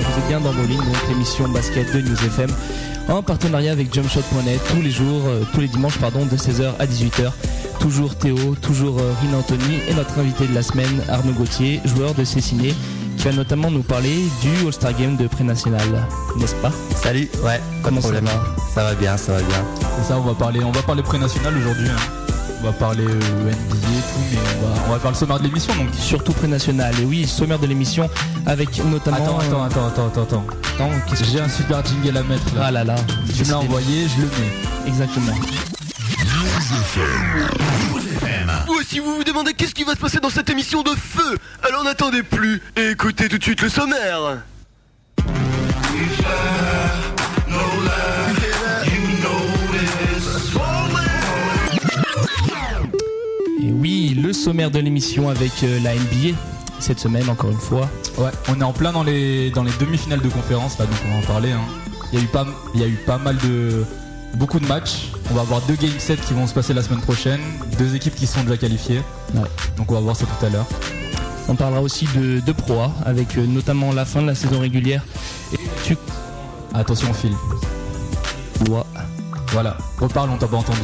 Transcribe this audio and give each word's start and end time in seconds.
vous 0.00 0.18
êtes 0.18 0.28
bien 0.28 0.40
dans 0.40 0.52
Bowling, 0.52 0.78
donc 0.78 0.96
l'émission 1.08 1.48
basket 1.48 1.92
de 1.94 2.00
News 2.00 2.16
FM, 2.26 2.50
en 3.08 3.22
partenariat 3.22 3.72
avec 3.72 3.92
jumpshot.net, 3.92 4.60
tous 4.70 4.82
les 4.82 4.90
jours, 4.90 5.22
euh, 5.26 5.42
tous 5.52 5.60
les 5.60 5.68
dimanches, 5.68 5.98
pardon, 5.98 6.26
de 6.26 6.36
16h 6.36 6.72
à 6.78 6.86
18h. 6.86 7.32
Toujours 7.80 8.14
Théo, 8.16 8.54
toujours 8.60 8.98
euh, 8.98 9.12
Rina 9.22 9.38
Anthony 9.38 9.78
et 9.88 9.94
notre 9.94 10.18
invité 10.18 10.46
de 10.46 10.54
la 10.54 10.62
semaine, 10.62 11.02
Arnaud 11.08 11.32
Gauthier, 11.32 11.80
joueur 11.84 12.14
de 12.14 12.24
Cessiné, 12.24 12.74
qui 13.16 13.24
va 13.24 13.32
notamment 13.32 13.70
nous 13.70 13.82
parler 13.82 14.16
du 14.42 14.66
All-Star 14.66 14.94
Game 14.94 15.16
de 15.16 15.26
pré-national, 15.26 16.06
n'est-ce 16.36 16.54
pas? 16.56 16.72
Salut, 16.94 17.28
ouais, 17.44 17.58
pas 17.82 17.88
Comment 17.88 18.00
de 18.00 18.06
ça 18.06 18.20
va? 18.20 18.30
Ça 18.74 18.84
va 18.84 18.94
bien, 18.94 19.16
ça 19.16 19.32
va 19.32 19.38
bien. 19.42 19.64
C'est 19.98 20.08
ça, 20.08 20.18
on 20.18 20.22
va 20.22 20.34
parler, 20.34 20.60
on 20.62 20.72
va 20.72 20.82
parler 20.82 21.02
pré-national 21.02 21.56
aujourd'hui. 21.56 21.88
hein. 21.88 22.19
On 22.62 22.66
va 22.66 22.72
parler 22.72 23.04
euh, 23.04 23.14
NBA 23.14 23.48
et 23.48 23.50
tout, 23.52 24.20
mais 24.30 24.38
on 24.38 24.66
va, 24.66 24.82
on 24.86 24.92
va 24.92 24.98
faire 24.98 25.10
le 25.10 25.16
sommaire 25.16 25.38
de 25.38 25.44
l'émission 25.44 25.74
donc. 25.76 25.94
Surtout 25.94 26.32
pré-national, 26.32 26.94
et 27.00 27.04
oui, 27.04 27.26
sommaire 27.26 27.58
de 27.58 27.66
l'émission, 27.66 28.10
avec 28.46 28.84
notamment... 28.84 29.16
Attends, 29.16 29.38
attends, 29.38 29.64
attends, 29.64 29.86
attends, 29.86 30.22
attends, 30.22 30.22
attends. 30.22 30.90
J'ai 31.32 31.40
un 31.40 31.48
super 31.48 31.84
jingle 31.84 32.18
à 32.18 32.22
mettre 32.22 32.54
là. 32.54 32.62
Ah 32.64 32.70
là 32.70 32.84
là, 32.84 32.96
tu 33.34 33.44
me 33.44 33.48
l'as 33.50 33.58
envoyé, 33.58 34.06
je 34.08 34.20
le 34.20 34.26
mets. 34.26 34.88
Exactement. 34.88 35.32
Ou 38.68 38.82
si 38.86 38.98
vous 38.98 39.16
vous 39.16 39.24
demandez 39.24 39.54
qu'est-ce 39.54 39.74
qui 39.74 39.84
va 39.84 39.92
se 39.92 39.98
passer 39.98 40.20
dans 40.20 40.30
cette 40.30 40.50
émission 40.50 40.82
de 40.82 40.90
feu, 40.90 41.38
alors 41.66 41.82
n'attendez 41.84 42.22
plus 42.22 42.60
et 42.76 42.90
écoutez 42.90 43.28
tout 43.28 43.38
de 43.38 43.42
suite 43.42 43.62
le 43.62 43.68
sommaire. 43.70 44.38
Le 54.30 54.34
sommaire 54.34 54.70
de 54.70 54.78
l'émission 54.78 55.28
avec 55.28 55.50
euh, 55.64 55.80
la 55.82 55.92
NBA, 55.92 56.36
cette 56.78 57.00
semaine 57.00 57.28
encore 57.28 57.50
une 57.50 57.58
fois. 57.58 57.88
Ouais, 58.16 58.30
on 58.48 58.60
est 58.60 58.64
en 58.64 58.72
plein 58.72 58.92
dans 58.92 59.02
les, 59.02 59.50
dans 59.50 59.64
les 59.64 59.72
demi-finales 59.80 60.20
de 60.20 60.28
conférence 60.28 60.78
là, 60.78 60.86
donc 60.86 60.94
on 61.04 61.10
va 61.10 61.18
en 61.18 61.22
parler. 61.22 61.50
hein. 61.50 61.60
Il, 62.12 62.20
y 62.20 62.22
a 62.22 62.24
eu 62.24 62.28
pas, 62.28 62.46
il 62.74 62.80
y 62.80 62.84
a 62.84 62.86
eu 62.86 62.94
pas 63.06 63.18
mal 63.18 63.36
de. 63.38 63.84
Beaucoup 64.34 64.60
de 64.60 64.66
matchs. 64.68 65.08
On 65.32 65.34
va 65.34 65.40
avoir 65.40 65.60
deux 65.62 65.74
game 65.74 65.98
sets 65.98 66.18
qui 66.18 66.32
vont 66.32 66.46
se 66.46 66.54
passer 66.54 66.72
la 66.74 66.82
semaine 66.82 67.00
prochaine. 67.00 67.40
Deux 67.76 67.96
équipes 67.96 68.14
qui 68.14 68.28
sont 68.28 68.44
déjà 68.44 68.56
qualifiées. 68.56 69.02
Ouais. 69.34 69.48
Donc 69.76 69.90
on 69.90 69.94
va 69.94 70.00
voir 70.00 70.14
ça 70.14 70.26
tout 70.26 70.46
à 70.46 70.48
l'heure. 70.48 70.66
On 71.48 71.56
parlera 71.56 71.82
aussi 71.82 72.06
de, 72.14 72.38
de 72.38 72.52
Pro 72.52 72.78
A, 72.78 72.92
avec 73.04 73.36
euh, 73.36 73.44
notamment 73.44 73.92
la 73.92 74.04
fin 74.04 74.22
de 74.22 74.28
la 74.28 74.36
saison 74.36 74.60
régulière. 74.60 75.02
Et 75.52 75.58
tu 75.82 75.96
Attention 76.72 77.12
fil. 77.12 77.32
Voilà. 79.48 79.76
Reparle, 79.98 80.30
on 80.30 80.36
t'a 80.36 80.46
pas 80.46 80.58
entendu. 80.58 80.78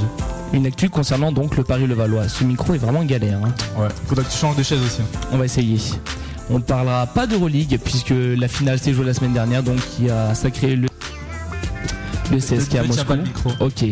Une 0.57 0.67
actu 0.67 0.89
concernant 0.91 1.33
donc 1.33 1.57
le 1.57 1.63
Paris-Levallois. 1.65 2.29
Ce 2.29 2.45
micro 2.45 2.75
est 2.75 2.79
vraiment 2.79 3.05
galère. 3.05 3.39
hein. 3.45 3.53
Ouais. 3.81 3.89
Faudra 4.07 4.25
que 4.25 4.31
tu 4.31 4.37
changes 4.39 4.57
de 4.57 4.63
chaise 4.63 4.81
aussi. 4.85 5.01
On 5.33 5.39
va 5.39 5.45
essayer. 5.45 5.79
On 6.51 6.59
ne 6.59 6.63
parlera 6.65 7.07
pas 7.07 7.27
d'Euroleague 7.27 7.79
puisque 7.85 8.13
la 8.17 8.49
finale 8.49 8.79
s'est 8.79 8.93
jouée 8.93 9.05
la 9.07 9.15
semaine 9.15 9.33
dernière, 9.33 9.63
donc 9.63 9.77
qui 9.97 10.09
a 10.11 10.35
sacré 10.35 10.77
le, 10.77 10.89
le 12.31 12.39
CSK 12.39 12.75
à 12.77 12.83
Moscou. 12.85 13.05
pas 13.05 13.17
le 13.17 13.23
micro. 13.23 13.51
Ok. 13.61 13.85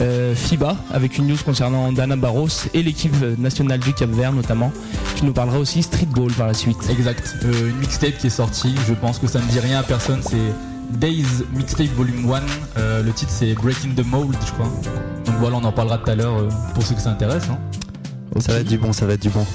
Euh, 0.00 0.34
FIBA 0.34 0.76
avec 0.92 1.18
une 1.18 1.28
news 1.28 1.36
concernant 1.44 1.92
Dana 1.92 2.16
Barros 2.16 2.48
et 2.74 2.82
l'équipe 2.82 3.14
nationale 3.38 3.78
du 3.78 3.92
Cap 3.92 4.10
Vert 4.10 4.32
notamment. 4.32 4.72
Tu 5.16 5.24
nous 5.24 5.32
parleras 5.32 5.58
aussi 5.58 5.82
streetball 5.82 6.32
par 6.32 6.48
la 6.48 6.54
suite. 6.54 6.78
Exact. 6.90 7.36
Euh, 7.44 7.70
une 7.70 7.76
mixtape 7.76 8.18
qui 8.18 8.26
est 8.26 8.30
sortie. 8.30 8.74
Je 8.88 8.94
pense 8.94 9.18
que 9.20 9.28
ça 9.28 9.38
ne 9.38 9.44
dit 9.46 9.60
rien 9.60 9.78
à 9.78 9.82
personne. 9.84 10.20
C'est 10.22 10.36
Days 10.92 11.24
Mixtape 11.54 11.88
Volume 11.96 12.30
1. 12.32 12.40
Euh, 12.78 13.02
le 13.02 13.12
titre 13.12 13.32
c'est 13.34 13.54
Breaking 13.54 13.94
the 13.96 14.04
Mold, 14.06 14.36
je 14.46 14.52
crois. 14.52 14.66
Donc 15.26 15.34
voilà, 15.40 15.56
on 15.56 15.64
en 15.64 15.72
parlera 15.72 15.98
tout 15.98 16.10
à 16.10 16.14
l'heure 16.14 16.38
euh, 16.38 16.48
pour 16.74 16.82
ceux 16.84 16.94
que 16.94 17.00
ça 17.00 17.10
intéresse. 17.10 17.44
hein. 17.50 17.58
Ça 18.40 18.52
va 18.52 18.58
être 18.60 18.68
du 18.68 18.78
bon, 18.78 18.92
ça 18.92 19.06
va 19.06 19.12
être 19.14 19.22
du 19.22 19.30
bon. 19.30 19.46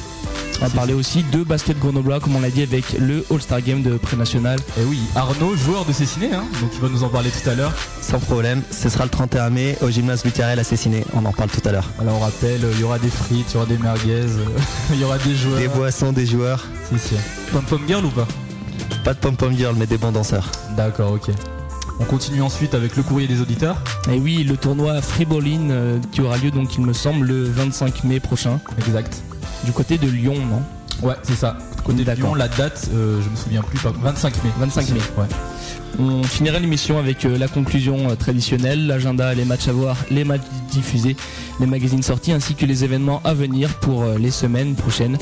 On 0.61 0.65
va 0.65 0.69
parler 0.71 0.93
aussi 0.93 1.23
de 1.31 1.41
basket 1.43 1.79
grenoblois 1.79 2.19
comme 2.19 2.35
on 2.35 2.41
l'a 2.41 2.49
dit 2.49 2.61
avec 2.61 2.91
le 2.99 3.23
All-Star 3.31 3.61
Game 3.61 3.81
de 3.81 3.95
pré-national. 3.97 4.59
Et 4.77 4.83
oui, 4.83 4.99
Arnaud, 5.15 5.55
joueur 5.55 5.85
de 5.85 5.93
Cessiné, 5.93 6.33
hein, 6.33 6.43
donc 6.59 6.71
il 6.73 6.81
va 6.81 6.89
nous 6.89 7.03
en 7.03 7.07
parler 7.09 7.29
tout 7.29 7.49
à 7.49 7.55
l'heure. 7.55 7.71
Sans 8.01 8.19
problème. 8.19 8.61
Ce 8.69 8.89
sera 8.89 9.05
le 9.05 9.09
31 9.09 9.51
mai 9.51 9.77
au 9.81 9.89
gymnase 9.89 10.25
Lucarel 10.25 10.59
assassiné. 10.59 11.05
On 11.13 11.23
en 11.25 11.31
parle 11.31 11.49
tout 11.49 11.65
à 11.67 11.71
l'heure. 11.71 11.89
Alors 11.99 12.15
on 12.17 12.19
rappelle, 12.19 12.63
euh, 12.65 12.71
il 12.73 12.81
y 12.81 12.83
aura 12.83 12.99
des 12.99 13.09
frites, 13.09 13.45
il 13.51 13.53
y 13.53 13.57
aura 13.57 13.65
des 13.67 13.77
merguez, 13.77 14.25
il 14.93 14.99
y 14.99 15.03
aura 15.05 15.17
des 15.17 15.33
joueurs. 15.35 15.59
Des 15.59 15.67
boissons, 15.69 16.11
des 16.11 16.25
joueurs. 16.25 16.65
Si, 16.91 16.99
si. 16.99 17.15
Pom 17.53 17.63
Pom 17.63 17.81
Girl 17.87 18.03
ou 18.05 18.09
pas? 18.09 18.27
Pas 19.03 19.13
de 19.13 19.19
pom-pom 19.19 19.55
girl, 19.55 19.75
mais 19.77 19.85
des 19.87 19.97
bons 19.97 20.11
danseurs. 20.11 20.49
D'accord, 20.75 21.13
ok. 21.13 21.29
On 21.99 22.05
continue 22.05 22.41
ensuite 22.41 22.73
avec 22.75 22.95
le 22.95 23.03
courrier 23.03 23.27
des 23.27 23.41
auditeurs. 23.41 23.75
Et 24.09 24.17
oui, 24.17 24.43
le 24.43 24.55
tournoi 24.55 25.01
Freeballing 25.01 25.69
euh, 25.71 25.99
qui 26.11 26.21
aura 26.21 26.37
lieu 26.37 26.49
donc 26.49 26.75
il 26.75 26.85
me 26.85 26.93
semble 26.93 27.27
le 27.27 27.43
25 27.43 28.05
mai 28.05 28.19
prochain 28.21 28.59
Exact. 28.77 29.21
du 29.65 29.71
côté 29.73 29.97
de 29.97 30.07
Lyon, 30.07 30.35
non? 30.49 31.07
Ouais, 31.07 31.15
c'est 31.23 31.35
ça. 31.35 31.57
Côté 31.83 32.03
de. 32.05 32.11
Lyon, 32.11 32.35
la 32.35 32.47
date, 32.47 32.89
euh, 32.93 33.21
je 33.21 33.29
me 33.29 33.35
souviens 33.35 33.61
plus, 33.61 33.79
pas 33.79 33.91
25 34.01 34.43
mai. 34.43 34.49
25 34.59 34.89
mai. 34.91 34.99
Ouais. 35.17 35.25
On 35.97 36.23
finira 36.23 36.59
l'émission 36.59 36.97
avec 36.99 37.25
euh, 37.25 37.37
la 37.37 37.47
conclusion 37.47 38.09
euh, 38.09 38.15
traditionnelle, 38.15 38.87
l'agenda, 38.87 39.33
les 39.33 39.45
matchs 39.45 39.67
à 39.67 39.73
voir, 39.73 39.97
les 40.11 40.23
matchs 40.23 40.41
diffusés, 40.71 41.15
les 41.59 41.65
magazines 41.65 42.03
sortis 42.03 42.31
ainsi 42.31 42.55
que 42.55 42.65
les 42.65 42.83
événements 42.83 43.21
à 43.23 43.33
venir 43.33 43.73
pour 43.79 44.03
euh, 44.03 44.17
les 44.17 44.31
semaines 44.31 44.75
prochaines. 44.75 45.15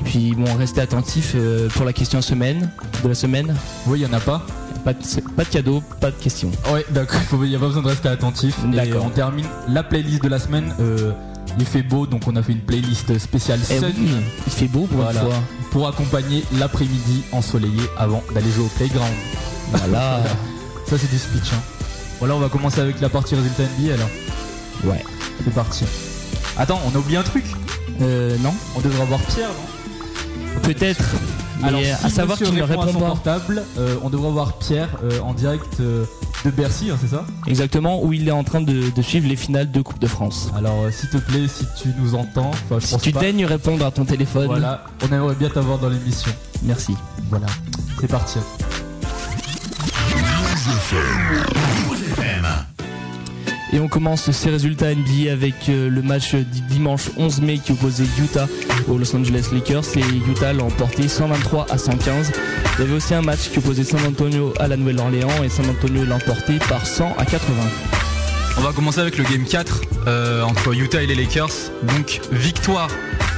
Et 0.00 0.04
puis 0.04 0.34
bon, 0.36 0.52
restez 0.54 0.80
attentifs 0.80 1.36
pour 1.74 1.84
la 1.84 1.92
question 1.92 2.20
semaine 2.22 2.70
de 3.02 3.08
la 3.08 3.14
semaine. 3.14 3.54
Oui, 3.86 4.00
il 4.00 4.02
y 4.02 4.06
en 4.06 4.12
a 4.12 4.20
pas. 4.20 4.44
Pas 4.84 4.94
de, 4.94 4.98
pas 5.36 5.44
de 5.44 5.48
cadeau, 5.48 5.80
pas 6.00 6.10
de 6.10 6.16
questions. 6.16 6.50
Ouais, 6.72 6.84
d'accord, 6.90 7.20
il 7.44 7.50
n'y 7.50 7.54
a 7.54 7.58
pas 7.58 7.66
besoin 7.66 7.82
de 7.82 7.88
rester 7.88 8.08
attentif. 8.08 8.56
Et 8.72 8.74
D'accord. 8.76 9.04
on 9.06 9.10
termine 9.10 9.46
la 9.68 9.82
playlist 9.84 10.22
de 10.24 10.28
la 10.28 10.38
semaine. 10.40 10.74
Euh, 10.80 11.12
il 11.58 11.66
fait 11.66 11.82
beau, 11.82 12.06
donc 12.06 12.22
on 12.26 12.34
a 12.34 12.42
fait 12.42 12.52
une 12.52 12.60
playlist 12.62 13.16
spéciale 13.18 13.60
Eh 13.70 13.78
Sun 13.78 13.92
oui, 13.96 14.08
il 14.46 14.52
fait 14.52 14.66
beau 14.66 14.86
pour 14.86 15.02
Voilà. 15.02 15.20
une 15.22 15.26
fois. 15.28 15.38
pour 15.70 15.86
accompagner 15.86 16.42
l'après-midi 16.58 17.22
ensoleillé 17.30 17.82
avant 17.96 18.22
d'aller 18.34 18.50
jouer 18.50 18.64
au 18.64 18.68
playground. 18.76 19.12
Voilà. 19.72 20.20
Ça 20.86 20.98
c'est 20.98 21.10
du 21.10 21.18
speech. 21.18 21.52
Hein. 21.54 21.62
Voilà, 22.18 22.34
on 22.36 22.40
va 22.40 22.48
commencer 22.48 22.80
avec 22.80 23.00
la 23.00 23.08
partie 23.08 23.34
résultat 23.34 23.64
NBA 23.78 23.94
alors. 23.94 24.08
ouais. 24.84 25.04
C'est 25.44 25.54
parti. 25.54 25.84
Attends, 26.56 26.78
on 26.86 26.94
a 26.96 26.98
oublié 26.98 27.18
un 27.18 27.22
truc. 27.22 27.44
Euh, 28.00 28.36
non 28.42 28.54
On 28.76 28.80
devrait 28.80 29.02
avoir 29.02 29.20
Pierre, 29.20 29.48
non? 29.48 30.60
Peut-être. 30.62 31.02
Mais 31.60 31.68
Alors, 31.68 31.80
à 32.04 32.08
savoir 32.10 32.38
monsieur 32.38 32.46
qu'il 32.46 32.56
ne 32.56 32.62
à 32.62 32.66
répond 32.66 32.92
son 32.92 33.00
pas. 33.00 33.06
portable, 33.06 33.62
euh, 33.78 33.96
on 34.02 34.10
devrait 34.10 34.28
avoir 34.28 34.58
Pierre 34.58 34.88
euh, 35.04 35.20
en 35.20 35.32
direct 35.34 35.80
euh, 35.80 36.04
de 36.44 36.50
Bercy, 36.50 36.90
hein, 36.90 36.96
c'est 37.00 37.08
ça? 37.08 37.24
Exactement, 37.46 38.02
où 38.04 38.12
il 38.12 38.28
est 38.28 38.32
en 38.32 38.44
train 38.44 38.60
de, 38.60 38.90
de 38.90 39.02
suivre 39.02 39.28
les 39.28 39.36
finales 39.36 39.70
de 39.70 39.80
Coupe 39.80 39.98
de 40.00 40.06
France. 40.08 40.50
Alors, 40.56 40.82
euh, 40.84 40.90
s'il 40.90 41.08
te 41.08 41.18
plaît, 41.18 41.46
si 41.48 41.64
tu 41.80 41.88
nous 41.98 42.14
entends, 42.14 42.50
enfin, 42.50 42.78
je 42.80 42.86
Si 42.86 42.92
pense 42.92 43.02
tu 43.02 43.12
pas. 43.12 43.20
daignes 43.20 43.44
répondre 43.46 43.84
à 43.86 43.90
ton 43.90 44.04
téléphone, 44.04 44.46
Voilà, 44.46 44.84
on 45.08 45.12
aimerait 45.14 45.34
bien 45.36 45.48
t'avoir 45.50 45.78
dans 45.78 45.88
l'émission. 45.88 46.30
merci. 46.62 46.94
Voilà, 47.30 47.46
c'est 48.00 48.08
parti. 48.08 48.38
Et 53.74 53.80
on 53.80 53.88
commence 53.88 54.30
ces 54.30 54.50
résultats 54.50 54.94
NBA 54.94 55.32
avec 55.32 55.54
euh, 55.70 55.88
le 55.88 56.02
match 56.02 56.34
du 56.34 56.60
dimanche 56.62 57.08
11 57.16 57.40
mai 57.40 57.58
qui 57.58 57.72
opposait 57.72 58.04
Utah 58.18 58.46
aux 58.86 58.98
Los 58.98 59.16
Angeles 59.16 59.48
Lakers 59.52 59.84
et 59.96 60.30
Utah 60.30 60.52
l'a 60.52 60.62
emporté 60.62 61.08
123 61.08 61.66
à 61.70 61.78
115. 61.78 62.32
Il 62.78 62.80
y 62.80 62.84
avait 62.84 62.94
aussi 62.94 63.14
un 63.14 63.22
match 63.22 63.48
qui 63.50 63.58
opposait 63.58 63.84
San 63.84 64.00
Antonio 64.06 64.52
à 64.60 64.68
la 64.68 64.76
Nouvelle-Orléans 64.76 65.42
et 65.42 65.48
San 65.48 65.64
Antonio 65.70 66.04
l'a 66.04 66.16
emporté 66.16 66.58
par 66.68 66.86
100 66.86 67.14
à 67.18 67.24
80. 67.24 67.54
On 68.58 68.60
va 68.60 68.72
commencer 68.72 69.00
avec 69.00 69.16
le 69.16 69.24
game 69.24 69.44
4 69.44 69.80
euh, 70.06 70.42
entre 70.42 70.74
Utah 70.74 71.02
et 71.02 71.06
les 71.06 71.14
Lakers. 71.14 71.48
Donc 71.84 72.20
victoire 72.30 72.88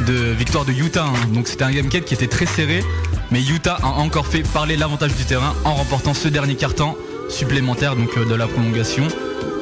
de 0.09 0.13
victoire 0.13 0.65
de 0.65 0.73
Utah. 0.73 1.05
hein. 1.05 1.29
Donc 1.33 1.47
c'était 1.47 1.63
un 1.65 1.71
game 1.71 1.89
4 1.89 2.05
qui 2.05 2.15
était 2.15 2.27
très 2.27 2.47
serré, 2.47 2.83
mais 3.31 3.41
Utah 3.41 3.79
a 3.81 3.87
encore 3.87 4.27
fait 4.27 4.43
parler 4.43 4.77
l'avantage 4.77 5.15
du 5.15 5.25
terrain 5.25 5.55
en 5.65 5.75
remportant 5.75 6.13
ce 6.13 6.27
dernier 6.27 6.57
quart-temps 6.57 6.97
supplémentaire 7.29 7.97
donc 7.97 8.11
euh, 8.17 8.25
de 8.25 8.35
la 8.35 8.47
prolongation. 8.47 9.09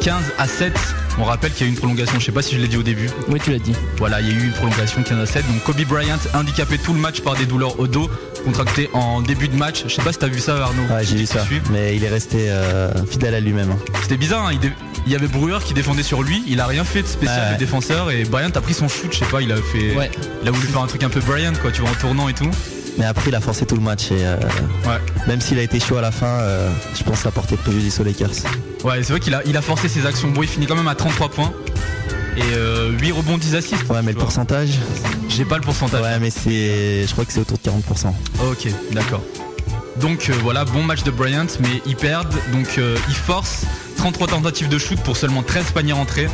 15 0.00 0.14
à 0.38 0.48
7. 0.48 0.72
On 1.18 1.24
rappelle 1.24 1.52
qu'il 1.52 1.60
y 1.60 1.64
a 1.64 1.70
eu 1.70 1.74
une 1.74 1.78
prolongation, 1.78 2.18
je 2.18 2.24
sais 2.24 2.32
pas 2.32 2.42
si 2.42 2.56
je 2.56 2.60
l'ai 2.60 2.66
dit 2.68 2.76
au 2.76 2.82
début. 2.82 3.08
Oui, 3.28 3.38
tu 3.42 3.52
l'as 3.52 3.58
dit. 3.58 3.74
Voilà, 3.98 4.20
il 4.20 4.28
y 4.28 4.30
a 4.30 4.34
eu 4.34 4.44
une 4.46 4.52
prolongation 4.52 5.02
15 5.02 5.18
à 5.20 5.26
7. 5.26 5.46
Donc 5.46 5.62
Kobe 5.62 5.80
Bryant 5.86 6.16
handicapé 6.34 6.78
tout 6.78 6.92
le 6.92 6.98
match 6.98 7.20
par 7.20 7.36
des 7.36 7.44
douleurs 7.46 7.78
au 7.78 7.86
dos 7.86 8.10
contractées 8.44 8.90
en 8.94 9.20
début 9.20 9.46
de 9.48 9.54
match. 9.56 9.84
Je 9.86 9.94
sais 9.94 10.02
pas 10.02 10.12
si 10.12 10.18
t'as 10.18 10.26
vu 10.26 10.40
ça 10.40 10.56
Arnaud. 10.56 10.82
Ouais, 10.92 11.04
j'ai 11.04 11.16
vu 11.16 11.26
ça. 11.26 11.44
Mais 11.70 11.94
il 11.94 12.02
est 12.02 12.08
resté 12.08 12.50
euh, 12.50 12.90
fidèle 13.08 13.34
à 13.34 13.40
lui-même. 13.40 13.70
hein. 13.70 13.78
C'était 14.02 14.16
bizarre, 14.16 14.46
hein, 14.46 14.50
il, 14.54 14.58
dé- 14.58 14.72
il 15.06 15.12
y 15.12 15.14
avait 15.14 15.28
Brewer 15.28 15.58
qui 15.64 15.74
défendait 15.74 16.02
sur 16.02 16.22
lui, 16.24 16.42
il 16.48 16.58
a 16.60 16.66
rien 16.66 16.82
fait 16.82 17.02
de 17.02 17.06
spécial 17.06 17.52
ouais. 17.52 17.58
défenseur 17.58 18.10
et 18.10 18.24
Bryant 18.24 18.50
a 18.54 18.60
pris 18.60 18.74
son 18.74 18.88
shoot, 18.88 19.12
je 19.12 19.18
sais 19.18 19.24
pas, 19.26 19.40
il 19.42 19.52
a 19.52 19.56
fait. 19.56 19.94
Ouais. 19.94 20.10
Il 20.42 20.48
a 20.48 20.50
voulu 20.50 20.66
faire 20.66 20.82
un 20.82 20.86
truc 20.88 21.02
un 21.04 21.10
peu 21.10 21.20
Bryant 21.20 21.52
quoi, 21.60 21.70
tu 21.70 21.82
vois, 21.82 21.90
en 21.90 21.94
tournant 21.94 22.28
et 22.28 22.34
tout. 22.34 22.50
Mais 22.98 23.04
après, 23.06 23.30
il 23.30 23.34
a 23.34 23.40
forcé 23.40 23.64
tout 23.66 23.74
le 23.74 23.80
match. 23.80 24.10
Et 24.10 24.24
euh, 24.26 24.36
Ouais. 24.86 24.98
même 25.26 25.40
s'il 25.40 25.58
a 25.58 25.62
été 25.62 25.80
chaud 25.80 25.96
à 25.96 26.02
la 26.02 26.10
fin, 26.12 26.26
euh, 26.26 26.70
je 26.94 27.02
pense 27.02 27.16
que 27.16 27.22
ça 27.22 27.28
a 27.30 27.32
porté 27.32 27.56
préjudice 27.56 27.98
aux 28.00 28.04
Lakers. 28.04 28.30
Ouais, 28.84 29.02
c'est 29.02 29.12
vrai 29.12 29.20
qu'il 29.20 29.34
a, 29.34 29.42
il 29.46 29.56
a 29.56 29.62
forcé 29.62 29.88
ses 29.88 30.06
actions. 30.06 30.28
Bon, 30.30 30.42
il 30.42 30.48
finit 30.48 30.66
quand 30.66 30.74
même 30.76 30.88
à 30.88 30.94
33 30.94 31.30
points. 31.30 31.52
Et 32.36 32.40
euh, 32.54 32.90
8 32.98 33.12
rebonds, 33.12 33.38
10 33.38 33.54
assists. 33.56 33.88
Ouais, 33.90 34.00
mais 34.02 34.12
le 34.12 34.16
vois. 34.16 34.24
pourcentage 34.24 34.70
J'ai 35.28 35.44
pas 35.44 35.56
le 35.56 35.62
pourcentage. 35.62 36.00
Ouais, 36.02 36.18
mais 36.20 36.30
c'est, 36.30 37.06
je 37.06 37.12
crois 37.12 37.24
que 37.24 37.32
c'est 37.32 37.40
autour 37.40 37.58
de 37.58 37.68
40%. 37.70 38.12
Ok, 38.50 38.68
d'accord. 38.92 39.22
Donc 40.00 40.28
euh, 40.30 40.34
voilà, 40.42 40.64
bon 40.64 40.82
match 40.82 41.02
de 41.02 41.10
Bryant, 41.10 41.46
mais 41.60 41.82
ils 41.86 41.96
perdent. 41.96 42.34
Donc 42.52 42.76
euh, 42.78 42.96
ils 43.08 43.14
forcent 43.14 43.64
33 43.96 44.28
tentatives 44.28 44.68
de 44.68 44.78
shoot 44.78 44.98
pour 45.00 45.16
seulement 45.18 45.42
13 45.42 45.72
paniers 45.72 45.92
rentrés. 45.92 46.28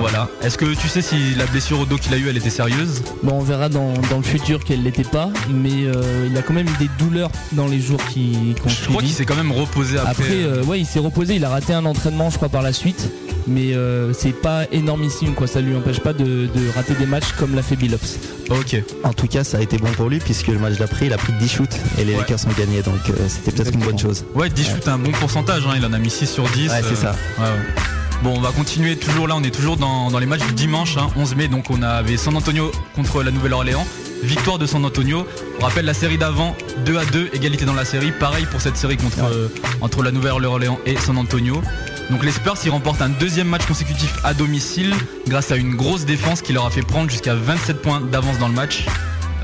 Voilà. 0.00 0.28
Est-ce 0.42 0.58
que 0.58 0.66
tu 0.74 0.88
sais 0.88 1.02
si 1.02 1.34
la 1.36 1.46
blessure 1.46 1.80
au 1.80 1.86
dos 1.86 1.96
qu'il 1.96 2.12
a 2.14 2.16
eu, 2.16 2.28
elle 2.28 2.36
était 2.36 2.50
sérieuse 2.50 3.02
Bon, 3.22 3.34
on 3.34 3.42
verra 3.42 3.68
dans, 3.68 3.92
dans 4.10 4.16
le 4.18 4.22
futur 4.22 4.62
qu'elle 4.64 4.82
l'était 4.82 5.02
pas, 5.04 5.30
mais 5.50 5.84
euh, 5.86 6.28
il 6.30 6.36
a 6.36 6.42
quand 6.42 6.54
même 6.54 6.66
eu 6.68 6.76
des 6.78 6.90
douleurs 6.98 7.30
dans 7.52 7.66
les 7.66 7.80
jours 7.80 8.00
qui, 8.12 8.54
ont 8.64 8.68
Je 8.68 8.88
crois 8.88 9.02
qu'il 9.02 9.12
s'est 9.12 9.24
quand 9.24 9.36
même 9.36 9.52
reposé 9.52 9.98
après. 9.98 10.10
Après, 10.10 10.26
euh, 10.34 10.62
ouais, 10.64 10.80
il 10.80 10.86
s'est 10.86 10.98
reposé, 10.98 11.36
il 11.36 11.44
a 11.44 11.48
raté 11.48 11.72
un 11.74 11.84
entraînement, 11.84 12.30
je 12.30 12.36
crois, 12.36 12.48
par 12.48 12.62
la 12.62 12.72
suite. 12.72 13.08
Mais 13.50 13.72
euh, 13.72 14.12
c'est 14.12 14.32
pas 14.32 14.64
énormissime, 14.72 15.32
quoi. 15.32 15.46
Ça 15.46 15.62
lui 15.62 15.74
empêche 15.74 16.00
pas 16.00 16.12
de, 16.12 16.24
de 16.24 16.68
rater 16.74 16.92
des 16.94 17.06
matchs 17.06 17.32
comme 17.38 17.54
l'a 17.54 17.62
fait 17.62 17.76
Billups. 17.76 18.18
Ok. 18.50 18.82
En 19.04 19.14
tout 19.14 19.26
cas, 19.26 19.42
ça 19.42 19.56
a 19.56 19.60
été 19.62 19.78
bon 19.78 19.90
pour 19.92 20.10
lui 20.10 20.18
puisque 20.18 20.48
le 20.48 20.58
match 20.58 20.76
d'après, 20.76 21.06
il 21.06 21.12
a 21.14 21.16
pris 21.16 21.32
10 21.40 21.48
shoots 21.48 21.68
et 21.98 22.04
les 22.04 22.12
Ouais. 22.12 22.18
Lakers 22.18 22.40
ont 22.46 22.58
gagné. 22.60 22.82
Donc 22.82 23.00
euh, 23.08 23.12
c'était 23.26 23.52
peut-être 23.52 23.72
une 23.72 23.80
bonne 23.84 23.98
chose. 23.98 24.24
Ouais, 24.34 24.50
10 24.50 24.64
shoots, 24.64 24.88
un 24.88 24.98
bon 24.98 25.12
pourcentage. 25.12 25.62
hein. 25.66 25.72
Il 25.78 25.84
en 25.86 25.92
a 25.94 25.98
mis 25.98 26.10
6 26.10 26.26
sur 26.26 26.44
10. 26.44 26.68
Ouais, 26.68 26.80
c'est 26.86 26.94
ça. 26.96 27.14
ouais, 27.38 27.44
ouais. 27.44 27.82
Bon, 28.22 28.34
on 28.36 28.40
va 28.40 28.50
continuer 28.50 28.96
toujours 28.96 29.28
là. 29.28 29.36
On 29.36 29.42
est 29.42 29.54
toujours 29.54 29.76
dans, 29.76 30.10
dans 30.10 30.18
les 30.18 30.26
matchs 30.26 30.46
du 30.46 30.52
dimanche, 30.52 30.96
hein, 30.96 31.08
11 31.16 31.36
mai. 31.36 31.48
Donc, 31.48 31.70
on 31.70 31.82
avait 31.82 32.16
San 32.16 32.36
Antonio 32.36 32.72
contre 32.96 33.22
la 33.22 33.30
Nouvelle-Orléans. 33.30 33.86
Victoire 34.22 34.58
de 34.58 34.66
San 34.66 34.84
Antonio. 34.84 35.26
On 35.60 35.64
rappelle 35.64 35.84
la 35.84 35.94
série 35.94 36.18
d'avant, 36.18 36.56
2 36.84 36.98
à 36.98 37.04
2, 37.04 37.30
égalité 37.32 37.64
dans 37.64 37.74
la 37.74 37.84
série. 37.84 38.10
Pareil 38.10 38.46
pour 38.50 38.60
cette 38.60 38.76
série 38.76 38.96
contre, 38.96 39.22
euh, 39.22 39.48
entre 39.80 40.02
la 40.02 40.10
Nouvelle-Orléans 40.10 40.80
et 40.84 40.96
San 40.96 41.16
Antonio. 41.16 41.62
Donc 42.10 42.24
les 42.24 42.32
Spurs 42.32 42.56
ils 42.64 42.70
remportent 42.70 43.02
un 43.02 43.10
deuxième 43.10 43.48
match 43.48 43.66
consécutif 43.66 44.12
à 44.24 44.34
domicile 44.34 44.94
grâce 45.28 45.52
à 45.52 45.56
une 45.56 45.76
grosse 45.76 46.06
défense 46.06 46.40
qui 46.40 46.52
leur 46.54 46.64
a 46.64 46.70
fait 46.70 46.82
prendre 46.82 47.10
jusqu'à 47.10 47.34
27 47.34 47.82
points 47.82 48.00
d'avance 48.00 48.38
dans 48.38 48.48
le 48.48 48.54
match. 48.54 48.86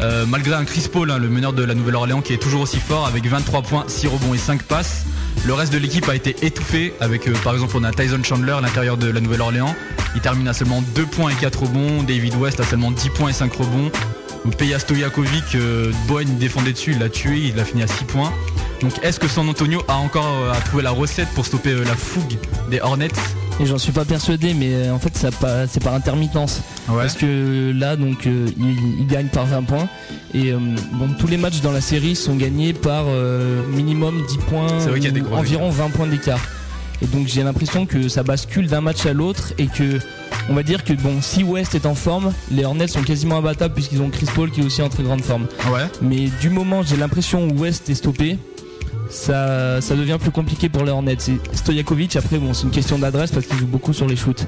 Euh, 0.01 0.27
malgré 0.27 0.55
un 0.55 0.65
Chris 0.65 0.89
Paul, 0.93 1.11
hein, 1.11 1.19
le 1.19 1.29
meneur 1.29 1.53
de 1.53 1.63
la 1.63 1.75
Nouvelle-Orléans, 1.75 2.21
qui 2.21 2.33
est 2.33 2.43
toujours 2.43 2.63
aussi 2.63 2.79
fort 2.79 3.07
avec 3.07 3.27
23 3.27 3.63
points, 3.63 3.85
6 3.87 4.09
rebonds 4.09 4.35
et 4.35 4.39
5 4.39 4.63
passes. 4.63 5.05
Le 5.47 5.55
reste 5.55 5.73
de 5.73 5.79
l'équipe 5.79 6.09
a 6.09 6.15
été 6.15 6.35
étouffé 6.45 6.95
avec, 7.01 7.29
euh, 7.29 7.35
par 7.45 7.55
exemple, 7.55 7.77
on 7.77 7.85
a 7.85 7.93
Tyson 7.93 8.23
Chandler 8.23 8.53
à 8.53 8.61
l'intérieur 8.61 8.97
de 8.97 9.11
la 9.11 9.21
Nouvelle-Orléans. 9.21 9.75
Il 10.15 10.21
termine 10.21 10.49
à 10.49 10.53
seulement 10.53 10.83
2 10.95 11.07
points 11.07 11.31
et 11.31 11.35
4 11.35 11.63
rebonds. 11.63 12.03
David 12.03 12.35
West 12.37 12.61
a 12.61 12.65
seulement 12.65 12.91
10 12.91 13.11
points 13.11 13.31
et 13.31 13.35
5 13.35 13.53
rebonds. 13.53 13.91
Peja 14.59 14.79
Stojakovic, 14.79 15.55
euh, 15.55 15.91
défendait 16.39 16.73
dessus, 16.73 16.93
il 16.93 16.99
l'a 16.99 17.09
tué, 17.09 17.51
il 17.55 17.59
a 17.59 17.65
fini 17.65 17.83
à 17.83 17.87
6 17.87 18.05
points. 18.05 18.33
Donc 18.83 18.93
est-ce 19.03 19.19
que 19.19 19.29
San 19.29 19.49
Antonio 19.49 19.83
a 19.89 19.95
encore 19.95 20.53
à 20.53 20.61
trouver 20.61 20.83
la 20.83 20.91
recette 20.91 21.29
pour 21.35 21.47
stopper 21.47 21.75
la 21.85 21.95
fougue 21.95 22.37
des 22.71 22.81
Hornets? 22.81 23.09
Et 23.61 23.67
j'en 23.67 23.79
suis 23.79 23.93
pas 23.93 24.05
persuadé, 24.05 24.53
mais 24.53 24.71
euh, 24.75 24.93
en 24.93 24.99
fait, 24.99 25.17
ça 25.17 25.31
pas- 25.31 25.67
c'est 25.69 25.83
par 25.83 25.95
intermittence. 25.95 26.61
Parce 27.03 27.15
que 27.15 27.73
là, 27.73 27.95
donc, 27.95 28.27
euh, 28.27 28.47
il, 28.59 29.01
il 29.01 29.07
gagne 29.07 29.29
par 29.29 29.47
20 29.47 29.63
points. 29.63 29.89
Et 30.35 30.53
euh, 30.53 30.59
bon, 30.93 31.09
tous 31.19 31.29
les 31.29 31.37
matchs 31.37 31.61
dans 31.61 31.71
la 31.71 31.81
série 31.81 32.17
sont 32.17 32.35
gagnés 32.35 32.73
par 32.73 33.05
euh, 33.07 33.63
minimum 33.69 34.23
10 34.29 34.39
points, 34.39 34.67
C'est 34.81 34.89
vrai 34.89 34.99
qu'il 34.99 35.09
y 35.09 35.13
a 35.13 35.15
des 35.15 35.21
ou 35.21 35.25
gros 35.25 35.37
environ 35.37 35.71
20 35.71 35.91
points 35.91 36.07
d'écart. 36.09 36.41
Et 37.03 37.07
donc 37.07 37.27
j'ai 37.27 37.43
l'impression 37.43 37.87
que 37.87 38.09
ça 38.09 38.23
bascule 38.23 38.67
d'un 38.69 38.81
match 38.81 39.05
à 39.05 39.13
l'autre 39.13 39.53
et 39.59 39.67
que 39.67 39.99
on 40.49 40.55
va 40.55 40.63
dire 40.63 40.85
que 40.85 40.93
bon 40.93 41.21
si 41.21 41.43
West 41.43 41.75
est 41.75 41.87
en 41.87 41.95
forme, 41.97 42.33
les 42.53 42.65
Hornets 42.65 42.87
sont 42.87 43.03
quasiment 43.03 43.39
imbattables 43.39 43.75
puisqu'ils 43.75 44.01
ont 44.01 44.11
Chris 44.11 44.29
Paul 44.35 44.51
qui 44.51 44.61
est 44.61 44.65
aussi 44.65 44.81
en 44.81 44.89
très 44.89 45.03
grande 45.03 45.21
forme. 45.23 45.47
Ouais. 45.73 45.83
Mais 46.03 46.29
du 46.41 46.51
moment 46.51 46.83
j'ai 46.83 46.97
l'impression 46.97 47.49
où 47.49 47.59
West 47.61 47.91
est 47.91 47.95
stoppé, 47.97 48.39
ça, 49.11 49.81
ça 49.81 49.95
devient 49.95 50.19
plus 50.21 50.31
compliqué 50.31 50.69
pour 50.69 50.85
les 50.85 50.91
Hornets. 50.91 51.17
C'est 51.19 51.39
Stojakovic, 51.53 52.17
après 52.17 52.39
bon 52.39 52.53
c'est 52.55 52.65
une 52.65 52.71
question 52.71 52.99
d'adresse 52.99 53.31
parce 53.31 53.47
qu'il 53.47 53.59
joue 53.59 53.67
beaucoup 53.67 53.93
sur 53.93 54.07
les 54.07 54.17
shoots. 54.17 54.47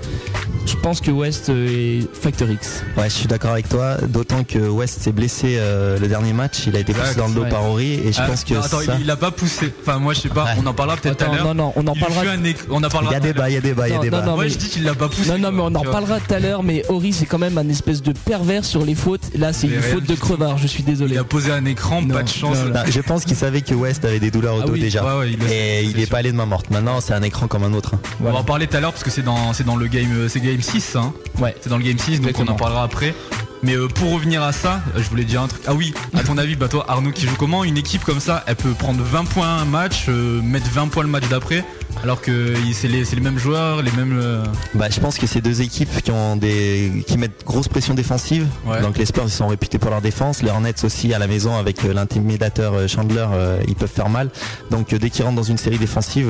Je 0.66 0.74
pense 0.74 1.00
que 1.00 1.12
West 1.12 1.48
euh, 1.48 2.00
est 2.02 2.08
Factor 2.12 2.50
X. 2.50 2.82
Ouais, 2.96 3.04
je 3.08 3.14
suis 3.14 3.28
d'accord 3.28 3.52
avec 3.52 3.68
toi. 3.68 3.98
D'autant 4.08 4.42
que 4.42 4.58
West 4.58 5.00
s'est 5.00 5.12
blessé 5.12 5.56
euh, 5.58 5.96
le 6.00 6.08
dernier 6.08 6.32
match. 6.32 6.64
Il 6.66 6.74
a 6.74 6.80
été 6.80 6.92
poussé 6.92 7.14
dans 7.14 7.28
le 7.28 7.34
dos 7.34 7.42
ouais. 7.42 7.48
par 7.48 7.64
Ori 7.70 7.92
et 7.92 8.12
je 8.12 8.18
Ah, 8.20 8.26
pense 8.26 8.42
que 8.42 8.54
non, 8.54 8.60
attends, 8.60 8.80
ça. 8.80 8.94
il, 8.96 9.02
il 9.02 9.10
a 9.10 9.16
pas 9.16 9.30
poussé. 9.30 9.72
Enfin 9.80 9.98
moi 10.00 10.12
je 10.14 10.22
sais 10.22 10.28
pas, 10.28 10.44
Ouais. 10.44 10.50
on 10.60 10.66
en 10.66 10.74
parlera 10.74 10.96
peut-être 10.96 11.18
tout 11.18 11.24
à 11.30 11.34
l'heure. 11.36 11.44
non 11.46 11.54
non, 11.54 11.72
on 11.76 11.86
en 11.86 11.94
parlera. 11.94 12.22
fut 12.22 12.28
un 12.28 12.42
éc- 12.42 12.56
On 12.68 12.82
en 12.82 12.88
Il 12.88 12.88
parlera. 12.88 13.12
y 13.12 13.16
a 13.16 13.20
débat, 13.20 13.48
il 13.48 13.54
y 13.54 13.56
a 13.56 13.60
débat, 13.60 13.88
il 13.88 13.94
y 13.94 13.96
a 13.96 14.00
débat. 14.00 14.20
non, 14.22 14.26
non, 14.26 14.34
Moi 14.34 14.44
mais- 14.44 14.50
je 14.50 14.58
dis 14.58 14.68
qu'il 14.68 14.82
l'a 14.84 14.94
pas 14.94 15.08
poussé. 15.08 15.30
Non, 15.30 15.38
non, 15.38 15.52
mais 15.52 15.62
on 15.62 15.74
en 15.80 15.84
parlera 15.84 16.18
tout 16.18 16.34
à 16.34 16.40
l'heure, 16.40 16.64
mais 16.64 16.82
Ori 16.88 17.12
c'est 17.12 17.26
quand 17.26 17.38
même 17.38 17.58
un 17.58 17.68
espèce 17.68 18.02
de 18.02 18.12
pervers 18.12 18.64
sur 18.64 18.84
les 18.84 18.94
fautes. 18.96 19.22
Là, 19.36 19.52
c'est 19.52 19.68
une 19.68 19.80
faute 19.80 20.04
de 20.04 20.14
crevard, 20.16 20.58
je 20.58 20.66
suis 20.66 20.82
désolé. 20.82 21.14
Il 21.14 21.18
a 21.18 21.24
posé 21.24 21.52
un 21.52 21.64
écran, 21.64 22.04
pas 22.06 22.22
de 22.24 22.28
chance. 22.28 22.56
je 22.90 23.00
pense 23.00 23.24
qu'il 23.24 23.36
savait 23.36 23.60
que 23.60 23.74
West 23.74 24.04
avait 24.04 24.18
des 24.20 24.30
douleurs 24.32 24.45
Ah 24.60 24.66
dos 24.66 24.72
oui, 24.72 24.80
déjà. 24.80 25.04
Ouais, 25.04 25.18
ouais, 25.20 25.32
il 25.32 25.42
et 25.52 25.82
il 25.82 25.92
c'est 25.92 25.98
est 25.98 26.00
sûr. 26.02 26.10
pas 26.10 26.18
allé 26.18 26.32
de 26.32 26.36
main 26.36 26.46
morte. 26.46 26.70
Maintenant, 26.70 27.00
c'est 27.00 27.14
un 27.14 27.22
écran 27.22 27.46
comme 27.48 27.64
un 27.64 27.72
autre. 27.72 27.94
hein. 27.94 28.00
On 28.20 28.30
va 28.30 28.38
en 28.38 28.44
parler 28.44 28.66
tout 28.66 28.76
à 28.76 28.80
l'heure 28.80 28.92
parce 28.92 29.04
que 29.04 29.10
c'est 29.10 29.22
dans, 29.22 29.52
c'est 29.52 29.64
dans 29.64 29.76
le 29.76 29.86
game, 29.86 30.10
euh, 30.12 30.28
c'est 30.28 30.40
game 30.40 30.60
6, 30.60 30.96
hein. 30.96 31.12
Ouais. 31.38 31.54
C'est 31.60 31.68
dans 31.70 31.78
le 31.78 31.84
game 31.84 31.98
6, 31.98 32.20
donc 32.20 32.38
on 32.38 32.46
en 32.46 32.54
parlera 32.54 32.82
après. 32.84 33.14
Mais 33.62 33.74
euh, 33.74 33.88
pour 33.88 34.12
revenir 34.12 34.42
à 34.42 34.52
ça, 34.52 34.80
euh, 34.96 35.02
je 35.02 35.08
voulais 35.08 35.24
dire 35.24 35.40
un 35.42 35.48
truc. 35.48 35.62
Ah 35.66 35.72
oui, 35.74 35.94
à 36.14 36.22
ton 36.22 36.36
avis, 36.38 36.56
bah 36.56 36.68
toi 36.68 36.84
Arnaud 36.88 37.10
qui 37.10 37.26
joue 37.26 37.36
comment 37.38 37.64
Une 37.64 37.78
équipe 37.78 38.04
comme 38.04 38.20
ça, 38.20 38.44
elle 38.46 38.54
peut 38.56 38.72
prendre 38.72 39.02
20 39.02 39.24
points 39.24 39.48
un 39.48 39.64
match, 39.64 40.04
euh, 40.08 40.40
mettre 40.42 40.68
20 40.70 40.88
points 40.88 41.02
le 41.02 41.08
match 41.08 41.24
d'après, 41.28 41.64
alors 42.02 42.20
que 42.20 42.54
c'est 42.72 42.88
les, 42.88 43.04
mêmes 43.20 43.38
joueurs, 43.38 43.82
les 43.82 43.90
mêmes. 43.92 44.18
euh, 44.20 44.44
Bah, 44.74 44.86
je 44.90 45.00
pense 45.00 45.18
que 45.18 45.26
c'est 45.26 45.40
deux 45.40 45.62
équipes 45.62 46.02
qui 46.02 46.10
ont 46.10 46.36
des 46.36 47.04
qui 47.06 47.18
mettent 47.18 47.44
grosse 47.44 47.68
pression 47.68 47.94
défensive. 47.94 48.46
Ouais. 48.66 48.80
Donc 48.80 48.98
les 48.98 49.06
Spurs 49.06 49.24
ils 49.24 49.30
sont 49.30 49.48
réputés 49.48 49.78
pour 49.78 49.90
leur 49.90 50.02
défense. 50.02 50.42
Les 50.42 50.50
Hornets 50.50 50.84
aussi 50.84 51.14
à 51.14 51.18
la 51.18 51.26
maison 51.26 51.56
avec 51.56 51.84
euh, 51.84 51.92
l'intimidateur 51.94 52.74
euh, 52.74 52.86
Chandler, 52.86 53.26
ils 53.66 53.74
peuvent 53.74 53.90
faire 53.90 54.08
mal. 54.08 54.30
Donc 54.70 54.94
dès 54.94 55.10
qu'ils 55.10 55.24
rentrent 55.24 55.36
dans 55.36 55.42
une 55.42 55.58
série 55.58 55.78
défensive, 55.78 56.28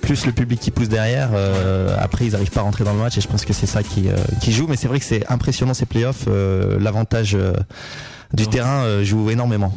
plus 0.00 0.26
le 0.26 0.32
public 0.32 0.60
qui 0.60 0.70
pousse 0.70 0.88
derrière, 0.88 1.30
après 1.98 2.26
ils 2.26 2.34
arrivent 2.34 2.50
pas 2.50 2.60
à 2.60 2.64
rentrer 2.64 2.84
dans 2.84 2.92
le 2.92 2.98
match 2.98 3.16
et 3.18 3.20
je 3.20 3.28
pense 3.28 3.44
que 3.44 3.52
c'est 3.52 3.66
ça 3.66 3.82
qui 3.82 4.06
qui 4.40 4.52
joue. 4.52 4.66
Mais 4.68 4.76
c'est 4.76 4.88
vrai 4.88 4.98
que 4.98 5.04
c'est 5.04 5.24
impressionnant 5.30 5.74
ces 5.74 5.86
playoffs. 5.86 6.26
L'avantage 6.80 7.36
du 8.32 8.46
terrain 8.48 9.02
joue 9.02 9.30
énormément. 9.30 9.72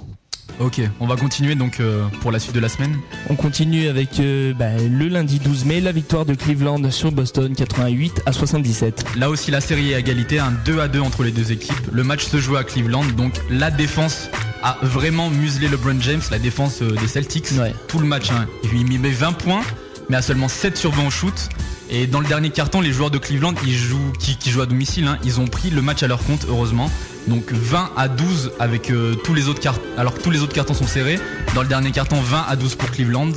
Ok, 0.59 0.79
on 0.99 1.07
va 1.07 1.17
continuer 1.17 1.55
donc 1.55 1.79
euh, 1.79 2.05
pour 2.21 2.31
la 2.31 2.39
suite 2.39 2.55
de 2.55 2.59
la 2.59 2.69
semaine. 2.69 2.97
On 3.29 3.35
continue 3.35 3.87
avec 3.87 4.19
euh, 4.19 4.53
bah, 4.53 4.77
le 4.77 5.07
lundi 5.07 5.39
12 5.39 5.65
mai, 5.65 5.81
la 5.81 5.91
victoire 5.91 6.25
de 6.25 6.33
Cleveland 6.33 6.91
sur 6.91 7.11
Boston 7.11 7.53
88 7.53 8.21
à 8.25 8.31
77. 8.31 9.05
Là 9.17 9.29
aussi 9.29 9.51
la 9.51 9.59
série 9.59 9.91
est 9.91 9.95
à 9.95 9.99
égalité, 9.99 10.39
un 10.39 10.51
2 10.65 10.79
à 10.79 10.87
2 10.87 11.01
entre 11.01 11.23
les 11.23 11.31
deux 11.31 11.51
équipes. 11.51 11.75
Le 11.91 12.03
match 12.03 12.25
se 12.25 12.37
joue 12.37 12.55
à 12.55 12.63
Cleveland, 12.63 13.05
donc 13.17 13.33
la 13.49 13.69
défense 13.69 14.29
a 14.63 14.77
vraiment 14.81 15.29
muselé 15.29 15.67
LeBron 15.67 15.99
James, 15.99 16.21
la 16.31 16.39
défense 16.39 16.81
euh, 16.81 16.91
des 16.91 17.07
Celtics. 17.07 17.51
Ouais. 17.59 17.73
Tout 17.87 17.99
le 17.99 18.07
match, 18.07 18.31
hein. 18.31 18.47
il 18.63 18.99
met 18.99 19.09
20 19.09 19.33
points, 19.33 19.61
mais 20.09 20.17
à 20.17 20.21
seulement 20.21 20.47
7 20.47 20.77
sur 20.77 20.91
20 20.91 21.07
au 21.07 21.11
shoot. 21.11 21.49
Et 21.89 22.07
dans 22.07 22.19
le 22.19 22.27
dernier 22.27 22.49
carton, 22.49 22.81
les 22.81 22.91
joueurs 22.91 23.11
de 23.11 23.17
Cleveland, 23.17 23.53
ils 23.65 23.75
jouent, 23.75 24.11
qui, 24.19 24.37
qui 24.37 24.49
jouent 24.49 24.61
à 24.61 24.65
domicile, 24.65 25.05
hein, 25.05 25.19
ils 25.23 25.39
ont 25.39 25.45
pris 25.45 25.69
le 25.69 25.81
match 25.81 26.01
à 26.01 26.07
leur 26.07 26.23
compte, 26.23 26.45
heureusement. 26.49 26.89
Donc 27.27 27.51
20 27.51 27.91
à 27.97 28.07
12 28.07 28.51
avec 28.59 28.91
euh, 28.91 29.15
tous 29.15 29.33
les 29.33 29.47
autres 29.47 29.59
cartons, 29.59 29.81
alors 29.97 30.13
que 30.13 30.21
tous 30.21 30.29
les 30.31 30.41
autres 30.41 30.53
cartons 30.53 30.73
sont 30.75 30.85
serrés. 30.87 31.19
Dans 31.55 31.61
le 31.63 31.67
dernier 31.67 31.91
carton, 31.91 32.19
20 32.21 32.45
à 32.47 32.55
12 32.55 32.75
pour 32.75 32.91
Cleveland. 32.91 33.31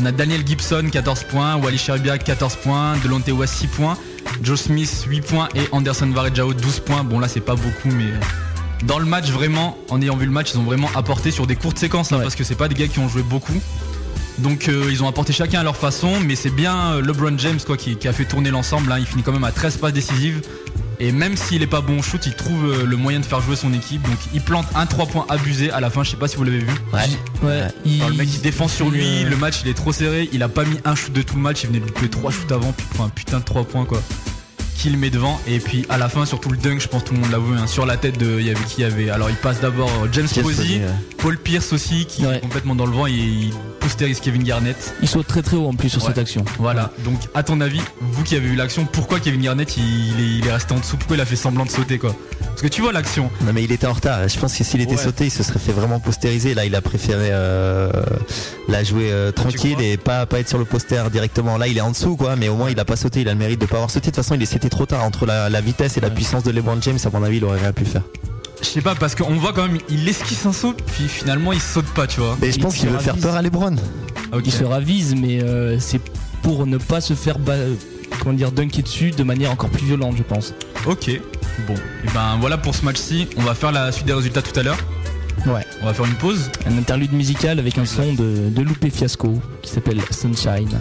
On 0.00 0.06
a 0.06 0.12
Daniel 0.12 0.46
Gibson 0.46 0.88
14 0.90 1.24
points, 1.24 1.56
Wally 1.56 1.78
Sherbia 1.78 2.18
14 2.18 2.56
points, 2.56 2.94
Delonte 3.04 3.28
West 3.28 3.54
6 3.54 3.66
points, 3.68 3.96
Joe 4.42 4.58
Smith 4.60 5.04
8 5.08 5.20
points 5.20 5.48
et 5.54 5.68
Anderson 5.72 6.06
Varejao 6.10 6.54
12 6.54 6.80
points. 6.80 7.04
Bon 7.04 7.18
là 7.20 7.28
c'est 7.28 7.40
pas 7.40 7.54
beaucoup 7.54 7.90
mais 7.96 8.04
euh, 8.06 8.18
dans 8.84 8.98
le 8.98 9.04
match 9.06 9.30
vraiment, 9.30 9.78
en 9.90 10.00
ayant 10.02 10.16
vu 10.16 10.24
le 10.26 10.32
match, 10.32 10.50
ils 10.54 10.58
ont 10.58 10.64
vraiment 10.64 10.88
apporté 10.94 11.30
sur 11.30 11.46
des 11.46 11.54
courtes 11.56 11.78
séquences 11.78 12.12
hein, 12.12 12.16
Ouais. 12.16 12.22
parce 12.22 12.34
que 12.34 12.44
c'est 12.44 12.54
pas 12.56 12.68
des 12.68 12.74
gars 12.74 12.88
qui 12.88 12.98
ont 12.98 13.08
joué 13.08 13.22
beaucoup. 13.22 13.60
Donc 14.38 14.68
euh, 14.68 14.88
ils 14.90 15.02
ont 15.04 15.08
apporté 15.08 15.32
chacun 15.32 15.60
à 15.60 15.62
leur 15.62 15.76
façon, 15.76 16.18
mais 16.26 16.34
c'est 16.34 16.50
bien 16.50 17.00
LeBron 17.00 17.38
James 17.38 17.60
quoi 17.64 17.76
qui, 17.76 17.96
qui 17.96 18.08
a 18.08 18.12
fait 18.12 18.24
tourner 18.24 18.50
l'ensemble. 18.50 18.90
hein. 18.90 18.96
Il 18.98 19.06
finit 19.06 19.22
quand 19.22 19.32
même 19.32 19.44
à 19.44 19.52
13 19.52 19.76
passes 19.76 19.92
décisives. 19.92 20.40
Et 21.06 21.12
même 21.12 21.36
s'il 21.36 21.62
est 21.62 21.66
pas 21.66 21.82
bon 21.82 21.98
au 21.98 22.02
shoot, 22.02 22.24
il 22.24 22.34
trouve 22.34 22.64
euh, 22.64 22.86
le 22.86 22.96
moyen 22.96 23.20
de 23.20 23.26
faire 23.26 23.40
jouer 23.42 23.56
son 23.56 23.74
équipe. 23.74 24.00
Donc 24.02 24.16
il 24.32 24.40
plante 24.40 24.64
un 24.74 24.86
3 24.86 25.04
points 25.06 25.26
abusé 25.28 25.70
à 25.70 25.80
la 25.80 25.90
fin, 25.90 26.02
je 26.02 26.10
sais 26.12 26.16
pas 26.16 26.28
si 26.28 26.36
vous 26.36 26.44
l'avez 26.44 26.60
vu. 26.60 26.72
Ouais, 27.42 27.68
il- 27.84 27.96
Alors, 28.00 28.08
le 28.10 28.16
mec 28.16 28.28
il 28.34 28.40
défend 28.40 28.68
sur 28.68 28.88
lui, 28.88 29.00
euh, 29.26 29.28
le 29.30 29.36
match 29.36 29.60
il 29.62 29.68
est 29.68 29.74
trop 29.74 29.92
serré, 29.92 30.30
il 30.32 30.42
a 30.42 30.48
pas 30.48 30.64
mis 30.64 30.78
un 30.86 30.94
shoot 30.94 31.12
de 31.12 31.20
tout 31.20 31.36
le 31.36 31.42
match, 31.42 31.62
il 31.64 31.66
venait 31.68 31.80
de 31.80 31.84
louper 31.86 32.08
3 32.08 32.30
shoots 32.30 32.50
avant, 32.52 32.72
puis 32.72 32.86
il 32.90 32.94
prend 32.96 33.04
un 33.04 33.10
putain 33.10 33.38
de 33.40 33.44
3 33.44 33.64
points 33.64 33.84
quoi. 33.84 34.00
Qu'il 34.76 34.98
met 34.98 35.08
devant 35.08 35.40
et 35.46 35.60
puis 35.60 35.86
à 35.88 35.96
la 35.96 36.08
fin 36.10 36.26
surtout 36.26 36.50
le 36.50 36.58
dunk 36.58 36.78
je 36.80 36.88
pense 36.88 37.02
que 37.04 37.08
tout 37.08 37.14
le 37.14 37.20
monde 37.20 37.30
l'a 37.30 37.38
vu 37.38 37.56
hein, 37.56 37.66
sur 37.66 37.86
la 37.86 37.96
tête 37.96 38.18
de 38.18 38.38
il 38.38 38.46
y 38.46 38.50
avait 38.50 38.64
qui 38.64 38.74
il 38.78 38.82
y 38.82 38.84
avait 38.84 39.08
alors 39.08 39.30
il 39.30 39.36
passe 39.36 39.60
d'abord 39.60 39.88
euh, 40.02 40.08
James 40.12 40.26
Posey, 40.26 40.42
Posey, 40.42 40.74
ouais. 40.80 40.82
Paul 41.16 41.38
Pierce 41.38 41.72
aussi 41.72 42.04
qui 42.06 42.26
Ouais. 42.26 42.36
est 42.36 42.40
complètement 42.40 42.74
dans 42.74 42.84
le 42.84 42.92
vent 42.92 43.06
et 43.06 43.12
il 43.12 43.52
postérise 43.80 44.20
Kevin 44.20 44.42
Garnett 44.42 44.94
il 45.00 45.08
saute 45.08 45.26
très 45.26 45.40
très 45.42 45.56
haut 45.56 45.68
en 45.68 45.74
plus 45.74 45.88
sur 45.88 46.02
Ouais. 46.02 46.08
cette 46.08 46.18
action. 46.18 46.44
voilà 46.58 46.90
donc 47.04 47.18
à 47.34 47.42
ton 47.42 47.60
avis 47.62 47.80
vous 48.00 48.24
qui 48.24 48.36
avez 48.36 48.46
vu 48.48 48.56
l'action 48.56 48.84
pourquoi 48.84 49.20
Kevin 49.20 49.40
Garnett 49.40 49.74
il, 49.78 49.82
il 49.84 50.20
est, 50.20 50.38
il 50.40 50.46
est 50.46 50.52
resté 50.52 50.74
en 50.74 50.78
dessous? 50.80 50.96
Pourquoi 50.98 51.16
il 51.16 51.20
a 51.20 51.26
fait 51.26 51.36
semblant 51.36 51.64
de 51.64 51.70
sauter 51.70 51.98
quoi? 51.98 52.14
Parce 52.40 52.60
que 52.62 52.68
tu 52.68 52.82
vois 52.82 52.92
l'action 52.92 53.30
Non 53.42 53.52
mais 53.54 53.64
il 53.64 53.72
était 53.72 53.86
en 53.86 53.92
retard. 53.94 54.28
Je 54.28 54.38
pense 54.38 54.54
que 54.56 54.62
s'il 54.64 54.80
était 54.80 54.92
Ouais. 54.96 55.02
sauté, 55.02 55.24
il 55.26 55.30
se 55.30 55.42
serait 55.42 55.58
fait 55.58 55.72
vraiment 55.72 55.98
postériser. 55.98 56.54
Là, 56.54 56.64
il 56.64 56.74
a 56.76 56.80
préféré 56.80 57.30
euh, 57.32 57.90
la 58.68 58.84
jouer 58.84 59.10
euh, 59.10 59.32
tranquille 59.32 59.80
et 59.80 59.96
pas 59.96 60.24
pas 60.26 60.38
être 60.38 60.48
sur 60.48 60.58
le 60.58 60.64
poster 60.64 61.10
directement. 61.10 61.58
Là, 61.58 61.66
il 61.66 61.76
est 61.76 61.80
en 61.80 61.90
dessous 61.90 62.16
quoi, 62.16 62.36
mais 62.36 62.48
au 62.48 62.54
moins 62.54 62.70
il 62.70 62.78
a 62.78 62.84
pas 62.84 62.94
sauté. 62.96 63.22
Il 63.22 63.28
a 63.28 63.32
le 63.32 63.38
mérite 63.38 63.60
de 63.60 63.66
pas 63.66 63.76
avoir 63.76 63.90
sauté. 63.90 64.10
De 64.10 64.14
toute 64.14 64.16
façon, 64.24 64.34
il 64.36 64.42
est 64.42 64.46
trop 64.70 64.86
tard 64.86 65.02
entre 65.04 65.26
la, 65.26 65.48
la 65.48 65.60
vitesse 65.60 65.96
et 65.96 66.00
la 66.00 66.08
Ouais. 66.08 66.14
puissance 66.14 66.42
de 66.44 66.50
LeBron 66.50 66.78
James. 66.80 66.98
À 67.04 67.10
mon 67.10 67.22
avis, 67.24 67.36
il 67.38 67.44
aurait 67.44 67.60
rien 67.60 67.72
pu 67.72 67.84
le 67.84 67.90
faire. 67.90 68.02
je 68.60 68.66
sais 68.66 68.80
pas 68.80 68.94
parce 68.94 69.14
qu'on 69.14 69.34
voit 69.36 69.52
quand 69.52 69.66
même 69.68 69.78
il 69.90 70.08
esquisse 70.08 70.46
un 70.46 70.52
saut 70.52 70.74
puis 70.74 71.06
finalement 71.08 71.52
il 71.52 71.60
saute 71.60 71.84
pas 71.94 72.06
tu 72.06 72.20
vois 72.20 72.36
Mais 72.40 72.50
je 72.50 72.58
pense 72.58 72.76
qu'il 72.76 72.88
veut 72.88 72.98
faire 72.98 73.16
peur 73.16 73.34
à 73.34 73.42
LeBron. 73.42 73.76
Ok. 74.32 74.42
Il 74.46 74.52
se 74.52 74.64
ravise, 74.64 75.14
mais 75.14 75.42
euh, 75.42 75.78
c'est 75.78 76.00
pour 76.42 76.66
ne 76.66 76.78
pas 76.78 77.00
se 77.00 77.14
faire 77.14 77.38
ba- 77.38 77.54
comment 78.20 78.34
dire 78.34 78.52
dunker 78.52 78.82
dessus 78.82 79.10
de 79.10 79.22
manière 79.22 79.50
encore 79.50 79.70
plus 79.70 79.86
violente, 79.86 80.14
je 80.16 80.22
pense. 80.22 80.54
Ok, 80.86 81.10
bon, 81.66 81.74
et 81.74 82.08
ben 82.14 82.36
voilà 82.40 82.58
pour 82.58 82.74
ce 82.74 82.84
match-ci. 82.84 83.28
On 83.36 83.42
va 83.42 83.54
faire 83.54 83.72
la 83.72 83.90
suite 83.92 84.06
des 84.06 84.12
résultats 84.12 84.42
tout 84.42 84.58
à 84.58 84.62
l'heure. 84.62 84.78
Ouais. 85.46 85.64
On 85.82 85.86
va 85.86 85.94
faire 85.94 86.04
une 86.06 86.14
pause. 86.14 86.50
Un 86.66 86.78
interlude 86.78 87.12
musical 87.12 87.58
avec 87.58 87.76
un 87.78 87.84
son 87.86 88.12
de, 88.14 88.48
de 88.50 88.62
Loupé 88.62 88.88
Fiasco 88.90 89.34
qui 89.62 89.70
s'appelle 89.70 90.00
Sunshine. 90.10 90.78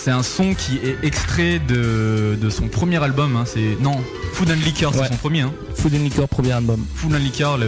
C'est 0.00 0.12
un 0.12 0.22
son 0.22 0.54
qui 0.54 0.76
est 0.78 0.96
extrait 1.04 1.58
de, 1.58 2.38
de 2.40 2.50
son 2.50 2.68
premier 2.68 3.02
album. 3.02 3.36
hein. 3.36 3.44
C'est 3.46 3.76
non, 3.80 4.00
Food 4.32 4.50
and 4.50 4.64
Liquor, 4.64 4.92
c'est 4.94 5.00
Ouais. 5.00 5.08
son 5.08 5.16
premier. 5.16 5.40
Hein. 5.42 5.52
Food 5.74 5.92
and 5.94 5.98
Liquor, 6.04 6.28
premier 6.28 6.52
album. 6.52 6.84
Food 6.94 7.14
and 7.14 7.18
Liquor, 7.18 7.58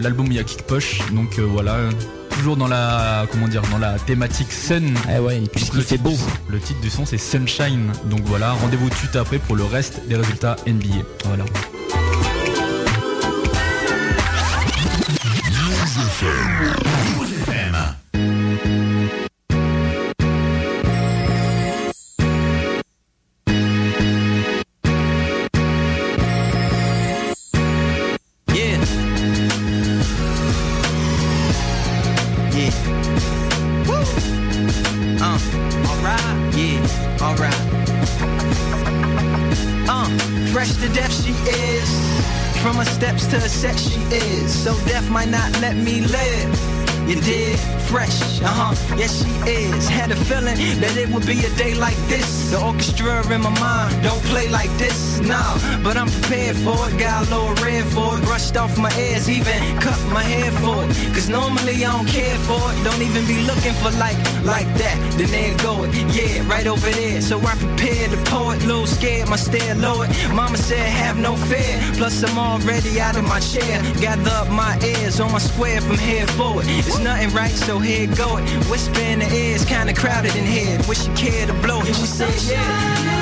l'album 0.00 0.28
où 0.28 0.30
il 0.30 0.36
y 0.36 0.38
a 0.38 0.44
Kick 0.44 0.62
Posh. 0.62 1.00
Donc 1.12 1.38
euh, 1.38 1.42
voilà, 1.42 1.76
toujours 2.30 2.56
dans 2.56 2.68
la 2.68 3.26
comment 3.30 3.48
dire, 3.48 3.62
dans 3.72 3.78
la 3.78 3.98
thématique 3.98 4.52
Sun. 4.52 4.94
Eh 5.14 5.18
ouais, 5.18 5.42
puisqu'il 5.52 5.82
fait 5.82 5.98
beau. 5.98 6.10
du- 6.10 6.16
Le 6.52 6.60
titre 6.60 6.80
du 6.80 6.90
son 6.90 7.04
c'est 7.04 7.18
Sunshine. 7.18 7.92
Donc 8.06 8.20
voilà, 8.24 8.52
rendez-vous 8.52 8.88
tout 8.88 8.94
de 8.94 8.98
suite 8.98 9.16
après 9.16 9.38
pour 9.38 9.56
le 9.56 9.64
reste 9.64 10.00
des 10.08 10.14
résultats 10.16 10.56
NBA. 10.66 11.02
Voilà. 11.26 11.44
That 50.80 50.96
it 50.96 51.08
would 51.10 51.26
be 51.26 51.38
a 51.44 51.50
day 51.56 51.74
like 51.74 51.96
this. 52.08 52.50
The 52.50 52.60
orchestra 52.64 53.20
in 53.32 53.42
my 53.42 53.50
mind 53.60 54.02
don't 54.02 54.22
play 54.24 54.48
like 54.48 54.70
this, 54.78 55.09
nah. 55.30 55.54
But 55.82 55.96
I'm 55.96 56.10
prepared 56.10 56.56
for 56.56 56.76
it. 56.88 56.98
Got 56.98 57.26
a 57.26 57.30
little 57.30 57.54
red 57.64 57.84
for 57.94 58.18
it. 58.18 58.24
Brushed 58.26 58.56
off 58.56 58.76
my 58.76 58.92
ears, 58.98 59.30
even 59.30 59.58
cut 59.78 59.98
my 60.12 60.22
hair 60.22 60.50
for 60.62 60.84
it. 60.84 60.90
Cause 61.14 61.28
normally 61.28 61.76
I 61.84 61.92
don't 61.92 62.06
care 62.06 62.36
for 62.48 62.60
it. 62.70 62.76
Don't 62.84 63.00
even 63.00 63.24
be 63.26 63.38
looking 63.46 63.74
for 63.82 63.90
like, 64.04 64.18
like 64.44 64.68
that. 64.82 64.96
Then 65.16 65.30
there 65.30 65.56
go 65.58 65.84
it. 65.84 65.90
Yeah, 66.16 66.46
right 66.50 66.66
over 66.66 66.90
there. 66.90 67.20
So 67.22 67.38
I 67.40 67.54
prepared 67.54 68.10
the 68.10 68.20
poet. 68.28 68.58
Little 68.66 68.86
scared, 68.86 69.28
my 69.28 69.36
stare 69.36 69.74
lowered. 69.76 70.10
Mama 70.34 70.58
said, 70.58 70.86
have 71.02 71.16
no 71.18 71.36
fear. 71.48 71.74
Plus 71.94 72.22
I'm 72.24 72.38
already 72.38 73.00
out 73.00 73.16
of 73.16 73.24
my 73.24 73.40
chair. 73.40 73.82
Gather 74.00 74.30
up 74.30 74.48
my 74.50 74.78
ears 74.82 75.20
on 75.20 75.32
my 75.32 75.38
square 75.38 75.80
from 75.80 75.98
here 75.98 76.26
forward. 76.38 76.66
It's 76.68 76.98
nothing 76.98 77.30
right, 77.30 77.56
so 77.66 77.78
here 77.78 78.06
go 78.16 78.38
it. 78.38 78.44
Whisper 78.70 79.00
in 79.00 79.20
the 79.20 79.30
ears, 79.32 79.64
kinda 79.64 79.94
crowded 79.94 80.34
in 80.34 80.44
here. 80.44 80.78
Wish 80.88 81.06
you 81.06 81.14
cared 81.14 81.48
to 81.48 81.54
blow. 81.62 81.82
She 81.84 81.94
said, 81.94 82.34
yeah. 82.50 83.19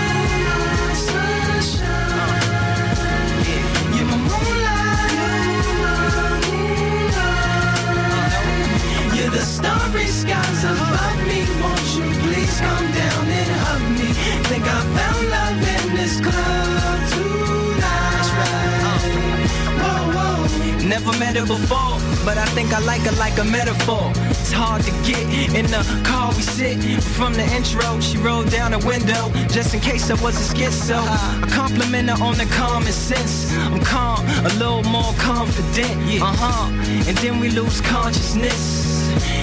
Starry 9.58 10.06
skies 10.06 10.62
above 10.70 11.20
me. 11.26 11.40
Won't 11.62 11.88
you 11.98 12.06
please 12.22 12.54
come 12.60 12.88
down 13.02 13.24
and 13.38 13.50
hug 13.64 13.82
me? 13.98 14.08
Think 14.50 14.64
I 14.64 14.80
found 14.96 15.22
love 15.36 15.60
in 15.74 15.84
this 15.98 16.14
club 16.26 16.98
tonight. 17.12 18.28
Right. 18.38 19.50
Whoa, 19.82 20.00
whoa. 20.16 20.88
Never 20.94 21.12
met 21.18 21.34
her 21.36 21.46
before, 21.46 21.96
but 22.24 22.36
I 22.38 22.46
think 22.56 22.72
I 22.72 22.80
like 22.90 23.02
her 23.02 23.16
like 23.16 23.36
a 23.38 23.44
metaphor. 23.44 24.12
It's 24.30 24.52
hard 24.52 24.82
to 24.84 24.92
get 25.08 25.24
in 25.58 25.66
the 25.66 25.82
car 26.04 26.28
we 26.36 26.42
sit. 26.42 26.78
From 27.18 27.32
the 27.34 27.46
intro, 27.56 28.00
she 28.00 28.16
rolled 28.18 28.50
down 28.50 28.70
the 28.70 28.82
window 28.92 29.22
just 29.56 29.74
in 29.74 29.80
case 29.80 30.08
I 30.10 30.14
was 30.22 30.34
a 30.38 30.46
schizo. 30.54 30.98
I 30.98 31.48
compliment 31.50 32.08
her 32.10 32.18
on 32.22 32.36
the 32.38 32.46
common 32.62 32.92
sense. 32.92 33.52
I'm 33.72 33.80
calm, 33.80 34.24
a 34.46 34.52
little 34.62 34.84
more 34.84 35.12
confident. 35.18 36.22
Uh 36.22 36.32
huh. 36.42 36.70
And 37.08 37.16
then 37.18 37.40
we 37.40 37.50
lose 37.50 37.80
consciousness. 37.80 38.87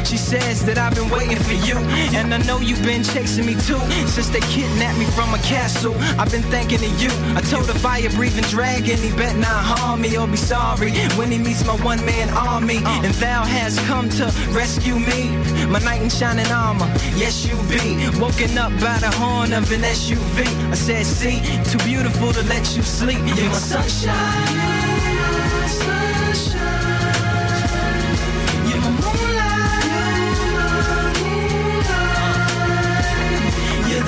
She 0.05 0.17
says 0.17 0.65
that 0.65 0.77
I've 0.77 0.95
been 0.95 1.09
waiting 1.09 1.37
for 1.37 1.53
you, 1.53 1.77
and 2.17 2.33
I 2.33 2.37
know 2.39 2.59
you've 2.59 2.83
been 2.83 3.03
chasing 3.03 3.45
me 3.45 3.53
too. 3.53 3.79
Since 4.07 4.29
they 4.29 4.41
kidnapped 4.41 4.97
me 4.97 5.05
from 5.05 5.33
a 5.33 5.39
castle, 5.39 5.95
I've 6.19 6.31
been 6.31 6.43
thinking 6.43 6.83
of 6.83 7.01
you. 7.01 7.09
I 7.35 7.41
told 7.41 7.69
a 7.69 7.77
fire 7.79 8.09
breathing 8.11 8.43
dragon, 8.45 8.97
he 8.97 9.11
bet 9.15 9.35
not 9.35 9.63
harm 9.63 10.01
me 10.01 10.17
or 10.17 10.27
be 10.27 10.37
sorry 10.37 10.91
when 11.17 11.31
he 11.31 11.37
meets 11.37 11.65
my 11.65 11.75
one 11.83 12.03
man 12.05 12.29
army. 12.29 12.81
And 12.85 13.13
thou 13.15 13.43
has 13.43 13.79
come 13.81 14.09
to 14.09 14.25
rescue 14.51 14.99
me, 14.99 15.29
my 15.67 15.79
knight 15.79 16.01
in 16.01 16.09
shining 16.09 16.47
armor. 16.51 16.87
Yes, 17.15 17.45
you 17.45 17.55
be 17.69 18.09
woken 18.19 18.57
up 18.57 18.71
by 18.79 18.97
the 18.99 19.11
horn 19.15 19.53
of 19.53 19.71
an 19.71 19.81
SUV. 19.81 20.45
I 20.71 20.75
said, 20.75 21.05
see, 21.05 21.41
too 21.63 21.79
beautiful 21.79 22.31
to 22.33 22.43
let 22.43 22.75
you 22.75 22.83
sleep. 22.83 23.19
You're 23.25 23.49
my 23.49 23.53
sunshine. 23.53 24.84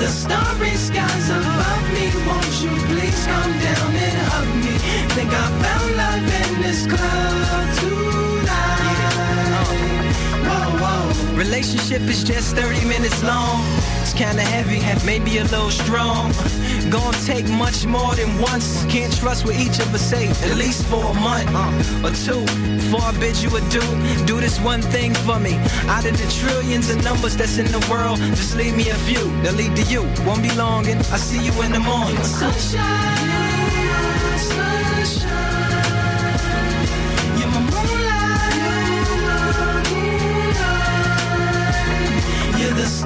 The 0.08 0.14
starry 0.14 0.74
skies 0.74 1.28
above 1.28 1.86
me. 1.92 2.06
Won't 2.26 2.54
you 2.62 2.72
please 2.88 3.20
come 3.26 3.52
down 3.66 3.92
and 4.06 4.18
hug 4.30 4.48
me? 4.64 4.74
Think 5.14 5.30
I 5.30 5.46
found 5.62 5.88
love 6.00 6.28
in 6.40 6.62
this 6.62 6.86
club 6.86 7.77
Relationship 11.38 12.02
is 12.02 12.24
just 12.24 12.56
30 12.56 12.84
minutes 12.88 13.22
long. 13.22 13.62
It's 14.02 14.12
kinda 14.12 14.42
heavy, 14.42 14.80
maybe 15.06 15.38
a 15.38 15.44
little 15.44 15.70
strong. 15.70 16.32
Gonna 16.90 17.16
take 17.26 17.48
much 17.48 17.86
more 17.86 18.12
than 18.16 18.40
once. 18.40 18.84
Can't 18.88 19.16
trust 19.16 19.44
what 19.44 19.54
each 19.54 19.78
of 19.78 19.94
us 19.94 20.02
say, 20.02 20.26
at 20.26 20.56
least 20.56 20.82
for 20.86 21.04
a 21.04 21.14
month 21.14 21.48
uh, 21.54 22.08
or 22.08 22.10
two. 22.26 22.42
Before 22.74 23.02
I 23.02 23.12
bid 23.20 23.36
you 23.40 23.54
adieu, 23.54 23.86
do 24.26 24.40
this 24.40 24.58
one 24.58 24.82
thing 24.82 25.14
for 25.14 25.38
me. 25.38 25.54
Out 25.86 26.04
of 26.06 26.18
the 26.18 26.28
trillions 26.40 26.90
of 26.90 27.04
numbers 27.04 27.36
that's 27.36 27.56
in 27.56 27.66
the 27.66 27.86
world, 27.88 28.18
just 28.34 28.56
leave 28.56 28.76
me 28.76 28.88
a 28.90 28.98
few. 29.06 29.24
They'll 29.42 29.54
lead 29.54 29.76
to 29.76 29.84
you. 29.84 30.02
Won't 30.26 30.42
be 30.42 30.50
long, 30.56 30.88
and 30.88 30.98
I'll 31.12 31.18
see 31.18 31.40
you 31.40 31.52
in 31.62 31.70
the 31.70 31.78
morning. 31.78 32.16
Sunshine, 32.24 32.80
sunshine. 34.38 35.67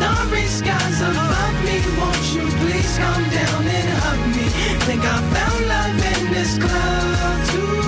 Starry 0.03 0.47
skies 0.47 1.01
above 1.01 1.57
me. 1.65 1.77
Won't 1.99 2.27
you 2.35 2.47
please 2.61 2.99
come 2.99 3.25
down 3.39 3.63
and 3.79 3.89
hug 4.03 4.21
me? 4.37 4.47
Think 4.87 5.03
I 5.05 5.19
found 5.35 5.61
love 5.73 5.99
in 6.15 6.33
this 6.33 6.59
club 6.59 7.47
tonight. 7.51 7.82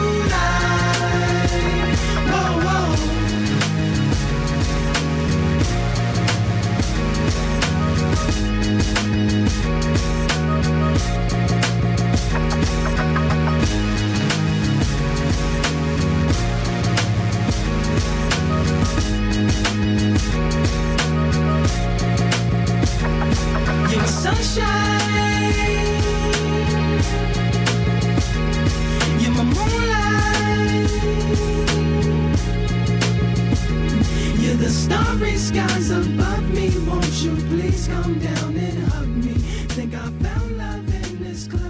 Above 35.90 36.50
me. 36.54 36.71
Won't 36.88 37.23
you 37.23 37.37
please 37.49 37.87
come 37.88 38.18
down 38.18 38.56
and 38.56 38.78
hug 38.92 39.09
me? 39.09 39.35
Think 39.75 39.94
I 39.94 40.11
found 40.23 40.59
love 40.59 40.88
in 40.88 41.23
this 41.23 41.47
club 41.47 41.62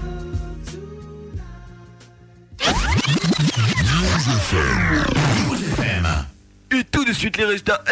tonight. 0.64 1.54
Et 6.70 6.84
tout 6.84 7.04
de 7.04 7.12
suite 7.12 7.36
les 7.36 7.44
résultats 7.44 7.82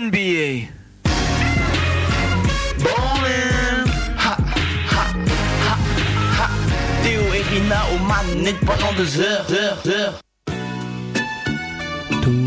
NBA. 0.00 0.68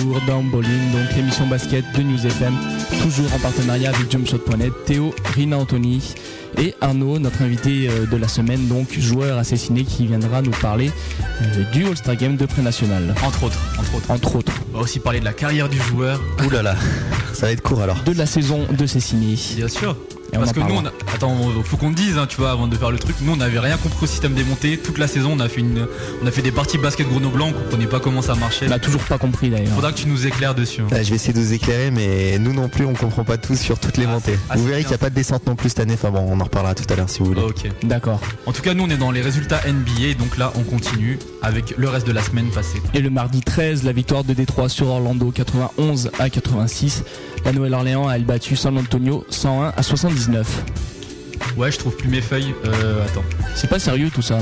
Toujours 0.09 0.25
dans 0.25 0.41
Bowling, 0.41 0.91
donc 0.91 1.15
l'émission 1.15 1.45
basket 1.45 1.85
de 1.95 2.01
News 2.01 2.25
FM, 2.25 2.55
toujours 3.03 3.31
en 3.31 3.37
partenariat 3.37 3.91
avec 3.93 4.09
jumpshot.net, 4.11 4.73
Théo, 4.87 5.13
Rina 5.35 5.59
Anthony 5.59 6.15
et 6.57 6.73
Arnaud, 6.81 7.19
notre 7.19 7.43
invité 7.43 7.87
euh, 7.87 8.07
de 8.07 8.17
la 8.17 8.27
semaine, 8.27 8.67
donc 8.67 8.87
joueur 8.97 9.37
assassiné 9.37 9.83
qui 9.83 10.07
viendra 10.07 10.41
nous 10.41 10.49
parler 10.49 10.89
euh, 11.43 11.63
du 11.73 11.85
All-Star 11.85 12.15
Game 12.15 12.37
de 12.37 12.47
pré-national, 12.47 13.13
Entre 13.23 13.43
autres, 13.43 13.59
entre 13.79 13.95
autres. 13.97 14.09
entre 14.11 14.35
autres, 14.37 14.53
On 14.73 14.77
va 14.77 14.83
aussi 14.83 14.99
parler 14.99 15.19
de 15.19 15.25
la 15.25 15.33
carrière 15.33 15.69
du 15.69 15.77
joueur. 15.77 16.19
Ouh 16.43 16.49
là 16.49 16.63
là, 16.63 16.75
ça 17.33 17.45
va 17.45 17.51
être 17.51 17.61
court 17.61 17.83
alors. 17.83 18.01
de 18.03 18.13
la 18.13 18.25
saison 18.25 18.65
de 18.71 18.87
Cessiné. 18.87 19.35
Bien 19.57 19.67
sûr. 19.67 19.95
Et 20.33 20.37
Parce 20.37 20.51
que 20.53 20.59
nous, 20.59 20.75
on 20.75 20.85
a... 20.85 20.91
attends, 21.13 21.35
faut 21.63 21.77
qu'on 21.77 21.89
le 21.89 21.95
dise, 21.95 22.17
hein, 22.17 22.25
tu 22.27 22.37
vois, 22.37 22.51
avant 22.51 22.67
de 22.67 22.75
faire 22.75 22.91
le 22.91 22.99
truc. 22.99 23.15
Nous, 23.21 23.31
on 23.33 23.37
n'avait 23.37 23.59
rien 23.59 23.77
compris 23.77 24.03
au 24.03 24.07
système 24.07 24.33
des 24.33 24.43
montées. 24.43 24.77
Toute 24.77 24.97
la 24.97 25.07
saison, 25.07 25.31
on 25.35 25.39
a 25.39 25.49
fait 25.49 25.61
une, 25.61 25.87
on 26.23 26.27
a 26.27 26.31
fait 26.31 26.41
des 26.41 26.51
parties 26.51 26.77
basket 26.77 27.07
grenoblant, 27.09 27.47
on 27.49 27.53
comprenait 27.53 27.87
pas 27.87 27.99
comment 27.99 28.21
ça 28.21 28.35
marchait. 28.35 28.65
On 28.67 28.69
n'a 28.69 28.79
toujours 28.79 29.01
pas 29.03 29.17
compris 29.17 29.49
d'ailleurs. 29.49 29.73
Faudra 29.73 29.91
que 29.91 29.97
tu 29.97 30.07
nous 30.07 30.27
éclaires 30.27 30.53
dessus. 30.55 30.81
hein. 30.81 30.87
Là, 30.91 31.01
je 31.03 31.09
vais 31.09 31.15
essayer 31.15 31.33
de 31.33 31.39
vous 31.39 31.53
éclairer, 31.53 31.89
mais 31.91 32.37
nous 32.39 32.53
non 32.53 32.69
plus, 32.69 32.85
on 32.85 32.93
comprend 32.93 33.23
pas 33.23 33.37
tout 33.37 33.55
sur 33.55 33.79
toutes 33.79 33.97
les 33.97 34.05
Ah, 34.05 34.11
montées. 34.11 34.37
ah, 34.49 34.55
vous 34.57 34.65
verrez 34.65 34.81
qu'il 34.81 34.89
n'y 34.89 34.95
a 34.95 34.99
pas 34.99 35.09
de 35.09 35.15
descente 35.15 35.45
non 35.47 35.55
plus 35.55 35.69
cette 35.69 35.79
année. 35.79 35.93
Enfin 35.95 36.11
bon, 36.11 36.25
on 36.29 36.39
en 36.39 36.43
reparlera 36.43 36.75
tout 36.75 36.85
à 36.91 36.95
l'heure 36.95 37.09
si 37.09 37.19
vous 37.19 37.25
voulez. 37.25 37.41
Ok. 37.41 37.67
D'accord. 37.83 38.21
En 38.45 38.51
tout 38.51 38.61
cas, 38.61 38.73
nous, 38.73 38.83
on 38.83 38.89
est 38.89 38.97
dans 38.97 39.11
les 39.11 39.21
résultats 39.21 39.61
NBA, 39.67 40.13
donc 40.19 40.37
là, 40.37 40.51
on 40.55 40.61
continue 40.63 41.17
avec 41.41 41.73
le 41.77 41.89
reste 41.89 42.05
de 42.07 42.11
la 42.11 42.21
semaine 42.21 42.49
passée. 42.49 42.81
Et 42.93 42.99
le 43.01 43.09
mardi 43.09 43.41
13, 43.41 43.83
la 43.83 43.91
victoire 43.93 44.23
de 44.23 44.33
Détroit 44.33 44.69
sur 44.69 44.87
Orlando 44.87 45.31
91 45.31 46.11
à 46.19 46.29
86. 46.29 47.03
La 47.45 47.51
Nouvelle-Orléans 47.53 48.07
a 48.07 48.15
elle 48.15 48.25
battu 48.25 48.55
San 48.55 48.77
Antonio 48.77 49.25
101 49.29 49.73
à 49.75 49.83
79. 49.83 50.63
Ouais, 51.57 51.71
je 51.71 51.77
trouve 51.77 51.95
plus 51.95 52.09
mes 52.09 52.21
feuilles. 52.21 52.53
Euh, 52.65 53.05
attends. 53.05 53.23
C'est 53.55 53.69
pas 53.69 53.79
sérieux 53.79 54.09
tout 54.13 54.21
ça. 54.21 54.39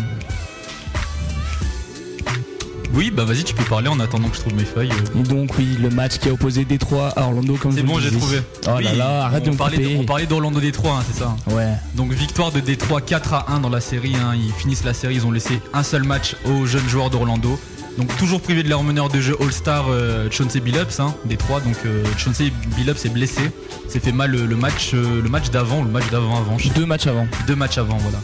Oui, 2.94 3.12
bah 3.12 3.26
vas-y, 3.26 3.44
tu 3.44 3.54
peux 3.54 3.64
parler 3.66 3.90
en 3.90 4.00
attendant 4.00 4.28
que 4.28 4.36
je 4.38 4.42
trouve 4.42 4.56
mes 4.56 4.66
feuilles. 4.66 4.90
euh. 4.92 5.20
Et 5.20 5.24
donc 5.24 5.52
oui, 5.60 5.78
le 5.80 5.90
match 5.90 6.18
qui 6.18 6.30
a 6.30 6.34
opposé 6.34 6.66
Détroit 6.66 7.10
à 7.16 7.24
Orlando 7.26 7.56
comme 7.56 7.72
C'est 7.74 7.84
bon, 7.84 8.00
j'ai 8.00 8.10
trouvé. 8.12 8.42
Oh 8.68 8.72
Oui, 8.78 8.86
là 8.86 8.94
là, 8.96 9.26
arrête 9.26 9.44
de 9.44 9.50
on 9.50 9.54
me 9.54 9.58
parlait, 9.58 9.78
couper. 9.78 9.98
on 10.00 10.06
parlait 10.06 10.26
d'Orlando 10.26 10.60
Détroit, 10.60 10.98
hein, 11.00 11.04
c'est 11.12 11.20
ça. 11.20 11.36
Ouais. 11.54 11.74
Donc 11.96 12.12
victoire 12.14 12.52
de 12.52 12.60
Détroit 12.60 13.02
4 13.02 13.34
à 13.34 13.46
1 13.52 13.60
dans 13.60 13.70
la 13.70 13.82
série. 13.82 14.16
hein. 14.16 14.34
Ils 14.36 14.52
finissent 14.54 14.84
la 14.84 14.96
série, 14.96 15.16
ils 15.16 15.26
ont 15.28 15.32
laissé 15.32 15.60
un 15.74 15.84
seul 15.84 16.04
match 16.04 16.36
aux 16.46 16.66
jeunes 16.66 16.88
joueurs 16.88 17.10
d'Orlando. 17.12 17.60
Donc 17.98 18.16
toujours 18.18 18.42
privé 18.42 18.64
de 18.64 18.70
leur 18.70 18.84
meneur 18.84 19.10
de 19.10 19.20
jeu 19.20 19.36
All-Star 19.42 19.86
euh, 19.90 20.30
Chauncey 20.30 20.60
Billups, 20.60 21.00
hein, 21.00 21.16
Détroit. 21.26 21.62
Donc 21.62 21.78
euh, 21.86 22.04
Chauncey 22.18 22.52
Billups 22.76 23.06
est 23.06 23.10
blessé. 23.10 23.42
S'est 23.90 24.00
fait 24.00 24.12
mal 24.12 24.32
le, 24.32 24.46
le 24.46 24.56
match, 24.56 24.92
euh, 24.94 25.22
le 25.22 25.30
match 25.30 25.50
d'avant 25.50 25.80
ou 25.82 25.84
le 25.84 25.90
match 25.92 26.10
d'avant 26.12 26.38
avant. 26.38 26.58
Deux 26.76 26.86
matchs 26.86 27.08
avant. 27.08 27.28
deux 27.48 27.56
matchs 27.56 27.78
avant, 27.78 27.98
voilà. 27.98 28.20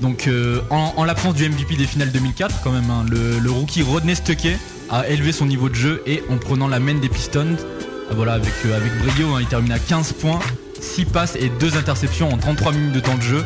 Donc 0.00 0.28
euh, 0.28 0.60
en, 0.70 0.94
en 0.96 1.04
l'absence 1.04 1.34
du 1.34 1.48
MVP 1.48 1.76
des 1.76 1.86
finales 1.86 2.12
2004, 2.12 2.62
quand 2.62 2.70
même, 2.70 2.88
hein, 2.90 3.04
le, 3.10 3.38
le 3.40 3.50
rookie 3.50 3.82
Rodney 3.82 4.14
Stuckey 4.14 4.56
a 4.90 5.08
élevé 5.08 5.32
son 5.32 5.46
niveau 5.46 5.68
de 5.68 5.74
jeu 5.74 6.02
et 6.06 6.22
en 6.30 6.36
prenant 6.36 6.68
la 6.68 6.78
main 6.78 6.94
des 6.94 7.08
Pistons, 7.08 7.56
euh, 7.58 8.14
voilà, 8.14 8.34
avec, 8.34 8.52
euh, 8.66 8.76
avec 8.76 8.92
brio, 8.98 9.34
hein, 9.34 9.38
il 9.40 9.46
termine 9.46 9.72
à 9.72 9.78
15 9.78 10.12
points, 10.12 10.38
6 10.80 11.04
passes 11.06 11.36
et 11.36 11.50
2 11.60 11.76
interceptions 11.76 12.32
en 12.32 12.36
33 12.38 12.72
minutes 12.72 12.92
de 12.92 13.00
temps 13.00 13.16
de 13.16 13.22
jeu. 13.22 13.44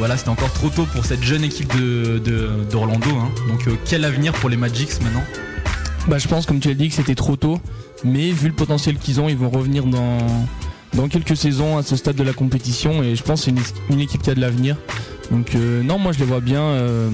Voilà, 0.00 0.16
c'était 0.16 0.30
encore 0.30 0.50
trop 0.54 0.70
tôt 0.70 0.86
pour 0.94 1.04
cette 1.04 1.22
jeune 1.22 1.44
équipe 1.44 1.70
de- 1.76 2.18
de- 2.18 2.48
d'Orlando. 2.72 3.10
hein. 3.10 3.28
Donc 3.48 3.68
euh, 3.68 3.72
quel 3.84 4.04
avenir 4.06 4.32
pour 4.32 4.48
les 4.48 4.56
Magics 4.56 4.98
maintenant? 5.02 5.22
Bah 6.08 6.16
je 6.16 6.26
pense 6.26 6.46
comme 6.46 6.58
tu 6.58 6.70
as 6.70 6.74
dit 6.74 6.88
que 6.88 6.94
c'était 6.94 7.14
trop 7.14 7.36
tôt, 7.36 7.60
mais 8.02 8.30
vu 8.32 8.48
le 8.48 8.54
potentiel 8.54 8.96
qu'ils 8.96 9.20
ont, 9.20 9.28
ils 9.28 9.36
vont 9.36 9.50
revenir 9.50 9.84
dans 9.84 10.16
dans 10.94 11.06
quelques 11.08 11.36
saisons 11.36 11.76
à 11.76 11.82
ce 11.82 11.96
stade 11.96 12.16
de 12.16 12.22
la 12.22 12.32
compétition 12.32 13.02
et 13.02 13.14
je 13.14 13.22
pense 13.22 13.40
que 13.40 13.44
c'est 13.44 13.50
une, 13.50 13.60
une 13.94 14.00
équipe 14.00 14.22
qui 14.22 14.30
a 14.30 14.34
de 14.34 14.40
l'avenir. 14.40 14.76
Donc 15.30 15.54
euh, 15.54 15.82
non, 15.82 15.98
moi 15.98 16.12
je 16.12 16.18
les 16.18 16.24
vois 16.24 16.40
bien 16.40 16.62
euh, 16.62 17.10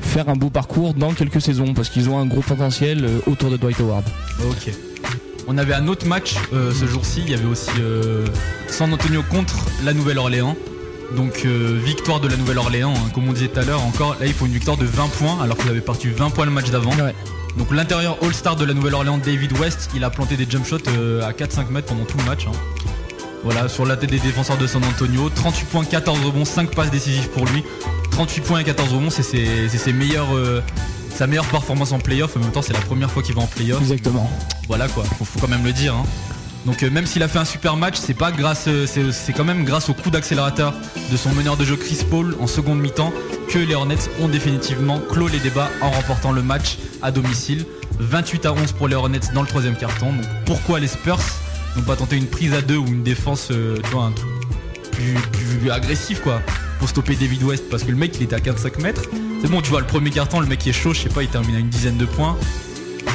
faire 0.00 0.30
un 0.30 0.34
beau 0.34 0.48
parcours 0.48 0.94
dans 0.94 1.12
quelques 1.12 1.42
saisons 1.42 1.74
parce 1.74 1.90
qu'ils 1.90 2.08
ont 2.08 2.18
un 2.18 2.24
gros 2.26 2.40
potentiel 2.40 3.06
autour 3.26 3.50
de 3.50 3.58
Dwight 3.58 3.78
Howard. 3.80 4.04
Ok. 4.48 4.72
On 5.46 5.58
avait 5.58 5.74
un 5.74 5.86
autre 5.88 6.06
match 6.06 6.36
ce 6.52 6.86
jour-ci, 6.86 7.20
il 7.26 7.30
y 7.30 7.34
avait 7.34 7.44
aussi 7.44 7.70
San 8.68 8.90
Antonio 8.94 9.22
contre 9.30 9.56
la 9.84 9.92
Nouvelle-Orléans. 9.92 10.56
Donc 11.16 11.42
euh, 11.44 11.78
victoire 11.84 12.18
de 12.20 12.28
la 12.28 12.36
Nouvelle-Orléans, 12.36 12.92
hein, 12.96 13.10
comme 13.14 13.28
on 13.28 13.32
disait 13.32 13.48
tout 13.48 13.60
à 13.60 13.64
l'heure 13.64 13.82
encore, 13.84 14.16
là 14.18 14.26
il 14.26 14.32
faut 14.32 14.46
une 14.46 14.52
victoire 14.52 14.76
de 14.76 14.84
20 14.86 15.08
points 15.08 15.38
alors 15.42 15.56
qu'il 15.56 15.68
avait 15.70 15.80
parti 15.80 16.08
20 16.08 16.30
points 16.30 16.44
le 16.44 16.50
match 16.50 16.70
d'avant. 16.70 16.90
Ouais. 16.92 17.14
Donc 17.56 17.70
l'intérieur 17.70 18.16
All-Star 18.22 18.56
de 18.56 18.64
la 18.64 18.74
Nouvelle-Orléans, 18.74 19.18
David 19.18 19.56
West, 19.58 19.90
il 19.94 20.02
a 20.02 20.10
planté 20.10 20.36
des 20.36 20.46
jump 20.48 20.66
shots 20.66 20.78
euh, 20.88 21.22
à 21.22 21.30
4-5 21.32 21.70
mètres 21.70 21.86
pendant 21.88 22.04
tout 22.04 22.18
le 22.18 22.24
match. 22.24 22.46
hein. 22.48 22.52
Voilà, 23.44 23.68
sur 23.68 23.84
la 23.84 23.96
tête 23.96 24.10
des 24.10 24.18
défenseurs 24.18 24.56
de 24.56 24.66
San 24.66 24.82
Antonio, 24.84 25.28
38 25.28 25.64
points, 25.66 25.84
14 25.84 26.24
rebonds, 26.24 26.44
5 26.46 26.70
passes 26.74 26.90
décisives 26.90 27.28
pour 27.28 27.44
lui. 27.46 27.62
38 28.10 28.40
points 28.40 28.58
et 28.60 28.64
14 28.64 28.92
rebonds, 28.94 29.10
c'est 29.10 29.22
ses, 29.22 29.68
c'est 29.68 29.76
ses 29.78 29.92
meilleurs, 29.92 30.34
euh, 30.34 30.62
sa 31.14 31.26
meilleure 31.26 31.44
performance 31.46 31.92
en 31.92 31.98
playoff. 31.98 32.36
En 32.36 32.40
même 32.40 32.50
temps, 32.52 32.62
c'est 32.62 32.72
la 32.72 32.80
première 32.80 33.10
fois 33.10 33.22
qu'il 33.22 33.34
va 33.34 33.42
en 33.42 33.46
playoff. 33.46 33.82
Exactement. 33.82 34.30
Voilà 34.66 34.88
quoi, 34.88 35.04
faut, 35.04 35.24
faut 35.26 35.38
quand 35.40 35.48
même 35.48 35.64
le 35.64 35.72
dire. 35.74 35.94
hein. 35.94 36.04
Donc 36.66 36.82
euh, 36.82 36.90
même 36.90 37.06
s'il 37.06 37.22
a 37.22 37.28
fait 37.28 37.38
un 37.38 37.44
super 37.44 37.76
match, 37.76 37.96
euh, 38.08 38.86
c'est 38.86 39.32
quand 39.32 39.44
même 39.44 39.64
grâce 39.64 39.88
au 39.88 39.94
coup 39.94 40.10
d'accélérateur 40.10 40.72
de 41.10 41.16
son 41.16 41.30
meneur 41.32 41.56
de 41.56 41.64
jeu 41.64 41.76
Chris 41.76 42.00
Paul 42.08 42.36
en 42.40 42.46
seconde 42.46 42.80
mi-temps 42.80 43.12
que 43.48 43.58
les 43.58 43.74
Hornets 43.74 44.08
ont 44.20 44.28
définitivement 44.28 44.98
clos 44.98 45.28
les 45.28 45.40
débats 45.40 45.70
en 45.82 45.90
remportant 45.90 46.32
le 46.32 46.42
match 46.42 46.78
à 47.02 47.10
domicile. 47.10 47.66
28 47.98 48.46
à 48.46 48.52
11 48.52 48.72
pour 48.72 48.88
les 48.88 48.94
Hornets 48.94 49.20
dans 49.34 49.42
le 49.42 49.46
troisième 49.46 49.76
carton. 49.76 50.12
Donc 50.12 50.26
pourquoi 50.46 50.80
les 50.80 50.88
Spurs 50.88 51.20
n'ont 51.76 51.82
pas 51.82 51.96
tenté 51.96 52.16
une 52.16 52.26
prise 52.26 52.54
à 52.54 52.62
deux 52.62 52.76
ou 52.76 52.86
une 52.86 53.02
défense, 53.02 53.48
euh, 53.50 53.76
plus, 54.92 55.14
plus 55.58 55.70
agressif 55.70 56.20
quoi 56.20 56.40
pour 56.78 56.88
stopper 56.88 57.14
David 57.14 57.42
West? 57.42 57.64
Parce 57.70 57.82
que 57.82 57.90
le 57.90 57.96
mec 57.96 58.16
il 58.16 58.24
était 58.24 58.36
à 58.36 58.40
4-5 58.40 58.80
mètres. 58.82 59.02
C'est 59.42 59.50
bon, 59.50 59.60
tu 59.60 59.70
vois, 59.70 59.80
le 59.80 59.86
premier 59.86 60.10
carton, 60.10 60.40
le 60.40 60.46
mec 60.46 60.66
est 60.66 60.72
chaud, 60.72 60.94
je 60.94 61.02
sais 61.02 61.08
pas, 61.08 61.22
il 61.22 61.28
termine 61.28 61.56
à 61.56 61.58
une 61.58 61.68
dizaine 61.68 61.98
de 61.98 62.06
points. 62.06 62.36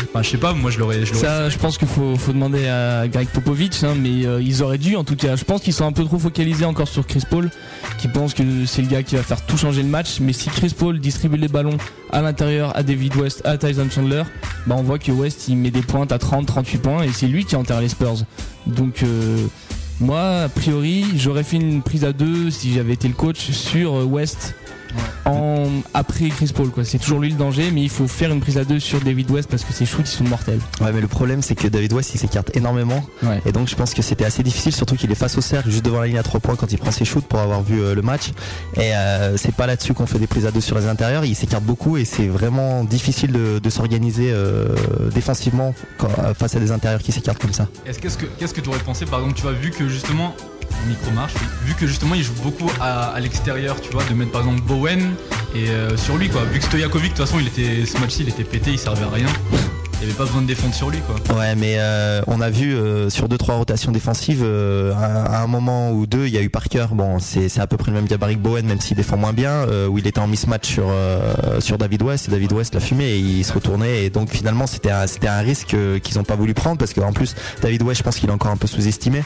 Enfin, 0.09 0.23
je 0.23 0.29
sais 0.29 0.37
pas, 0.37 0.53
moi 0.53 0.71
je 0.71 0.79
l'aurais. 0.79 1.05
Ça, 1.05 1.49
je 1.49 1.57
pense 1.57 1.77
qu'il 1.77 1.87
faut, 1.87 2.15
faut 2.15 2.33
demander 2.33 2.67
à 2.67 3.07
Greg 3.07 3.27
Popovich, 3.27 3.83
hein, 3.83 3.95
mais 3.99 4.25
euh, 4.25 4.41
ils 4.41 4.63
auraient 4.63 4.77
dû 4.77 4.95
en 4.95 5.03
tout 5.03 5.15
cas. 5.15 5.35
Je 5.35 5.43
pense 5.43 5.61
qu'ils 5.61 5.73
sont 5.73 5.85
un 5.85 5.91
peu 5.91 6.03
trop 6.03 6.17
focalisés 6.17 6.65
encore 6.65 6.87
sur 6.87 7.05
Chris 7.05 7.23
Paul, 7.29 7.49
qui 7.97 8.07
pense 8.07 8.33
que 8.33 8.43
c'est 8.65 8.81
le 8.81 8.87
gars 8.87 9.03
qui 9.03 9.15
va 9.15 9.23
faire 9.23 9.45
tout 9.45 9.57
changer 9.57 9.83
le 9.83 9.89
match. 9.89 10.19
Mais 10.19 10.33
si 10.33 10.49
Chris 10.49 10.73
Paul 10.77 10.99
distribue 10.99 11.37
les 11.37 11.47
ballons 11.47 11.77
à 12.11 12.21
l'intérieur 12.21 12.75
à 12.75 12.83
David 12.83 13.15
West, 13.15 13.41
à 13.45 13.57
Tyson 13.57 13.87
Chandler, 13.89 14.23
bah 14.65 14.75
on 14.77 14.83
voit 14.83 14.99
que 14.99 15.11
West 15.11 15.47
il 15.47 15.57
met 15.57 15.71
des 15.71 15.81
pointes 15.81 16.11
à 16.11 16.17
30, 16.17 16.45
38 16.45 16.77
points 16.79 17.03
et 17.03 17.09
c'est 17.11 17.27
lui 17.27 17.45
qui 17.45 17.55
enterre 17.55 17.81
les 17.81 17.89
Spurs. 17.89 18.23
Donc 18.65 19.03
euh, 19.03 19.45
moi, 19.99 20.43
a 20.43 20.49
priori, 20.49 21.05
j'aurais 21.15 21.43
fait 21.43 21.57
une 21.57 21.81
prise 21.81 22.05
à 22.05 22.13
deux 22.13 22.49
si 22.49 22.73
j'avais 22.73 22.93
été 22.93 23.07
le 23.07 23.13
coach 23.13 23.51
sur 23.51 23.95
euh, 23.95 24.03
West. 24.03 24.55
En, 25.25 25.67
après 25.93 26.29
Chris 26.29 26.51
Paul 26.53 26.69
quoi, 26.69 26.83
c'est 26.83 26.97
toujours 26.97 27.19
lui 27.19 27.29
le 27.29 27.35
danger 27.37 27.69
mais 27.71 27.81
il 27.81 27.89
faut 27.89 28.07
faire 28.07 28.31
une 28.31 28.39
prise 28.39 28.57
à 28.57 28.63
deux 28.65 28.79
sur 28.79 28.99
David 29.01 29.29
West 29.31 29.49
parce 29.49 29.63
que 29.63 29.73
ses 29.73 29.85
shoots 29.85 30.05
ils 30.07 30.17
sont 30.17 30.23
mortels. 30.23 30.59
Ouais, 30.81 30.91
mais 30.91 31.01
le 31.01 31.07
problème, 31.07 31.41
c'est 31.41 31.55
que 31.55 31.67
David 31.67 31.93
West, 31.93 32.11
il 32.15 32.17
s'écarte 32.19 32.55
énormément. 32.55 33.03
Ouais. 33.23 33.41
Et 33.45 33.51
donc, 33.51 33.67
je 33.67 33.75
pense 33.75 33.93
que 33.93 34.01
c'était 34.01 34.25
assez 34.25 34.43
difficile, 34.43 34.73
surtout 34.73 34.95
qu'il 34.95 35.11
est 35.11 35.15
face 35.15 35.37
au 35.37 35.41
cercle, 35.41 35.69
juste 35.69 35.85
devant 35.85 35.99
la 36.01 36.07
ligne 36.07 36.17
à 36.17 36.23
3 36.23 36.39
points 36.39 36.55
quand 36.55 36.71
il 36.71 36.77
prend 36.77 36.91
ses 36.91 37.05
shoots 37.05 37.25
pour 37.25 37.39
avoir 37.39 37.61
vu 37.61 37.79
euh, 37.81 37.93
le 37.95 38.01
match. 38.01 38.29
Et 38.75 38.93
euh, 38.95 39.37
c'est 39.37 39.53
pas 39.53 39.67
là-dessus 39.67 39.93
qu'on 39.93 40.05
fait 40.07 40.19
des 40.19 40.27
prises 40.27 40.45
à 40.45 40.51
deux 40.51 40.61
sur 40.61 40.77
les 40.79 40.87
intérieurs. 40.87 41.25
Il 41.25 41.35
s'écarte 41.35 41.63
beaucoup 41.63 41.97
et 41.97 42.05
c'est 42.05 42.27
vraiment 42.27 42.83
difficile 42.83 43.31
de, 43.31 43.59
de 43.59 43.69
s'organiser 43.69 44.31
euh, 44.31 44.67
défensivement 45.13 45.73
quand- 45.97 46.09
face 46.37 46.55
à 46.55 46.59
des 46.59 46.71
intérieurs 46.71 47.01
qui 47.01 47.11
s'écartent 47.11 47.39
comme 47.41 47.53
ça. 47.53 47.67
Est-ce 47.85 47.99
qu'est-ce 47.99 48.17
que 48.17 48.25
qu'est-ce 48.25 48.53
que 48.53 48.61
tu 48.61 48.69
aurais 48.69 48.79
pensé 48.79 49.05
par 49.05 49.19
exemple 49.19 49.35
tu 49.35 49.41
vois 49.43 49.51
vu 49.53 49.71
que 49.71 49.87
justement 49.87 50.33
mon 50.81 50.89
micro 50.89 51.11
marche 51.11 51.33
oui, 51.39 51.47
vu 51.67 51.73
que 51.75 51.87
justement 51.87 52.15
il 52.15 52.23
joue 52.23 52.33
beaucoup 52.43 52.69
à, 52.79 53.09
à 53.09 53.19
l'extérieur 53.19 53.79
tu 53.81 53.91
vois 53.91 54.03
de 54.05 54.13
mettre 54.13 54.31
par 54.31 54.41
exemple 54.41 54.61
Bowen 54.61 55.13
et 55.55 55.69
euh, 55.69 55.97
sur 55.97 56.17
lui 56.17 56.29
quoi. 56.29 56.43
Vu 56.45 56.59
que 56.59 56.65
Stojakovic 56.65 57.13
de 57.13 57.17
toute 57.17 57.25
façon 57.25 57.39
il 57.39 57.47
était 57.47 57.85
ce 57.85 57.97
match-ci 57.99 58.21
il 58.23 58.29
était 58.29 58.43
pété 58.43 58.71
il 58.71 58.79
servait 58.79 59.05
à 59.05 59.09
rien 59.09 59.27
il 60.01 60.05
n'y 60.05 60.11
avait 60.11 60.17
pas 60.17 60.23
besoin 60.25 60.41
de 60.41 60.47
défendre 60.47 60.73
sur 60.73 60.89
lui 60.89 60.99
quoi 60.99 61.37
Ouais, 61.37 61.55
mais 61.55 61.75
euh, 61.77 62.21
on 62.27 62.39
a 62.39 62.49
vu 62.49 62.73
euh, 62.73 63.09
sur 63.09 63.27
deux 63.27 63.37
trois 63.37 63.55
rotations 63.55 63.91
défensives, 63.91 64.41
euh, 64.43 64.93
à, 64.93 65.39
à 65.39 65.43
un 65.43 65.47
moment 65.47 65.91
ou 65.91 66.07
deux, 66.07 66.25
il 66.27 66.33
y 66.33 66.37
a 66.37 66.41
eu 66.41 66.49
Parker. 66.49 66.85
Bon, 66.93 67.19
c'est 67.19 67.49
c'est 67.49 67.59
à 67.59 67.67
peu 67.67 67.75
près 67.75 67.91
le 67.91 67.97
même 67.97 68.07
gabarit 68.07 68.35
que 68.35 68.39
Bowen, 68.39 68.65
même 68.65 68.79
s'il 68.79 68.95
défend 68.95 69.17
moins 69.17 69.33
bien, 69.33 69.51
euh, 69.51 69.87
où 69.87 69.97
il 69.97 70.07
était 70.07 70.19
en 70.21 70.27
mismatch 70.27 70.67
sur 70.67 70.85
euh, 70.89 71.59
sur 71.59 71.77
David 71.77 72.01
West 72.03 72.29
et 72.29 72.31
David 72.31 72.53
West 72.53 72.75
l'a 72.75 72.79
fumé 72.79 73.03
et 73.09 73.17
il 73.19 73.43
se 73.43 73.51
retournait 73.51 74.05
et 74.05 74.09
donc 74.09 74.29
finalement 74.29 74.67
c'était 74.67 74.91
un, 74.91 75.05
c'était 75.05 75.27
un 75.27 75.39
risque 75.39 75.75
qu'ils 76.01 76.17
n'ont 76.17 76.23
pas 76.23 76.35
voulu 76.37 76.53
prendre 76.53 76.77
parce 76.77 76.93
qu'en 76.93 77.11
plus 77.11 77.35
David 77.61 77.81
West, 77.83 77.97
je 77.99 78.03
pense 78.03 78.15
qu'il 78.17 78.29
est 78.29 78.33
encore 78.33 78.51
un 78.51 78.57
peu 78.57 78.67
sous-estimé. 78.67 79.21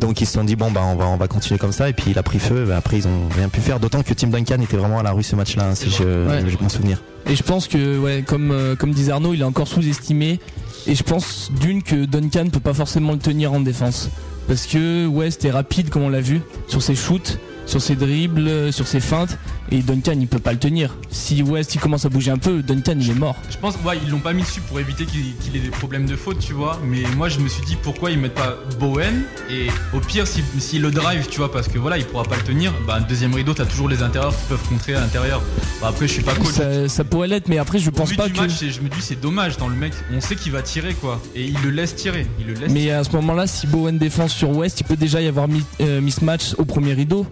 Donc 0.00 0.20
ils 0.20 0.26
se 0.26 0.34
sont 0.34 0.44
dit 0.44 0.54
bon 0.54 0.70
bah 0.70 0.82
on 0.84 0.94
va 0.94 1.06
on 1.06 1.16
va 1.16 1.26
continuer 1.26 1.58
comme 1.58 1.72
ça 1.72 1.88
et 1.88 1.92
puis 1.92 2.12
il 2.12 2.18
a 2.18 2.22
pris 2.22 2.38
feu. 2.38 2.66
bah, 2.68 2.76
après 2.76 2.98
ils 2.98 3.08
ont 3.08 3.28
rien 3.34 3.48
pu 3.48 3.60
faire. 3.60 3.80
D'autant 3.80 4.02
que 4.04 4.14
Tim 4.14 4.28
Duncan 4.28 4.60
était 4.62 4.76
vraiment 4.76 5.00
à 5.00 5.02
la 5.02 5.10
rue 5.10 5.24
ce 5.24 5.34
match-là, 5.34 5.70
hein, 5.70 5.74
si 5.74 5.90
je, 5.90 6.04
Ouais. 6.28 6.44
je 6.48 6.56
m'en 6.62 6.68
souvenir. 6.68 7.02
Et 7.26 7.36
je 7.36 7.42
pense 7.42 7.68
que, 7.68 7.98
ouais, 7.98 8.22
comme, 8.26 8.50
euh, 8.50 8.76
comme 8.76 8.92
disait 8.92 9.10
Arnaud, 9.10 9.32
il 9.32 9.40
est 9.40 9.44
encore 9.44 9.66
sous-estimé. 9.66 10.03
Et 10.10 10.94
je 10.94 11.02
pense 11.02 11.50
d'une 11.60 11.82
que 11.82 12.04
Duncan 12.04 12.48
peut 12.50 12.60
pas 12.60 12.74
forcément 12.74 13.12
le 13.12 13.18
tenir 13.18 13.52
en 13.52 13.60
défense. 13.60 14.08
Parce 14.46 14.66
que 14.66 15.06
West 15.06 15.44
est 15.44 15.50
rapide, 15.50 15.88
comme 15.88 16.02
on 16.02 16.08
l'a 16.10 16.20
vu, 16.20 16.42
sur 16.68 16.82
ses 16.82 16.94
shoots, 16.94 17.38
sur 17.66 17.80
ses 17.80 17.96
dribbles, 17.96 18.46
euh, 18.46 18.72
sur 18.72 18.86
ses 18.86 19.00
feintes. 19.00 19.38
Et 19.72 19.82
Duncan, 19.82 20.12
il 20.20 20.26
peut 20.28 20.38
pas 20.38 20.52
le 20.52 20.58
tenir. 20.58 20.94
Si 21.10 21.42
West 21.42 21.74
il 21.74 21.80
commence 21.80 22.04
à 22.04 22.08
bouger 22.08 22.30
un 22.30 22.36
peu, 22.38 22.62
Duncan 22.62 22.96
il 23.00 23.10
est 23.10 23.14
mort. 23.14 23.36
Je 23.50 23.56
pense 23.56 23.74
ouais, 23.84 23.98
ils 24.04 24.10
l'ont 24.10 24.18
pas 24.20 24.32
mis 24.32 24.42
dessus 24.42 24.60
pour 24.60 24.78
éviter 24.78 25.06
qu'il 25.06 25.56
ait 25.56 25.60
des 25.60 25.68
problèmes 25.70 26.06
de 26.06 26.16
faute, 26.16 26.38
tu 26.38 26.52
vois. 26.52 26.78
Mais 26.84 27.02
moi, 27.16 27.28
je 27.28 27.40
me 27.40 27.48
suis 27.48 27.64
dit 27.64 27.76
pourquoi 27.82 28.10
ils 28.10 28.18
mettent 28.18 28.34
pas 28.34 28.56
Bowen 28.78 29.22
et 29.50 29.68
au 29.94 30.00
pire, 30.00 30.26
si, 30.26 30.42
si 30.58 30.78
le 30.78 30.90
drive, 30.90 31.26
tu 31.28 31.38
vois, 31.38 31.50
parce 31.50 31.68
que 31.68 31.78
voilà, 31.78 31.96
il 31.98 32.04
pourra 32.04 32.24
pas 32.24 32.36
le 32.36 32.42
tenir. 32.42 32.72
Bah, 32.86 33.00
deuxième 33.00 33.34
rideau, 33.34 33.54
t'as 33.54 33.64
toujours 33.66 33.88
les 33.88 34.02
intérieurs 34.02 34.36
qui 34.36 34.44
peuvent 34.48 34.68
contrer 34.68 34.94
à 34.94 35.00
l'intérieur. 35.00 35.42
Bah, 35.80 35.88
après, 35.88 36.06
je 36.06 36.12
suis 36.12 36.22
pas 36.22 36.34
coach. 36.34 36.52
Ça, 36.52 36.88
ça 36.88 37.04
pourrait 37.04 37.28
l'être, 37.28 37.48
mais 37.48 37.58
après 37.58 37.78
je 37.78 37.90
pense 37.90 38.12
pas 38.12 38.26
du 38.26 38.32
que. 38.32 38.40
match, 38.40 38.52
je 38.60 38.80
me 38.80 38.88
dis 38.88 39.00
c'est 39.00 39.20
dommage 39.20 39.56
dans 39.56 39.68
le 39.68 39.76
mec. 39.76 39.92
On 40.14 40.20
sait 40.20 40.36
qu'il 40.36 40.52
va 40.52 40.62
tirer 40.62 40.94
quoi, 40.94 41.20
et 41.34 41.44
il 41.44 41.56
le 41.62 41.70
laisse 41.70 41.96
tirer. 41.96 42.26
Il 42.38 42.46
le 42.46 42.54
laisse. 42.54 42.70
Mais 42.70 42.80
tirer. 42.80 42.92
à 42.94 43.04
ce 43.04 43.10
moment-là, 43.12 43.46
si 43.46 43.66
Bowen 43.66 43.98
défend 43.98 44.28
sur 44.28 44.50
West, 44.50 44.80
il 44.80 44.84
peut 44.84 44.96
déjà 44.96 45.20
y 45.22 45.26
avoir 45.26 45.48
mi- 45.48 45.64
euh, 45.80 46.00
mismatch 46.00 46.54
au 46.58 46.64
premier 46.64 46.92
rideau. 46.92 47.26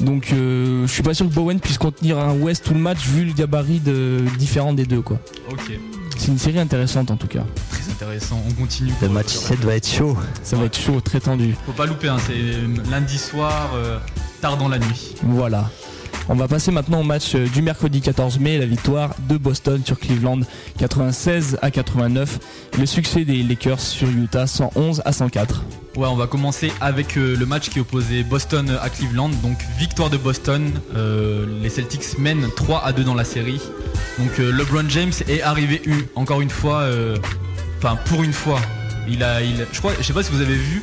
Donc 0.00 0.32
euh, 0.32 0.86
je 0.86 0.92
suis 0.92 1.02
pas 1.02 1.14
sûr 1.14 1.28
que 1.28 1.32
Bowen 1.32 1.60
puisse 1.60 1.78
contenir 1.78 2.18
un 2.18 2.32
West 2.32 2.64
tout 2.64 2.74
le 2.74 2.80
match 2.80 3.06
vu 3.06 3.24
le 3.24 3.32
gabarit 3.32 3.80
de, 3.80 4.22
différent 4.38 4.72
des 4.72 4.86
deux 4.86 5.02
quoi. 5.02 5.18
Ok, 5.50 5.72
C'est 6.16 6.28
une 6.28 6.38
série 6.38 6.58
intéressante 6.58 7.10
en 7.10 7.16
tout 7.16 7.26
cas. 7.26 7.44
très 7.70 7.90
intéressant. 7.90 8.42
On 8.48 8.52
continue. 8.52 8.92
Le 9.02 9.08
match 9.08 9.28
7 9.28 9.58
va 9.60 9.76
être 9.76 9.88
chaud. 9.88 10.16
Ça 10.42 10.56
va 10.56 10.64
être 10.64 10.78
chaud, 10.78 11.00
très 11.00 11.20
tendu. 11.20 11.54
Faut 11.66 11.72
pas 11.72 11.86
louper, 11.86 12.08
hein, 12.08 12.16
c'est 12.26 12.90
lundi 12.90 13.18
soir, 13.18 13.70
euh, 13.74 13.98
tard 14.40 14.56
dans 14.56 14.68
la 14.68 14.78
nuit. 14.78 15.14
Voilà. 15.22 15.70
On 16.28 16.34
va 16.36 16.46
passer 16.46 16.70
maintenant 16.70 17.00
au 17.00 17.04
match 17.04 17.34
euh, 17.34 17.46
du 17.48 17.60
mercredi 17.60 18.00
14 18.00 18.38
mai, 18.38 18.56
la 18.58 18.66
victoire 18.66 19.14
de 19.28 19.36
Boston 19.36 19.82
sur 19.84 19.98
Cleveland 19.98 20.40
96 20.78 21.58
à 21.60 21.72
89, 21.72 22.38
le 22.78 22.86
succès 22.86 23.24
des 23.24 23.42
Lakers 23.42 23.80
sur 23.80 24.08
Utah 24.08 24.46
111 24.46 25.02
à 25.04 25.12
104. 25.12 25.64
Ouais, 25.96 26.06
on 26.06 26.14
va 26.14 26.28
commencer 26.28 26.72
avec 26.80 27.16
euh, 27.16 27.34
le 27.36 27.46
match 27.46 27.68
qui 27.70 27.80
opposait 27.80 28.22
Boston 28.22 28.78
à 28.80 28.88
Cleveland. 28.90 29.30
Donc 29.42 29.58
victoire 29.76 30.08
de 30.08 30.16
Boston. 30.18 30.70
Euh, 30.94 31.46
les 31.62 31.68
Celtics 31.68 32.16
mènent 32.18 32.46
3 32.54 32.84
à 32.84 32.92
2 32.92 33.02
dans 33.02 33.14
la 33.14 33.24
série. 33.24 33.60
Donc 34.18 34.38
LeBron 34.38 34.88
James 34.88 35.12
est 35.28 35.42
arrivé 35.42 35.82
eu- 35.84 36.04
encore 36.14 36.40
une 36.42 36.50
fois, 36.50 36.84
enfin 37.78 37.96
pour 38.06 38.22
une 38.22 38.32
fois. 38.32 38.60
Il 39.08 39.24
a, 39.24 39.40
je 39.42 39.78
crois, 39.78 39.92
je 39.98 40.04
sais 40.04 40.12
pas 40.12 40.22
si 40.22 40.30
vous 40.30 40.40
avez 40.42 40.54
vu, 40.54 40.82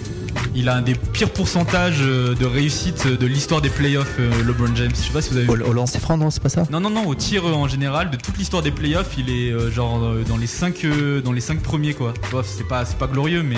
il 0.58 0.70
a 0.70 0.76
un 0.76 0.82
des 0.82 0.96
pires 0.96 1.30
pourcentages 1.30 2.00
euh, 2.02 2.34
de 2.36 2.46
réussite 2.46 3.08
de 3.08 3.26
l'histoire 3.28 3.62
des 3.62 3.70
playoffs. 3.70 4.16
euh, 4.20 4.32
LeBron 4.44 4.76
James. 4.76 4.90
Je 4.92 4.96
sais 5.08 5.14
pas 5.14 5.22
si 5.22 5.30
vous 5.30 5.38
avez 5.38 5.46
vu. 5.46 5.64
au 5.64 5.74
lancer 5.74 6.00
franc, 6.00 6.18
non, 6.18 6.30
c'est 6.32 6.42
pas 6.42 6.50
ça? 6.50 6.64
Non, 6.72 6.80
non, 6.80 6.90
non, 6.90 7.06
au 7.06 7.16
tir 7.16 7.46
euh, 7.46 7.54
en 7.54 7.68
général, 7.68 8.10
de 8.10 8.18
toute 8.18 8.38
l'histoire 8.38 8.64
des 8.64 8.72
playoffs, 8.72 9.16
il 9.18 9.30
est 9.30 9.52
euh, 9.52 9.70
genre 9.72 10.04
euh, 10.04 10.24
dans 10.28 10.38
les 10.38 10.48
5 10.48 10.86
dans 11.24 11.32
les 11.32 11.42
cinq 11.42 11.62
premiers 11.62 11.94
quoi. 11.94 12.14
C'est 12.44 12.68
pas, 12.68 12.86
c'est 12.86 12.98
pas 12.98 13.08
glorieux, 13.08 13.44
mais 13.44 13.56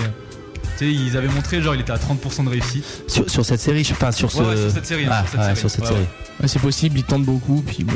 ils 0.88 1.18
avaient 1.18 1.28
montré 1.28 1.62
genre 1.62 1.76
il 1.76 1.82
était 1.82 1.92
à 1.92 1.98
30% 1.98 2.46
de 2.46 2.50
réussite. 2.50 2.84
sur, 3.08 3.30
sur 3.30 3.46
cette 3.46 3.60
série, 3.60 3.84
je 3.84 3.94
pas, 3.94 4.12
sur 4.12 4.32
ce. 4.32 4.38
Ouais, 4.39 4.48
ouais, 4.50 4.58
sur 4.58 4.72
cette 4.72 4.86
série, 4.86 5.06
Ah, 5.10 5.20
sur 5.22 5.30
cette 5.32 5.39
ouais, 5.39 5.46
série. 5.46 5.58
sur 5.60 5.70
cette 5.70 5.82
Ouais, 5.82 5.88
série. 5.88 6.06
Ouais, 6.42 6.48
c'est 6.48 6.60
possible, 6.60 6.98
il 7.00 7.04
tente 7.04 7.24
beaucoup, 7.24 7.62
puis 7.65 7.84
bon, 7.84 7.94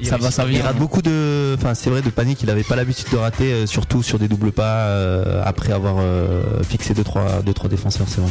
Il 0.00 0.06
ça 0.06 0.16
va. 0.18 0.50
Il 0.50 0.60
rate 0.60 0.76
beaucoup 0.76 1.02
de. 1.02 1.56
Enfin, 1.58 1.74
c'est 1.74 1.90
vrai, 1.90 2.02
de 2.02 2.10
panique. 2.10 2.42
Il 2.42 2.50
avait 2.50 2.62
pas 2.64 2.76
l'habitude 2.76 3.06
de 3.10 3.16
rater, 3.16 3.52
euh, 3.52 3.66
surtout 3.66 4.02
sur 4.02 4.18
des 4.18 4.28
doubles 4.28 4.52
pas, 4.52 4.86
euh, 4.88 5.42
après 5.44 5.72
avoir 5.72 5.96
euh, 5.98 6.42
fixé 6.68 6.92
2-3 6.92 6.96
deux, 6.96 7.04
trois, 7.04 7.42
deux, 7.42 7.54
trois 7.54 7.68
défenseurs, 7.70 8.06
c'est 8.08 8.20
vrai. 8.20 8.30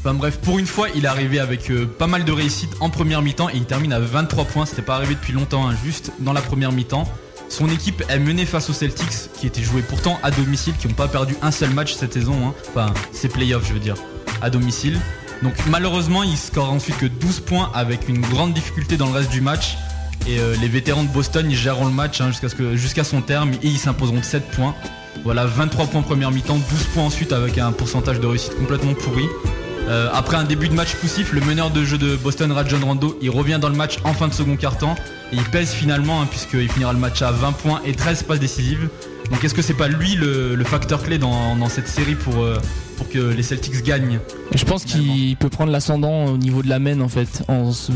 Enfin 0.00 0.14
bref, 0.14 0.38
pour 0.38 0.58
une 0.58 0.66
fois, 0.66 0.88
il 0.94 1.04
est 1.06 1.08
arrivé 1.08 1.38
avec 1.38 1.70
euh, 1.70 1.86
pas 1.86 2.06
mal 2.06 2.24
de 2.24 2.32
réussite 2.32 2.70
en 2.80 2.90
première 2.90 3.22
mi-temps 3.22 3.48
et 3.48 3.56
il 3.56 3.64
termine 3.64 3.92
à 3.94 4.00
23 4.00 4.44
points. 4.44 4.66
C'était 4.66 4.82
pas 4.82 4.96
arrivé 4.96 5.14
depuis 5.14 5.32
longtemps, 5.32 5.66
hein, 5.68 5.74
juste 5.82 6.12
dans 6.20 6.34
la 6.34 6.42
première 6.42 6.72
mi-temps. 6.72 7.08
Son 7.54 7.68
équipe 7.68 8.02
est 8.08 8.18
menée 8.18 8.46
face 8.46 8.68
aux 8.68 8.72
Celtics, 8.72 9.30
qui 9.38 9.46
étaient 9.46 9.62
joués 9.62 9.82
pourtant 9.82 10.18
à 10.24 10.32
domicile, 10.32 10.74
qui 10.76 10.88
n'ont 10.88 10.94
pas 10.94 11.06
perdu 11.06 11.36
un 11.40 11.52
seul 11.52 11.70
match 11.70 11.94
cette 11.94 12.12
saison. 12.12 12.34
hein. 12.48 12.54
Enfin, 12.68 12.92
c'est 13.12 13.28
playoffs, 13.28 13.68
je 13.68 13.74
veux 13.74 13.78
dire, 13.78 13.94
à 14.42 14.50
domicile. 14.50 14.98
Donc 15.40 15.54
malheureusement, 15.70 16.24
il 16.24 16.36
score 16.36 16.72
ensuite 16.72 16.98
que 16.98 17.06
12 17.06 17.38
points 17.38 17.70
avec 17.72 18.08
une 18.08 18.20
grande 18.22 18.54
difficulté 18.54 18.96
dans 18.96 19.06
le 19.06 19.12
reste 19.12 19.30
du 19.30 19.40
match. 19.40 19.76
Et 20.26 20.40
euh, 20.40 20.56
les 20.60 20.66
vétérans 20.66 21.04
de 21.04 21.08
Boston, 21.10 21.46
ils 21.48 21.56
géreront 21.56 21.84
le 21.84 21.92
match 21.92 22.20
hein, 22.20 22.32
jusqu'à 22.72 23.04
son 23.04 23.20
terme 23.20 23.52
et 23.62 23.68
ils 23.68 23.78
s'imposeront 23.78 24.18
de 24.18 24.24
7 24.24 24.50
points. 24.50 24.74
Voilà, 25.22 25.46
23 25.46 25.86
points 25.86 26.02
première 26.02 26.32
mi-temps, 26.32 26.58
12 26.58 26.84
points 26.92 27.04
ensuite 27.04 27.32
avec 27.32 27.58
un 27.58 27.70
pourcentage 27.70 28.18
de 28.18 28.26
réussite 28.26 28.56
complètement 28.58 28.94
pourri. 28.94 29.28
Euh, 29.86 30.08
après 30.12 30.36
un 30.36 30.44
début 30.44 30.68
de 30.68 30.74
match 30.74 30.94
poussif, 30.94 31.32
le 31.32 31.42
meneur 31.42 31.70
de 31.70 31.84
jeu 31.84 31.98
de 31.98 32.16
Boston, 32.16 32.50
Rajon 32.50 32.80
Rondo, 32.84 33.16
il 33.20 33.30
revient 33.30 33.58
dans 33.60 33.68
le 33.68 33.76
match 33.76 33.98
en 34.04 34.14
fin 34.14 34.28
de 34.28 34.32
second 34.32 34.56
quart-temps 34.56 34.96
et 35.34 35.36
il 35.36 35.44
pèse 35.50 35.70
finalement 35.72 36.22
hein, 36.22 36.26
puisqu'il 36.30 36.68
finira 36.70 36.92
le 36.92 36.98
match 36.98 37.20
à 37.22 37.30
20 37.32 37.52
points 37.52 37.80
et 37.84 37.92
13 37.92 38.22
passes 38.22 38.40
décisives. 38.40 38.88
Donc 39.30 39.42
est-ce 39.42 39.54
que 39.54 39.62
c'est 39.62 39.74
pas 39.74 39.88
lui 39.88 40.14
le, 40.16 40.54
le 40.54 40.64
facteur 40.64 41.02
clé 41.02 41.18
dans, 41.18 41.56
dans 41.56 41.68
cette 41.68 41.88
série 41.88 42.14
pour, 42.14 42.42
euh, 42.42 42.58
pour 42.98 43.08
que 43.08 43.18
les 43.18 43.42
Celtics 43.42 43.82
gagnent 43.82 44.20
je 44.54 44.64
pense 44.64 44.84
qu'il 44.84 45.36
peut 45.36 45.48
prendre 45.48 45.72
l'ascendant 45.72 46.26
au 46.26 46.36
niveau 46.36 46.62
de 46.62 46.68
la 46.68 46.78
main 46.78 47.00
en 47.00 47.08
fait. 47.08 47.42
En 47.48 47.72
se- 47.72 47.90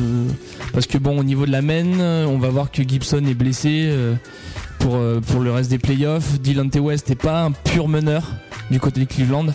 Parce 0.73 0.87
que 0.87 0.99
bon, 0.99 1.19
au 1.19 1.23
niveau 1.23 1.47
de 1.47 1.53
la 1.53 1.63
main, 1.63 2.01
euh, 2.01 2.25
on 2.25 2.39
va 2.39 2.49
voir 2.49 2.71
que 2.73 2.83
Gibson 2.83 3.25
est 3.27 3.35
blessé 3.35 3.85
euh, 3.85 4.15
pour, 4.81 4.99
pour 5.27 5.41
le 5.41 5.53
reste 5.53 5.71
des 5.71 5.79
playoffs. 5.79 6.41
Dylan 6.41 6.71
T. 6.71 6.81
West 6.81 7.09
n'est 7.11 7.15
pas 7.15 7.45
un 7.45 7.53
pur 7.53 7.87
meneur 7.89 8.25
du 8.71 8.81
côté 8.81 9.01
de 9.01 9.05
Cleveland. 9.05 9.47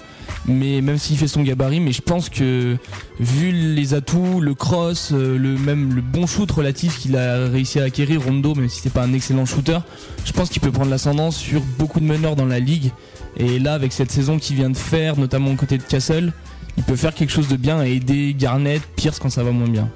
Mais 0.45 0.82
même 0.82 0.97
s'il 0.97 1.17
fait 1.17 1.27
son 1.27 1.41
gabarit, 1.41 1.79
mais 1.79 1.93
je 1.93 2.01
pense 2.01 2.29
que 2.29 2.77
vu 3.19 3.51
les 3.51 3.93
atouts, 3.93 4.41
le 4.41 4.53
cross, 4.53 5.12
euh, 5.13 5.38
le 5.38 5.58
même 5.58 5.93
le 5.93 6.01
bon 6.01 6.27
shoot 6.27 6.49
relatif 6.51 6.99
qu'il 6.99 7.15
a 7.15 7.47
réussi 7.47 7.79
à 7.79 7.84
acquérir, 7.84 8.23
Rondo, 8.23 8.53
même 8.53 8.67
si 8.67 8.82
c'est 8.82 8.91
pas 8.91 9.03
un 9.03 9.13
excellent 9.13 9.45
shooter, 9.45 9.79
je 10.25 10.34
pense 10.34 10.49
qu'il 10.49 10.62
peut 10.62 10.71
prendre 10.71 10.91
l'ascendant 10.91 11.32
sur 11.32 11.62
beaucoup 11.79 12.01
de 12.01 12.06
meneurs 12.06 12.36
dans 12.36 12.45
la 12.45 12.60
ligue. 12.60 12.91
Et 13.38 13.58
là, 13.58 13.73
avec 13.73 13.93
cette 13.93 14.12
saison 14.12 14.38
qu'il 14.38 14.58
vient 14.58 14.69
de 14.69 14.77
faire, 14.77 15.17
notamment 15.17 15.51
au 15.51 15.56
côté 15.56 15.77
de 15.77 15.84
Castle, 15.84 16.34
il 16.77 16.84
peut 16.84 16.95
faire 16.95 17.13
quelque 17.13 17.32
chose 17.32 17.47
de 17.47 17.56
bien 17.56 17.84
et 17.84 17.93
aider 17.93 18.36
Garnett, 18.38 18.82
Pierce 18.95 19.19
quand 19.19 19.29
ça 19.29 19.43
va 19.43 19.51
moins 19.51 19.69
bien. 19.69 19.89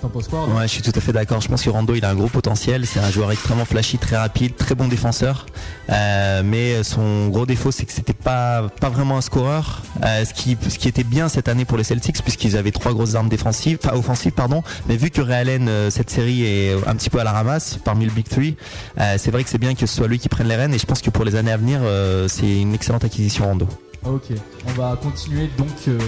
T'en 0.00 0.08
penses 0.08 0.28
quoi 0.28 0.40
Arnaud 0.42 0.56
Ouais, 0.56 0.62
je 0.68 0.72
suis 0.72 0.82
tout 0.82 0.92
à 0.94 1.00
fait 1.00 1.12
d'accord. 1.12 1.40
Je 1.40 1.48
pense 1.48 1.62
que 1.64 1.70
Rando, 1.70 1.94
il 1.94 2.04
a 2.04 2.10
un 2.10 2.14
gros 2.14 2.28
potentiel. 2.28 2.86
C'est 2.86 3.00
un 3.00 3.10
joueur 3.10 3.32
extrêmement 3.32 3.64
flashy, 3.64 3.98
très 3.98 4.16
rapide, 4.16 4.54
très 4.54 4.76
bon 4.76 4.86
défenseur. 4.86 5.46
Euh, 5.90 6.42
mais 6.44 6.84
son 6.84 7.28
gros 7.28 7.46
défaut, 7.46 7.72
c'est 7.72 7.84
que 7.84 7.92
c'était 7.92 8.12
pas 8.12 8.68
pas 8.80 8.90
vraiment 8.90 9.16
un 9.18 9.20
scoreur. 9.20 9.82
Euh, 10.04 10.24
ce 10.24 10.32
qui 10.34 10.56
ce 10.68 10.78
qui 10.78 10.86
était 10.86 11.02
bien 11.02 11.28
cette 11.28 11.48
année 11.48 11.64
pour 11.64 11.78
les 11.78 11.84
Celtics, 11.84 12.22
puisqu'ils 12.22 12.56
avaient 12.56 12.70
trois 12.70 12.92
grosses 12.92 13.16
armes 13.16 13.28
défensives, 13.28 13.78
enfin 13.84 13.96
offensives, 13.96 14.32
pardon. 14.32 14.62
Mais 14.86 14.96
vu 14.96 15.10
que 15.10 15.20
Ray 15.20 15.34
Allen, 15.40 15.68
euh, 15.68 15.90
cette 15.90 16.10
série 16.10 16.44
est 16.44 16.74
un 16.86 16.94
petit 16.94 17.10
peu 17.10 17.18
à 17.18 17.24
la 17.24 17.32
ramasse 17.32 17.78
parmi 17.82 18.04
le 18.04 18.12
Big 18.12 18.28
Three, 18.28 18.56
euh, 19.00 19.16
c'est 19.18 19.32
vrai 19.32 19.42
que 19.42 19.50
c'est 19.50 19.58
bien 19.58 19.74
que 19.74 19.86
ce 19.86 19.96
soit 19.96 20.06
lui 20.06 20.20
qui 20.20 20.28
prenne 20.28 20.46
les 20.46 20.56
rênes. 20.56 20.74
Et 20.74 20.78
je 20.78 20.86
pense 20.86 21.00
que 21.02 21.10
pour 21.10 21.24
les 21.24 21.34
années 21.34 21.52
à 21.52 21.56
venir, 21.56 21.80
euh, 21.82 22.28
c'est 22.28 22.60
une 22.60 22.72
excellente 22.72 23.02
acquisition 23.04 23.46
Rando. 23.46 23.66
Ok, 24.04 24.28
on 24.68 24.72
va 24.80 24.96
continuer 25.02 25.50
donc. 25.58 25.68
euh, 25.88 25.98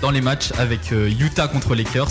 dans 0.00 0.10
les 0.10 0.22
matchs 0.22 0.50
avec 0.58 0.92
euh, 0.92 1.10
Utah 1.20 1.46
contre 1.48 1.74
Lakers. 1.74 2.08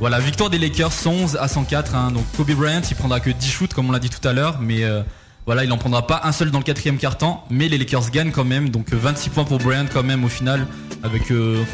Voilà, 0.00 0.18
victoire 0.18 0.50
des 0.50 0.58
Lakers 0.58 0.92
111 0.92 1.36
à 1.40 1.46
104. 1.48 1.94
hein. 1.94 2.10
Donc 2.10 2.24
Kobe 2.36 2.50
Bryant, 2.52 2.80
il 2.88 2.96
prendra 2.96 3.20
que 3.20 3.30
10 3.30 3.48
shoots 3.50 3.72
comme 3.74 3.88
on 3.88 3.92
l'a 3.92 4.00
dit 4.00 4.10
tout 4.10 4.26
à 4.26 4.32
l'heure, 4.32 4.58
mais 4.60 4.82
euh, 4.82 5.02
voilà, 5.46 5.64
il 5.64 5.70
en 5.72 5.78
prendra 5.78 6.06
pas 6.06 6.20
un 6.24 6.32
seul 6.32 6.50
dans 6.50 6.58
le 6.58 6.64
quatrième 6.64 6.98
quart-temps. 6.98 7.44
Mais 7.50 7.68
les 7.68 7.78
Lakers 7.78 8.10
gagnent 8.10 8.32
quand 8.32 8.44
même, 8.44 8.70
donc 8.70 8.92
euh, 8.92 8.96
26 8.96 9.30
points 9.30 9.44
pour 9.44 9.58
Bryant 9.58 9.86
quand 9.92 10.02
même 10.02 10.24
au 10.24 10.28
final. 10.28 10.66
Avec, 11.04 11.30
euh, 11.30 11.64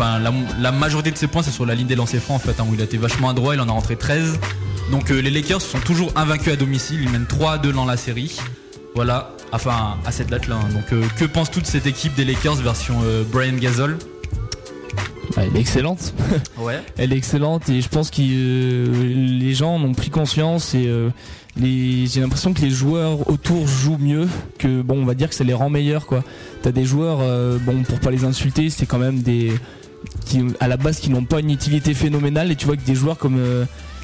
la, 0.60 0.72
majorité 0.72 1.10
de 1.10 1.16
ses 1.16 1.26
points 1.26 1.42
c'est 1.42 1.50
sur 1.50 1.66
la 1.66 1.74
ligne 1.74 1.86
des 1.86 1.96
lancers 1.96 2.20
francs 2.20 2.36
en 2.36 2.46
fait, 2.46 2.60
hein, 2.60 2.66
où 2.68 2.74
il 2.74 2.80
a 2.80 2.84
été 2.84 2.96
vachement 2.98 3.30
adroit, 3.30 3.54
il 3.54 3.60
en 3.60 3.68
a 3.68 3.72
rentré 3.72 3.96
13. 3.96 4.38
Donc 4.90 5.10
euh, 5.10 5.20
les 5.20 5.30
Lakers 5.30 5.60
sont 5.62 5.80
toujours 5.80 6.12
invaincus 6.16 6.52
à 6.52 6.56
domicile, 6.56 7.00
ils 7.02 7.10
mènent 7.10 7.26
3 7.26 7.52
à 7.52 7.58
2 7.58 7.72
dans 7.72 7.84
la 7.84 7.96
série. 7.96 8.38
Voilà, 8.94 9.30
enfin 9.52 9.96
à 10.06 10.12
cette 10.12 10.28
date-là. 10.28 10.56
hein. 10.56 10.68
Donc 10.72 10.92
euh, 10.92 11.04
que 11.18 11.24
pense 11.24 11.50
toute 11.50 11.66
cette 11.66 11.86
équipe 11.86 12.14
des 12.14 12.24
Lakers 12.24 12.56
version 12.56 12.98
euh, 13.04 13.22
Brian 13.30 13.56
Gasol? 13.56 13.98
Ouais, 15.36 15.48
elle 15.50 15.56
est 15.56 15.60
excellente. 15.60 16.14
Ouais. 16.58 16.80
Elle 16.96 17.12
est 17.12 17.16
excellente 17.16 17.68
et 17.68 17.80
je 17.80 17.88
pense 17.88 18.10
que 18.10 18.20
euh, 18.20 19.14
les 19.38 19.54
gens 19.54 19.76
en 19.76 19.82
ont 19.82 19.94
pris 19.94 20.10
conscience 20.10 20.74
et 20.74 20.86
euh, 20.86 21.10
j'ai 21.56 22.20
l'impression 22.20 22.52
que 22.52 22.60
les 22.60 22.70
joueurs 22.70 23.28
autour 23.30 23.66
jouent 23.66 23.98
mieux 23.98 24.28
que 24.58 24.82
bon 24.82 25.00
on 25.00 25.04
va 25.04 25.14
dire 25.14 25.28
que 25.28 25.34
ça 25.34 25.44
les 25.44 25.54
rend 25.54 25.70
meilleurs 25.70 26.06
quoi. 26.06 26.24
T'as 26.62 26.72
des 26.72 26.84
joueurs 26.84 27.18
euh, 27.20 27.58
bon 27.58 27.82
pour 27.84 28.00
pas 28.00 28.10
les 28.10 28.24
insulter 28.24 28.70
c'est 28.70 28.86
quand 28.86 28.98
même 28.98 29.22
des 29.22 29.52
qui 30.26 30.42
à 30.60 30.68
la 30.68 30.76
base 30.76 30.98
qui 30.98 31.10
n'ont 31.10 31.24
pas 31.24 31.40
une 31.40 31.50
utilité 31.50 31.94
phénoménale 31.94 32.50
et 32.50 32.56
tu 32.56 32.66
vois 32.66 32.76
que 32.76 32.84
des 32.84 32.94
joueurs 32.94 33.18
comme 33.18 33.40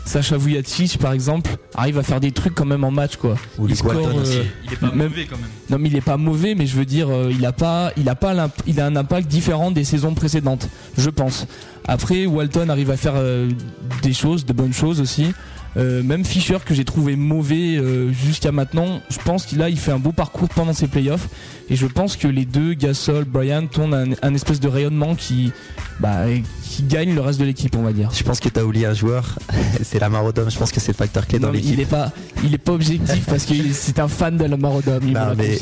Sacha 0.05 0.37
Vujacic 0.37 0.99
par 0.99 1.13
exemple 1.13 1.51
arrivent 1.75 1.99
à 1.99 2.03
faire 2.03 2.21
des 2.21 2.31
trucs 2.31 2.55
quand 2.55 2.67
même 2.67 2.85
en 2.85 2.91
match 2.91 3.17
quoi. 3.17 3.37
Ou 3.59 3.67
Il 3.69 3.75
score, 3.77 3.93
euh, 3.95 4.45
Il 4.67 4.73
est 4.73 4.77
pas 4.77 4.87
Même- 4.89 5.09
mauvais 5.09 5.25
quand 5.25 5.37
même. 5.37 5.49
non 5.71 5.79
mais 5.81 5.89
il 5.89 5.97
est 5.97 6.01
pas 6.03 6.17
mauvais 6.17 6.55
mais 6.55 6.67
je 6.67 6.77
veux 6.77 6.85
dire 6.85 7.09
euh, 7.11 7.31
il 7.33 7.45
a 7.47 7.53
pas 7.53 7.91
il 7.97 8.09
a 8.09 8.15
pas 8.15 8.35
il 8.67 8.81
a 8.81 8.87
un 8.87 8.97
impact 8.97 9.29
différent 9.29 9.71
des 9.71 9.85
saisons 9.85 10.15
précédentes 10.15 10.69
je 10.99 11.09
pense 11.11 11.47
après 11.89 12.27
Walton 12.27 12.69
arrive 12.69 12.91
à 12.91 12.97
faire 12.97 13.15
euh, 13.17 13.51
des 14.03 14.13
choses 14.13 14.45
de 14.45 14.53
bonnes 14.53 14.73
choses 14.75 15.01
aussi 15.01 15.33
Euh, 15.77 16.05
même 16.05 16.25
Fischer 16.25 16.59
que 16.65 16.73
j'ai 16.73 16.85
trouvé 16.85 17.17
mauvais 17.17 17.77
euh, 17.77 18.13
jusqu'à 18.13 18.53
maintenant 18.53 19.01
je 19.11 19.19
pense 19.19 19.45
qu'il 19.45 19.61
a 19.61 19.69
il 19.69 19.77
fait 19.77 19.91
un 19.91 19.99
beau 19.99 20.13
parcours 20.13 20.49
pendant 20.49 20.73
ses 20.73 20.87
playoffs 20.87 21.27
et 21.69 21.75
je 21.75 21.87
pense 21.87 22.17
que 22.17 22.29
les 22.29 22.45
deux 22.45 22.75
Gasol 22.75 23.25
Bryant 23.25 23.67
ont 23.79 23.93
un, 23.93 24.11
un 24.23 24.35
espèce 24.35 24.61
de 24.61 24.69
rayonnement 24.69 25.17
qui 25.17 25.51
bah, 25.99 26.27
qui 26.63 26.85
gagne 26.85 27.13
le 27.15 27.21
reste 27.21 27.41
de 27.41 27.45
l'équipe 27.45 27.75
on 27.77 27.83
va 27.83 27.93
dire 27.93 28.11
Je 28.15 28.23
pense 28.23 28.39
que 28.39 28.49
tu 28.49 28.61
as 28.61 28.65
oublié 28.65 28.87
un 28.87 28.95
joueur, 28.95 29.37
c'est 29.83 29.99
la 29.99 30.09
Odom. 30.23 30.49
Je 30.49 30.59
pense 30.59 30.71
que 30.71 30.79
c'est 30.79 30.93
le 30.93 30.97
facteur 30.97 31.27
clé 31.27 31.41
dans 31.41 31.51
mais 31.51 31.59
il 31.59 31.65
l'équipe. 31.71 31.81
est 31.81 31.87
pas 31.91 32.13
il 32.45 32.55
est 32.55 32.59
pas 32.59 32.73
objectif 32.73 33.25
parce 33.27 33.45
que 33.45 33.55
c'est 33.73 33.99
un 33.99 34.07
fan 34.09 34.37
de 34.37 34.45
la 34.45 34.55
Odom 34.57 35.01
il 35.03 35.13
Non, 35.13 35.35
mais- 35.37 35.59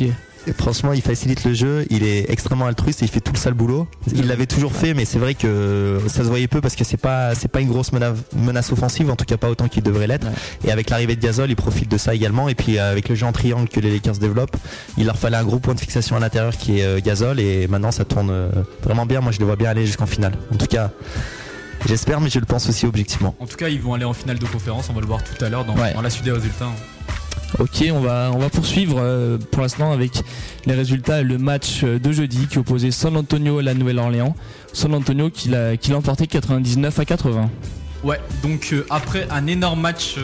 franchement, 0.59 0.93
il 0.93 1.03
facilite 1.03 1.45
le 1.45 1.55
jeu, 1.55 1.87
il 1.91 2.03
est 2.05 2.31
extrêmement 2.31 2.67
altruiste 2.67 3.03
et 3.03 3.05
il 3.07 3.11
fait 3.11 3.21
tout 3.21 3.33
le 3.33 3.39
sale 3.39 3.55
boulot. 3.55 3.87
Il 4.15 4.27
l'avait 4.27 4.47
toujours 4.47 4.73
fait, 4.73 4.95
mais 4.95 5.05
c'est 5.05 5.19
vrai 5.19 5.35
que 5.35 6.01
ça 6.09 6.19
se 6.25 6.29
voyait 6.29 6.49
peu 6.49 6.61
parce 6.61 6.75
que 6.75 6.85
c'est 6.85 6.97
pas 6.97 7.35
c'est 7.35 7.49
pas 7.49 7.61
une 7.61 7.69
grosse 7.69 7.93
mena- 7.93 8.15
menace 8.35 8.73
offensive, 8.73 9.11
en 9.11 9.17
tout 9.17 9.25
cas 9.25 9.37
pas 9.37 9.49
autant 9.51 9.69
qu'il 9.69 9.83
devrait 9.83 10.07
l'être. 10.07 10.27
Et 10.65 10.73
avec 10.73 10.91
l'arrivée 10.91 11.17
de 11.17 11.21
Gasol, 11.21 11.51
il 11.51 11.57
profite 11.57 11.89
de 11.91 11.97
ça 11.99 12.15
également. 12.15 12.49
Et 12.49 12.55
puis 12.55 12.79
avec 12.79 13.09
le 13.09 13.15
jeu 13.15 13.27
en 13.27 13.33
triangle 13.33 13.69
que 13.69 13.81
les 13.81 13.91
Lakers 13.93 14.19
développent, 14.19 14.57
il 14.99 15.07
leur 15.07 15.17
fallait 15.19 15.37
un 15.37 15.45
gros 15.45 15.59
point 15.61 15.75
de 15.75 15.81
fixation 15.81 16.17
à 16.17 16.21
l'intérieur 16.21 16.57
qui 16.57 16.81
est 16.81 16.85
euh, 16.85 17.01
Gasol 17.01 17.39
et 17.41 17.69
maintenant 17.69 17.91
ça 17.93 18.05
tourne 18.05 18.31
euh, 18.31 18.49
vraiment 18.83 19.07
bien. 19.07 19.21
Moi, 19.21 19.33
je 19.33 19.39
les 19.39 19.45
vois 19.45 19.57
bien 19.57 19.71
aller 19.71 19.87
jusqu'en 19.87 20.07
finale. 20.07 20.33
En 20.53 20.57
tout 20.57 20.67
cas, 20.67 20.91
j'espère, 21.87 22.21
mais 22.21 22.31
je 22.31 22.39
le 22.39 22.47
pense 22.47 22.69
aussi 22.69 22.87
objectivement. 22.87 23.35
En 23.39 23.47
tout 23.47 23.57
cas, 23.57 23.69
ils 23.69 23.81
vont 23.81 23.95
aller 23.95 24.05
en 24.05 24.13
finale 24.13 24.39
de 24.39 24.47
conférence, 24.47 24.89
on 24.91 24.93
va 24.93 25.01
le 25.01 25.07
voir 25.07 25.21
tout 25.23 25.45
à 25.45 25.49
l'heure 25.49 25.65
dans, 25.65 25.77
Ouais. 25.77 25.93
dans 25.95 26.03
la 26.03 26.11
suite 26.11 26.25
des 26.25 26.33
résultats. 26.33 26.71
Ok, 27.59 27.85
on 27.93 28.01
va, 28.01 28.31
on 28.35 28.39
va 28.39 28.49
poursuivre 28.49 28.97
euh, 29.01 29.37
pour 29.51 29.63
l'instant 29.63 29.93
avec 29.93 30.23
les 30.65 30.75
résultats 30.75 31.21
et 31.21 31.25
le 31.25 31.37
match 31.39 31.81
euh, 31.85 31.99
de 31.99 32.11
jeudi 32.13 32.47
qui 32.47 32.59
opposait 32.59 32.91
San 32.91 33.15
Antonio 33.17 33.59
à 33.59 33.63
la 33.63 33.75
Nouvelle-Orléans. 33.75 34.35
San 34.73 34.95
Antonio 34.95 35.29
qui 35.29 35.49
l'a 35.51 35.77
qui 35.77 35.91
l'a 35.91 35.99
emporté 35.99 36.27
99 36.27 36.99
à 36.99 37.05
80. 37.05 37.51
Ouais, 38.05 38.19
donc 38.43 38.71
euh, 38.73 38.87
après 38.91 39.29
un 39.31 39.47
énorme 39.47 39.81
match 39.81 40.17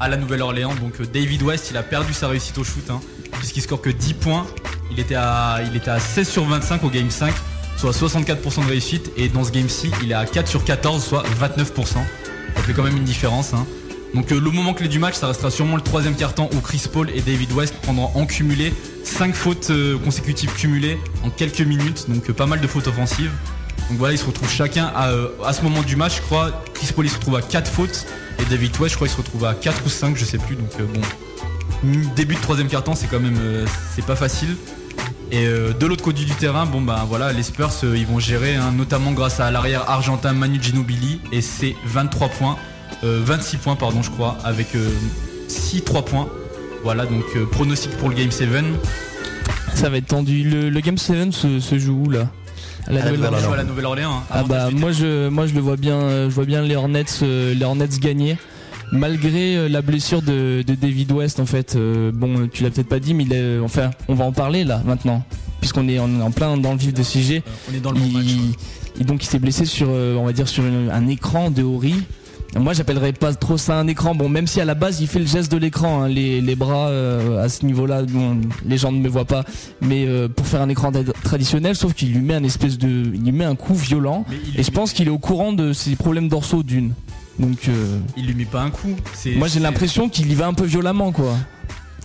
à 0.00 0.08
la 0.08 0.16
Nouvelle-Orléans, 0.16 0.74
donc 0.80 1.02
David 1.12 1.42
West, 1.42 1.68
il 1.70 1.76
a 1.76 1.82
perdu 1.82 2.12
sa 2.12 2.28
réussite 2.28 2.56
au 2.58 2.64
shoot, 2.64 2.88
hein, 2.90 3.00
puisqu'il 3.32 3.60
score 3.60 3.80
que 3.80 3.90
10 3.90 4.14
points. 4.14 4.46
Il 4.90 5.00
était, 5.00 5.14
à, 5.16 5.60
il 5.68 5.76
était 5.76 5.90
à 5.90 5.98
16 5.98 6.28
sur 6.28 6.44
25 6.44 6.84
au 6.84 6.90
game 6.90 7.10
5, 7.10 7.32
soit 7.76 7.92
64% 7.92 8.64
de 8.64 8.68
réussite, 8.68 9.10
et 9.16 9.28
dans 9.28 9.42
ce 9.42 9.50
game 9.50 9.68
6, 9.68 9.90
il 10.02 10.10
est 10.12 10.14
à 10.14 10.26
4 10.26 10.46
sur 10.46 10.64
14, 10.64 11.02
soit 11.02 11.22
29%. 11.40 11.64
Ça 11.84 12.62
fait 12.62 12.72
quand 12.74 12.82
même 12.82 12.96
une 12.96 13.04
différence. 13.04 13.52
hein. 13.54 13.66
Donc 14.14 14.30
euh, 14.30 14.40
le 14.40 14.50
moment 14.50 14.74
clé 14.74 14.88
du 14.88 14.98
match, 14.98 15.14
ça 15.14 15.26
restera 15.26 15.50
sûrement 15.50 15.76
le 15.76 15.82
troisième 15.82 16.14
quart-temps 16.14 16.50
où 16.54 16.60
Chris 16.60 16.84
Paul 16.92 17.10
et 17.10 17.20
David 17.20 17.52
West 17.52 17.74
prendront 17.82 18.10
en 18.14 18.26
cumulé 18.26 18.74
5 19.04 19.34
fautes 19.34 19.70
euh, 19.70 19.98
consécutives 19.98 20.52
cumulées 20.52 20.98
en 21.24 21.30
quelques 21.30 21.60
minutes, 21.60 22.10
donc 22.10 22.28
euh, 22.28 22.32
pas 22.32 22.46
mal 22.46 22.60
de 22.60 22.66
fautes 22.66 22.86
offensives. 22.88 23.32
Donc 23.88 23.98
voilà, 23.98 24.14
ils 24.14 24.18
se 24.18 24.26
retrouvent 24.26 24.50
chacun 24.50 24.92
à, 24.94 25.52
ce 25.52 25.62
moment 25.62 25.82
du 25.82 25.96
match, 25.96 26.16
je 26.16 26.22
crois. 26.22 26.50
Chris 26.74 26.90
Paul 26.94 27.06
il 27.06 27.08
se 27.08 27.16
retrouve 27.16 27.36
à 27.36 27.42
4 27.42 27.70
fautes 27.70 28.06
et 28.38 28.44
David 28.44 28.78
West, 28.78 28.92
je 28.92 28.96
crois, 28.96 29.06
il 29.06 29.10
se 29.10 29.16
retrouve 29.16 29.44
à 29.44 29.54
4 29.54 29.82
ou 29.86 29.88
5, 29.88 30.16
je 30.16 30.24
sais 30.24 30.38
plus. 30.38 30.56
Donc 30.56 30.70
bon, 30.78 31.90
début 32.14 32.34
de 32.34 32.40
troisième 32.40 32.68
quart-temps, 32.68 32.94
c'est 32.94 33.08
quand 33.08 33.20
même 33.20 33.38
c'est 33.94 34.06
pas 34.06 34.16
facile. 34.16 34.56
Et 35.30 35.44
de 35.46 35.86
l'autre 35.86 36.04
côté 36.04 36.24
du 36.24 36.34
terrain, 36.34 36.64
bon 36.64 36.80
bah 36.80 37.04
voilà, 37.08 37.32
les 37.32 37.42
Spurs 37.42 37.72
ils 37.82 38.06
vont 38.06 38.20
gérer, 38.20 38.54
hein, 38.54 38.72
notamment 38.72 39.12
grâce 39.12 39.40
à 39.40 39.50
l'arrière 39.50 39.90
argentin 39.90 40.32
Manu 40.32 40.62
Ginobili 40.62 41.20
et 41.32 41.40
c'est 41.40 41.74
23 41.84 42.28
points, 42.28 42.56
26 43.02 43.56
points 43.58 43.76
pardon 43.76 44.02
je 44.02 44.10
crois, 44.10 44.36
avec 44.44 44.68
6 45.48 45.82
3 45.82 46.04
points. 46.04 46.28
Voilà 46.84 47.06
donc 47.06 47.24
euh, 47.36 47.44
pronostic 47.46 47.90
pour 47.98 48.08
le 48.08 48.14
game 48.16 48.30
7. 48.30 48.48
Ça 49.74 49.88
va 49.88 49.96
être 49.98 50.06
tendu. 50.06 50.42
Le, 50.48 50.68
le 50.70 50.80
Game 50.80 50.98
7 50.98 51.32
se, 51.32 51.60
se 51.60 51.78
joue 51.78 52.04
où 52.06 52.10
là? 52.10 52.28
À 52.86 52.92
la 52.92 53.00
À 53.02 53.06
à 53.06 53.56
la 53.56 53.64
Nouvelle-Orléans. 53.64 54.10
hein. 54.12 54.22
Ah 54.30 54.42
bah 54.42 54.68
moi 54.72 54.90
je 54.90 55.28
moi 55.28 55.46
je 55.46 55.54
le 55.54 55.60
vois 55.60 55.76
bien 55.76 55.94
euh, 55.94 56.28
je 56.28 56.34
vois 56.34 56.44
bien 56.44 56.62
les 56.62 56.74
Hornets 56.74 57.04
euh, 57.22 57.54
les 57.54 57.64
Hornets 57.64 57.86
gagner 58.00 58.36
malgré 58.90 59.56
euh, 59.56 59.68
la 59.68 59.82
blessure 59.82 60.20
de, 60.20 60.62
de 60.66 60.74
David 60.74 61.12
West 61.12 61.38
en 61.38 61.46
fait 61.46 61.74
Euh, 61.76 62.10
bon 62.12 62.48
tu 62.52 62.64
l'as 62.64 62.70
peut-être 62.70 62.88
pas 62.88 62.98
dit 62.98 63.14
mais 63.14 63.22
il 63.22 63.32
est, 63.32 63.58
enfin 63.60 63.90
on 64.08 64.14
va 64.14 64.24
en 64.24 64.32
parler 64.32 64.64
là 64.64 64.82
maintenant 64.84 65.24
puisqu'on 65.60 65.88
est 65.88 66.00
en, 66.00 66.20
en 66.20 66.30
plein 66.32 66.56
dans 66.56 66.72
le 66.72 66.78
vif 66.78 66.92
de 66.92 67.02
sujet 67.04 67.44
Euh, 67.46 67.70
On 67.70 67.74
est 67.76 67.80
dans 67.80 67.92
le 67.92 68.00
bon 68.00 68.06
il, 68.06 68.12
match. 68.14 68.24
ouais. 68.26 68.56
il- 69.00 69.06
donc 69.06 69.22
il 69.22 69.26
s'est 69.28 69.38
blessé 69.38 69.64
sur 69.64 69.86
euh, 69.90 70.16
on 70.16 70.24
va 70.26 70.32
dire 70.32 70.48
sur 70.48 70.64
une- 70.66 70.90
un 70.90 71.06
écran 71.06 71.50
de 71.52 71.62
Ori 71.62 71.94
moi 72.56 72.74
j'appellerais 72.74 73.12
pas 73.12 73.32
trop 73.34 73.56
ça 73.56 73.78
un 73.78 73.86
écran 73.86 74.14
bon 74.14 74.28
même 74.28 74.46
si 74.46 74.60
à 74.60 74.64
la 74.64 74.74
base 74.74 75.00
il 75.00 75.06
fait 75.06 75.18
le 75.18 75.26
geste 75.26 75.50
de 75.50 75.56
l'écran 75.56 76.02
hein, 76.02 76.08
les, 76.08 76.40
les 76.40 76.54
bras 76.54 76.88
euh, 76.88 77.42
à 77.42 77.48
ce 77.48 77.64
niveau 77.64 77.86
là 77.86 78.02
bon, 78.02 78.38
les 78.66 78.76
gens 78.78 78.92
ne 78.92 78.98
me 78.98 79.08
voient 79.08 79.24
pas 79.24 79.44
mais 79.80 80.04
euh, 80.06 80.28
pour 80.28 80.46
faire 80.46 80.60
un 80.60 80.68
écran 80.68 80.90
tra- 80.90 81.12
traditionnel 81.22 81.74
sauf 81.76 81.94
qu'il 81.94 82.12
lui 82.12 82.20
met 82.20 82.34
un 82.34 82.44
espèce 82.44 82.76
de 82.78 82.88
il 83.14 83.22
lui 83.24 83.32
met 83.32 83.44
un 83.46 83.56
coup 83.56 83.74
violent 83.74 84.24
et 84.58 84.62
je 84.62 84.70
pense 84.70 84.92
qu'il 84.92 85.06
est 85.08 85.10
au 85.10 85.18
courant 85.18 85.52
de 85.52 85.72
ses 85.72 85.96
problèmes 85.96 86.28
dorsaux 86.28 86.62
d'une. 86.62 86.92
Donc 87.38 87.68
euh, 87.68 87.98
il 88.18 88.26
lui 88.26 88.34
met 88.34 88.44
pas 88.44 88.60
un 88.60 88.68
coup. 88.70 88.94
Moi 89.36 89.48
j'ai 89.48 89.58
l'impression 89.60 90.10
qu'il 90.10 90.30
y 90.30 90.34
va 90.34 90.46
un 90.46 90.52
peu 90.52 90.66
violemment 90.66 91.10
quoi. 91.12 91.34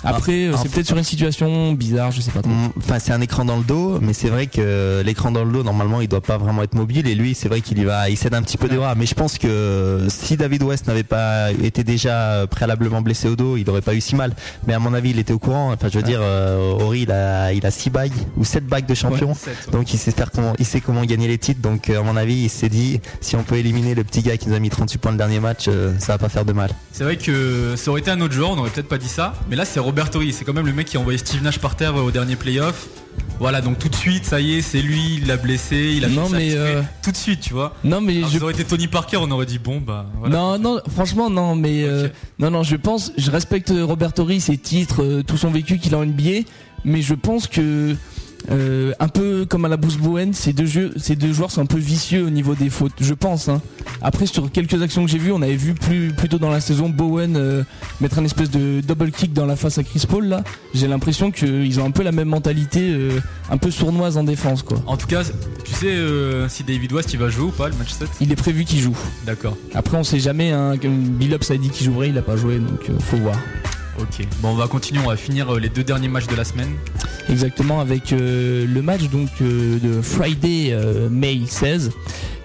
Après 0.03 0.47
euh, 0.47 0.51
Ah, 0.53 0.59
c'est 0.61 0.67
ah, 0.67 0.71
peut-être 0.73 0.87
sur 0.87 0.97
une 0.97 1.03
situation 1.03 1.73
bizarre, 1.73 2.11
je 2.11 2.21
sais 2.21 2.31
pas 2.31 2.41
trop. 2.41 2.51
Mm, 2.51 2.71
Enfin, 2.77 2.99
c'est 2.99 3.11
un 3.11 3.21
écran 3.21 3.45
dans 3.45 3.57
le 3.57 3.63
dos, 3.63 3.99
mais 4.01 4.13
c'est 4.13 4.29
vrai 4.29 4.47
que 4.47 5.01
l'écran 5.05 5.31
dans 5.31 5.43
le 5.43 5.51
dos, 5.51 5.63
normalement, 5.63 6.01
il 6.01 6.07
doit 6.07 6.21
pas 6.21 6.37
vraiment 6.37 6.63
être 6.63 6.75
mobile. 6.75 7.07
Et 7.07 7.15
lui, 7.15 7.33
c'est 7.35 7.49
vrai 7.49 7.61
qu'il 7.61 7.79
y 7.79 7.83
va, 7.83 8.09
il 8.09 8.17
cède 8.17 8.33
un 8.33 8.41
petit 8.41 8.57
peu 8.57 8.67
des 8.67 8.77
bras. 8.77 8.95
Mais 8.95 9.05
je 9.05 9.15
pense 9.15 9.37
que 9.37 10.07
si 10.09 10.37
David 10.37 10.63
West 10.63 10.87
n'avait 10.87 11.03
pas 11.03 11.51
été 11.51 11.83
déjà 11.83 12.45
préalablement 12.49 13.01
blessé 13.01 13.27
au 13.27 13.35
dos, 13.35 13.57
il 13.57 13.69
aurait 13.69 13.81
pas 13.81 13.93
eu 13.95 14.01
si 14.01 14.15
mal. 14.15 14.35
Mais 14.67 14.73
à 14.73 14.79
mon 14.79 14.93
avis, 14.93 15.11
il 15.11 15.19
était 15.19 15.33
au 15.33 15.39
courant. 15.39 15.71
Enfin, 15.73 15.89
je 15.91 15.97
veux 15.97 16.03
dire, 16.03 16.19
euh, 16.21 16.71
Ori, 16.79 17.01
il 17.01 17.11
a, 17.11 17.53
il 17.53 17.65
a 17.65 17.71
six 17.71 17.89
bagues 17.89 18.11
ou 18.37 18.43
sept 18.43 18.65
bagues 18.65 18.85
de 18.85 18.95
champion. 18.95 19.33
Donc 19.71 19.93
il 19.93 19.97
sait 19.97 20.11
faire 20.11 20.31
comment, 20.31 20.53
il 20.59 20.65
sait 20.65 20.81
comment 20.81 21.03
gagner 21.03 21.27
les 21.27 21.37
titres. 21.37 21.61
Donc 21.61 21.89
euh, 21.89 21.99
à 21.99 22.03
mon 22.03 22.15
avis, 22.15 22.35
il 22.35 22.49
s'est 22.49 22.69
dit, 22.69 22.99
si 23.21 23.35
on 23.35 23.43
peut 23.43 23.55
éliminer 23.55 23.95
le 23.95 24.03
petit 24.03 24.21
gars 24.21 24.37
qui 24.37 24.49
nous 24.49 24.55
a 24.55 24.59
mis 24.59 24.69
38 24.69 24.97
points 24.99 25.11
le 25.11 25.17
dernier 25.17 25.39
match, 25.39 25.69
ça 25.99 26.13
va 26.13 26.17
pas 26.17 26.29
faire 26.29 26.45
de 26.45 26.53
mal. 26.53 26.71
C'est 26.91 27.03
vrai 27.03 27.17
que 27.17 27.75
ça 27.75 27.91
aurait 27.91 28.01
été 28.01 28.11
un 28.11 28.21
autre 28.21 28.33
joueur, 28.33 28.51
on 28.51 28.57
aurait 28.57 28.69
peut-être 28.69 28.87
pas 28.87 28.97
dit 28.97 29.07
ça. 29.07 29.33
Mais 29.49 29.55
là, 29.55 29.65
c'est 29.65 29.79
Robert 29.87 30.09
Torrey. 30.09 30.33
C'est 30.33 30.43
quand 30.43 30.51
même 30.51 30.65
le 30.65 30.73
mec 30.73 30.87
qui 30.87 30.97
a 30.97 30.99
envoyé 30.99 31.17
Steve 31.17 31.41
Nash 31.41 31.59
par 31.59 31.77
terre 31.77 31.95
euh, 31.95 32.01
au 32.01 32.11
dernier 32.11 32.35
playoff. 32.35 32.87
Voilà, 33.39 33.61
donc 33.61 33.79
tout 33.79 33.87
de 33.87 33.95
suite, 33.95 34.25
ça 34.25 34.41
y 34.41 34.55
est, 34.55 34.61
c'est 34.61 34.81
lui, 34.81 35.19
il 35.21 35.27
l'a 35.27 35.37
blessé, 35.37 35.93
il 35.95 36.03
a 36.03 36.09
Non, 36.09 36.27
mais, 36.27 36.49
euh, 36.55 36.81
tout 37.01 37.11
de 37.11 37.15
suite, 37.15 37.39
tu 37.39 37.53
vois. 37.53 37.73
Non 37.85 38.01
mais 38.01 38.17
Alors, 38.17 38.29
je 38.29 38.37
Ça 38.37 38.43
aurait 38.43 38.53
été 38.53 38.65
Tony 38.65 38.87
Parker, 38.89 39.15
on 39.21 39.31
aurait 39.31 39.45
dit 39.45 39.59
bon 39.59 39.79
bah. 39.79 40.05
Voilà. 40.19 40.35
non 40.35 40.59
non 40.59 40.81
franchement 40.93 41.29
non 41.29 41.55
mais 41.55 41.83
euh, 41.83 42.09
non 42.37 42.51
non 42.51 42.63
je 42.63 42.75
pense 42.75 43.13
je 43.17 43.31
respecte 43.31 43.71
Robert 43.73 44.11
Torrey 44.11 44.39
ses 44.39 44.57
titres 44.57 45.21
tout 45.25 45.37
son 45.37 45.51
vécu 45.51 45.77
qu'il 45.77 45.95
a 45.95 45.99
en 45.99 46.05
NBA 46.05 46.41
mais 46.83 47.01
je 47.01 47.13
pense 47.13 47.47
que 47.47 47.95
euh, 48.49 48.93
un 48.99 49.07
peu 49.07 49.45
comme 49.45 49.65
à 49.65 49.67
la 49.67 49.77
Boost 49.77 49.99
Bowen, 49.99 50.33
ces 50.33 50.53
deux 50.53 50.65
jeux, 50.65 50.93
ces 50.97 51.15
deux 51.15 51.33
joueurs 51.33 51.51
sont 51.51 51.61
un 51.61 51.65
peu 51.65 51.77
vicieux 51.77 52.25
au 52.25 52.29
niveau 52.29 52.55
des 52.55 52.69
fautes, 52.69 52.93
je 53.01 53.13
pense. 53.13 53.49
Hein. 53.49 53.61
Après, 54.01 54.25
sur 54.25 54.51
quelques 54.51 54.81
actions 54.81 55.03
que 55.05 55.11
j'ai 55.11 55.17
vues, 55.17 55.31
on 55.31 55.41
avait 55.41 55.55
vu 55.55 55.73
plus, 55.73 56.13
plus 56.13 56.29
tôt 56.29 56.37
dans 56.37 56.49
la 56.49 56.61
saison 56.61 56.89
Bowen 56.89 57.35
euh, 57.35 57.63
mettre 57.99 58.19
un 58.19 58.25
espèce 58.25 58.49
de 58.49 58.81
double 58.81 59.11
kick 59.11 59.33
dans 59.33 59.45
la 59.45 59.55
face 59.55 59.77
à 59.77 59.83
Chris 59.83 60.03
Paul. 60.07 60.25
Là, 60.25 60.43
j'ai 60.73 60.87
l'impression 60.87 61.31
qu'ils 61.31 61.79
ont 61.79 61.85
un 61.85 61.91
peu 61.91 62.03
la 62.03 62.11
même 62.11 62.29
mentalité, 62.29 62.89
euh, 62.91 63.19
un 63.49 63.57
peu 63.57 63.71
sournoise 63.71 64.17
en 64.17 64.23
défense, 64.23 64.63
quoi. 64.63 64.77
En 64.87 64.97
tout 64.97 65.07
cas, 65.07 65.23
tu 65.63 65.73
sais 65.73 65.97
si 66.49 66.63
David 66.63 66.93
West 66.93 67.13
il 67.13 67.19
va 67.19 67.29
jouer 67.29 67.45
ou 67.45 67.51
pas 67.51 67.67
le 67.69 67.75
match 67.75 67.91
7 67.91 68.07
Il 68.21 68.31
est 68.31 68.35
prévu 68.35 68.63
qu'il 68.63 68.79
joue. 68.79 68.97
D'accord. 69.25 69.57
Après, 69.73 69.97
on 69.97 70.03
sait 70.03 70.19
jamais. 70.19 70.51
Hein, 70.51 70.75
comme 70.81 70.97
Bill 70.97 71.33
Ups 71.33 71.51
a 71.51 71.57
dit 71.57 71.69
qu'il 71.69 71.85
jouerait, 71.85 72.09
il 72.09 72.17
a 72.17 72.21
pas 72.21 72.37
joué, 72.37 72.59
donc 72.59 72.89
faut 72.99 73.17
voir. 73.17 73.37
Ok. 73.99 74.25
Bon, 74.41 74.49
on 74.49 74.55
va 74.55 74.67
continuer, 74.67 74.99
on 75.03 75.09
va 75.09 75.15
finir 75.17 75.53
euh, 75.55 75.59
les 75.59 75.69
deux 75.69 75.83
derniers 75.83 76.07
matchs 76.07 76.27
de 76.27 76.35
la 76.35 76.43
semaine. 76.43 76.69
Exactement 77.29 77.79
avec 77.81 78.13
euh, 78.13 78.65
le 78.67 78.81
match 78.81 79.03
donc 79.09 79.29
euh, 79.41 79.79
de 79.79 80.01
Friday 80.01 80.69
euh, 80.71 81.09
May 81.09 81.41
16 81.45 81.91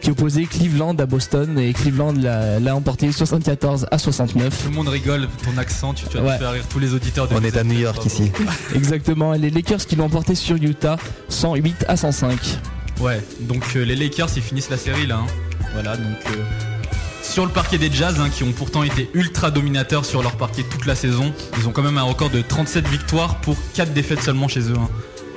qui 0.00 0.10
opposait 0.10 0.44
Cleveland 0.46 0.96
à 0.98 1.06
Boston 1.06 1.56
et 1.60 1.72
Cleveland 1.72 2.14
l'a 2.14 2.74
emporté 2.74 3.12
74 3.12 3.86
à 3.92 3.98
69. 3.98 4.62
Tout 4.64 4.70
le 4.70 4.74
monde 4.74 4.88
rigole, 4.88 5.28
ton 5.44 5.56
accent, 5.58 5.94
tu, 5.94 6.06
tu 6.08 6.16
vas 6.18 6.24
Ouais. 6.24 6.38
faire 6.38 6.50
rire 6.52 6.64
tous 6.68 6.80
les 6.80 6.92
auditeurs 6.94 7.28
de 7.28 7.34
On 7.36 7.44
est 7.44 7.56
à 7.56 7.62
New 7.62 7.78
York 7.78 8.04
ici. 8.04 8.32
Exactement, 8.74 9.32
et 9.34 9.38
les 9.38 9.50
Lakers 9.50 9.86
qui 9.86 9.94
l'ont 9.94 10.06
emporté 10.06 10.34
sur 10.34 10.56
Utah 10.56 10.96
108 11.28 11.84
à 11.86 11.96
105. 11.96 12.36
Ouais, 13.00 13.20
donc 13.42 13.62
euh, 13.76 13.84
les 13.84 13.94
Lakers 13.94 14.30
ils 14.34 14.42
finissent 14.42 14.70
la 14.70 14.76
série 14.76 15.06
là. 15.06 15.18
hein. 15.22 15.26
Voilà, 15.74 15.96
donc 15.96 16.16
euh, 16.26 16.42
sur 17.22 17.46
le 17.46 17.52
parquet 17.52 17.78
des 17.78 17.90
Jazz 17.90 18.20
hein, 18.20 18.28
qui 18.30 18.42
ont 18.44 18.52
pourtant 18.52 18.82
été 18.82 19.08
ultra 19.14 19.50
dominateurs 19.50 20.04
sur 20.04 20.22
leur 20.22 20.36
parquet 20.36 20.64
toute 20.68 20.86
la 20.86 20.94
saison, 20.94 21.32
ils 21.58 21.66
ont 21.68 21.72
quand 21.72 21.82
même 21.82 21.98
un 21.98 22.02
record 22.02 22.30
de 22.30 22.40
37 22.42 22.86
victoires 22.88 23.40
pour 23.40 23.56
4 23.74 23.92
défaites 23.92 24.22
seulement 24.22 24.48
chez 24.48 24.60
eux. 24.70 24.74
hein. 24.76 24.88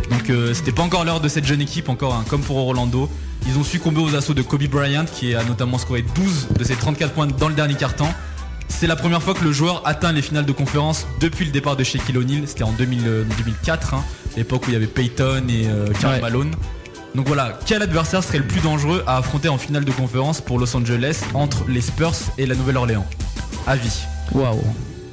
Donc 0.09 0.29
euh, 0.29 0.53
c'était 0.53 0.71
pas 0.71 0.83
encore 0.83 1.05
l'heure 1.05 1.21
de 1.21 1.27
cette 1.29 1.45
jeune 1.45 1.61
équipe, 1.61 1.89
encore 1.89 2.13
hein, 2.15 2.25
comme 2.29 2.41
pour 2.41 2.57
Orlando. 2.57 3.09
Ils 3.47 3.57
ont 3.57 3.63
succombé 3.63 4.01
aux 4.01 4.15
assauts 4.15 4.33
de 4.33 4.41
Kobe 4.41 4.63
Bryant 4.63 5.05
qui 5.05 5.35
a 5.35 5.43
notamment 5.43 5.77
scoré 5.77 6.03
12 6.15 6.47
de 6.57 6.63
ses 6.63 6.75
34 6.75 7.13
points 7.13 7.27
dans 7.27 7.47
le 7.47 7.53
dernier 7.55 7.75
quart-temps. 7.75 8.11
C'est 8.67 8.87
la 8.87 8.95
première 8.95 9.21
fois 9.21 9.35
que 9.35 9.43
le 9.43 9.51
joueur 9.51 9.83
atteint 9.85 10.11
les 10.11 10.23
finales 10.23 10.45
de 10.45 10.51
conférence 10.51 11.05
depuis 11.19 11.45
le 11.45 11.51
départ 11.51 11.75
de 11.75 11.83
Shaquille 11.83 12.17
O'Neal. 12.17 12.43
C'était 12.47 12.63
en 12.63 12.71
2000, 12.71 13.01
euh, 13.05 13.23
2004, 13.37 13.93
hein, 13.93 14.03
l'époque 14.35 14.63
où 14.67 14.71
il 14.71 14.73
y 14.73 14.75
avait 14.75 14.87
Peyton 14.87 15.43
et 15.47 15.67
euh, 15.67 15.87
Karl 16.01 16.15
Ouais. 16.15 16.21
Malone. 16.21 16.51
Donc 17.15 17.27
voilà, 17.27 17.57
quel 17.65 17.81
adversaire 17.81 18.21
serait 18.21 18.39
le 18.39 18.47
plus 18.47 18.59
dangereux 18.59 19.01
à 19.07 19.17
affronter 19.17 19.47
en 19.47 19.57
finale 19.57 19.85
de 19.85 19.91
conférence 19.91 20.41
pour 20.41 20.59
Los 20.59 20.75
Angeles 20.75 21.21
entre 21.33 21.63
les 21.69 21.79
Spurs 21.79 22.13
et 22.37 22.45
la 22.45 22.55
Nouvelle-Orléans? 22.55 23.05
Avis. 23.65 24.01
Waouh, 24.33 24.61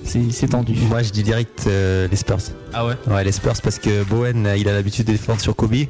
c'est 0.04 0.32
c'est 0.32 0.48
tendu. 0.48 0.74
Moi, 0.88 1.02
je 1.02 1.10
dis 1.10 1.22
direct 1.22 1.64
euh, 1.68 2.08
les 2.10 2.16
Spurs. 2.16 2.38
Ah 2.74 2.87
ouais 2.87 2.94
Ouais, 3.06 3.24
les 3.24 3.32
Spurs 3.32 3.54
parce 3.62 3.78
que 3.78 4.02
Bowen, 4.04 4.46
euh, 4.46 4.56
il 4.56 4.68
a 4.68 4.72
l'habitude 4.72 5.06
de 5.06 5.12
défendre 5.12 5.40
sur 5.40 5.54
Kobe 5.54 5.74
et 5.74 5.87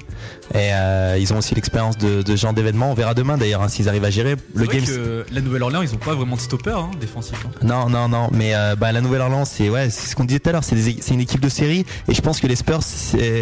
euh, 0.55 1.17
ils 1.19 1.33
ont 1.33 1.39
aussi 1.39 1.55
l'expérience 1.55 1.97
de, 1.97 2.23
de 2.23 2.37
ce 2.37 2.41
genre 2.41 2.53
d'événement. 2.53 2.91
On 2.91 2.95
verra 2.95 3.15
demain 3.15 3.39
d'ailleurs 3.39 3.63
hein, 3.63 3.69
s'ils 3.69 3.89
arrivent 3.89 4.05
à 4.05 4.11
gérer 4.11 4.37
le 4.55 4.65
vrai 4.65 4.77
game. 4.77 4.85
que 4.85 5.25
la 5.33 5.41
Nouvelle-Orléans, 5.41 5.83
ils 5.83 5.95
ont 5.95 5.99
pas 5.99 6.15
vraiment 6.15 6.37
de 6.37 6.41
stopper 6.41 6.71
hein, 6.71 6.91
défensif. 7.01 7.37
hein. 7.47 7.51
Non, 7.63 7.89
non, 7.89 8.09
non, 8.09 8.29
mais 8.33 8.55
euh, 8.55 8.75
bah, 8.77 8.93
la 8.93 9.01
Nouvelle-Orléans, 9.01 9.45
c'est 9.45 9.71
ouais, 9.71 9.91
ce 9.91 10.15
qu'on 10.15 10.25
disait 10.25 10.41
tout 10.41 10.51
à 10.51 10.53
l'heure, 10.53 10.65
c'est 10.65 10.75
une 11.15 11.21
équipe 11.21 11.41
de 11.41 11.49
série, 11.49 11.85
et 12.09 12.15
je 12.15 12.21
pense 12.21 12.41
que 12.41 12.47
les 12.47 12.57
Spurs, 12.57 12.81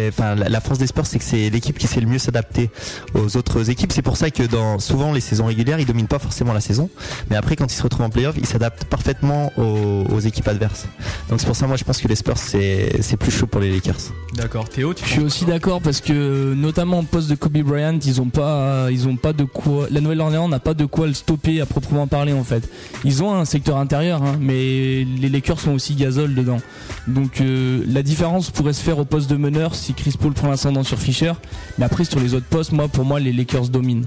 enfin 0.09 0.35
la, 0.35 0.61
force 0.61 0.77
des 0.79 0.87
Spurs, 0.87 1.05
c'est 1.05 1.19
que 1.19 1.25
c'est 1.25 1.49
l'équipe 1.49 1.77
qui 1.77 1.87
sait 1.87 1.99
le 2.01 2.07
mieux 2.07 2.19
s'adapter 2.19 2.69
aux 3.15 3.37
autres 3.37 3.69
équipes. 3.69 3.91
C'est 3.91 4.01
pour 4.01 4.17
ça 4.17 4.29
que 4.29 4.43
dans 4.43 4.79
souvent 4.79 5.11
les 5.13 5.21
saisons 5.21 5.45
régulières, 5.45 5.79
ils 5.79 5.85
dominent 5.85 6.07
pas 6.07 6.19
forcément 6.19 6.53
la 6.53 6.61
saison, 6.61 6.89
mais 7.29 7.35
après 7.35 7.55
quand 7.55 7.71
ils 7.71 7.75
se 7.75 7.83
retrouvent 7.83 8.05
en 8.05 8.09
playoff, 8.09 8.35
ils 8.37 8.45
s'adaptent 8.47 8.85
parfaitement 8.85 9.51
aux, 9.57 10.05
aux 10.11 10.19
équipes 10.19 10.47
adverses. 10.47 10.85
Donc 11.29 11.39
c'est 11.39 11.47
pour 11.47 11.55
ça, 11.55 11.67
moi, 11.67 11.77
je 11.77 11.83
pense 11.83 11.99
que 11.99 12.07
les 12.07 12.15
Spurs, 12.15 12.37
c'est 12.37 13.01
c'est 13.01 13.17
plus 13.17 13.30
plus 13.31 13.39
chaud 13.39 13.47
pour 13.47 13.61
les 13.61 13.71
Lakers. 13.71 14.13
D'accord. 14.33 14.67
Théo, 14.67 14.93
tu 14.93 15.05
Je 15.05 15.09
suis 15.09 15.21
aussi 15.21 15.45
d'accord 15.45 15.81
parce 15.81 16.01
que 16.01 16.53
notamment 16.53 16.99
au 16.99 17.03
poste 17.03 17.29
de 17.29 17.35
Kobe 17.35 17.57
Bryant, 17.59 17.97
ils 18.05 18.21
ont 18.21 18.29
pas, 18.29 18.87
ils 18.91 19.07
ont 19.07 19.15
pas 19.15 19.33
de 19.33 19.43
quoi. 19.43 19.87
La 19.89 20.01
Nouvelle-Orléans 20.01 20.47
n'a 20.47 20.59
pas 20.59 20.73
de 20.73 20.85
quoi 20.85 21.07
le 21.07 21.13
stopper 21.13 21.61
à 21.61 21.65
proprement 21.65 22.07
parler 22.07 22.33
en 22.33 22.43
fait. 22.43 22.69
Ils 23.03 23.23
ont 23.23 23.33
un 23.33 23.45
secteur 23.45 23.77
intérieur, 23.77 24.21
hein, 24.23 24.37
mais 24.39 25.05
les 25.19 25.29
Lakers 25.29 25.59
sont 25.59 25.71
aussi 25.71 25.95
gazole 25.95 26.35
dedans. 26.35 26.59
Donc 27.07 27.41
euh, 27.41 27.83
la 27.87 28.03
différence 28.03 28.51
pourrait 28.51 28.73
se 28.73 28.81
faire 28.81 28.99
au 28.99 29.05
poste 29.05 29.29
de 29.29 29.37
meneur 29.37 29.75
si 29.75 29.93
Chris 29.93 30.15
Paul 30.19 30.33
prend 30.33 30.49
l'ascendant 30.49 30.83
sur 30.83 30.99
Fisher. 30.99 31.33
Mais 31.77 31.85
après 31.85 32.03
sur 32.03 32.19
les 32.19 32.33
autres 32.33 32.47
postes, 32.47 32.73
moi 32.73 32.87
pour 32.87 33.05
moi 33.05 33.19
les 33.19 33.31
Lakers 33.31 33.69
dominent. 33.69 34.05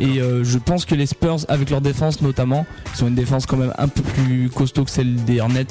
Et 0.00 0.20
euh, 0.22 0.42
je 0.42 0.56
pense 0.56 0.86
que 0.86 0.94
les 0.94 1.04
Spurs, 1.04 1.40
avec 1.48 1.68
leur 1.68 1.82
défense 1.82 2.22
notamment, 2.22 2.64
ils 2.96 3.04
ont 3.04 3.08
une 3.08 3.14
défense 3.14 3.44
quand 3.44 3.58
même 3.58 3.74
un 3.76 3.88
peu 3.88 4.00
plus 4.00 4.48
costaud 4.48 4.84
que 4.84 4.90
celle 4.90 5.16
des 5.24 5.40
Hornets. 5.40 5.66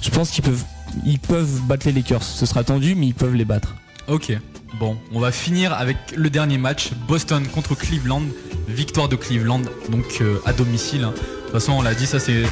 Je 0.00 0.10
pense 0.10 0.30
qu'ils 0.30 0.44
peuvent, 0.44 0.64
ils 1.04 1.18
peuvent 1.18 1.60
battre 1.62 1.86
les 1.86 1.92
Lakers. 1.92 2.22
Ce 2.22 2.46
sera 2.46 2.64
tendu, 2.64 2.94
mais 2.94 3.06
ils 3.08 3.14
peuvent 3.14 3.34
les 3.34 3.44
battre. 3.44 3.74
Ok. 4.06 4.32
Bon, 4.78 4.96
on 5.12 5.20
va 5.20 5.32
finir 5.32 5.72
avec 5.72 5.96
le 6.14 6.28
dernier 6.30 6.58
match, 6.58 6.90
Boston 7.06 7.46
contre 7.48 7.74
Cleveland, 7.74 8.22
victoire 8.68 9.08
de 9.08 9.16
Cleveland, 9.16 9.62
donc 9.88 10.04
euh, 10.20 10.38
à 10.44 10.52
domicile. 10.52 11.04
hein. 11.04 11.12
De 11.16 11.42
toute 11.44 11.52
façon, 11.52 11.72
on 11.72 11.82
l'a 11.82 11.94
dit, 11.94 12.06
ça 12.06 12.20
c'est 12.20 12.42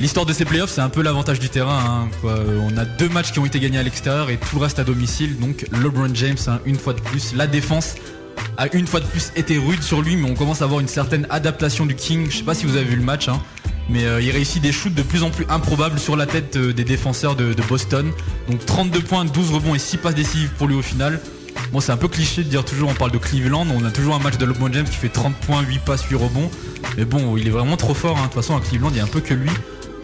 l'histoire 0.00 0.26
de 0.26 0.32
ces 0.32 0.44
playoffs, 0.44 0.70
c'est 0.70 0.80
un 0.80 0.88
peu 0.88 1.00
l'avantage 1.02 1.38
du 1.38 1.48
terrain. 1.48 2.08
hein, 2.24 2.28
On 2.70 2.76
a 2.76 2.84
deux 2.84 3.08
matchs 3.08 3.30
qui 3.32 3.38
ont 3.38 3.46
été 3.46 3.60
gagnés 3.60 3.78
à 3.78 3.82
l'extérieur 3.84 4.30
et 4.30 4.36
tout 4.36 4.58
reste 4.58 4.78
à 4.80 4.84
domicile. 4.84 5.38
Donc 5.38 5.66
LeBron 5.72 6.10
James, 6.14 6.36
hein, 6.48 6.58
une 6.66 6.76
fois 6.78 6.92
de 6.92 7.00
plus, 7.00 7.34
la 7.34 7.46
défense 7.46 7.94
a 8.56 8.72
une 8.74 8.86
fois 8.88 9.00
de 9.00 9.06
plus 9.06 9.32
été 9.36 9.58
rude 9.58 9.82
sur 9.82 10.02
lui, 10.02 10.16
mais 10.16 10.28
on 10.30 10.34
commence 10.34 10.60
à 10.62 10.64
avoir 10.64 10.80
une 10.80 10.88
certaine 10.88 11.26
adaptation 11.30 11.86
du 11.86 11.94
King. 11.94 12.26
Je 12.30 12.38
sais 12.38 12.42
pas 12.44 12.54
si 12.54 12.66
vous 12.66 12.76
avez 12.76 12.84
vu 12.84 12.96
le 12.96 13.02
match, 13.04 13.28
mais 13.88 14.04
euh, 14.04 14.20
il 14.20 14.30
réussit 14.30 14.62
des 14.62 14.72
shoots 14.72 14.94
de 14.94 15.02
plus 15.02 15.22
en 15.22 15.30
plus 15.30 15.46
improbables 15.48 15.98
sur 15.98 16.16
la 16.16 16.26
tête 16.26 16.56
euh, 16.56 16.72
des 16.72 16.84
défenseurs 16.84 17.36
de, 17.36 17.52
de 17.54 17.62
Boston. 17.62 18.10
Donc 18.48 18.64
32 18.66 19.00
points, 19.00 19.24
12 19.24 19.50
rebonds 19.52 19.74
et 19.74 19.78
6 19.78 19.96
passes 19.98 20.14
décisives 20.14 20.50
pour 20.58 20.66
lui 20.66 20.74
au 20.76 20.82
final. 20.82 21.20
Bon, 21.72 21.80
c'est 21.80 21.90
un 21.92 21.96
peu 21.96 22.06
cliché 22.08 22.44
de 22.44 22.48
dire 22.48 22.64
toujours 22.64 22.88
on 22.90 22.94
parle 22.94 23.10
de 23.10 23.18
Cleveland, 23.18 23.66
on 23.74 23.84
a 23.84 23.90
toujours 23.90 24.14
un 24.14 24.18
match 24.20 24.36
de 24.38 24.44
LeBron 24.46 24.72
James 24.72 24.84
qui 24.86 24.96
fait 24.96 25.08
30 25.08 25.34
points, 25.36 25.62
8 25.62 25.80
passes, 25.80 26.04
8 26.04 26.14
rebonds. 26.16 26.50
Mais 26.96 27.04
bon, 27.04 27.36
il 27.36 27.46
est 27.46 27.50
vraiment 27.50 27.76
trop 27.76 27.94
fort. 27.94 28.16
hein. 28.16 28.20
De 28.20 28.24
toute 28.26 28.34
façon, 28.34 28.56
à 28.56 28.60
Cleveland, 28.60 28.90
il 28.92 28.98
y 28.98 29.00
a 29.00 29.04
un 29.04 29.08
peu 29.08 29.20
que 29.20 29.34
lui. 29.34 29.50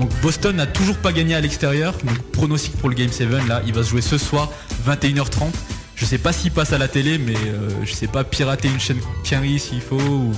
Donc 0.00 0.10
Boston 0.22 0.56
n'a 0.56 0.66
toujours 0.66 0.96
pas 0.96 1.12
gagné 1.12 1.34
à 1.36 1.40
l'extérieur. 1.40 1.94
Donc 2.04 2.18
pronostic 2.32 2.76
pour 2.78 2.88
le 2.88 2.94
Game 2.96 3.10
7, 3.12 3.28
là, 3.46 3.62
il 3.66 3.72
va 3.72 3.82
se 3.84 3.90
jouer 3.90 4.00
ce 4.02 4.18
soir, 4.18 4.50
21h30. 4.88 5.50
Je 5.94 6.04
sais 6.04 6.18
pas 6.18 6.32
s'il 6.32 6.50
passe 6.50 6.72
à 6.72 6.78
la 6.78 6.88
télé, 6.88 7.18
mais 7.18 7.36
euh, 7.36 7.68
je 7.84 7.92
sais 7.94 8.08
pas 8.08 8.24
pirater 8.24 8.66
une 8.68 8.80
chaîne 8.80 8.98
Quinry 9.22 9.60
s'il 9.60 9.80
faut. 9.80 9.94
ou- 10.00 10.32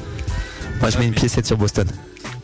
Moi, 0.81 0.91
je 0.91 0.99
mets 0.99 1.07
une 1.07 1.15
piécette 1.15 1.47
sur 1.47 1.57
Boston. 1.57 1.87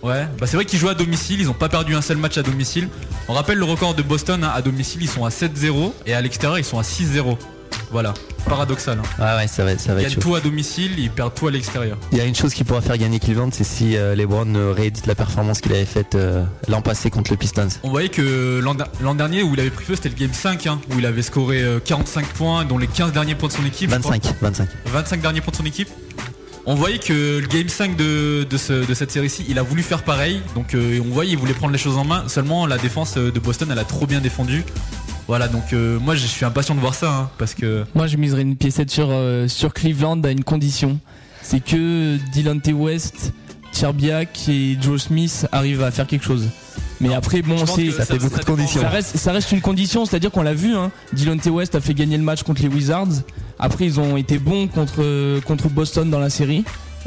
Ouais, 0.02 0.26
bah 0.38 0.46
c'est 0.46 0.56
vrai 0.56 0.64
qu'ils 0.64 0.78
jouent 0.80 0.88
à 0.88 0.94
domicile, 0.94 1.40
ils 1.40 1.48
ont 1.48 1.52
pas 1.54 1.68
perdu 1.68 1.94
un 1.94 2.02
seul 2.02 2.16
match 2.16 2.36
à 2.36 2.42
domicile. 2.42 2.88
On 3.28 3.34
rappelle 3.34 3.58
le 3.58 3.64
record 3.64 3.94
de 3.94 4.02
Boston 4.02 4.42
hein, 4.42 4.50
à 4.54 4.60
domicile, 4.60 5.00
ils 5.02 5.08
sont 5.08 5.24
à 5.24 5.28
7-0 5.28 5.92
et 6.06 6.14
à 6.14 6.20
l'extérieur 6.20 6.58
ils 6.58 6.64
sont 6.64 6.78
à 6.78 6.82
6-0. 6.82 7.36
Voilà, 7.92 8.14
paradoxal. 8.46 8.98
hein. 8.98 9.22
Ouais, 9.22 9.42
ouais, 9.42 9.46
ça 9.46 9.64
va, 9.64 9.76
ça 9.78 9.94
va 9.94 10.00
Ils 10.00 10.08
gagnent 10.08 10.16
tout 10.18 10.34
à 10.34 10.40
domicile, 10.40 10.92
ils 10.98 11.10
perdent 11.10 11.34
tout 11.34 11.46
à 11.46 11.50
l'extérieur. 11.50 11.98
Il 12.10 12.16
y 12.18 12.20
a 12.22 12.24
une 12.24 12.34
chose 12.34 12.54
qui 12.54 12.64
pourra 12.64 12.80
faire 12.80 12.96
gagner 12.98 13.20
Cleveland, 13.20 13.50
c'est 13.52 13.64
si 13.64 13.96
euh, 13.96 14.14
LeBron 14.14 14.54
euh, 14.54 14.72
réédite 14.72 15.06
la 15.06 15.14
performance 15.14 15.60
qu'il 15.60 15.72
avait 15.72 15.84
faite 15.84 16.14
euh, 16.14 16.42
l'an 16.68 16.80
passé 16.80 17.10
contre 17.10 17.30
le 17.30 17.36
Pistons. 17.36 17.68
On 17.82 17.90
voyait 17.90 18.08
que 18.08 18.60
l'an 18.64 18.74
der- 18.74 18.88
l'an 19.02 19.14
dernier 19.14 19.42
où 19.42 19.52
il 19.54 19.60
avait 19.60 19.70
pris 19.70 19.84
feu 19.84 19.94
c'était 19.94 20.08
le 20.08 20.14
game 20.14 20.32
5 20.32 20.66
hein, 20.66 20.80
où 20.90 20.98
il 20.98 21.06
avait 21.06 21.22
scoré 21.22 21.62
euh, 21.62 21.80
45 21.84 22.26
points 22.28 22.64
dont 22.64 22.78
les 22.78 22.86
15 22.88 23.12
derniers 23.12 23.34
points 23.34 23.48
de 23.48 23.54
son 23.54 23.64
équipe. 23.66 23.90
je 23.90 23.96
crois. 23.98 24.12
25, 24.12 24.34
25. 24.40 24.68
25 24.86 25.20
derniers 25.20 25.40
points 25.42 25.52
de 25.52 25.56
son 25.56 25.66
équipe. 25.66 25.88
On 26.64 26.75
voyait 26.77 26.98
que 26.98 27.40
le 27.40 27.46
game 27.48 27.68
5 27.68 27.96
de, 27.96 28.46
de, 28.48 28.57
ce- 28.57 28.87
de 28.87 28.94
cette 28.94 29.11
série-ci, 29.11 29.44
il 29.48 29.59
a 29.59 29.62
voulu 29.62 29.83
faire 29.83 30.05
pareil. 30.05 30.40
Donc 30.55 30.75
euh, 30.75 31.01
on 31.05 31.11
voyait 31.11 31.33
il 31.33 31.38
voulait 31.38 31.55
prendre 31.55 31.72
les 31.72 31.79
choses 31.79 31.96
en 31.98 32.05
main. 32.05 32.29
Seulement 32.29 32.66
la 32.66 32.79
défense 32.79 33.14
euh, 33.16 33.33
de 33.33 33.40
Boston, 33.40 33.68
elle 33.72 33.79
a 33.79 33.85
trop 33.85 34.07
bien 34.07 34.20
défendu. 34.20 34.62
Voilà, 35.27 35.48
donc 35.48 35.72
euh, 35.72 35.98
moi 35.98 36.14
je 36.14 36.25
suis 36.27 36.44
impatient 36.44 36.75
de 36.75 36.81
voir 36.81 36.94
ça 36.94 37.12
hein, 37.12 37.31
parce 37.38 37.55
que 37.55 37.85
Moi, 37.94 38.07
je 38.07 38.16
miserais 38.16 38.42
une 38.42 38.57
piécette 38.57 38.90
sur, 38.90 39.09
Cleveland 39.75 40.20
à 40.22 40.31
une 40.31 40.44
condition. 40.44 40.98
C'est 41.42 41.61
que 41.64 42.16
Dylan 42.33 42.61
T. 42.61 42.72
West, 42.72 43.33
Cherbiak 43.72 44.48
et 44.48 44.77
Joe 44.81 45.01
Smith 45.03 45.46
arrivent 45.51 45.83
à 45.83 45.90
faire 45.90 46.07
quelque 46.07 46.25
chose. 46.25 46.48
Mais 47.02 47.14
après, 47.14 47.42
bon, 47.42 47.66
c'est. 47.66 47.90
ça 47.90 48.04
fait 48.04 48.14
beaucoup 48.14 48.30
de 48.30 48.38
dépend 48.38 48.52
conditions. 48.54 48.80
Ça 48.80 48.88
reste, 48.88 49.16
ça 49.16 49.32
reste 49.32 49.52
une 49.52 49.60
condition, 49.60 50.06
c'est-à-dire 50.06 50.30
qu'on 50.30 50.42
l'a 50.42 50.54
vu, 50.54 50.74
hein. 50.74 50.90
Dylan 51.12 51.38
T. 51.38 51.50
West 51.50 51.74
a 51.74 51.80
fait 51.80 51.94
gagner 51.94 52.16
le 52.16 52.22
match 52.22 52.42
contre 52.44 52.62
les 52.62 52.68
Wizards. 52.68 53.22
Après, 53.58 53.84
ils 53.84 54.00
ont 54.00 54.16
été 54.16 54.38
bons 54.38 54.68
contre, 54.68 55.40
contre 55.40 55.68
Boston 55.68 56.08
dans 56.10 56.20
la 56.20 56.30
série, 56.30 56.64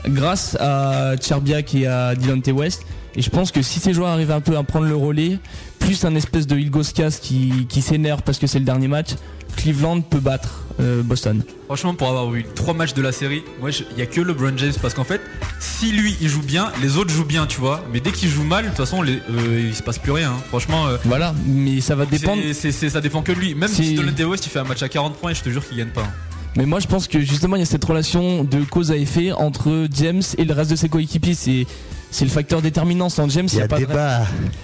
grâce 0.07 0.55
à 0.59 1.15
Cherbiak 1.21 1.73
et 1.75 1.87
à 1.87 2.13
Dylan 2.13 2.41
T. 2.41 2.51
West. 2.51 2.85
Et 3.15 3.21
je 3.21 3.29
pense 3.29 3.51
que 3.51 3.61
si 3.61 3.79
ces 3.79 3.93
joueurs 3.93 4.09
arrivent 4.09 4.31
un 4.31 4.41
peu 4.41 4.57
à 4.57 4.63
prendre 4.63 4.85
le 4.85 4.95
relais, 4.95 5.39
plus 5.79 6.03
un 6.03 6.15
espèce 6.15 6.47
de 6.47 6.57
Ilgoskas 6.57 7.17
qui, 7.21 7.65
qui 7.69 7.81
s'énerve 7.81 8.21
parce 8.23 8.37
que 8.37 8.47
c'est 8.47 8.59
le 8.59 8.65
dernier 8.65 8.89
match, 8.89 9.11
Cleveland 9.55 10.01
peut 10.01 10.19
battre 10.19 10.63
euh, 10.79 11.01
Boston. 11.03 11.41
Franchement, 11.65 11.93
pour 11.95 12.07
avoir 12.09 12.29
vu 12.29 12.45
trois 12.55 12.73
matchs 12.73 12.93
de 12.93 13.01
la 13.01 13.11
série, 13.11 13.43
moi, 13.61 13.69
il 13.71 13.97
y 13.97 14.01
a 14.01 14.05
que 14.05 14.19
LeBron 14.21 14.51
James 14.57 14.73
parce 14.81 14.93
qu'en 14.93 15.03
fait, 15.03 15.21
si 15.59 15.91
lui 15.91 16.15
il 16.21 16.27
joue 16.27 16.41
bien, 16.41 16.71
les 16.81 16.97
autres 16.97 17.11
jouent 17.11 17.23
bien, 17.25 17.45
tu 17.47 17.59
vois. 17.59 17.83
Mais 17.93 17.99
dès 18.01 18.11
qu'il 18.11 18.29
joue 18.29 18.43
mal, 18.43 18.65
de 18.65 18.69
toute 18.69 18.77
façon, 18.77 19.01
les- 19.01 19.21
euh, 19.31 19.67
il 19.69 19.75
se 19.75 19.81
passe 19.83 19.97
plus 19.99 20.11
rien. 20.11 20.31
hein. 20.31 20.41
Franchement, 20.49 20.87
euh, 20.87 20.97
Voilà, 21.05 21.33
mais 21.47 21.79
ça 21.81 21.95
va 21.95 22.05
dépendre. 22.05 22.41
c'est- 22.43 22.53
c'est- 22.53 22.71
c'est- 22.71 22.89
ça 22.89 23.01
dépend 23.01 23.21
que 23.21 23.31
de 23.31 23.39
lui. 23.39 23.55
Même 23.55 23.69
si 23.69 23.95
Dolan 23.95 24.29
West 24.29 24.45
il 24.45 24.49
fait 24.49 24.59
un 24.59 24.63
match 24.65 24.83
à 24.83 24.89
40 24.89 25.15
points, 25.17 25.31
et 25.31 25.35
je 25.35 25.41
te 25.43 25.49
jure 25.49 25.65
qu'il 25.67 25.77
gagne 25.77 25.87
pas. 25.89 26.01
hein. 26.03 26.11
Mais 26.57 26.65
moi 26.65 26.79
je 26.79 26.87
pense 26.87 27.07
que 27.09 27.19
justement 27.19 27.57
il 27.57 27.59
y 27.59 27.63
a 27.63 27.65
cette 27.65 27.83
relation 27.83 28.45
de 28.45 28.59
cause 28.63 28.89
à 28.91 28.95
effet 28.95 29.33
entre 29.33 29.87
James 29.93 30.21
et 30.37 30.45
le 30.45 30.53
reste 30.53 30.71
de 30.71 30.77
ses 30.77 30.87
coéquipiers. 30.87 31.33
C'est 31.33 31.67
c'est 32.11 32.25
le 32.25 32.31
facteur 32.31 32.61
déterminant. 32.61 33.09
Sans 33.09 33.29
James, 33.29 33.47
il 33.51 33.55
n'y 33.55 33.61
a 33.61 33.65
a 33.65 33.67
pas 33.67 33.79
de. 33.79 33.85
débat. 33.85 34.21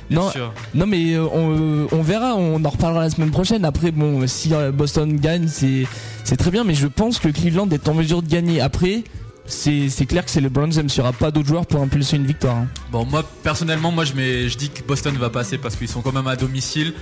Non, 0.10 0.30
non 0.74 0.86
mais 0.86 1.14
euh, 1.14 1.26
on, 1.34 1.88
on 1.92 2.02
verra, 2.02 2.36
on 2.36 2.64
en 2.64 2.70
reparlera 2.70 3.04
la 3.04 3.10
semaine 3.10 3.32
prochaine. 3.32 3.66
Après, 3.66 3.92
bon, 3.92 4.26
si 4.28 4.54
euh, 4.54 4.72
Boston 4.72 5.18
gagne, 5.18 5.48
c'est 5.48 5.86
c'est 6.24 6.38
très 6.38 6.52
bien, 6.52 6.64
mais 6.64 6.76
je 6.76 6.88
pense 6.88 7.20
que 7.20 7.30
Cleveland 7.30 7.70
est 7.70 7.88
en 7.88 7.94
mesure 7.94 8.22
de 8.22 8.30
gagner. 8.30 8.62
Après, 8.62 9.04
c'est 9.46 10.06
clair 10.08 10.24
que 10.24 10.32
c'est 10.32 10.40
LeBron 10.42 10.72
James. 10.72 10.88
Il 10.90 10.94
n'y 10.96 11.02
aura 11.02 11.14
pas 11.14 11.32
d'autres 11.32 11.48
joueurs 11.48 11.66
pour 11.66 11.82
impulser 11.82 12.16
une 12.16 12.26
victoire. 12.26 12.56
hein. 12.58 12.68
Bon, 12.92 13.06
moi 13.06 13.24
personnellement, 13.44 13.92
moi 13.92 14.06
je, 14.06 14.14
mets, 14.14 14.48
je 14.50 14.58
dis 14.58 14.70
que 14.70 14.82
Boston 14.84 15.16
va 15.18 15.30
passer 15.30 15.58
parce 15.58 15.76
qu'ils 15.76 15.88
sont 15.88 16.02
quand 16.02 16.14
même 16.14 16.28
à 16.28 16.36
domicile. 16.36 16.94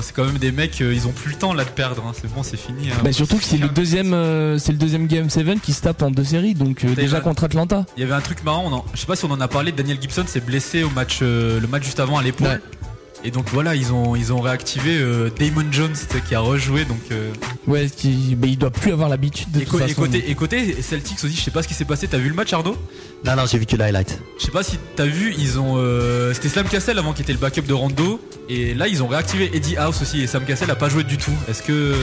C'est 0.00 0.14
quand 0.14 0.24
même 0.24 0.38
des 0.38 0.52
mecs, 0.52 0.80
euh, 0.80 0.94
ils 0.94 1.06
ont 1.08 1.12
plus 1.12 1.32
le 1.32 1.36
temps 1.36 1.52
là 1.52 1.64
de 1.64 1.70
perdre. 1.70 2.04
hein. 2.06 2.12
C'est 2.18 2.32
bon, 2.32 2.42
c'est 2.42 2.56
fini. 2.56 2.88
hein. 2.90 2.96
Bah, 3.02 3.12
surtout 3.12 3.36
que 3.38 3.44
c'est 3.44 3.56
le 3.58 3.68
deuxième, 3.68 4.14
euh, 4.14 4.58
c'est 4.58 4.72
le 4.72 4.78
deuxième 4.78 5.06
game 5.06 5.28
7 5.28 5.60
qui 5.60 5.72
se 5.72 5.82
tape 5.82 6.02
en 6.02 6.10
deux 6.10 6.24
séries, 6.24 6.54
donc 6.54 6.84
euh, 6.84 6.94
déjà 6.94 7.20
contre 7.20 7.44
Atlanta. 7.44 7.84
Il 7.96 8.00
y 8.00 8.04
avait 8.04 8.14
un 8.14 8.20
truc 8.20 8.44
marrant, 8.44 8.64
on 8.66 8.72
en- 8.72 8.84
je 8.94 9.00
sais 9.00 9.06
pas 9.06 9.16
si 9.16 9.24
on 9.24 9.30
en 9.32 9.40
a 9.40 9.48
parlé, 9.48 9.72
Daniel 9.72 10.00
Gibson 10.00 10.24
s'est 10.26 10.40
blessé 10.40 10.82
au 10.84 10.90
match, 10.90 11.18
euh, 11.22 11.58
le 11.60 11.66
match 11.66 11.84
juste 11.84 12.00
avant 12.00 12.16
à 12.18 12.22
l'épaule. 12.22 12.46
Ouais. 12.48 12.60
Et 13.24 13.30
donc 13.32 13.46
voilà, 13.52 13.74
ils 13.74 13.92
ont, 13.92 14.14
ils 14.14 14.32
ont 14.32 14.40
réactivé 14.40 14.96
euh, 14.96 15.28
Damon 15.38 15.64
Jones 15.72 15.94
qui 16.28 16.34
a 16.34 16.40
rejoué. 16.40 16.84
Donc, 16.84 17.00
euh, 17.10 17.32
Ouais, 17.66 17.88
qui, 17.90 18.36
bah, 18.36 18.46
il 18.46 18.56
doit 18.56 18.70
plus 18.70 18.92
avoir 18.92 19.08
l'habitude 19.08 19.50
de 19.50 19.60
et, 19.60 19.64
toute 19.64 19.80
et 19.80 19.88
façon. 19.88 20.02
côté, 20.02 20.30
et 20.30 20.34
côté 20.36 20.80
Celtics 20.82 21.22
aussi, 21.24 21.34
je 21.34 21.40
sais 21.42 21.50
pas 21.50 21.62
ce 21.62 21.68
qui 21.68 21.74
s'est 21.74 21.84
passé. 21.84 22.06
T'as 22.06 22.18
vu 22.18 22.28
le 22.28 22.34
match, 22.34 22.52
Arnaud? 22.52 22.76
Non, 23.24 23.34
non, 23.34 23.44
j'ai 23.50 23.58
vu 23.58 23.66
que 23.66 23.74
l'highlight. 23.76 24.20
Je 24.38 24.44
sais 24.46 24.52
pas 24.52 24.62
si 24.62 24.78
t'as 24.94 25.06
vu, 25.06 25.34
ils 25.36 25.58
ont. 25.58 25.74
euh, 25.78 26.32
C'était 26.32 26.48
Sam 26.48 26.68
Cassell 26.68 26.98
avant 26.98 27.12
qui 27.12 27.22
était 27.22 27.32
le 27.32 27.38
backup 27.38 27.62
de 27.62 27.74
Rondo. 27.74 28.20
Et 28.48 28.72
là, 28.74 28.86
ils 28.86 29.02
ont 29.02 29.08
réactivé 29.08 29.50
Eddie 29.52 29.76
House 29.76 30.00
aussi. 30.00 30.20
Et 30.22 30.26
Sam 30.28 30.44
Cassell 30.44 30.70
a 30.70 30.76
pas 30.76 30.88
joué 30.88 31.02
du 31.02 31.16
tout. 31.18 31.32
Est-ce 31.48 31.62
que. 31.62 31.94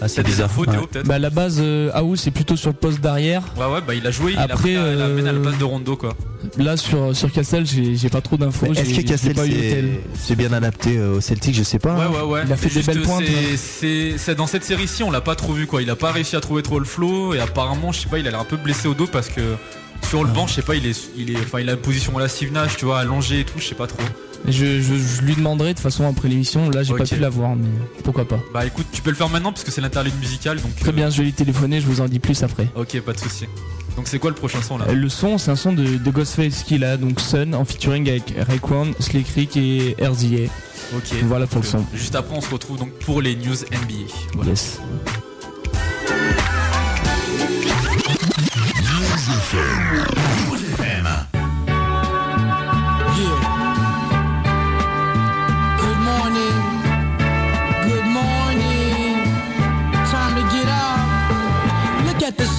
Ah, 0.00 0.06
T'as 0.08 0.22
des 0.22 0.40
infos, 0.40 0.64
Théo, 0.66 0.86
peut-être 0.86 1.06
Bah 1.06 1.16
à 1.16 1.18
la 1.18 1.30
base, 1.30 1.58
euh, 1.60 1.90
House 1.92 2.20
c'est 2.22 2.30
plutôt 2.30 2.56
sur 2.56 2.70
le 2.70 2.76
poste 2.76 3.00
d'arrière. 3.00 3.42
Ouais, 3.56 3.66
ouais, 3.66 3.80
bah 3.86 3.94
il 3.94 4.06
a 4.06 4.10
joué. 4.10 4.32
il 4.32 4.38
a 4.38 4.42
Après, 4.42 4.56
pris 4.56 4.74
la, 4.74 4.94
la, 4.94 5.08
la 5.08 5.30
euh, 5.32 5.42
place 5.42 5.58
de 5.58 5.64
Rondo, 5.64 5.96
quoi. 5.96 6.14
Là 6.56 6.76
sur 6.76 7.14
sur 7.16 7.32
Cassel, 7.32 7.66
j'ai 7.66 7.96
j'ai 7.96 8.08
pas 8.08 8.20
trop 8.20 8.36
d'infos. 8.36 8.66
Mais 8.66 8.72
Est-ce 8.72 8.84
j'ai- 8.84 8.90
que 8.90 8.94
j'ai 8.96 9.04
Cassel 9.04 9.34
pas 9.34 9.46
eu 9.46 9.50
le 9.50 9.56
tel. 9.56 9.84
s'est- 10.14 10.26
s'est 10.28 10.36
bien 10.36 10.52
adapté 10.52 10.96
euh, 10.98 11.16
au 11.16 11.20
Celtic 11.20 11.54
Je 11.54 11.62
sais 11.62 11.78
pas. 11.78 11.94
Ouais, 11.96 12.04
hein. 12.04 12.10
ouais, 12.10 12.32
ouais. 12.32 12.42
Il 12.46 12.52
a 12.52 12.56
fait 12.56 12.68
des 12.72 12.82
belles 12.82 13.02
pointes, 13.02 13.24
c'est- 13.26 13.32
ouais. 13.32 13.56
C'est 13.56 14.18
c'est- 14.18 14.34
dans 14.34 14.46
cette 14.46 14.64
série-ci, 14.64 15.02
on 15.02 15.10
l'a 15.10 15.20
pas 15.20 15.34
trop 15.34 15.52
vu, 15.52 15.66
quoi. 15.66 15.82
Il 15.82 15.90
a 15.90 15.96
pas 15.96 16.12
réussi 16.12 16.36
à 16.36 16.40
trouver 16.40 16.62
trop 16.62 16.78
le 16.78 16.84
flow. 16.84 17.34
Et 17.34 17.40
apparemment, 17.40 17.90
je 17.92 18.00
sais 18.00 18.08
pas, 18.08 18.18
il 18.18 18.26
a 18.26 18.30
l'air 18.30 18.40
un 18.40 18.44
peu 18.44 18.56
blessé 18.56 18.86
au 18.88 18.94
dos 18.94 19.06
parce 19.10 19.28
que. 19.28 19.40
Sur 20.08 20.22
le 20.22 20.30
banc, 20.30 20.46
je 20.46 20.54
sais 20.54 20.62
pas, 20.62 20.76
il 20.76 20.86
est, 20.86 21.10
il 21.18 21.32
est, 21.32 21.36
enfin, 21.40 21.58
il 21.58 21.68
a 21.68 21.72
une 21.72 21.78
position 21.80 22.12
relative 22.14 22.52
nage, 22.52 22.76
tu 22.76 22.84
vois, 22.84 23.00
allongé 23.00 23.40
et 23.40 23.44
tout, 23.44 23.58
je 23.58 23.64
sais 23.64 23.74
pas 23.74 23.88
trop. 23.88 23.98
Je, 24.46 24.80
je, 24.80 24.94
je 24.94 25.22
lui 25.22 25.34
demanderai 25.34 25.68
de 25.70 25.72
toute 25.74 25.82
façon 25.82 26.06
après 26.08 26.28
l'émission. 26.28 26.70
Là, 26.70 26.82
j'ai 26.82 26.94
pas 26.94 27.04
pu 27.04 27.16
la 27.16 27.28
voir, 27.28 27.56
mais 27.56 27.68
pourquoi 28.04 28.26
pas. 28.26 28.38
Bah 28.54 28.64
écoute, 28.64 28.86
tu 28.92 29.02
peux 29.02 29.10
le 29.10 29.16
faire 29.16 29.28
maintenant 29.28 29.52
parce 29.52 29.64
que 29.64 29.70
c'est 29.70 29.80
l'interlude 29.80 30.18
musical, 30.20 30.60
donc. 30.60 30.74
Très 30.76 30.90
euh, 30.90 30.92
bien, 30.92 31.10
je 31.10 31.18
vais 31.18 31.24
lui 31.24 31.32
téléphoner. 31.32 31.80
Je 31.80 31.86
vous 31.86 32.00
en 32.00 32.06
dis 32.06 32.18
plus 32.18 32.42
après. 32.42 32.68
Ok, 32.74 33.00
pas 33.00 33.12
de 33.12 33.18
souci. 33.18 33.46
Donc 33.96 34.06
c'est 34.06 34.18
quoi 34.18 34.30
le 34.30 34.36
prochain 34.36 34.62
son 34.62 34.78
là 34.78 34.86
Euh, 34.88 34.94
Le 34.94 35.08
son, 35.08 35.38
c'est 35.38 35.50
un 35.50 35.56
son 35.56 35.72
de, 35.72 35.96
de 35.96 36.10
Ghostface 36.10 36.62
qu'il 36.62 36.84
a, 36.84 36.96
donc 36.96 37.18
Sun, 37.20 37.54
en 37.54 37.64
featuring 37.64 38.08
avec 38.08 38.32
Raekwon, 38.48 38.92
Slick 39.00 39.26
Rick 39.28 39.56
et 39.56 39.96
RZA. 40.00 40.44
Ok. 40.96 41.14
Voilà 41.24 41.46
pour 41.46 41.60
le 41.60 41.66
son. 41.66 41.84
Juste 41.92 42.14
après, 42.14 42.36
on 42.36 42.40
se 42.40 42.50
retrouve 42.50 42.78
donc 42.78 42.92
pour 43.00 43.20
les 43.20 43.34
news 43.34 43.54
NBA. 43.54 44.12
Voilà. 44.34 44.50
Yes. 44.50 44.78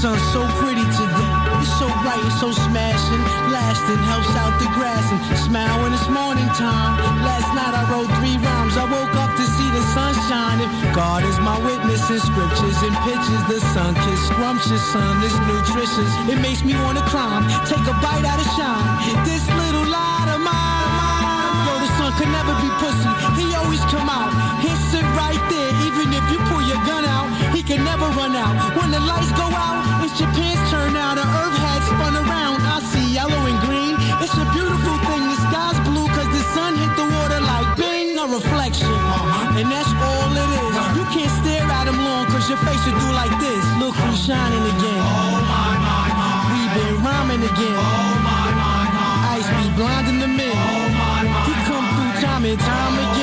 Sun, 0.02 0.18
so 0.32 0.42
pretty 0.64 0.86
today. 0.96 1.32
It's 1.60 1.72
so 1.78 1.88
bright 2.02 2.24
and 2.24 2.36
so 2.40 2.52
smashing. 2.52 3.24
Last 3.52 3.70
fast 3.70 3.86
and 3.94 4.02
helps 4.02 4.34
out 4.42 4.54
the 4.58 4.70
grass 4.74 5.06
and 5.14 5.22
smile 5.38 5.78
when 5.82 5.94
it's 5.94 6.10
morning 6.10 6.50
time. 6.58 6.98
Last 7.22 7.50
night 7.54 7.74
I 7.78 7.84
wrote 7.92 8.10
three 8.18 8.38
rhymes. 8.42 8.76
I 8.78 8.86
woke 8.90 9.14
up 9.14 9.32
to 9.38 9.46
see 9.46 9.70
the 9.70 9.84
sun 9.94 10.14
If 10.66 10.96
God 10.96 11.24
is 11.24 11.38
my 11.40 11.58
witness 11.62 12.02
in 12.10 12.20
scriptures 12.20 12.80
and 12.82 12.96
pictures, 13.06 13.44
the 13.48 13.60
sun 13.74 13.94
kiss 14.04 14.22
scrumptious, 14.28 14.84
sun 14.92 15.16
is 15.24 15.36
nutritious. 15.46 16.12
It 16.32 16.40
makes 16.42 16.64
me 16.64 16.74
wanna 16.84 17.06
climb, 17.14 17.46
take 17.66 17.86
a 17.86 17.96
bite 18.02 18.26
out 18.26 18.40
of 18.42 18.50
shine. 18.58 18.88
This 19.30 19.46
little 19.62 19.86
light 19.86 20.30
of 20.36 20.42
mine. 20.42 20.90
Yo, 21.66 21.74
the 21.86 21.90
sun 21.98 22.12
could 22.18 22.32
never 22.34 22.54
be 22.64 22.70
pussy. 22.82 23.12
He 23.40 23.46
always 23.56 23.84
come 23.94 24.10
out. 24.10 24.39
Out. 28.40 28.56
When 28.80 28.90
the 28.96 29.02
lights 29.04 29.32
go 29.36 29.48
out, 29.52 29.76
it's 30.04 30.16
your 30.20 30.32
pants 30.32 30.64
turn 30.72 30.96
out. 30.96 31.16
The 31.20 31.28
earth 31.28 31.58
had 31.60 31.82
spun 31.92 32.16
around. 32.16 32.64
I 32.64 32.80
see 32.92 33.06
yellow 33.14 33.42
and 33.50 33.60
green. 33.68 33.94
It's 34.24 34.36
a 34.40 34.48
beautiful 34.56 34.98
thing. 35.08 35.24
The 35.28 35.40
sky's 35.48 35.80
blue 35.88 36.08
cause 36.16 36.32
the 36.32 36.44
sun 36.56 36.72
hit 36.80 36.92
the 36.96 37.08
water 37.16 37.42
like 37.44 37.68
bing, 37.76 38.18
a 38.18 38.26
reflection. 38.28 38.90
Uh-huh. 38.90 39.60
And 39.60 39.68
that's 39.68 39.92
all 40.00 40.32
it 40.32 40.50
is. 40.64 40.74
Uh-huh. 40.76 40.98
You 40.98 41.04
can't 41.12 41.34
stare 41.44 41.68
at 41.68 41.86
him 41.92 42.00
long 42.00 42.26
cause 42.32 42.48
your 42.48 42.62
face 42.64 42.84
will 42.88 42.98
do 42.98 43.10
like 43.12 43.34
this. 43.44 43.64
Look 43.82 43.96
who's 43.96 44.20
shining 44.24 44.66
again. 44.74 45.04
Oh 45.04 45.44
my, 45.52 45.76
my, 45.84 46.08
my. 46.20 46.32
We 46.52 46.62
been 46.76 46.96
rhyming 47.04 47.44
again. 47.44 47.76
Oh 47.76 48.14
my, 48.24 48.48
my, 48.56 48.84
my. 48.96 49.36
Ice 49.36 49.50
be 49.60 49.68
blinding 49.76 50.20
the 50.24 50.32
men. 50.32 50.56
Oh, 50.56 50.88
he 51.48 51.54
come 51.68 51.86
through 51.96 52.14
time 52.24 52.44
and 52.48 52.60
time 52.60 52.96
again. 52.96 53.19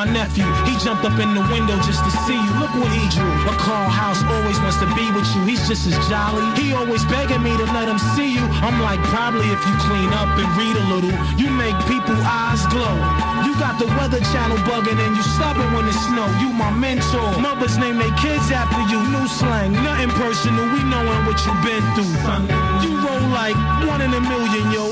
My 0.00 0.08
nephew. 0.08 0.48
He 0.64 0.80
jumped 0.80 1.04
up 1.04 1.12
in 1.20 1.36
the 1.36 1.44
window 1.52 1.76
just 1.84 2.00
to 2.00 2.10
see 2.24 2.32
you. 2.32 2.52
Look 2.56 2.72
what 2.80 2.88
he 2.88 3.04
drew. 3.12 3.28
A 3.52 3.54
Carl 3.60 3.92
House 3.92 4.24
always 4.32 4.56
wants 4.64 4.80
to 4.80 4.88
be 4.96 5.04
with 5.12 5.28
you. 5.36 5.44
He's 5.44 5.60
just 5.68 5.84
as 5.84 5.92
jolly. 6.08 6.40
He 6.56 6.72
always 6.72 7.04
begging 7.04 7.44
me 7.44 7.52
to 7.52 7.68
let 7.76 7.84
him 7.84 8.00
see 8.16 8.32
you. 8.32 8.40
I'm 8.64 8.80
like, 8.80 8.96
probably 9.12 9.44
if 9.52 9.60
you 9.60 9.74
clean 9.84 10.08
up 10.16 10.32
and 10.40 10.48
read 10.56 10.72
a 10.72 10.84
little, 10.88 11.12
you 11.36 11.52
make 11.52 11.76
people 11.84 12.16
eyes 12.24 12.64
glow. 12.72 12.96
You 13.44 13.52
got 13.60 13.76
the 13.76 13.92
weather 14.00 14.24
channel 14.32 14.56
bugging 14.64 14.96
and 14.96 15.12
you 15.12 15.24
stubborn 15.36 15.68
when 15.76 15.84
it 15.84 15.98
snow. 16.08 16.24
You 16.40 16.48
my 16.56 16.72
mentor. 16.72 17.36
Mothers 17.36 17.76
name 17.76 18.00
their 18.00 18.16
kids 18.16 18.48
after 18.48 18.80
you. 18.88 19.04
New 19.04 19.28
slang, 19.28 19.76
nothing 19.84 20.08
personal. 20.16 20.64
We 20.72 20.80
knowin' 20.80 21.28
what 21.28 21.36
you 21.44 21.52
been 21.60 21.84
through. 21.92 22.88
You 22.88 22.99
like 23.28 23.56
one 23.84 24.00
in 24.00 24.12
a 24.14 24.20
million, 24.20 24.72
yo. 24.72 24.88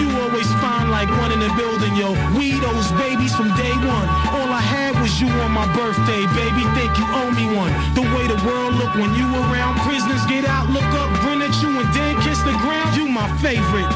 You 0.00 0.08
always 0.24 0.48
find 0.62 0.90
like 0.90 1.10
one 1.20 1.32
in 1.32 1.42
a 1.42 1.50
building, 1.56 1.94
yo. 1.96 2.16
We 2.36 2.58
those 2.60 2.88
babies 2.96 3.34
from 3.34 3.52
day 3.56 3.74
one. 3.84 4.08
All 4.32 4.48
I 4.48 4.62
had 4.62 4.96
was 5.00 5.20
you 5.20 5.28
on 5.44 5.52
my 5.52 5.66
birthday, 5.74 6.24
baby. 6.34 6.64
Think 6.78 6.96
you 6.98 7.06
owe 7.20 7.30
me 7.30 7.46
one. 7.54 7.72
The 7.94 8.02
way 8.14 8.24
the 8.26 8.38
world 8.46 8.74
look 8.80 8.94
when 8.94 9.14
you 9.14 9.26
around. 9.48 9.78
Prisoners 9.84 10.24
get 10.26 10.44
out, 10.44 10.70
look 10.70 10.88
up, 10.98 11.10
grin 11.20 11.42
at 11.42 11.54
you, 11.62 11.68
and 11.68 11.88
then 11.94 12.16
kiss 12.22 12.40
the 12.42 12.56
ground. 12.64 12.96
You 12.96 13.08
my 13.08 13.28
favorite. 13.38 13.90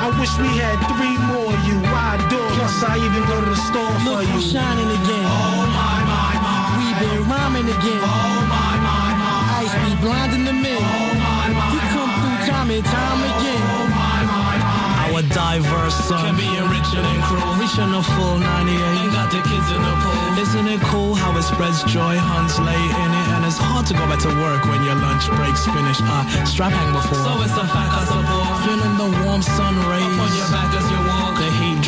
I 0.00 0.08
wish 0.18 0.32
we 0.38 0.48
had 0.56 0.76
three 0.96 1.16
more 1.30 1.52
of 1.52 1.60
you. 1.68 1.78
I 1.92 2.16
adore. 2.16 2.50
Plus, 2.56 2.76
I 2.82 2.96
even 2.96 3.22
go 3.28 3.36
to 3.44 3.50
the 3.50 3.60
store 3.68 3.94
for 4.00 4.20
Look 4.20 4.26
you. 4.26 4.38
who's 4.38 4.52
shining 4.52 4.88
again. 4.88 5.26
Oh 5.28 5.66
my 5.70 5.98
my 6.08 6.32
my. 6.40 6.56
We 6.78 6.86
been 7.00 7.20
rhyming 7.28 7.68
again. 7.68 8.02
Oh 8.02 8.38
my 8.48 8.74
my 8.80 9.08
my. 9.20 9.60
Ice 9.64 9.74
be 9.84 9.92
blinding 10.00 10.44
the 10.44 10.56
men. 10.56 10.80
Oh 10.80 11.14
my 11.20 11.46
my. 11.52 11.66
He 11.74 11.80
come 11.92 12.19
time 12.70 12.78
and 12.78 12.86
time 12.86 13.20
again. 13.26 13.90
My 13.90 14.22
my 14.30 14.54
my. 14.62 15.10
Our 15.10 15.22
diverse 15.26 15.96
son 16.06 16.22
can 16.22 16.36
be 16.38 16.46
richer 16.70 17.02
than 17.02 17.18
cruel. 17.26 17.58
Reaching 17.58 17.90
a 17.90 18.02
full 18.14 18.38
98 18.38 18.78
and 18.78 19.10
got 19.10 19.30
the 19.34 19.42
kids 19.42 19.68
in 19.74 19.82
the 19.82 19.94
pool. 19.98 20.38
Isn't 20.38 20.68
it 20.68 20.80
cool 20.86 21.14
how 21.14 21.36
it 21.36 21.42
spreads 21.42 21.82
joy? 21.84 22.14
Huns 22.14 22.58
lay 22.62 22.78
in 22.78 23.10
it 23.10 23.26
and 23.34 23.44
it's 23.44 23.58
hard 23.58 23.86
to 23.90 23.94
go 23.94 24.06
back 24.06 24.22
to 24.22 24.30
work 24.38 24.62
when 24.70 24.84
your 24.86 24.94
lunch 24.94 25.26
breaks 25.34 25.66
finished. 25.66 26.02
I 26.02 26.44
strap 26.46 26.70
hang 26.70 26.92
before. 26.94 27.18
So 27.18 27.42
it's 27.42 27.58
a 27.58 27.66
fact 27.66 27.90
I 27.90 28.02
support. 28.06 28.46
Feeling 28.62 28.94
the 29.02 29.08
warm 29.26 29.42
sun 29.42 29.74
rays 29.90 30.14
on 30.14 30.30
your 30.38 30.50
back 30.54 30.70
as 30.70 30.86
you 30.86 30.98
walk. 30.98 30.99
The 30.99 30.99
heat 30.99 30.99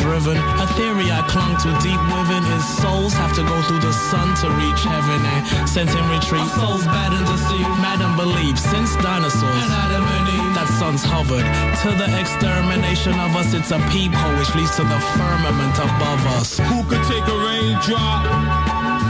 driven. 0.03 0.35
A 0.59 0.67
theory 0.75 1.07
I 1.07 1.23
clung 1.31 1.55
to 1.63 1.71
deep 1.79 2.01
within 2.11 2.43
is 2.51 2.63
souls 2.83 3.15
have 3.15 3.31
to 3.39 3.43
go 3.47 3.55
through 3.63 3.79
the 3.79 3.95
sun 4.11 4.35
to 4.43 4.51
reach 4.59 4.83
heaven 4.83 5.23
and 5.23 5.41
sent 5.63 5.89
in 5.95 6.05
retreat. 6.11 6.43
Our 6.43 6.59
souls 6.59 6.85
bad 6.91 7.15
and 7.15 7.23
deceived. 7.23 7.71
Madam 7.79 8.19
believe 8.19 8.59
since 8.59 8.91
dinosaurs 8.99 9.63
and 9.63 9.71
Adam 9.71 10.03
and 10.03 10.27
Eve. 10.27 10.51
That 10.59 10.67
sun's 10.75 11.01
hovered 11.07 11.47
to 11.87 11.89
the 11.95 12.09
extermination 12.19 13.15
of 13.23 13.31
us. 13.39 13.55
It's 13.55 13.71
a 13.71 13.79
peephole 13.89 14.35
which 14.35 14.51
leads 14.59 14.75
to 14.75 14.83
the 14.83 14.99
firmament 15.15 15.75
above 15.79 16.21
us. 16.35 16.59
Who 16.59 16.83
could 16.83 17.03
take 17.07 17.23
a 17.23 17.37
raindrop 17.47 18.27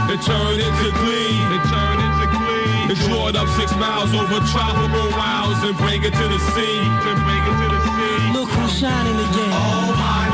and 0.08 0.20
turn 0.22 0.56
into 0.62 0.88
glee? 1.02 1.34
And 1.50 1.62
turn 1.74 1.96
into 2.06 2.26
glee. 2.38 2.94
And 2.94 2.98
draw 3.02 3.34
it 3.34 3.36
up 3.36 3.50
six 3.58 3.74
miles 3.74 4.14
over 4.14 4.38
tropical 4.54 5.10
wilds 5.18 5.58
and 5.66 5.74
bring 5.82 6.06
it 6.06 6.14
to 6.14 6.26
the 6.30 6.40
sea. 6.54 6.78
And 6.86 7.18
bring 7.26 7.42
it 7.50 7.56
to 7.60 7.66
the 7.74 7.80
sea. 7.82 8.20
Look 8.30 8.48
who's 8.54 8.78
shining 8.78 9.18
again. 9.18 9.52
Oh 9.58 9.90
my 9.98 10.14
my 10.14 10.28
my. 10.28 10.33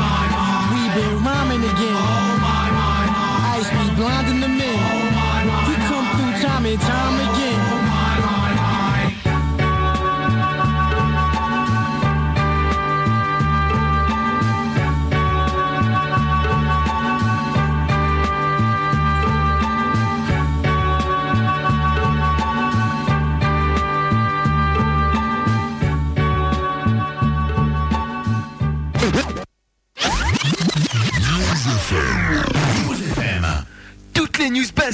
been 0.95 1.23
rhyming 1.23 1.63
again. 1.63 1.95
Oh 1.95 2.37
my 2.41 2.67
my 2.79 3.05
my. 3.15 3.55
Ice 3.55 3.69
be 3.69 3.95
blinding 3.95 4.39
the 4.41 4.47
men. 4.47 4.79
Oh 4.91 5.11
my 5.15 5.43
my. 5.47 5.63
He 5.67 5.75
come 5.87 6.05
through 6.15 6.33
time 6.43 6.65
and 6.65 6.81
time 6.81 7.15
again. 7.29 7.80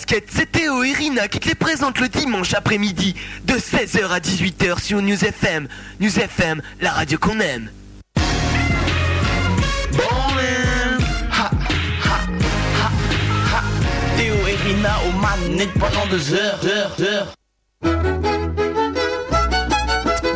Basket, 0.07 0.25
c'est 0.29 0.51
Théo 0.51 0.83
et 0.83 0.93
Rina 0.93 1.27
qui 1.27 1.39
te 1.39 1.47
les 1.47 1.55
présentent 1.55 1.99
le 1.99 2.07
dimanche 2.07 2.53
après-midi 2.53 3.15
de 3.45 3.53
16h 3.55 4.07
à 4.09 4.19
18h 4.19 4.81
sur 4.81 5.01
News 5.01 5.23
FM. 5.23 5.67
News 5.99 6.19
FM, 6.19 6.61
la 6.81 6.91
radio 6.91 7.17
qu'on 7.17 7.39
aime. 7.39 7.69
Théo 14.17 14.35
et 14.47 14.55
Rina 14.67 14.95
au 15.07 15.11
manette 15.19 15.73
pendant 15.73 16.05
deux 16.09 16.33
heures, 16.33 16.59
heures, 16.65 16.95
heures. 17.01 17.33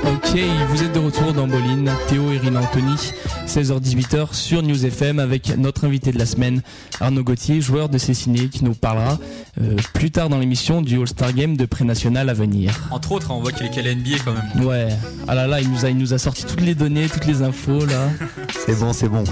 Ok, 0.04 0.40
vous 0.70 0.84
êtes 0.84 0.94
de 0.94 1.00
retour 1.00 1.34
dans 1.34 1.48
Boline, 1.48 1.92
Théo 2.08 2.32
et 2.32 2.38
Rina 2.38 2.60
Anthony, 2.60 3.14
16h-18h 3.56 4.34
sur 4.34 4.64
News 4.64 4.86
FM 4.86 5.20
avec 5.20 5.58
notre 5.58 5.84
invité 5.86 6.14
de 6.14 6.18
la 6.18 6.26
semaine, 6.26 6.62
Arnaud 7.02 7.24
Gauthier, 7.24 7.60
joueur 7.60 7.90
de 7.90 7.98
Cessiné, 7.98 8.48
qui 8.48 8.64
nous 8.64 8.74
parlera 8.74 9.20
euh, 9.62 9.76
plus 9.94 10.10
tard 10.10 10.30
dans 10.30 10.38
l'émission 10.40 10.82
du 10.82 10.98
All-Star 10.98 11.34
Game 11.34 11.58
de 11.58 11.66
pré-national 11.66 12.30
à 12.30 12.34
venir. 12.34 12.72
Entre 12.92 13.12
autres, 13.12 13.30
hein, 13.30 13.36
on 13.38 13.42
voit 13.42 13.52
qu'il 13.52 13.66
est 13.66 13.72
calé 13.72 13.94
NBA 13.94 14.20
quand 14.24 14.34
même. 14.34 14.66
Ouais, 14.66 14.88
ah 15.28 15.36
là 15.36 15.48
là, 15.48 15.60
il 15.60 15.70
nous 15.70 15.84
a, 15.86 15.90
il 15.90 15.98
nous 15.98 16.14
a 16.14 16.18
sorti 16.18 16.46
toutes 16.46 16.62
les 16.62 16.76
données, 16.76 17.10
toutes 17.10 17.26
les 17.26 17.42
infos 17.42 17.86
là. 17.86 18.10
C'est 18.66 18.80
bon, 18.80 18.94
c'est 18.94 19.10
bon. 19.10 19.24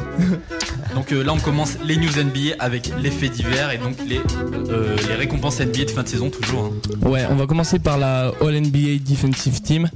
Donc 0.96 1.12
euh, 1.14 1.24
là, 1.24 1.34
on 1.34 1.40
commence 1.40 1.78
les 1.86 1.96
news 1.98 2.10
NBA 2.18 2.56
avec 2.60 2.92
les 3.00 3.12
faits 3.12 3.32
divers 3.32 3.72
et 3.72 3.78
donc 3.78 3.96
les, 4.08 4.20
euh, 4.70 4.98
les 5.08 5.14
récompenses 5.16 5.60
NBA 5.62 5.86
de 5.86 5.92
fin 5.92 6.02
de 6.02 6.08
saison 6.08 6.30
toujours. 6.32 6.74
hein. 7.04 7.08
Ouais, 7.08 7.26
on 7.30 7.36
va 7.36 7.46
commencer 7.46 7.78
par 7.78 8.00
la 8.00 8.32
All 8.42 8.60
NBA 8.60 8.98
Defensive 9.08 9.62
Team. 9.62 9.88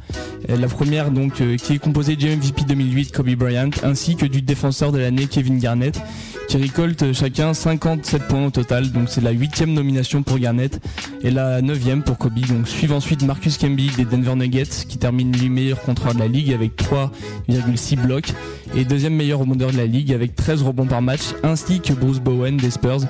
La 0.47 0.67
première 0.67 1.09
donc 1.09 1.41
euh, 1.41 1.57
qui 1.57 1.73
est 1.73 1.79
composée 1.79 2.15
du 2.15 2.27
MVP 2.29 2.63
2008 2.67 3.11
Kobe 3.11 3.29
Bryant 3.31 3.69
ainsi 3.81 4.12
du 4.21 4.41
défenseur 4.41 4.91
de 4.91 4.99
l'année 4.99 5.27
Kevin 5.27 5.57
Garnett 5.59 5.99
qui 6.47 6.57
récolte 6.57 7.13
chacun 7.13 7.53
57 7.53 8.27
points 8.27 8.45
au 8.45 8.49
total. 8.51 8.91
Donc 8.91 9.09
c'est 9.09 9.21
la 9.21 9.31
huitième 9.31 9.73
nomination 9.73 10.23
pour 10.23 10.37
Garnett 10.37 10.79
et 11.23 11.31
la 11.31 11.61
neuvième 11.61 12.03
pour 12.03 12.17
Kobe. 12.17 12.39
Donc 12.47 12.67
suivent 12.67 12.93
ensuite 12.93 13.23
Marcus 13.23 13.57
Camby 13.57 13.89
des 13.97 14.05
Denver 14.05 14.35
Nuggets 14.35 14.85
qui 14.87 14.97
termine 14.97 15.35
lui 15.35 15.49
meilleur 15.49 15.81
contrôleur 15.81 16.15
de 16.15 16.19
la 16.19 16.27
ligue 16.27 16.53
avec 16.53 16.75
3,6 16.75 17.95
blocs 17.97 18.33
et 18.75 18.85
deuxième 18.85 19.15
meilleur 19.15 19.39
rebondeur 19.39 19.71
de 19.71 19.77
la 19.77 19.85
ligue 19.85 20.13
avec 20.13 20.35
13 20.35 20.63
rebonds 20.63 20.85
par 20.85 21.01
match 21.01 21.21
ainsi 21.43 21.79
que 21.79 21.93
Bruce 21.93 22.19
Bowen 22.19 22.57
des 22.57 22.71
Spurs 22.71 23.01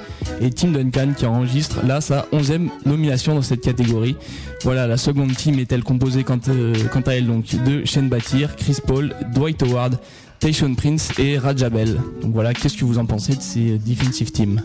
et 0.42 0.50
Tim 0.50 0.72
Duncan 0.72 1.14
qui 1.18 1.26
enregistre 1.26 1.86
là 1.86 2.02
sa 2.02 2.28
11e 2.34 2.70
nomination 2.86 3.36
dans 3.36 3.42
cette 3.42 3.62
catégorie. 3.62 4.16
Voilà, 4.64 4.88
la 4.88 4.98
seconde 4.98 5.36
team 5.36 5.60
est-elle 5.60 5.84
composée 5.84 6.24
quant, 6.24 6.40
euh, 6.48 6.74
à 7.06 7.16
elle 7.16 7.28
donc 7.28 7.46
de 7.66 7.84
Shane 7.86 8.08
Battier, 8.08 8.48
Chris 8.58 8.78
Paul, 8.86 9.14
Dwight 9.34 9.62
Howard, 9.64 9.98
Tayshaun 10.44 10.74
Prince 10.76 11.08
et 11.20 11.38
Rajabel. 11.38 12.02
Donc 12.22 12.34
voilà, 12.34 12.54
qu'est-ce 12.54 12.76
que 12.78 12.84
vous 12.84 12.98
en 12.98 13.06
pensez 13.06 13.34
de 13.34 13.42
ces 13.42 13.78
defensive 13.78 14.30
teams 14.34 14.62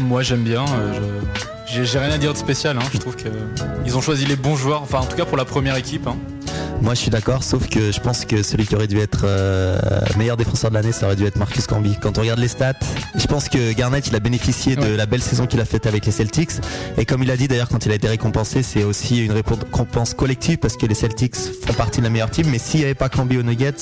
Moi, 0.00 0.22
j'aime 0.22 0.44
bien. 0.44 0.64
euh, 0.64 1.20
J'ai 1.70 1.98
rien 1.98 2.10
à 2.10 2.18
dire 2.18 2.32
de 2.32 2.38
spécial. 2.38 2.76
hein. 2.78 2.84
Je 2.92 2.98
trouve 2.98 3.16
qu'ils 3.16 3.96
ont 3.96 4.00
choisi 4.00 4.24
les 4.26 4.36
bons 4.36 4.56
joueurs. 4.56 4.82
Enfin, 4.82 4.98
en 5.00 5.04
tout 5.06 5.16
cas 5.16 5.24
pour 5.24 5.36
la 5.36 5.44
première 5.44 5.76
équipe. 5.76 6.06
hein. 6.06 6.16
Moi 6.80 6.94
je 6.94 7.00
suis 7.00 7.10
d'accord, 7.10 7.42
sauf 7.42 7.68
que 7.68 7.90
je 7.90 7.98
pense 7.98 8.24
que 8.24 8.44
celui 8.44 8.64
qui 8.64 8.76
aurait 8.76 8.86
dû 8.86 9.00
être 9.00 9.22
euh, 9.24 9.80
meilleur 10.16 10.36
défenseur 10.36 10.70
de 10.70 10.76
l'année, 10.76 10.92
ça 10.92 11.06
aurait 11.06 11.16
dû 11.16 11.26
être 11.26 11.36
Marcus 11.36 11.66
Camby. 11.66 11.96
Quand 12.00 12.18
on 12.18 12.20
regarde 12.20 12.38
les 12.38 12.46
stats, 12.46 12.74
je 13.16 13.26
pense 13.26 13.48
que 13.48 13.72
Garnett 13.72 14.06
il 14.06 14.14
a 14.14 14.20
bénéficié 14.20 14.76
de 14.76 14.82
Ouais. 14.82 14.96
la 14.96 15.06
belle 15.06 15.20
saison 15.22 15.46
qu'il 15.46 15.60
a 15.60 15.64
faite 15.64 15.86
avec 15.86 16.06
les 16.06 16.12
Celtics. 16.12 16.52
Et 16.96 17.04
comme 17.04 17.24
il 17.24 17.30
a 17.32 17.36
dit 17.36 17.48
d'ailleurs 17.48 17.68
quand 17.68 17.84
il 17.84 17.90
a 17.90 17.96
été 17.96 18.06
récompensé, 18.06 18.62
c'est 18.62 18.84
aussi 18.84 19.24
une 19.24 19.32
récompense 19.32 20.14
collective 20.14 20.58
parce 20.58 20.76
que 20.76 20.86
les 20.86 20.94
Celtics 20.94 21.34
font 21.34 21.72
partie 21.72 21.98
de 21.98 22.04
la 22.04 22.10
meilleure 22.10 22.30
team. 22.30 22.46
Mais 22.48 22.58
s'il 22.58 22.78
n'y 22.80 22.84
avait 22.86 22.94
pas 22.94 23.08
Camby 23.08 23.38
aux 23.38 23.42
Nuggets, 23.42 23.74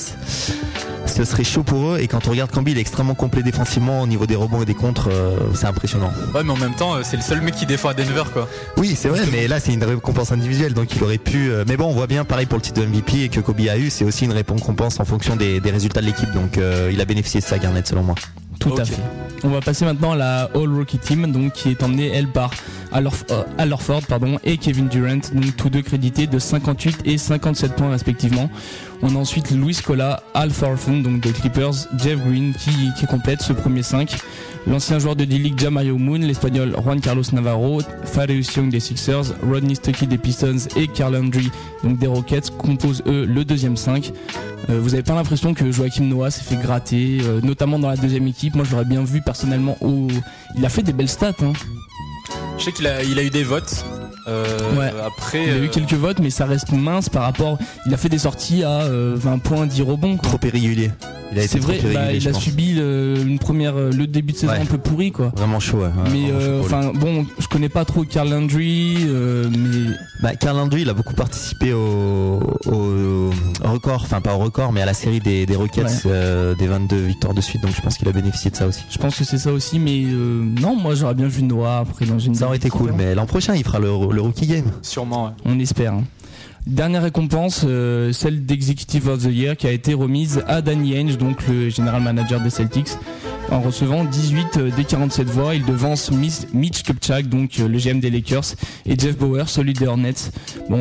ce 1.04 1.24
serait 1.24 1.44
chaud 1.44 1.62
pour 1.64 1.92
eux. 1.92 1.98
Et 2.00 2.08
quand 2.08 2.26
on 2.26 2.30
regarde 2.30 2.50
Camby, 2.50 2.72
il 2.72 2.78
est 2.78 2.80
extrêmement 2.80 3.14
complet 3.14 3.42
défensivement 3.42 4.00
au 4.00 4.06
niveau 4.06 4.26
des 4.26 4.36
rebonds 4.36 4.62
et 4.62 4.66
des 4.66 4.74
contres, 4.74 5.08
euh, 5.10 5.36
c'est 5.54 5.66
impressionnant. 5.66 6.12
Ouais, 6.34 6.42
mais 6.42 6.50
en 6.52 6.56
même 6.56 6.74
temps, 6.74 6.94
euh, 6.94 7.02
c'est 7.04 7.16
le 7.16 7.22
seul 7.22 7.42
mec 7.42 7.54
qui 7.54 7.64
défend 7.66 7.75
à 7.84 7.94
Denver, 7.94 8.22
quoi. 8.32 8.48
Oui, 8.76 8.94
c'est 8.96 9.08
vrai, 9.08 9.20
mais 9.30 9.48
là 9.48 9.60
c'est 9.60 9.72
une 9.72 9.84
récompense 9.84 10.32
individuelle, 10.32 10.74
donc 10.74 10.94
il 10.94 11.02
aurait 11.02 11.18
pu. 11.18 11.50
euh, 11.50 11.64
Mais 11.68 11.76
bon, 11.76 11.86
on 11.86 11.92
voit 11.92 12.06
bien 12.06 12.24
pareil 12.24 12.46
pour 12.46 12.58
le 12.58 12.62
titre 12.62 12.80
de 12.80 12.86
MVP 12.86 13.24
et 13.24 13.28
que 13.28 13.40
Kobe 13.40 13.60
a 13.68 13.76
eu, 13.78 13.90
c'est 13.90 14.04
aussi 14.04 14.24
une 14.24 14.32
récompense 14.32 15.00
en 15.00 15.04
fonction 15.04 15.36
des, 15.36 15.60
des 15.60 15.70
résultats 15.70 16.00
de 16.00 16.06
l'équipe, 16.06 16.32
donc 16.32 16.58
euh, 16.58 16.90
il 16.92 17.00
a 17.00 17.04
bénéficié 17.04 17.40
de 17.40 17.44
ça, 17.44 17.58
Garnett, 17.58 17.86
selon 17.86 18.02
moi. 18.02 18.14
Tout 18.58 18.74
à 18.78 18.84
fait. 18.84 18.96
On 19.44 19.48
va 19.48 19.60
passer 19.60 19.84
maintenant 19.84 20.12
à 20.12 20.16
la 20.16 20.42
All 20.54 20.72
Rookie 20.74 20.98
Team, 20.98 21.30
donc 21.30 21.52
qui 21.52 21.70
est 21.70 21.82
emmenée 21.82 22.10
elle 22.12 22.28
par 22.28 22.50
Al 22.92 23.06
euh, 23.30 24.00
pardon, 24.08 24.38
et 24.44 24.56
Kevin 24.56 24.88
Durant, 24.88 25.20
donc 25.32 25.56
tous 25.56 25.68
deux 25.68 25.82
crédités 25.82 26.26
de 26.26 26.38
58 26.38 27.00
et 27.04 27.18
57 27.18 27.74
points 27.74 27.90
respectivement. 27.90 28.50
On 29.02 29.14
a 29.14 29.18
ensuite 29.18 29.50
Louis 29.50 29.74
Scola, 29.74 30.22
Al 30.34 30.50
Thornton, 30.52 31.00
donc 31.02 31.20
des 31.20 31.32
Clippers, 31.32 31.72
Jeff 31.98 32.18
Green 32.26 32.54
qui, 32.54 32.70
qui 32.98 33.06
complète 33.06 33.42
ce 33.42 33.52
premier 33.52 33.82
5. 33.82 34.16
L'ancien 34.66 34.98
joueur 34.98 35.14
de 35.14 35.24
D-League 35.24 35.58
Jamario 35.58 35.96
Moon, 35.96 36.18
l'espagnol 36.18 36.74
Juan 36.82 37.00
Carlos 37.00 37.22
Navarro, 37.32 37.80
Farius 38.04 38.52
Young 38.56 38.68
des 38.68 38.80
Sixers, 38.80 39.26
Rodney 39.48 39.76
Stuckey 39.76 40.06
des 40.06 40.18
Pistons 40.18 40.56
et 40.76 40.88
Carl 40.88 41.12
Landry 41.14 41.50
donc 41.84 41.98
des 41.98 42.08
Rockets 42.08 42.50
composent 42.58 43.02
eux 43.06 43.24
le 43.24 43.44
deuxième 43.44 43.76
5. 43.76 44.12
Euh, 44.68 44.80
vous 44.80 44.94
avez 44.94 45.04
pas 45.04 45.14
l'impression 45.14 45.54
que 45.54 45.70
Joachim 45.70 46.04
Noah 46.04 46.30
s'est 46.32 46.42
fait 46.42 46.56
gratter, 46.60 47.18
euh, 47.22 47.40
notamment 47.42 47.78
dans 47.78 47.88
la 47.88 47.96
deuxième 47.96 48.26
équipe. 48.26 48.56
Moi, 48.56 48.64
je 48.64 48.72
l'aurais 48.72 48.84
bien 48.84 49.04
vu 49.04 49.20
personnellement. 49.22 49.76
Au... 49.80 50.08
Il 50.56 50.64
a 50.66 50.68
fait 50.68 50.82
des 50.82 50.92
belles 50.92 51.08
stats. 51.08 51.32
Hein. 51.42 51.52
Je 52.58 52.64
sais 52.64 52.72
qu'il 52.72 52.86
a, 52.88 53.02
il 53.04 53.18
a 53.18 53.22
eu 53.22 53.30
des 53.30 53.44
votes. 53.44 53.84
Euh, 54.26 54.44
Ouais. 54.76 54.90
Après, 55.06 55.44
Il 55.44 55.50
a 55.50 55.52
euh, 55.52 55.64
eu 55.64 55.68
quelques 55.68 55.92
votes, 55.94 56.18
mais 56.18 56.30
ça 56.30 56.46
reste 56.46 56.72
mince 56.72 57.08
par 57.08 57.22
rapport. 57.22 57.58
Il 57.86 57.94
a 57.94 57.96
fait 57.96 58.08
des 58.08 58.18
sorties 58.18 58.64
à 58.64 58.82
euh, 58.82 59.14
20 59.16 59.38
points, 59.38 59.66
10 59.66 59.82
rebonds. 59.82 60.16
quoi. 60.16 60.30
Trop 60.30 60.40
irrégulier. 60.48 60.90
Il 61.32 61.38
a 61.38 61.42
été 61.42 61.52
C'est 61.52 61.58
vrai, 61.58 61.78
bah, 61.92 62.12
il 62.12 62.26
a 62.28 62.30
pense. 62.32 62.42
subi 62.42 62.74
le, 62.74 63.16
une 63.26 63.38
première, 63.38 63.76
euh, 63.76 63.90
le 63.90 64.06
début 64.06 64.32
de 64.32 64.38
saison 64.38 64.52
Ouais. 64.52 64.60
un 64.60 64.64
peu 64.64 64.78
pourri, 64.78 65.10
quoi. 65.12 65.32
Vraiment 65.36 65.60
chaud, 65.60 65.78
ouais. 65.78 65.90
mais 66.12 66.30
euh, 66.30 66.60
enfin 66.62 66.92
bon, 66.94 67.26
je 67.38 67.46
connais 67.48 67.68
pas 67.68 67.84
trop 67.84 68.04
Carl 68.04 68.28
Landry, 68.28 68.96
euh, 69.06 69.48
mais 69.50 69.92
Bah, 70.22 70.34
Carl 70.36 70.56
Landry, 70.56 70.82
il 70.82 70.88
a 70.88 70.94
beaucoup 70.94 71.14
participé 71.14 71.72
au, 71.72 72.40
au 72.66 73.30
record, 73.64 74.02
enfin 74.04 74.20
pas 74.20 74.34
au 74.34 74.38
record, 74.38 74.72
mais 74.72 74.80
à 74.82 74.86
la 74.86 74.94
série 74.94 75.20
des, 75.20 75.46
des 75.46 75.56
Rockets, 75.56 75.84
Ouais. 75.84 75.92
euh, 76.06 76.54
des 76.54 76.66
22 76.68 76.96
victoires 76.96 77.34
de 77.34 77.40
suite, 77.40 77.62
donc 77.62 77.74
je 77.76 77.80
pense 77.82 77.96
qu'il 77.98 78.08
a 78.08 78.12
bénéficié 78.12 78.50
de 78.50 78.56
ça 78.56 78.66
aussi. 78.66 78.84
je 78.90 78.98
pense 78.98 79.16
que 79.16 79.24
c'est 79.24 79.38
ça 79.38 79.52
aussi. 79.52 79.78
Mais 79.78 80.04
euh, 80.06 80.42
non, 80.60 80.76
moi 80.76 80.94
j'aurais 80.94 81.14
bien 81.14 81.26
vu 81.28 81.42
Noah 81.42 81.78
après 81.80 82.06
dans 82.06 82.18
une. 82.18 82.34
Ça 82.34 82.46
aurait 82.46 82.56
été 82.56 82.70
cool, 82.70 82.92
mais 82.96 83.14
l'an 83.14 83.26
prochain, 83.26 83.54
il 83.54 83.64
fera 83.64 83.78
le, 83.78 83.88
le 83.88 84.20
rookie 84.20 84.46
game. 84.46 84.70
sûrement, 84.82 85.26
ouais. 85.26 85.30
On 85.44 85.58
espère. 85.58 85.92
hein. 85.94 86.04
Dernière 86.66 87.02
récompense, 87.04 87.62
euh, 87.64 88.12
celle 88.12 88.44
d'Executive 88.44 89.08
of 89.08 89.22
the 89.22 89.30
Year 89.30 89.56
qui 89.56 89.68
a 89.68 89.70
été 89.72 89.94
remise 89.94 90.42
à 90.48 90.62
Danny 90.62 90.96
Ainge, 90.98 91.16
donc 91.16 91.46
le 91.46 91.70
général 91.70 92.02
manager 92.02 92.40
des 92.40 92.50
Celtics, 92.50 92.88
en 93.52 93.60
recevant 93.60 94.02
18 94.04 94.58
des 94.76 94.82
47 94.82 95.28
voix. 95.28 95.54
Il 95.54 95.64
devance 95.64 96.10
Mitch 96.10 96.82
Kupchak, 96.82 97.28
donc 97.28 97.60
euh, 97.60 97.68
le 97.68 97.78
GM 97.78 98.00
des 98.00 98.10
Lakers, 98.10 98.54
et 98.84 98.98
Jeff 98.98 99.16
Bauer, 99.16 99.48
celui 99.48 99.74
des 99.74 99.86
Hornets. 99.86 100.14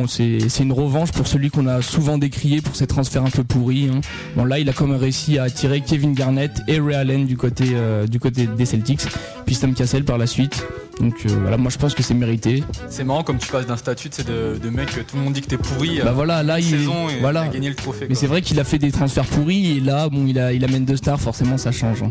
C'est 0.08 0.62
une 0.62 0.72
revanche 0.72 1.12
pour 1.12 1.28
celui 1.28 1.50
qu'on 1.50 1.68
a 1.68 1.80
souvent 1.82 2.18
décrié 2.18 2.60
pour 2.60 2.74
ses 2.74 2.88
transferts 2.88 3.24
un 3.24 3.30
peu 3.30 3.44
pourris. 3.44 3.88
hein. 3.88 4.00
Bon, 4.34 4.44
là, 4.44 4.58
il 4.58 4.68
a 4.68 4.72
comme 4.72 4.90
réussi 4.90 5.38
à 5.38 5.44
attirer 5.44 5.82
Kevin 5.82 6.14
Garnett 6.14 6.62
et 6.66 6.80
Ray 6.80 6.96
Allen 6.96 7.26
du 7.26 7.36
côté, 7.36 7.64
euh, 7.74 8.06
des 8.08 8.66
Celtics, 8.66 9.02
puis 9.46 9.54
Stan 9.54 9.72
Cassell 9.72 10.04
par 10.04 10.18
la 10.18 10.26
suite. 10.26 10.66
Donc 10.98 11.14
euh, 11.26 11.28
voilà, 11.42 11.58
moi 11.58 11.70
je 11.70 11.76
pense 11.76 11.94
que 11.94 12.02
c'est 12.02 12.14
mérité. 12.14 12.64
C'est 12.88 13.04
marrant 13.04 13.22
comme 13.22 13.36
tu 13.36 13.48
passes 13.48 13.66
d'un 13.66 13.76
statut 13.76 14.08
de, 14.08 14.56
de 14.58 14.70
mec, 14.70 14.88
tout 15.06 15.16
le 15.18 15.22
monde 15.24 15.34
dit 15.34 15.42
que 15.42 15.46
t'es 15.46 15.58
pourri. 15.76 16.00
Bah 16.04 16.12
voilà, 16.12 16.42
là 16.42 16.58
il 16.58 16.64
saison 16.64 17.08
et 17.08 17.20
voilà. 17.20 17.44
il 17.44 17.48
a 17.48 17.52
gagné 17.52 17.68
le 17.68 17.74
trophée. 17.74 18.06
Mais 18.08 18.14
c'est 18.14 18.26
vrai 18.26 18.42
qu'il 18.42 18.58
a 18.60 18.64
fait 18.64 18.78
des 18.78 18.92
transferts 18.92 19.24
pourris 19.26 19.76
et 19.76 19.80
là, 19.80 20.08
bon, 20.08 20.26
il, 20.26 20.38
a, 20.38 20.52
il 20.52 20.64
amène 20.64 20.84
deux 20.84 20.96
stars, 20.96 21.20
forcément 21.20 21.58
ça 21.58 21.72
change. 21.72 22.02
hein. 22.02 22.10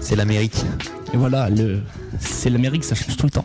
C'est 0.00 0.16
l'Amérique. 0.16 0.64
Et 1.12 1.16
voilà, 1.16 1.48
le, 1.50 1.80
c'est 2.20 2.50
l'Amérique, 2.50 2.84
ça 2.84 2.94
change 2.94 3.16
tout 3.16 3.26
le 3.26 3.30
temps. 3.30 3.44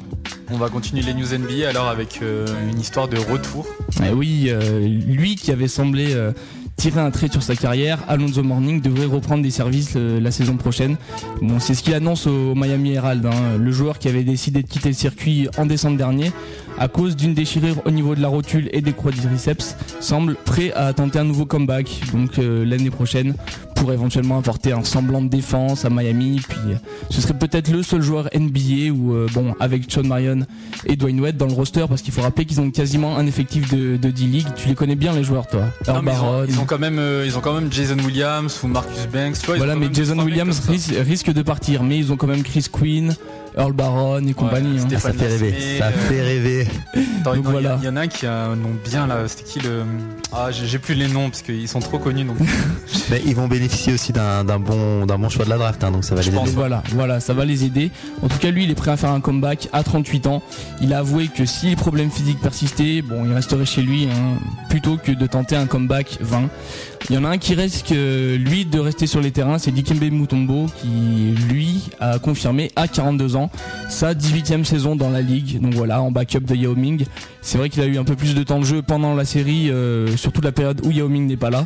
On 0.51 0.57
va 0.57 0.69
continuer 0.69 1.01
les 1.01 1.13
news 1.13 1.25
NBA 1.25 1.67
alors 1.69 1.87
avec 1.87 2.19
euh, 2.21 2.45
une 2.71 2.79
histoire 2.79 3.07
de 3.07 3.17
retour. 3.17 3.65
Et 4.05 4.11
oui, 4.13 4.45
euh, 4.49 4.87
lui 4.87 5.35
qui 5.35 5.51
avait 5.51 5.67
semblé 5.69 6.13
euh, 6.13 6.31
tirer 6.75 6.99
un 6.99 7.09
trait 7.11 7.29
sur 7.31 7.41
sa 7.41 7.55
carrière, 7.55 7.99
Alonso 8.07 8.43
Morning 8.43 8.81
devrait 8.81 9.05
reprendre 9.05 9.41
des 9.41 9.51
services 9.51 9.93
euh, 9.95 10.19
la 10.19 10.31
saison 10.31 10.57
prochaine. 10.57 10.97
Bon, 11.41 11.59
c'est 11.59 11.73
ce 11.73 11.81
qu'il 11.81 11.93
annonce 11.93 12.27
au 12.27 12.53
Miami 12.55 12.91
Herald, 12.93 13.25
hein, 13.25 13.57
le 13.57 13.71
joueur 13.71 13.97
qui 13.97 14.09
avait 14.09 14.23
décidé 14.23 14.61
de 14.61 14.67
quitter 14.67 14.89
le 14.89 14.95
circuit 14.95 15.47
en 15.57 15.65
décembre 15.65 15.97
dernier 15.97 16.31
à 16.77 16.87
cause 16.87 17.15
d'une 17.15 17.33
déchirure 17.33 17.75
au 17.85 17.91
niveau 17.91 18.15
de 18.15 18.21
la 18.21 18.27
rotule 18.27 18.69
et 18.73 18.81
des 18.81 18.93
quadriceps, 18.93 19.75
semble 19.99 20.35
prêt 20.35 20.71
à 20.73 20.93
tenter 20.93 21.19
un 21.19 21.23
nouveau 21.23 21.45
comeback, 21.45 22.01
donc 22.13 22.39
euh, 22.39 22.65
l'année 22.65 22.89
prochaine, 22.89 23.35
pour 23.75 23.91
éventuellement 23.91 24.39
apporter 24.39 24.71
un 24.71 24.83
semblant 24.83 25.21
de 25.21 25.27
défense 25.27 25.83
à 25.85 25.89
Miami. 25.89 26.41
Puis 26.47 26.57
euh, 26.69 26.75
ce 27.09 27.21
serait 27.21 27.33
peut-être 27.37 27.69
le 27.69 27.83
seul 27.83 28.01
joueur 28.01 28.29
NBA 28.33 28.91
ou 28.93 29.13
euh, 29.13 29.27
bon 29.33 29.53
avec 29.59 29.91
Sean 29.91 30.03
Marion 30.03 30.45
et 30.85 30.95
Dwayne 30.95 31.19
Wade 31.19 31.37
dans 31.37 31.47
le 31.47 31.53
roster 31.53 31.85
parce 31.89 32.01
qu'il 32.01 32.13
faut 32.13 32.21
rappeler 32.21 32.45
qu'ils 32.45 32.61
ont 32.61 32.71
quasiment 32.71 33.17
un 33.17 33.27
effectif 33.27 33.69
de, 33.73 33.97
de 33.97 34.09
D-League. 34.09 34.47
Tu 34.55 34.69
les 34.69 34.75
connais 34.75 34.95
bien 34.95 35.13
les 35.13 35.23
joueurs 35.23 35.47
toi. 35.47 35.65
Non, 35.87 35.95
Earl 35.95 36.05
mais 36.05 36.11
ils, 36.11 36.15
ont, 36.15 36.21
Barron. 36.21 36.45
ils 36.47 36.59
ont 36.59 36.65
quand 36.65 36.79
même, 36.79 36.99
euh, 36.99 37.23
ils 37.25 37.37
ont 37.37 37.41
quand 37.41 37.53
même 37.53 37.71
Jason 37.71 37.97
Williams 38.05 38.57
ou 38.63 38.67
Marcus 38.67 39.07
Banks. 39.11 39.39
Tu 39.39 39.45
vois, 39.47 39.57
Voilà, 39.57 39.75
mais 39.75 39.87
Jason 39.91 40.17
Williams 40.19 40.61
ris- 40.69 40.97
risque 41.01 41.31
de 41.33 41.41
partir, 41.41 41.83
mais 41.83 41.97
ils 41.97 42.11
ont 42.13 42.17
quand 42.17 42.27
même 42.27 42.43
Chris 42.43 42.67
Quinn, 42.71 43.13
Earl 43.57 43.73
Barron 43.73 44.25
et 44.25 44.33
compagnie. 44.33 44.79
hein. 44.79 44.87
Ah, 44.93 44.99
ça 44.99 45.13
fait 45.13 45.27
rêver. 45.27 45.55
Ça 45.77 45.85
euh, 45.87 45.91
fait 45.91 46.21
rêver. 46.21 46.67
Attends, 47.21 47.35
Donc 47.35 47.45
non, 47.45 47.51
voilà. 47.51 47.77
Il 47.81 47.85
y, 47.85 47.89
en 47.89 47.95
a 47.95 48.01
un 48.01 48.07
qui 48.07 48.25
a 48.25 48.45
un 48.45 48.55
nom 48.55 48.71
bien 48.83 49.07
là. 49.07 49.27
C'était 49.27 49.43
qui 49.43 49.59
le. 49.59 49.83
Ah, 50.31 50.49
j'ai 50.51 50.79
plus 50.79 50.95
les 50.95 51.07
noms 51.07 51.29
parce 51.29 51.41
qu'ils 51.41 51.67
sont 51.67 51.79
trop 51.79 51.99
connus 51.99 52.23
donc. 52.25 52.37
Mais 53.09 53.21
ils 53.25 53.35
vont 53.35 53.47
bénéficier 53.47 53.93
aussi 53.93 54.11
d'un 54.13 54.43
d'un 54.43 54.59
bon, 54.59 55.05
d'un 55.05 55.17
bon 55.17 55.29
choix 55.29 55.45
de 55.45 55.49
la 55.49 55.57
draft, 55.57 55.83
hein, 55.83 55.91
donc 55.91 56.03
ça 56.03 56.15
va 56.15 56.21
Je 56.21 56.31
les 56.31 56.35
pense, 56.37 56.47
aider. 56.47 56.55
Voilà, 56.55 56.83
voilà, 56.93 57.19
ça 57.19 57.33
va 57.33 57.45
les 57.45 57.63
aider. 57.65 57.91
En 58.21 58.27
tout 58.27 58.37
cas, 58.37 58.49
lui, 58.49 58.63
il 58.63 58.71
est 58.71 58.75
prêt 58.75 58.91
à 58.91 58.97
faire 58.97 59.11
un 59.11 59.21
comeback 59.21 59.69
à 59.73 59.83
38 59.83 60.27
ans. 60.27 60.41
Il 60.81 60.93
a 60.93 60.99
avoué 60.99 61.27
que 61.27 61.45
si 61.45 61.67
les 61.67 61.75
problèmes 61.75 62.11
physiques 62.11 62.39
persistaient, 62.39 63.01
bon, 63.01 63.25
il 63.25 63.33
resterait 63.33 63.65
chez 63.65 63.81
lui, 63.81 64.05
hein, 64.05 64.39
plutôt 64.69 64.97
que 64.97 65.11
de 65.11 65.27
tenter 65.27 65.55
un 65.55 65.65
comeback 65.67 66.17
20. 66.21 66.49
Il 67.09 67.15
y 67.15 67.17
en 67.17 67.25
a 67.25 67.29
un 67.29 67.37
qui 67.37 67.53
risque, 67.53 67.89
lui, 67.89 68.65
de 68.65 68.79
rester 68.79 69.07
sur 69.07 69.19
les 69.19 69.31
terrains, 69.31 69.57
c'est 69.57 69.71
Dikembe 69.71 70.03
Mutombo, 70.03 70.67
qui, 70.81 71.35
lui, 71.49 71.89
a 71.99 72.17
confirmé 72.17 72.71
à 72.75 72.87
42 72.87 73.35
ans 73.35 73.51
sa 73.89 74.13
18e 74.13 74.63
saison 74.63 74.95
dans 74.95 75.09
la 75.09 75.21
ligue. 75.21 75.61
Donc 75.61 75.73
voilà, 75.73 76.01
en 76.01 76.11
backup 76.11 76.39
de 76.39 76.55
Yao 76.55 76.75
Ming. 76.75 77.05
C'est 77.41 77.57
vrai 77.57 77.69
qu'il 77.69 77.83
a 77.83 77.87
eu 77.87 77.97
un 77.97 78.05
peu 78.05 78.15
plus 78.15 78.35
de 78.35 78.43
temps 78.43 78.59
de 78.59 78.65
jeu 78.65 78.81
pendant 78.81 79.15
la 79.15 79.25
série, 79.25 79.69
euh, 79.69 80.15
surtout 80.15 80.41
la 80.41 80.53
période 80.53 80.81
où 80.85 80.91
Yao 80.91 81.09
Ming 81.09 81.27
n'est 81.27 81.37
pas 81.37 81.49
là. 81.49 81.65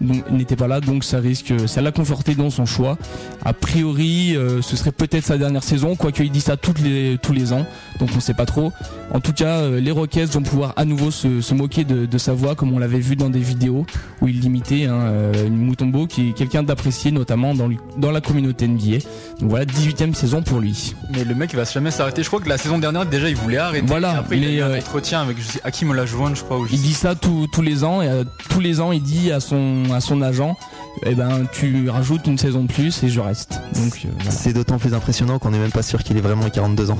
Donc, 0.00 0.30
n'était 0.30 0.56
pas 0.56 0.68
là, 0.68 0.80
donc 0.80 1.04
ça 1.04 1.18
risque, 1.18 1.52
ça 1.66 1.82
l'a 1.82 1.92
conforté 1.92 2.34
dans 2.34 2.50
son 2.50 2.66
choix. 2.66 2.96
A 3.44 3.52
priori, 3.52 4.36
euh, 4.36 4.62
ce 4.62 4.76
serait 4.76 4.92
peut-être 4.92 5.24
sa 5.24 5.38
dernière 5.38 5.64
saison, 5.64 5.96
quoique 5.96 6.22
il 6.22 6.30
dit 6.30 6.40
ça 6.40 6.56
toutes 6.56 6.80
les, 6.80 7.18
tous 7.20 7.32
les 7.32 7.52
ans, 7.52 7.66
donc 7.98 8.10
on 8.16 8.20
sait 8.20 8.34
pas 8.34 8.46
trop. 8.46 8.72
En 9.12 9.20
tout 9.20 9.32
cas, 9.32 9.58
euh, 9.58 9.80
les 9.80 9.90
Rockets 9.90 10.30
vont 10.34 10.42
pouvoir 10.42 10.72
à 10.76 10.84
nouveau 10.84 11.10
se, 11.10 11.40
se 11.40 11.54
moquer 11.54 11.84
de, 11.84 12.06
de 12.06 12.18
sa 12.18 12.32
voix, 12.32 12.54
comme 12.54 12.72
on 12.72 12.78
l'avait 12.78 12.98
vu 12.98 13.16
dans 13.16 13.30
des 13.30 13.40
vidéos 13.40 13.86
où 14.20 14.28
il 14.28 14.44
imitait 14.44 14.86
hein, 14.86 15.00
euh, 15.00 15.48
Mutombo, 15.48 16.06
qui 16.06 16.30
est 16.30 16.32
quelqu'un 16.32 16.62
d'apprécié, 16.62 17.10
notamment 17.10 17.54
dans, 17.54 17.68
dans 17.96 18.10
la 18.10 18.20
communauté 18.20 18.68
NBA. 18.68 18.98
Donc 19.40 19.50
voilà, 19.50 19.64
18ème 19.64 20.14
saison 20.14 20.42
pour 20.42 20.60
lui. 20.60 20.94
Mais 21.12 21.24
le 21.24 21.34
mec 21.34 21.50
il 21.52 21.56
va 21.56 21.64
jamais 21.64 21.90
s'arrêter. 21.90 22.22
Je 22.22 22.28
crois 22.28 22.40
que 22.40 22.48
la 22.48 22.58
saison 22.58 22.78
dernière 22.78 23.06
déjà 23.06 23.28
il 23.28 23.36
voulait 23.36 23.58
arrêter. 23.58 23.86
Voilà, 23.86 24.14
Et 24.14 24.16
après 24.16 24.38
il 24.38 24.44
a 24.44 24.48
mais, 24.48 24.54
eu 24.54 24.62
un 24.62 24.70
euh, 24.70 24.78
entretien 24.78 25.20
avec 25.22 25.36
Hakim 25.64 25.90
Olajuwon 25.90 26.34
je 26.34 26.42
crois. 26.42 26.58
Je 26.68 26.74
Il 26.74 26.82
dit 26.82 26.94
ça 26.94 27.14
tous 27.14 27.46
tous 27.52 27.62
les 27.62 27.84
ans, 27.84 28.02
et 28.02 28.08
tous 28.50 28.60
les 28.60 28.80
ans, 28.80 28.92
il 28.92 29.02
dit 29.02 29.32
à 29.32 29.40
son, 29.40 29.84
à 29.94 30.00
son 30.00 30.22
agent, 30.22 30.56
eh 31.04 31.14
ben, 31.14 31.46
tu 31.52 31.88
rajoutes 31.90 32.26
une 32.26 32.38
saison 32.38 32.62
de 32.64 32.72
plus 32.72 33.02
et 33.04 33.08
je 33.08 33.20
reste. 33.20 33.60
Donc, 33.74 34.00
euh, 34.04 34.08
voilà. 34.16 34.30
C'est 34.30 34.52
d'autant 34.52 34.78
plus 34.78 34.94
impressionnant 34.94 35.38
qu'on 35.38 35.50
n'est 35.50 35.58
même 35.58 35.70
pas 35.72 35.82
sûr 35.82 36.02
qu'il 36.02 36.16
ait 36.16 36.20
vraiment 36.22 36.48
42 36.50 36.90
ans. 36.90 36.98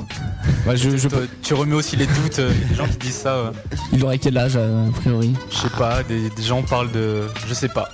Ouais, 0.66 0.76
je, 0.76 0.96
je- 0.96 1.08
Toi, 1.08 1.20
tu 1.42 1.54
remets 1.54 1.74
aussi 1.74 1.96
les 1.96 2.06
doutes. 2.06 2.38
euh, 2.38 2.52
Il 2.54 2.60
y 2.60 2.64
a 2.64 2.68
des 2.68 2.74
gens 2.74 2.86
qui 2.88 2.98
disent 2.98 3.14
ça. 3.16 3.34
euh, 3.34 3.50
il 3.92 4.04
aurait 4.04 4.18
quel 4.18 4.36
âge, 4.38 4.52
euh, 4.56 4.88
a 4.88 4.92
priori? 4.92 5.34
Je 5.50 5.56
sais 5.56 5.70
pas. 5.70 6.02
Des, 6.02 6.30
des 6.30 6.42
gens 6.42 6.62
parlent 6.62 6.92
de. 6.92 7.22
Je 7.46 7.54
sais 7.54 7.68
pas. 7.68 7.88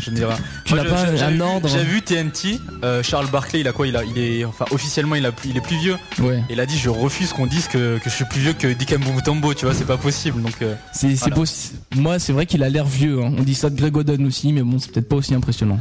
Je 0.00 0.10
ne 0.10 0.16
dirai 0.16 0.34
rien. 0.34 0.42
Tu 0.64 0.74
n'as 0.74 0.84
pas 0.84 1.16
j'ai- 1.16 1.22
un 1.22 1.30
vu- 1.30 1.42
ordre 1.42 1.68
J'ai 1.68 1.82
vu 1.82 2.02
TNT. 2.02 2.60
euh, 2.84 3.02
Charles 3.02 3.28
Barkley, 3.30 3.60
il 3.60 3.68
a 3.68 3.72
quoi 3.72 3.86
Il 3.86 3.96
a, 3.96 4.04
il 4.04 4.18
est, 4.18 4.44
enfin 4.44 4.64
officiellement, 4.70 5.14
il 5.14 5.24
a, 5.26 5.32
plus- 5.32 5.50
il 5.50 5.56
est 5.56 5.60
plus 5.60 5.76
vieux. 5.78 5.96
Ouais. 6.20 6.38
Et 6.48 6.52
il 6.52 6.60
a 6.60 6.66
dit, 6.66 6.78
je 6.78 6.88
refuse 6.90 7.32
qu'on 7.32 7.46
dise 7.46 7.68
que, 7.68 7.98
que 7.98 8.10
je 8.10 8.14
suis 8.14 8.24
plus 8.24 8.40
vieux 8.40 8.52
que 8.52 8.66
Dikembe 8.68 9.04
Mutombo. 9.14 9.54
Tu 9.54 9.64
vois, 9.64 9.74
c'est 9.74 9.84
pas 9.86 9.96
possible. 9.96 10.42
Donc, 10.42 10.54
euh, 10.62 10.74
C'est 10.92 11.10
c'est 11.16 11.30
Voilà. 11.30 11.36
possi- 11.36 11.72
Moi, 11.94 12.18
c'est 12.18 12.32
vrai 12.32 12.46
qu'il 12.46 12.62
a 12.62 12.68
l'air 12.68 12.84
vieux. 12.86 13.22
hein. 13.22 13.32
On 13.38 13.42
dit 13.42 13.54
ça 13.54 13.70
de 13.70 13.76
Greg 13.76 13.96
Oden 13.96 14.26
aussi, 14.26 14.52
mais 14.52 14.62
bon, 14.62 14.78
c'est 14.78 14.92
peut-être 14.92 15.08
pas 15.08 15.16
aussi 15.16 15.34
impressionnant. 15.34 15.80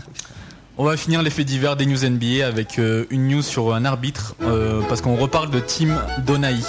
On 0.79 0.83
va 0.83 0.95
finir 0.95 1.23
les 1.23 1.31
faits 1.31 1.45
divers 1.47 1.75
des 1.75 1.87
news 1.87 2.05
NBA 2.05 2.45
avec 2.45 2.77
euh, 2.77 3.05
une 3.09 3.27
news 3.27 3.41
sur 3.41 3.73
un 3.73 3.83
arbitre 3.83 4.35
parce 4.87 5.01
qu'on 5.01 5.15
reparle 5.15 5.49
de 5.49 5.59
Tim 5.59 5.87
Donaghy. 6.25 6.63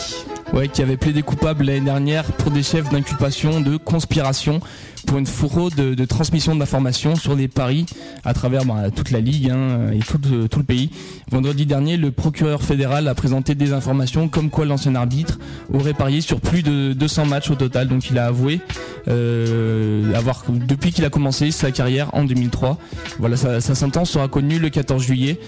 Ouais, 0.52 0.68
qui 0.68 0.82
avait 0.82 0.96
plaidé 0.96 1.22
coupable 1.22 1.64
l'année 1.64 1.82
dernière 1.82 2.24
pour 2.24 2.50
des 2.50 2.62
chefs 2.62 2.88
d'inculpation 2.90 3.60
de 3.60 3.76
conspiration 3.76 4.60
pour 5.06 5.18
une 5.18 5.26
fraude 5.26 5.74
de, 5.74 6.04
transmission 6.04 6.56
d'informations 6.56 7.16
sur 7.16 7.36
des 7.36 7.48
paris 7.48 7.86
à 8.24 8.34
travers 8.34 8.64
bah, 8.64 8.90
toute 8.94 9.10
la 9.10 9.20
ligue 9.20 9.50
hein, 9.50 9.90
et 9.92 10.00
tout, 10.00 10.20
euh, 10.32 10.48
tout 10.48 10.58
le 10.58 10.64
pays. 10.64 10.90
Vendredi 11.30 11.66
dernier, 11.66 11.96
le 11.96 12.10
procureur 12.10 12.62
fédéral 12.62 13.08
a 13.08 13.14
présenté 13.14 13.54
des 13.54 13.72
informations 13.72 14.28
comme 14.28 14.50
quoi 14.50 14.64
l'ancien 14.64 14.94
arbitre 14.94 15.38
aurait 15.72 15.94
parié 15.94 16.20
sur 16.20 16.40
plus 16.40 16.62
de 16.62 16.92
200 16.92 17.26
matchs 17.26 17.50
au 17.50 17.54
total. 17.54 17.88
Donc 17.88 18.10
il 18.10 18.18
a 18.18 18.26
avoué 18.26 18.60
euh, 19.08 20.12
avoir 20.14 20.44
depuis 20.48 20.92
qu'il 20.92 21.04
a 21.04 21.10
commencé 21.10 21.50
sa 21.50 21.70
carrière 21.70 22.10
en 22.14 22.24
2003. 22.24 22.78
Voilà, 23.18 23.36
sa 23.36 23.60
sentence 23.60 24.10
sera 24.10 24.28
connue 24.28 24.58
le 24.58 24.70
14 24.70 25.02
juillet. 25.02 25.38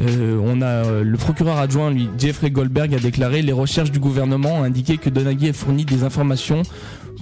Euh, 0.00 0.40
euh, 0.62 1.04
le 1.04 1.16
procureur 1.18 1.58
adjoint, 1.58 1.90
lui, 1.90 2.08
Jeffrey 2.18 2.50
Goldberg, 2.50 2.94
a 2.94 2.98
déclaré 2.98 3.42
les 3.42 3.52
recherches 3.52 3.90
du 3.90 3.98
gouvernement 3.98 4.60
ont 4.60 4.62
indiqué 4.62 4.96
que 4.96 5.10
Donaghy 5.10 5.48
a 5.48 5.52
fourni 5.52 5.84
des 5.84 6.04
informations 6.04 6.62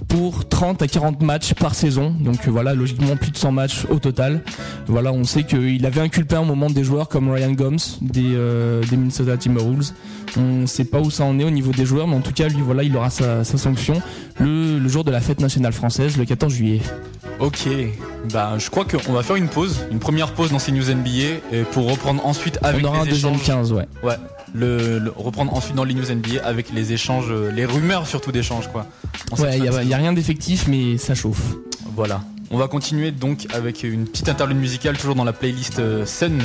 pour 0.07 0.47
30 0.47 0.81
à 0.81 0.87
40 0.87 1.21
matchs 1.21 1.53
par 1.53 1.75
saison. 1.75 2.13
Donc 2.19 2.47
euh, 2.47 2.51
voilà, 2.51 2.73
logiquement 2.73 3.15
plus 3.15 3.31
de 3.31 3.37
100 3.37 3.51
matchs 3.51 3.85
au 3.89 3.99
total. 3.99 4.41
Voilà, 4.87 5.11
on 5.11 5.23
sait 5.23 5.43
qu'il 5.43 5.85
avait 5.85 6.01
inculpé 6.01 6.35
un 6.35 6.43
moment 6.43 6.69
des 6.69 6.83
joueurs 6.83 7.09
comme 7.09 7.29
Ryan 7.29 7.51
Gomes 7.51 7.77
des, 8.01 8.33
euh, 8.33 8.81
des 8.89 8.97
Minnesota 8.97 9.37
Timberwolves. 9.37 9.91
On 10.37 10.61
ne 10.61 10.65
sait 10.65 10.85
pas 10.85 10.99
où 10.99 11.09
ça 11.09 11.23
en 11.23 11.39
est 11.39 11.43
au 11.43 11.49
niveau 11.49 11.71
des 11.71 11.85
joueurs, 11.85 12.07
mais 12.07 12.15
en 12.15 12.21
tout 12.21 12.33
cas, 12.33 12.47
lui, 12.47 12.61
voilà, 12.61 12.83
il 12.83 12.95
aura 12.95 13.09
sa, 13.09 13.43
sa 13.43 13.57
sanction 13.57 14.01
le, 14.39 14.77
le 14.79 14.89
jour 14.89 15.03
de 15.03 15.11
la 15.11 15.21
fête 15.21 15.41
nationale 15.41 15.73
française, 15.73 16.17
le 16.17 16.25
14 16.25 16.53
juillet. 16.53 16.81
Ok, 17.39 17.69
bah 18.33 18.55
je 18.57 18.69
crois 18.69 18.83
qu'on 18.83 19.13
va 19.13 19.23
faire 19.23 19.37
une 19.37 19.47
pause, 19.47 19.79
une 19.91 19.99
première 19.99 20.33
pause 20.33 20.51
dans 20.51 20.59
ces 20.59 20.73
news 20.73 20.83
NBA 20.93 21.55
et 21.55 21.63
pour 21.71 21.89
reprendre 21.89 22.25
ensuite 22.25 22.59
avec 22.61 22.85
on 22.85 22.89
aura 22.89 22.99
un 22.99 23.05
les 23.05 23.11
deuxième 23.11 23.35
échanges. 23.35 23.45
15, 23.45 23.71
ouais. 23.73 23.87
Ouais, 24.03 24.15
le, 24.53 24.99
le- 24.99 25.13
reprendre 25.15 25.53
ensuite 25.53 25.75
dans 25.75 25.83
les 25.83 25.93
news 25.93 26.05
NBA 26.11 26.43
avec 26.43 26.71
les 26.73 26.93
échanges, 26.93 27.27
euh, 27.29 27.51
les 27.51 27.65
rumeurs 27.65 28.07
surtout 28.07 28.31
d'échanges 28.31 28.67
quoi. 28.71 28.85
Ouais, 29.37 29.57
il 29.57 29.93
a- 29.93 29.97
rien 29.97 30.13
d'effectif, 30.13 30.67
mais 30.67 30.97
ça 30.97 31.15
chauffe. 31.15 31.55
Voilà. 31.95 32.21
On 32.51 32.57
va 32.57 32.67
continuer 32.67 33.11
donc 33.11 33.45
avec 33.53 33.83
une 33.83 34.05
petite 34.05 34.27
interlude 34.29 34.57
musicale 34.57 34.97
toujours 34.97 35.15
dans 35.15 35.23
la 35.23 35.33
playlist 35.33 35.79
euh, 35.79 36.05
Sun, 36.05 36.39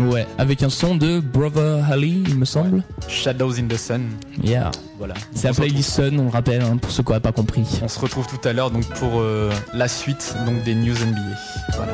Ouais, 0.00 0.26
avec 0.38 0.64
un 0.64 0.70
son 0.70 0.96
de 0.96 1.20
Brother 1.20 1.84
Ali, 1.88 2.24
il 2.26 2.36
me 2.36 2.44
semble. 2.44 2.82
Shadows 3.06 3.60
in 3.60 3.68
the 3.68 3.76
Sun. 3.76 4.08
Yeah. 4.42 4.72
Voilà. 4.98 5.14
C'est 5.36 5.46
la 5.46 5.54
playlist 5.54 5.88
Sun, 5.90 6.18
on 6.18 6.24
le 6.24 6.30
rappelle, 6.30 6.62
hein, 6.62 6.78
pour 6.78 6.90
ceux 6.90 7.04
qui 7.04 7.10
n'auraient 7.10 7.20
pas 7.20 7.30
compris. 7.30 7.62
On 7.80 7.86
se 7.86 8.00
retrouve 8.00 8.26
tout 8.26 8.48
à 8.48 8.52
l'heure 8.52 8.72
donc 8.72 8.84
pour 8.94 9.20
euh, 9.20 9.52
la 9.72 9.86
suite 9.86 10.34
donc 10.46 10.64
des 10.64 10.74
news 10.74 10.96
NBA. 10.96 11.20
Voilà. 11.76 11.92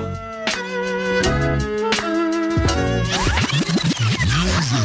Good 4.71 4.79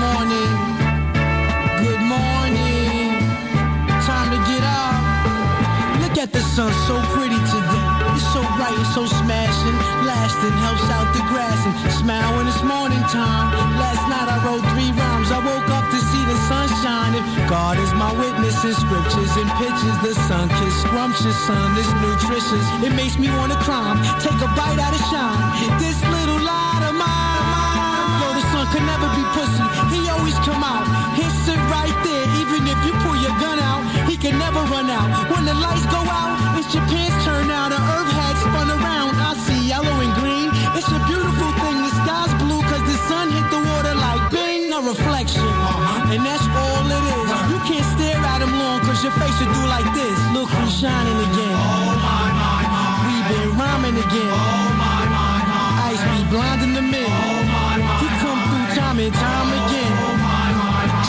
morning. 0.00 0.52
Good 1.84 2.00
morning. 2.08 3.20
Time 4.08 4.32
to 4.32 4.40
get 4.48 4.64
up. 4.64 4.96
Look 6.00 6.16
at 6.16 6.32
the 6.32 6.40
sun, 6.40 6.72
so 6.88 6.96
pretty 7.12 7.36
today. 7.52 7.88
It's 8.16 8.24
so 8.32 8.40
bright 8.56 8.72
and 8.72 8.86
so 8.96 9.04
smashing. 9.04 9.76
Lasting 10.08 10.56
helps 10.64 10.88
out 10.88 11.12
the 11.12 11.20
grass 11.28 11.60
and 11.68 11.76
smile 11.92 12.32
when 12.34 12.48
it's 12.48 12.62
morning 12.62 13.04
time. 13.12 13.52
Last 13.76 14.08
night 14.08 14.24
I 14.24 14.40
wrote 14.40 14.64
three 14.72 14.88
rhymes. 14.96 15.30
I 15.30 15.44
woke 15.44 15.67
sunshine. 16.48 17.12
If 17.14 17.26
God 17.48 17.76
is 17.78 17.92
my 17.94 18.10
witness 18.16 18.56
in 18.64 18.74
scriptures 18.74 19.32
and 19.36 19.48
pictures, 19.60 19.96
the 20.00 20.14
sun 20.26 20.48
kiss 20.58 20.74
scrumptious, 20.82 21.36
sun 21.46 21.76
is 21.76 21.90
nutritious. 22.00 22.66
It 22.82 22.92
makes 22.96 23.16
me 23.20 23.28
wanna 23.38 23.58
climb, 23.62 24.00
take 24.24 24.40
a 24.40 24.50
bite 24.56 24.80
out 24.80 24.94
of 24.96 25.02
shine. 25.12 25.38
This 25.78 25.98
little 26.14 26.40
light 26.40 26.82
of 26.88 26.94
mine. 26.96 28.20
Yo, 28.20 28.28
the 28.38 28.44
sun 28.50 28.64
could 28.72 28.86
never 28.92 29.08
be 29.18 29.24
pussy. 29.36 29.64
He 29.92 30.00
always 30.08 30.38
come 30.48 30.64
out. 30.64 30.84
He 31.20 31.26
sit 31.44 31.60
right 31.76 31.96
there, 32.06 32.24
even 32.40 32.60
if 32.72 32.78
you 32.86 32.92
pull 33.04 33.16
your 33.24 33.36
gun 33.44 33.58
out. 33.60 33.82
He 34.08 34.16
can 34.16 34.38
never 34.38 34.60
run 34.72 34.88
out. 34.88 35.08
When 35.30 35.44
the 35.44 35.54
lights 35.54 35.86
go 35.92 36.00
out, 36.00 36.30
it's 36.58 36.72
Japan's 36.72 37.07
your 49.08 49.16
face 49.24 49.40
will 49.40 49.52
do 49.56 49.64
like 49.72 49.88
this. 49.96 50.16
Look 50.36 50.52
who's 50.52 50.74
shining 50.76 51.16
again. 51.16 51.56
Oh 51.56 51.96
my, 51.96 52.28
my, 52.36 52.60
my. 52.68 53.08
We've 53.08 53.28
been 53.32 53.50
rhyming 53.56 53.96
again. 53.96 54.32
Oh 54.36 54.68
my, 54.76 55.00
my, 55.08 55.36
my. 55.48 55.88
Ice 55.88 56.02
be 56.12 56.28
blinding 56.28 56.74
the 56.76 56.84
men. 56.84 57.08
Oh 57.08 57.40
my, 57.48 57.80
my, 57.80 58.04
he 58.04 58.08
come 58.20 58.40
through 58.44 58.68
time 58.76 58.98
and 59.00 59.14
time 59.14 59.48
again. 59.64 59.94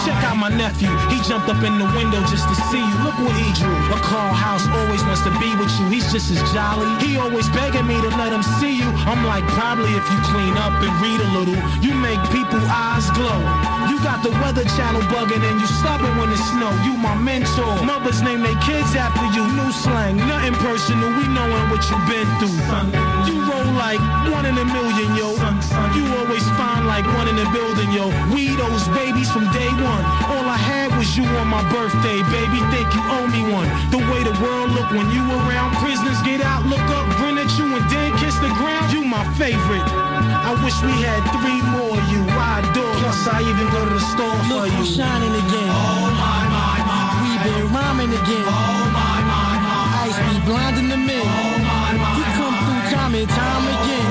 Check 0.07 0.15
out 0.23 0.37
my 0.39 0.47
nephew. 0.47 0.87
He 1.11 1.19
jumped 1.27 1.49
up 1.51 1.59
in 1.59 1.75
the 1.75 1.89
window 1.91 2.23
just 2.31 2.47
to 2.47 2.55
see 2.71 2.79
you. 2.79 2.95
Look 3.03 3.19
what 3.19 3.35
he 3.35 3.51
drew. 3.59 3.75
A 3.91 3.99
Carl 3.99 4.31
House 4.31 4.63
always 4.79 5.03
wants 5.03 5.23
to 5.27 5.31
be 5.35 5.51
with 5.59 5.67
you. 5.75 5.91
He's 5.91 6.07
just 6.07 6.31
as 6.31 6.39
jolly. 6.55 6.87
He 7.03 7.17
always 7.17 7.49
begging 7.51 7.85
me 7.85 7.99
to 7.99 8.09
let 8.15 8.31
him 8.31 8.43
see 8.63 8.79
you. 8.79 8.87
I'm 9.11 9.27
like, 9.27 9.43
probably 9.59 9.91
if 9.91 10.05
you 10.07 10.19
clean 10.31 10.55
up 10.55 10.71
and 10.79 10.93
read 11.03 11.19
a 11.19 11.29
little, 11.35 11.59
you 11.83 11.93
make 11.99 12.21
people 12.31 12.63
eyes 12.71 13.11
glow. 13.11 13.78
Got 14.03 14.23
the 14.23 14.31
weather 14.39 14.63
channel 14.79 15.01
bugging 15.11 15.43
and 15.43 15.59
you 15.59 15.67
stubborn 15.67 16.15
when 16.17 16.31
it 16.31 16.39
snow. 16.51 16.71
You 16.87 16.95
my 16.95 17.15
mentor. 17.15 17.83
Mothers 17.83 18.21
name 18.21 18.41
their 18.41 18.55
kids 18.63 18.95
after 18.95 19.25
you. 19.35 19.43
New 19.59 19.71
slang, 19.71 20.15
nothing 20.15 20.55
personal. 20.55 21.09
We 21.19 21.27
knowin' 21.27 21.69
what 21.69 21.83
you 21.91 21.97
been 22.07 22.27
through. 22.39 22.59
You 23.27 23.35
roll 23.43 23.69
like 23.75 23.99
one 24.31 24.45
in 24.45 24.57
a 24.57 24.65
million, 24.65 25.15
yo. 25.19 25.35
You 25.95 26.03
always 26.19 26.45
find 26.55 26.87
like 26.87 27.05
one 27.19 27.27
in 27.27 27.37
a 27.39 27.47
building, 27.51 27.91
yo. 27.91 28.07
We 28.33 28.55
those 28.55 28.87
babies 28.95 29.31
from 29.31 29.51
day 29.51 29.67
one. 29.67 30.03
All 30.31 30.45
I 30.47 30.57
had 30.57 30.88
was 30.99 31.15
you 31.15 31.23
on 31.23 31.47
my 31.47 31.63
birthday, 31.71 32.19
baby. 32.27 32.59
Think 32.75 32.91
you 32.91 32.99
owe 33.07 33.27
me 33.31 33.39
one. 33.47 33.71
The 33.87 34.03
way 34.11 34.19
the 34.27 34.35
world 34.43 34.75
look 34.75 34.91
when 34.91 35.07
you 35.15 35.23
around. 35.31 35.71
Prisoners 35.79 36.19
get 36.27 36.43
out, 36.43 36.67
look 36.67 36.83
up, 36.91 37.07
grin 37.15 37.39
at 37.39 37.47
you, 37.55 37.71
and 37.71 37.85
then 37.87 38.11
kiss 38.19 38.35
the 38.43 38.51
ground. 38.59 38.91
You 38.91 39.07
my 39.07 39.23
favorite. 39.39 39.87
I 40.43 40.51
wish 40.59 40.75
we 40.83 40.91
had 40.99 41.23
three 41.39 41.63
more 41.71 41.95
of 41.95 42.03
you. 42.11 42.19
I 42.35 42.59
adore. 42.59 42.95
Plus, 42.99 43.15
I 43.31 43.39
even 43.47 43.67
go 43.71 43.79
to 43.87 43.93
the 43.95 44.05
store 44.11 44.39
for 44.51 44.67
Look 44.67 44.67
you. 44.67 44.83
who's 44.83 44.91
shining 44.99 45.31
again. 45.31 45.71
Oh 45.71 46.11
my, 46.19 46.43
my, 46.51 46.77
my. 46.83 47.23
We've 47.23 47.43
been 47.47 47.65
rhyming 47.71 48.11
again. 48.11 48.45
Oh 48.51 48.83
my, 48.91 49.23
my, 49.23 49.55
my. 49.63 50.03
Ice 50.03 50.19
be 50.27 50.35
blinding 50.43 50.89
the 50.91 50.99
men. 50.99 51.23
Oh 51.23 51.63
my, 51.63 51.95
my. 51.95 52.11
He 52.19 52.23
come 52.35 52.55
through 52.59 52.83
time 52.91 53.15
and 53.15 53.29
time 53.31 53.63
again. 53.71 54.03
Oh 54.03 54.03
my, 54.03 54.03
my, 54.03 54.03
my. 54.03 54.03
Our 54.03 54.08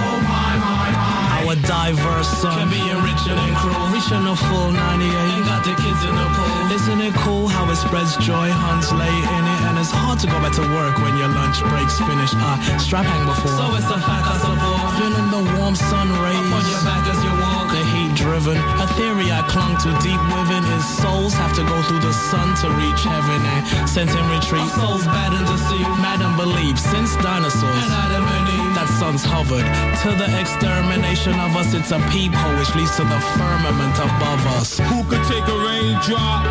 diverse 1.63 2.29
son 2.29 2.55
can 2.59 2.71
be 2.71 2.83
richer 3.03 3.35
than 3.35 3.53
cruel. 3.57 3.89
Reaching 3.91 4.25
a 4.27 4.37
full 4.37 4.71
98 4.71 5.11
and 5.11 5.45
got 5.45 5.65
the 5.65 5.75
kids 5.75 6.03
in 6.05 6.15
the 6.15 6.29
pool. 6.37 6.59
Isn't 6.71 7.01
it 7.01 7.15
cool 7.25 7.49
how 7.49 7.69
it 7.71 7.77
spreads 7.77 8.17
joy? 8.19 8.51
Huns 8.51 8.93
lay 8.93 9.11
in 9.11 9.45
it, 9.45 9.61
and 9.69 9.79
it's 9.79 9.91
hard 9.91 10.19
to 10.21 10.27
go 10.27 10.39
back 10.39 10.55
to 10.61 10.65
work 10.75 10.97
when 11.03 11.17
your 11.17 11.29
lunch 11.29 11.59
breaks 11.71 11.99
finish. 11.99 12.31
Uh, 12.35 12.57
strap 12.79 13.07
hang 13.07 13.25
before. 13.27 13.57
So 13.57 13.67
it's 13.75 13.91
a 13.91 13.99
fact 13.99 14.25
I 14.29 14.37
support. 14.39 14.81
Feeling 15.01 15.29
the 15.35 15.43
warm 15.59 15.75
sun 15.75 16.09
rays 16.23 16.49
on 16.53 16.65
your 16.69 16.83
back 16.87 17.05
as 17.09 17.19
you 17.25 17.33
walk. 17.43 17.69
The 17.69 17.85
heat 17.95 18.13
driven, 18.17 18.57
a 18.81 18.87
theory 18.97 19.29
I 19.31 19.45
clung 19.47 19.77
to 19.85 19.91
deep 20.01 20.23
within 20.33 20.65
is 20.73 20.85
souls 20.99 21.35
have 21.35 21.53
to 21.55 21.63
go 21.63 21.77
through 21.87 22.01
the 22.01 22.13
sun 22.13 22.57
to 22.65 22.67
reach 22.81 23.05
heaven 23.05 23.41
and 23.45 23.63
sent 23.89 24.13
in 24.13 24.27
retreat. 24.29 24.61
Our 24.61 25.01
souls 25.01 25.05
bad 25.09 25.33
and 25.33 25.47
deceived, 25.49 25.89
mad 26.05 26.21
and 26.21 26.37
believed 26.37 26.79
since 26.79 27.17
dinosaurs. 27.25 27.65
And 27.65 27.93
Adam 28.05 28.27
and 28.37 28.47
Eve. 28.53 28.73
That 28.77 28.89
sun's 29.01 29.25
hovered 29.25 29.65
to 30.05 30.11
the 30.13 30.29
extermination 30.37 31.33
of 31.41 31.57
us. 31.57 31.73
It's 31.73 31.91
a 31.91 32.01
peephole 32.13 32.53
which 32.61 32.69
leads 32.77 32.93
to 33.01 33.05
the 33.09 33.21
firmament 33.41 33.97
above 33.97 34.45
us. 34.61 34.77
Who 34.93 35.01
could 35.09 35.25
take 35.25 35.43
a 35.49 35.59
raindrop 35.65 36.45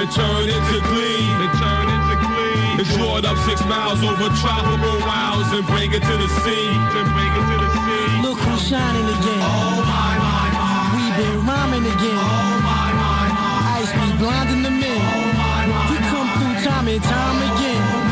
and 0.00 0.08
turn 0.08 0.48
into 0.48 0.76
glee? 0.88 1.28
And 1.44 1.52
turn 1.60 1.86
into 1.92 2.16
glee. 2.16 2.80
And 2.80 2.86
draw 2.96 3.20
it 3.20 3.28
up 3.28 3.36
six 3.44 3.60
miles 3.68 4.00
over 4.00 4.32
tropical 4.40 4.96
wilds 5.04 5.52
and 5.52 5.68
bring 5.68 5.92
it 5.92 6.00
to 6.00 6.14
the 6.16 6.30
sea. 6.42 6.68
And 6.96 7.06
bring 7.12 7.32
it 7.38 7.44
to 7.44 7.56
the 7.60 7.70
sea. 7.76 8.24
Look 8.24 8.40
who's 8.40 8.64
shining 8.64 9.04
again. 9.04 9.44
Oh 9.44 9.84
my, 9.84 10.16
my, 10.16 10.46
my. 10.56 10.96
We've 10.96 11.16
been 11.20 11.38
rhyming 11.44 11.84
again. 11.84 12.18
Oh 12.18 12.56
my, 12.64 12.88
my, 12.96 13.26
my. 13.36 13.84
Ice 13.84 13.92
be 13.92 14.08
blinding 14.16 14.64
the 14.64 14.72
men. 14.72 14.96
Oh 15.12 15.17
time 16.88 16.96
and 16.96 17.02
time 17.04 17.56
again. 17.56 18.08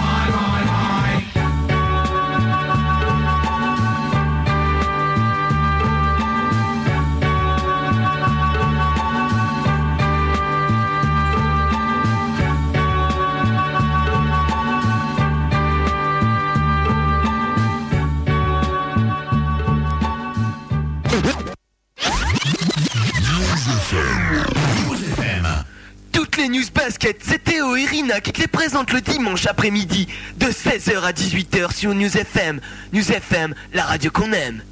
News 26.49 26.71
basket, 26.71 27.17
c'est 27.23 27.43
Théo 27.77 27.85
et 27.85 27.87
Rina 27.87 28.21
qui 28.21 28.33
te 28.33 28.41
les 28.41 28.47
présentent 28.47 28.93
le 28.93 29.01
dimanche 29.01 29.47
après-midi 29.47 30.09
de 30.39 30.47
16h 30.47 31.03
à 31.03 31.13
18h 31.13 31.75
sur 31.75 31.95
News 31.95 32.17
FM. 32.17 32.61
News 32.93 33.13
FM, 33.13 33.55
la 33.75 33.85
radio 33.85 34.11
qu'on 34.11 34.33
aime. 34.33 34.63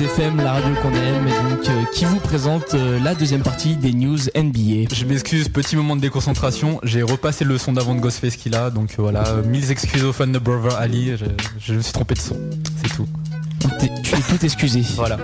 FM, 0.00 0.36
la 0.36 0.52
radio 0.52 0.74
qu'on 0.80 0.92
aime, 0.94 1.26
et 1.26 1.50
donc 1.50 1.68
euh, 1.68 1.84
qui 1.92 2.04
vous 2.04 2.20
présente 2.20 2.74
euh, 2.74 3.00
la 3.02 3.14
deuxième 3.14 3.42
partie 3.42 3.74
des 3.74 3.92
news 3.92 4.18
NBA. 4.36 4.94
Je 4.94 5.04
m'excuse, 5.04 5.48
petit 5.48 5.74
moment 5.74 5.96
de 5.96 6.00
déconcentration. 6.00 6.78
J'ai 6.84 7.02
repassé 7.02 7.44
le 7.44 7.58
son 7.58 7.72
d'avant 7.72 7.94
de 7.94 8.00
Ghostface 8.00 8.36
qu'il 8.36 8.54
a, 8.54 8.70
donc 8.70 8.90
euh, 8.92 9.02
voilà. 9.02 9.24
Mille 9.44 9.70
excuses 9.70 10.04
aux 10.04 10.12
fans 10.12 10.26
de 10.26 10.38
Brother 10.38 10.76
Ali. 10.76 11.12
Je 11.58 11.74
me 11.74 11.80
suis 11.80 11.92
trompé 11.92 12.14
de 12.14 12.20
son, 12.20 12.36
c'est 12.82 12.94
tout. 12.94 13.08
Tu 13.58 14.14
es 14.14 14.20
tout 14.20 14.44
excusé. 14.44 14.82
Voilà. 14.96 15.16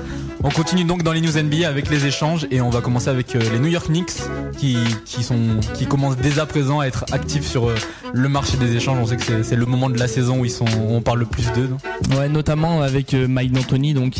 On 0.42 0.50
continue 0.50 0.84
donc 0.84 1.02
dans 1.02 1.12
les 1.12 1.20
news 1.22 1.30
NBA 1.40 1.66
avec 1.66 1.88
les 1.88 2.04
échanges 2.04 2.46
et 2.50 2.60
on 2.60 2.68
va 2.68 2.80
commencer 2.82 3.08
avec 3.08 3.34
euh, 3.34 3.40
les 3.52 3.58
New 3.58 3.68
York 3.68 3.86
Knicks 3.86 4.12
qui, 4.58 4.76
qui, 5.06 5.22
sont, 5.22 5.38
qui 5.72 5.86
commencent 5.86 6.18
dès 6.18 6.38
à 6.38 6.44
présent 6.44 6.80
à 6.80 6.86
être 6.86 7.06
actifs 7.12 7.46
sur 7.46 7.68
euh, 7.70 7.74
le 8.12 8.28
marché 8.28 8.58
des 8.58 8.76
échanges. 8.76 8.98
On 9.00 9.06
sait 9.06 9.16
que 9.16 9.42
c'est- 9.42 9.56
le 9.56 9.64
moment 9.66 9.88
de 9.88 9.98
la 9.98 10.06
saison 10.06 10.40
où 10.40 10.44
ils 10.44 10.50
sont, 10.50 10.66
où 10.66 10.90
on 10.94 11.00
parle 11.00 11.20
le 11.20 11.24
plus 11.24 11.46
d'eux. 11.54 11.70
Ouais, 12.18 12.28
notamment 12.28 12.82
avec 12.82 13.14
euh, 13.14 13.26
Mike 13.26 13.52
D'Antoni, 13.52 13.94
donc 13.94 14.16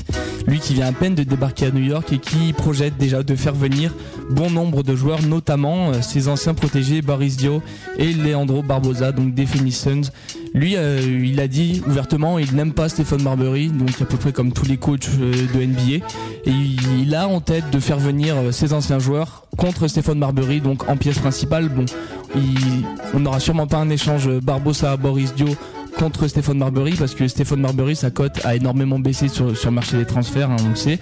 lui 0.47 0.61
qui 0.61 0.73
vient 0.75 0.87
à 0.87 0.93
peine 0.93 1.15
de 1.15 1.25
débarquer 1.25 1.67
à 1.67 1.71
New 1.71 1.83
York 1.85 2.11
et 2.12 2.19
qui 2.19 2.53
projette 2.55 2.97
déjà 2.97 3.23
de 3.23 3.35
faire 3.37 3.55
venir 3.55 3.93
bon 4.31 4.49
nombre 4.51 4.83
de 4.83 4.97
joueurs, 4.97 5.23
notamment 5.23 5.93
ses 6.03 6.29
anciens 6.29 6.55
protégés 6.55 7.03
Boris 7.03 7.37
Dio 7.37 7.62
et 7.99 8.12
Leandro 8.15 8.62
Barbosa, 8.62 9.12
donc 9.12 9.35
des 9.35 9.45
Phoenix 9.47 9.79
Suns. 9.79 10.11
Lui, 10.55 10.77
euh, 10.77 11.01
il 11.01 11.41
a 11.41 11.49
dit 11.49 11.83
ouvertement, 11.85 12.39
il 12.39 12.55
n'aime 12.55 12.73
pas 12.73 12.89
Stephen 12.89 13.21
Marbury, 13.23 13.71
donc 13.71 14.01
à 14.01 14.05
peu 14.05 14.17
près 14.17 14.33
comme 14.33 14.53
tous 14.53 14.65
les 14.67 14.77
coachs 14.77 15.09
euh, 15.21 15.33
de 15.53 15.65
NBA, 15.65 16.07
et 16.47 16.51
il, 17.01 17.13
a 17.17 17.27
en 17.27 17.41
tête 17.41 17.71
de 17.73 17.81
faire 17.81 17.99
venir 17.99 18.37
euh, 18.37 18.53
ses 18.53 18.73
anciens 18.73 19.01
joueurs 19.01 19.47
contre 19.57 19.89
Stephen 19.89 20.17
Marbury, 20.17 20.61
donc 20.61 20.89
en 20.89 20.97
pièce 20.97 21.19
principale. 21.19 21.69
Bon, 21.69 21.85
on 23.15 23.21
n'aura 23.21 23.41
sûrement 23.41 23.67
pas 23.67 23.79
un 23.79 23.91
échange 23.91 24.29
Barbosa-Boris 24.29 25.35
Dio 25.35 25.49
contre 25.99 26.28
Stephen 26.28 26.59
Marbury 26.59 26.92
parce 26.92 27.14
que 27.14 27.28
Stephen 27.28 27.61
Marbury 27.61 27.97
sa 27.97 28.11
cote 28.11 28.45
a 28.45 28.55
énormément 28.55 28.99
baissé 28.99 29.28
sur, 29.28 29.57
sur 29.57 29.70
le 29.70 29.74
marché 29.74 29.97
des 29.97 30.05
transferts 30.05 30.51
hein, 30.51 30.57
on 30.64 30.70
le 30.70 30.76
sait. 30.76 30.99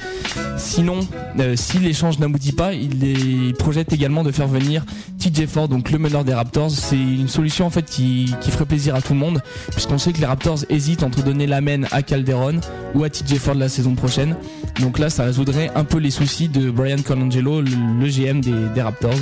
Sinon 0.56 1.00
euh, 1.38 1.56
si 1.56 1.78
l'échange 1.78 2.18
n'aboutit 2.18 2.52
pas 2.52 2.72
il, 2.74 3.54
projette 3.58 3.92
également 3.92 4.22
de 4.22 4.30
faire 4.30 4.48
venir 4.48 4.84
TJ 5.18 5.46
Ford 5.46 5.68
donc 5.68 5.90
le 5.90 5.98
meneur 5.98 6.24
des 6.24 6.34
Raptors. 6.34 6.70
C'est 6.70 6.96
une 6.96 7.28
solution 7.28 7.66
en 7.66 7.70
fait 7.70 7.84
qui, 7.84 8.34
ferait 8.50 8.66
plaisir 8.66 8.94
à 8.94 9.02
tout 9.02 9.14
le 9.14 9.18
monde 9.18 9.42
puisqu'on 9.70 9.98
sait 9.98 10.12
que 10.12 10.18
les 10.18 10.26
Raptors 10.26 10.58
hésitent 10.68 11.02
entre 11.02 11.22
donner 11.22 11.46
la 11.46 11.60
main 11.60 11.82
à 11.90 12.02
Calderon 12.02 12.60
ou 12.94 13.04
à 13.04 13.10
TJ 13.10 13.38
Ford 13.38 13.54
la 13.54 13.68
saison 13.68 13.94
prochaine. 13.94 14.36
Donc 14.80 14.98
là 14.98 15.10
ça 15.10 15.24
résoudrait 15.24 15.70
un 15.74 15.84
peu 15.84 15.98
les 15.98 16.10
soucis 16.10 16.48
de 16.48 16.70
Brian 16.70 17.02
Colangelo 17.04 17.60
le, 17.60 18.06
GM 18.06 18.40
des 18.40 18.82
Raptors 18.82 19.14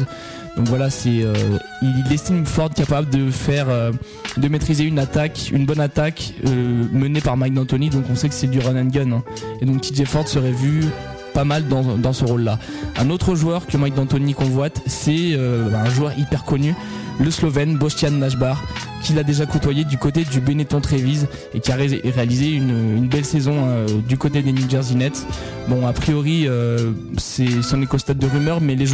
donc 0.56 0.68
voilà, 0.68 0.90
c'est 0.90 1.22
euh, 1.22 1.34
il 1.82 2.12
estime 2.12 2.44
Ford 2.44 2.70
capable 2.70 3.08
de 3.10 3.30
faire, 3.30 3.66
euh, 3.68 3.92
de 4.36 4.48
maîtriser 4.48 4.84
une 4.84 4.98
attaque, 4.98 5.50
une 5.52 5.64
bonne 5.64 5.80
attaque 5.80 6.34
euh, 6.46 6.84
menée 6.92 7.20
par 7.20 7.36
Mike 7.36 7.54
D'Antoni. 7.54 7.88
Donc 7.88 8.04
on 8.10 8.16
sait 8.16 8.28
que 8.28 8.34
c'est 8.34 8.48
du 8.48 8.58
run 8.58 8.76
and 8.76 8.86
gun. 8.86 9.12
hein. 9.12 9.22
Et 9.60 9.64
donc 9.64 9.80
TJ 9.80 10.04
Ford 10.04 10.26
serait 10.26 10.52
vu 10.52 10.84
pas 11.32 11.44
mal 11.44 11.68
dans, 11.68 11.96
dans 11.96 12.12
ce 12.12 12.24
rôle-là. 12.24 12.58
Un 12.98 13.10
autre 13.10 13.36
joueur 13.36 13.66
que 13.66 13.76
Mike 13.76 13.94
D'Antoni 13.94 14.34
convoite, 14.34 14.82
c'est 14.86 15.34
un 15.34 15.88
joueur 15.90 16.18
hyper 16.18 16.44
connu, 16.44 16.74
le 17.20 17.30
Slovène 17.30 17.76
Bostian 17.78 18.10
Nashbar, 18.10 18.60
qu'il 19.02 19.18
a 19.18 19.22
déjà 19.22 19.46
côtoyé 19.46 19.84
du 19.84 19.98
côté 19.98 20.24
du 20.24 20.40
Benetton 20.40 20.80
Trevize 20.80 21.26
et 21.54 21.60
qui 21.60 21.72
a 21.72 21.76
ré- 21.76 22.00
réalisé 22.04 22.50
une, 22.50 23.06
belle 23.08 23.24
saison 23.24 23.54
euh, 23.66 23.86
du 24.06 24.16
côté 24.16 24.42
des 24.42 24.52
New 24.52 24.68
Jersey 24.68 24.94
Nets. 24.94 25.26
Bon, 25.68 25.86
a 25.86 25.92
priori, 25.92 26.46
euh, 26.46 26.92
c'est 27.18 27.62
c'en 27.62 27.80
est 27.82 27.86
qu'au 27.86 27.98
stade 27.98 28.18
de 28.18 28.26
rumeur, 28.26 28.60
mais 28.60 28.76
les, 28.76 28.86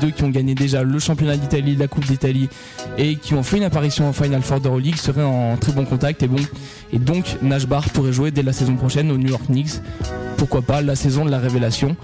deux 0.00 0.10
qui 0.10 0.24
ont 0.24 0.30
gagné 0.30 0.54
déjà 0.54 0.82
le 0.82 0.98
championnat 0.98 1.36
d'Italie, 1.36 1.76
la 1.76 1.88
Coupe 1.88 2.06
d'Italie 2.06 2.48
et 2.98 3.16
qui 3.16 3.34
ont 3.34 3.42
fait 3.42 3.58
une 3.58 3.64
apparition 3.64 4.08
en 4.08 4.12
Final 4.12 4.42
Four 4.42 4.60
d'Euroleague 4.60 4.96
seraient 4.96 5.22
en 5.22 5.56
très 5.56 5.72
bon 5.72 5.84
contact 5.84 6.22
et 6.22 6.28
bon. 6.28 6.40
Et 6.92 6.98
donc, 6.98 7.36
Nashbar 7.42 7.88
pourrait 7.90 8.12
jouer 8.12 8.30
dès 8.30 8.42
la 8.42 8.52
saison 8.52 8.74
prochaine 8.76 9.10
au 9.10 9.16
New 9.16 9.28
York 9.28 9.46
Knicks. 9.46 9.80
Pourquoi 10.36 10.62
pas 10.62 10.80
la 10.80 10.96
saison 10.96 11.24
de 11.24 11.30
la 11.30 11.38
révélation. 11.38 11.96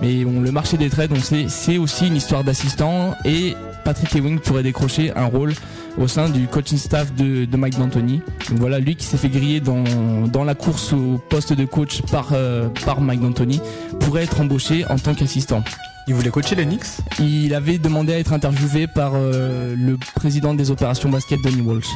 Mais 0.00 0.24
bon, 0.24 0.40
le 0.40 0.50
marché 0.50 0.76
des 0.76 0.90
trades, 0.90 1.12
c'est 1.48 1.78
aussi 1.78 2.06
une 2.08 2.16
histoire 2.16 2.42
d'assistant 2.42 3.14
et 3.24 3.54
Patrick 3.84 4.14
Ewing 4.14 4.38
pourrait 4.38 4.62
décrocher 4.62 5.12
un 5.16 5.26
rôle 5.26 5.52
au 5.98 6.08
sein 6.08 6.28
du 6.28 6.46
coaching 6.46 6.78
staff 6.78 7.14
de, 7.14 7.44
de 7.44 7.56
Mike 7.56 7.78
D'Antoni. 7.78 8.20
Donc 8.48 8.58
voilà, 8.58 8.78
lui 8.78 8.96
qui 8.96 9.04
s'est 9.04 9.16
fait 9.16 9.28
griller 9.28 9.60
dans, 9.60 9.84
dans 10.32 10.44
la 10.44 10.54
course 10.54 10.92
au 10.92 11.18
poste 11.28 11.52
de 11.52 11.64
coach 11.64 12.02
par, 12.10 12.28
euh, 12.32 12.68
par 12.84 13.00
Mike 13.00 13.20
D'Antoni 13.20 13.60
pourrait 14.00 14.24
être 14.24 14.40
embauché 14.40 14.84
en 14.86 14.96
tant 14.96 15.14
qu'assistant. 15.14 15.62
Il 16.08 16.14
voulait 16.14 16.30
coacher 16.30 16.56
les 16.56 16.64
Knicks? 16.64 16.84
Il 17.20 17.54
avait 17.54 17.78
demandé 17.78 18.12
à 18.12 18.18
être 18.18 18.32
interviewé 18.32 18.88
par 18.88 19.12
euh, 19.14 19.76
le 19.76 19.96
président 20.16 20.52
des 20.52 20.72
opérations 20.72 21.08
basket, 21.08 21.38
Donny 21.44 21.60
Walsh. 21.60 21.86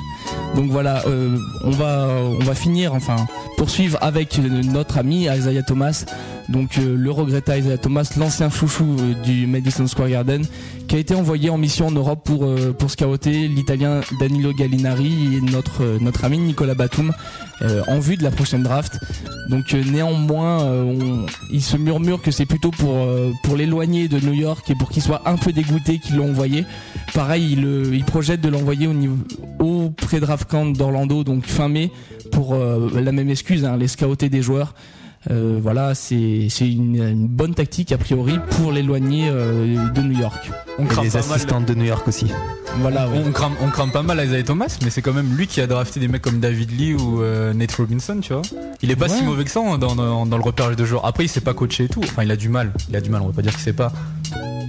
Donc 0.55 0.71
voilà, 0.71 1.03
euh, 1.09 1.37
on 1.65 1.71
va 1.71 2.07
on 2.07 2.45
va 2.45 2.55
finir, 2.55 2.95
enfin 2.95 3.17
poursuivre 3.57 3.99
avec 4.01 4.39
notre 4.39 4.99
ami 4.99 5.25
Isaiah 5.25 5.65
Thomas. 5.65 6.05
Donc 6.49 6.79
euh, 6.79 6.95
le 6.97 7.11
regretté 7.11 7.59
Isaiah 7.59 7.77
Thomas, 7.77 8.09
l'ancien 8.17 8.51
chouchou 8.51 8.97
euh, 9.01 9.15
du 9.25 9.47
Madison 9.49 9.87
Square 9.89 10.11
Garden, 10.11 10.43
qui 10.87 10.95
a 10.95 10.99
été 10.99 11.15
envoyé 11.15 11.51
en 11.51 11.59
mission 11.59 11.89
en 11.89 11.91
Europe 11.91 12.21
pour 12.25 12.45
euh, 12.45 12.73
pour 12.73 12.89
scouter 12.91 13.49
l'Italien 13.49 14.01
Danilo 14.21 14.53
Gallinari 14.53 15.37
et 15.37 15.41
notre 15.41 15.83
euh, 15.83 15.99
notre 16.01 16.25
ami 16.25 16.39
Nicolas 16.39 16.75
Batum 16.75 17.13
en 17.89 17.99
vue 18.01 18.19
de 18.19 18.23
la 18.23 18.31
prochaine 18.31 18.63
draft. 18.63 18.99
Donc 19.49 19.73
néanmoins, 19.73 20.63
on- 20.67 21.25
il 21.51 21.63
se 21.63 21.79
murmure 21.79 22.21
que 22.21 22.31
c'est 22.31 22.45
plutôt 22.45 22.71
pour 22.71 22.95
pour 23.45 23.57
l'éloigner 23.57 24.09
de 24.09 24.21
New 24.21 24.35
York 24.35 24.69
et 24.71 24.75
pour 24.75 24.91
qu'il 24.91 25.03
soit 25.03 25.23
un 25.27 25.37
peu 25.37 25.53
dégoûté 25.55 25.99
qu'ils 25.99 26.17
l'ont 26.17 26.29
envoyé. 26.29 26.67
Pareil, 27.15 27.53
il, 27.53 27.95
il 27.95 28.05
projette 28.05 28.43
de 28.43 28.51
l'envoyer 28.51 28.87
au 28.89 28.95
au 29.59 29.89
pré-draft 29.91 30.47
camp 30.51 30.67
d'Orlando, 30.67 31.25
donc 31.25 31.47
fin 31.47 31.69
mai, 31.69 31.91
pour 32.31 32.55
la 32.55 33.11
même 33.13 33.31
excuse, 33.31 33.65
hein, 33.65 33.79
les 33.79 33.89
scouter 33.89 34.29
des 34.29 34.43
joueurs. 34.43 34.75
Euh, 35.31 35.59
voilà, 35.61 35.95
c'est 35.95 36.47
c'est 36.51 36.71
une, 36.71 36.97
une 37.03 37.27
bonne 37.27 37.55
tactique 37.55 37.91
a 37.93 37.99
priori 37.99 38.39
pour 38.51 38.71
l'éloigner 38.73 39.29
euh, 39.31 39.91
de 39.91 40.01
New 40.03 40.19
York. 40.19 40.51
On 40.79 40.85
Et 40.85 40.89
crame 40.89 41.05
les 41.05 41.11
pas 41.11 41.21
mal. 41.23 41.33
assistantes 41.33 41.67
de 41.67 41.75
New 41.75 41.85
York 41.85 42.07
aussi. 42.07 42.27
Voilà, 42.81 43.09
ouais. 43.09 43.23
On 43.27 43.33
crame, 43.33 43.55
on 43.63 43.69
crame 43.71 43.91
pas 43.91 44.03
mal 44.03 44.23
Isaiah 44.25 44.43
Thomas, 44.43 44.77
mais 44.85 44.91
c'est 44.91 45.01
quand 45.03 45.15
même 45.15 45.35
lui 45.37 45.47
qui 45.47 45.61
a 45.61 45.67
drafté 45.67 45.99
des 45.99 46.09
mecs 46.09 46.23
comme 46.23 46.41
David 46.41 46.71
Lee 46.79 46.95
ou 46.95 47.23
euh, 47.23 47.53
Nate 47.55 47.73
Robinson, 47.73 48.19
tu 48.21 48.33
vois. 48.35 48.43
Il 48.83 48.91
est 48.91 48.97
pas 48.97 49.07
Ouais. 49.07 49.17
si 49.17 49.23
mauvais 49.25 49.45
que 49.45 49.51
ça 49.51 49.61
hein, 49.61 49.79
dans, 49.79 49.95
dans, 49.95 50.27
dans 50.27 50.37
le 50.37 50.43
repérage 50.45 50.77
de 50.77 50.85
joueurs. 50.85 51.07
Après, 51.07 51.25
il 51.25 51.29
sait 51.29 51.41
pas 51.41 51.55
coacher 51.55 51.85
et 51.85 51.89
tout. 51.89 52.01
Enfin, 52.05 52.23
il 52.23 52.31
a 52.31 52.37
du 52.37 52.49
mal. 52.51 52.73
Il 52.91 52.97
a 52.97 53.01
du 53.01 53.09
mal, 53.11 53.23
on 53.23 53.29
va 53.29 53.33
pas 53.33 53.43
dire 53.43 53.53
qu'il 53.53 53.63
sait 53.63 53.73
pas. 53.73 53.93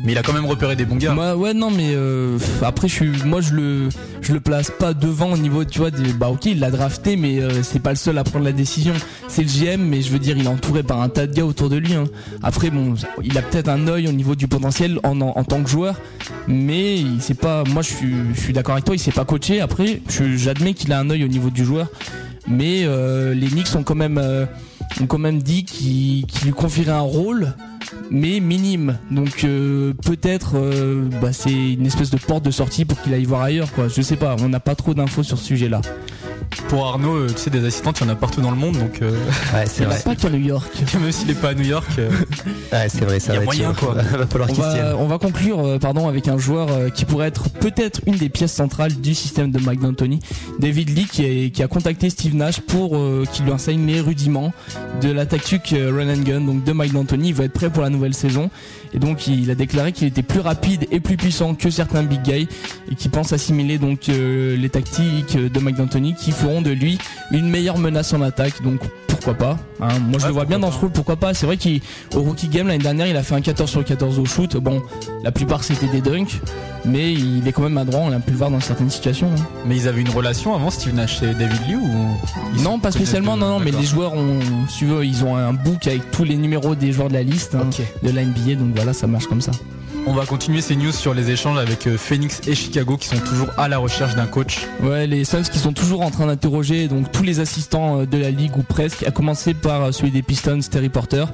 Mais 0.06 0.12
il 0.14 0.18
a 0.18 0.22
quand 0.22 0.32
même 0.32 0.46
repéré 0.46 0.76
des 0.78 0.86
bons 0.86 0.96
gars. 0.96 1.14
Moi, 1.14 1.36
ouais, 1.36 1.54
non, 1.54 1.70
mais 1.72 1.90
euh, 1.96 2.38
après, 2.62 2.88
je 2.88 2.94
suis, 2.94 3.10
moi, 3.26 3.42
je 3.42 3.54
le, 3.54 3.90
je 4.22 4.32
le 4.32 4.40
place 4.40 4.72
pas 4.72 4.94
devant 4.94 5.32
au 5.34 5.38
niveau, 5.38 5.66
tu 5.66 5.80
vois, 5.80 5.92
des, 5.92 6.14
bah, 6.14 6.30
ok, 6.30 6.46
il 6.46 6.60
l'a 6.60 6.70
drafté, 6.72 7.18
mais 7.18 7.42
euh, 7.42 7.62
c'est 7.64 7.80
pas 7.82 7.90
le 7.90 7.96
seul 7.98 8.18
à 8.20 8.24
prendre 8.24 8.46
la 8.46 8.52
décision. 8.54 8.94
C'est 9.28 9.42
le 9.42 9.50
GM, 9.50 9.82
mais 9.82 10.02
je 10.02 10.12
veux 10.12 10.20
dire, 10.20 10.38
il 10.38 10.47
entouré 10.48 10.84
par 10.84 11.02
un 11.02 11.10
tas 11.10 11.28
de 11.28 11.34
gars 11.34 11.46
autour 11.46 11.70
de 11.70 11.78
lui. 11.78 11.94
hein. 11.94 12.06
Après, 12.44 12.70
bon, 12.70 12.96
il 13.24 13.38
a 13.38 13.42
peut-être 13.42 13.70
un 13.70 13.88
œil 13.88 14.08
au 14.08 14.12
niveau 14.12 14.36
du 14.36 14.48
potentiel 14.48 15.00
en, 15.04 15.44
tant 15.44 15.64
que 15.64 15.70
joueur, 15.70 16.00
mais 16.48 16.98
il 16.98 17.22
sait 17.22 17.34
pas. 17.34 17.64
Moi, 17.66 17.82
je 17.82 17.94
suis, 18.36 18.54
d'accord 18.54 18.74
avec 18.74 18.86
toi, 18.86 18.96
il 18.96 19.00
sait 19.00 19.12
pas 19.12 19.26
coacher. 19.26 19.62
Après, 19.62 20.02
j'admets 20.36 20.74
qu'il 20.74 20.92
a 20.94 21.00
un 21.00 21.10
œil 21.10 21.24
au 21.24 21.28
niveau 21.28 21.50
du 21.50 21.66
joueur, 21.66 21.88
mais 22.48 22.84
euh, 22.84 23.34
les 23.34 23.48
Knicks 23.48 23.76
ont 23.76 23.84
quand 23.84 23.96
même, 23.96 24.18
euh, 24.18 24.46
ont 25.02 25.08
quand 25.08 25.18
même 25.18 25.42
dit 25.42 25.66
qu'ils 25.66 26.26
lui 26.44 26.52
confierait 26.52 26.92
un 26.92 27.00
rôle 27.00 27.54
mais 28.12 28.40
minime. 28.42 28.98
Donc 29.12 29.44
euh, 29.44 29.94
peut-être 29.94 30.56
bah, 31.22 31.32
c'est 31.32 31.74
une 31.74 31.86
espèce 31.86 32.10
de 32.10 32.18
porte 32.18 32.44
de 32.44 32.52
sortie 32.52 32.86
pour 32.86 33.02
qu'il 33.02 33.14
aille 33.14 33.26
voir 33.26 33.42
ailleurs 33.42 33.72
quoi. 33.74 33.88
Je 33.88 34.02
sais 34.02 34.16
pas, 34.18 34.36
on 34.42 34.50
n'a 34.50 34.60
pas 34.60 34.76
trop 34.76 34.94
d'infos 34.94 35.24
sur 35.24 35.38
ce 35.38 35.46
sujet-là. 35.46 35.82
Pour 36.70 36.86
Arnaud, 36.88 37.16
euh, 37.16 37.28
tu 37.30 37.38
sais, 37.44 37.50
des 37.50 37.64
assistantes, 37.66 38.00
il 38.02 38.08
y 38.08 38.10
en 38.10 38.14
a 38.14 38.16
partout 38.16 38.42
dans 38.42 38.50
le 38.52 38.58
monde, 38.58 38.78
donc 38.78 39.02
euh, 39.02 39.12
Ouais, 39.54 39.66
c'est 39.68 39.86
vrai. 39.86 40.00
pas 40.04 40.16
qu'à 40.16 40.30
New 40.30 40.40
York. 40.40 40.68
même 41.00 41.12
s'il 41.12 41.30
est 41.30 41.34
pas 41.40 41.50
à 41.50 41.54
New 41.54 41.64
York, 41.64 41.88
euh, 42.00 42.10
Ouais, 42.74 42.88
c'est 42.90 43.06
vrai, 43.06 43.20
ça 43.20 43.34
Il 43.34 43.36
y 43.36 43.40
a 43.40 43.44
moyen, 43.46 43.74
quoi. 43.74 43.94
va 43.94 44.28
falloir 44.28 44.50
On 44.50 44.54
qu'il 44.54 44.64
se 44.64 44.72
tienne. 44.72 44.84
va, 44.86 44.98
on 44.98 45.08
va 45.08 45.18
conclure 45.18 45.60
euh, 45.66 45.78
pardon, 45.78 46.08
avec 46.10 46.28
un 46.28 46.38
joueur 46.38 46.68
euh, 46.72 46.90
qui 46.90 47.06
pourrait 47.06 47.28
être 47.28 47.50
peut-être 47.50 48.02
une 48.06 48.16
des 48.16 48.28
pièces 48.30 48.52
centrales 48.54 48.94
du 48.96 49.14
système 49.16 49.52
de 49.52 49.60
Mike 49.60 49.80
D'Antoni, 49.82 50.20
David 50.60 50.90
Lee 50.98 51.06
qui, 51.10 51.24
est- 51.24 51.50
qui 51.52 51.64
a 51.64 51.68
contacté 51.68 52.10
Steve 52.10 52.36
Nash 52.36 52.60
pour 52.60 52.98
euh, 52.98 53.24
qu'il 53.32 53.46
lui 53.46 53.52
enseigne 53.54 53.86
les 53.86 54.02
rudiments 54.02 54.52
de 55.02 55.10
la 55.12 55.26
tactique 55.26 55.74
euh, 55.74 55.92
run 55.96 56.10
and 56.14 56.24
gun 56.24 56.42
donc 56.42 56.64
de 56.66 56.72
Mike 56.74 56.94
D'Antoni. 56.94 57.30
Il 57.30 57.36
va 57.36 57.46
être 57.46 57.54
prêt 57.54 57.70
pour 57.70 57.84
la 57.84 57.90
nouvelle 57.90 58.14
saison 58.14 58.50
et 58.94 59.00
donc 59.00 59.28
il 59.28 59.50
a 59.52 59.56
déclaré 59.56 59.92
qu'il 59.92 60.08
était 60.08 60.24
plus 60.24 60.40
rapide 60.40 60.86
et 60.92 61.00
plus 61.00 61.18
puissant 61.18 61.54
que 61.56 61.70
certains 61.70 62.04
big 62.04 62.22
guys 62.22 62.48
et 62.92 62.96
qui 62.96 63.10
pense 63.10 63.34
assimiler 63.34 63.78
donc 63.78 64.10
euh, 64.10 64.56
les 64.58 64.70
tactiques 64.70 65.38
de 65.38 65.60
Mike 65.60 65.76
D'Antoni 65.78 66.14
qui 66.16 66.32
feront 66.32 66.62
de 66.62 66.72
lui 66.72 66.98
une 67.32 67.50
meilleure 67.50 67.78
menace 67.78 68.14
en 68.14 68.22
attaque. 68.22 68.62
Donc 68.64 68.80
pourquoi 69.08 69.34
pas 69.34 69.58
hein. 69.82 69.88
Moi 70.08 70.20
je 70.20 70.24
Ouais, 70.24 70.28
le 70.28 70.34
vois 70.34 70.46
bien 70.46 70.60
dans 70.60 70.72
ce 70.72 70.78
rôle, 70.80 70.92
pourquoi 70.92 71.16
pas. 71.16 71.34
C'est 71.34 71.46
vrai 71.46 71.58
qu'au 71.58 72.22
rookie 72.22 72.48
game 72.50 72.68
l'année 72.68 72.84
dernière 72.84 73.08
il 73.08 73.16
a 73.18 73.24
fait 73.24 73.36
un 73.36 73.42
14 73.42 73.70
sur 73.70 73.84
14 73.84 74.20
au 74.20 74.26
shoot. 74.26 74.56
Bon, 74.58 74.82
la 75.24 75.32
plupart 75.32 75.64
c'était 75.64 75.88
des 75.88 76.02
dunks, 76.02 76.40
mais 76.86 77.14
il 77.14 77.48
est 77.48 77.52
quand 77.52 77.64
même 77.64 77.78
adroit, 77.78 78.02
on 78.02 78.10
l'a 78.10 78.20
pu 78.20 78.32
le 78.32 78.38
voir 78.38 78.52
dans 78.52 78.60
certaines 78.60 78.90
situations. 78.90 79.30
hein. 79.38 79.44
mais 79.66 79.76
ils 79.76 79.88
avaient 79.88 80.02
une 80.02 80.10
relation 80.10 80.54
avant 80.56 80.70
Steve 80.70 80.94
Nash 80.94 81.22
et 81.24 81.34
David 81.34 81.60
ou 81.76 81.88
ils 82.56 82.64
Non, 82.64 82.80
pas 82.80 82.92
spécialement, 82.92 83.38
non, 83.38 83.50
non, 83.50 83.60
mais 83.60 83.72
les 83.72 83.84
joueurs 83.86 84.14
ont, 84.14 84.40
si 84.70 84.80
tu 84.80 84.86
veux, 84.86 85.06
ils 85.06 85.24
ont 85.24 85.36
un 85.36 85.54
book 85.54 85.88
avec 85.88 86.12
tous 86.12 86.24
les 86.24 86.36
numéros 86.36 86.76
des 86.76 86.92
joueurs 86.92 87.08
de 87.10 87.14
la 87.14 87.24
liste 87.24 87.56
hein, 87.56 87.70
de 88.04 88.12
la 88.12 88.24
NBA, 88.24 88.56
donc 88.56 88.74
voilà, 88.78 88.94
ça 88.94 89.08
marche 89.08 89.26
comme 89.26 89.42
ça. 89.42 89.52
On 90.06 90.14
va 90.14 90.26
continuer 90.26 90.62
ces 90.62 90.76
news 90.76 90.92
sur 90.92 91.14
les 91.14 91.32
échanges 91.32 91.58
avec 91.58 91.88
euh, 91.88 91.98
Phoenix 91.98 92.42
et 92.48 92.54
Chicago 92.54 92.96
qui 92.96 93.08
sont 93.08 93.18
toujours 93.18 93.50
à 93.58 93.68
la 93.68 93.80
recherche 93.80 94.16
d'un 94.16 94.28
coach. 94.28 94.68
Ouais, 94.82 95.08
les 95.08 95.26
Suns 95.26 95.42
qui 95.42 95.58
sont 95.58 95.74
toujours 95.74 96.02
en 96.02 96.12
train 96.12 96.28
d'interroger 96.28 96.88
donc 96.88 97.12
tous 97.12 97.24
les 97.24 97.40
assistants 97.40 98.02
euh, 98.02 98.06
de 98.06 98.18
la 98.18 98.30
ligue 98.30 98.56
ou 98.56 98.62
presque, 98.62 99.04
à 99.04 99.12
commencer 99.12 99.56
par 99.56 99.84
euh, 99.84 99.92
celui 99.92 100.12
des 100.12 100.22
Pistons, 100.22 100.60
Terry 100.60 100.90
Porter. 100.90 101.26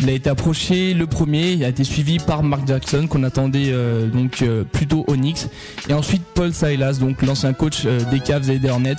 Il 0.00 0.08
a 0.08 0.12
été 0.12 0.30
approché 0.30 0.94
le 0.94 1.06
premier, 1.06 1.52
il 1.52 1.64
a 1.64 1.68
été 1.68 1.84
suivi 1.84 2.18
par 2.18 2.42
Mark 2.42 2.66
Jackson 2.66 3.06
qu'on 3.08 3.22
attendait 3.22 3.66
euh, 3.68 4.08
donc 4.08 4.42
euh, 4.42 4.64
plutôt 4.64 5.04
Knicks 5.04 5.46
et 5.88 5.92
ensuite 5.92 6.22
Paul 6.34 6.52
Silas 6.52 6.98
donc 6.98 7.22
l'ancien 7.22 7.52
coach 7.52 7.82
euh, 7.86 8.00
des 8.10 8.18
Cavs 8.18 8.50
et 8.50 8.58
des 8.58 8.68
Hornets. 8.68 8.96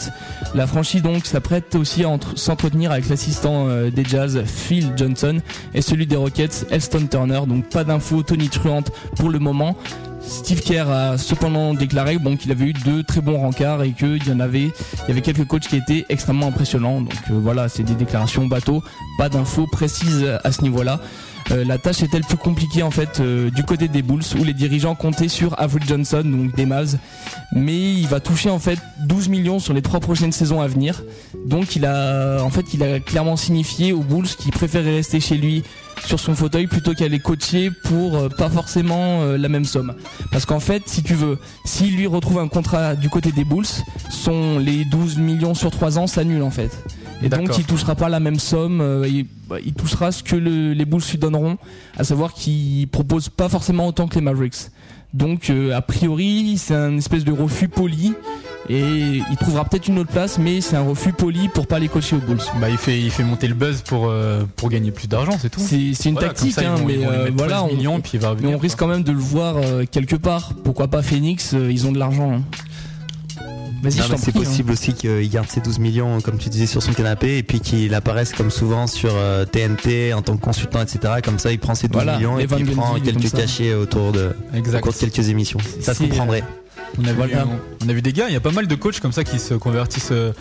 La 0.55 0.65
franchise 0.67 1.01
donc 1.01 1.25
s'apprête 1.25 1.75
aussi 1.75 2.03
à 2.03 2.09
entre- 2.09 2.37
s'entretenir 2.37 2.91
avec 2.91 3.09
l'assistant 3.09 3.67
des 3.89 4.03
Jazz 4.05 4.43
Phil 4.45 4.93
Johnson 4.95 5.39
et 5.73 5.81
celui 5.81 6.05
des 6.05 6.15
Rockets 6.15 6.67
Elston 6.71 7.07
Turner 7.09 7.41
donc 7.47 7.69
pas 7.69 7.83
d'infos 7.83 8.23
Tony 8.23 8.47
Truant 8.49 8.83
pour 9.17 9.29
le 9.29 9.39
moment. 9.39 9.75
Steve 10.25 10.61
Kerr 10.61 10.89
a 10.89 11.17
cependant 11.17 11.73
déclaré 11.73 12.17
bon, 12.17 12.37
qu'il 12.37 12.51
avait 12.51 12.65
eu 12.65 12.73
deux 12.73 13.03
très 13.03 13.21
bons 13.21 13.37
rencarts 13.37 13.83
et 13.83 13.91
qu'il 13.91 14.27
y 14.27 14.31
en 14.31 14.39
avait, 14.39 14.63
il 14.63 15.07
y 15.07 15.11
avait 15.11 15.21
quelques 15.21 15.45
coachs 15.45 15.67
qui 15.67 15.75
étaient 15.75 16.05
extrêmement 16.09 16.47
impressionnants. 16.47 17.01
Donc 17.01 17.13
euh, 17.29 17.39
voilà, 17.41 17.69
c'est 17.69 17.83
des 17.83 17.95
déclarations 17.95 18.47
bateau, 18.47 18.83
pas 19.17 19.29
d'infos 19.29 19.67
précises 19.67 20.25
à 20.43 20.51
ce 20.51 20.61
niveau-là. 20.61 20.99
Euh, 21.51 21.65
la 21.65 21.77
tâche 21.77 22.01
est-elle 22.03 22.23
plus 22.23 22.37
compliquée 22.37 22.83
en 22.83 22.91
fait 22.91 23.19
euh, 23.19 23.49
du 23.49 23.63
côté 23.63 23.87
des 23.87 24.01
Bulls 24.01 24.23
où 24.39 24.43
les 24.43 24.53
dirigeants 24.53 24.95
comptaient 24.95 25.27
sur 25.27 25.59
Avery 25.59 25.83
Johnson 25.85 26.23
donc 26.23 26.55
des 26.55 26.65
mais 27.53 27.93
il 27.93 28.07
va 28.07 28.21
toucher 28.21 28.49
en 28.49 28.59
fait 28.59 28.79
12 29.01 29.27
millions 29.27 29.59
sur 29.59 29.73
les 29.73 29.81
trois 29.81 29.99
prochaines 29.99 30.31
saisons 30.31 30.61
à 30.61 30.67
venir 30.67 31.03
donc 31.45 31.75
il 31.75 31.85
a 31.85 32.41
en 32.41 32.49
fait 32.49 32.73
il 32.73 32.81
a 32.81 33.01
clairement 33.01 33.35
signifié 33.35 33.91
aux 33.91 33.99
Bulls 33.99 34.27
qu'il 34.27 34.51
préférait 34.51 34.95
rester 34.95 35.19
chez 35.19 35.35
lui 35.35 35.63
sur 36.05 36.19
son 36.19 36.35
fauteuil 36.35 36.67
plutôt 36.67 36.93
qu'aller 36.93 37.19
coacher 37.19 37.71
pour 37.71 38.15
euh, 38.17 38.29
pas 38.29 38.49
forcément 38.49 39.21
euh, 39.21 39.37
la 39.37 39.49
même 39.49 39.65
somme. 39.65 39.93
Parce 40.31 40.45
qu'en 40.45 40.59
fait 40.59 40.83
si 40.87 41.03
tu 41.03 41.13
veux 41.13 41.37
s'il 41.65 41.95
lui 41.95 42.07
retrouve 42.07 42.39
un 42.39 42.47
contrat 42.47 42.95
du 42.95 43.09
côté 43.09 43.31
des 43.31 43.43
Bulls 43.45 43.65
son 44.09 44.59
les 44.59 44.85
12 44.85 45.17
millions 45.17 45.53
sur 45.53 45.71
3 45.71 45.97
ans 45.99 46.07
s'annulent 46.07 46.43
en 46.43 46.51
fait. 46.51 46.71
Et 47.21 47.29
donc 47.37 47.47
il 47.57 47.65
touchera 47.65 47.95
pas 47.95 48.09
la 48.09 48.19
même 48.19 48.37
somme, 48.39 48.81
euh, 48.81 49.07
il, 49.07 49.25
bah, 49.47 49.55
il 49.65 49.73
touchera 49.73 50.11
ce 50.11 50.23
que 50.23 50.35
le- 50.35 50.73
les 50.73 50.83
Bulls 50.85 51.01
lui 51.09 51.17
donneront, 51.17 51.57
à 51.97 52.03
savoir 52.03 52.33
qu'il 52.33 52.85
propose 52.89 53.29
pas 53.29 53.47
forcément 53.47 53.87
autant 53.87 54.07
que 54.07 54.15
les 54.15 54.21
Mavericks. 54.21 54.69
Donc 55.13 55.49
euh, 55.49 55.75
a 55.75 55.81
priori 55.81 56.55
c'est 56.57 56.73
un 56.75 56.97
espèce 56.97 57.23
de 57.23 57.31
refus 57.31 57.67
poli 57.67 58.13
et 58.69 58.79
il 59.29 59.37
trouvera 59.39 59.65
peut-être 59.65 59.87
une 59.89 59.99
autre 59.99 60.09
place, 60.11 60.39
mais 60.39 60.61
c'est 60.61 60.75
un 60.77 60.83
refus 60.83 61.11
poli 61.13 61.49
pour 61.49 61.67
pas 61.67 61.79
les 61.79 61.87
coacher 61.89 62.15
aux 62.15 62.19
Bulls. 62.19 62.39
Bah 62.61 62.69
il 62.69 62.77
fait 62.77 62.99
il 62.99 63.11
fait 63.11 63.23
monter 63.23 63.47
le 63.47 63.53
buzz 63.55 63.81
pour 63.81 64.07
euh, 64.07 64.43
pour 64.55 64.69
gagner 64.69 64.91
plus 64.91 65.07
d'argent, 65.07 65.37
c'est 65.39 65.49
tout. 65.49 65.59
C'est 65.59 65.93
c'est 65.93 66.09
une 66.09 66.15
Voilà, 66.15 66.29
tactique, 66.29 66.53
ça, 66.53 66.61
hein, 66.71 66.75
vont- 66.75 66.85
mais 66.85 67.05
euh, 67.05 67.29
voilà, 67.35 67.57
13 67.57 67.69
on, 67.71 67.75
millions, 67.75 67.99
puis 68.01 68.11
il 68.15 68.19
va 68.21 68.29
mais 68.29 68.35
revenir, 68.35 68.57
on 68.57 68.59
risque 68.59 68.79
quand 68.79 68.87
même 68.87 69.03
de 69.03 69.11
le 69.11 69.17
voir 69.19 69.57
euh, 69.57 69.83
quelque 69.89 70.15
part. 70.15 70.53
Pourquoi 70.63 70.87
pas 70.87 71.01
Phoenix 71.01 71.53
euh, 71.53 71.69
Ils 71.71 71.85
ont 71.87 71.91
de 71.91 71.99
l'argent. 71.99 72.31
hein. 72.37 72.41
Vas-y, 73.83 73.97
je 73.97 74.03
c'est 74.17 74.29
hein. 74.29 74.31
possible 74.33 74.71
aussi 74.71 74.93
qu'il 74.93 75.29
garde 75.29 75.47
ses 75.49 75.59
12 75.61 75.77
millions, 75.79 76.21
comme 76.21 76.37
tu 76.37 76.49
disais, 76.49 76.65
sur 76.65 76.81
son 76.81 76.93
canapé 76.93 77.37
et 77.37 77.43
puis 77.43 77.59
qu'il 77.59 77.93
apparaisse 77.93 78.31
comme 78.31 78.49
souvent 78.49 78.87
sur 78.87 79.11
euh, 79.13 79.45
TNT 79.45 80.13
en 80.13 80.21
tant 80.21 80.37
que 80.37 80.41
consultant, 80.41 80.81
etc. 80.81 81.15
Comme 81.23 81.37
ça, 81.39 81.51
il 81.51 81.59
prend 81.59 81.75
ses 81.75 81.87
12 81.87 81.93
Voilà, 82.01 82.17
millions 82.17 82.39
et 82.39 82.47
puis 82.47 82.57
il 82.59 82.71
prend 82.71 82.99
quelques 82.99 83.31
cachets 83.31 83.73
autour 83.73 84.11
de, 84.13 84.31
Exact. 84.53 84.79
au 84.79 84.81
cours 84.83 84.93
de 84.93 84.97
quelques 84.97 85.27
émissions. 85.29 85.59
Ça 85.81 85.93
se 85.93 85.99
C'est, 86.03 86.07
comprendrait. 86.09 86.43
On 86.99 87.05
a, 87.05 87.11
vu, 87.11 87.13
Voilà. 87.17 87.47
on 87.83 87.89
a 87.89 87.93
vu 87.93 88.01
des 88.03 88.13
gars, 88.13 88.25
il 88.27 88.33
y 88.33 88.37
a 88.37 88.39
pas 88.39 88.51
mal 88.51 88.67
de 88.67 88.75
coachs 88.75 88.99
comme 88.99 89.11
ça 89.11 89.23
qui 89.23 89.39
se 89.39 89.55
convertissent. 89.55 90.09
euh. 90.11 90.31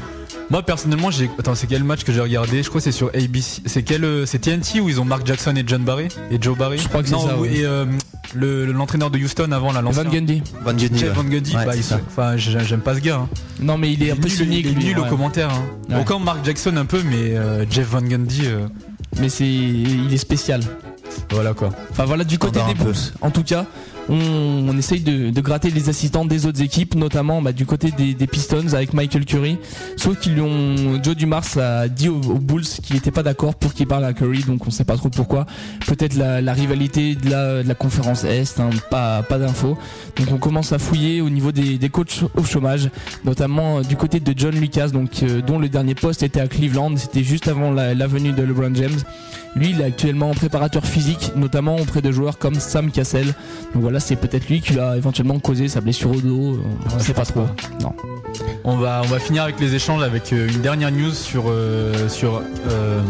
Moi 0.50 0.62
personnellement, 0.62 1.10
j'ai 1.10 1.30
attends, 1.38 1.54
c'est 1.54 1.66
quel 1.66 1.82
match 1.82 2.04
que 2.04 2.12
j'ai 2.12 2.20
regardé? 2.20 2.62
Je 2.62 2.68
crois 2.68 2.80
que 2.80 2.84
c'est 2.84 2.92
sur 2.92 3.08
ABC. 3.14 3.62
C'est 3.64 3.82
quel 3.82 4.04
euh, 4.04 4.26
c'est 4.26 4.38
TNT 4.40 4.80
où 4.80 4.88
ils 4.90 5.00
ont 5.00 5.04
Mark 5.06 5.26
Jackson 5.26 5.54
et 5.56 5.64
John 5.66 5.82
Barry? 5.82 6.08
Et 6.30 6.36
Joe 6.40 6.56
Barry? 6.56 6.76
Je 6.78 6.88
crois 6.88 7.02
que 7.02 7.08
c'est 7.08 7.14
ça, 7.14 7.36
où- 7.38 7.42
ouais. 7.42 7.54
Et 7.56 7.64
euh, 7.64 7.86
le- 8.34 8.72
l'entraîneur 8.72 9.10
de 9.10 9.18
Houston 9.18 9.50
avant 9.52 9.72
la 9.72 9.80
Van 9.82 10.04
Gundy. 10.04 10.42
Van 10.64 10.72
Gundy, 10.72 10.98
Jeff. 10.98 11.12
Van 11.14 11.24
Gundy, 11.24 11.54
Ouais, 11.56 11.66
bah, 11.66 11.76
il 11.76 11.82
se- 11.82 11.94
enfin 11.94 12.36
j'ai- 12.36 12.60
j'aime 12.64 12.80
pas 12.80 12.94
ce 12.94 13.00
gars. 13.00 13.16
hein. 13.16 13.28
Non, 13.60 13.78
mais 13.78 13.92
il 13.92 14.02
est 14.02 14.10
un 14.10 14.16
peu 14.16 14.22
nul, 14.28 14.30
cynique. 14.30 14.66
il 14.66 14.70
est 14.72 14.74
lui, 14.74 14.84
nul 14.84 14.98
ouais. 14.98 15.06
aux 15.06 15.10
commentaires. 15.10 15.50
Hein. 15.50 15.64
Ouais. 15.94 16.00
Autant 16.00 16.18
Mark 16.18 16.44
Jackson 16.44 16.76
un 16.76 16.84
peu, 16.86 17.02
mais 17.04 17.36
euh, 17.36 17.64
Jeff 17.70 17.88
Van 17.88 18.02
Gundy, 18.02 18.42
euh, 18.46 18.66
Mais 19.20 19.28
c'est, 19.28 19.46
il 19.46 20.12
est 20.12 20.16
spécial. 20.18 20.62
voilà 21.30 21.52
quoi. 21.52 21.70
Enfin 21.90 22.04
voilà 22.06 22.24
du 22.24 22.38
côté 22.38 22.60
des 22.60 22.70
un 22.72 22.74
peu. 22.74 22.84
Bulls. 22.84 22.96
En 23.20 23.30
tout 23.30 23.42
cas, 23.42 23.66
on, 24.08 24.68
on 24.68 24.76
essaye 24.76 25.00
de, 25.00 25.40
gratter 25.40 25.70
les 25.70 25.88
assistants 25.88 26.24
des 26.24 26.46
autres 26.46 26.62
équipes, 26.62 26.94
notamment 26.94 27.42
bah, 27.42 27.52
du 27.52 27.66
côté 27.66 27.90
des, 27.90 28.26
Pistons 28.26 28.72
avec 28.72 28.94
Michael 28.94 29.24
Curry. 29.24 29.58
Sauf 29.96 30.18
qu'ils 30.18 30.34
lui 30.34 30.40
ont, 30.40 31.02
Joe 31.02 31.16
Dumars 31.16 31.58
a 31.58 31.88
dit 31.88 32.08
aux, 32.08 32.18
Bulls 32.18 32.62
qu'il 32.62 32.96
n'était 32.96 33.10
pas 33.10 33.22
d'accord 33.22 33.54
pour 33.54 33.74
qu'il 33.74 33.86
parle 33.86 34.04
à 34.04 34.12
Curry, 34.12 34.42
donc 34.44 34.66
on 34.66 34.70
sait 34.70 34.84
pas 34.84 34.96
trop 34.96 35.10
pourquoi. 35.10 35.46
Peut-être 35.86 36.14
la, 36.14 36.52
rivalité 36.52 37.14
de 37.14 37.30
la, 37.66 37.74
conférence 37.74 38.24
Est, 38.24 38.60
hein, 38.60 38.70
pas, 38.90 39.22
pas 39.22 39.38
d'infos. 39.38 39.76
Donc 40.16 40.28
on 40.32 40.38
commence 40.38 40.72
à 40.72 40.78
fouiller 40.78 41.20
au 41.20 41.30
niveau 41.30 41.52
des, 41.52 41.78
des 41.78 41.88
coachs 41.88 42.22
au 42.36 42.44
chômage, 42.44 42.90
notamment 43.24 43.78
euh, 43.78 43.82
du 43.82 43.96
côté 43.96 44.20
de 44.20 44.34
John 44.36 44.54
Lucas, 44.54 44.90
euh, 44.94 45.40
dont 45.42 45.58
le 45.58 45.68
dernier 45.68 45.94
poste 45.94 46.22
était 46.22 46.40
à 46.40 46.48
Cleveland. 46.48 46.96
C'était 46.96 47.24
juste 47.24 47.48
avant 47.48 47.70
la, 47.70 47.94
la 47.94 48.08
de 48.08 48.42
LeBron 48.42 48.74
James. 48.74 49.00
Lui, 49.54 49.70
il 49.70 49.80
est 49.80 49.84
actuellement 49.84 50.30
en 50.30 50.34
préparateur 50.34 50.84
physique, 50.84 51.32
notamment 51.36 51.76
auprès 51.76 52.00
de 52.00 52.10
joueurs 52.10 52.38
comme 52.38 52.54
Sam 52.54 52.90
Cassell. 52.90 53.26
Donc 53.74 53.82
voilà, 53.82 54.00
c'est 54.00 54.16
peut-être 54.16 54.48
lui 54.48 54.60
qui 54.62 54.78
a 54.78 54.96
éventuellement 54.96 55.38
causé 55.38 55.68
sa 55.68 55.80
blessure 55.82 56.10
au 56.10 56.20
dos. 56.20 56.54
euh, 56.54 56.58
On 56.92 56.96
ne 56.96 57.00
sait 57.02 57.12
pas 57.12 57.26
trop. 57.26 57.46
Non. 57.82 57.92
On 58.64 58.76
va, 58.76 59.02
on 59.04 59.08
va 59.08 59.18
finir 59.18 59.42
avec 59.42 59.60
les 59.60 59.74
échanges 59.74 60.02
avec 60.02 60.32
euh, 60.32 60.48
une 60.48 60.62
dernière 60.62 60.90
news 60.90 61.12
sur, 61.12 61.44
euh, 61.48 62.08
sur 62.08 62.40
euh, 62.70 63.00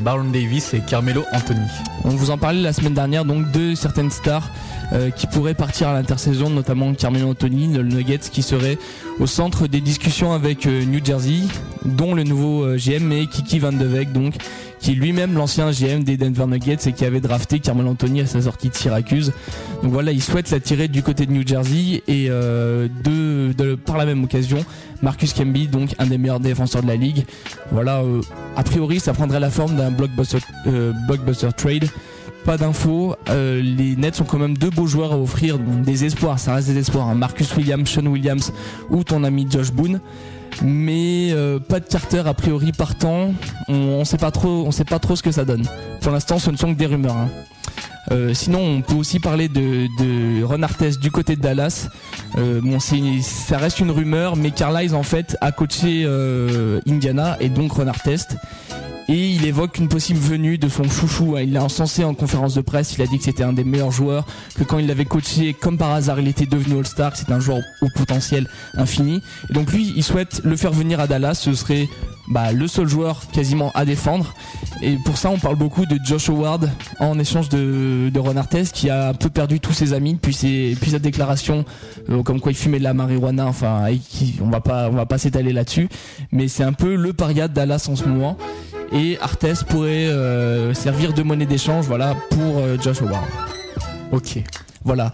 Baron 0.00 0.24
Davis 0.24 0.74
et 0.74 0.80
Carmelo 0.80 1.24
Anthony. 1.32 1.60
On 2.04 2.08
vous 2.10 2.30
en 2.30 2.38
parlait 2.38 2.60
la 2.62 2.72
semaine 2.72 2.94
dernière, 2.94 3.24
donc 3.24 3.50
de 3.52 3.74
certaines 3.76 4.10
stars 4.10 4.48
euh, 4.92 5.08
qui 5.10 5.26
pourraient 5.26 5.54
partir 5.54 5.88
à 5.88 5.94
l'intersaison, 5.94 6.50
notamment 6.50 6.92
Carmelo 6.92 7.30
Anthony, 7.30 7.66
Nuggets, 7.68 8.28
qui 8.30 8.42
serait 8.42 8.76
au 9.20 9.26
centre 9.26 9.66
des 9.66 9.80
discussions 9.80 10.34
avec 10.34 10.66
euh, 10.66 10.84
New 10.84 11.02
Jersey, 11.02 11.44
dont 11.86 12.14
le 12.14 12.24
nouveau 12.24 12.64
euh, 12.64 12.76
GM 12.76 13.10
est 13.12 13.26
Kiki 13.26 13.58
Van 13.58 13.72
de 13.72 13.86
Veek, 13.86 14.12
donc 14.12 14.34
qui 14.80 14.90
est 14.90 14.94
lui-même 14.94 15.32
l'ancien 15.34 15.70
GM 15.70 16.02
des 16.04 16.18
Denver 16.18 16.44
Nuggets 16.46 16.86
et 16.86 16.92
qui 16.92 17.06
avait 17.06 17.20
drafté 17.20 17.58
Carmelo 17.58 17.88
Anthony 17.90 18.20
à 18.20 18.26
sa 18.26 18.42
sortie 18.42 18.68
de 18.68 18.74
Syracuse. 18.74 19.32
Donc 19.82 19.92
voilà, 19.92 20.12
il 20.12 20.22
souhaite 20.22 20.50
l'attirer 20.50 20.88
du 20.88 21.02
côté 21.02 21.24
de 21.24 21.32
New 21.32 21.46
Jersey 21.46 22.02
et 22.06 22.28
par 23.86 23.96
la 23.96 24.04
même 24.04 24.24
occasion, 24.24 24.62
Marcus 25.00 25.32
Camby, 25.32 25.68
donc 25.68 25.94
un 25.98 26.06
des 26.06 26.18
meilleurs 26.18 26.40
défenseurs 26.40 26.82
de 26.82 26.88
la 26.88 26.96
ligue. 26.96 27.24
Voilà, 27.70 28.02
a 28.56 28.62
priori, 28.62 29.00
ça 29.00 29.14
prendrait 29.14 29.40
la 29.40 29.50
forme 29.50 29.76
d'un 29.76 29.90
blockbuster, 29.90 30.38
blockbuster 31.06 31.50
trade. 31.56 31.88
Pas 32.44 32.56
d'infos. 32.56 33.14
Euh, 33.28 33.60
les 33.62 33.94
Nets 33.96 34.20
ont 34.20 34.24
quand 34.24 34.38
même 34.38 34.56
deux 34.58 34.70
beaux 34.70 34.86
joueurs 34.86 35.12
à 35.12 35.18
offrir, 35.18 35.58
donc 35.58 35.82
des 35.82 36.04
espoirs, 36.04 36.38
ça 36.38 36.54
reste 36.54 36.68
des 36.68 36.78
espoirs. 36.78 37.06
hein. 37.08 37.14
Marcus 37.14 37.54
Williams, 37.56 37.88
Sean 37.88 38.06
Williams 38.06 38.52
ou 38.90 39.04
ton 39.04 39.22
ami 39.24 39.46
Josh 39.48 39.70
Boone. 39.72 40.00
Mais 40.62 41.28
euh, 41.32 41.58
pas 41.60 41.80
de 41.80 41.86
Carter 41.86 42.22
a 42.26 42.34
priori 42.34 42.72
partant. 42.72 43.32
On, 43.68 43.74
on 43.74 44.04
sait 44.04 44.18
pas 44.18 44.30
trop, 44.30 44.64
on 44.66 44.70
sait 44.70 44.84
pas 44.84 44.98
trop 44.98 45.16
ce 45.16 45.22
que 45.22 45.30
ça 45.30 45.44
donne. 45.44 45.62
Pour 46.00 46.12
l'instant, 46.12 46.38
ce 46.38 46.50
ne 46.50 46.56
sont 46.56 46.72
que 46.74 46.78
des 46.78 46.86
rumeurs. 46.86 47.16
hein. 47.16 47.28
Euh, 48.10 48.34
sinon, 48.34 48.58
on 48.60 48.82
peut 48.82 48.94
aussi 48.94 49.20
parler 49.20 49.48
de, 49.48 49.86
de 50.02 50.42
Ron 50.44 50.62
Artest 50.62 51.00
du 51.00 51.10
côté 51.10 51.36
de 51.36 51.40
Dallas. 51.40 51.88
Euh, 52.36 52.60
bon, 52.60 52.80
c'est- 52.80 53.20
ça 53.22 53.58
reste 53.58 53.78
une 53.80 53.90
rumeur, 53.92 54.36
mais 54.36 54.50
Carlisle 54.50 54.94
en 54.94 55.02
fait 55.04 55.36
a 55.40 55.52
coaché 55.52 56.02
euh, 56.04 56.80
Indiana 56.88 57.36
et 57.40 57.48
donc 57.48 57.72
Ron 57.72 57.86
Artest. 57.86 58.36
Et 59.08 59.30
il 59.30 59.44
évoque 59.44 59.78
une 59.78 59.88
possible 59.88 60.18
venue 60.20 60.58
de 60.58 60.68
son 60.68 60.84
chouchou. 60.84 61.34
hein. 61.36 61.42
Il 61.42 61.52
l'a 61.52 61.62
encensé 61.64 62.04
en 62.04 62.14
conférence 62.14 62.54
de 62.54 62.60
presse. 62.60 62.94
Il 62.96 63.02
a 63.02 63.06
dit 63.06 63.18
que 63.18 63.24
c'était 63.24 63.42
un 63.42 63.52
des 63.52 63.64
meilleurs 63.64 63.90
joueurs, 63.90 64.24
que 64.56 64.62
quand 64.62 64.78
il 64.78 64.86
l'avait 64.86 65.04
coaché, 65.04 65.54
comme 65.54 65.76
par 65.76 65.90
hasard, 65.90 66.20
il 66.20 66.28
était 66.28 66.46
devenu 66.46 66.78
All-Star, 66.78 67.14
c'était 67.16 67.32
un 67.32 67.40
joueur 67.40 67.58
au 67.82 67.88
potentiel 67.94 68.48
infini. 68.76 69.20
Et 69.50 69.52
donc 69.54 69.72
lui, 69.72 69.92
il 69.96 70.04
souhaite 70.04 70.40
le 70.44 70.56
faire 70.56 70.72
venir 70.72 71.00
à 71.00 71.08
Dallas. 71.08 71.34
Ce 71.34 71.52
serait 71.52 71.88
bah, 72.32 72.52
le 72.52 72.66
seul 72.66 72.88
joueur 72.88 73.22
quasiment 73.32 73.70
à 73.74 73.84
défendre. 73.84 74.34
Et 74.80 74.96
pour 74.96 75.16
ça, 75.16 75.30
on 75.30 75.38
parle 75.38 75.56
beaucoup 75.56 75.86
de 75.86 75.98
Josh 76.04 76.28
Howard 76.28 76.68
en 76.98 77.18
échange 77.18 77.48
de, 77.48 78.10
de 78.12 78.18
Ron 78.18 78.36
Artest, 78.36 78.74
qui 78.74 78.90
a 78.90 79.08
un 79.10 79.14
peu 79.14 79.28
perdu 79.28 79.60
tous 79.60 79.72
ses 79.72 79.92
amis 79.92 80.14
depuis, 80.14 80.34
sa 80.34 80.98
déclaration, 80.98 81.64
euh, 82.10 82.22
comme 82.22 82.40
quoi 82.40 82.50
il 82.52 82.56
fumait 82.56 82.78
de 82.78 82.84
la 82.84 82.94
marijuana. 82.94 83.46
Enfin, 83.46 83.86
on 84.40 84.48
va 84.48 84.60
pas, 84.60 84.88
va 84.88 85.06
pas 85.06 85.18
s'étaler 85.18 85.52
là-dessus. 85.52 85.88
Mais 86.32 86.48
c'est 86.48 86.64
un 86.64 86.72
peu 86.72 86.96
le 86.96 87.12
paria 87.12 87.48
de 87.48 87.54
Dallas 87.54 87.86
en 87.88 87.96
ce 87.96 88.08
moment. 88.08 88.36
Et 88.92 89.18
Artest 89.20 89.64
pourrait 89.64 90.06
euh, 90.06 90.74
servir 90.74 91.12
de 91.12 91.22
monnaie 91.22 91.46
d'échange, 91.46 91.86
voilà, 91.86 92.14
pour 92.30 92.58
euh, 92.58 92.76
Josh 92.82 93.02
Howard. 93.02 93.24
Ok, 94.10 94.42
voilà. 94.84 95.12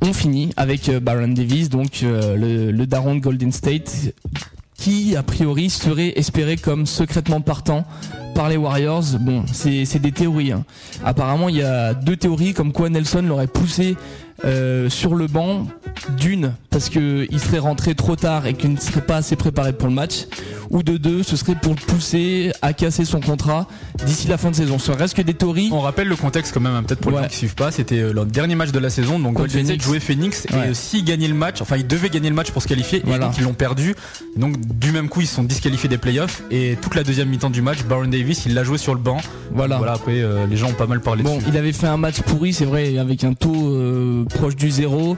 On 0.00 0.12
finit 0.12 0.50
avec 0.56 0.90
Baron 1.02 1.28
Davis, 1.28 1.68
donc 1.68 2.02
le, 2.02 2.70
le 2.70 2.86
daron 2.86 3.16
de 3.16 3.20
Golden 3.20 3.50
State, 3.50 4.14
qui 4.78 5.16
a 5.16 5.22
priori 5.22 5.68
serait 5.68 6.12
espéré 6.16 6.56
comme 6.56 6.86
secrètement 6.86 7.40
partant 7.42 7.84
par 8.34 8.48
les 8.48 8.56
Warriors. 8.56 9.02
Bon, 9.20 9.44
c'est 9.52 9.98
des 9.98 10.12
théories. 10.12 10.52
hein. 10.52 10.64
Apparemment, 11.04 11.48
il 11.48 11.56
y 11.56 11.62
a 11.62 11.92
deux 11.92 12.16
théories 12.16 12.54
comme 12.54 12.72
quoi 12.72 12.88
Nelson 12.88 13.22
l'aurait 13.22 13.48
poussé 13.48 13.96
euh, 14.44 14.88
sur 14.88 15.16
le 15.16 15.26
banc 15.26 15.66
d'une 16.16 16.54
parce 16.78 16.90
que 16.90 17.26
il 17.28 17.40
serait 17.40 17.58
rentré 17.58 17.96
trop 17.96 18.14
tard 18.14 18.46
et 18.46 18.54
qu'il 18.54 18.72
ne 18.72 18.78
serait 18.78 19.00
pas 19.00 19.16
assez 19.16 19.34
préparé 19.34 19.72
pour 19.72 19.88
le 19.88 19.94
match 19.94 20.26
ou 20.70 20.84
de 20.84 20.96
deux, 20.96 21.24
ce 21.24 21.34
serait 21.36 21.56
pour 21.56 21.74
le 21.74 21.80
pousser 21.80 22.52
à 22.62 22.72
casser 22.72 23.04
son 23.04 23.18
contrat 23.20 23.66
d'ici 24.06 24.28
la 24.28 24.38
fin 24.38 24.52
de 24.52 24.54
saison. 24.54 24.78
Ce 24.78 24.92
reste 24.92 25.14
que 25.16 25.22
des 25.22 25.34
théories. 25.34 25.70
On 25.72 25.80
rappelle 25.80 26.06
le 26.06 26.14
contexte 26.14 26.54
quand 26.54 26.60
même, 26.60 26.84
peut-être 26.84 27.00
pour 27.00 27.10
les 27.10 27.16
gens 27.18 27.26
qui 27.26 27.36
suivent 27.36 27.56
pas. 27.56 27.72
C'était 27.72 27.98
euh, 27.98 28.12
leur 28.12 28.26
dernier 28.26 28.54
match 28.54 28.70
de 28.70 28.78
la 28.78 28.90
saison, 28.90 29.18
donc 29.18 29.34
Golden 29.34 29.64
State 29.64 29.66
Phoenix. 29.66 29.84
jouait 29.84 29.98
Phoenix 29.98 30.46
Ouais. 30.52 30.70
et 30.70 30.74
s'ils 30.74 31.04
gagnaient 31.04 31.26
le 31.26 31.34
match, 31.34 31.60
enfin 31.62 31.76
ils 31.78 31.86
devaient 31.86 32.10
gagner 32.10 32.28
le 32.28 32.36
match 32.36 32.52
pour 32.52 32.62
se 32.62 32.68
qualifier 32.68 33.02
et 33.04 33.18
donc 33.18 33.36
ils 33.38 33.42
l'ont 33.44 33.54
perdu. 33.54 33.96
Donc 34.36 34.54
du 34.78 34.92
même 34.92 35.08
coup 35.08 35.20
ils 35.22 35.26
se 35.26 35.34
sont 35.34 35.42
disqualifiés 35.42 35.88
des 35.88 35.98
playoffs 35.98 36.42
et 36.52 36.76
toute 36.80 36.94
la 36.94 37.02
deuxième 37.02 37.28
mi-temps 37.28 37.50
du 37.50 37.60
match, 37.60 37.82
Baron 37.82 38.06
Davis 38.06 38.44
il 38.46 38.54
l'a 38.54 38.62
joué 38.62 38.78
sur 38.78 38.94
le 38.94 39.00
banc. 39.00 39.18
Voilà. 39.50 39.78
Voilà 39.78 39.94
après 39.94 40.20
euh, 40.20 40.46
les 40.46 40.56
gens 40.56 40.68
ont 40.68 40.74
pas 40.74 40.86
mal 40.86 41.00
parlé 41.00 41.24
Bon, 41.24 41.38
dessus. 41.38 41.48
il 41.48 41.56
avait 41.56 41.72
fait 41.72 41.88
un 41.88 41.96
match 41.96 42.20
pourri, 42.20 42.52
c'est 42.52 42.66
vrai, 42.66 42.98
avec 42.98 43.24
un 43.24 43.32
taux 43.34 43.72
euh, 43.74 44.24
proche 44.26 44.54
du 44.54 44.70
zéro. 44.70 45.16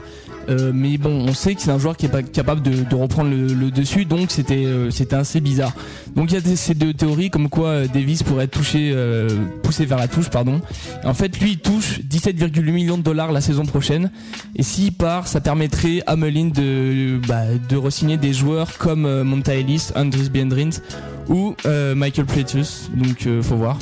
Euh, 0.49 0.71
mais 0.73 0.97
bon, 0.97 1.11
on 1.27 1.33
sait 1.33 1.55
que 1.55 1.61
c'est 1.61 1.71
un 1.71 1.77
joueur 1.77 1.95
qui 1.95 2.05
est 2.05 2.09
pas 2.09 2.23
capable 2.23 2.61
de, 2.61 2.95
reprendre 2.95 3.29
le, 3.29 3.71
dessus, 3.71 4.05
donc 4.05 4.31
c'était 4.31 4.65
euh, 4.65 4.89
c'était 4.91 5.15
assez 5.15 5.39
bizarre. 5.39 5.73
Donc 6.15 6.31
il 6.31 6.35
y 6.35 6.37
a 6.37 6.55
ces 6.55 6.73
deux 6.73 6.93
théories 6.93 7.29
comme 7.29 7.49
quoi 7.49 7.67
euh, 7.67 7.87
Davis 7.87 8.23
pourrait 8.23 8.45
être 8.45 8.51
touché, 8.51 8.93
poussé 9.63 9.85
vers 9.85 9.97
la 9.97 10.07
touche, 10.07 10.29
pardon. 10.29 10.61
En 11.03 11.13
fait, 11.13 11.39
lui, 11.39 11.51
il 11.51 11.59
touche 11.59 11.99
17,8 12.01 12.71
millions 12.71 12.97
de 12.97 13.03
dollars 13.03 13.31
la 13.31 13.41
saison 13.41 13.65
prochaine. 13.65 14.11
Et 14.55 14.63
s'il 14.63 14.93
part, 14.93 15.27
ça 15.27 15.41
permettrait 15.41 16.01
à 16.07 16.15
Melin 16.15 16.49
de 16.49 17.19
bah, 17.27 17.43
re-signer 17.71 18.17
des 18.17 18.33
joueurs 18.33 18.77
comme 18.77 19.23
Monta 19.23 19.55
Ellis, 19.55 19.89
Andris 19.95 20.29
Biendrins 20.29 20.81
ou 21.29 21.55
Michael 21.95 22.25
Platus. 22.25 22.89
Donc 22.93 23.27
faut 23.41 23.55
voir. 23.55 23.77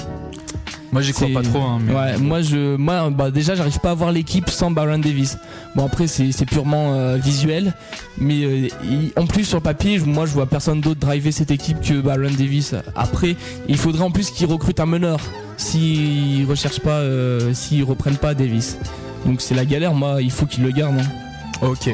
Moi 0.92 1.02
j'y 1.02 1.12
crois 1.14 1.28
pas 1.34 1.42
trop. 1.44 1.62
hein, 1.62 1.80
mais- 1.82 1.94
Ouais, 1.94 2.18
moi 2.18 2.42
je, 2.42 2.76
moi 2.76 3.10
bah 3.12 3.30
déjà 3.32 3.54
j'arrive 3.56 3.80
pas 3.80 3.92
à 3.92 3.94
voir 3.94 4.12
l'équipe 4.12 4.50
sans 4.50 4.72
Baron 4.72 4.98
Davis. 5.00 5.38
Bon 5.76 5.86
après 5.86 6.08
c'est 6.08 6.46
purement 6.46 6.94
euh, 6.94 7.18
visuel, 7.18 7.74
mais 8.18 8.44
euh, 8.44 8.68
il- 8.84 9.12
en 9.16 9.26
plus 9.28 9.46
sur 9.46 9.62
papier, 9.62 10.00
moi 10.00 10.26
je 10.26 10.32
vois 10.34 10.48
personne 10.48 10.82
d'autre 10.82 11.00
driver 11.00 11.32
cette 11.32 11.52
équipe 11.52 11.80
que 11.82 12.02
Baron 12.02 12.32
Davis. 12.38 12.74
Après, 12.96 13.36
il 13.68 13.78
faudrait 13.78 14.04
en 14.04 14.12
plus 14.12 14.32
qu'ils 14.32 14.48
recrutent 14.48 14.80
un 14.80 14.86
meneur 14.88 15.20
s'ils 15.58 16.46
recherchent 16.46 16.80
pas, 16.80 17.00
euh, 17.00 17.54
s'ils 17.54 17.84
reprennent 17.84 18.18
pas 18.18 18.34
Davis. 18.34 18.78
Donc 19.26 19.42
c'est 19.42 19.56
la 19.56 19.66
galère. 19.66 19.94
Moi, 19.94 20.22
il 20.22 20.32
faut 20.32 20.46
qu'ils 20.46 20.64
le 20.64 20.72
gardent. 20.72 21.00
hein. 21.00 21.66
Ok. 21.68 21.94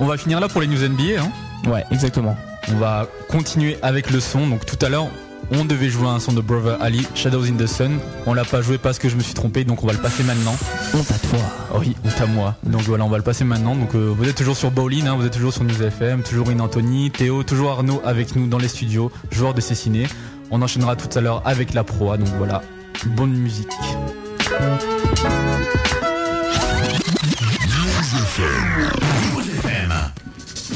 On 0.00 0.06
va 0.06 0.16
finir 0.16 0.40
là 0.40 0.48
pour 0.48 0.60
les 0.60 0.66
news 0.66 0.82
NBA. 0.82 1.20
Hein. 1.22 1.30
Ouais, 1.70 1.84
exactement. 1.90 2.36
On 2.72 2.76
va 2.78 3.06
continuer 3.28 3.76
avec 3.82 4.10
le 4.10 4.20
son. 4.20 4.46
Donc 4.46 4.64
tout 4.64 4.78
à 4.84 4.88
l'heure, 4.88 5.08
on 5.50 5.64
devait 5.64 5.88
jouer 5.88 6.08
un 6.08 6.20
son 6.20 6.32
de 6.32 6.40
Brother 6.40 6.76
Ali, 6.80 7.06
Shadows 7.14 7.44
in 7.44 7.56
the 7.56 7.66
Sun. 7.66 7.98
On 8.26 8.34
l'a 8.34 8.44
pas 8.44 8.60
joué 8.60 8.78
parce 8.78 8.98
que 8.98 9.08
je 9.08 9.16
me 9.16 9.20
suis 9.20 9.34
trompé, 9.34 9.64
donc 9.64 9.82
on 9.82 9.86
va 9.86 9.92
le 9.92 9.98
passer 9.98 10.22
maintenant. 10.22 10.56
Honte 10.94 11.10
à 11.10 11.18
toi. 11.18 11.78
Oui, 11.80 11.96
honte 12.04 12.20
à 12.20 12.26
moi. 12.26 12.54
Donc 12.64 12.82
voilà, 12.82 13.04
on 13.04 13.08
va 13.08 13.16
le 13.16 13.22
passer 13.22 13.44
maintenant. 13.44 13.74
Donc 13.74 13.94
euh, 13.94 14.12
vous 14.16 14.28
êtes 14.28 14.36
toujours 14.36 14.56
sur 14.56 14.70
Bowling, 14.70 15.06
hein, 15.06 15.16
vous 15.16 15.26
êtes 15.26 15.32
toujours 15.32 15.52
sur 15.52 15.64
News 15.64 15.82
FM, 15.82 16.22
toujours 16.22 16.48
In 16.50 16.60
Anthony, 16.60 17.10
Théo, 17.10 17.42
toujours 17.42 17.70
Arnaud 17.70 18.02
avec 18.04 18.36
nous 18.36 18.46
dans 18.46 18.58
les 18.58 18.68
studios, 18.68 19.10
joueur 19.30 19.54
de 19.54 19.60
Cessiné. 19.60 20.06
On 20.50 20.62
enchaînera 20.62 20.96
tout 20.96 21.16
à 21.16 21.20
l'heure 21.20 21.42
avec 21.44 21.74
la 21.74 21.84
proa. 21.84 22.16
Donc 22.16 22.28
voilà, 22.38 22.62
bonne 23.06 23.32
musique. 23.32 23.68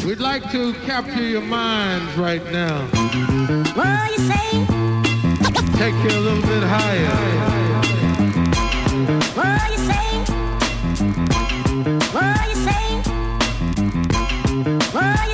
We'd 0.01 0.19
like 0.19 0.51
to 0.51 0.73
capture 0.85 1.23
your 1.23 1.43
minds 1.43 2.17
right 2.17 2.45
now. 2.51 2.87
What 3.77 4.11
you 4.11 4.19
say? 4.19 4.67
Take 5.79 5.95
you 6.03 6.11
a 6.19 6.23
little 6.27 6.43
bit 6.43 6.63
higher. 6.65 7.17
What 9.37 9.71
you 9.71 9.79
say? 9.91 10.09
What 12.13 12.49
you 12.49 12.57
say? 12.69 12.85
What 14.93 15.29
you 15.29 15.32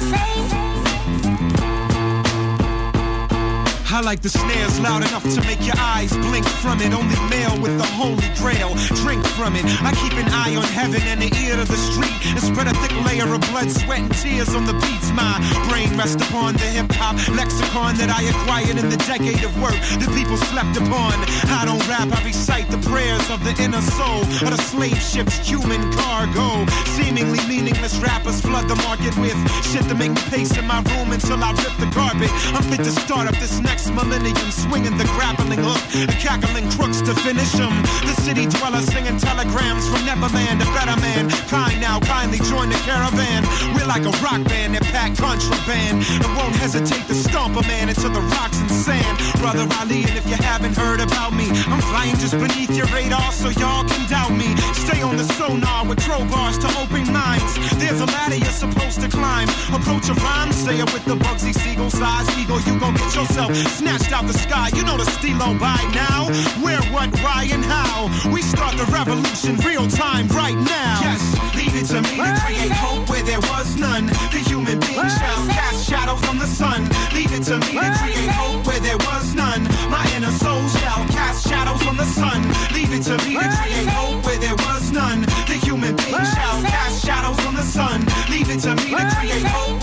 I 3.91 4.03
like 4.03 4.21
the 4.21 4.29
snares 4.29 4.79
loud 4.81 5.01
enough 5.01 5.25
to 5.25 5.41
make 5.49 5.65
your 5.65 5.75
eyes 5.81 6.13
blink 6.13 6.45
from 6.61 6.77
it. 6.85 6.93
Only 6.93 7.17
male 7.33 7.57
with 7.57 7.73
the 7.81 7.89
holy 7.97 8.29
grail. 8.37 8.77
Drink 9.01 9.25
from 9.33 9.57
it. 9.57 9.65
I 9.81 9.97
keep 9.97 10.13
an 10.21 10.29
eye 10.29 10.53
on 10.61 10.69
heaven 10.77 11.01
and 11.09 11.25
the 11.25 11.33
ear 11.41 11.57
to 11.57 11.65
the 11.65 11.81
street 11.89 12.13
and 12.37 12.41
spread 12.45 12.69
a 12.69 12.75
thick 12.85 12.93
layer 13.09 13.25
of 13.25 13.41
blood, 13.49 13.73
sweat, 13.73 14.05
and 14.05 14.13
tears 14.21 14.53
on 14.53 14.69
the 14.69 14.77
beats. 14.85 15.09
My 15.17 15.41
brain 15.73 15.97
rests 15.97 16.21
upon 16.21 16.61
the 16.61 16.69
hip 16.69 16.93
hop 16.93 17.17
lexicon 17.33 17.97
that 17.97 18.13
I 18.13 18.29
acquired 18.29 18.77
in 18.77 18.93
the 18.93 19.01
decade 19.09 19.41
of 19.41 19.57
work 19.57 19.81
the 19.97 20.13
people 20.13 20.37
slept 20.37 20.77
upon. 20.77 21.17
I 21.49 21.65
don't 21.65 21.81
rap, 21.89 22.13
I 22.13 22.21
recite 22.29 22.69
the 22.69 22.83
prayers 22.93 23.25
of 23.33 23.41
the 23.41 23.57
inner 23.57 23.81
soul 23.97 24.21
of 24.45 24.53
the 24.53 24.61
slave 24.69 25.01
ship's 25.01 25.41
human 25.41 25.81
cargo. 25.97 26.69
Seemingly 26.93 27.41
meaningless 27.49 27.97
rappers 28.05 28.45
flood 28.45 28.69
the 28.69 28.77
market 28.85 29.17
with 29.17 29.39
shit 29.65 29.89
to 29.89 29.97
make 29.97 30.13
me 30.13 30.23
pace 30.29 30.53
in 30.61 30.67
my 30.69 30.85
room 30.93 31.09
until 31.17 31.41
I 31.41 31.57
rip 31.57 31.73
the 31.81 31.89
carpet. 31.97 32.29
I'm 32.53 32.63
fit 32.69 32.85
to 32.85 32.93
start 32.93 33.25
up 33.25 33.37
this 33.41 33.59
next 33.65 33.78
millennium, 33.87 34.51
swinging 34.51 34.97
the 34.99 35.05
grappling 35.15 35.63
hook, 35.63 35.81
the 35.93 36.17
cackling 36.19 36.69
crooks 36.71 37.01
to 37.03 37.15
finish 37.15 37.55
'em. 37.55 37.75
The 38.03 38.15
city 38.23 38.47
dweller 38.47 38.83
singing 38.83 39.19
telegrams 39.19 39.87
from 39.89 40.05
Neverland, 40.05 40.63
a 40.63 40.67
better 40.77 40.99
man. 41.01 41.31
Kind 41.49 41.81
now, 41.81 42.01
kindly 42.01 42.39
join 42.39 42.69
the 42.71 42.81
caravan. 42.89 43.47
We're 43.75 43.87
like 43.87 44.05
a 44.05 44.15
rock 44.25 44.43
band 44.51 44.75
that 44.75 44.85
pack 44.95 45.17
contraband 45.17 46.05
and 46.23 46.31
won't 46.37 46.57
hesitate 46.57 47.07
to 47.07 47.15
stomp 47.15 47.57
a 47.57 47.63
man 47.63 47.89
into 47.89 48.09
the 48.09 48.21
rocks 48.35 48.59
and 48.59 48.71
sand. 48.71 49.17
Brother 49.39 49.67
Ali, 49.81 50.03
and 50.03 50.17
if 50.19 50.27
you 50.29 50.35
haven't 50.35 50.77
heard 50.77 51.01
about 51.01 51.33
me, 51.33 51.47
I'm 51.71 51.81
flying 51.81 52.17
just 52.17 52.35
beneath 52.35 52.75
your 52.77 52.87
radar 52.87 53.31
so 53.33 53.49
y'all 53.51 53.85
can 53.85 54.03
doubt 54.11 54.33
me. 54.33 54.57
Stay 54.75 55.01
on 55.03 55.17
the 55.17 55.25
sonar 55.39 55.87
with 55.87 55.99
crowbars 56.01 56.59
to 56.61 56.69
open 56.83 57.13
minds. 57.13 57.55
There's 57.79 58.01
a 58.01 58.07
ladder 58.07 58.37
you're 58.37 58.59
supposed 58.67 59.01
to 59.01 59.09
climb. 59.09 59.49
Approach 59.73 60.09
a 60.09 60.15
rhyme, 60.15 60.51
it 60.51 60.93
with 60.93 61.05
the 61.05 61.17
Bugsy 61.17 61.55
Siegel 61.55 61.91
size 61.91 62.29
eagle. 62.39 62.61
You 62.61 62.79
gon' 62.79 62.95
get 62.95 63.15
yourself 63.15 63.55
snatched 63.79 64.13
out 64.13 64.27
the 64.27 64.37
sky. 64.37 64.71
You 64.75 64.85
know 64.85 64.97
the 64.97 65.07
stilo 65.07 65.55
by 65.59 65.81
now. 65.95 66.29
Where, 66.63 66.83
what, 66.93 67.11
why, 67.21 67.49
and 67.51 67.65
how. 67.65 68.11
We 68.33 68.43
start 68.43 68.77
the 68.77 68.85
revolution 68.93 69.57
real 69.65 69.89
time 69.89 70.29
right 70.29 70.57
now. 70.57 71.01
Yes, 71.01 71.23
leave 71.55 71.75
it 71.75 71.87
to 71.95 72.03
me 72.03 72.17
to 72.19 72.35
create 72.45 72.73
hope 72.73 73.09
where 73.09 73.23
there 73.23 73.41
was 73.41 73.77
none. 73.77 74.07
The 74.35 74.43
human 74.45 74.79
being 74.81 75.09
shall 75.21 75.43
cast 75.49 75.89
shadows 75.89 76.21
from 76.27 76.39
the 76.39 76.47
sun. 76.47 76.85
Leave 77.15 77.33
it 77.33 77.45
to 77.45 77.57
me 77.59 77.79
to 77.79 77.91
create 78.03 78.31
hope 78.31 78.67
where 78.67 78.81
there 78.81 78.99
was 78.99 79.28
none. 79.35 79.65
My 79.91 80.05
inner 80.17 80.31
soul 80.31 80.67
shall 80.69 81.07
cast 81.09 81.49
shadows 81.49 81.83
from 81.83 81.97
the 81.97 82.05
sun. 82.05 82.43
Leave 82.73 82.93
it 82.93 83.03
to 83.05 83.17
me 83.25 83.35
to 83.35 83.49
create 83.63 83.89
hope 83.89 84.25
where 84.25 84.39
there 84.39 84.57
was 84.57 84.91
none. 84.93 85.23
The 85.47 85.59
human 85.63 85.97
being 85.97 86.25
shall 86.35 86.63
cast 86.63 87.05
shadows 87.05 87.39
from 87.41 87.55
the 87.55 87.63
sun. 87.63 88.07
Leave 88.31 88.51
it 88.51 88.61
to 88.61 88.75
me 88.77 88.91
to 88.95 89.05
create 89.17 89.45
hope 89.45 89.78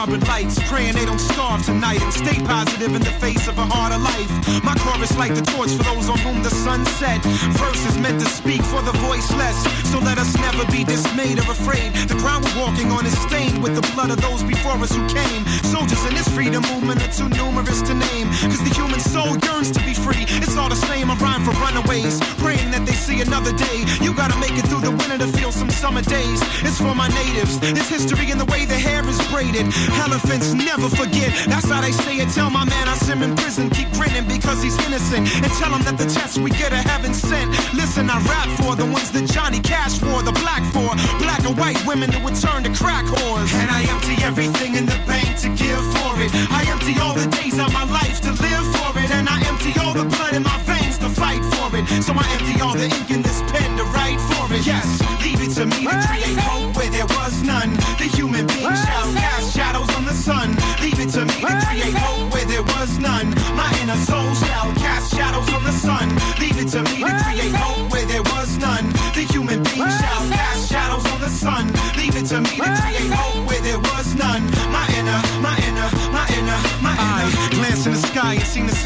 harbor 0.00 0.24
lights, 0.32 0.56
praying 0.64 0.94
they 0.94 1.04
don't 1.04 1.20
starve 1.20 1.62
tonight 1.62 2.00
and 2.00 2.10
stay 2.10 2.40
positive 2.48 2.94
in 2.96 3.02
the 3.02 3.14
face 3.20 3.46
of 3.48 3.58
a 3.58 3.66
harder 3.68 4.00
life. 4.00 4.32
My 4.64 4.72
chorus 4.80 5.12
like 5.18 5.34
the 5.34 5.44
torch 5.52 5.76
for 5.76 5.84
those 5.92 6.08
on 6.08 6.16
whom 6.24 6.42
the 6.42 6.48
sun 6.48 6.86
set. 6.96 7.20
Verses 7.60 7.98
meant 7.98 8.18
to 8.18 8.28
speak 8.32 8.62
for 8.72 8.80
the 8.80 8.96
voiceless, 9.04 9.58
so 9.92 9.98
let 10.00 10.16
us 10.16 10.32
never 10.40 10.64
be 10.72 10.84
dismayed 10.84 11.36
or 11.36 11.52
afraid. 11.52 11.92
The 12.08 12.16
ground 12.16 12.48
we're 12.48 12.64
walking 12.64 12.88
on 12.96 13.04
is 13.04 13.12
stained 13.28 13.62
with 13.62 13.76
the 13.76 13.84
blood 13.92 14.08
of 14.08 14.16
those 14.24 14.42
before 14.42 14.80
us 14.80 14.92
who 14.96 15.04
came. 15.12 15.44
Soldiers 15.68 16.02
in 16.08 16.14
this 16.14 16.28
freedom 16.32 16.64
movement 16.72 17.04
are 17.04 17.12
too 17.12 17.28
numerous 17.36 17.82
to 17.82 17.92
name, 17.92 18.32
cause 18.48 18.64
the 18.64 18.72
human 18.72 19.00
soul 19.00 19.36
to 19.68 19.80
be 19.84 19.92
free. 19.92 20.24
It's 20.40 20.56
all 20.56 20.70
the 20.70 20.80
same, 20.88 21.10
I 21.10 21.16
rhyme 21.16 21.44
for 21.44 21.52
runaways, 21.60 22.16
praying 22.40 22.70
that 22.72 22.86
they 22.86 22.96
see 22.96 23.20
another 23.20 23.52
day. 23.52 23.84
You 24.00 24.14
gotta 24.14 24.38
make 24.40 24.56
it 24.56 24.64
through 24.72 24.80
the 24.80 24.94
winter 24.96 25.18
to 25.18 25.28
feel 25.36 25.52
some 25.52 25.68
summer 25.68 26.00
days. 26.00 26.40
It's 26.64 26.78
for 26.78 26.94
my 26.94 27.08
natives, 27.08 27.60
it's 27.62 27.88
history 27.88 28.30
in 28.30 28.38
the 28.38 28.48
way 28.48 28.64
the 28.64 28.80
hair 28.80 29.04
is 29.06 29.20
braided. 29.28 29.68
Elephants 30.00 30.54
never 30.54 30.88
forget, 30.88 31.28
that's 31.44 31.68
how 31.68 31.80
they 31.82 31.92
say 31.92 32.16
it. 32.16 32.32
Tell 32.32 32.48
my 32.48 32.64
man 32.64 32.88
I 32.88 32.96
him 33.10 33.22
in 33.22 33.34
prison, 33.34 33.68
keep 33.70 33.90
grinning 33.92 34.26
because 34.26 34.62
he's 34.62 34.78
innocent. 34.86 35.26
And 35.42 35.50
tell 35.58 35.74
him 35.74 35.82
that 35.82 35.98
the 35.98 36.06
tests 36.06 36.38
we 36.38 36.50
get 36.50 36.72
are 36.72 36.86
heaven 36.86 37.12
sent. 37.12 37.50
Listen, 37.74 38.08
I 38.08 38.22
rap 38.30 38.48
for 38.62 38.76
the 38.76 38.86
ones 38.86 39.10
that 39.10 39.26
Johnny 39.26 39.58
Cash 39.60 39.98
for, 39.98 40.22
the 40.22 40.32
black 40.38 40.62
for, 40.70 40.94
black 41.18 41.42
or 41.42 41.54
white 41.58 41.80
women 41.86 42.10
that 42.10 42.22
would 42.22 42.38
turn 42.38 42.62
to 42.62 42.72
crack 42.72 43.04
whores. 43.04 43.50
And 43.52 43.68
I 43.70 43.82
empty 43.90 44.22
everything 44.22 44.76
in 44.76 44.86
the 44.86 44.98
bank 45.10 45.36
to 45.42 45.48
give 45.58 45.82
for 45.98 46.14
it. 46.22 46.30
I 46.54 46.64
empty 46.70 46.94
all 47.02 47.14
the 47.14 47.26
days 47.26 47.58
of 47.58 47.72
my 47.74 47.84
life 47.84 48.09
empty 49.70 49.80
all 49.80 49.94
the 49.94 50.04
blood 50.04 50.34
in 50.34 50.42
my 50.42 50.58
veins 50.62 50.98
to 50.98 51.08
fight 51.08 51.42
for 51.54 51.76
it. 51.76 51.86
So 52.02 52.12
I 52.14 52.24
empty 52.34 52.60
all 52.60 52.74
the 52.74 52.84
ink 52.84 53.10
in 53.10 53.22
this 53.22 53.42
pen 53.52 53.76
to 53.76 53.84
write 53.84 54.20
for 54.20 54.52
it. 54.54 54.66
Yes, 54.66 54.86
leave 55.22 55.40
it 55.40 55.54
to 55.54 55.66
me 55.66 55.86
to 55.86 56.06
create 56.08 56.38
hope 56.38 56.76
where 56.76 56.90
there 56.90 57.06
was 57.06 57.42
none. 57.42 57.74
The 57.98 58.08
human 58.16 58.46
being 58.46 58.74
shall 58.74 59.08
cast 59.14 59.54
shadows 59.54 59.90
on 59.96 60.04
the 60.04 60.14
sun. 60.14 60.56
Leave 60.80 60.98
it 60.98 61.10
to 61.10 61.24
me 61.24 61.34
to 61.40 61.54
create 61.66 61.94
hope 61.94 62.32
where 62.32 62.46
there 62.46 62.62
was 62.62 62.98
none. 62.98 63.30
My 63.54 63.70
inner 63.82 64.00
soul 64.08 64.34
shall 64.34 64.72
cast 64.74 65.14
shadows 65.14 65.48
on 65.52 65.64
the 65.64 65.72
sun. 65.72 66.08
Leave 66.38 66.58
it 66.58 66.68
to 66.74 66.82
me 66.82 67.04
to 67.04 67.12
create 67.24 67.54
hope 67.54 67.90
where 67.92 68.06
there 68.06 68.22
was 68.22 68.58
none. 68.58 68.86
The 69.14 69.26
human 69.30 69.62
being 69.62 69.90
shall 70.00 70.22
cast 70.30 70.70
shadows 70.70 71.06
on 71.12 71.20
the 71.20 71.30
sun. 71.30 71.66
Leave 71.96 72.16
it 72.16 72.26
to 72.32 72.40
me 72.40 72.56
to 72.56 72.70
create 72.80 73.10
hope 73.12 73.46
where 73.48 73.62
there 73.62 73.78
was 73.78 74.14
none. 74.14 74.42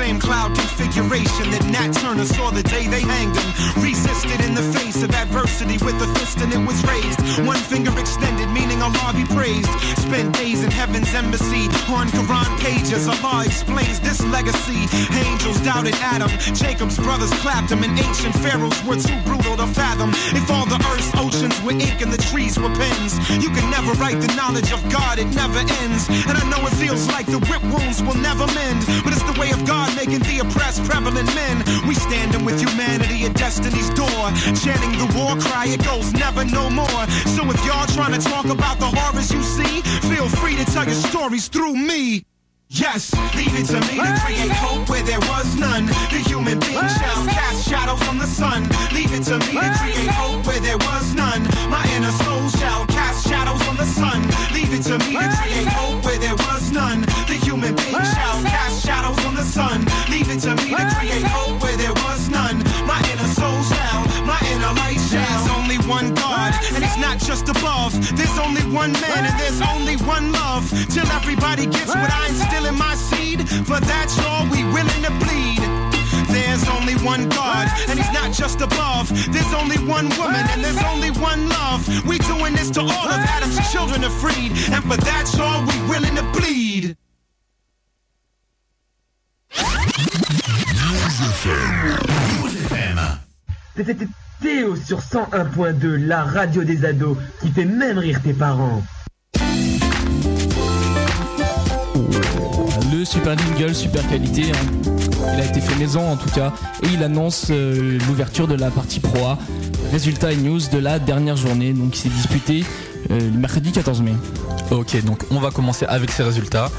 And 0.07 0.21
seen 0.21 0.55
the 0.55 0.69
same 0.77 0.94
cloud 0.95 1.11
configuration 1.11 1.51
that 1.51 1.65
Nat 1.71 1.93
Turner 1.93 2.25
saw 2.25 2.51
the 2.51 2.63
day 2.63 2.87
they 2.87 3.01
hanged 3.01 3.37
him. 3.37 3.83
Resisted 3.83 4.41
in 4.45 4.55
the 4.55 4.63
face 4.79 5.03
of 5.03 5.11
adversity 5.11 5.79
with 5.85 6.01
a 6.01 6.09
fist 6.19 6.39
and 6.39 6.53
it 6.53 6.63
was 6.67 6.79
raised. 6.87 7.21
One 7.47 7.59
finger 7.59 7.93
extended, 7.99 8.49
meaning 8.51 8.81
Allah 8.83 9.13
be 9.15 9.25
praised. 9.35 9.71
Spend 9.99 10.35
days 10.35 10.63
in 10.63 10.71
heaven's 10.71 11.13
embassy 11.15 11.67
on 11.91 12.09
Quran 12.09 12.51
pages. 12.61 13.09
Allah 13.09 13.45
explains 13.45 14.01
this 14.01 14.23
legacy. 14.31 14.87
Angels 15.27 15.61
doubted 15.61 15.95
Adam. 16.01 16.31
Jacob's 16.55 16.97
brothers 16.99 17.31
clapped 17.43 17.71
him, 17.71 17.83
and 17.83 17.99
ancient 17.99 18.35
pharaohs 18.39 18.79
were 18.85 18.97
too 18.97 19.19
brutal 19.25 19.57
to 19.57 19.67
fathom. 19.75 20.11
If 20.35 20.51
all 20.51 20.67
the 20.67 20.79
earth's 20.93 21.11
oceans 21.19 21.57
were 21.63 21.73
ink 21.73 22.01
and 22.01 22.13
the 22.13 22.23
trees 22.31 22.59
were 22.59 22.73
pens, 22.73 23.19
you 23.43 23.51
can 23.51 23.67
never 23.71 23.93
write 23.99 24.21
the 24.21 24.33
knowledge 24.35 24.71
of 24.73 24.81
God, 24.91 25.19
it 25.19 25.29
never 25.35 25.59
ends. 25.83 26.09
And 26.29 26.39
I 26.39 26.45
know 26.51 26.61
it 26.67 26.75
feels 26.75 27.07
like 27.09 27.27
the 27.27 27.41
whip 27.51 27.63
wounds 27.63 28.03
will 28.03 28.19
never 28.23 28.47
mend, 28.55 28.87
but 29.03 29.13
it's 29.13 29.27
the 29.27 29.39
way 29.41 29.51
of 29.51 29.65
God 29.67 29.95
making 29.97 30.21
the 30.21 30.39
oppressed 30.41 30.84
prevalent 30.85 31.33
men. 31.35 31.65
We 31.87 31.95
standing 31.95 32.45
with 32.45 32.61
humanity 32.61 33.25
at 33.25 33.35
destiny's 33.35 33.91
door, 33.91 34.25
chanting 34.63 34.93
the 34.99 35.09
war 35.17 35.37
cry, 35.37 35.67
it 35.69 35.85
goes 35.85 36.13
never 36.13 36.45
no 36.45 36.71
more. 36.71 37.05
So 37.35 37.43
if 37.51 37.61
y'all 37.67 37.87
trying 37.87 38.19
to 38.19 38.21
talk 38.21 38.47
about 38.47 38.79
the 38.79 38.87
horrors 38.87 39.33
you 39.33 39.43
see, 39.43 39.83
feel 40.09 40.29
free 40.29 40.57
to 40.57 40.65
tell 40.67 40.85
your 40.85 40.95
stories 40.95 41.49
through 41.49 41.77
me. 41.77 42.25
Yes, 42.69 43.15
leave 43.37 43.55
it 43.55 43.67
to 43.67 43.79
me 43.87 44.03
to 44.03 44.21
create 44.25 44.51
hope 44.51 44.89
where 44.89 45.03
there 45.03 45.21
was 45.21 45.55
none. 45.57 45.87
The 45.87 46.21
human 46.27 46.59
being 46.59 46.89
shall 46.99 47.23
cast 47.27 47.69
shadows 47.69 48.03
on 48.09 48.19
the 48.19 48.27
sun. 48.27 48.65
Leave 48.91 49.13
it 49.13 49.23
to 49.31 49.39
me 49.39 49.61
to 49.61 49.75
create 49.79 50.09
hope 50.11 50.45
where 50.47 50.61
there 50.61 50.79
was 50.79 51.15
none. 51.15 51.43
My 51.71 51.85
inner 51.95 52.11
soul 52.25 52.49
shall 52.49 52.87
cast 52.87 53.29
shadows 53.29 53.63
on 53.69 53.77
the 53.77 53.85
sun. 53.87 54.23
Leave 54.53 54.73
it 54.73 54.83
to 54.91 54.99
me 55.07 55.15
to 55.15 55.29
create 55.39 55.69
hope 55.69 56.05
where 56.05 56.19
there 56.19 56.35
was 56.35 56.73
none. 56.73 57.03
The 57.31 57.39
human 57.47 57.77
being 57.77 58.05
shall 58.17 58.43
cast 58.43 58.85
shadows 58.85 59.25
on 59.25 59.35
the 59.35 59.45
sun. 59.45 59.85
Leave 60.15 60.31
it 60.31 60.39
to 60.47 60.55
me 60.63 60.71
to 60.71 60.87
create 60.95 61.27
hope 61.27 61.61
where 61.61 61.77
there 61.77 61.93
was 62.07 62.31
none. 62.31 62.63
My 62.87 63.03
inner 63.11 63.27
soul 63.35 63.59
shall, 63.67 64.07
my 64.23 64.39
inner 64.47 64.71
light. 64.79 65.03
There's 65.11 65.49
only 65.59 65.79
one 65.91 66.15
God, 66.15 66.55
and 66.71 66.85
it's 66.85 66.97
not 66.99 67.19
just 67.19 67.49
above. 67.49 67.91
There's 68.15 68.39
only 68.39 68.63
one 68.71 68.93
man, 68.93 69.27
and 69.27 69.35
there's 69.41 69.61
only 69.61 69.97
one 70.07 70.31
love. 70.31 70.71
Till 70.95 71.09
everybody 71.11 71.67
gets 71.67 71.91
what 71.91 72.15
I 72.15 72.29
instill 72.29 72.67
in 72.67 72.79
my 72.79 72.95
seed. 72.95 73.43
For 73.67 73.81
that's 73.81 74.17
all 74.21 74.47
we 74.55 74.63
willing 74.71 75.03
to 75.03 75.11
bleed. 75.19 75.59
There's 76.31 76.63
only 76.71 76.95
one 77.03 77.29
God, 77.29 77.67
and 77.89 77.99
He's 77.99 78.15
not 78.15 78.31
just 78.31 78.61
above. 78.61 79.11
There's 79.35 79.53
only 79.53 79.83
one 79.83 80.09
woman, 80.15 80.47
and 80.55 80.63
there's 80.63 80.83
only 80.95 81.11
one 81.11 81.49
love. 81.49 81.83
We 82.07 82.19
doing 82.19 82.55
this 82.55 82.71
to 82.79 82.83
all 82.83 83.09
of 83.11 83.19
Adam's 83.35 83.59
children 83.73 84.05
are 84.05 84.17
freed, 84.23 84.53
and 84.71 84.83
for 84.87 84.97
that's 84.97 85.37
all 85.41 85.67
we 85.67 85.75
willing 85.91 86.15
to 86.15 86.23
bleed. 86.39 86.97
C'était 93.77 94.07
Théo 94.41 94.77
sur 94.77 94.99
101.2, 95.01 95.97
la 96.07 96.25
radio 96.25 96.65
des 96.65 96.85
ados, 96.85 97.17
qui 97.41 97.51
fait 97.51 97.65
même 97.65 97.99
rire 97.99 98.21
tes 98.23 98.33
parents. 98.33 98.83
Le 102.93 103.05
super 103.05 103.37
jingle, 103.39 103.75
super 103.75 104.07
qualité. 104.09 104.53
hein. 104.53 104.91
Il 105.35 105.41
a 105.41 105.45
été 105.45 105.61
fait 105.61 105.75
maison 105.79 106.09
en 106.11 106.17
tout 106.17 106.31
cas. 106.31 106.53
Et 106.83 106.89
il 106.95 107.03
annonce 107.03 107.49
euh, 107.51 107.99
l'ouverture 108.09 108.47
de 108.47 108.55
la 108.55 108.71
partie 108.71 109.01
Pro 109.01 109.27
A. 109.27 109.39
Résultats 109.91 110.33
et 110.33 110.37
news 110.37 110.61
de 110.73 110.79
la 110.79 110.99
dernière 110.99 111.37
journée. 111.37 111.73
Donc 111.73 111.91
qui 111.93 112.01
s'est 112.01 112.09
disputée 112.09 112.65
euh, 113.11 113.19
le 113.19 113.39
mercredi 113.39 113.73
14 113.73 114.03
mai. 114.03 114.15
Ok, 114.71 115.03
donc 115.05 115.23
on 115.31 115.41
va 115.41 115.51
commencer 115.51 115.85
avec 115.87 116.11
ces 116.11 116.23
résultats. 116.23 116.71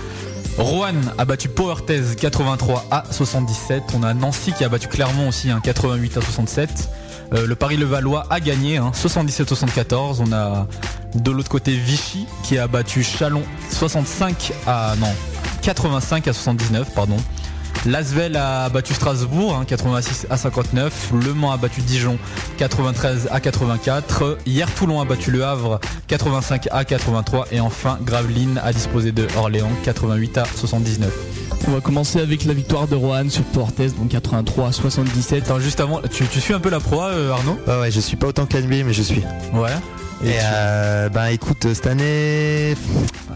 Rouen 0.58 0.96
a 1.18 1.26
battu 1.26 1.50
Powertez 1.50 2.02
83 2.18 2.86
à 2.90 3.04
77. 3.12 3.84
On 3.96 4.04
a 4.04 4.14
Nancy 4.14 4.54
qui 4.54 4.64
a 4.64 4.70
battu 4.70 4.88
Clermont 4.88 5.28
aussi 5.28 5.52
un 5.52 5.60
88 5.60 6.18
à 6.18 6.22
67. 6.22 6.90
Euh, 7.34 7.46
le 7.46 7.56
Paris-Levallois 7.56 8.26
a 8.30 8.40
gagné 8.40 8.78
hein, 8.78 8.92
77-74. 8.94 10.18
On 10.20 10.32
a 10.32 10.68
de 11.14 11.32
l'autre 11.32 11.50
côté 11.50 11.76
Vichy 11.76 12.26
qui 12.44 12.58
a 12.58 12.68
battu 12.68 13.04
Chalon 13.04 13.44
65 13.72 14.54
à 14.66 14.96
non 15.00 15.14
85 15.62 16.28
à 16.28 16.34
79 16.34 16.94
pardon. 16.94 17.18
L'Asvel 17.86 18.36
a 18.36 18.70
battu 18.70 18.94
Strasbourg 18.94 19.56
hein, 19.56 19.66
86 19.66 20.28
à 20.30 20.38
59. 20.38 21.12
Le 21.24 21.34
Mans 21.34 21.52
a 21.52 21.58
battu 21.58 21.82
Dijon 21.82 22.18
93 22.58 23.30
à 23.32 23.40
84. 23.40 24.40
Hier 24.46 24.74
Toulon 24.74 25.02
a 25.02 25.06
battu 25.06 25.32
Le 25.32 25.46
Havre 25.46 25.80
85 26.08 26.68
à 26.72 26.84
83 26.84 27.48
et 27.52 27.60
enfin 27.60 28.00
Gravelines 28.02 28.60
a 28.64 28.74
disposé 28.74 29.12
de 29.12 29.28
Orléans 29.38 29.72
88 29.84 30.38
à 30.40 30.46
79. 30.46 31.14
On 31.68 31.72
va 31.72 31.82
commencer 31.82 32.20
avec 32.20 32.46
la 32.46 32.54
victoire 32.54 32.88
de 32.88 32.96
Rohan 32.96 33.30
sur 33.30 33.44
Portes, 33.44 33.82
donc 33.98 34.10
83 34.10 34.68
à 34.68 34.72
77. 34.72 35.44
Attends, 35.44 35.60
juste 35.60 35.80
avant, 35.80 36.02
tu, 36.12 36.26
tu 36.28 36.40
suis 36.40 36.54
un 36.54 36.60
peu 36.60 36.70
la 36.70 36.80
proie 36.80 37.06
euh, 37.06 37.32
Arnaud? 37.32 37.58
Ouais, 37.68 37.80
ouais, 37.82 37.92
je 37.92 38.00
suis 38.00 38.18
pas 38.18 38.28
autant 38.28 38.46
que 38.46 38.58
l'NBA, 38.58 38.84
mais 38.84 38.94
je 38.94 39.02
suis. 39.02 39.24
Ouais. 39.54 39.72
Et, 40.24 40.38
euh, 40.42 41.10
ben 41.10 41.28
écoute, 41.28 41.68
cette 41.74 41.88
année, 41.88 42.76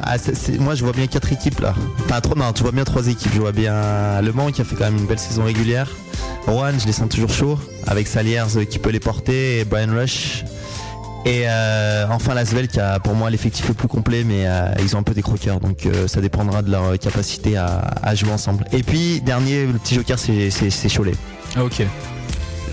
ah, 0.01 0.15
moi 0.59 0.75
je 0.75 0.84
vois 0.84 0.93
bien 0.93 1.07
quatre 1.07 1.32
équipes 1.32 1.59
là. 1.59 1.75
Enfin, 2.05 2.21
trois, 2.21 2.36
non, 2.36 2.51
tu 2.53 2.63
vois 2.63 2.71
bien 2.71 2.84
trois 2.84 3.07
équipes. 3.07 3.32
Je 3.34 3.39
vois 3.41 3.51
bien 3.51 4.21
Le 4.21 4.32
Mans 4.32 4.49
qui 4.51 4.61
a 4.61 4.63
fait 4.63 4.75
quand 4.75 4.86
même 4.86 4.97
une 4.97 5.05
belle 5.05 5.19
saison 5.19 5.43
régulière. 5.43 5.88
Rouen, 6.47 6.71
je 6.80 6.86
les 6.86 6.93
sens 6.93 7.09
toujours 7.09 7.30
chauds, 7.32 7.59
avec 7.86 8.07
Saliers 8.07 8.43
euh, 8.55 8.65
qui 8.65 8.80
peut 8.80 8.89
les 8.89 8.99
porter 8.99 9.59
et 9.59 9.65
Brian 9.65 9.91
Rush. 9.93 10.43
Et 11.25 11.43
euh, 11.45 12.05
enfin 12.09 12.34
Lasvel 12.34 12.69
qui 12.69 12.80
a 12.80 12.97
pour 12.99 13.13
moi 13.13 13.30
l'effectif 13.30 13.67
le 13.67 13.73
plus 13.73 13.89
complet, 13.89 14.23
mais 14.23 14.47
euh, 14.47 14.71
ils 14.82 14.95
ont 14.95 14.99
un 14.99 15.03
peu 15.03 15.13
des 15.13 15.21
croqueurs, 15.21 15.59
donc 15.59 15.86
euh, 15.86 16.07
ça 16.07 16.21
dépendra 16.21 16.61
de 16.61 16.71
leur 16.71 16.97
capacité 16.97 17.57
à, 17.57 17.82
à 18.01 18.15
jouer 18.15 18.32
ensemble. 18.32 18.63
Et 18.71 18.84
puis 18.84 19.19
dernier, 19.21 19.65
le 19.65 19.73
petit 19.73 19.95
joker, 19.95 20.17
c'est 20.17 20.49
Cholet. 20.95 21.13
Ah, 21.57 21.65
Ok. 21.65 21.84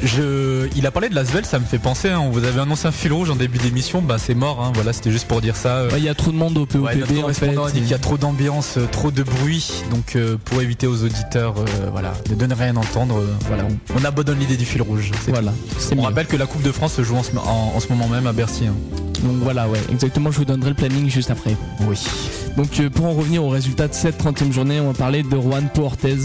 Je... 0.02 0.68
Il 0.76 0.86
a 0.86 0.90
parlé 0.90 1.08
de 1.08 1.14
l'Asvel, 1.14 1.44
ça 1.44 1.58
me 1.58 1.64
fait 1.64 1.78
penser, 1.78 2.10
hein, 2.10 2.24
vous 2.30 2.44
avez 2.44 2.60
annoncé 2.60 2.86
un 2.86 2.92
fil 2.92 3.12
rouge 3.12 3.30
en 3.30 3.36
début 3.36 3.58
d'émission, 3.58 4.02
bah 4.02 4.16
c'est 4.18 4.34
mort, 4.34 4.62
hein, 4.62 4.72
voilà, 4.74 4.92
c'était 4.92 5.10
juste 5.10 5.26
pour 5.26 5.40
dire 5.40 5.56
ça. 5.56 5.76
euh. 5.78 5.90
Ouais, 5.90 5.98
Il 5.98 6.04
y 6.04 6.08
a 6.08 6.14
trop 6.14 6.30
de 6.32 6.36
monde 6.36 6.56
au 6.58 6.66
POPB 6.66 6.82
Ouais, 6.84 7.22
en 7.24 7.28
fait. 7.32 7.50
qu'il 7.72 7.88
y 7.88 7.94
a 7.94 7.98
trop 7.98 8.16
d'ambiance, 8.18 8.74
euh, 8.76 8.86
trop 8.90 9.10
de 9.10 9.22
bruit, 9.22 9.70
donc 9.90 10.14
euh, 10.16 10.36
pour 10.44 10.60
éviter 10.60 10.86
aux 10.86 11.02
auditeurs, 11.02 11.54
euh, 11.58 11.88
voilà, 11.90 12.12
de 12.28 12.46
ne 12.46 12.54
rien 12.54 12.76
entendre, 12.76 13.18
euh, 13.20 13.26
voilà, 13.48 13.64
on, 13.64 13.98
on 14.00 14.04
abandonne 14.04 14.38
l'idée 14.38 14.56
du 14.56 14.66
fil 14.66 14.82
rouge. 14.82 15.10
Voilà, 15.28 15.52
On 15.92 15.94
mieux. 15.96 16.02
rappelle 16.02 16.26
que 16.26 16.36
la 16.36 16.46
Coupe 16.46 16.62
de 16.62 16.72
France 16.72 16.94
se 16.94 17.02
joue 17.02 17.16
en 17.16 17.22
ce, 17.22 17.30
en- 17.36 17.72
en 17.74 17.80
ce 17.80 17.88
moment 17.88 18.08
même 18.08 18.26
à 18.26 18.32
Bercy. 18.32 18.66
hein. 18.66 18.74
Donc 19.26 19.38
voilà, 19.42 19.68
ouais, 19.68 19.80
exactement, 19.90 20.30
je 20.30 20.38
vous 20.38 20.44
donnerai 20.44 20.68
le 20.68 20.76
planning 20.76 21.10
juste 21.10 21.32
après. 21.32 21.56
Oui. 21.80 21.96
Donc 22.56 22.78
euh, 22.78 22.88
pour 22.88 23.06
en 23.06 23.12
revenir 23.12 23.42
au 23.44 23.48
résultat 23.48 23.88
de 23.88 23.92
cette 23.92 24.22
30e 24.22 24.52
journée, 24.52 24.78
on 24.78 24.92
va 24.92 24.96
parler 24.96 25.24
de 25.24 25.40
Juan 25.40 25.68
Portez. 25.74 26.16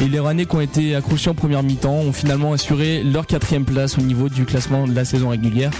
Et 0.00 0.08
les 0.08 0.20
Rouennais 0.20 0.46
qui 0.46 0.54
ont 0.54 0.60
été 0.60 0.94
accrochés 0.94 1.30
en 1.30 1.34
première 1.34 1.64
mi-temps 1.64 1.94
ont 1.94 2.12
finalement 2.12 2.52
assuré 2.52 3.02
leur 3.02 3.26
quatrième 3.26 3.64
place 3.64 3.98
au 3.98 4.02
niveau 4.02 4.28
du 4.28 4.44
classement 4.44 4.86
de 4.86 4.94
la 4.94 5.04
saison 5.04 5.30
régulière, 5.30 5.72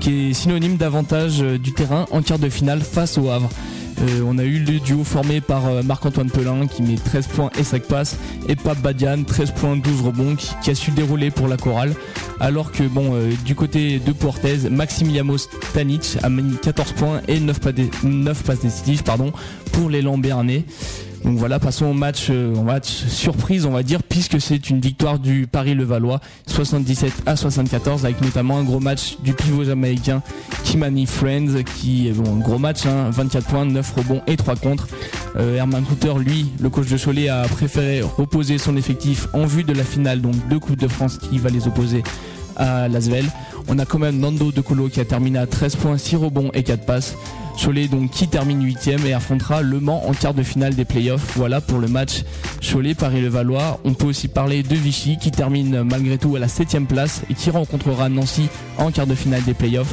qui 0.00 0.28
est 0.28 0.32
synonyme 0.34 0.76
d'avantage 0.76 1.40
euh, 1.40 1.56
du 1.56 1.72
terrain 1.72 2.04
en 2.10 2.20
quart 2.20 2.38
de 2.38 2.50
finale 2.50 2.82
face 2.82 3.16
au 3.16 3.30
Havre. 3.30 3.48
Euh, 4.00 4.22
on 4.24 4.38
a 4.38 4.44
eu 4.44 4.60
le 4.60 4.78
duo 4.78 5.02
formé 5.02 5.40
par 5.40 5.66
euh, 5.66 5.82
Marc-Antoine 5.82 6.30
Pelin 6.30 6.66
qui 6.68 6.82
met 6.82 6.94
13 6.94 7.26
points 7.26 7.50
et 7.58 7.64
5 7.64 7.82
passes 7.82 8.16
et 8.48 8.54
Pape 8.54 8.78
Badian 8.80 9.24
13 9.24 9.50
points 9.52 9.76
12 9.76 10.02
rebonds 10.02 10.36
qui, 10.36 10.70
a 10.70 10.74
su 10.74 10.92
dérouler 10.92 11.30
pour 11.32 11.48
la 11.48 11.56
chorale. 11.56 11.94
Alors 12.38 12.70
que 12.70 12.84
bon 12.84 13.14
euh, 13.14 13.32
du 13.44 13.56
côté 13.56 13.98
de 13.98 14.12
Portez 14.12 14.70
Maximiliano 14.70 15.36
Stanic 15.36 16.16
a 16.22 16.28
mis 16.28 16.56
14 16.62 16.92
points 16.92 17.20
et 17.26 17.40
9, 17.40 17.58
pas 17.60 17.72
dé- 17.72 17.90
9 18.04 18.42
passes 18.44 18.60
décisives 18.60 19.02
pour 19.72 19.90
l'élan 19.90 20.16
béarnais 20.16 20.64
donc 21.24 21.36
voilà, 21.36 21.58
passons 21.58 21.86
au 21.86 21.92
match, 21.92 22.28
euh, 22.30 22.54
au 22.54 22.62
match 22.62 22.88
surprise, 22.88 23.66
on 23.66 23.70
va 23.70 23.82
dire, 23.82 24.02
puisque 24.02 24.40
c'est 24.40 24.70
une 24.70 24.80
victoire 24.80 25.18
du 25.18 25.46
Paris-Levallois, 25.46 26.20
77 26.46 27.12
à 27.26 27.36
74, 27.36 28.04
avec 28.04 28.20
notamment 28.22 28.58
un 28.58 28.64
gros 28.64 28.80
match 28.80 29.16
du 29.22 29.32
pivot 29.32 29.64
jamaïcain 29.64 30.22
Kimani 30.64 31.06
Friends, 31.06 31.62
qui, 31.76 32.10
bon, 32.12 32.36
un 32.36 32.38
gros 32.38 32.58
match, 32.58 32.86
hein, 32.86 33.10
24 33.10 33.46
points, 33.46 33.64
9 33.64 33.94
rebonds 33.96 34.22
et 34.26 34.36
3 34.36 34.56
contre. 34.56 34.88
Euh, 35.36 35.56
Herman 35.56 35.84
lui, 36.18 36.46
le 36.60 36.70
coach 36.70 36.88
de 36.88 36.96
Cholet, 36.96 37.28
a 37.28 37.42
préféré 37.42 38.00
reposer 38.00 38.58
son 38.58 38.76
effectif 38.76 39.28
en 39.32 39.44
vue 39.44 39.64
de 39.64 39.72
la 39.72 39.84
finale, 39.84 40.20
donc 40.20 40.34
deux 40.48 40.58
Coupes 40.58 40.78
de 40.78 40.88
France 40.88 41.18
qui 41.18 41.38
va 41.38 41.50
les 41.50 41.66
opposer 41.66 42.02
à 42.58 42.88
Lasvel. 42.88 43.24
On 43.68 43.78
a 43.78 43.84
quand 43.84 43.98
même 43.98 44.18
Nando 44.18 44.52
De 44.52 44.60
Colo 44.60 44.88
qui 44.88 45.00
a 45.00 45.04
terminé 45.04 45.38
à 45.38 45.46
13 45.46 45.76
points, 45.76 45.98
6 45.98 46.16
rebonds 46.16 46.50
et 46.54 46.62
4 46.62 46.84
passes. 46.84 47.16
Cholet 47.62 47.88
donc 47.88 48.10
qui 48.12 48.28
termine 48.28 48.64
8ème 48.64 49.04
et 49.04 49.12
affrontera 49.12 49.62
Le 49.62 49.80
Mans 49.80 50.06
en 50.06 50.12
quart 50.12 50.32
de 50.32 50.42
finale 50.42 50.74
des 50.74 50.84
playoffs. 50.84 51.36
Voilà 51.36 51.60
pour 51.60 51.78
le 51.78 51.88
match 51.88 52.22
Cholet 52.62 52.94
Paris-Levallois. 52.94 53.80
On 53.84 53.94
peut 53.94 54.06
aussi 54.06 54.28
parler 54.28 54.62
de 54.62 54.76
Vichy 54.76 55.18
qui 55.18 55.30
termine 55.30 55.82
malgré 55.82 56.18
tout 56.18 56.36
à 56.36 56.38
la 56.38 56.46
7ème 56.46 56.86
place 56.86 57.22
et 57.30 57.34
qui 57.34 57.50
rencontrera 57.50 58.08
Nancy 58.08 58.48
en 58.78 58.90
quart 58.90 59.06
de 59.06 59.14
finale 59.14 59.42
des 59.42 59.54
playoffs. 59.54 59.92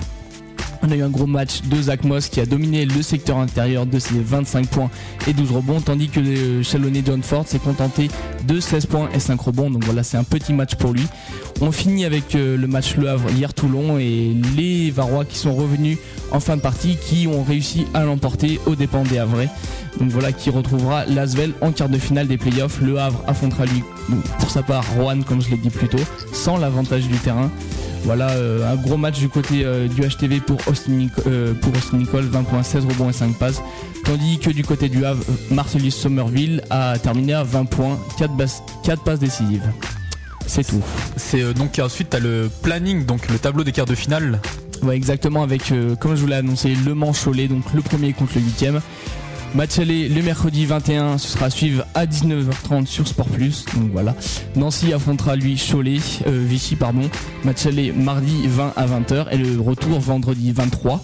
On 0.84 0.92
a 0.92 0.96
eu 0.96 1.02
un 1.02 1.10
gros 1.10 1.26
match 1.26 1.62
de 1.64 1.82
Zach 1.82 2.04
Moss 2.04 2.30
qui 2.30 2.40
a 2.40 2.46
dominé 2.46 2.86
le 2.86 3.02
secteur 3.02 3.38
intérieur 3.38 3.86
de 3.86 4.00
ses 4.00 4.20
25 4.20 4.68
points 4.68 4.90
et 5.28 5.34
12 5.34 5.52
rebonds, 5.52 5.82
tandis 5.82 6.10
que 6.10 6.20
le 6.20 6.64
Chalonnais 6.64 7.04
John 7.06 7.24
Ford 7.24 7.48
s'est 7.48 7.60
contenté 7.60 8.10
de 8.48 8.60
16 8.60 8.86
points 8.86 9.10
et 9.14 9.20
5 9.20 9.40
rebonds. 9.40 9.70
Donc 9.70 9.84
voilà, 9.86 10.04
c'est 10.04 10.18
un 10.18 10.24
petit 10.24 10.54
match 10.54 10.76
pour 10.76 10.94
lui. 10.94 11.06
On 11.62 11.72
finit 11.72 12.06
avec 12.06 12.36
euh, 12.36 12.58
le 12.58 12.68
match 12.68 12.96
Le 12.98 13.10
Havre 13.10 13.30
hier 13.32 13.54
Toulon 13.54 13.98
et 13.98 14.36
les 14.56 14.92
Varois 14.92 15.26
qui 15.26 15.38
sont 15.38 15.56
revenus 15.56 15.98
en 16.32 16.40
fin 16.40 16.58
de 16.58 16.62
partie, 16.62 16.98
qui 16.98 17.28
ont 17.28 17.44
réussi 17.44 17.86
à 17.94 18.04
l'emporter 18.04 18.60
aux 18.66 18.76
dépens 18.76 19.04
des 19.04 19.18
Havrais. 19.18 19.50
Donc 20.00 20.10
voilà 20.10 20.32
qui 20.32 20.50
retrouvera 20.50 21.06
Lasvel 21.06 21.54
en 21.62 21.72
quart 21.72 21.90
de 21.90 21.98
finale 21.98 22.28
des 22.28 22.38
playoffs. 22.38 22.82
Le 22.82 23.00
Havre 23.00 23.24
affrontera 23.28 23.66
lui, 23.66 23.84
pour 24.40 24.50
sa 24.50 24.62
part, 24.62 24.86
Rouen, 24.98 25.22
comme 25.22 25.42
je 25.42 25.50
l'ai 25.50 25.58
dit 25.58 25.70
plus 25.70 25.88
tôt, 25.88 26.04
sans 26.34 26.58
l'avantage 26.58 27.08
du 27.08 27.18
terrain. 27.18 27.50
Voilà, 28.06 28.30
euh, 28.32 28.72
un 28.72 28.76
gros 28.76 28.98
match 28.98 29.18
du 29.20 29.30
côté 29.30 29.66
euh, 29.66 29.88
du 29.88 30.02
HTV 30.02 30.40
pour 30.40 30.58
Austin, 30.68 31.08
euh, 31.26 31.54
pour 31.56 31.74
Austin 31.76 31.98
Nicole, 31.98 32.26
20 32.26 32.44
points, 32.44 32.62
16 32.62 32.86
rebonds 32.86 33.10
et 33.10 33.14
5 33.14 33.36
passes. 33.38 33.62
Tandis 34.04 34.38
que 34.38 34.52
du 34.52 34.64
côté 34.64 34.90
du 34.90 35.04
Havre, 35.06 35.24
Marcelis 35.50 35.90
Somerville 35.92 36.62
a 36.70 37.00
terminé 37.00 37.34
à 37.34 37.44
20 37.44 37.66
points, 37.66 37.98
4, 38.20 38.32
bas- 38.36 38.64
4 38.84 39.04
passes 39.04 39.20
décisives. 39.20 39.64
C'est 40.46 40.64
tout. 40.68 40.84
C'est 41.18 41.42
euh, 41.42 41.54
donc 41.54 41.80
ensuite 41.80 42.12
t'as 42.12 42.20
le 42.20 42.50
planning, 42.62 43.06
donc 43.06 43.28
le 43.30 43.40
tableau 43.40 43.64
des 43.64 43.72
quarts 43.72 43.88
de 43.88 43.96
finale. 43.96 44.40
Ouais, 44.84 44.96
exactement, 44.96 45.42
avec, 45.42 45.74
comme 46.00 46.16
je 46.16 46.22
vous 46.22 46.28
l'ai 46.28 46.36
annoncé, 46.36 46.76
le 46.76 46.94
Mans 46.94 47.14
Cholet, 47.14 47.48
donc 47.48 47.64
le 47.74 47.82
premier 47.82 48.14
contre 48.14 48.34
le 48.36 48.42
huitième. 48.42 48.82
Match 49.56 49.80
aller 49.80 50.10
le 50.10 50.22
mercredi 50.22 50.66
21, 50.66 51.18
ce 51.18 51.30
sera 51.30 51.46
à 51.46 51.50
suivre 51.50 51.86
à 51.94 52.06
19h30 52.06 52.88
sur 52.88 53.08
Sport 53.08 53.30
Plus. 53.30 53.64
Donc 53.74 53.90
voilà. 53.94 54.14
Nancy 54.58 54.92
affrontera 54.92 55.38
lui 55.38 55.56
Cholet, 55.56 56.00
euh, 56.28 56.44
Vichy 56.46 56.76
pardon. 56.76 57.10
Match 57.46 57.66
aller 57.66 57.94
mardi 57.94 58.48
20 58.48 58.74
à 58.76 58.86
20h 58.86 59.28
et 59.32 59.38
le 59.38 59.62
retour 59.62 59.98
vendredi 60.02 60.52
23. 60.52 61.02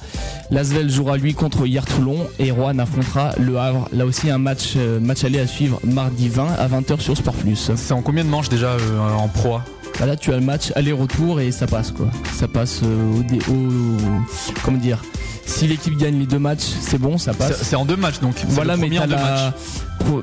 Lasvel 0.50 0.90
jouera 0.90 1.16
lui 1.16 1.34
contre 1.34 1.66
hier 1.66 1.86
Toulon 1.86 2.28
et 2.40 2.52
Rouen 2.52 2.78
affrontera 2.78 3.32
le 3.40 3.58
Havre. 3.58 3.88
Là 3.94 4.06
aussi 4.06 4.30
un 4.30 4.38
match 4.38 4.74
euh, 4.76 5.00
match 5.00 5.24
aller 5.24 5.40
à 5.40 5.48
suivre 5.48 5.80
mardi 5.86 6.28
20 6.28 6.48
à 6.60 6.68
20h 6.68 7.00
sur 7.00 7.16
Sport 7.16 7.36
Plus. 7.36 7.72
C'est 7.78 7.94
en 7.94 8.02
combien 8.02 8.26
de 8.26 8.30
manches 8.30 8.50
déjà 8.50 8.72
euh, 8.72 9.00
en 9.00 9.30
pro 9.30 9.60
Bah 10.00 10.06
là 10.08 10.16
tu 10.16 10.32
as 10.34 10.36
le 10.38 10.42
match 10.46 10.72
aller-retour 10.76 11.40
et 11.42 11.52
ça 11.52 11.68
passe 11.68 11.92
quoi. 11.92 12.08
Ça 12.34 12.48
passe 12.48 12.82
euh, 12.84 13.20
au, 13.20 13.24
dé- 13.24 13.40
au- 13.50 14.54
comment 14.64 14.78
dire? 14.78 15.04
Si 15.46 15.68
l'équipe 15.68 15.98
gagne 15.98 16.18
les 16.18 16.26
deux 16.26 16.40
matchs, 16.40 16.64
c'est 16.82 16.98
bon, 16.98 17.18
ça 17.18 17.34
passe. 17.34 17.62
C'est- 17.64 17.76
en 17.76 17.86
deux 17.86 17.98
matchs, 17.98 18.20
donc. 18.20 18.36
Voilà, 18.48 18.78
mais 18.78 18.90
t'as 18.90 19.06
la... 19.06 19.54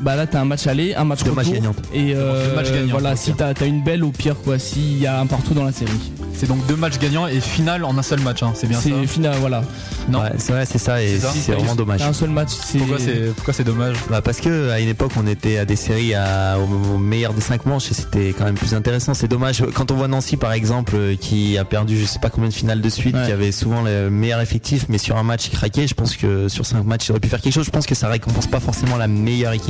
Bah 0.01 0.17
là 0.17 0.27
t'as 0.27 0.41
un 0.41 0.45
match 0.45 0.67
aller, 0.67 0.95
un 0.95 1.05
match 1.05 1.21
retour. 1.21 1.37
matchs 1.37 1.51
gagnants. 1.51 1.75
Et 1.95 2.15
euh, 2.15 2.49
Deux 2.51 2.55
matchs 2.57 2.73
gagnants, 2.73 2.93
voilà, 2.93 3.17
si 3.17 3.33
t'as 3.33 3.53
as 3.59 3.65
une 3.65 3.83
belle 3.83 4.05
au 4.05 4.11
pire 4.11 4.37
quoi, 4.45 4.59
s'il 4.59 4.99
y 4.99 5.07
a 5.07 5.21
un 5.21 5.27
partout 5.27 5.55
dans 5.55 5.65
la 5.65 5.73
série. 5.73 5.91
C'est 6.35 6.47
donc 6.47 6.65
deux 6.69 6.77
matchs 6.77 6.99
gagnants 7.01 7.27
et 7.27 7.41
finale 7.41 7.85
en 7.85 7.99
un 7.99 8.03
seul 8.03 8.21
match, 8.21 8.45
hein, 8.45 8.53
c'est 8.55 8.69
bien 8.69 8.79
ça 8.81 8.89
C'est 8.89 9.07
final, 9.09 9.37
voilà. 9.41 9.63
Non. 10.09 10.21
Ouais, 10.21 10.31
c'est 10.39 10.53
vrai, 10.53 10.65
c'est 10.67 10.79
ça, 10.79 11.03
et 11.03 11.19
C'est 11.19 11.53
vraiment 11.53 11.75
dommage. 11.75 12.01
Un 12.01 12.13
seul 12.13 12.31
match, 12.31 12.51
c'est. 12.51 12.79
Pourquoi 12.79 12.99
c'est 12.99 13.35
pourquoi 13.35 13.53
c'est 13.53 13.65
dommage 13.65 13.97
Bah 14.09 14.23
parce 14.23 14.41
que 14.41 14.71
à 14.71 14.79
une 14.81 14.89
époque 14.89 15.11
on 15.17 15.27
était 15.27 15.59
à 15.59 15.65
des 15.65 15.75
séries 15.77 16.15
à- 16.15 16.57
au, 16.59 16.95
au 16.95 16.99
meilleur 16.99 17.35
des 17.35 17.41
cinq 17.41 17.67
manches 17.67 17.91
et 17.91 17.95
c'était 17.95 18.33
quand 18.39 18.45
même 18.45 18.55
plus 18.55 18.73
intéressant. 18.75 19.15
C'est 19.15 19.27
dommage 19.29 19.65
quand 19.75 19.91
on 19.91 19.97
voit 19.97 20.07
Nancy 20.09 20.37
par 20.37 20.53
exemple 20.53 20.93
euh, 20.97 21.17
qui 21.17 21.59
a 21.59 21.65
perdu 21.65 21.99
je 21.99 22.05
sais 22.05 22.21
pas 22.21 22.31
combien 22.31 22.49
de 22.49 22.55
finales 22.55 22.81
de 22.81 22.89
suite, 22.89 23.17
Ouais. 23.17 23.27
qui 23.27 23.33
avait 23.33 23.53
souvent 23.53 23.83
le 23.83 24.09
meilleur 24.09 24.41
effectif, 24.41 24.87
mais 24.89 24.99
sur 24.99 25.17
un 25.17 25.23
match 25.25 25.47
il 25.47 25.51
craquait. 25.51 25.87
Je 25.89 25.95
pense 25.95 26.17
que 26.17 26.49
sur 26.49 26.65
cinq 26.65 26.85
matchs 26.85 27.09
il 27.09 27.13
aurait 27.13 27.21
pu 27.21 27.29
faire 27.29 27.41
quelque 27.41 27.53
chose. 27.55 27.67
Je 27.67 27.71
pense 27.71 27.87
que 27.87 27.95
ça 27.97 28.09
récompense 28.09 28.47
pas 28.47 28.61
forcément 28.61 28.97
la 28.97 29.09
meilleure 29.09 29.53
équipe 29.53 29.68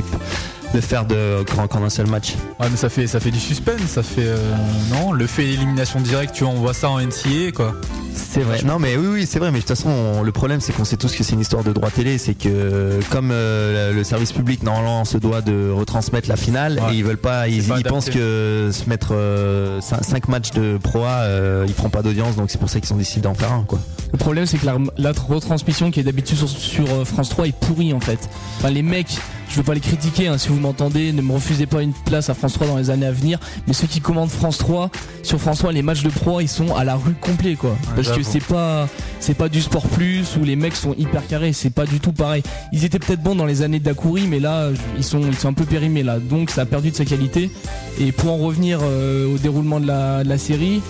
de 0.74 0.80
faire 0.82 1.06
de 1.06 1.44
qu'en 1.66 1.82
un 1.82 1.88
seul 1.90 2.06
match. 2.08 2.34
Ouais 2.60 2.66
mais 2.70 2.76
ça 2.76 2.88
fait 2.90 3.06
ça 3.06 3.20
fait 3.20 3.30
du 3.30 3.40
suspense, 3.40 3.80
ça 3.86 4.02
fait 4.02 4.26
euh, 4.26 4.36
non, 4.90 5.12
le 5.12 5.26
fait 5.26 5.46
élimination 5.46 5.98
directe, 6.00 6.34
tu 6.34 6.44
vois, 6.44 6.52
on 6.52 6.56
voit 6.60 6.74
ça 6.74 6.90
en 6.90 7.00
NCA 7.00 7.52
quoi. 7.54 7.74
C'est 8.14 8.40
vrai. 8.40 8.60
Non 8.64 8.78
mais 8.78 8.96
oui 8.96 9.06
oui 9.06 9.26
c'est 9.26 9.38
vrai 9.38 9.50
mais 9.50 9.58
de 9.58 9.62
toute 9.62 9.68
façon 9.76 9.88
on- 9.88 10.22
le 10.22 10.32
problème 10.32 10.60
c'est 10.60 10.72
qu'on 10.74 10.84
sait 10.84 10.96
tous 10.98 11.14
que 11.14 11.24
c'est 11.24 11.32
une 11.32 11.40
histoire 11.40 11.64
de 11.64 11.72
droit 11.72 11.90
télé 11.90 12.18
c'est 12.18 12.34
que 12.34 13.00
comme 13.10 13.30
euh, 13.32 13.92
le 13.94 14.04
service 14.04 14.32
public 14.32 14.62
normalement 14.62 15.04
se 15.06 15.16
doit 15.16 15.40
de 15.40 15.70
retransmettre 15.70 16.28
la 16.28 16.36
finale 16.36 16.78
Ouais. 16.86 16.94
et 16.94 16.98
ils 16.98 17.04
veulent 17.04 17.16
pas 17.16 17.48
ils, 17.48 17.62
pas 17.62 17.66
ils 17.66 17.72
adapté. 17.72 17.88
pensent 17.88 18.10
que 18.10 18.68
se 18.72 18.88
mettre 18.90 19.14
5 19.80 20.28
matchs 20.28 20.50
de 20.50 20.78
Pro 20.82 21.04
A 21.04 21.22
euh, 21.22 21.64
ils 21.66 21.72
feront 21.74 21.90
pas 21.90 22.02
d'audience 22.02 22.36
donc 22.36 22.50
c'est 22.50 22.58
pour 22.58 22.68
ça 22.68 22.80
qu'ils 22.80 22.92
ont 22.92 22.96
décidé 22.98 23.22
d'en 23.22 23.34
faire 23.34 23.52
un 23.52 23.62
quoi. 23.64 23.78
Le 24.12 24.18
problème 24.18 24.44
c'est 24.46 24.58
que 24.58 24.66
la, 24.66 24.76
la 24.98 25.12
retransmission 25.12 25.90
qui 25.90 26.00
est 26.00 26.02
d'habitude 26.04 26.36
sur, 26.36 26.48
sur, 26.48 26.84
euh, 26.92 27.04
France 27.04 27.30
3 27.30 27.46
est 27.48 27.52
pourrie 27.56 27.92
en 27.94 28.00
fait. 28.00 28.18
Enfin 28.58 28.70
les 28.70 28.82
mecs, 28.82 29.16
je 29.48 29.56
veux 29.56 29.62
pas 29.62 29.74
les 29.74 29.80
critiquer 29.80 30.28
hein, 30.28 30.38
si 30.38 30.48
vous 30.48 30.60
m'entendez, 30.60 31.12
ne 31.12 31.22
me 31.22 31.32
refusez 31.32 31.66
pas 31.66 31.82
une 31.82 31.92
place 31.92 32.30
à 32.30 32.34
France 32.34 32.54
3 32.54 32.66
dans 32.66 32.76
les 32.76 32.90
années 32.90 33.06
à 33.06 33.12
venir, 33.12 33.38
mais 33.66 33.72
ceux 33.72 33.86
qui 33.86 34.00
commandent 34.00 34.30
France 34.30 34.58
3, 34.58 34.90
sur 35.22 35.40
France 35.40 35.58
3 35.58 35.72
les 35.72 35.82
matchs 35.82 36.02
de 36.02 36.10
pro 36.10 36.40
ils 36.40 36.48
sont 36.48 36.74
à 36.74 36.84
la 36.84 36.96
rue 36.96 37.14
complet 37.14 37.54
quoi. 37.54 37.76
Parce 37.94 38.10
que 38.10 38.22
c'est 38.22 38.44
pas 38.44 38.88
c'est 39.20 39.34
pas 39.34 39.48
du 39.48 39.60
sport 39.60 39.86
plus 39.88 40.36
où 40.40 40.44
les 40.44 40.56
mecs 40.56 40.76
sont 40.76 40.94
hyper 40.96 41.26
carrés, 41.26 41.52
c'est 41.52 41.70
pas 41.70 41.86
du 41.86 42.00
tout 42.00 42.12
pareil. 42.12 42.42
Ils 42.72 42.84
étaient 42.84 42.98
peut-être 42.98 43.22
bons 43.22 43.34
dans 43.34 43.46
les 43.46 43.62
années 43.62 43.80
d'Akuri 43.80 44.26
mais 44.26 44.40
là 44.40 44.68
ils 44.96 45.04
sont 45.04 45.20
ils 45.20 45.36
sont 45.36 45.48
un 45.48 45.54
peu 45.54 45.64
périmés 45.64 46.02
là. 46.02 46.18
Donc 46.18 46.50
ça 46.50 46.62
a 46.62 46.66
perdu 46.66 46.90
de 46.90 46.96
sa 46.96 47.04
qualité 47.04 47.50
et 48.00 48.12
pour 48.12 48.32
en 48.32 48.36
revenir 48.36 48.80
euh, 48.82 49.32
au 49.32 49.38
déroulement 49.38 49.80
de 49.80 49.86
la, 49.86 50.22
de 50.24 50.28
la 50.28 50.38
série, 50.38 50.82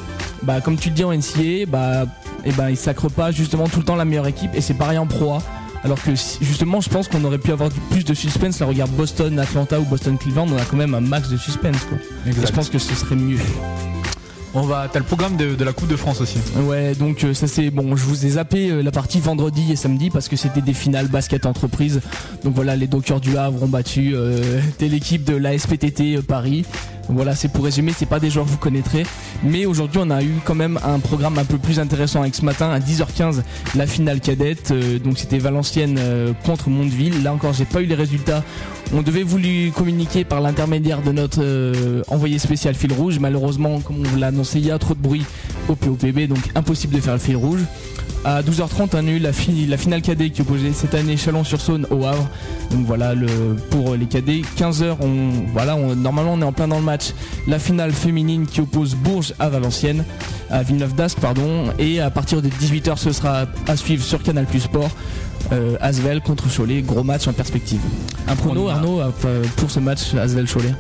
bah 0.43 0.61
comme 0.61 0.77
tu 0.77 0.91
le 0.91 0.95
dis 0.95 1.05
en 1.05 1.13
NCAA, 1.13 1.67
bah 1.67 2.05
et 2.45 2.53
ben 2.53 2.71
ils 2.71 2.77
sacrent 2.77 3.11
pas 3.11 3.31
justement 3.31 3.67
tout 3.69 3.81
le 3.81 3.85
temps 3.85 3.97
la 3.97 4.05
meilleure 4.05 4.27
équipe 4.27 4.51
et 4.55 4.61
c'est 4.61 4.75
pareil 4.75 4.99
en 4.99 5.07
Pro 5.07 5.35
A. 5.35 5.43
Alors 5.85 6.03
que 6.03 6.11
justement 6.41 6.81
je 6.81 6.89
pense 6.89 7.09
qu'on 7.09 7.23
aurait 7.25 7.39
pu 7.39 7.53
avoir 7.53 7.71
plus 7.91 8.05
de 8.05 8.15
suspense. 8.15 8.61
Là 8.61 8.67
regarde 8.67 8.91
Boston, 8.93 9.39
Atlanta 9.39 9.81
ou 9.81 9.85
Boston 9.85 10.19
Cleveland, 10.19 10.47
on 10.51 10.57
a 10.57 10.65
quand 10.65 10.77
même 10.77 10.95
un 10.95 11.01
max 11.01 11.29
de 11.29 11.37
suspense 11.37 11.85
quoi. 11.89 11.99
Je 12.27 12.53
pense 12.53 12.69
que 12.69 12.79
ce 12.79 12.95
serait 12.95 13.17
mieux. 13.17 13.39
On 14.55 14.63
va 14.63 14.89
t'as 14.91 14.99
le 14.99 15.05
programme 15.05 15.37
de, 15.37 15.55
de 15.55 15.65
la 15.65 15.73
Coupe 15.73 15.89
de 15.89 15.97
France 15.97 16.21
aussi. 16.21 16.39
Ouais, 16.57 16.95
donc 16.95 17.23
euh, 17.23 17.35
ça 17.35 17.47
c'est 17.47 17.71
bon. 17.71 17.95
Je 17.97 18.05
vous 18.05 18.25
ai 18.25 18.31
zappé 18.31 18.71
euh, 18.71 18.83
la 18.83 18.91
partie 18.91 19.21
vendredi 19.21 19.71
et 19.71 19.77
samedi 19.77 20.09
parce 20.11 20.29
que 20.29 20.37
c'était 20.37 20.63
des 20.63 20.73
finales 20.73 21.09
basket 21.09 21.45
entreprise. 21.45 22.01
Donc 22.45 22.55
voilà, 22.55 22.75
les 22.75 22.87
Dockers 22.87 23.21
du 23.21 23.37
Havre 23.37 23.63
ont 23.63 23.69
battu 23.69 24.13
euh, 24.15 24.61
telle 24.79 24.95
équipe 24.95 25.25
de 25.25 25.37
la 25.37 25.57
SPTT 25.57 26.17
euh, 26.17 26.23
Paris. 26.23 26.65
Voilà, 27.09 27.35
c'est 27.35 27.49
pour 27.49 27.65
résumer, 27.65 27.93
c'est 27.97 28.07
pas 28.07 28.21
des 28.21 28.31
joueurs 28.31 28.45
que 28.45 28.51
vous 28.51 28.59
connaîtrez. 28.59 29.05
Mais 29.43 29.67
aujourd'hui, 29.67 30.01
on 30.03 30.11
a 30.11 30.23
eu 30.23 30.35
quand 30.45 30.55
même 30.55 30.79
un 30.85 30.99
programme 30.99 31.39
un 31.39 31.45
peu 31.45 31.59
plus 31.59 31.81
intéressant 31.81 32.21
avec 32.21 32.35
ce 32.35 32.45
matin 32.45 32.71
à 32.71 32.79
10h15 32.81 33.43
la 33.75 33.87
finale 33.87 34.21
cadette. 34.21 34.71
Euh, 34.71 34.99
donc 34.99 35.19
c'était 35.19 35.39
Valenciennes 35.39 35.97
euh, 35.99 36.33
contre 36.45 36.69
Mondeville. 36.69 37.23
Là 37.23 37.33
encore, 37.33 37.53
j'ai 37.53 37.65
pas 37.65 37.81
eu 37.81 37.87
les 37.87 37.95
résultats. 37.95 38.45
On 38.93 39.03
devait 39.03 39.23
vous 39.23 39.39
lui 39.39 39.73
communiquer 39.73 40.25
par 40.25 40.41
l'intermédiaire 40.41 41.03
de 41.03 41.13
notre 41.13 41.41
euh, 41.43 42.03
envoyé 42.09 42.39
spécial 42.39 42.75
fil 42.75 42.93
rouge. 42.93 43.19
Malheureusement, 43.19 43.81
comme 43.81 44.01
on 44.01 44.03
vous 44.03 44.17
l'a 44.19 44.29
annoncé, 44.29 44.59
il 44.59 44.67
y 44.67 44.71
a 44.71 44.79
trop 44.79 44.95
de 44.95 45.01
bruit 45.01 45.25
au 45.69 45.75
POPB, 45.75 46.27
donc 46.29 46.51
impossible 46.55 46.95
de 46.95 47.01
faire 47.01 47.15
le 47.15 47.19
fil 47.19 47.37
rouge. 47.37 47.61
À 48.25 48.43
12h30, 48.43 48.89
on 48.95 49.07
a 49.07 49.11
eu 49.11 49.19
la, 49.21 49.33
fi- 49.33 49.65
la 49.67 49.77
finale 49.77 50.03
cadet 50.03 50.31
qui 50.31 50.43
opposait 50.43 50.73
cette 50.73 50.95
année 50.95 51.17
Chalon-sur-Saône 51.17 51.87
au 51.91 52.05
Havre. 52.05 52.29
Donc 52.71 52.85
voilà 52.85 53.15
le 53.15 53.27
pour 53.71 53.95
les 53.95 54.07
cadets. 54.07 54.43
15h, 54.59 54.97
on 55.01 55.47
voilà, 55.53 55.77
on, 55.77 55.95
normalement 55.95 56.33
on 56.35 56.41
est 56.43 56.45
en 56.45 56.53
plein 56.53 56.69
dans 56.69 56.79
le 56.79 56.85
match. 56.85 57.13
La 57.47 57.59
finale 57.59 57.93
féminine 57.93 58.47
qui 58.47 58.61
oppose 58.61 58.97
Bourges 58.97 59.33
à 59.39 59.49
Valenciennes, 59.49 60.05
à 60.51 60.63
Villeneuve 60.63 60.95
d'Ascq 60.95 61.21
pardon. 61.21 61.65
Et 61.79 62.01
à 62.01 62.11
partir 62.11 62.43
de 62.43 62.49
18h, 62.49 62.97
ce 62.97 63.13
sera 63.13 63.47
à 63.67 63.77
suivre 63.77 64.03
sur 64.05 64.23
Canal 64.23 64.47
Plus 64.47 64.61
Sport. 64.61 64.91
Euh, 65.53 65.77
Asvel 65.81 66.21
contre 66.21 66.45
Cholet, 66.55 66.83
gros 66.83 67.05
match 67.05 67.29
en 67.29 67.33
perspective. 67.33 67.81
Un 68.27 68.35
prono 68.37 68.69
Arnaud 68.69 69.01
euh, 69.01 69.45
pour 69.57 69.71
ce 69.71 69.79
match 69.81 70.13
Asvel-Cholet? 70.15 70.75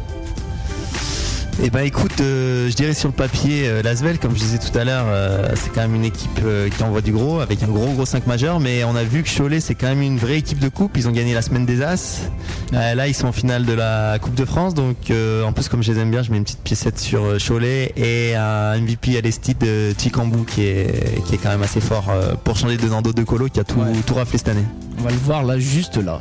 Et 1.60 1.70
bah 1.70 1.82
écoute, 1.82 2.20
euh, 2.20 2.70
je 2.70 2.74
dirais 2.76 2.94
sur 2.94 3.08
le 3.08 3.14
papier, 3.14 3.66
euh, 3.66 3.82
l'Asvel, 3.82 4.20
comme 4.20 4.30
je 4.32 4.38
disais 4.38 4.58
tout 4.58 4.76
à 4.78 4.84
l'heure, 4.84 5.06
euh, 5.08 5.48
c'est 5.56 5.72
quand 5.72 5.80
même 5.80 5.96
une 5.96 6.04
équipe 6.04 6.40
euh, 6.44 6.68
qui 6.68 6.84
envoie 6.84 7.00
du 7.00 7.10
gros, 7.10 7.40
avec 7.40 7.64
un 7.64 7.66
gros 7.66 7.92
gros 7.94 8.06
5 8.06 8.28
majeur, 8.28 8.60
mais 8.60 8.84
on 8.84 8.94
a 8.94 9.02
vu 9.02 9.24
que 9.24 9.28
Cholet 9.28 9.58
c'est 9.58 9.74
quand 9.74 9.88
même 9.88 10.00
une 10.00 10.18
vraie 10.18 10.38
équipe 10.38 10.60
de 10.60 10.68
coupe, 10.68 10.96
ils 10.96 11.08
ont 11.08 11.10
gagné 11.10 11.34
la 11.34 11.42
semaine 11.42 11.66
des 11.66 11.82
As, 11.82 12.30
là 12.70 13.08
ils 13.08 13.14
sont 13.14 13.26
en 13.26 13.32
finale 13.32 13.66
de 13.66 13.72
la 13.72 14.20
Coupe 14.20 14.36
de 14.36 14.44
France, 14.44 14.74
donc 14.74 15.10
en 15.10 15.52
plus 15.52 15.68
comme 15.68 15.82
je 15.82 15.92
les 15.92 15.98
aime 15.98 16.12
bien, 16.12 16.22
je 16.22 16.30
mets 16.30 16.36
une 16.36 16.44
petite 16.44 16.62
piécette 16.62 16.98
sur 17.00 17.36
Cholet 17.44 17.92
et 17.96 18.36
un 18.36 18.78
MVP 18.78 19.18
à 19.18 19.20
l'Estide 19.20 19.58
de 19.58 19.92
Chicambou 19.98 20.44
qui 20.44 20.62
est, 20.62 21.24
qui 21.26 21.34
est 21.34 21.38
quand 21.38 21.50
même 21.50 21.62
assez 21.62 21.80
fort 21.80 22.12
pour 22.44 22.56
changer 22.56 22.76
de 22.76 22.86
Nando 22.88 23.12
de 23.12 23.24
Colo 23.24 23.48
qui 23.48 23.58
a 23.58 23.64
tout, 23.64 23.82
tout 24.06 24.14
raflé 24.14 24.38
cette 24.38 24.48
année. 24.48 24.64
On 25.00 25.02
va 25.02 25.10
le 25.10 25.16
voir 25.16 25.42
là, 25.42 25.58
juste 25.58 25.96
là. 25.96 26.20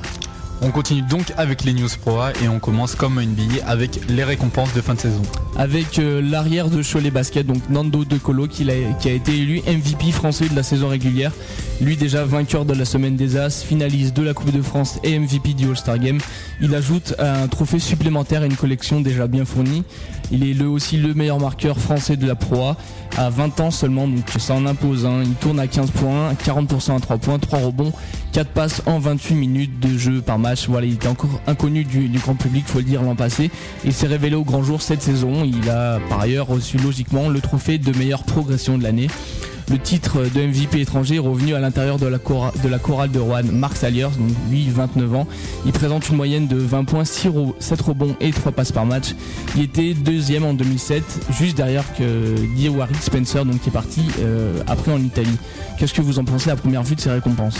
On 0.61 0.71
continue 0.71 1.03
donc 1.03 1.33
avec 1.37 1.63
les 1.63 1.73
news 1.73 1.87
pro 2.01 2.19
A 2.19 2.31
et 2.43 2.47
on 2.49 2.57
commence 2.59 2.95
comme 2.95 3.21
NBA 3.21 3.63
avec 3.67 3.99
les 4.09 4.23
récompenses 4.23 4.73
de 4.73 4.81
fin 4.81 4.95
de 4.95 4.99
saison. 4.99 5.21
avec 5.55 5.99
euh, 5.99 6.19
l'arrière 6.21 6.69
de 6.69 6.81
Cholet 6.81 7.11
Basket, 7.11 7.45
donc 7.45 7.69
Nando 7.69 8.03
De 8.05 8.17
Colo, 8.17 8.47
qui, 8.47 8.63
l'a- 8.63 8.93
qui 8.99 9.07
a 9.09 9.11
été 9.13 9.35
élu 9.37 9.61
MVP 9.67 10.11
français 10.11 10.49
de 10.49 10.55
la 10.55 10.63
saison 10.63 10.87
régulière. 10.87 11.31
Lui 11.79 11.95
déjà 11.95 12.25
vainqueur 12.25 12.65
de 12.65 12.73
la 12.73 12.85
semaine 12.85 13.15
des 13.15 13.37
As, 13.37 13.61
finaliste 13.63 14.15
de 14.17 14.23
la 14.23 14.33
Coupe 14.33 14.51
de 14.51 14.61
France 14.63 14.97
et 15.03 15.17
MVP 15.19 15.53
du 15.53 15.67
All-Star 15.69 15.99
Game. 15.99 16.17
Il 16.59 16.73
ajoute 16.73 17.13
un 17.19 17.47
trophée 17.47 17.79
supplémentaire 17.79 18.41
et 18.43 18.47
une 18.47 18.55
collection 18.55 18.99
déjà 18.99 19.27
bien 19.27 19.45
fournie. 19.45 19.83
Il 20.31 20.47
est 20.47 20.53
le, 20.53 20.67
aussi 20.67 20.97
le 20.97 21.13
meilleur 21.13 21.39
marqueur 21.39 21.77
français 21.79 22.17
de 22.17 22.27
la 22.27 22.35
Pro 22.35 22.61
A, 22.63 22.77
à 23.17 23.29
20 23.29 23.59
ans 23.61 23.71
seulement, 23.71 24.07
donc 24.07 24.23
ça 24.37 24.53
en 24.53 24.65
impose. 24.65 25.05
hein. 25.05 25.21
Il 25.23 25.33
tourne 25.35 25.59
à 25.59 25.67
15 25.67 25.91
points, 25.91 26.33
40% 26.33 26.95
à 26.97 26.99
3 26.99 27.17
points, 27.17 27.39
3 27.39 27.59
rebonds, 27.59 27.93
4 28.33 28.49
passes 28.49 28.81
en 28.85 28.99
28 28.99 29.35
minutes 29.35 29.79
de 29.79 29.97
jeu 29.97 30.21
par 30.21 30.37
match. 30.37 30.67
Voilà, 30.67 30.85
il 30.85 30.93
était 30.93 31.07
encore 31.07 31.39
inconnu 31.47 31.83
du, 31.85 32.09
du 32.09 32.19
grand 32.19 32.35
public, 32.35 32.65
faut 32.67 32.79
le 32.79 32.83
dire, 32.83 33.01
l'an 33.03 33.15
passé. 33.15 33.49
Il 33.85 33.93
s'est 33.93 34.07
révélé 34.07 34.35
au 34.35 34.43
grand 34.43 34.63
jour 34.63 34.81
cette 34.81 35.01
saison. 35.01 35.43
Il 35.45 35.69
a 35.69 35.99
par 36.09 36.19
ailleurs 36.19 36.47
reçu 36.47 36.77
logiquement 36.77 37.29
le 37.29 37.39
trophée 37.39 37.77
de 37.77 37.97
meilleure 37.97 38.23
progression 38.23 38.77
de 38.77 38.83
l'année. 38.83 39.07
Le 39.69 39.77
titre 39.77 40.19
de 40.33 40.41
MVP 40.47 40.79
étranger 40.79 41.15
est 41.15 41.19
revenu 41.19 41.53
à 41.53 41.59
l'intérieur 41.59 41.97
de 41.99 42.07
la, 42.07 42.19
chora- 42.19 42.53
de 42.63 42.69
la 42.69 42.79
chorale 42.79 43.11
de 43.11 43.19
Rouen, 43.19 43.41
Marc 43.51 43.75
Saliers, 43.75 44.07
donc 44.17 44.29
lui 44.49 44.69
29 44.69 45.13
ans. 45.13 45.27
Il 45.65 45.73
présente 45.73 46.07
une 46.07 46.15
moyenne 46.15 46.47
de 46.47 46.55
20 46.55 46.85
points, 46.85 47.03
6 47.03 47.27
ro- 47.27 47.55
7 47.59 47.81
rebonds 47.81 48.15
et 48.21 48.31
3 48.31 48.53
passes 48.53 48.71
par 48.71 48.85
match. 48.85 49.07
Il 49.57 49.63
était 49.63 49.93
deuxième 49.93 50.45
en 50.45 50.53
2007, 50.53 51.03
juste 51.37 51.57
derrière 51.57 51.83
que 51.97 52.35
Warwick 52.69 53.01
Spencer, 53.03 53.43
donc 53.43 53.59
qui 53.59 53.67
est 53.67 53.71
parti 53.73 54.03
euh, 54.21 54.57
après 54.67 54.93
en 54.93 54.99
Italie. 55.01 55.37
Qu'est-ce 55.77 55.93
que 55.93 56.01
vous 56.01 56.17
en 56.17 56.23
pensez 56.23 56.49
à 56.49 56.55
première 56.55 56.83
vue 56.83 56.95
de 56.95 57.01
ces 57.01 57.11
récompenses? 57.11 57.57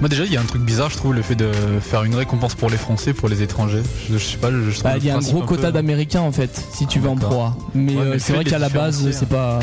Moi 0.00 0.08
déjà 0.08 0.24
il 0.24 0.32
y 0.32 0.36
a 0.36 0.40
un 0.40 0.44
truc 0.44 0.62
bizarre 0.62 0.90
je 0.90 0.96
trouve 0.96 1.14
le 1.14 1.22
fait 1.22 1.36
de 1.36 1.48
faire 1.80 2.02
une 2.02 2.16
récompense 2.16 2.56
pour 2.56 2.68
les 2.68 2.76
Français, 2.76 3.12
pour 3.12 3.28
les 3.28 3.42
étrangers. 3.42 3.82
Je, 4.10 4.18
je 4.18 4.24
sais 4.24 4.36
pas, 4.38 4.50
je, 4.50 4.82
Bah, 4.82 4.94
Il 4.98 5.04
y 5.04 5.10
a 5.10 5.16
un 5.16 5.20
gros 5.20 5.42
quota 5.42 5.70
d'Américains 5.72 6.20
en 6.20 6.32
fait, 6.32 6.64
si 6.72 6.86
tu 6.86 6.98
veux 7.00 7.08
en 7.08 7.14
D'accord. 7.14 7.30
pro 7.30 7.42
A. 7.42 7.56
Mais 7.74 7.94
Ouais, 7.94 8.00
euh, 8.02 8.10
mais 8.14 8.18
c'est 8.20 8.32
vrai 8.34 8.44
qu'à 8.44 8.58
la 8.58 8.68
base, 8.68 9.08
c'est 9.12 9.28
pas. 9.28 9.58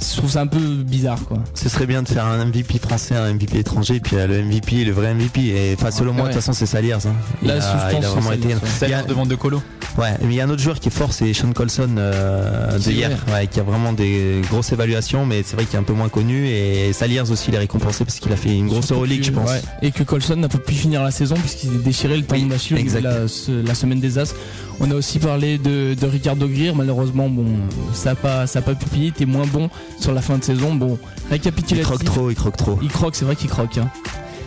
Je 0.00 0.16
trouve 0.16 0.30
ça 0.30 0.40
un 0.42 0.46
peu 0.46 0.58
bizarre 0.58 1.20
quoi. 1.26 1.38
Ce 1.54 1.68
serait 1.68 1.86
bien 1.86 2.02
de 2.02 2.08
faire 2.08 2.24
un 2.26 2.44
MVP 2.44 2.78
français, 2.78 3.14
un 3.14 3.32
MVP 3.34 3.58
étranger, 3.58 4.00
puis 4.00 4.16
euh, 4.16 4.26
le 4.26 4.42
MVP, 4.42 4.84
le 4.84 4.92
vrai 4.92 5.14
MVP. 5.14 5.40
Et 5.72 5.76
pas 5.76 5.90
selon 5.90 6.12
moi, 6.12 6.22
de 6.22 6.28
Ouais. 6.28 6.32
toute 6.34 6.42
façon, 6.42 6.52
c'est 6.52 6.66
Saliers. 6.66 6.92
hein. 6.92 7.14
Il, 7.42 7.48
Là, 7.48 7.54
a, 7.54 7.92
il 7.92 8.04
a 8.04 8.08
vraiment 8.10 8.32
été. 8.32 8.48
Saliers, 8.50 8.56
Il 8.62 8.62
y 8.62 8.66
a- 8.66 8.68
Saliers 8.98 9.08
devant 9.08 9.26
De 9.26 9.34
Colo. 9.34 9.62
Ouais, 9.98 10.12
mais 10.20 10.26
il 10.26 10.34
y 10.34 10.40
a 10.42 10.44
un 10.44 10.50
autre 10.50 10.60
joueur 10.62 10.78
qui 10.78 10.88
est 10.88 10.92
fort, 10.92 11.14
c'est 11.14 11.32
Sean 11.32 11.52
Colson 11.52 11.94
euh, 11.96 12.78
de 12.78 12.90
hier, 12.90 13.10
ouais, 13.32 13.46
qui 13.46 13.60
a 13.60 13.62
vraiment 13.62 13.94
des 13.94 14.42
grosses 14.50 14.70
évaluations, 14.72 15.24
mais 15.24 15.42
c'est 15.42 15.56
vrai 15.56 15.64
qu'il 15.64 15.76
est 15.76 15.78
un 15.80 15.84
peu 15.84 15.94
moins 15.94 16.10
connu. 16.10 16.46
Et 16.48 16.92
Saliers 16.92 17.30
aussi, 17.30 17.46
il 17.48 17.54
est 17.54 17.58
récompensé 17.58 18.04
parce 18.04 18.18
qu'il 18.18 18.30
a 18.32 18.36
fait 18.36 18.50
une 18.54 18.66
grosse 18.68 18.92
Euroleague, 18.92 19.24
je 19.24 19.30
pense. 19.30 19.48
ouais, 19.48 19.62
Et 19.80 19.92
que 19.92 20.02
Colson 20.02 20.36
n'a 20.36 20.48
pas 20.48 20.58
pu 20.58 20.74
finir 20.74 21.02
la 21.02 21.10
saison 21.10 21.34
puisqu'il 21.36 21.70
s'est 21.70 21.78
déchiré 21.82 22.18
le 22.18 22.24
au 22.30 22.36
niveau 22.36 22.56
de 22.56 23.02
la, 23.02 23.62
la 23.68 23.74
semaine 23.74 24.00
des 24.00 24.18
As. 24.18 24.34
On 24.80 24.90
a 24.90 24.94
aussi 24.94 25.18
parlé 25.18 25.56
de, 25.58 25.94
de 25.94 26.06
Ricardo 26.06 26.46
Greer. 26.48 26.72
Malheureusement, 26.74 27.28
bon, 27.28 27.46
ça 27.94 28.10
n'a 28.10 28.14
pas, 28.16 28.46
ça 28.46 28.58
a 28.58 28.62
pas. 28.62 28.72
T'es 28.74 29.24
moins 29.24 29.46
bon 29.46 29.70
sur 29.98 30.12
la 30.12 30.20
fin 30.20 30.36
de 30.38 30.44
saison. 30.44 30.74
Bon, 30.74 30.98
Il 31.26 31.32
récapitulatif. 31.32 31.84
croque 31.86 32.04
trop, 32.04 32.30
il 32.30 32.36
croque 32.36 32.56
trop. 32.56 32.78
Il 32.82 32.88
croque, 32.88 33.14
c'est 33.16 33.24
vrai 33.24 33.36
qu'il 33.36 33.48
croque. 33.48 33.78
hein. 33.78 33.90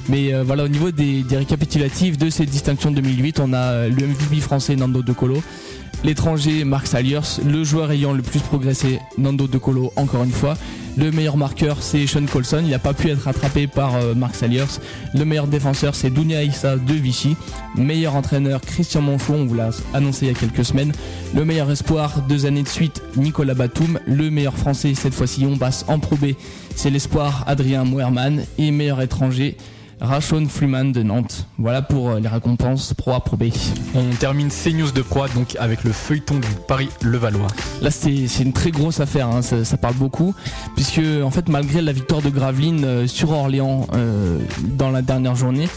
Mais 0.08 0.34
euh, 0.34 0.44
voilà, 0.44 0.64
au 0.64 0.68
niveau 0.68 0.92
des, 0.92 1.24
des 1.24 1.38
récapitulatifs 1.38 2.18
de 2.18 2.30
cette 2.30 2.50
distinction 2.50 2.92
2008, 2.92 3.40
on 3.40 3.54
a 3.54 3.88
le 3.88 4.08
MVP 4.08 4.40
français 4.40 4.76
Nando 4.76 5.02
De 5.04 5.14
Colo, 5.14 5.42
l'étranger 6.04 6.64
Marc 6.64 6.88
Saliers, 6.88 7.20
le 7.46 7.64
joueur 7.64 7.92
ayant 7.92 8.14
le 8.14 8.22
plus 8.24 8.40
progressé 8.40 9.00
Nando 9.18 9.48
De 9.48 9.58
Colo 9.58 9.92
encore 9.96 10.24
une 10.24 10.32
fois, 10.32 10.58
le 11.00 11.12
meilleur 11.12 11.38
marqueur 11.38 11.78
c'est 11.82 12.06
Sean 12.08 12.26
Colson, 12.26 12.62
il 12.64 12.72
n'a 12.72 12.80
pas 12.80 12.94
pu 12.94 13.10
être 13.10 13.24
rattrapé 13.24 13.68
par 13.68 13.96
euh, 13.96 14.14
Marc 14.16 14.36
Saliers, 14.36 14.66
le 15.14 15.24
meilleur 15.24 15.48
défenseur 15.48 15.96
c'est 15.96 16.10
Dounia 16.10 16.44
Issa 16.44 16.76
de 16.76 16.94
Vichy, 16.94 17.38
meilleur 17.76 18.16
entraîneur 18.16 18.62
Christian 18.62 19.02
Monchon, 19.02 19.36
on 19.36 19.46
vous 19.46 19.56
l'a 19.56 19.70
annoncé 19.94 20.26
il 20.26 20.28
y 20.30 20.32
a 20.32 20.38
quelques 20.38 20.66
semaines, 20.66 20.92
le 21.34 21.46
meilleur 21.46 21.72
espoir 21.72 22.22
deux 22.28 22.46
années 22.46 22.64
de 22.64 22.68
suite 22.68 23.02
Nicolas 23.16 23.54
Batum, 23.54 24.00
le 24.06 24.30
meilleur 24.30 24.58
français 24.58 24.94
cette 24.94 25.14
fois-ci 25.14 25.46
on 25.46 25.58
passe 25.58 25.86
en 25.88 26.00
Pro 26.00 26.18
B, 26.18 26.34
c'est 26.76 26.90
l'espoir 26.90 27.46
Adrien 27.48 27.86
Moerman 27.86 28.44
et 28.58 28.72
meilleur 28.72 29.02
étranger 29.02 29.56
Rachon 30.02 30.48
Fluman 30.48 30.86
de 30.92 31.04
Nantes. 31.04 31.46
Voilà 31.58 31.82
pour 31.82 32.10
euh, 32.10 32.20
les 32.20 32.28
récompenses 32.28 32.94
Pro 32.94 33.12
A 33.12 33.20
Pro 33.20 33.38
B. 33.38 33.46
On 33.96 34.10
termine 34.20 34.50
CNews 34.50 34.92
de 34.92 35.02
Pro 35.02 35.24
A, 35.24 35.28
donc 35.30 35.56
avec 35.60 35.84
le 35.84 35.92
feuilleton 35.92 36.36
du 36.36 36.48
Paris-Levallois. 36.68 37.48
Là, 37.82 37.92
c'est 37.92 38.28
c'est 38.28 38.44
une 38.44 38.54
très 38.54 38.72
grosse 38.72 39.00
affaire, 39.00 39.28
hein, 39.28 39.42
ça, 39.42 39.66
ça 39.66 39.78
parle 39.78 39.96
beaucoup, 39.96 40.34
puisque 40.76 41.02
en 41.24 41.32
fait, 41.32 41.50
malgré 41.50 41.82
la 41.82 41.92
victoire 41.92 42.22
de 42.22 42.30
Gravelines 42.30 42.86
euh, 42.86 43.08
sur 43.08 43.32
Orléans 43.32 43.88
euh, 43.94 44.40
dans 44.78 44.92
la 44.92 45.02
dernière 45.02 45.36
journée, 45.36 45.68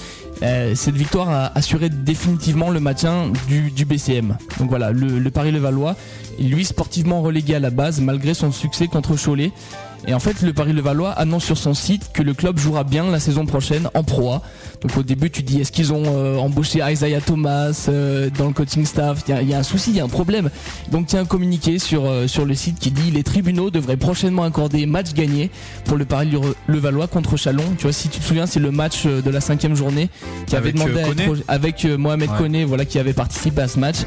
euh, 0.43 0.75
cette 0.75 0.97
victoire 0.97 1.31
a 1.31 1.57
assuré 1.57 1.89
définitivement 1.89 2.71
le 2.71 2.81
maintien 2.81 3.31
du, 3.49 3.71
du 3.71 3.85
BCM. 3.85 4.37
Donc 4.59 4.71
voilà, 4.71 4.91
le, 4.91 5.19
le 5.19 5.31
Paris-Levallois, 5.31 5.95
lui 6.39 6.65
sportivement 6.65 7.23
relégué 7.23 7.55
à 7.55 7.61
la 7.61 7.71
base 7.71 8.01
malgré 8.01 8.35
son 8.35 8.51
succès 8.51 8.89
contre 8.89 9.15
Cholet. 9.17 9.53
Et 10.07 10.15
en 10.15 10.19
fait, 10.19 10.43
le 10.43 10.53
Paris-Levallois 10.53 11.11
annonce 11.11 11.45
sur 11.45 11.57
son 11.59 11.75
site 11.75 12.11
que 12.13 12.23
le 12.23 12.35
club 12.35 12.59
jouera 12.59 12.83
bien 12.85 13.09
la 13.11 13.21
saison 13.21 13.47
prochaine 13.47 13.89
en 13.95 14.03
Pro 14.03 14.33
A. 14.33 14.43
Donc 14.81 14.97
au 14.97 15.03
début, 15.05 15.31
tu 15.31 15.43
dis 15.45 15.61
est-ce 15.61 15.71
qu'ils 15.71 15.93
ont 15.93 16.03
euh, 16.07 16.37
embauché 16.39 16.81
Isaiah 16.85 17.21
Thomas 17.21 17.87
euh, 17.89 18.29
dans 18.37 18.47
le 18.49 18.53
coaching 18.53 18.85
staff? 18.85 19.23
Il 19.29 19.31
y, 19.31 19.35
a- 19.39 19.43
il 19.43 19.49
y 19.49 19.55
a 19.55 19.59
un 19.59 19.63
souci, 19.63 19.91
il 19.91 19.97
y 19.97 20.01
a 20.01 20.05
un 20.05 20.09
problème. 20.09 20.51
Donc 20.91 21.13
il 21.13 21.15
y 21.15 21.19
a 21.19 21.21
un 21.21 21.25
communiqué 21.25 21.79
sur, 21.79 22.05
euh, 22.07 22.27
sur 22.27 22.45
le 22.45 22.55
site 22.57 22.81
qui 22.81 22.91
dit 22.91 23.13
les 23.13 23.23
tribunaux 23.23 23.71
devraient 23.71 23.97
prochainement 23.97 24.43
accorder 24.43 24.87
match 24.87 25.13
gagné 25.13 25.51
pour 25.85 25.97
le 25.97 26.05
Paris-Levallois 26.05 27.07
contre 27.07 27.37
Chalon. 27.37 27.63
Tu 27.79 27.85
vois, 27.85 27.93
si 27.93 28.09
tu 28.09 28.19
te 28.19 28.25
souviens, 28.25 28.47
c'est 28.47 28.59
le 28.61 28.73
match 28.73 29.07
de 29.07 29.31
la 29.31 29.41
cinquième 29.41 29.77
journée 29.77 30.11
qui 30.47 30.57
avait 30.57 30.73
demandé 30.73 30.99
à 31.01 31.09
être 31.09 31.43
avec 31.49 31.85
Mohamed 31.85 32.31
Ouais. 32.31 32.39
Koné, 32.39 32.65
voilà, 32.65 32.85
qui 32.85 32.99
avait 32.99 33.13
participé 33.13 33.63
à 33.63 33.69
ce 33.69 33.79
match. 33.79 33.99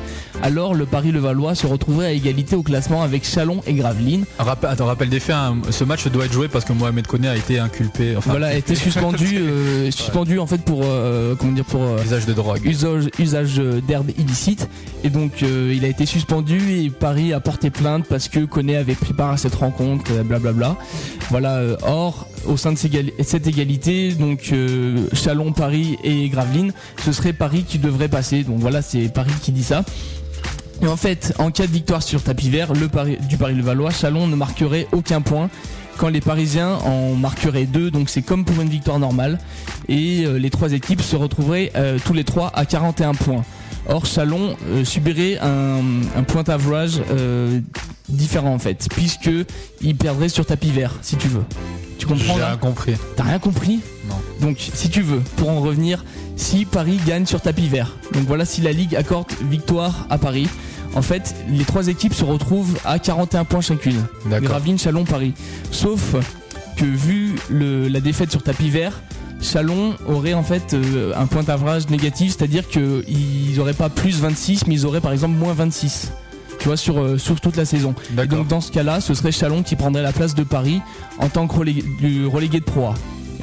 Alors 0.42 0.74
le 0.74 0.86
Paris-Levallois 0.86 1.56
se 1.56 1.68
retrouverait 1.68 2.08
à 2.08 2.12
égalité 2.12 2.56
au 2.58 2.64
classement 2.64 3.02
avec 3.04 3.26
Chalon 3.26 3.62
et 3.68 3.74
Gravelines. 3.74 4.26
Rappel, 4.40 4.70
attends, 4.70 4.86
rappel 4.88 5.10
des 5.10 5.20
faits, 5.20 5.36
hein, 5.36 5.58
ce 5.70 5.84
match 5.86 6.08
doit 6.08 6.26
être 6.26 6.34
joué 6.34 6.48
parce 6.48 6.66
que 6.66 6.74
Mohamed 6.74 7.08
Koné 7.08 7.28
a 7.28 7.36
été 7.36 7.60
inculpé. 7.60 8.16
Enfin, 8.18 8.32
voilà, 8.32 8.48
a 8.48 8.54
été 8.54 8.76
suspendu, 8.76 9.38
euh, 9.40 9.92
suspendu 9.92 10.40
en 10.40 10.48
fait 10.48 10.60
pour 10.60 10.82
euh, 10.84 11.36
comment 11.36 11.52
dire 11.54 11.66
pour 11.66 11.84
euh, 11.84 12.04
usage 12.04 12.26
de 12.26 12.34
drogue. 12.34 12.62
usage, 12.66 13.10
usage 13.20 13.58
d'herbe 13.88 14.12
illicite 14.18 14.70
et 15.04 15.10
donc 15.10 15.42
il 15.42 15.86
a 15.86 15.88
été 15.88 16.06
suspendu 16.06 16.80
et 16.80 16.90
Paris 16.90 17.34
a 17.34 17.40
porté 17.40 17.70
plainte 17.70 18.06
parce 18.08 18.28
que 18.28 18.40
Koné 18.40 18.76
avait 18.76 18.96
pris 18.96 19.14
part 19.14 19.32
à 19.32 19.38
cette 19.38 19.56
rencontre, 19.56 20.12
blablabla. 20.24 20.78
Voilà. 21.30 21.62
or, 21.84 22.28
au 22.46 22.58
sein 22.58 22.74
de 22.74 22.78
cette 22.78 23.48
égalité, 23.48 24.14
donc 24.14 24.54
Chalon, 25.14 25.52
Paris 25.52 25.98
et 26.04 26.30
Gravelines, 26.30 26.74
ce 27.04 27.12
serait 27.12 27.34
Paris 27.34 27.64
qui 27.68 27.80
devrait 27.80 28.10
passer. 28.10 28.44
Donc 28.44 28.60
voilà, 28.60 28.82
c'est 28.82 29.10
Paris 29.14 29.34
qui 29.42 29.52
dit 29.52 29.64
ça. 29.64 29.84
Et 30.82 30.88
en 30.88 30.98
fait, 30.98 31.34
en 31.40 31.52
cas 31.52 31.66
de 31.68 31.72
victoire 31.72 32.04
sur 32.04 32.22
tapis 32.22 32.50
vert, 32.50 32.74
le 32.74 32.88
Paris, 32.88 33.18
du 33.30 33.38
Paris-Levallois, 33.38 33.92
Chalon 33.92 34.28
ne 34.28 34.36
marquerait 34.36 34.88
aucun 34.92 35.22
point. 35.22 35.50
Quand 35.98 36.10
les 36.10 36.20
Parisiens 36.20 36.74
en 36.86 37.14
marqueraient 37.14 37.66
deux, 37.66 37.90
donc 37.90 38.10
c'est 38.10 38.22
comme 38.22 38.44
pour 38.44 38.62
une 38.62 38.68
victoire 38.70 39.00
normale. 39.00 39.40
Et 39.88 40.26
euh, 40.26 40.38
les 40.38 40.50
trois 40.50 40.74
équipes 40.74 41.02
se 41.02 41.16
retrouveraient 41.16 41.72
euh, 41.76 41.98
tous 42.04 42.14
les 42.14 42.26
trois 42.26 42.52
à 42.54 42.66
41 42.66 43.14
points. 43.14 43.46
Or, 43.88 44.06
Chalon 44.06 44.58
euh, 44.72 44.84
subirait 44.84 45.38
un, 45.42 45.80
un 46.18 46.24
point 46.24 46.44
average 46.48 47.02
euh, 47.12 47.62
différent 48.10 48.54
en 48.54 48.60
fait, 48.60 48.88
puisque 48.92 49.30
il 49.82 49.96
perdrait 49.96 50.28
sur 50.30 50.46
tapis 50.46 50.72
vert, 50.72 50.92
si 51.02 51.16
tu 51.16 51.28
veux. 51.28 51.44
Tu 51.98 52.08
comprends 52.08 52.36
J'ai 52.36 52.44
rien 52.44 52.58
compris. 52.58 52.94
T'as 53.16 53.24
rien 53.24 53.40
compris? 53.40 53.80
Non. 54.10 54.16
Donc, 54.42 54.58
si 54.74 54.90
tu 54.90 55.02
veux, 55.02 55.20
pour 55.38 55.50
en 55.50 55.62
revenir, 55.62 56.04
si 56.36 56.66
Paris 56.66 57.00
gagne 57.06 57.26
sur 57.26 57.42
tapis 57.42 57.68
vert, 57.68 57.96
donc 58.14 58.24
voilà, 58.28 58.46
si 58.46 58.62
la 58.62 58.72
Ligue 58.72 58.96
accorde 58.96 59.28
victoire 59.50 60.06
à 60.10 60.18
Paris, 60.18 60.48
en 60.96 61.02
fait, 61.02 61.36
les 61.50 61.66
trois 61.66 61.88
équipes 61.88 62.14
se 62.14 62.24
retrouvent 62.24 62.78
à 62.86 63.00
41 63.00 63.44
points 63.46 63.62
chacune. 63.62 64.04
D'accord. 64.26 64.50
Gravelines, 64.50 64.80
Chalon, 64.80 65.04
Paris. 65.04 65.34
Sauf 65.72 66.16
que 66.78 66.86
vu 66.86 67.36
le- 67.50 67.88
la 67.88 68.00
défaite 68.00 68.32
sur 68.32 68.44
tapis 68.44 68.70
vert, 68.70 69.02
Chalon 69.42 69.96
aurait 70.08 70.34
en 70.34 70.44
fait 70.44 70.74
euh, 70.74 71.12
un 71.18 71.26
point 71.26 71.44
d'average 71.44 71.90
négatif, 71.90 72.36
c'est-à-dire 72.38 72.68
qu'ils 72.70 73.56
n'auraient 73.58 73.74
pas 73.74 73.90
plus 73.90 74.20
26, 74.22 74.68
mais 74.68 74.76
ils 74.76 74.86
auraient 74.86 75.02
par 75.02 75.12
exemple 75.12 75.36
moins 75.36 75.54
26. 75.54 76.12
Tu 76.60 76.68
vois, 76.70 76.78
sur, 76.78 76.98
euh, 77.00 77.18
sur 77.18 77.42
toute 77.42 77.58
la 77.58 77.66
saison. 77.66 77.94
Et 78.24 78.28
donc 78.38 78.48
dans 78.48 78.62
ce 78.62 78.72
cas-là, 78.72 79.02
ce 79.02 79.14
serait 79.14 79.32
Chalon 79.34 79.62
qui 79.62 79.76
prendrait 79.76 80.02
la 80.02 80.14
place 80.14 80.34
de 80.36 80.44
Paris 80.44 80.82
en 81.20 81.28
tant 81.28 81.48
que 81.48 81.56
relégué, 81.58 81.84
du 82.00 82.26
relégué 82.26 82.60
de 82.62 82.66
Pro 82.66 82.86
A. 82.88 82.94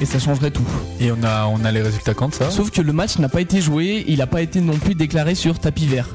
Et 0.01 0.05
ça 0.05 0.19
changerait 0.19 0.51
tout. 0.51 0.65
Et 0.99 1.11
on 1.11 1.23
a, 1.23 1.45
on 1.45 1.63
a 1.63 1.71
les 1.71 1.81
résultats 1.81 2.13
quand 2.13 2.33
ça 2.33 2.49
Sauf 2.49 2.71
que 2.71 2.81
le 2.81 2.93
match 2.93 3.19
n'a 3.19 3.29
pas 3.29 3.41
été 3.41 3.61
joué, 3.61 4.03
il 4.07 4.17
n'a 4.17 4.27
pas 4.27 4.41
été 4.41 4.59
non 4.59 4.77
plus 4.77 4.95
déclaré 4.95 5.35
sur 5.35 5.59
tapis 5.59 5.85
vert. 5.85 6.09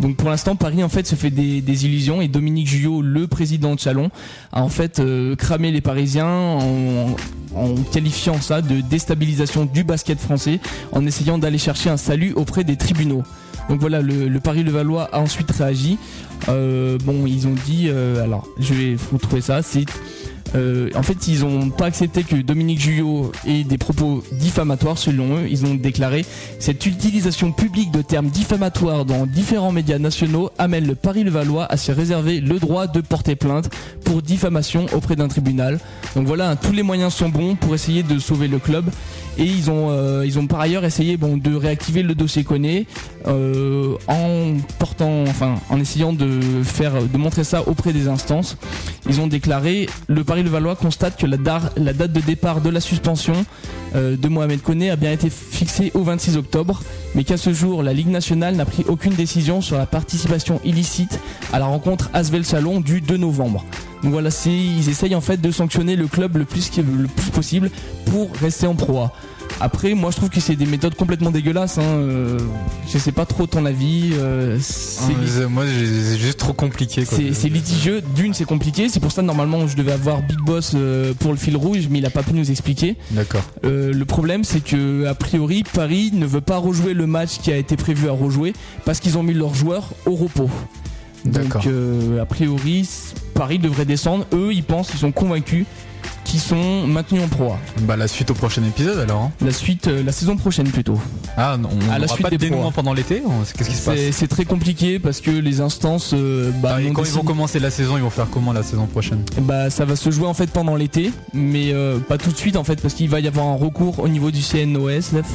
Donc 0.00 0.16
pour 0.16 0.28
l'instant, 0.28 0.56
Paris 0.56 0.82
en 0.82 0.88
fait 0.88 1.06
se 1.06 1.14
fait 1.14 1.30
des, 1.30 1.60
des 1.60 1.86
illusions 1.86 2.20
et 2.20 2.28
Dominique 2.28 2.66
Guyot, 2.68 3.00
le 3.00 3.26
président 3.26 3.74
de 3.74 3.80
Chalon, 3.80 4.10
a 4.52 4.62
en 4.62 4.68
fait 4.68 4.98
euh, 4.98 5.36
cramé 5.36 5.70
les 5.70 5.80
Parisiens 5.80 6.26
en, 6.26 7.16
en 7.54 7.74
qualifiant 7.92 8.40
ça 8.40 8.60
de 8.60 8.80
déstabilisation 8.80 9.64
du 9.64 9.84
basket 9.84 10.18
français, 10.18 10.58
en 10.92 11.06
essayant 11.06 11.38
d'aller 11.38 11.58
chercher 11.58 11.90
un 11.90 11.96
salut 11.96 12.32
auprès 12.34 12.64
des 12.64 12.76
tribunaux. 12.76 13.22
Donc 13.68 13.80
voilà, 13.80 14.02
le, 14.02 14.28
le 14.28 14.40
Paris-Levallois 14.40 15.08
a 15.12 15.20
ensuite 15.20 15.50
réagi. 15.52 15.96
Euh, 16.48 16.98
bon, 17.04 17.24
ils 17.26 17.46
ont 17.46 17.54
dit, 17.64 17.86
euh, 17.88 18.22
alors 18.22 18.46
je 18.58 18.74
vais 18.74 18.96
vous 18.96 19.18
trouver 19.18 19.40
ça, 19.40 19.62
c'est 19.62 19.86
euh, 20.54 20.90
en 20.94 21.02
fait, 21.02 21.26
ils 21.26 21.40
n'ont 21.40 21.70
pas 21.70 21.86
accepté 21.86 22.22
que 22.22 22.36
Dominique 22.36 22.80
Guyot 22.80 23.32
ait 23.46 23.64
des 23.64 23.78
propos 23.78 24.22
diffamatoires 24.32 24.98
selon 24.98 25.38
eux. 25.38 25.46
Ils 25.48 25.66
ont 25.66 25.74
déclaré 25.74 26.24
cette 26.58 26.86
utilisation 26.86 27.52
publique 27.52 27.90
de 27.90 28.02
termes 28.02 28.28
diffamatoires 28.28 29.04
dans 29.04 29.26
différents 29.26 29.72
médias 29.72 29.98
nationaux 29.98 30.50
amène 30.58 30.86
le 30.86 30.94
Paris-Levallois 30.94 31.66
à 31.70 31.76
se 31.76 31.92
réserver 31.92 32.40
le 32.40 32.58
droit 32.58 32.86
de 32.86 33.00
porter 33.00 33.36
plainte 33.36 33.70
pour 34.04 34.22
diffamation 34.22 34.86
auprès 34.92 35.16
d'un 35.16 35.28
tribunal. 35.28 35.80
Donc 36.14 36.26
voilà, 36.26 36.50
hein, 36.50 36.56
tous 36.56 36.72
les 36.72 36.82
moyens 36.82 37.14
sont 37.14 37.28
bons 37.28 37.56
pour 37.56 37.74
essayer 37.74 38.02
de 38.02 38.18
sauver 38.18 38.48
le 38.48 38.58
club. 38.58 38.84
Et 39.38 39.44
ils 39.44 39.70
ont, 39.70 39.88
euh, 39.90 40.22
ils 40.24 40.38
ont 40.38 40.46
par 40.46 40.60
ailleurs 40.60 40.84
essayé 40.84 41.16
bon, 41.16 41.36
de 41.36 41.54
réactiver 41.54 42.02
le 42.02 42.14
dossier 42.14 42.44
Koné 42.44 42.86
euh, 43.26 43.96
en 44.06 44.54
portant, 44.78 45.24
enfin, 45.26 45.56
en 45.70 45.80
essayant 45.80 46.12
de 46.12 46.40
faire, 46.62 46.92
de 47.02 47.18
montrer 47.18 47.42
ça 47.44 47.66
auprès 47.68 47.92
des 47.92 48.06
instances. 48.08 48.56
Ils 49.08 49.20
ont 49.20 49.26
déclaré 49.26 49.88
le 50.06 50.22
Paris-Levallois 50.24 50.76
constate 50.76 51.18
que 51.18 51.26
la, 51.26 51.36
dar- 51.36 51.70
la 51.76 51.92
date 51.92 52.12
de 52.12 52.20
départ 52.20 52.60
de 52.60 52.70
la 52.70 52.80
suspension 52.80 53.44
euh, 53.96 54.16
de 54.16 54.28
Mohamed 54.28 54.62
Koné 54.62 54.90
a 54.90 54.96
bien 54.96 55.10
été 55.12 55.30
fixée 55.30 55.90
au 55.94 56.02
26 56.02 56.36
octobre, 56.36 56.80
mais 57.14 57.24
qu'à 57.24 57.36
ce 57.36 57.52
jour, 57.52 57.82
la 57.82 57.92
Ligue 57.92 58.08
nationale 58.08 58.56
n'a 58.56 58.64
pris 58.64 58.84
aucune 58.88 59.14
décision 59.14 59.60
sur 59.60 59.78
la 59.78 59.86
participation 59.86 60.60
illicite 60.64 61.20
à 61.52 61.58
la 61.58 61.66
rencontre 61.66 62.10
Asvel 62.12 62.44
Salon 62.44 62.80
du 62.80 63.00
2 63.00 63.16
novembre. 63.16 63.64
Donc 64.02 64.12
voilà, 64.12 64.30
ils 64.46 64.88
essayent 64.88 65.14
en 65.14 65.20
fait 65.20 65.40
de 65.40 65.50
sanctionner 65.50 65.96
le 65.96 66.06
club 66.06 66.36
le 66.36 66.44
plus, 66.44 66.70
possible 67.32 67.70
pour 68.06 68.30
rester 68.40 68.66
en 68.66 68.74
Pro 68.74 68.98
A. 68.98 69.12
Après, 69.60 69.94
moi 69.94 70.10
je 70.10 70.16
trouve 70.16 70.30
que 70.30 70.40
c'est 70.40 70.56
des 70.56 70.66
méthodes 70.66 70.94
complètement 70.94 71.30
dégueulasses. 71.30 71.78
Hein. 71.78 71.82
euh, 71.82 72.38
je 72.92 72.98
sais 72.98 73.12
pas 73.12 73.24
trop 73.24 73.46
ton 73.46 73.64
avis. 73.66 74.10
euh, 74.14 74.58
Moi, 75.48 75.64
c'est 75.66 76.18
juste 76.18 76.38
trop 76.38 76.52
compliqué. 76.52 77.04
c'est 77.04 77.48
litigieux. 77.48 78.02
D'une, 78.14 78.34
c'est 78.34 78.44
compliqué. 78.44 78.88
C'est 78.88 79.00
pour 79.00 79.12
ça 79.12 79.22
normalement 79.22 79.66
je 79.68 79.76
devais 79.76 79.92
avoir 79.92 80.22
Big 80.22 80.38
Boss 80.40 80.72
euh, 80.74 81.14
pour 81.14 81.30
le 81.30 81.36
fil 81.38 81.56
rouge, 81.56 81.86
mais 81.88 81.98
il 81.98 82.06
a 82.06 82.10
pas 82.10 82.22
pu 82.22 82.32
nous 82.34 82.50
expliquer. 82.50 82.96
D'accord. 83.12 83.42
Le 83.62 84.02
problème, 84.04 84.44
c'est 84.44 84.62
que 84.62 85.06
a 85.06 85.14
priori 85.14 85.62
Paris 85.72 86.10
ne 86.12 86.26
veut 86.26 86.40
pas 86.40 86.58
rejouer 86.58 86.94
le 86.94 87.06
match 87.06 87.38
qui 87.42 87.52
a 87.52 87.56
été 87.56 87.76
prévu 87.76 88.08
à 88.08 88.12
rejouer 88.12 88.52
parce 88.84 89.00
qu'ils 89.00 89.16
ont 89.18 89.22
mis 89.22 89.34
leurs 89.34 89.54
joueurs 89.54 89.90
au 90.06 90.14
repos. 90.14 90.50
D'accord. 91.24 91.62
Donc 91.64 91.72
a 92.20 92.26
priori, 92.26 92.88
Paris 93.34 93.58
devrait 93.58 93.86
descendre. 93.86 94.26
Eux, 94.34 94.50
ils 94.52 94.64
pensent, 94.64 94.90
ils 94.92 94.98
sont 95.00 95.12
convaincus 95.12 95.64
qu'ils 96.24 96.40
sont 96.40 96.86
maintenus 96.86 97.22
en 97.22 97.28
Pro 97.28 97.52
A. 97.52 97.58
Bah 97.82 97.96
la 97.96 98.08
suite 98.08 98.30
au 98.30 98.34
prochain 98.34 98.62
épisode 98.64 98.98
alors. 98.98 99.22
hein. 99.22 99.32
La 99.40 99.52
suite, 99.52 99.88
euh, 99.88 100.02
la 100.02 100.12
saison 100.12 100.36
prochaine 100.36 100.68
plutôt. 100.68 100.98
Ah 101.36 101.56
non, 101.58 101.68
on 101.72 101.92
À 101.92 101.98
la 101.98 102.08
suite 102.08 102.22
pas 102.22 102.30
de 102.30 102.36
dénouement 102.36 102.72
pendant 102.72 102.92
l'été 102.94 103.22
Qu'est-ce 103.56 103.68
qui 103.68 103.76
se 103.76 103.84
passe 103.84 103.98
C'est 104.12 104.28
très 104.28 104.44
compliqué 104.44 104.98
parce 104.98 105.20
que 105.20 105.30
les 105.30 105.60
instances. 105.60 106.12
euh, 106.14 106.50
bah, 106.62 106.74
Ah, 106.76 106.82
et 106.82 106.90
quand 106.92 107.04
ils 107.04 107.10
vont 107.12 107.22
commencer 107.22 107.58
la 107.60 107.70
saison, 107.70 107.96
ils 107.96 108.02
vont 108.02 108.10
faire 108.10 108.28
comment 108.30 108.52
la 108.52 108.62
saison 108.62 108.86
prochaine 108.86 109.22
Bah 109.42 109.70
ça 109.70 109.84
va 109.84 109.96
se 109.96 110.10
jouer 110.10 110.26
en 110.26 110.34
fait 110.34 110.50
pendant 110.50 110.76
l'été, 110.76 111.12
mais 111.32 111.72
euh, 111.72 111.98
pas 111.98 112.18
tout 112.18 112.30
de 112.32 112.36
suite 112.36 112.56
en 112.56 112.64
fait 112.64 112.80
parce 112.80 112.94
qu'il 112.94 113.08
va 113.08 113.20
y 113.20 113.28
avoir 113.28 113.46
un 113.46 113.56
recours 113.56 113.98
au 114.00 114.08
niveau 114.08 114.30
du 114.30 114.40
CNOSF 114.42 115.26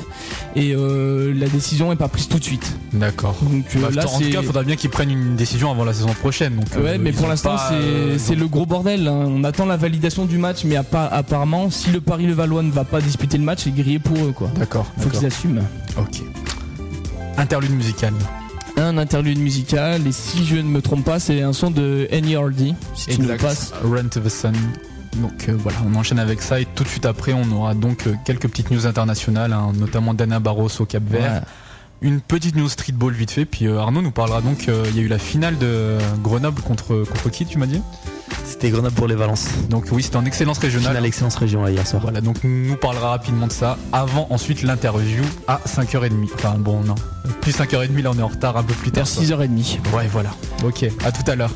et 0.56 0.74
la 0.76 1.48
décision 1.48 1.92
est 1.92 1.96
pas 1.96 2.08
prise 2.08 2.28
tout 2.28 2.40
de 2.40 2.44
suite. 2.44 2.76
D'accord. 2.94 3.36
Donc 3.42 3.66
Bah, 3.76 3.90
là 3.94 4.08
en 4.08 4.18
tout 4.20 4.30
cas, 4.30 4.40
il 4.42 4.46
faudra 4.46 4.64
bien 4.64 4.76
qu'ils 4.76 4.90
prennent 4.90 5.12
une 5.12 5.36
décision 5.36 5.72
avant 5.72 5.84
la 5.86 5.94
saison 5.94 6.14
prochaine. 6.14 6.56
Donc, 6.56 6.66
Ouais, 6.84 6.98
mais 6.98 7.12
pour 7.12 7.28
l'instant, 7.28 7.56
pas, 7.56 7.72
c'est 8.18 8.36
le 8.36 8.48
gros 8.48 8.66
bordel. 8.66 9.08
hein. 9.08 9.26
On 9.28 9.44
attend 9.44 9.66
la 9.66 9.78
validation 9.78 10.26
du 10.26 10.38
match, 10.38 10.64
mais 10.66 10.76
apparemment, 10.80 11.70
si 11.70 11.92
le 11.92 12.02
Paris-Levallois 12.02 12.64
ne 12.64 12.72
va 12.72 12.84
pas 12.84 13.02
disputer 13.02 13.38
le 13.38 13.44
match, 13.44 13.62
c'est 13.64 13.72
grillé 13.72 14.00
pour 14.00 14.18
eux, 14.18 14.32
quoi. 14.32 14.50
D'accord. 14.56 14.86
Faut 15.00 15.10
qu'ils 15.10 15.26
assument. 15.26 15.62
Ok. 15.98 16.22
Interlude 17.38 17.72
musical. 17.72 18.14
Un 18.78 18.98
interlude 18.98 19.40
musical, 19.40 20.08
et 20.08 20.12
si 20.12 20.46
je 20.46 20.56
ne 20.56 20.64
me 20.64 20.82
trompe 20.82 21.04
pas, 21.04 21.20
c'est 21.20 21.42
un 21.42 21.54
son 21.54 21.70
de 21.72 22.08
NERD. 22.12 22.76
Si 22.96 23.16
tu 23.16 23.22
nous 23.22 23.38
passes. 23.38 23.74
Run 23.84 24.08
to 24.10 24.20
the 24.20 24.30
Sun. 24.30 24.54
Donc 25.18 25.50
euh, 25.50 25.56
voilà, 25.58 25.80
on 25.86 25.96
enchaîne 25.96 26.20
avec 26.20 26.42
ça 26.42 26.62
et 26.62 26.66
tout 26.66 26.84
de 26.84 26.88
suite 26.88 27.08
après 27.08 27.34
on 27.34 27.52
aura 27.52 27.74
donc 27.74 28.06
euh, 28.06 28.14
quelques 28.26 28.48
petites 28.48 28.70
news 28.70 28.86
internationales, 28.86 29.54
hein, 29.54 29.72
notamment 29.76 30.14
Dana 30.14 30.40
Barros 30.40 30.70
au 30.80 30.86
Cap 30.86 31.04
Vert. 31.04 31.34
Ouais. 31.34 31.42
Une 32.02 32.22
petite 32.22 32.56
news 32.56 32.70
streetball 32.70 33.12
vite 33.12 33.32
fait, 33.32 33.46
puis 33.46 33.66
euh, 33.66 33.80
Arnaud 33.80 34.04
nous 34.04 34.12
parlera 34.12 34.42
donc, 34.42 34.68
il 34.68 34.96
y 34.96 35.00
a 35.00 35.02
eu 35.02 35.08
la 35.08 35.18
finale 35.18 35.58
de 35.58 35.98
Grenoble 36.24 36.62
contre, 36.62 37.04
contre 37.06 37.30
qui 37.32 37.46
tu 37.46 37.58
m'as 37.58 37.66
dit? 37.66 37.82
C'était 38.46 38.70
Grenoble 38.70 38.96
pour 38.96 39.08
les 39.08 39.16
Valences. 39.16 39.48
Donc 39.70 39.86
oui, 39.92 40.04
c'était 40.04 40.18
en 40.18 40.26
excellence 40.26 40.58
régionale. 40.58 40.90
Finale 40.90 41.06
excellence 41.06 41.36
région 41.36 41.68
hier 41.68 41.86
soir. 41.88 42.02
Voilà, 42.02 42.22
donc 42.22 42.38
nous 42.44 42.76
parlera 42.76 43.10
rapidement 43.10 43.48
de 43.48 43.52
ça 43.52 43.78
avant 43.92 44.28
ensuite 44.30 44.64
l'interview 44.64 45.24
à 45.48 45.60
5h30. 45.66 46.30
Enfin 46.36 46.56
bon, 46.58 46.82
non, 46.82 46.96
plus 47.42 47.52
5h30, 47.52 48.02
là 48.02 48.12
on 48.14 48.20
est 48.20 48.24
en 48.24 48.28
retard 48.28 48.58
un 48.58 48.64
peu 48.64 48.74
plus 48.74 48.92
tard. 48.92 49.06
Vers 49.06 49.24
6h30. 49.24 49.78
Ouais, 49.96 50.08
voilà. 50.12 50.32
Ok, 50.64 50.86
à 51.06 51.12
tout 51.12 51.30
à 51.30 51.36
l'heure. 51.36 51.52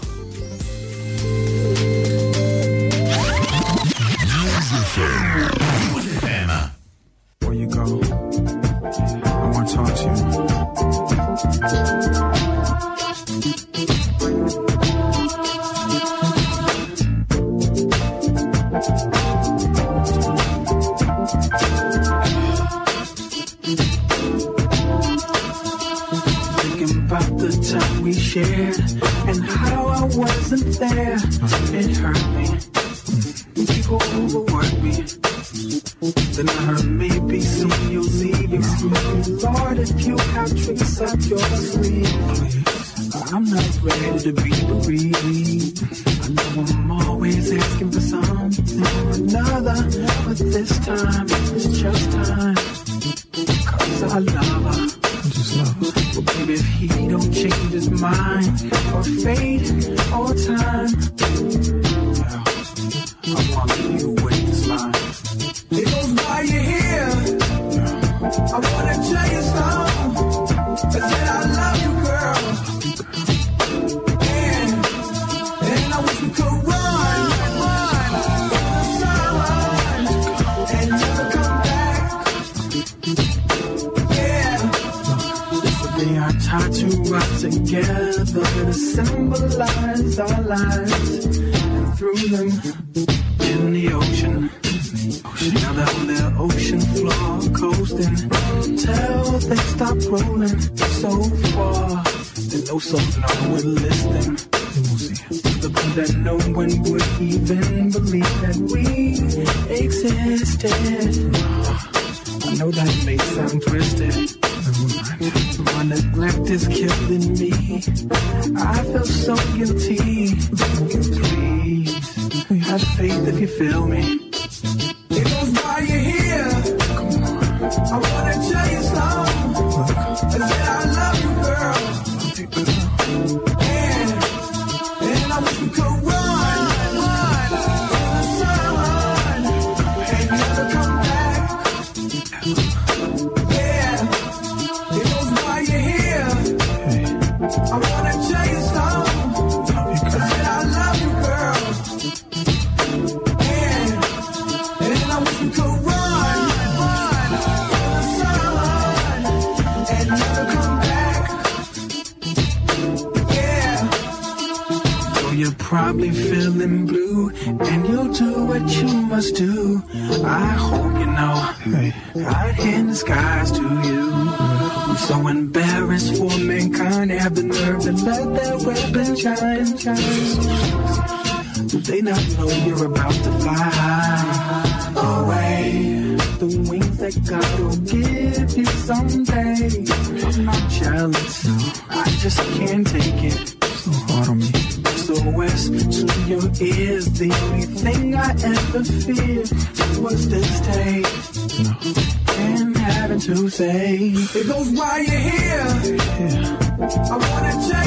I 206.83 207.15
wanna 207.15 207.51
tell 207.69 207.82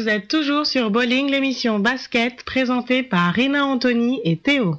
Vous 0.00 0.08
êtes 0.08 0.28
toujours 0.28 0.64
sur 0.64 0.90
Bowling, 0.90 1.30
l'émission 1.30 1.78
basket 1.78 2.42
présentée 2.44 3.02
par 3.02 3.34
Rina 3.34 3.66
Anthony 3.66 4.18
et 4.24 4.38
Théo. 4.38 4.78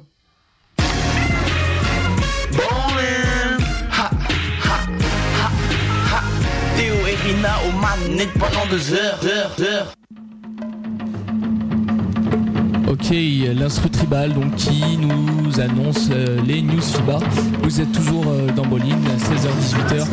Ok, 13.04 13.16
l'instru 13.58 13.90
tribal 13.90 14.32
donc 14.32 14.54
qui 14.54 14.96
nous 14.96 15.60
annonce 15.60 16.08
euh, 16.12 16.40
les 16.46 16.62
news 16.62 16.80
FIBA. 16.80 17.18
Vous 17.64 17.80
êtes 17.80 17.90
toujours 17.90 18.24
euh, 18.28 18.46
dans 18.52 18.64
Bolin, 18.64 18.96
16h-18h, 19.18 20.06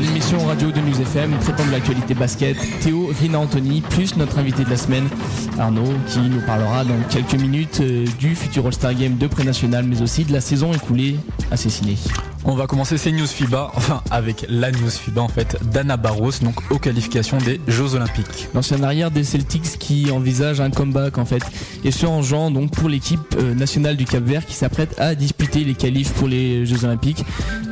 l'émission 0.00 0.44
radio 0.44 0.72
de 0.72 0.80
News 0.80 1.00
FM 1.00 1.30
traitant 1.40 1.64
de 1.64 1.70
l'actualité 1.70 2.14
basket. 2.14 2.56
Théo, 2.80 3.10
Rina 3.20 3.38
Anthony, 3.38 3.82
plus 3.82 4.16
notre 4.16 4.40
invité 4.40 4.64
de 4.64 4.70
la 4.70 4.76
semaine, 4.76 5.08
Arnaud, 5.60 5.92
qui 6.08 6.18
nous 6.18 6.40
parlera 6.44 6.82
dans 6.82 7.00
quelques 7.08 7.40
minutes 7.40 7.78
euh, 7.82 8.04
du 8.18 8.34
futur 8.34 8.66
All-Star 8.66 8.94
Game 8.94 9.16
de 9.16 9.28
pré-national, 9.28 9.84
mais 9.84 10.02
aussi 10.02 10.24
de 10.24 10.32
la 10.32 10.40
saison 10.40 10.72
écoulée 10.72 11.16
à 11.52 11.56
Cessiné. 11.56 11.96
On 12.46 12.54
va 12.54 12.66
commencer 12.66 12.98
ces 12.98 13.10
news 13.10 13.26
FIBA, 13.26 13.72
enfin 13.74 14.02
avec 14.10 14.44
la 14.50 14.70
news 14.70 14.90
FIBA 14.90 15.22
en 15.22 15.28
fait, 15.28 15.56
d'Anna 15.72 15.96
Barros, 15.96 16.30
donc 16.42 16.54
aux 16.70 16.78
qualifications 16.78 17.38
des 17.38 17.58
Jeux 17.68 17.94
Olympiques. 17.94 18.48
L'ancien 18.54 18.82
arrière 18.82 19.10
des 19.10 19.24
Celtics 19.24 19.78
qui 19.78 20.10
envisage 20.10 20.60
un 20.60 20.70
comeback 20.70 21.16
en 21.16 21.24
fait, 21.24 21.42
et 21.84 21.90
ce 21.90 22.04
en 22.04 22.50
donc 22.50 22.70
pour 22.72 22.90
l'équipe 22.90 23.34
euh, 23.38 23.54
nationale 23.54 23.96
du 23.96 24.04
Cap 24.04 24.22
Vert 24.22 24.44
qui 24.44 24.54
s'apprête 24.54 24.94
à 25.00 25.14
disputer 25.14 25.64
les 25.64 25.74
qualifs 25.74 26.12
pour 26.12 26.28
les 26.28 26.66
Jeux 26.66 26.84
Olympiques. 26.84 27.24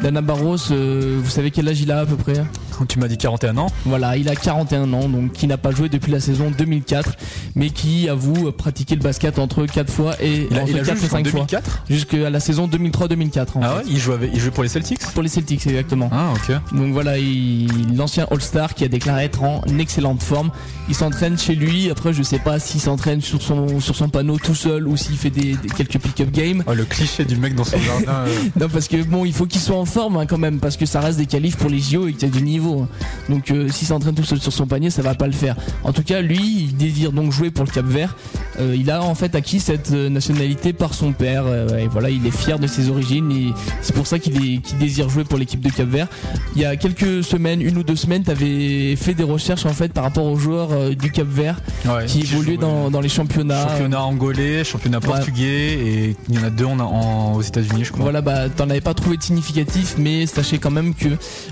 Dana 0.02 0.22
Barros, 0.22 0.56
euh, 0.70 1.20
vous 1.22 1.30
savez 1.30 1.50
quel 1.50 1.68
âge 1.68 1.80
il 1.80 1.92
a 1.92 2.00
à 2.00 2.06
peu 2.06 2.16
près? 2.16 2.42
Tu 2.88 2.98
m'as 2.98 3.08
dit 3.08 3.16
41 3.18 3.56
ans 3.58 3.66
Voilà, 3.84 4.16
il 4.16 4.28
a 4.28 4.34
41 4.36 4.92
ans, 4.92 5.08
donc 5.08 5.32
qui 5.32 5.46
n'a 5.46 5.56
pas 5.56 5.70
joué 5.70 5.88
depuis 5.88 6.10
la 6.12 6.20
saison 6.20 6.50
2004, 6.56 7.12
mais 7.54 7.70
qui 7.70 8.08
avoue 8.08 8.50
pratiquer 8.52 8.94
le 8.96 9.02
basket 9.02 9.38
entre 9.38 9.66
4 9.66 9.90
fois 9.90 10.14
et 10.20 10.48
Il 10.50 10.56
a- 10.58 10.62
il 10.64 10.78
a 10.78 10.82
joué 10.84 10.86
4 10.86 10.96
et 10.96 11.00
jusqu'en 11.00 11.16
5 11.18 11.26
fois. 11.28 11.32
2004? 11.40 11.82
Jusqu'à 11.88 12.30
la 12.30 12.40
saison 12.40 12.66
2003-2004 12.68 13.56
en 13.56 13.60
Ah 13.62 13.68
fait. 13.68 13.76
ouais, 13.76 13.82
il 13.88 13.98
joue, 13.98 14.12
avec- 14.12 14.30
il 14.34 14.40
joue 14.40 14.50
pour 14.50 14.62
les 14.62 14.68
Celtics 14.68 15.00
Pour 15.14 15.22
les 15.22 15.28
Celtics, 15.28 15.66
exactement. 15.66 16.08
Ah 16.12 16.32
ok. 16.34 16.76
Donc 16.76 16.92
voilà, 16.92 17.18
il- 17.18 17.96
l'ancien 17.96 18.26
All-Star 18.30 18.74
qui 18.74 18.84
a 18.84 18.88
déclaré 18.88 19.24
être 19.24 19.42
en 19.42 19.62
excellente 19.78 20.22
forme. 20.22 20.50
Il 20.88 20.94
s'entraîne 20.94 21.38
chez 21.38 21.54
lui. 21.54 21.90
Après, 21.90 22.12
je 22.12 22.22
sais 22.22 22.38
pas 22.38 22.58
s'il 22.58 22.80
s'entraîne 22.80 23.20
sur 23.20 23.40
son, 23.42 23.80
sur 23.80 23.94
son 23.96 24.08
panneau 24.08 24.38
tout 24.38 24.54
seul 24.54 24.86
ou 24.88 24.96
s'il 24.96 25.16
fait 25.16 25.30
des, 25.30 25.54
des- 25.54 25.68
quelques 25.68 25.98
pick-up 25.98 26.30
games. 26.30 26.62
Oh, 26.66 26.74
le 26.74 26.84
cliché 26.84 27.24
du 27.24 27.36
mec 27.36 27.54
dans 27.54 27.64
son 27.64 27.78
jardin. 27.78 28.12
euh. 28.26 28.34
Non, 28.60 28.68
parce 28.68 28.88
que 28.88 29.02
bon, 29.02 29.24
il 29.24 29.32
faut 29.32 29.46
qu'il 29.46 29.60
soit 29.60 29.76
en 29.78 29.84
forme 29.84 30.16
hein, 30.16 30.26
quand 30.26 30.38
même, 30.38 30.58
parce 30.58 30.76
que 30.76 30.86
ça 30.86 31.00
reste 31.00 31.18
des 31.18 31.26
qualifs 31.26 31.56
pour 31.56 31.70
les 31.70 31.78
JO 31.78 32.08
et 32.08 32.12
qu'il 32.12 32.28
y 32.28 32.30
a 32.30 32.34
du 32.34 32.42
niveau. 32.42 32.61
Hein. 32.70 32.88
Donc, 33.28 33.50
euh, 33.50 33.68
s'il 33.68 33.86
s'entraîne 33.88 34.14
tout 34.14 34.24
seul 34.24 34.40
sur 34.40 34.52
son 34.52 34.66
panier, 34.66 34.90
ça 34.90 35.02
va 35.02 35.14
pas 35.14 35.26
le 35.26 35.32
faire. 35.32 35.56
En 35.84 35.92
tout 35.92 36.02
cas, 36.02 36.20
lui, 36.20 36.38
il 36.68 36.76
désire 36.76 37.12
donc 37.12 37.32
jouer 37.32 37.50
pour 37.50 37.64
le 37.64 37.70
Cap 37.70 37.84
Vert. 37.86 38.16
Euh, 38.60 38.74
il 38.76 38.90
a 38.90 39.02
en 39.02 39.14
fait 39.14 39.34
acquis 39.34 39.60
cette 39.60 39.92
euh, 39.92 40.08
nationalité 40.08 40.72
par 40.72 40.94
son 40.94 41.12
père. 41.12 41.44
euh, 41.46 41.78
et 41.78 41.86
voilà, 41.88 42.10
il 42.10 42.26
est 42.26 42.30
fier 42.36 42.58
de 42.58 42.66
ses 42.66 42.90
origines 42.90 43.30
et 43.32 43.52
c'est 43.80 43.94
pour 43.94 44.06
ça 44.06 44.18
qu'il 44.18 44.60
désire 44.78 45.08
jouer 45.08 45.24
pour 45.24 45.38
l'équipe 45.38 45.60
de 45.60 45.70
Cap 45.70 45.88
Vert. 45.88 46.08
Il 46.54 46.60
y 46.62 46.64
a 46.64 46.76
quelques 46.76 47.24
semaines, 47.24 47.60
une 47.62 47.78
ou 47.78 47.82
deux 47.82 47.96
semaines, 47.96 48.22
t'avais 48.22 48.94
fait 48.96 49.14
des 49.14 49.22
recherches 49.24 49.64
en 49.66 49.72
fait 49.72 49.92
par 49.92 50.04
rapport 50.04 50.26
aux 50.26 50.36
joueurs 50.36 50.68
euh, 50.72 50.94
du 50.94 51.10
Cap 51.10 51.26
Vert 51.28 51.60
Ouais, 51.86 52.06
qui 52.06 52.20
qui 52.20 52.32
évoluaient 52.34 52.56
dans, 52.58 52.90
dans 52.90 53.00
les 53.00 53.08
championnats. 53.08 53.66
Championnat 53.68 54.02
angolais, 54.02 54.64
championnat 54.64 55.00
portugais 55.00 55.72
et 55.72 56.16
il 56.28 56.34
y 56.34 56.38
en 56.38 56.44
a 56.44 56.50
deux 56.50 56.64
en, 56.66 56.78
en- 56.78 57.32
aux 57.34 57.42
États-Unis, 57.42 57.84
je 57.84 57.92
crois. 57.92 58.02
Voilà, 58.02 58.20
bah 58.20 58.48
t'en 58.54 58.68
avais 58.70 58.80
pas 58.80 58.94
trouvé 58.94 59.16
de 59.16 59.22
significatif, 59.22 59.94
mais 59.98 60.26
sachez 60.26 60.58
quand 60.58 60.70
même 60.70 60.94
que 60.94 61.08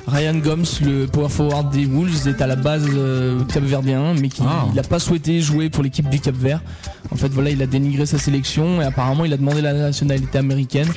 Ryan 0.07 0.35
Gomes, 0.37 0.65
le 0.85 1.00
power 1.07 1.29
forward 1.29 1.71
des 1.73 1.87
Wolves, 1.87 2.27
est 2.29 2.41
à 2.43 2.47
la 2.47 2.57
base 2.57 2.87
euh, 2.95 3.43
capverdien, 3.45 4.15
mais 4.21 4.29
qu'il 4.29 4.45
Ah. 4.49 4.67
il 4.73 4.79
a 4.79 4.83
pas 4.83 4.99
souhaité 4.99 5.41
jouer 5.41 5.71
pour 5.71 5.83
l'équipe 5.83 6.09
du 6.09 6.21
Cap 6.21 6.35
Vert. 6.35 6.61
En 7.13 7.17
fait, 7.17 7.29
voilà, 7.29 7.51
il 7.51 7.61
a 7.63 7.67
dénigré 7.67 8.07
sa 8.07 8.19
sélection 8.19 8.81
et 8.81 8.85
apparemment 8.85 9.25
il 9.25 9.33
a 9.33 9.37
demandé 9.37 9.61
la 9.63 9.73
nationalité 9.73 10.39
américaine. 10.39 10.89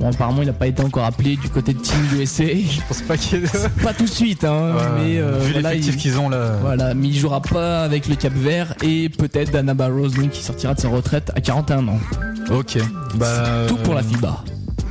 Bon, 0.00 0.08
apparemment 0.08 0.42
il 0.42 0.46
n'a 0.46 0.52
pas 0.52 0.66
été 0.66 0.82
encore 0.82 1.04
appelé 1.04 1.36
du 1.36 1.48
côté 1.48 1.72
de 1.74 1.78
Team 1.78 1.96
USA. 2.18 2.44
Je 2.46 2.80
pense 2.88 3.02
pas 3.02 3.16
qu'il 3.16 3.38
y 3.40 3.42
ait 3.42 3.46
de- 3.46 3.82
pas 3.82 3.94
tout 3.94 4.04
de 4.04 4.08
suite, 4.10 4.44
hein, 4.44 4.74
Ouais, 4.74 4.82
mais 4.98 5.18
euh, 5.18 5.38
vu 5.40 5.52
voilà, 5.52 5.70
l'effectif 5.70 5.94
il- 5.94 6.00
qu'ils 6.00 6.18
ont 6.18 6.28
là. 6.28 6.56
Voilà, 6.60 6.94
mais 6.94 7.08
il 7.08 7.16
jouera 7.18 7.40
pas 7.40 7.82
avec 7.84 8.08
le 8.08 8.16
Cap 8.16 8.32
Vert 8.34 8.74
et 8.82 9.08
peut-être 9.08 9.52
Dana 9.52 9.74
Barros 9.74 10.08
donc 10.08 10.30
qui 10.30 10.42
sortira 10.42 10.74
de 10.74 10.80
sa 10.80 10.88
retraite 10.88 11.30
à 11.36 11.40
41 11.40 11.86
ans. 11.88 11.98
Ok. 12.50 12.78
Bah, 13.16 13.26
Tout 13.68 13.76
pour 13.76 13.94
la 13.94 14.00
euh, 14.00 14.04
FIBA. 14.04 14.44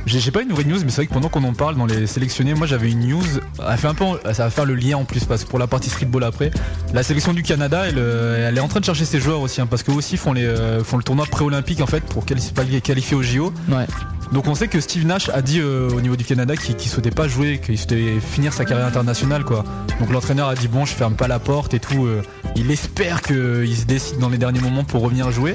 J'ai 0.04 0.30
pas 0.32 0.42
une 0.42 0.50
vraie 0.52 0.64
news, 0.64 0.78
mais 0.84 0.90
c'est 0.90 0.96
vrai 0.96 1.06
que 1.06 1.12
pendant 1.14 1.28
qu'on 1.28 1.44
en 1.44 1.52
parle 1.54 1.76
dans 1.76 1.86
les 1.86 2.06
sélectionnés, 2.08 2.54
moi 2.54 2.66
j'avais 2.66 2.90
une 2.90 3.06
news. 3.08 3.22
Elle 3.70 3.78
fait 3.78 3.86
un 3.86 3.94
peu, 3.94 4.04
ça 4.32 4.44
va 4.44 4.50
faire 4.50 4.64
le 4.64 4.74
lien 4.74 4.96
en 4.96 5.04
plus 5.04 5.24
parce 5.24 5.44
que 5.44 5.48
pour 5.48 5.58
la 5.60 5.66
partie 5.68 5.88
streetball 5.90 6.24
après, 6.24 6.50
la 6.92 7.02
sélection 7.04 7.32
du 7.32 7.42
Canada, 7.42 7.84
elle, 7.86 7.94
euh, 7.98 8.52
est 8.52 8.60
en 8.60 8.68
train 8.68 8.80
de 8.80 8.84
chercher 8.84 9.04
ses 9.04 9.20
joueurs 9.20 9.40
aussi, 9.40 9.60
hein, 9.60 9.66
parce 9.70 9.82
qu'eux 9.84 9.92
aussi 9.92 10.16
font 10.16 10.32
les 10.32 10.44
euh, 10.44 10.82
font 10.82 10.96
le 10.96 11.04
tournoi 11.04 11.24
pré-olympique 11.26 11.80
en 11.80 11.86
fait 11.86 12.00
pour 12.04 12.24
quali- 12.26 12.52
pas 12.52 12.64
qualifier 12.64 13.16
au 13.16 13.22
JO. 13.22 13.52
Ouais. 13.70 13.86
Donc 14.32 14.46
on 14.46 14.54
sait 14.54 14.68
que 14.68 14.80
Steve 14.80 15.06
Nash 15.06 15.28
a 15.28 15.42
dit 15.42 15.60
euh, 15.60 15.90
au 15.90 16.00
niveau 16.00 16.16
du 16.16 16.24
Canada 16.24 16.56
qu'il 16.56 16.74
qu'il 16.74 16.90
souhaitait 16.90 17.10
pas 17.10 17.28
jouer, 17.28 17.60
qu'il 17.64 17.76
souhaitait 17.76 18.18
finir 18.18 18.54
sa 18.54 18.64
carrière 18.64 18.86
internationale 18.86 19.44
quoi. 19.44 19.62
Donc 20.00 20.10
l'entraîneur 20.10 20.48
a 20.48 20.54
dit 20.54 20.68
bon 20.68 20.86
je 20.86 20.94
ferme 20.94 21.14
pas 21.14 21.28
la 21.28 21.38
porte 21.38 21.74
et 21.74 21.78
tout. 21.78 22.06
euh, 22.06 22.22
il 22.56 22.70
espère 22.70 23.20
qu'il 23.20 23.76
se 23.76 23.84
décide 23.84 24.18
dans 24.18 24.30
les 24.30 24.38
derniers 24.38 24.60
moments 24.60 24.84
pour 24.84 25.02
revenir 25.02 25.30
jouer. 25.30 25.54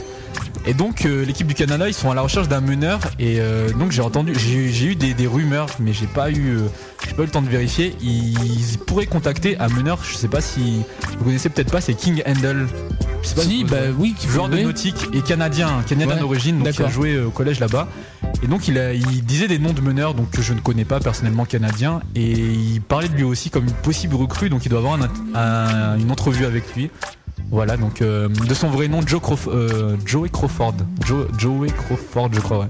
Et 0.67 0.75
donc 0.75 1.05
euh, 1.05 1.25
l'équipe 1.25 1.47
du 1.47 1.55
Canada 1.55 1.87
ils 1.87 1.93
sont 1.93 2.11
à 2.11 2.15
la 2.15 2.21
recherche 2.21 2.47
d'un 2.49 2.61
meneur 2.61 2.99
et 3.19 3.39
donc 3.79 3.91
j'ai 3.91 4.01
entendu 4.01 4.33
j'ai 4.35 4.85
eu 4.85 4.95
des, 4.95 5.27
rumeurs 5.27 5.69
mais 5.79 5.93
j'ai 5.93 6.07
pas 6.07 6.29
eu 6.29 6.59
j'ai 7.07 7.13
pas 7.15 7.23
eu 7.23 7.25
le 7.25 7.31
temps 7.31 7.41
de 7.41 7.49
vérifier. 7.49 7.95
Ils 8.01 8.77
pourraient 8.85 9.05
contacter 9.05 9.57
un 9.59 9.67
meneur. 9.69 9.99
Je 10.03 10.15
sais 10.15 10.27
pas 10.27 10.41
si 10.41 10.81
vous 11.17 11.25
connaissez 11.25 11.49
peut-être 11.49 11.71
pas 11.71 11.81
c'est 11.81 11.93
King 11.93 12.21
Handel. 12.27 12.67
Je 13.23 13.27
sais 13.29 13.35
pas 13.35 13.41
Si, 13.41 13.63
bah 13.63 13.77
oui, 13.97 14.15
qui 14.17 14.27
joueur 14.27 14.47
de 14.49 14.57
nautique 14.59 15.07
et 15.13 15.21
canadien 15.21 15.83
canadien 15.87 16.13
Ouais, 16.15 16.19
d'origine 16.21 16.59
donc 16.59 16.71
qui 16.71 16.83
a 16.83 16.89
joué 16.89 17.13
euh, 17.15 17.27
au 17.27 17.31
collège 17.31 17.59
là-bas. 17.59 17.87
Et 18.43 18.47
donc 18.47 18.67
il, 18.67 18.77
a- 18.77 18.93
il 18.93 19.25
disait 19.25 19.47
des 19.47 19.57
noms 19.59 19.73
de 19.73 19.81
meneurs 19.81 20.13
donc 20.13 20.29
que 20.31 20.41
je 20.41 20.53
ne 20.53 20.59
connais 20.59 20.85
pas 20.85 20.99
personnellement 20.99 21.45
canadiens 21.45 22.01
et 22.15 22.31
il 22.31 22.81
parlait 22.81 23.09
de 23.09 23.15
lui 23.15 23.23
aussi 23.23 23.49
comme 23.49 23.63
une 23.65 23.71
possible 23.73 24.15
recrue 24.15 24.49
donc 24.49 24.65
il 24.65 24.69
doit 24.69 24.79
avoir 24.79 24.93
un- 25.01 25.09
un- 25.35 25.97
une 25.99 26.11
entrevue 26.11 26.45
avec 26.45 26.75
lui. 26.75 26.89
Voilà 27.49 27.77
donc 27.77 28.01
euh, 28.01 28.27
de 28.29 28.53
son 28.53 28.69
vrai 28.69 28.87
nom 28.87 29.01
Joe 29.05 29.21
Crawf- 29.21 29.49
euh, 29.49 29.95
Joey 30.05 30.29
Crawford. 30.29 30.75
Joe, 31.05 31.27
Joey 31.37 31.69
Crawford 31.69 32.29
je 32.33 32.39
crois 32.39 32.59
ouais 32.59 32.67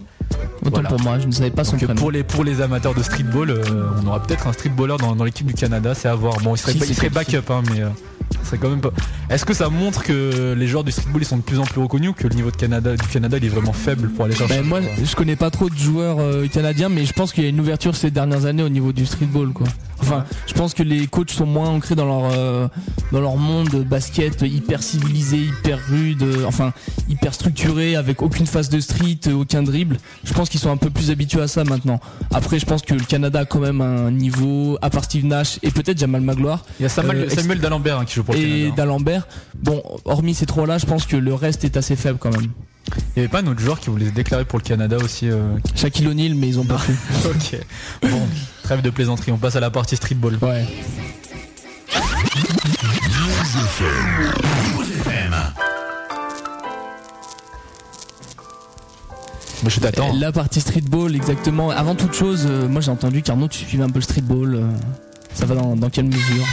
Autant 0.66 0.72
Voilà. 0.82 0.90
pour 0.90 1.02
moi, 1.02 1.20
je 1.20 1.28
ne 1.28 1.32
savais 1.32 1.52
pas 1.52 1.64
son 1.64 1.78
prénom. 1.78 1.96
pour 1.96 2.12
les 2.12 2.24
pour 2.24 2.44
les 2.44 2.62
amateurs 2.62 2.94
de 2.94 3.04
streetball, 3.04 3.50
euh, 3.52 3.64
on 4.04 4.08
aura 4.08 4.22
peut-être 4.22 4.48
un 4.48 4.54
streetballer 4.54 4.98
dans, 4.98 5.16
dans 5.16 5.24
l'équipe 5.24 5.46
du 5.48 5.54
Canada, 5.54 5.94
c'est 5.94 6.08
à 6.08 6.16
voir. 6.16 6.38
Bon, 6.40 6.56
il 6.56 6.58
serait, 6.58 6.72
Si, 6.74 6.80
il 6.80 6.96
serait 6.96 7.10
backup, 7.10 7.50
hein, 7.50 7.62
mais 7.72 7.82
euh, 7.82 7.90
ce 8.48 8.52
serait 8.52 8.62
quand 8.62 8.70
même 8.70 8.82
pas. 8.82 8.92
Est-ce 9.30 9.46
que 9.46 9.54
ça 9.54 9.70
montre 9.70 10.04
que 10.04 10.56
les 10.58 10.68
joueurs 10.68 10.86
du 10.86 10.92
streetball 10.92 11.22
ils 11.22 11.26
sont 11.26 11.38
de 11.38 11.42
plus 11.42 11.60
en 11.60 11.66
plus 11.66 11.82
reconnus 11.82 12.12
ou 12.12 12.14
que 12.14 12.28
le 12.28 12.36
niveau 12.36 12.50
de 12.50 12.56
Canada 12.56 12.96
du 12.96 13.08
Canada 13.08 13.38
il 13.38 13.46
est 13.46 13.50
vraiment 13.50 13.74
faible 13.74 14.10
pour 14.10 14.24
aller 14.26 14.36
chercher 14.36 14.56
Ben, 14.56 14.66
moi, 14.66 14.80
je 14.82 15.16
connais 15.16 15.36
pas 15.36 15.50
trop 15.52 15.70
de 15.70 15.78
joueurs 15.78 16.20
euh, 16.20 16.48
canadiens, 16.48 16.88
mais 16.88 17.04
je 17.04 17.12
pense 17.12 17.34
qu'il 17.34 17.44
y 17.44 17.48
a 17.48 17.50
une 17.50 17.60
ouverture 17.60 17.96
ces 17.96 18.10
dernières 18.10 18.46
années 18.46 18.64
au 18.64 18.70
niveau 18.70 18.94
du 18.94 19.06
streetball, 19.06 19.50
quoi. 19.50 19.68
Enfin, 20.00 20.26
je 20.46 20.54
pense 20.54 20.74
que 20.74 20.84
les 20.84 21.08
coachs 21.08 21.32
sont 21.32 21.46
moins 21.46 21.70
ancrés 21.70 21.96
dans 21.96 22.06
leur 22.06 22.32
euh, 22.32 22.68
dans 23.12 23.20
leur 23.20 23.36
monde 23.38 23.84
basket 23.84 24.44
hyper 24.44 24.84
civilisé, 24.84 25.38
hyper 25.38 25.80
rude, 25.90 26.22
euh, 26.22 26.46
enfin 26.46 26.72
hyper 27.10 27.34
structuré, 27.34 27.96
avec 27.96 28.22
aucune 28.22 28.46
phase 28.46 28.70
de 28.70 28.80
street, 28.80 29.20
aucun 29.34 29.64
dribble. 29.64 29.98
Je 30.24 30.34
pense 30.34 30.50
qu'ils 30.50 30.60
sont 30.60 30.70
un 30.70 30.78
peu 30.78 30.90
plus 30.90 31.10
habitués 31.10 31.42
à 31.42 31.48
ça 31.48 31.64
maintenant. 31.64 32.00
Après, 32.34 32.60
je 32.60 32.66
pense 32.66 32.84
que 32.84 32.94
le 32.94 33.04
Canada 33.04 33.40
a 33.40 33.46
quand 33.46 33.60
même 33.60 33.82
un 33.82 34.12
niveau, 34.12 34.78
à 34.82 34.90
part 34.90 35.04
Steve 35.04 35.26
Nash 35.26 35.60
et 35.64 35.72
peut-être 35.72 35.98
Jamal 35.98 36.22
Magloire. 36.22 36.64
Il 36.80 36.84
y 36.84 36.86
a 36.86 36.90
Samuel, 36.90 37.32
Samuel 37.32 37.60
D'Alembert 37.60 38.00
hein, 38.00 38.06
qui 38.06 38.16
joue 38.16 38.24
pour 38.24 38.36
et 38.42 38.72
d'Alembert. 38.72 39.28
Bon, 39.62 39.82
hormis 40.06 40.34
ces 40.34 40.46
trois-là, 40.46 40.78
je 40.78 40.86
pense 40.86 41.06
que 41.06 41.18
le 41.18 41.34
reste 41.34 41.64
est 41.64 41.78
assez 41.78 41.96
faible 41.96 42.18
quand 42.20 42.32
même. 42.32 42.52
Il 43.16 43.18
y 43.18 43.20
avait 43.20 43.28
pas 43.28 43.42
un 43.42 43.48
autre 43.48 43.60
joueur 43.60 43.80
qui 43.80 43.90
voulait 43.90 44.06
se 44.06 44.12
déclarer 44.12 44.46
pour 44.46 44.60
le 44.60 44.64
Canada 44.64 44.98
aussi 45.04 45.30
euh, 45.30 45.58
Shaquille 45.76 46.08
O'Neal, 46.08 46.36
mais 46.36 46.48
ils 46.48 46.60
ont 46.60 46.64
pas. 46.66 46.80
Ok. 47.26 47.60
Bon, 48.10 48.22
trêve 48.64 48.82
de 48.82 48.90
plaisanterie, 48.90 49.32
on 49.32 49.38
passe 49.38 49.56
à 49.56 49.60
la 49.60 49.70
partie 49.70 49.96
streetball. 49.98 50.38
Ouais. 50.42 50.66
Je 59.66 59.80
t'attends. 59.80 60.14
La 60.14 60.32
partie 60.32 60.62
streetball, 60.62 61.16
exactement. 61.16 61.72
Avant 61.72 61.96
toute 61.96 62.14
chose, 62.14 62.46
euh, 62.48 62.68
moi 62.68 62.80
j'ai 62.82 62.92
entendu 62.92 63.22
qu'Arnaud, 63.22 63.48
tu 63.48 63.66
suivais 63.66 63.84
un 63.84 63.90
peu 63.90 63.96
le 64.00 64.04
streetball. 64.04 64.56
euh, 64.56 64.62
ça 65.34 65.46
va 65.46 65.56
dans, 65.56 65.76
dans 65.76 65.90
quelle 65.90 66.06
mesure? 66.06 66.46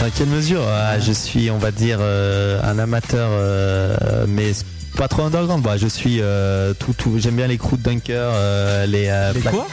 Dans 0.00 0.10
quelle 0.10 0.28
mesure 0.28 0.62
Ah, 0.66 0.98
Je 0.98 1.12
suis, 1.12 1.50
on 1.50 1.58
va 1.58 1.70
dire, 1.70 1.98
euh, 2.00 2.60
un 2.64 2.78
amateur, 2.78 3.28
euh, 3.32 4.24
mais 4.28 4.52
pas 4.96 5.06
trop 5.08 5.22
underground. 5.22 5.62
Bah, 5.62 5.76
je 5.76 5.86
suis 5.86 6.18
euh, 6.20 6.74
tout, 6.74 6.92
tout. 6.92 7.18
J'aime 7.18 7.36
bien 7.36 7.46
les 7.46 7.58
crews 7.58 7.76
de 7.76 7.82
dunker, 7.82 8.30
euh, 8.34 8.86
les. 8.86 9.06
euh, 9.08 9.32
Les 9.34 9.40
quoi 9.42 9.66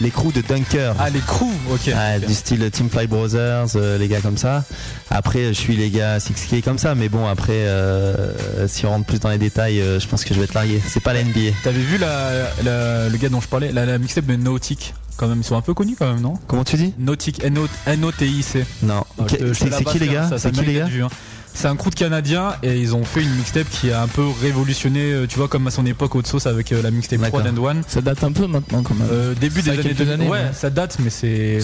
Les 0.00 0.10
crews 0.10 0.32
de 0.32 0.40
dunker. 0.40 0.94
Ah, 0.98 1.08
les 1.10 1.20
crews, 1.20 1.52
ok. 1.70 1.90
Ah. 1.94 2.18
Du 2.18 2.32
style 2.34 2.68
Team 2.70 2.88
Five 2.90 3.08
Brothers, 3.08 3.66
euh, 3.76 3.98
les 3.98 4.08
gars 4.08 4.20
comme 4.20 4.38
ça. 4.38 4.64
Après, 5.10 5.44
je 5.48 5.52
suis 5.52 5.76
les 5.76 5.90
gars 5.90 6.18
6K 6.18 6.62
comme 6.62 6.78
ça, 6.78 6.94
mais 6.94 7.08
bon, 7.08 7.26
après, 7.26 7.52
euh, 7.52 8.66
si 8.68 8.86
on 8.86 8.90
rentre 8.90 9.06
plus 9.06 9.20
dans 9.20 9.30
les 9.30 9.38
détails, 9.38 9.80
euh, 9.80 10.00
je 10.00 10.08
pense 10.08 10.24
que 10.24 10.34
je 10.34 10.38
vais 10.38 10.44
être 10.46 10.54
largué. 10.54 10.80
C'est 10.88 11.02
pas 11.02 11.12
la 11.12 11.22
NBA. 11.22 11.52
T'avais 11.62 11.78
vu 11.78 11.96
la, 11.98 12.30
la- 12.64 13.08
le 13.08 13.16
gars 13.18 13.28
dont 13.28 13.40
je 13.40 13.48
parlais, 13.48 13.72
la, 13.72 13.86
la 13.86 13.98
mixtape 13.98 14.26
de 14.26 14.36
Nautic 14.36 14.94
quand 15.16 15.28
même, 15.28 15.38
ils 15.40 15.44
sont 15.44 15.56
un 15.56 15.60
peu 15.62 15.74
connus 15.74 15.96
quand 15.98 16.06
même, 16.12 16.20
non? 16.20 16.34
Comment 16.46 16.64
tu 16.64 16.76
dis? 16.76 16.92
Nautic, 16.98 17.42
N-O-T-I-C. 17.86 18.64
Non. 18.82 19.04
Ah, 19.18 19.24
C'est 19.28 19.84
qui 19.84 19.98
les 19.98 20.08
gars? 20.08 20.30
C'est 20.38 20.50
qui 20.52 20.64
les 20.64 20.74
gars? 20.74 20.86
hein. 21.04 21.08
C'est 21.54 21.68
un 21.68 21.76
crew 21.76 21.88
de 21.88 21.94
Canadiens 21.94 22.52
et 22.62 22.78
ils 22.78 22.94
ont 22.94 23.02
fait 23.02 23.22
une 23.22 23.34
mixtape 23.34 23.66
qui 23.70 23.90
a 23.90 24.02
un 24.02 24.08
peu 24.08 24.22
révolutionné, 24.42 25.00
euh, 25.00 25.26
tu 25.26 25.38
vois, 25.38 25.48
comme 25.48 25.66
à 25.66 25.70
son 25.70 25.86
époque 25.86 26.14
Haute 26.14 26.26
Sauce 26.26 26.46
avec 26.46 26.70
euh, 26.70 26.82
la 26.82 26.90
mixtape 26.90 27.22
3 27.22 27.40
and 27.48 27.56
One. 27.56 27.82
Ça 27.88 28.02
date 28.02 28.22
un 28.24 28.32
peu 28.32 28.46
maintenant 28.46 28.82
quand 28.82 28.94
même. 28.94 29.08
Euh, 29.10 29.32
début 29.40 29.62
Ça 29.62 29.70
des 29.70 29.78
années 29.78 29.82
quelques 29.84 29.98
2000. 30.00 30.12
années, 30.12 30.28
ouais, 30.28 30.38
ouais. 30.38 30.50
ça 30.52 30.68
date, 30.68 30.98
mais 31.02 31.08
c'est 31.08 31.60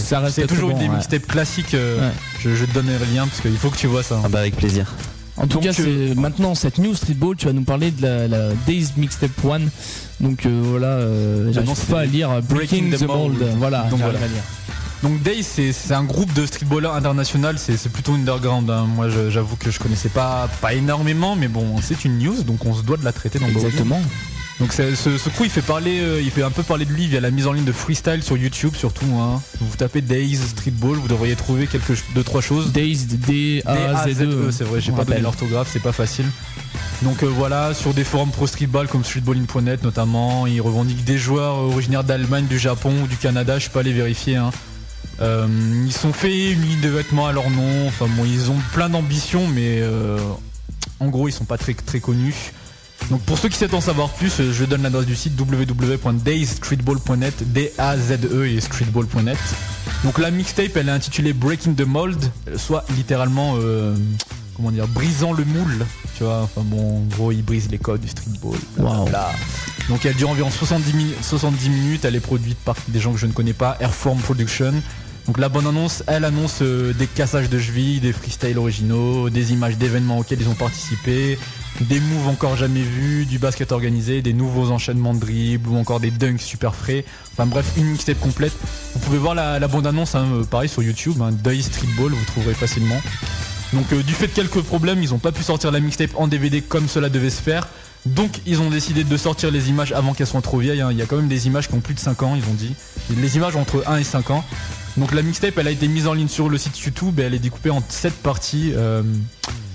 toujours 0.49 0.70
bon, 0.70 0.77
une 0.77 0.83
des 0.83 0.89
ouais. 0.89 0.97
mixtapes 0.97 1.27
classiques. 1.27 1.74
euh, 1.74 2.09
Ouais. 2.09 2.15
je, 2.41 2.55
je 2.55 2.65
te 2.65 2.73
donne 2.73 2.87
les 2.87 3.15
liens 3.15 3.27
parce 3.27 3.43
qu'il 3.43 3.55
faut 3.59 3.69
que 3.69 3.77
tu 3.77 3.87
vois 3.87 4.03
ça. 4.03 4.15
hein. 4.16 4.23
Ah 4.24 4.29
bah 4.31 4.39
avec 4.39 4.57
plaisir. 4.57 4.91
En 5.37 5.43
tout 5.47 5.55
Donc, 5.61 5.65
cas, 5.65 5.73
c'est 5.74 6.15
maintenant 6.15 6.55
cette 6.55 6.79
news 6.79 6.95
Streetball. 6.95 7.37
Tu 7.37 7.45
vas 7.47 7.53
nous 7.53 7.65
parler 7.65 7.91
de 7.91 8.01
la, 8.03 8.29
la 8.29 8.49
Days 8.66 8.89
Mixtape 8.97 9.45
One. 9.45 9.69
Donc 10.23 10.47
euh, 10.47 10.61
voilà, 10.65 10.86
euh, 10.86 11.53
j'arrive 11.53 11.69
non, 11.69 11.74
pas 11.90 12.01
à 12.01 12.05
lire 12.07 12.40
Breaking, 12.43 12.90
the, 12.97 13.03
Mold. 13.03 13.43
Voilà, 13.57 13.82
Donc 13.90 14.01
voilà. 14.01 14.19
à 14.19 14.28
lire. 14.28 14.43
Donc 15.03 15.20
Days, 15.23 15.43
c'est 15.43 15.94
un 15.94 16.05
groupe 16.05 16.32
de 16.32 16.47
streetballers 16.47 16.94
international, 16.94 17.59
c'est 17.59 17.90
plutôt 17.93 18.12
underground. 18.12 18.70
hein. 18.70 18.86
Moi, 18.86 19.09
j'avoue 19.31 19.57
que 19.57 19.70
je 19.73 19.81
connaissais 19.81 20.09
pas, 20.09 20.49
pas 20.61 20.74
énormément, 20.74 21.35
mais 21.35 21.49
bon, 21.49 21.77
c'est 21.82 22.05
une 22.05 22.20
news, 22.20 22.44
donc 22.44 22.65
on 22.65 22.73
se 22.73 22.82
doit 22.82 22.97
de 22.97 23.05
la 23.05 23.12
traiter 23.12 23.40
dans 23.40 23.49
le 23.49 23.53
Exactement. 23.53 24.01
Donc 24.63 24.73
ce, 24.73 24.95
ce 24.95 25.29
crew, 25.29 25.43
il 25.43 25.51
fait 25.51 25.61
parler, 25.61 25.99
euh, 26.01 26.23
il 26.23 26.31
fait 26.31 26.45
un 26.45 26.53
peu 26.53 26.63
parler 26.63 26.85
de 26.85 26.93
lui 26.93 27.09
via 27.09 27.21
la 27.21 27.33
mise 27.33 27.49
en 27.49 27.53
ligne 27.53 27.65
de 27.65 27.73
freestyle 27.73 28.23
sur 28.23 28.37
YouTube, 28.37 28.77
surtout. 28.77 29.07
hein. 29.19 29.43
Vous 29.61 29.77
tapez 29.77 30.03
Days 30.03 30.37
Streetball, 30.37 30.99
vous 30.99 31.09
devriez 31.09 31.35
trouver 31.35 31.67
quelque 31.67 31.97
ch- 31.97 32.05
deux 32.15 32.23
trois 32.23 32.43
choses. 32.43 32.71
Days, 32.71 32.99
D 33.07 33.61
A 33.67 34.05
Z 34.15 34.23
E. 34.23 34.51
c'est 34.53 34.63
vrai, 34.63 34.81
j'ai 34.81 34.93
pas 34.93 35.05
donné 35.05 35.17
l'orthographe, 35.25 35.69
c'est 35.73 35.83
pas 35.83 35.91
facile. 35.91 36.27
Donc 37.03 37.25
euh, 37.25 37.27
voilà, 37.27 37.75
sur 37.75 37.93
des 37.93 38.05
forums 38.05 38.31
pro 38.31 38.47
streetball 38.47 38.87
comme 38.87 39.03
streetballing.net 39.05 39.83
notamment, 39.83 40.47
ils 40.47 40.61
revendiquent 40.61 41.03
des 41.05 41.19
joueurs 41.19 41.57
euh, 41.57 41.73
originaires 41.73 42.05
d'Allemagne, 42.05 42.47
du 42.47 42.61
Japon 42.61 42.95
ou 43.03 43.07
du 43.09 43.17
Canada, 43.17 43.59
je 43.59 43.67
peux 43.67 43.73
pas 43.73 43.83
les 43.83 43.93
vérifier. 43.93 44.37
hein. 44.37 44.51
Euh, 45.21 45.49
ils 45.85 45.93
sont 45.93 46.13
fait 46.13 46.53
une 46.53 46.63
ligne 46.63 46.81
de 46.81 46.89
vêtements 46.89 47.27
à 47.27 47.33
leur 47.33 47.51
nom, 47.51 47.89
enfin 47.89 48.07
bon, 48.17 48.25
ils 48.25 48.49
ont 48.53 48.59
plein 48.75 48.89
d'ambitions, 48.89 49.49
mais 49.49 49.83
en 51.01 51.09
gros, 51.09 51.27
ils 51.27 51.33
sont 51.33 51.45
pas 51.47 51.59
très 51.59 51.75
très 51.75 51.99
connus. 51.99 52.53
Donc 53.11 53.20
pour 53.23 53.39
ceux 53.39 53.49
qui 53.49 53.57
souhaitent 53.59 53.74
en 53.74 53.81
savoir 53.81 54.11
plus, 54.11 54.41
euh, 54.41 54.53
je 54.53 54.65
donne 54.65 54.83
l'adresse 54.83 55.07
du 55.07 55.16
site 55.16 55.39
www.daystreetball.net, 55.39 57.53
D-A-Z-E 57.53 58.47
et 58.49 58.61
streetball.net. 58.61 59.39
Donc 60.05 60.19
la 60.19 60.31
mixtape, 60.31 60.77
elle 60.77 60.89
est 60.89 60.93
intitulée 60.93 61.33
Breaking 61.33 61.74
the 61.74 61.87
Mold, 61.87 62.19
soit 62.57 62.85
littéralement, 62.97 63.55
euh, 63.61 63.95
comment 64.57 64.70
dire, 64.70 64.87
brisant 64.89 65.33
le 65.33 65.45
moule. 65.45 65.85
Tu 66.16 66.24
vois, 66.24 66.41
enfin 66.43 66.62
bon, 66.65 66.99
en 66.99 67.03
gros, 67.16 67.33
il 67.33 67.43
brise 67.45 67.69
les 67.70 67.79
codes 67.79 68.01
du 68.01 68.09
streetball. 68.09 68.57
blablabla. 68.79 69.31
Donc 69.89 70.07
elle 70.07 70.15
dure 70.15 70.31
environ 70.31 70.51
70, 70.51 70.93
mi- 70.95 71.12
70 71.23 71.69
minutes, 71.70 72.05
elle 72.05 72.15
est 72.16 72.20
produite 72.20 72.59
par 72.59 72.77
des 72.89 73.01
gens 73.01 73.12
que 73.12 73.19
je 73.19 73.27
ne 73.27 73.33
connais 73.33 73.53
pas, 73.53 73.77
Airform 73.81 74.19
Production. 74.20 74.73
Donc 75.27 75.39
la 75.39 75.49
bonne 75.49 75.66
annonce, 75.66 76.03
elle 76.09 76.24
annonce 76.24 76.59
euh, 76.62 76.93
des 76.95 77.07
cassages 77.07 77.49
de 77.51 77.59
cheville, 77.59 78.01
des 78.01 78.12
freestyles 78.12 78.59
originaux, 78.59 79.31
des 79.31 79.53
images 79.53 79.77
d'événements 79.77 80.19
auxquels 80.19 80.41
ils 80.41 80.49
ont 80.49 80.55
participé, 80.55 81.39
des 81.81 81.99
moves 82.01 82.28
encore 82.28 82.57
jamais 82.57 82.82
vus, 82.82 83.24
du 83.27 83.39
basket 83.39 83.73
organisé, 83.73 84.23
des 84.23 84.32
nouveaux 84.35 84.70
enchaînements 84.70 85.15
de 85.15 85.20
dribbles 85.20 85.70
ou 85.70 85.77
encore 85.77 86.01
des 86.01 86.11
dunks 86.11 86.40
super 86.40 86.74
frais. 86.74 87.05
Enfin 87.32 87.47
bref, 87.47 87.73
une 87.77 87.86
mixtape 87.86 88.20
complète. 88.20 88.53
Vous 88.94 89.01
pouvez 89.01 89.19
voir 89.19 89.35
la, 89.35 89.59
la 89.59 89.69
bande 89.69 89.86
annonce, 89.86 90.15
hein, 90.15 90.27
euh, 90.32 90.44
pareil 90.44 90.69
sur 90.69 90.82
YouTube, 90.82 91.20
hein, 91.23 91.31
Deuil 91.32 91.62
Streetball, 91.62 92.12
vous 92.12 92.24
trouverez 92.27 92.55
facilement. 92.55 93.01
Donc 93.73 93.90
euh, 93.93 94.03
du 94.03 94.12
fait 94.12 94.27
de 94.27 94.32
quelques 94.32 94.61
problèmes, 94.61 95.03
ils 95.03 95.11
n'ont 95.11 95.19
pas 95.19 95.32
pu 95.32 95.43
sortir 95.43 95.70
la 95.70 95.81
mixtape 95.81 96.11
en 96.15 96.28
DVD 96.28 96.61
comme 96.61 96.89
cela 96.89 97.09
devait 97.09 97.31
se 97.31 97.40
faire. 97.40 97.66
Donc 98.05 98.40
ils 98.47 98.61
ont 98.61 98.69
décidé 98.69 99.03
de 99.05 99.16
sortir 99.16 99.51
les 99.51 99.69
images 99.70 99.93
avant 99.93 100.12
qu'elles 100.12 100.27
soient 100.27 100.43
trop 100.43 100.59
vieilles. 100.59 100.82
hein. 100.82 100.89
Il 100.93 100.99
y 100.99 101.03
a 101.03 101.07
quand 101.07 101.16
même 101.16 101.28
des 101.28 101.47
images 101.47 101.69
qui 101.69 101.74
ont 101.74 101.81
plus 101.81 101.94
de 101.94 102.01
5 102.01 102.23
ans, 102.23 102.35
ils 102.36 102.44
ont 102.51 102.55
dit. 102.55 102.74
Les 103.16 103.36
images 103.36 103.57
entre 103.57 103.85
1 103.86 103.97
et 103.99 104.05
5 104.05 104.31
ans. 104.31 104.44
Donc 104.99 105.12
la 105.12 105.23
mixtape, 105.23 105.57
elle 105.57 105.69
a 105.69 105.70
été 105.70 105.89
mise 105.89 106.07
en 106.07 106.12
ligne 106.12 106.28
sur 106.28 106.51
le 106.51 106.59
site 106.59 106.78
YouTube 106.81 107.19
et 107.19 107.23
elle 107.23 107.35
est 107.35 107.39
découpée 107.39 107.70
en 107.70 107.82
7 107.89 108.12
parties. 108.12 108.73
Euh, 108.77 109.03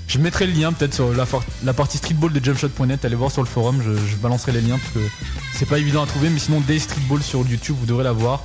je 0.08 0.20
mettrai 0.20 0.48
le 0.48 0.54
lien 0.54 0.72
peut-être 0.72 0.94
sur 0.94 1.14
la, 1.14 1.26
la 1.64 1.74
partie 1.74 1.98
streetball 1.98 2.32
de 2.32 2.44
jumpshot.net. 2.44 3.04
Allez 3.04 3.16
voir 3.16 3.32
sur 3.32 3.42
le 3.42 3.48
forum, 3.48 3.82
je, 3.84 4.16
balancerai 4.16 4.54
les 4.54 4.62
liens 4.62 4.78
parce 4.78 4.94
que 4.94 5.12
c'est 5.54 5.68
pas 5.68 5.80
évident 5.80 6.04
à 6.04 6.08
trouver. 6.08 6.30
Mais 6.30 6.40
sinon, 6.40 6.62
Day 6.62 6.80
Streetball 6.80 7.22
sur 7.22 7.46
YouTube, 7.46 7.76
vous 7.80 7.86
devrez 7.86 8.06
la 8.06 8.14
voir. 8.14 8.44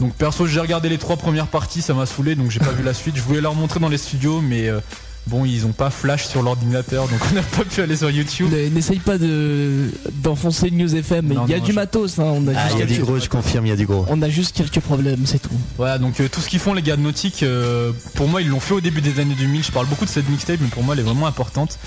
Donc 0.00 0.14
perso, 0.14 0.46
j'ai 0.46 0.58
regardé 0.58 0.88
les 0.88 0.98
trois 0.98 1.16
premières 1.16 1.46
parties, 1.46 1.80
ça 1.80 1.94
m'a 1.94 2.04
saoulé, 2.04 2.34
donc 2.34 2.50
j'ai 2.50 2.58
pas 2.58 2.72
vu 2.72 2.82
la 2.82 2.94
suite. 2.94 3.14
Je 3.14 3.22
voulais 3.22 3.40
leur 3.40 3.54
montrer 3.54 3.78
dans 3.78 3.88
les 3.88 3.98
studios, 3.98 4.40
mais 4.40 4.68
euh, 4.68 4.80
bon, 5.26 5.44
ils 5.44 5.64
ont 5.66 5.72
pas 5.72 5.90
flash 5.90 6.26
sur 6.26 6.42
l'ordinateur, 6.42 7.08
donc 7.08 7.18
on 7.30 7.34
n'a 7.34 7.42
pas 7.42 7.64
pu 7.64 7.80
aller 7.80 7.96
sur 7.96 8.10
YouTube. 8.10 8.50
Ne- 8.52 8.68
N'essaye 8.68 8.98
pas 8.98 9.18
de 9.18 9.90
d'enfoncer 10.22 10.70
News 10.70 10.94
FM. 10.94 11.26
Il 11.30 11.50
y 11.50 11.54
a 11.54 11.58
non, 11.58 11.64
du 11.64 11.70
je- 11.72 11.74
matos. 11.76 12.18
hein, 12.18 12.24
On 12.26 12.46
a 12.48 12.52
Ah, 12.56 12.62
juste 12.64 12.74
il 12.74 12.78
y 12.80 12.82
a 12.82 12.86
du 12.86 12.94
quelques- 12.94 13.06
gros, 13.06 13.18
je 13.18 13.28
confirme, 13.28 13.66
il 13.66 13.70
y 13.70 13.72
a 13.72 13.76
du 13.76 13.86
gros. 13.86 14.04
On 14.08 14.20
a 14.22 14.28
juste 14.28 14.56
quelques 14.56 14.80
problèmes, 14.80 15.24
c'est 15.26 15.40
tout. 15.40 15.50
Voilà, 15.76 15.98
donc 15.98 16.20
euh, 16.20 16.28
tout 16.28 16.40
ce 16.40 16.48
qu'ils 16.48 16.60
font 16.60 16.74
les 16.74 16.82
gars 16.82 16.96
de 16.96 17.02
Nautic, 17.02 17.42
euh, 17.42 17.92
pour 18.14 18.28
moi 18.28 18.42
ils 18.42 18.48
l'ont 18.48 18.60
fait 18.60 18.74
au 18.74 18.80
début 18.80 19.00
des 19.00 19.20
années 19.20 19.34
2000. 19.36 19.62
Je 19.64 19.72
parle 19.72 19.86
beaucoup 19.86 20.04
de 20.04 20.10
cette 20.10 20.28
mixtape, 20.28 20.58
mais 20.60 20.68
pour 20.68 20.82
moi 20.82 20.94
elle 20.94 21.00
est 21.00 21.04
vraiment 21.04 21.26
importante. 21.26 21.78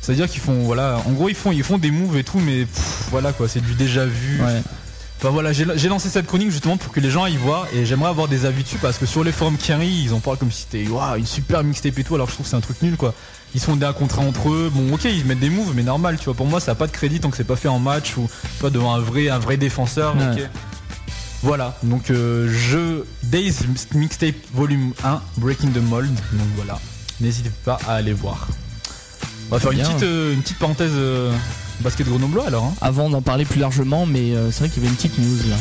C'est-à-dire 0.00 0.28
qu'ils 0.28 0.42
font, 0.42 0.62
voilà, 0.64 0.98
en 1.06 1.12
gros 1.12 1.28
ils 1.30 1.34
font, 1.34 1.50
ils 1.50 1.62
font 1.62 1.78
des 1.78 1.90
moves 1.90 2.16
et 2.18 2.24
tout, 2.24 2.38
mais 2.38 2.66
pff, 2.66 3.06
voilà 3.10 3.32
quoi, 3.32 3.48
c'est 3.48 3.60
du 3.64 3.74
déjà 3.74 4.04
vu. 4.04 4.40
Ouais. 4.42 4.60
Enfin 5.24 5.32
voilà, 5.32 5.54
j'ai 5.54 5.88
lancé 5.88 6.10
cette 6.10 6.26
chronique 6.26 6.50
justement 6.50 6.76
pour 6.76 6.92
que 6.92 7.00
les 7.00 7.08
gens 7.08 7.24
y 7.24 7.38
voient 7.38 7.66
et 7.72 7.86
j'aimerais 7.86 8.10
avoir 8.10 8.28
des 8.28 8.44
avis 8.44 8.62
dessus 8.62 8.76
parce 8.76 8.98
que 8.98 9.06
sur 9.06 9.24
les 9.24 9.32
forums 9.32 9.56
Kerry, 9.56 9.88
ils 9.88 10.12
en 10.12 10.20
parlent 10.20 10.36
comme 10.36 10.52
si 10.52 10.66
c'était 10.70 10.86
waouh, 10.86 11.16
une 11.16 11.24
super 11.24 11.64
mixtape 11.64 11.98
et 11.98 12.04
tout, 12.04 12.14
alors 12.14 12.26
que 12.26 12.32
je 12.32 12.36
trouve 12.36 12.44
que 12.44 12.50
c'est 12.50 12.56
un 12.56 12.60
truc 12.60 12.82
nul 12.82 12.98
quoi. 12.98 13.14
Ils 13.54 13.60
se 13.62 13.64
font 13.64 13.74
des 13.74 13.90
contrats 13.96 14.20
entre 14.20 14.50
eux, 14.50 14.70
bon 14.70 14.92
ok 14.92 15.04
ils 15.04 15.24
mettent 15.24 15.40
des 15.40 15.48
moves 15.48 15.72
mais 15.74 15.82
normal 15.82 16.18
tu 16.18 16.26
vois, 16.26 16.34
pour 16.34 16.44
moi 16.44 16.60
ça 16.60 16.72
a 16.72 16.74
pas 16.74 16.86
de 16.86 16.92
crédit 16.92 17.20
tant 17.20 17.30
que 17.30 17.38
c'est 17.38 17.44
pas 17.44 17.56
fait 17.56 17.68
en 17.68 17.78
match 17.78 18.18
ou 18.18 18.28
pas 18.60 18.68
devant 18.68 18.92
un 18.92 18.98
vrai, 18.98 19.30
un 19.30 19.38
vrai 19.38 19.56
défenseur. 19.56 20.14
Ouais. 20.14 20.46
Voilà, 21.42 21.74
donc 21.84 22.10
euh, 22.10 22.46
je 22.52 23.04
Days 23.22 23.54
Mixtape 23.94 24.36
Volume 24.52 24.92
1, 25.04 25.22
Breaking 25.38 25.70
the 25.70 25.80
Mold, 25.88 26.14
donc 26.32 26.48
voilà, 26.56 26.78
n'hésitez 27.22 27.50
pas 27.64 27.78
à 27.88 27.94
aller 27.94 28.12
voir. 28.12 28.46
On 29.50 29.54
va 29.54 29.58
faire 29.58 29.72
une 29.72 29.78
petite, 29.78 30.02
euh, 30.02 30.34
une 30.34 30.42
petite 30.42 30.58
parenthèse 30.58 30.92
euh, 30.94 31.32
basket 31.80 32.06
grenoblois 32.08 32.46
alors. 32.46 32.64
hein. 32.64 32.74
Avant 32.80 33.08
d'en 33.10 33.22
parler 33.22 33.44
plus 33.44 33.60
largement, 33.60 34.06
mais 34.06 34.34
euh, 34.34 34.50
c'est 34.50 34.60
vrai 34.60 34.68
qu'il 34.68 34.82
y 34.82 34.86
avait 34.86 34.90
une 34.90 34.96
petite 34.96 35.18
news 35.18 35.50
là. 35.50 35.56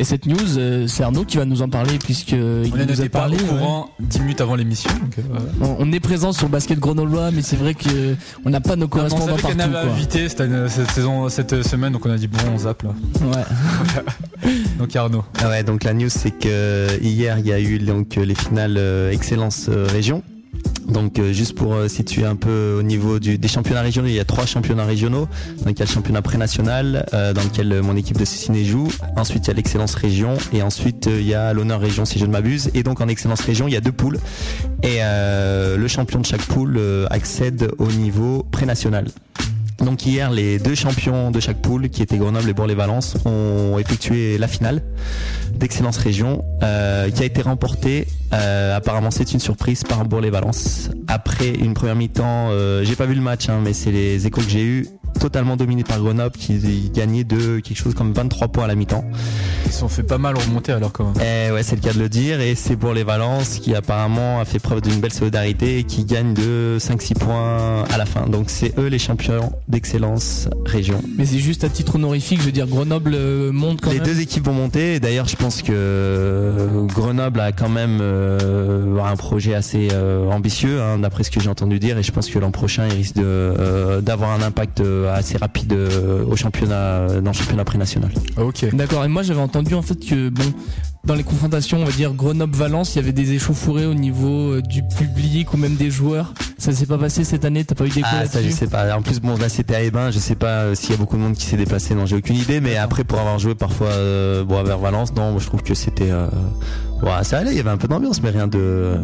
Et 0.00 0.04
cette 0.04 0.26
news, 0.26 0.58
euh, 0.58 0.86
c'est 0.86 1.02
Arnaud 1.02 1.24
qui 1.24 1.38
va 1.38 1.44
nous 1.44 1.60
en 1.60 1.68
parler 1.68 1.98
puisque 1.98 2.30
il 2.30 2.70
On 2.72 2.86
nous 2.86 3.00
a 3.00 3.08
parlé. 3.08 3.36
au 3.36 3.40
ouais. 3.40 3.58
courant 3.58 3.90
10 3.98 4.20
minutes 4.20 4.40
avant 4.40 4.54
l'émission. 4.54 4.90
donc, 4.92 5.18
euh. 5.18 5.38
On, 5.60 5.76
on 5.80 5.92
est 5.92 5.98
présent 5.98 6.32
sur 6.32 6.48
Basket 6.48 6.78
Grenoblois, 6.78 7.32
mais 7.32 7.42
c'est 7.42 7.56
vrai 7.56 7.74
que 7.74 8.14
on 8.44 8.50
n'a 8.50 8.60
pas 8.60 8.76
nos 8.76 8.84
on 8.86 8.88
correspondants 8.88 9.36
savait 9.36 9.56
partout. 9.56 9.72
quoi. 9.72 9.80
invité 9.80 10.28
cette, 10.28 10.68
cette 10.68 10.90
saison, 10.92 11.28
cette 11.28 11.64
semaine, 11.64 11.92
donc 11.92 12.06
on 12.06 12.10
a 12.12 12.16
dit 12.16 12.28
bon, 12.28 12.38
on 12.54 12.58
zappe 12.58 12.84
là. 12.84 12.90
Ouais. 13.22 14.52
Donc 14.78 14.94
Arnaud. 14.94 15.24
Ah 15.42 15.48
ouais, 15.48 15.64
donc 15.64 15.82
la 15.82 15.92
news 15.92 16.08
c'est 16.08 16.30
que 16.30 16.96
hier 17.02 17.38
il 17.40 17.46
y 17.48 17.52
a 17.52 17.58
eu 17.58 17.80
donc 17.80 18.14
les 18.14 18.36
finales 18.36 18.76
euh, 18.78 19.10
Excellence 19.10 19.66
euh, 19.68 19.88
Région. 19.90 20.22
Donc 20.88 21.18
euh, 21.18 21.32
juste 21.32 21.54
pour 21.54 21.74
euh, 21.74 21.88
situer 21.88 22.24
un 22.24 22.36
peu 22.36 22.76
au 22.78 22.82
niveau 22.82 23.18
du, 23.18 23.38
des 23.38 23.48
championnats 23.48 23.82
régionaux, 23.82 24.08
il 24.08 24.14
y 24.14 24.20
a 24.20 24.24
trois 24.24 24.46
championnats 24.46 24.84
régionaux. 24.84 25.28
Donc 25.64 25.76
il 25.76 25.78
y 25.78 25.82
a 25.82 25.84
le 25.84 25.90
championnat 25.90 26.22
pré-national 26.22 27.06
euh, 27.12 27.32
dans 27.32 27.42
lequel 27.42 27.72
euh, 27.72 27.82
mon 27.82 27.96
équipe 27.96 28.18
de 28.18 28.24
Céciné 28.24 28.64
joue. 28.64 28.88
Ensuite 29.16 29.46
il 29.46 29.48
y 29.48 29.50
a 29.50 29.54
l'excellence 29.54 29.94
région 29.94 30.36
et 30.52 30.62
ensuite 30.62 31.06
euh, 31.06 31.20
il 31.20 31.26
y 31.26 31.34
a 31.34 31.52
l'honneur 31.52 31.80
région 31.80 32.04
si 32.04 32.18
je 32.18 32.26
ne 32.26 32.30
m'abuse. 32.30 32.70
Et 32.74 32.82
donc 32.82 33.00
en 33.00 33.08
excellence 33.08 33.40
région 33.40 33.68
il 33.68 33.74
y 33.74 33.76
a 33.76 33.80
deux 33.80 33.92
poules 33.92 34.18
et 34.82 35.00
le 35.00 35.88
champion 35.88 36.20
de 36.20 36.26
chaque 36.26 36.42
poule 36.42 36.80
accède 37.10 37.70
au 37.78 37.86
niveau 37.86 38.46
pré-national. 38.50 39.08
Donc 39.84 40.04
hier, 40.04 40.30
les 40.30 40.58
deux 40.58 40.74
champions 40.74 41.30
de 41.30 41.38
chaque 41.38 41.62
poule, 41.62 41.88
qui 41.88 42.02
étaient 42.02 42.18
Grenoble 42.18 42.48
et 42.50 42.52
Bourg-les-Valence, 42.52 43.16
ont 43.24 43.78
effectué 43.78 44.36
la 44.36 44.48
finale 44.48 44.82
d'Excellence 45.54 45.98
Région, 45.98 46.44
euh, 46.62 47.10
qui 47.10 47.22
a 47.22 47.26
été 47.26 47.42
remportée. 47.42 48.06
euh, 48.32 48.76
apparemment, 48.76 49.10
c'est 49.10 49.32
une 49.32 49.40
surprise 49.40 49.84
par 49.84 50.04
Bourg-les-Valence. 50.04 50.90
Après 51.06 51.50
une 51.50 51.74
première 51.74 51.94
mi-temps, 51.94 52.50
euh, 52.50 52.84
j'ai 52.84 52.96
pas 52.96 53.06
vu 53.06 53.14
le 53.14 53.20
match, 53.20 53.48
hein, 53.48 53.60
mais 53.62 53.72
c'est 53.72 53.92
les 53.92 54.26
échos 54.26 54.40
que 54.40 54.50
j'ai 54.50 54.64
eu 54.64 54.88
totalement 55.20 55.56
dominé 55.56 55.84
par 55.84 55.98
Grenoble, 55.98 56.36
qui 56.36 56.90
gagnait 56.92 57.24
de 57.24 57.60
quelque 57.60 57.76
chose 57.76 57.94
comme 57.94 58.12
23 58.12 58.48
points 58.48 58.64
à 58.64 58.66
la 58.68 58.74
mi-temps. 58.74 59.04
Ils 59.66 59.72
se 59.72 59.80
sont 59.80 59.88
fait 59.88 60.02
pas 60.02 60.18
mal 60.18 60.36
remonter 60.36 60.72
alors 60.72 60.92
quand 60.92 61.04
même. 61.04 61.14
Eh 61.16 61.52
ouais, 61.52 61.62
c'est 61.62 61.76
le 61.76 61.82
cas 61.82 61.92
de 61.92 61.98
le 61.98 62.08
dire. 62.08 62.40
Et 62.40 62.54
c'est 62.54 62.76
pour 62.76 62.94
les 62.94 63.04
Valence 63.04 63.58
qui 63.58 63.74
apparemment 63.74 64.40
a 64.40 64.44
fait 64.44 64.58
preuve 64.58 64.80
d'une 64.80 65.00
belle 65.00 65.12
solidarité 65.12 65.78
et 65.78 65.84
qui 65.84 66.04
gagne 66.04 66.34
de 66.34 66.78
5-6 66.80 67.14
points 67.18 67.84
à 67.84 67.98
la 67.98 68.06
fin. 68.06 68.26
Donc 68.26 68.50
c'est 68.50 68.78
eux 68.78 68.86
les 68.86 68.98
champions 68.98 69.52
d'excellence 69.68 70.48
région. 70.64 71.02
Mais 71.16 71.26
c'est 71.26 71.38
juste 71.38 71.64
à 71.64 71.68
titre 71.68 71.96
honorifique, 71.96 72.40
je 72.40 72.46
veux 72.46 72.52
dire 72.52 72.66
Grenoble 72.66 73.12
euh, 73.14 73.52
monte 73.52 73.80
quand 73.80 73.90
les 73.90 73.96
même. 73.96 74.06
deux 74.06 74.20
équipes 74.20 74.46
vont 74.46 74.52
monter. 74.54 74.94
Et 74.94 75.00
D'ailleurs, 75.00 75.28
je 75.28 75.36
pense 75.36 75.62
que 75.62 75.72
euh, 75.72 76.84
Grenoble 76.86 77.40
a 77.40 77.52
quand 77.52 77.68
même 77.68 77.98
euh, 78.00 78.98
un 79.02 79.16
projet 79.16 79.54
assez 79.54 79.88
ambitieux, 80.30 80.80
hein, 80.80 80.98
d'après 80.98 81.24
ce 81.24 81.30
que 81.30 81.40
j'ai 81.40 81.48
entendu 81.48 81.78
dire. 81.78 81.98
Et 81.98 82.02
je 82.02 82.12
pense 82.12 82.28
que 82.28 82.38
l'an 82.38 82.50
prochain, 82.50 82.86
il 82.88 82.94
risque 82.94 83.18
d'avoir 84.02 84.30
un 84.30 84.42
impact 84.42 84.82
assez 85.06 85.36
rapide 85.38 85.72
euh, 85.72 86.24
au 86.24 86.36
championnat, 86.36 87.20
dans 87.20 87.30
le 87.30 87.36
championnat 87.36 87.64
pré-national. 87.64 88.10
Ok. 88.36 88.74
D'accord. 88.74 89.04
Et 89.04 89.08
moi 89.08 89.22
j'avais 89.22 89.40
entendu 89.40 89.74
en 89.74 89.82
fait 89.82 89.98
que 89.98 90.28
bon, 90.28 90.52
dans 91.04 91.14
les 91.14 91.24
confrontations, 91.24 91.80
on 91.80 91.84
va 91.84 91.92
dire 91.92 92.12
Grenoble-Valence, 92.12 92.94
il 92.94 92.96
y 92.96 92.98
avait 93.00 93.12
des 93.12 93.32
échauffourées 93.32 93.86
au 93.86 93.94
niveau 93.94 94.52
euh, 94.52 94.62
du 94.62 94.82
public 94.82 95.52
ou 95.54 95.56
même 95.56 95.76
des 95.76 95.90
joueurs. 95.90 96.34
Ça 96.58 96.72
s'est 96.72 96.86
pas 96.86 96.98
passé 96.98 97.24
cette 97.24 97.44
année, 97.44 97.64
t'as 97.64 97.74
pas 97.74 97.86
eu 97.86 97.90
des 97.90 98.02
Ah 98.04 98.26
ça 98.26 98.42
je 98.42 98.50
sais 98.50 98.66
pas. 98.66 98.94
En 98.96 99.00
plus 99.00 99.20
bon 99.20 99.36
là 99.38 99.48
c'était 99.48 99.76
à 99.76 99.82
Ebin, 99.82 100.10
je 100.10 100.18
sais 100.18 100.34
pas 100.34 100.64
euh, 100.64 100.74
s'il 100.74 100.90
y 100.90 100.94
a 100.94 100.96
beaucoup 100.96 101.16
de 101.16 101.22
monde 101.22 101.34
qui 101.34 101.46
s'est 101.46 101.56
déplacé, 101.56 101.94
non 101.94 102.04
j'ai 102.04 102.16
aucune 102.16 102.36
idée. 102.36 102.60
Mais 102.60 102.76
après 102.76 103.04
pour 103.04 103.18
avoir 103.18 103.38
joué 103.38 103.54
parfois 103.54 103.88
euh, 103.88 104.44
bon, 104.44 104.62
vers 104.64 104.78
Valence, 104.78 105.14
non 105.14 105.30
moi 105.30 105.40
je 105.40 105.46
trouve 105.46 105.62
que 105.62 105.74
c'était 105.74 106.10
euh, 106.10 106.26
ouais, 107.02 107.22
ça 107.22 107.38
allait, 107.38 107.52
il 107.52 107.56
y 107.56 107.60
avait 107.60 107.70
un 107.70 107.76
peu 107.78 107.88
d'ambiance 107.88 108.22
mais 108.22 108.30
rien 108.30 108.48
de 108.48 108.96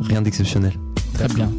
rien 0.00 0.22
d'exceptionnel. 0.22 0.72
Très 1.14 1.28
bien. 1.28 1.50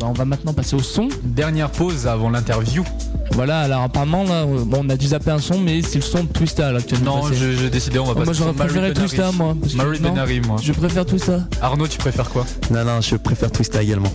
Bah, 0.00 0.06
on 0.08 0.12
va 0.12 0.24
maintenant 0.24 0.52
passer 0.52 0.74
au 0.76 0.80
son. 0.82 1.08
Dernière 1.22 1.70
pause 1.70 2.06
avant 2.06 2.30
l'interview. 2.30 2.84
Voilà, 3.32 3.60
alors 3.60 3.82
apparemment 3.82 4.24
là, 4.24 4.44
bon, 4.44 4.82
on 4.84 4.88
a 4.90 4.96
dû 4.96 5.06
zapper 5.08 5.30
un 5.30 5.38
son, 5.38 5.58
mais 5.58 5.82
c'est 5.82 5.96
le 5.96 6.02
son 6.02 6.24
de 6.24 6.28
Twista 6.28 6.70
là 6.72 6.78
actuellement. 6.78 7.22
Non, 7.22 7.32
je- 7.32 7.52
j'ai 7.52 7.70
décidé, 7.70 7.98
on 7.98 8.04
va 8.04 8.14
Moi 8.14 8.24
passer 8.24 8.38
j'aurais 8.38 8.50
sur 8.52 8.58
Mary 8.58 8.70
préféré. 8.70 8.92
Twista 8.94 9.32
moi. 9.32 9.56
parce 9.60 9.72
que 9.72 9.78
Mary 9.78 10.00
non, 10.00 10.10
Benary, 10.10 10.40
moi. 10.40 10.56
Je 10.62 10.72
préfère 10.72 11.06
Twista. 11.06 11.40
Arnaud, 11.60 11.88
tu 11.88 11.98
préfères 11.98 12.28
quoi? 12.30 12.44
Non 12.70 12.84
non 12.84 13.00
je 13.00 13.16
préfère 13.16 13.50
Twista 13.50 13.82
également. 13.82 14.12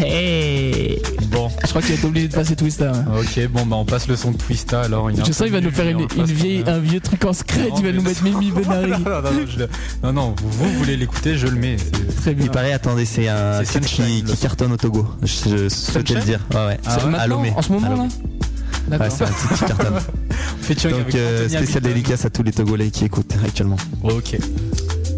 Hey 0.00 1.00
Bon. 1.30 1.48
Je 1.62 1.68
crois 1.68 1.80
qu'il 1.80 1.92
va 1.92 1.96
être 1.98 2.04
obligé 2.04 2.28
de 2.28 2.34
passer 2.34 2.56
Twista. 2.56 2.92
hein. 2.94 3.04
Ok, 3.18 3.48
bon 3.48 3.64
bah 3.66 3.76
on 3.76 3.84
passe 3.84 4.08
le 4.08 4.16
son 4.16 4.32
de 4.32 4.36
Twista 4.36 4.82
alors. 4.82 5.10
il 5.10 5.16
Je 5.18 5.24
sens 5.32 5.44
qu'il 5.44 5.52
va 5.52 5.60
nous 5.60 5.70
faire 5.70 5.88
une, 5.88 6.06
vieille, 6.24 6.64
un 6.66 6.78
vieux 6.78 7.00
truc 7.00 7.24
en 7.24 7.32
secret, 7.32 7.68
Non, 7.70 7.76
il 7.78 7.84
va 7.84 7.92
nous 7.92 8.02
mettre 8.02 8.22
Mimi 8.22 8.50
Benary. 8.50 8.90
non, 8.90 8.98
non, 8.98 9.22
non, 9.22 9.30
je 9.48 9.58
le- 9.58 9.68
non, 10.02 10.12
non, 10.12 10.34
vous, 10.42 10.50
vous 10.68 10.78
voulez 10.78 10.96
l'écouter, 10.96 11.36
je 11.38 11.46
le 11.46 11.56
mets. 11.56 11.76
C'est- 12.22 12.30
Très 12.30 12.34
bien. 12.34 12.44
Il 12.46 12.50
paraît 12.50 12.72
attendez 12.72 13.04
c'est 13.04 13.28
un 13.28 13.62
titre 13.64 13.86
qui, 13.86 14.22
qui 14.24 14.36
cartonne 14.36 14.72
au 14.72 14.76
Togo. 14.76 15.06
Je, 15.22 15.26
je 15.28 15.68
souhaitais 15.68 16.14
le 16.14 16.20
dire. 16.20 16.40
Ouais 16.54 16.66
ouais. 16.66 16.78
C'est 16.82 16.90
à 17.02 17.06
maintenant, 17.06 17.36
Lomé. 17.36 17.52
en 17.56 17.62
ce 17.62 17.72
moment 17.72 17.86
À 17.86 17.90
là. 17.90 18.98
Ouais, 18.98 19.10
c'est 19.10 19.24
un 19.24 19.28
titre 19.28 19.54
qui 19.58 19.64
cartonne. 19.64 19.94
Featuring 20.62 20.96
Donc 21.04 21.14
euh, 21.14 21.48
spécial 21.48 21.82
dédicace 21.82 22.24
à 22.24 22.30
tous 22.30 22.42
les 22.42 22.52
Togolais 22.52 22.90
qui 22.90 23.04
écoutent 23.04 23.34
actuellement. 23.44 23.76
Ok. 24.04 24.36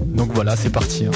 Donc 0.06 0.30
voilà, 0.32 0.56
c'est 0.56 0.70
parti. 0.70 1.06
hein. 1.06 1.10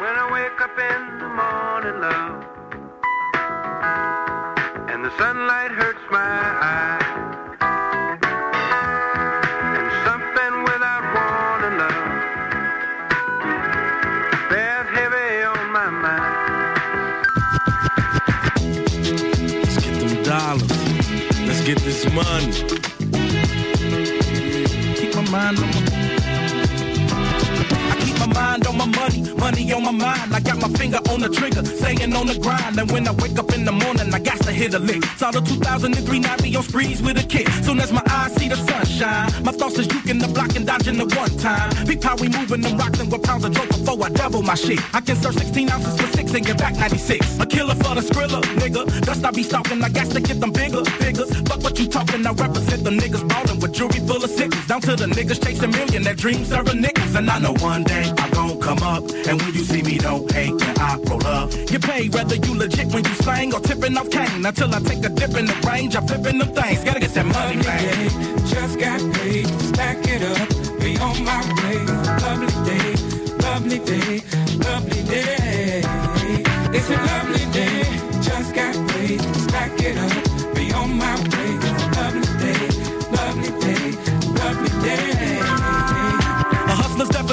When 0.00 0.14
I 0.14 0.28
wake 0.30 0.60
up 0.62 0.78
in 0.78 1.18
the 1.18 1.28
morning, 1.34 2.00
love, 2.00 2.44
and 4.92 5.04
the 5.04 5.10
sunlight 5.18 5.72
hurts 5.72 6.06
my 6.10 6.18
eyes, 6.62 6.97
This 22.08 22.14
money. 22.14 22.52
Keep 24.96 25.14
my 25.14 25.30
mind 25.30 25.58
on 25.58 25.70
my 25.70 25.88
mind 28.34 28.66
on 28.66 28.76
my 28.76 28.86
money, 28.86 29.32
money 29.34 29.72
on 29.72 29.84
my 29.84 29.90
mind. 29.90 30.34
I 30.34 30.40
got 30.40 30.60
my 30.60 30.68
finger 30.78 31.00
on 31.10 31.20
the 31.20 31.28
trigger, 31.28 31.64
staying 31.64 32.14
on 32.14 32.26
the 32.26 32.38
grind. 32.38 32.78
And 32.78 32.90
when 32.90 33.06
I 33.08 33.12
wake 33.12 33.38
up 33.38 33.47
the 33.68 33.84
morning, 33.84 34.08
I 34.14 34.18
got 34.18 34.40
to 34.48 34.52
hit 34.52 34.72
a 34.72 34.78
lick. 34.78 35.04
Saw 35.20 35.30
the 35.30 35.40
2003 35.40 36.20
Navi 36.20 36.56
on 36.56 36.62
sprees 36.62 37.02
with 37.02 37.22
a 37.22 37.26
kick. 37.26 37.48
Soon 37.62 37.80
as 37.80 37.92
my 37.92 38.02
eyes 38.08 38.32
see 38.36 38.48
the 38.48 38.56
sunshine, 38.56 39.28
my 39.44 39.52
thoughts 39.52 39.78
is 39.78 39.86
juking 39.86 40.20
the 40.20 40.28
block 40.28 40.56
and 40.56 40.66
dodging 40.66 40.96
the 40.96 41.04
one 41.14 41.30
time. 41.36 41.68
Big 41.86 42.02
how 42.02 42.16
we 42.16 42.28
moving 42.28 42.62
them 42.62 42.78
rocks 42.78 42.98
and 43.00 43.12
what 43.12 43.22
pounds 43.22 43.44
of 43.44 43.52
dope 43.52 43.68
before 43.68 44.02
I 44.06 44.08
double 44.08 44.42
my 44.42 44.54
shit. 44.54 44.80
I 44.94 45.00
can 45.00 45.16
serve 45.16 45.34
16 45.34 45.70
ounces 45.70 46.00
for 46.00 46.06
six 46.16 46.32
and 46.32 46.46
get 46.46 46.56
back 46.56 46.76
96. 46.76 47.40
A 47.40 47.46
killer 47.46 47.74
for 47.74 47.94
the 47.94 48.00
skrilla, 48.00 48.40
nigga. 48.62 48.82
Dust 49.02 49.24
I 49.24 49.30
be 49.32 49.42
stalking, 49.42 49.82
I 49.84 49.90
got 49.90 50.08
to 50.12 50.20
get 50.20 50.40
them 50.40 50.52
bigger 50.52 50.84
figures. 51.02 51.30
Fuck 51.48 51.62
what 51.62 51.78
you 51.78 51.88
talking, 51.88 52.26
I 52.26 52.32
represent 52.32 52.84
the 52.84 52.90
niggas 52.90 53.28
ballin' 53.28 53.60
with 53.60 53.72
jewelry 53.72 54.00
full 54.00 54.24
of 54.24 54.30
sickles. 54.30 54.66
Down 54.66 54.80
to 54.82 54.96
the 54.96 55.06
niggas 55.06 55.44
chasing 55.44 55.72
million, 55.72 56.02
that 56.04 56.16
dream 56.16 56.44
serving 56.44 56.82
niggas. 56.82 57.14
And 57.18 57.28
I 57.28 57.38
know 57.38 57.52
one 57.60 57.84
day 57.84 58.12
I'm 58.16 58.30
gon' 58.30 58.60
come 58.60 58.82
up. 58.82 59.04
And 59.28 59.42
when 59.42 59.52
you 59.52 59.64
see 59.64 59.82
me, 59.82 59.98
don't 59.98 60.30
hate 60.32 60.54
I 60.80 60.96
roll 61.08 61.26
up. 61.26 61.50
Get 61.66 61.82
paid 61.82 62.14
whether 62.14 62.36
you 62.36 62.54
legit 62.54 62.86
when 62.94 63.04
you 63.04 63.14
slang 63.24 63.52
or 63.58 63.60
tipping 63.60 63.96
off 63.96 64.10
cane. 64.10 64.44
Until 64.44 64.74
I 64.74 64.80
take 64.80 65.04
a 65.04 65.08
dip 65.08 65.34
in 65.36 65.46
the 65.46 65.56
range, 65.66 65.96
I'm 65.96 66.06
flipping 66.06 66.38
them 66.38 66.48
things. 66.48 66.84
Gotta 66.84 67.00
get 67.00 67.14
that 67.14 67.26
money, 67.26 67.56
man. 67.56 68.46
Just 68.46 68.78
got 68.78 69.00
paid, 69.14 69.46
stack 69.60 69.98
it 70.06 70.22
up, 70.22 70.48
be 70.80 70.96
on 70.98 71.24
my 71.24 71.40
way. 71.58 71.78
Lovely 72.24 72.52
day, 72.68 72.88
lovely 73.46 73.78
day, 73.78 74.22
lovely 74.66 75.02
day. 75.04 75.82
It's 76.76 76.90
a 76.90 76.98
lovely 77.10 77.46
day, 77.52 77.82
just 78.22 78.54
got 78.54 78.74
paid, 78.90 79.20
stack 79.46 79.80
it 79.80 79.96
up, 79.96 80.54
be 80.54 80.72
on 80.72 80.96
my 80.96 81.14
way. 81.32 81.57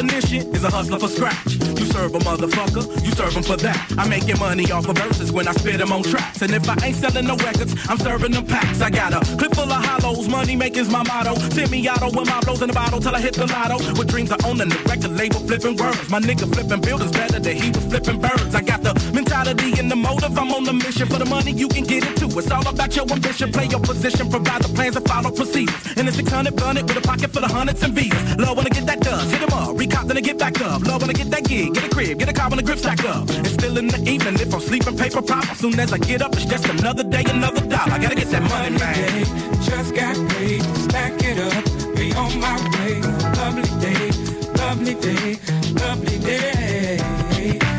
Definition 0.07 0.55
is 0.55 0.63
a 0.63 0.69
hustler 0.69 0.99
for 0.99 1.07
scratch. 1.07 1.55
You 1.79 1.85
serve 1.85 2.15
a 2.15 2.19
motherfucker, 2.19 2.83
you 3.05 3.11
serve 3.11 3.33
him 3.33 3.43
for 3.43 3.57
that. 3.57 3.91
I'm 3.97 4.09
making 4.09 4.39
money 4.39 4.71
off 4.71 4.87
of 4.87 4.97
verses 4.97 5.31
when 5.31 5.47
I 5.47 5.53
spit 5.53 5.77
them 5.77 5.91
on 5.91 6.03
tracks. 6.03 6.41
And 6.41 6.51
if 6.53 6.67
I 6.69 6.75
ain't 6.85 6.95
selling 6.95 7.25
no 7.25 7.35
records, 7.37 7.75
I'm 7.89 7.97
serving 7.97 8.31
them 8.31 8.45
packs. 8.45 8.81
I 8.81 8.89
got 8.89 9.13
a 9.13 9.19
clip 9.37 9.53
full 9.55 9.71
of 9.71 9.85
hollows, 9.85 10.27
money 10.27 10.55
making's 10.55 10.89
my 10.89 11.03
motto. 11.03 11.35
Semi 11.49 11.87
auto 11.89 12.07
with 12.17 12.29
my 12.29 12.39
blows 12.41 12.61
in 12.61 12.67
the 12.67 12.73
bottle 12.73 12.99
till 12.99 13.15
I 13.15 13.21
hit 13.21 13.35
the 13.35 13.47
lotto. 13.47 13.77
With 13.97 14.07
dreams 14.07 14.31
of 14.31 14.43
owning 14.45 14.69
the 14.69 14.79
record 14.89 15.11
label, 15.11 15.39
flipping 15.39 15.75
words. 15.77 16.09
My 16.09 16.19
nigga 16.19 16.51
flipping 16.53 16.81
buildings 16.81 17.11
better 17.11 17.39
than 17.39 17.55
he 17.55 17.69
was 17.71 17.85
flipping 17.85 18.19
birds. 18.21 18.53
I 18.55 18.61
got 18.61 18.83
the 18.83 18.93
mentality 19.13 19.79
and 19.79 19.89
the 19.89 19.95
motive. 19.95 20.37
I'm 20.37 20.51
on 20.51 20.63
the 20.63 20.73
mission 20.73 21.07
for 21.07 21.17
the 21.17 21.25
money, 21.25 21.51
you 21.51 21.67
can 21.67 21.83
get 21.83 22.03
it 22.05 22.17
too. 22.17 22.29
It's 22.37 22.51
all 22.51 22.67
about 22.67 22.95
your 22.95 23.09
ambition, 23.11 23.51
play 23.51 23.67
your 23.67 23.79
position, 23.79 24.29
provide 24.29 24.61
the 24.61 24.69
plans 24.69 24.95
and 24.95 25.07
follow 25.07 25.31
procedures. 25.31 25.97
In 25.97 26.07
a 26.07 26.11
600 26.11 26.55
gun 26.55 26.77
it 26.77 26.83
with 26.83 26.97
a 26.97 27.01
pocket 27.01 27.31
full 27.31 27.43
of 27.43 27.51
hundreds 27.51 27.81
and 27.83 27.93
V's. 27.93 28.13
Love 28.37 28.57
when 28.57 28.65
I 28.65 28.69
get 28.69 28.85
that 28.85 28.99
done, 28.99 29.27
hit 29.29 29.41
him 29.41 29.53
up, 29.53 29.75
recop 29.95 30.07
then 30.07 30.17
I 30.17 30.21
get 30.21 30.37
back 30.37 30.61
up. 30.61 30.81
Love 30.83 31.01
when 31.01 31.09
I 31.09 31.13
get 31.13 31.29
that 31.31 31.43
gig, 31.43 31.73
get 31.73 31.83
a 31.85 31.89
crib, 31.89 32.19
get 32.19 32.29
a 32.29 32.33
car 32.33 32.49
when 32.49 32.57
the 32.57 32.63
grip 32.63 32.79
stack 32.79 33.03
up. 33.05 33.29
It's 33.29 33.53
still 33.53 33.77
in 33.77 33.87
the 33.87 33.99
evening 34.09 34.35
if 34.35 34.53
I'm 34.53 34.59
sleeping 34.59 34.97
paper 34.97 35.21
pop. 35.21 35.49
As 35.49 35.59
soon 35.59 35.79
as 35.79 35.93
I 35.93 35.97
get 35.97 36.21
up, 36.21 36.33
it's 36.33 36.45
just 36.45 36.67
another 36.67 37.03
day, 37.03 37.23
another 37.27 37.61
dollar. 37.61 37.93
I 37.93 37.99
gotta 37.99 38.15
get 38.15 38.29
that 38.31 38.43
money, 38.43 38.77
man. 38.77 39.25
Just 39.63 39.95
got 39.95 40.15
paid, 40.29 40.61
stack 40.85 41.13
it 41.23 41.39
up, 41.39 41.95
be 41.95 42.13
on 42.13 42.39
my 42.39 42.55
way. 42.73 43.01
Lovely 43.39 43.69
day, 43.79 44.11
lovely 44.57 44.95
day, 44.95 45.39
lovely 45.73 46.19
day. 46.19 46.99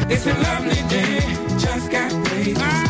It's 0.09 0.26
a 0.26 0.34
lovely 0.34 0.82
day, 0.88 1.20
just 1.59 1.90
got 1.90 2.10
paid, 2.26 2.85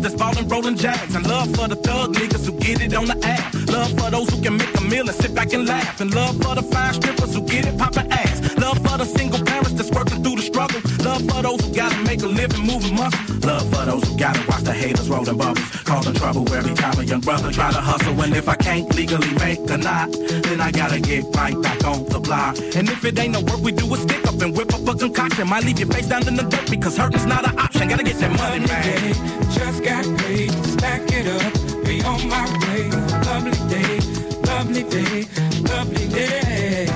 players 0.00 0.14
that's 0.14 0.14
ballin' 0.14 0.48
rollin' 0.48 0.76
jacks. 0.76 1.14
And 1.14 1.26
love 1.26 1.48
for 1.54 1.68
the 1.68 1.76
thug 1.76 2.14
niggas 2.14 2.46
who 2.46 2.52
get 2.52 2.80
it 2.80 2.94
on 2.94 3.06
the 3.06 3.18
app. 3.24 3.54
Love 3.68 3.90
for 3.98 4.10
those 4.10 4.28
who 4.30 4.42
can 4.42 4.56
make 4.56 4.76
a 4.76 4.80
meal 4.82 5.08
and 5.08 5.16
sit 5.16 5.34
back 5.34 5.52
and 5.52 5.66
laugh. 5.66 6.00
And 6.00 6.14
love 6.14 6.36
for 6.42 6.54
the 6.54 6.62
fine 6.62 6.94
strippers 6.94 7.34
who 7.34 7.42
get 7.42 7.66
it 7.66 7.78
poppin' 7.78 8.10
ass. 8.12 8.56
Love 8.56 8.78
for 8.78 8.98
the 8.98 9.04
single 9.04 9.42
parents 9.44 9.72
that's 9.72 9.90
working 9.90 10.22
through 10.22 10.36
the 10.36 10.42
struggle. 10.42 10.80
Love 11.02 11.22
for 11.30 11.42
those 11.42 11.60
who 11.64 11.74
gotta 11.74 11.96
make 12.04 12.22
a 12.22 12.26
living 12.26 12.66
moving 12.66 12.94
muscle. 12.94 13.18
Love 13.40 13.62
for 13.72 13.84
those 13.86 14.04
who 14.04 14.18
gotta 14.18 14.40
watch 14.48 14.62
the 14.62 14.72
haters 14.72 15.08
rollin' 15.08 15.36
bubbles. 15.36 15.64
Causing 15.84 16.14
trouble 16.14 16.52
every 16.52 16.74
time 16.74 16.98
a 16.98 17.04
young 17.04 17.20
brother 17.20 17.50
try 17.50 17.72
to 17.72 17.80
hustle. 17.80 18.20
And 18.20 18.36
if 18.36 18.48
I 18.48 18.56
can't 18.56 18.94
legally 18.94 19.32
make 19.34 19.58
a 19.70 19.78
knot, 19.78 20.12
then 20.12 20.60
I 20.60 20.70
gotta 20.70 21.00
get 21.00 21.24
right 21.34 21.60
back 21.60 21.84
on 21.84 22.04
the 22.06 22.20
block. 22.20 22.58
And 22.76 22.88
if 22.88 23.04
it 23.04 23.18
ain't 23.18 23.32
no 23.32 23.40
work, 23.40 23.60
we 23.62 23.72
do 23.72 23.92
a 23.94 23.96
stick 23.96 24.26
up 24.28 24.40
and 24.42 24.56
whip 24.56 24.74
up 24.74 24.86
a 24.86 24.94
concoction. 24.94 25.48
Might 25.48 25.64
leave 25.64 25.78
your 25.78 25.88
face 25.88 26.06
down 26.06 26.26
in 26.28 26.36
the 26.36 26.44
dirt 26.44 26.70
because 26.70 26.96
hurting's 26.96 27.26
not 27.26 27.48
an 27.48 27.58
option. 27.58 27.88
Gotta 27.88 28.04
get 28.04 28.16
that 28.18 28.32
money, 28.36 28.66
man. 28.66 29.14
Just 29.50 29.82
got 29.82 30.04
paid, 30.18 30.50
stack 30.64 31.02
it 31.12 31.26
up, 31.26 31.84
be 31.84 32.02
on 32.02 32.28
my 32.28 32.44
way. 32.62 32.90
Lovely 33.24 33.56
day, 33.72 34.00
lovely 34.44 34.82
day, 34.84 35.26
lovely 35.72 36.08
day. 36.08 36.88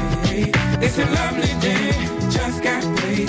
It's 0.84 0.98
a 0.98 1.06
lovely 1.06 1.52
day, 1.60 1.92
just 2.30 2.62
got 2.62 2.82
paid, 2.98 3.28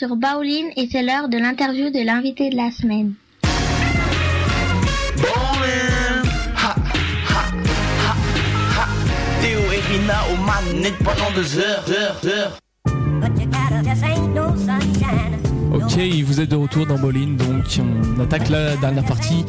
sur 0.00 0.16
Baoline 0.16 0.70
et 0.78 0.88
c'est 0.90 1.02
l'heure 1.02 1.28
de 1.28 1.36
l'interview 1.36 1.90
de 1.90 2.02
l'invité 2.02 2.48
de 2.48 2.56
la 2.56 2.70
semaine. 2.70 3.12
Ok, 15.74 15.98
vous 16.24 16.40
êtes 16.40 16.48
de 16.48 16.56
retour 16.56 16.86
dans 16.86 16.98
Bolin, 16.98 17.36
donc 17.36 17.64
on 18.16 18.20
attaque 18.20 18.48
la 18.48 18.76
dernière 18.76 19.04
partie 19.04 19.44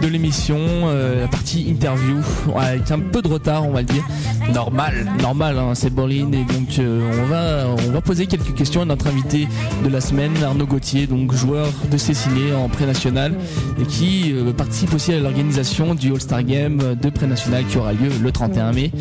de 0.00 0.06
l'émission, 0.06 0.58
euh, 0.58 1.22
la 1.22 1.28
partie 1.28 1.68
interview, 1.68 2.18
avec 2.56 2.90
un 2.92 3.00
peu 3.00 3.22
de 3.22 3.28
retard 3.28 3.66
on 3.66 3.72
va 3.72 3.80
le 3.80 3.86
dire, 3.86 4.04
Normal, 4.52 5.06
normal, 5.20 5.58
hein, 5.58 5.72
c'est 5.74 5.90
Bolin, 5.90 6.30
et 6.32 6.44
donc 6.44 6.78
euh, 6.78 7.10
on 7.22 7.26
va 7.26 7.66
on 7.88 7.90
va 7.90 8.00
poser 8.00 8.26
quelques 8.26 8.54
questions 8.54 8.82
à 8.82 8.84
notre 8.84 9.06
invité 9.08 9.48
de 9.84 9.88
la 9.88 10.00
semaine, 10.00 10.32
Arnaud 10.42 10.66
Gauthier, 10.66 11.06
donc 11.06 11.32
joueur 11.32 11.68
de 11.90 11.96
Cessiné 11.96 12.54
en 12.54 12.68
pré-national, 12.68 13.34
et 13.80 13.84
qui 13.84 14.32
euh, 14.32 14.52
participe 14.52 14.94
aussi 14.94 15.12
à 15.12 15.20
l'organisation 15.20 15.94
du 15.94 16.12
All-Star 16.12 16.42
Game 16.44 16.96
de 17.00 17.10
pré-national 17.10 17.64
qui 17.66 17.78
aura 17.78 17.92
lieu 17.92 18.10
le 18.22 18.32
31 18.32 18.72
mai 18.72 18.92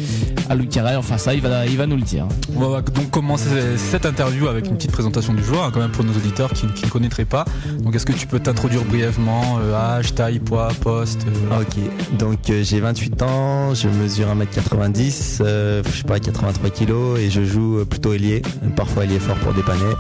à 0.50 0.56
Louis 0.56 0.68
Carrel. 0.68 0.98
Enfin 0.98 1.18
ça, 1.18 1.34
il 1.34 1.42
va 1.42 1.66
il 1.66 1.78
va 1.78 1.88
nous 1.88 1.96
le 1.96 2.02
dire. 2.02 2.28
On 2.56 2.68
va 2.68 2.82
donc 2.82 3.10
commencer 3.12 3.50
cette 3.78 4.06
interview 4.06 4.48
avec 4.48 4.68
une 4.68 4.76
petite 4.76 4.92
présentation 4.92 5.34
du 5.34 5.44
joueur, 5.44 5.64
hein, 5.66 5.72
quand 5.74 5.80
même 5.80 5.92
pour 5.92 6.04
nos 6.04 6.14
auditeurs 6.14 6.52
qui 6.54 6.68
qui 6.68 6.86
ne 6.86 6.90
connaîtraient 6.90 7.26
pas. 7.26 7.46
Donc 7.80 7.96
est-ce 7.96 8.06
que 8.06 8.14
tu 8.14 8.28
peux 8.28 8.40
t'introduire 8.40 8.84
brièvement 8.84 9.60
euh, 9.60 9.74
Âge, 9.74 10.14
taille, 10.16 10.40
poids, 10.40 10.70
poste 10.82 11.26
euh, 11.28 11.62
Ok, 11.62 12.18
donc 12.18 12.50
euh, 12.50 12.64
j'ai 12.64 12.80
28 12.80 13.22
ans, 13.22 13.74
je 13.74 13.88
mesure 13.88 14.28
1m90, 14.28 15.35
euh, 15.42 15.84
je 15.86 15.98
sais 15.98 16.04
pas, 16.04 16.20
83 16.20 16.70
kg 16.70 17.20
et 17.20 17.30
je 17.30 17.44
joue 17.44 17.80
euh, 17.80 17.86
plutôt 17.86 18.14
ailier, 18.14 18.42
parfois 18.76 19.06
ailier 19.06 19.20
fort 19.20 19.38
pour 19.38 19.54
dépanner. 19.54 19.94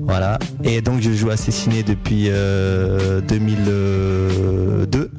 Voilà. 0.00 0.38
Et 0.62 0.80
donc 0.80 1.00
je 1.00 1.12
joue 1.12 1.30
à 1.30 1.36
Cessiné 1.36 1.82
depuis 1.82 2.26
euh, 2.28 3.20
2002. 3.20 5.10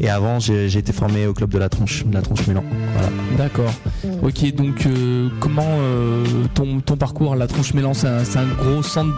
Et 0.00 0.08
avant, 0.10 0.38
j'ai 0.38 0.76
été 0.76 0.92
formé 0.92 1.26
au 1.26 1.32
club 1.32 1.50
de 1.50 1.58
la 1.58 1.68
Tronche, 1.68 2.04
de 2.04 2.14
la 2.14 2.22
Tronche. 2.22 2.40
Voilà. 2.44 2.62
D'accord. 3.38 3.72
Ok, 4.22 4.54
donc 4.54 4.86
euh, 4.86 5.28
comment 5.40 5.62
euh, 5.66 6.24
ton, 6.54 6.80
ton 6.80 6.96
parcours 6.96 7.32
à 7.32 7.36
la 7.36 7.46
Tronche 7.46 7.74
Mélan, 7.74 7.92
c'est 7.94 8.06
un, 8.08 8.22
gros 8.58 8.82
centre 8.82 9.14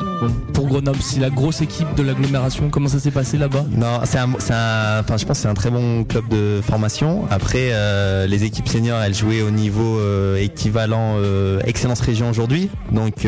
pour 0.53 0.67
Grenoble, 0.67 0.99
c'est 1.01 1.21
la 1.21 1.31
grosse 1.31 1.61
équipe 1.61 1.95
de 1.97 2.03
l'agglomération. 2.03 2.69
Comment 2.71 2.89
ça 2.89 2.99
s'est 2.99 3.11
passé 3.11 3.39
là-bas? 3.39 3.65
Non, 3.71 4.01
c'est 4.05 4.19
un, 4.19 4.29
c'est 4.39 4.53
un- 4.55 5.01
enfin, 5.01 5.17
je 5.17 5.25
pense 5.25 5.39
que 5.39 5.43
c'est 5.43 5.49
un 5.49 5.55
très 5.55 5.71
bon 5.71 6.05
club 6.05 6.29
de 6.29 6.61
formation. 6.63 7.25
Après, 7.31 7.71
euh, 7.73 8.27
les 8.27 8.45
équipes 8.45 8.69
seniors, 8.69 9.01
elles 9.01 9.15
jouaient 9.15 9.43
au 9.43 9.51
niveau 9.51 9.99
équivalent 10.37 11.17
excellence 11.65 12.01
région 12.01 12.31
aujourd'hui. 12.31 12.71
Donc, 12.93 13.27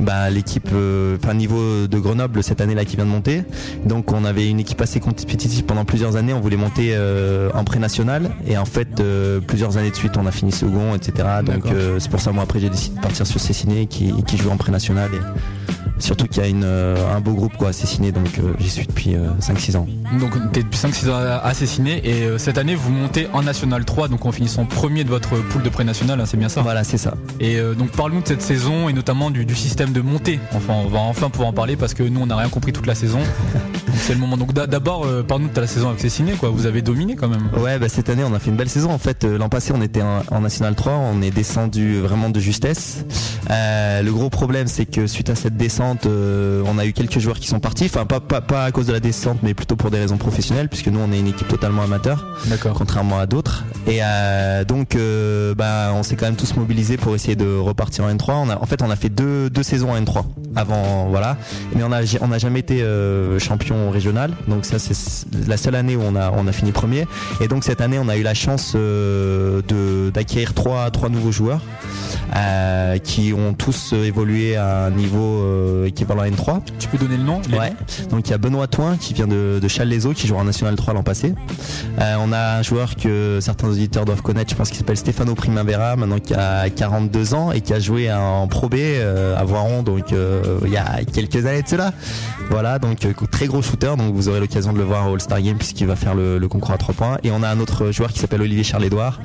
bah, 0.00 0.30
l'équipe, 0.30 0.68
enfin, 1.22 1.34
niveau 1.34 1.86
de 1.86 1.98
Grenoble 1.98 2.42
cette 2.42 2.60
année 2.60 2.74
là 2.74 2.84
qui 2.84 2.96
vient 2.96 3.04
de 3.06 3.10
monter. 3.10 3.42
Donc, 3.84 4.12
on 4.12 4.24
avait 4.24 4.48
une 4.48 4.60
équipe 4.60 4.80
assez 4.80 5.00
compétitive 5.00 5.64
pendant 5.64 5.83
plusieurs 5.84 6.16
années. 6.16 6.32
On 6.32 6.40
voulait 6.40 6.56
monter 6.56 6.90
euh, 6.94 7.50
en 7.54 7.64
pré-national 7.64 8.30
et 8.46 8.58
en 8.58 8.64
fait, 8.64 9.00
euh, 9.00 9.40
plusieurs 9.40 9.76
années 9.76 9.90
de 9.90 9.96
suite, 9.96 10.16
on 10.16 10.26
a 10.26 10.30
fini 10.30 10.52
second, 10.52 10.94
etc. 10.94 11.28
Donc, 11.44 11.66
euh, 11.66 11.98
c'est 11.98 12.10
pour 12.10 12.20
ça 12.20 12.32
moi 12.32 12.42
après 12.44 12.60
j'ai 12.60 12.70
décidé 12.70 12.96
de 12.96 13.00
partir 13.00 13.26
sur 13.26 13.40
Cessiné 13.40 13.86
qui, 13.86 14.12
qui 14.24 14.36
joue 14.36 14.50
en 14.50 14.56
pré-national 14.56 15.10
et 15.14 15.72
surtout 16.04 16.26
qu'il 16.26 16.42
y 16.42 16.46
a 16.46 16.48
une, 16.48 16.64
euh, 16.64 16.96
un 17.14 17.20
beau 17.20 17.32
groupe 17.32 17.56
quoi, 17.56 17.68
à 17.68 17.72
Cessiné. 17.72 18.12
Donc, 18.12 18.38
euh, 18.38 18.52
j'y 18.58 18.70
suis 18.70 18.86
depuis 18.86 19.14
euh, 19.14 19.28
5-6 19.40 19.76
ans. 19.76 19.86
Donc 20.20 20.32
t'es 20.52 20.62
depuis 20.62 20.78
5-6 20.78 21.10
ans 21.10 21.40
à 21.42 21.54
Cessiné 21.54 22.00
et 22.04 22.24
euh, 22.24 22.38
cette 22.38 22.58
année 22.58 22.74
vous 22.74 22.90
montez 22.90 23.26
en 23.32 23.42
National 23.42 23.84
3 23.84 24.08
donc 24.08 24.24
en 24.26 24.32
finissant 24.32 24.64
premier 24.66 25.02
de 25.04 25.08
votre 25.08 25.36
pool 25.48 25.62
de 25.62 25.68
pré-national, 25.68 26.20
hein, 26.20 26.24
c'est 26.26 26.36
bien 26.36 26.48
ça? 26.48 26.62
Voilà, 26.62 26.84
c'est 26.84 26.98
ça. 26.98 27.14
Et 27.40 27.56
euh, 27.56 27.74
donc 27.74 27.90
parle-nous 27.90 28.22
de 28.22 28.28
cette 28.28 28.42
saison 28.42 28.88
et 28.88 28.92
notamment 28.92 29.30
du, 29.30 29.44
du 29.44 29.54
système 29.54 29.92
de 29.92 30.00
montée. 30.00 30.38
Enfin 30.54 30.74
on 30.84 30.88
va 30.88 30.98
enfin 31.00 31.30
pouvoir 31.30 31.48
en 31.48 31.52
parler 31.52 31.76
parce 31.76 31.94
que 31.94 32.02
nous 32.02 32.20
on 32.20 32.26
n'a 32.26 32.36
rien 32.36 32.48
compris 32.48 32.72
toute 32.72 32.86
la 32.86 32.94
saison. 32.94 33.20
C'est 33.96 34.12
le 34.14 34.18
moment. 34.20 34.36
Donc 34.36 34.52
d'a- 34.52 34.66
d'abord 34.66 35.04
euh, 35.06 35.22
parle-nous 35.22 35.48
de 35.48 35.54
ta 35.54 35.66
saison 35.66 35.88
avec 35.88 36.00
Cessiné 36.00 36.32
quoi, 36.32 36.50
vous 36.50 36.66
avez 36.66 36.82
dominé 36.82 37.14
quand 37.16 37.28
même. 37.28 37.48
Ouais, 37.56 37.78
bah, 37.78 37.88
cette 37.88 38.08
année, 38.10 38.24
on 38.24 38.34
a 38.34 38.38
fait 38.38 38.50
une 38.50 38.56
belle 38.56 38.68
saison. 38.68 38.90
En 38.90 38.98
fait, 38.98 39.24
Euh, 39.24 39.38
l'an 39.38 39.48
passé, 39.48 39.72
on 39.74 39.80
était 39.80 40.02
en, 40.02 40.22
en 40.30 40.40
National 40.40 40.74
3, 40.74 40.92
on 40.92 41.22
est 41.22 41.30
descendu 41.30 42.00
vraiment 42.00 42.28
de 42.28 42.40
justesse. 42.40 43.04
Euh, 43.50 44.02
le 44.02 44.12
gros 44.12 44.28
problème, 44.30 44.66
c'est 44.66 44.84
que 44.86 45.06
suite 45.06 45.30
à 45.30 45.34
cette 45.34 45.56
descente, 45.56 45.93
euh, 46.06 46.62
on 46.66 46.78
a 46.78 46.86
eu 46.86 46.92
quelques 46.92 47.18
joueurs 47.18 47.38
qui 47.38 47.48
sont 47.48 47.60
partis. 47.60 47.84
Enfin, 47.86 48.06
pas, 48.06 48.20
pas, 48.20 48.40
pas 48.40 48.64
à 48.64 48.72
cause 48.72 48.86
de 48.86 48.92
la 48.92 49.00
descente, 49.00 49.38
mais 49.42 49.54
plutôt 49.54 49.76
pour 49.76 49.90
des 49.90 49.98
raisons 49.98 50.16
professionnelles, 50.16 50.68
puisque 50.68 50.88
nous, 50.88 51.00
on 51.00 51.12
est 51.12 51.18
une 51.18 51.26
équipe 51.26 51.48
totalement 51.48 51.82
amateur, 51.82 52.26
contrairement 52.74 53.18
à 53.18 53.26
d'autres. 53.26 53.64
Et 53.86 53.98
euh, 54.02 54.64
donc, 54.64 54.96
euh, 54.96 55.54
bah, 55.54 55.92
on 55.94 56.02
s'est 56.02 56.16
quand 56.16 56.26
même 56.26 56.36
tous 56.36 56.56
mobilisés 56.56 56.96
pour 56.96 57.14
essayer 57.14 57.36
de 57.36 57.56
repartir 57.56 58.04
en 58.04 58.10
N3. 58.10 58.32
On 58.32 58.50
a, 58.50 58.56
en 58.60 58.66
fait, 58.66 58.82
on 58.82 58.90
a 58.90 58.96
fait 58.96 59.08
deux, 59.08 59.50
deux 59.50 59.62
saisons 59.62 59.92
en 59.92 60.00
N3 60.00 60.24
avant, 60.56 61.06
voilà. 61.08 61.36
Mais 61.74 61.82
on 61.82 61.88
n'a 61.88 62.38
jamais 62.38 62.60
été 62.60 62.84
champion 63.38 63.90
régional. 63.90 64.32
Donc 64.48 64.64
ça, 64.64 64.78
c'est 64.78 64.94
la 65.48 65.56
seule 65.56 65.74
année 65.74 65.96
où 65.96 66.02
on 66.02 66.16
a, 66.16 66.30
on 66.30 66.46
a 66.46 66.52
fini 66.52 66.72
premier. 66.72 67.06
Et 67.40 67.48
donc 67.48 67.64
cette 67.64 67.80
année, 67.80 67.98
on 67.98 68.08
a 68.08 68.16
eu 68.16 68.22
la 68.22 68.34
chance 68.34 68.76
d'acquérir 70.14 70.54
trois, 70.54 70.90
trois 70.90 71.08
nouveaux 71.08 71.32
joueurs 71.32 71.60
qui 73.02 73.32
ont 73.32 73.54
tous 73.54 73.92
évolué 73.92 74.56
à 74.56 74.86
un 74.86 74.90
niveau 74.90 75.42
euh, 75.74 75.86
équivalent 75.86 76.22
à 76.22 76.28
N3. 76.28 76.60
Tu 76.78 76.88
peux 76.88 76.98
donner 76.98 77.16
le 77.16 77.22
nom 77.22 77.40
Ouais. 77.52 77.72
Donc 78.10 78.28
il 78.28 78.30
y 78.30 78.34
a 78.34 78.38
Benoît 78.38 78.66
Toin 78.66 78.96
qui 78.96 79.14
vient 79.14 79.26
de, 79.26 79.58
de 79.62 79.68
Challes-les-Eaux 79.68 80.12
qui 80.12 80.26
joue 80.26 80.36
en 80.36 80.44
National 80.44 80.76
3 80.76 80.94
l'an 80.94 81.02
passé. 81.02 81.34
Euh, 82.00 82.16
on 82.18 82.32
a 82.32 82.56
un 82.58 82.62
joueur 82.62 82.96
que 82.96 83.38
certains 83.40 83.68
auditeurs 83.68 84.04
doivent 84.04 84.22
connaître, 84.22 84.50
je 84.50 84.56
pense 84.56 84.68
qu'il 84.68 84.78
s'appelle 84.78 84.96
Stefano 84.96 85.34
Primavera, 85.34 85.96
maintenant 85.96 86.18
qui 86.18 86.34
a 86.34 86.68
42 86.70 87.34
ans 87.34 87.52
et 87.52 87.60
qui 87.60 87.72
a 87.72 87.80
joué 87.80 88.12
en 88.12 88.48
Pro 88.48 88.68
B 88.68 88.74
euh, 88.76 89.36
à 89.36 89.44
Voiron, 89.44 89.82
donc 89.82 90.12
euh, 90.12 90.58
il 90.64 90.72
y 90.72 90.76
a 90.76 91.04
quelques 91.04 91.46
années 91.46 91.62
de 91.62 91.68
cela. 91.68 91.92
Voilà, 92.50 92.78
donc 92.78 93.06
très 93.30 93.46
gros 93.46 93.62
shooter, 93.62 93.94
donc 93.96 94.14
vous 94.14 94.28
aurez 94.28 94.40
l'occasion 94.40 94.72
de 94.72 94.78
le 94.78 94.84
voir 94.84 95.10
au 95.10 95.14
All-Star 95.14 95.40
Game 95.40 95.56
puisqu'il 95.56 95.86
va 95.86 95.96
faire 95.96 96.14
le, 96.14 96.38
le 96.38 96.48
concours 96.48 96.72
à 96.72 96.78
3 96.78 96.94
points. 96.94 97.18
Et 97.22 97.30
on 97.30 97.42
a 97.42 97.48
un 97.48 97.60
autre 97.60 97.90
joueur 97.90 98.12
qui 98.12 98.18
s'appelle 98.18 98.42
Olivier 98.42 98.64
Charles-Édouard, 98.64 99.20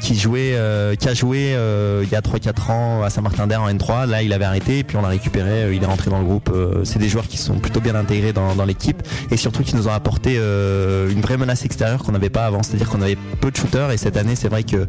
qui 0.00 0.16
jouait, 0.16 0.56
qui 0.98 1.08
a 1.08 1.14
joué 1.14 1.56
il 2.02 2.08
y 2.08 2.16
a 2.16 2.20
3-4 2.20 2.72
ans 2.72 3.02
à 3.02 3.10
Saint-Martin-d'Air 3.10 3.62
en 3.62 3.70
N3. 3.70 4.08
Là, 4.08 4.22
il 4.22 4.32
avait 4.32 4.44
arrêté 4.44 4.78
et 4.80 4.84
puis 4.84 4.96
on 4.96 5.02
l'a 5.02 5.08
récupéré. 5.08 5.61
Euh, 5.62 5.74
il 5.74 5.82
est 5.82 5.86
rentré 5.86 6.10
dans 6.10 6.18
le 6.18 6.24
groupe. 6.24 6.50
Euh, 6.54 6.84
c'est 6.84 6.98
des 6.98 7.08
joueurs 7.08 7.26
qui 7.28 7.36
sont 7.38 7.54
plutôt 7.58 7.80
bien 7.80 7.94
intégrés 7.94 8.32
dans, 8.32 8.54
dans 8.54 8.64
l'équipe 8.64 9.02
et 9.30 9.36
surtout 9.36 9.62
qui 9.62 9.74
nous 9.76 9.88
ont 9.88 9.92
apporté 9.92 10.36
euh, 10.38 11.10
une 11.10 11.20
vraie 11.20 11.36
menace 11.36 11.64
extérieure 11.64 12.02
qu'on 12.02 12.12
n'avait 12.12 12.30
pas 12.30 12.46
avant. 12.46 12.62
C'est-à-dire 12.62 12.88
qu'on 12.88 13.02
avait 13.02 13.16
peu 13.40 13.50
de 13.50 13.56
shooters 13.56 13.90
et 13.90 13.96
cette 13.96 14.16
année, 14.16 14.34
c'est 14.36 14.48
vrai 14.48 14.62
que 14.62 14.86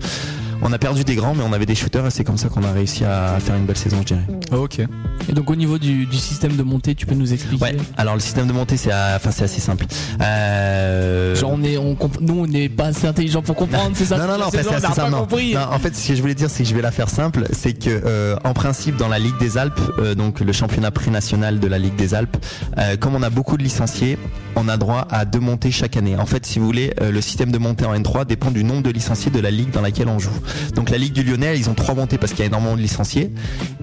on 0.66 0.72
a 0.72 0.78
perdu 0.78 1.04
des 1.04 1.16
grands, 1.16 1.36
mais 1.36 1.44
on 1.46 1.52
avait 1.52 1.66
des 1.66 1.76
shooters 1.76 2.06
et 2.08 2.10
c'est 2.10 2.24
comme 2.24 2.38
ça 2.38 2.48
qu'on 2.48 2.64
a 2.64 2.72
réussi 2.72 3.04
à 3.04 3.38
faire 3.42 3.56
une 3.56 3.66
belle 3.66 3.76
saison, 3.76 3.98
je 4.02 4.14
dirais. 4.14 4.24
Ok. 4.54 4.80
Et 5.28 5.34
donc 5.34 5.50
au 5.50 5.56
niveau 5.58 5.78
du, 5.78 6.06
du 6.06 6.18
système 6.18 6.56
de 6.56 6.64
montée, 6.64 6.96
tu 6.96 7.06
peux 7.06 7.16
nous 7.16 7.34
expliquer? 7.34 7.64
Ouais. 7.64 7.78
Alors 7.98 8.14
le 8.14 8.22
système 8.22 8.48
de 8.48 8.54
montée, 8.54 8.78
c'est 8.78 8.92
à- 8.92 9.14
enfin 9.18 9.32
c'est 9.32 9.44
assez 9.44 9.60
simple. 9.60 9.86
Euh... 10.22 11.36
Genre 11.36 11.52
on 11.52 11.64
est, 11.64 11.78
on 11.78 11.98
nous 12.22 12.40
on 12.40 12.48
n'est 12.48 12.70
pas 12.70 12.86
assez 12.88 13.08
intelligent 13.08 13.42
pour 13.42 13.56
comprendre, 13.56 13.92
c'est 13.96 14.06
ça? 14.06 14.18
Non, 14.18 14.28
non, 14.28 14.38
non, 14.38 14.46
c'est 14.52 14.60
assez 14.60 14.94
simple. 14.94 15.12
non. 15.12 15.28
Non, 15.30 15.74
en 15.74 15.80
fait, 15.80 15.96
ce 15.96 16.08
que 16.08 16.16
je 16.16 16.22
voulais 16.22 16.36
dire, 16.36 16.50
c'est 16.50 16.64
que 16.64 16.70
je 16.70 16.76
vais 16.76 16.82
la 16.82 16.92
faire 16.92 17.10
simple. 17.10 17.46
C'est 17.52 17.74
que, 17.74 17.90
euh, 18.06 18.36
en 18.44 18.54
principe, 18.54 18.96
dans 18.98 19.08
la 19.10 19.20
Ligue 19.20 19.38
des 19.40 19.58
Alpes, 19.58 19.80
euh, 20.00 20.16
donc 20.16 20.40
le 20.40 20.54
championnat 20.64 20.92
pré-national 20.92 21.60
de 21.60 21.68
la 21.68 21.78
Ligue 21.78 21.98
des 21.98 22.14
Alpes, 22.14 22.38
euh, 22.78 22.96
comme 22.96 23.16
on 23.16 23.22
a 23.22 23.30
beaucoup 23.30 23.58
de 23.58 23.64
licenciés, 23.64 24.18
on 24.56 24.70
a 24.70 24.78
droit 24.78 25.06
à 25.10 25.26
deux 25.26 25.42
montées 25.42 25.72
chaque 25.72 25.98
année. 25.98 26.16
En 26.16 26.26
fait, 26.26 26.46
si 26.46 26.58
vous 26.58 26.66
voulez, 26.66 26.94
euh, 27.02 27.12
le 27.12 27.20
système 27.20 27.52
de 27.52 27.58
montée 27.58 27.86
en 27.86 27.94
N3 27.94 28.26
dépend 28.26 28.50
du 28.50 28.64
nombre 28.64 28.82
de 28.84 28.90
licenciés 28.90 29.30
de 29.30 29.42
la 29.42 29.52
ligue 29.52 29.72
dans 29.72 29.82
laquelle 29.82 30.08
on 30.08 30.20
joue. 30.20 30.32
Donc 30.74 30.90
la 30.90 30.98
Ligue 30.98 31.12
du 31.12 31.24
Lyonnais, 31.24 31.58
ils 31.58 31.70
ont 31.70 31.74
trois 31.74 31.96
montées 31.96 32.18
parce 32.18 32.32
qu'il 32.32 32.40
y 32.40 32.44
a 32.44 32.46
énormément 32.46 32.78
de 32.78 32.82
licenciés. 32.82 33.30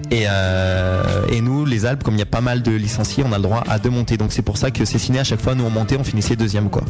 Et, 0.09 0.23
euh, 0.27 1.03
et 1.31 1.41
nous, 1.41 1.65
les 1.65 1.85
Alpes, 1.85 2.01
comme 2.01 2.15
il 2.15 2.19
y 2.19 2.23
a 2.23 2.25
pas 2.25 2.41
mal 2.41 2.63
de 2.63 2.71
licenciés, 2.71 3.23
on 3.27 3.31
a 3.31 3.37
le 3.37 3.43
droit 3.43 3.63
à 3.69 3.77
deux 3.77 3.91
montées. 3.91 4.17
Donc 4.17 4.31
c'est 4.31 4.41
pour 4.41 4.57
ça 4.57 4.71
que 4.71 4.83
Cessiné, 4.83 5.19
à 5.19 5.23
chaque 5.23 5.41
fois, 5.41 5.53
nous 5.53 5.63
on 5.63 5.69
montait, 5.69 5.97
on 5.99 6.03
finissait 6.03 6.35
deuxième, 6.35 6.71
quoi. 6.71 6.83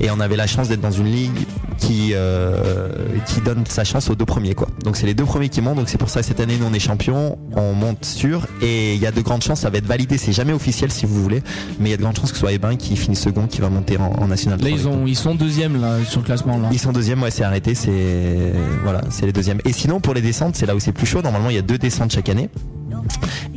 Et 0.00 0.10
on 0.10 0.18
avait 0.18 0.36
la 0.36 0.46
chance 0.46 0.68
d'être 0.68 0.80
dans 0.80 0.90
une 0.90 1.10
ligue 1.12 1.46
qui 1.78 2.10
euh, 2.12 2.88
qui 3.26 3.40
donne 3.40 3.64
sa 3.68 3.84
chance 3.84 4.10
aux 4.10 4.14
deux 4.14 4.24
premiers, 4.24 4.54
quoi. 4.54 4.68
Donc 4.84 4.96
c'est 4.96 5.06
les 5.06 5.14
deux 5.14 5.24
premiers 5.24 5.48
qui 5.48 5.60
montent. 5.60 5.76
Donc 5.76 5.88
c'est 5.88 5.98
pour 5.98 6.08
ça 6.08 6.20
que 6.20 6.26
cette 6.26 6.40
année, 6.40 6.56
nous 6.58 6.66
on 6.66 6.72
est 6.72 6.78
champion, 6.78 7.38
on 7.54 7.72
monte 7.72 8.04
sûr. 8.04 8.46
Et 8.62 8.94
il 8.94 9.00
y 9.00 9.06
a 9.06 9.12
de 9.12 9.20
grandes 9.20 9.42
chances, 9.42 9.60
ça 9.60 9.70
va 9.70 9.78
être 9.78 9.86
validé. 9.86 10.18
C'est 10.18 10.32
jamais 10.32 10.52
officiel 10.52 10.90
si 10.90 11.06
vous 11.06 11.22
voulez, 11.22 11.42
mais 11.78 11.88
il 11.88 11.90
y 11.90 11.94
a 11.94 11.96
de 11.96 12.02
grandes 12.02 12.16
chances 12.16 12.30
que 12.30 12.36
ce 12.36 12.40
soit 12.40 12.52
Ebin 12.52 12.76
qui 12.76 12.96
finit 12.96 13.16
second, 13.16 13.46
qui 13.46 13.60
va 13.60 13.68
monter 13.68 13.96
en, 13.96 14.12
en 14.12 14.28
national. 14.28 14.60
Là 14.60 14.68
3. 14.68 14.78
ils 14.78 14.88
ont, 14.88 15.06
ils 15.06 15.16
sont 15.16 15.34
deuxième 15.34 15.80
là 15.80 16.04
sur 16.04 16.20
le 16.20 16.26
classement 16.26 16.58
là. 16.58 16.68
Ils 16.72 16.78
sont 16.78 16.92
deuxième, 16.92 17.22
ouais, 17.22 17.30
c'est 17.30 17.44
arrêté, 17.44 17.74
c'est 17.74 18.52
voilà, 18.82 19.02
c'est 19.10 19.26
les 19.26 19.32
deuxièmes. 19.32 19.60
Et 19.64 19.72
sinon 19.72 20.00
pour 20.00 20.14
les 20.14 20.22
descentes, 20.22 20.56
c'est 20.56 20.66
là 20.66 20.74
où 20.74 20.80
c'est 20.80 20.92
plus 20.92 21.06
chaud. 21.06 21.22
Normalement, 21.22 21.50
il 21.50 21.56
y 21.56 21.58
a 21.58 21.62
deux 21.62 21.78
descentes 21.78 22.12
chaque 22.12 22.28
année. 22.28 22.48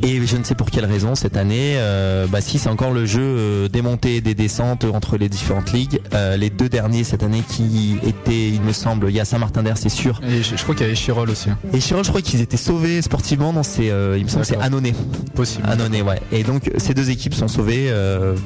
Et 0.02 0.24
je 0.26 0.36
ne 0.38 0.44
sais 0.44 0.54
pour 0.54 0.70
quelle 0.70 0.86
raison 0.86 1.14
cette 1.14 1.36
année, 1.36 1.74
euh, 1.76 2.26
bah 2.26 2.40
si 2.40 2.58
c'est 2.58 2.70
encore 2.70 2.90
le 2.92 3.04
jeu 3.04 3.20
euh, 3.22 3.68
des 3.68 3.82
montées 3.82 4.16
et 4.16 4.20
des 4.22 4.34
descentes 4.34 4.84
entre 4.84 5.18
les 5.18 5.28
différentes 5.28 5.72
ligues. 5.72 6.00
Euh, 6.14 6.38
les 6.38 6.48
deux 6.48 6.70
derniers 6.70 7.04
cette 7.04 7.22
année 7.22 7.42
qui 7.46 7.98
étaient, 8.06 8.48
il 8.48 8.62
me 8.62 8.72
semble, 8.72 9.10
il 9.10 9.14
y 9.16 9.20
a 9.20 9.26
Saint-Martin 9.26 9.62
d'Air, 9.62 9.76
c'est 9.76 9.90
sûr. 9.90 10.18
Et 10.26 10.42
je, 10.42 10.56
je 10.56 10.62
crois 10.62 10.74
qu'il 10.74 10.84
y 10.84 10.86
avait 10.86 10.96
Chirol 10.96 11.28
aussi. 11.28 11.50
hein. 11.50 11.58
Et 11.74 11.80
Chirol, 11.80 12.02
je 12.04 12.08
crois 12.08 12.22
qu'ils 12.22 12.40
étaient 12.40 12.56
sauvés 12.56 13.02
sportivement. 13.02 13.52
Non, 13.52 13.62
c'est, 13.62 13.90
euh, 13.90 14.16
il 14.16 14.24
me 14.24 14.28
semble, 14.28 14.42
que 14.42 14.48
c'est. 14.48 14.58
Annonay. 14.58 14.94
Possible. 15.34 15.64
Annonay, 15.68 16.00
ouais. 16.00 16.20
Et 16.32 16.44
donc 16.44 16.70
ces 16.78 16.94
deux 16.94 17.10
équipes 17.10 17.34
sont 17.34 17.48
sauvées 17.48 17.92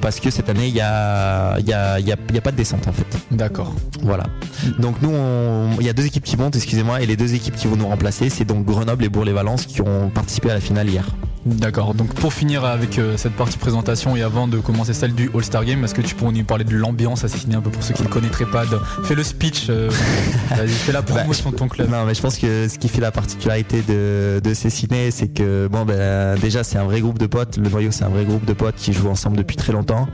parce 0.01 0.19
que 0.19 0.31
cette 0.31 0.49
année 0.49 0.67
il 0.67 0.75
y 0.75 0.81
a, 0.81 1.59
il 1.61 1.69
y 1.69 1.73
a, 1.73 2.01
il 2.01 2.07
y 2.09 2.13
a, 2.13 2.17
il 2.31 2.35
y 2.35 2.39
a 2.39 2.43
pas 2.43 2.51
de 2.53 2.57
descente 2.57 2.89
en 2.89 2.93
fait. 2.93 3.07
D'accord. 3.31 3.73
Voilà. 4.03 4.25
Donc 4.81 4.97
nous, 5.03 5.11
on- 5.13 5.71
il 5.79 5.87
y 5.87 5.89
a 5.89 5.93
deux 5.93 6.07
équipes 6.07 6.25
qui 6.25 6.37
montent, 6.37 6.57
excusez-moi, 6.57 7.01
et 7.01 7.07
les 7.07 7.17
deux 7.17 7.35
équipes 7.35 7.55
qui 7.55 7.69
vont 7.69 7.77
nous 7.77 7.87
remplacer, 7.87 8.29
c'est 8.29 8.45
donc 8.45 8.65
Grenoble 8.65 9.05
et 9.05 9.09
Bourg-les-Valence 9.09 9.67
qui 9.67 9.81
ont 9.83 10.11
participé 10.11 10.51
à 10.51 10.55
la 10.55 10.61
finale 10.61 10.74
hier. 10.83 11.05
D'accord, 11.47 11.93
donc 11.93 12.15
pour 12.15 12.33
finir 12.33 12.65
avec 12.65 12.99
euh, 12.99 13.19
cette 13.19 13.35
partie 13.35 13.59
présentation 13.59 14.17
et 14.17 14.23
avant 14.23 14.49
de 14.49 14.59
commencer 14.61 14.95
celle 14.95 15.15
du 15.15 15.31
All-Star 15.35 15.67
Game, 15.67 15.85
est-ce 15.85 15.95
que 15.95 16.01
tu 16.01 16.15
pourrais 16.15 16.33
nous 16.33 16.43
parler 16.43 16.65
de 16.65 16.75
l'ambiance 16.75 17.23
assassinée 17.23 17.55
un 17.55 17.61
peu 17.61 17.69
pour 17.69 17.83
ceux 17.83 17.93
qui 17.93 18.03
ne 18.03 18.09
connaîtraient 18.09 18.47
pas 18.47 18.65
de... 18.65 18.79
Fais 19.05 19.15
le 19.15 19.23
speech, 19.23 19.67
euh, 19.69 19.91
fais 20.67 20.93
la 20.93 21.03
promotion 21.03 21.51
de 21.51 21.57
ton 21.57 21.69
club. 21.69 21.91
Non, 21.91 22.07
mais 22.07 22.15
je 22.15 22.23
pense 22.23 22.39
que 22.39 22.67
ce 22.67 22.79
qui 22.79 22.89
fait 22.89 23.03
la 23.03 23.13
particularité 23.13 23.83
de, 23.83 24.41
de 24.43 24.55
ces 24.55 24.71
ciné, 24.71 25.11
c'est 25.11 25.29
que 25.29 25.69
bon, 25.71 25.85
ben, 25.85 26.39
déjà 26.39 26.65
c'est 26.65 26.79
un 26.79 26.85
vrai 26.85 27.03
groupe 27.03 27.19
de 27.19 27.27
potes. 27.27 27.59
Le 27.59 27.69
noyau, 27.69 27.91
c'est 27.91 28.05
un 28.05 28.09
vrai 28.09 28.25
groupe 28.25 28.47
de 28.47 28.55
potes 28.55 28.77
qui 28.77 28.95
jouent 28.95 29.11
ensemble 29.11 29.37
depuis 29.37 29.57
très 29.57 29.75
longtemps. 29.75 30.09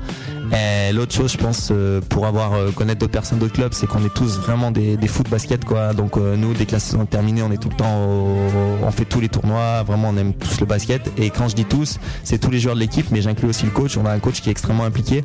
Et 0.52 0.92
l'autre 0.92 1.14
chose, 1.14 1.32
je 1.32 1.38
pense, 1.38 1.68
euh, 1.70 2.00
pour 2.08 2.26
avoir 2.26 2.54
euh, 2.54 2.70
connaître 2.72 2.98
d'autres 2.98 3.12
personnes 3.12 3.38
d'autres 3.38 3.52
clubs, 3.54 3.72
c'est 3.72 3.86
qu'on 3.86 4.04
est 4.04 4.12
tous 4.12 4.38
vraiment 4.38 4.70
des, 4.70 4.96
des 4.96 5.06
foot 5.08 5.28
basket 5.30 5.64
quoi. 5.64 5.94
Donc 5.94 6.16
euh, 6.16 6.36
nous, 6.36 6.54
dès 6.54 6.66
que 6.66 6.72
la 6.72 6.80
saison 6.80 7.02
est 7.04 7.06
terminée, 7.10 7.42
on 7.42 7.52
est 7.52 7.56
tout 7.62 7.68
le 7.68 7.76
temps, 7.76 8.04
au- 8.06 8.84
on 8.86 8.90
fait 8.90 9.04
tous 9.04 9.20
les 9.20 9.28
tournois. 9.28 9.82
Vraiment, 9.84 10.08
on 10.10 10.16
aime 10.16 10.32
tous 10.34 10.58
le 10.60 10.66
basket. 10.66 11.10
Et 11.18 11.30
quand 11.30 11.48
je 11.48 11.54
dis 11.54 11.64
tous, 11.64 11.98
c'est 12.24 12.38
tous 12.38 12.50
les 12.50 12.58
joueurs 12.60 12.74
de 12.74 12.80
l'équipe, 12.80 13.06
mais 13.12 13.22
j'inclus 13.22 13.48
aussi 13.48 13.64
le 13.64 13.70
coach. 13.70 13.96
On 13.96 14.06
a 14.06 14.10
un 14.10 14.18
coach 14.18 14.40
qui 14.40 14.48
est 14.48 14.52
extrêmement 14.52 14.84
impliqué. 14.84 15.22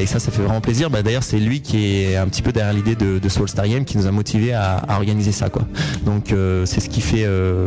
Et 0.00 0.06
ça, 0.06 0.18
ça 0.20 0.30
fait 0.30 0.42
vraiment 0.42 0.60
plaisir. 0.60 0.90
Bah, 0.90 1.02
D'ailleurs, 1.02 1.22
c'est 1.22 1.38
lui 1.38 1.60
qui 1.60 2.02
est 2.04 2.16
un 2.16 2.26
petit 2.28 2.42
peu 2.42 2.52
derrière 2.52 2.72
l'idée 2.72 2.94
de, 2.94 3.18
de 3.18 3.28
ce 3.28 3.40
All-Star 3.40 3.68
Game, 3.68 3.84
qui 3.84 3.98
nous 3.98 4.06
a 4.06 4.10
motivés 4.10 4.52
à, 4.52 4.76
à 4.76 4.96
organiser 4.96 5.32
ça 5.32 5.48
quoi. 5.50 5.62
Donc 6.04 6.34
c'est 6.64 6.80
ce 6.80 6.88
qui 6.88 7.00
fait 7.00 7.26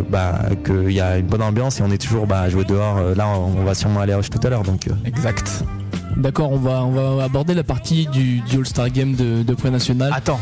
bah, 0.09 0.39
qu'il 0.65 0.91
y 0.91 1.01
a 1.01 1.17
une 1.17 1.27
bonne 1.27 1.41
ambiance 1.43 1.79
et 1.79 1.83
on 1.83 1.91
est 1.91 1.97
toujours 1.97 2.25
bah, 2.27 2.39
à 2.41 2.49
jouer 2.49 2.63
dehors. 2.65 2.99
Là, 3.15 3.27
on, 3.27 3.63
va 3.63 3.73
sûrement 3.75 3.99
aller 4.01 4.13
à 4.13 4.17
Roche 4.17 4.29
tout 4.29 4.39
à 4.45 4.49
l'heure. 4.49 4.63
Donc 4.63 4.87
Exact. 5.05 5.63
D'accord, 6.17 6.51
on 6.51 6.57
va, 6.57 6.83
on 6.83 7.15
va 7.17 7.23
aborder 7.23 7.53
la 7.53 7.63
partie 7.63 8.05
du, 8.07 8.39
du 8.41 8.57
All-Star 8.57 8.89
Game 8.89 9.15
de, 9.15 9.43
de 9.43 9.53
pré-national. 9.53 10.11
Attends. 10.13 10.39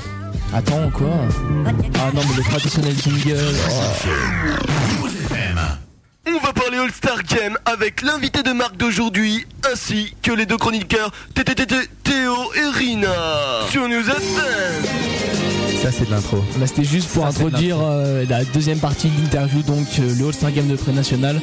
Attends, 0.54 0.90
quoi 0.94 1.08
Ah 1.96 2.10
non, 2.14 2.22
mais 2.30 2.36
le 2.38 2.44
traditionnel 2.44 2.94
jingle. 3.02 3.38
oh. 3.70 4.08
On 6.28 6.40
va 6.46 6.54
parler 6.54 6.78
All-Star 6.78 7.24
Game 7.24 7.58
avec 7.66 8.02
l'invité 8.04 8.44
de 8.44 8.52
marque 8.52 8.78
d'aujourd'hui, 8.78 9.46
ainsi 9.72 10.14
que 10.22 10.32
les 10.32 10.46
deux 10.46 10.58
chroniqueurs 10.58 11.12
TTTT 11.34 11.76
Théo 12.04 12.36
et 12.56 12.78
Rina 12.78 13.08
sur 13.70 13.88
News 13.88 14.02
FM. 14.02 14.22
ça, 15.82 15.92
c'est 15.92 16.06
de 16.06 16.12
l'intro. 16.12 16.44
Bah, 16.58 16.68
C'était 16.68 16.84
juste 16.84 17.10
pour 17.12 17.24
Ça, 17.26 17.32
c'est 17.32 17.40
de 17.44 17.48
introduire 17.48 17.78
euh, 17.82 18.24
la 18.30 18.44
deuxième 18.46 18.78
partie 18.80 19.10
de 19.10 19.22
l'interview, 19.22 19.62
donc 19.64 19.88
euh, 20.00 20.14
le 20.20 20.28
All-Star 20.28 20.52
Game 20.52 20.68
de 20.68 20.76
pré-national. 20.76 21.42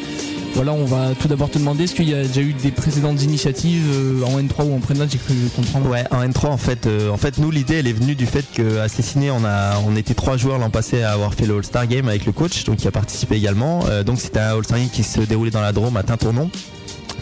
Voilà, 0.55 0.73
on 0.73 0.85
va 0.85 1.15
tout 1.15 1.29
d'abord 1.29 1.51
te 1.51 1.59
demander 1.59 1.85
est-ce 1.85 1.95
qu'il 1.95 2.09
y 2.09 2.15
a 2.15 2.23
déjà 2.23 2.41
eu 2.41 2.53
des 2.53 2.71
précédentes 2.71 3.23
initiatives 3.23 3.85
euh, 3.93 4.25
en 4.25 4.41
N3 4.41 4.69
ou 4.69 4.75
en 4.75 4.81
pré 4.81 4.95
j'ai 5.09 5.19
cru 5.19 5.35
comprendre? 5.55 5.89
Ouais, 5.89 6.05
en 6.11 6.23
N3 6.23 6.47
en 6.47 6.57
fait, 6.57 6.87
euh, 6.87 7.11
en 7.11 7.17
fait 7.17 7.39
nous 7.39 7.51
l'idée 7.51 7.75
elle 7.75 7.87
est 7.87 7.93
venue 7.93 8.15
du 8.15 8.27
fait 8.27 8.45
que 8.53 8.79
à 8.79 8.89
Cessiné 8.89 9.31
on 9.31 9.43
on 9.87 9.97
était 9.97 10.15
trois 10.15 10.37
joueurs 10.37 10.59
l'an 10.59 10.71
passé 10.71 11.03
à 11.03 11.13
avoir 11.13 11.35
fait 11.35 11.47
le 11.47 11.57
All-Star 11.57 11.87
Game 11.87 12.09
avec 12.09 12.27
le 12.27 12.33
coach, 12.33 12.65
donc 12.65 12.77
qui 12.77 12.89
a 12.89 12.91
participé 12.91 13.37
également. 13.37 13.85
Euh, 13.87 14.03
donc 14.03 14.21
c'était 14.21 14.41
un 14.41 14.57
All-Star 14.57 14.79
Game 14.79 14.91
qui 14.91 15.05
se 15.05 15.21
déroulait 15.21 15.51
dans 15.51 15.61
la 15.61 15.73
Drôme 15.73 15.97
à 15.97 16.03
Tintournon. 16.03 16.51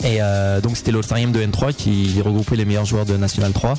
Et 0.04 0.18
euh, 0.20 0.60
donc 0.60 0.76
c'était 0.76 0.92
l'All-Star 0.92 1.18
de 1.18 1.40
N3 1.42 1.72
qui 1.74 2.20
regroupait 2.22 2.56
les 2.56 2.64
meilleurs 2.64 2.84
joueurs 2.84 3.06
de 3.06 3.16
National 3.16 3.52
3. 3.52 3.74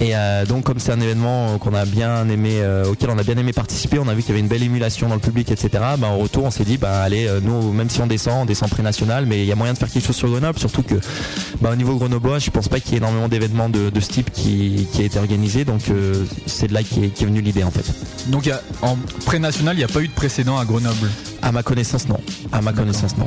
Et 0.00 0.14
euh, 0.14 0.44
donc 0.46 0.64
comme 0.64 0.78
c'est 0.78 0.92
un 0.92 1.00
événement 1.00 1.58
qu'on 1.58 1.74
a 1.74 1.84
bien 1.86 2.28
aimé, 2.28 2.56
euh, 2.56 2.84
auquel 2.84 3.10
on 3.10 3.18
a 3.18 3.22
bien 3.22 3.36
aimé 3.36 3.52
participer, 3.52 3.98
on 3.98 4.06
a 4.08 4.14
vu 4.14 4.20
qu'il 4.22 4.30
y 4.30 4.32
avait 4.32 4.40
une 4.40 4.48
belle 4.48 4.62
émulation 4.62 5.08
dans 5.08 5.14
le 5.14 5.20
public, 5.20 5.50
etc. 5.50 5.68
Bah, 5.98 6.08
en 6.08 6.18
retour 6.18 6.44
on 6.44 6.50
s'est 6.50 6.64
dit 6.64 6.76
bah 6.76 7.00
allez, 7.02 7.28
nous 7.42 7.72
même 7.72 7.88
si 7.90 8.00
on 8.02 8.06
descend, 8.06 8.42
on 8.42 8.44
descend 8.44 8.68
pré-national, 8.70 9.26
mais 9.26 9.40
il 9.42 9.46
y 9.46 9.52
a 9.52 9.56
moyen 9.56 9.72
de 9.72 9.78
faire 9.78 9.90
quelque 9.90 10.06
chose 10.06 10.16
sur 10.16 10.28
Grenoble, 10.28 10.58
surtout 10.58 10.82
que 10.82 10.94
bah, 11.60 11.70
au 11.72 11.76
niveau 11.76 11.96
grenoblois, 11.96 12.38
je 12.38 12.50
pense 12.50 12.68
pas 12.68 12.78
qu'il 12.80 12.92
y 12.92 12.94
ait 12.94 12.98
énormément 12.98 13.28
d'événements 13.28 13.68
de, 13.70 13.90
de 13.90 14.00
ce 14.00 14.08
type 14.10 14.30
qui, 14.32 14.86
qui 14.92 15.02
a 15.02 15.04
été 15.04 15.18
organisé, 15.18 15.64
donc 15.64 15.80
c'est 16.46 16.68
de 16.68 16.74
là 16.74 16.82
qu'est 16.82 17.06
est 17.06 17.24
venue 17.24 17.40
l'idée 17.40 17.64
en 17.64 17.70
fait. 17.70 17.84
Donc 18.28 18.46
il 18.46 18.50
y 18.50 18.52
a- 18.52 18.62
en 18.82 18.96
pré-national, 19.24 19.74
il 19.76 19.78
n'y 19.78 19.84
a 19.84 19.88
pas 19.88 20.00
eu 20.02 20.08
de 20.08 20.12
précédent 20.14 20.58
à 20.58 20.64
Grenoble? 20.64 21.08
À 21.42 21.52
ma 21.52 21.62
connaissance, 21.62 22.08
non. 22.08 22.18
À 22.52 22.60
ma 22.60 22.72
connaissance, 22.72 23.16
non. 23.18 23.26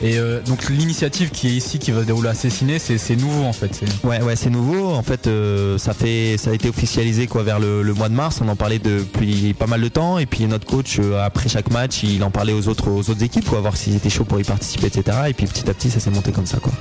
Et 0.00 0.16
euh, 0.18 0.40
donc 0.42 0.68
l'initiative 0.68 1.30
qui 1.30 1.48
est 1.48 1.56
ici, 1.68 1.78
qui 1.78 1.90
va 1.90 2.00
se 2.00 2.06
dérouler 2.06 2.30
à 2.30 2.34
Cessiné, 2.34 2.78
c'est 2.78 3.16
nouveau 3.16 3.44
en 3.44 3.52
fait. 3.52 3.82
Ouais, 4.02 4.22
ouais, 4.22 4.36
c'est 4.36 4.48
nouveau. 4.48 4.88
En 4.94 5.02
fait, 5.02 5.26
euh, 5.26 5.76
ça 5.76 5.92
fait, 5.92 6.36
ça 6.38 6.50
a 6.50 6.54
été 6.54 6.68
officialisé 6.68 7.26
quoi 7.26 7.42
vers 7.42 7.60
le, 7.60 7.82
le 7.82 7.94
mois 7.94 8.08
de 8.08 8.14
mars. 8.14 8.40
On 8.42 8.48
en 8.48 8.56
parlait 8.56 8.78
depuis 8.78 9.52
pas 9.52 9.66
mal 9.66 9.82
de 9.82 9.88
temps. 9.88 10.18
Et 10.18 10.24
puis 10.24 10.46
notre 10.46 10.66
coach, 10.66 10.98
euh, 10.98 11.22
après 11.22 11.48
chaque 11.50 11.70
match, 11.70 12.02
il 12.02 12.24
en 12.24 12.30
parlait 12.30 12.54
aux 12.54 12.68
autres, 12.68 12.90
aux 12.90 13.10
autres 13.10 13.22
équipes, 13.22 13.44
quoi, 13.44 13.60
voir 13.60 13.76
s'ils 13.76 13.94
étaient 13.96 14.08
chauds 14.08 14.24
pour 14.24 14.40
y 14.40 14.44
participer, 14.44 14.86
etc. 14.86 15.18
Et 15.28 15.34
puis 15.34 15.46
petit 15.46 15.68
à 15.68 15.74
petit, 15.74 15.90
ça 15.90 16.00
s'est 16.00 16.10
monté 16.10 16.32
comme 16.32 16.46
ça, 16.46 16.56
quoi. 16.58 16.72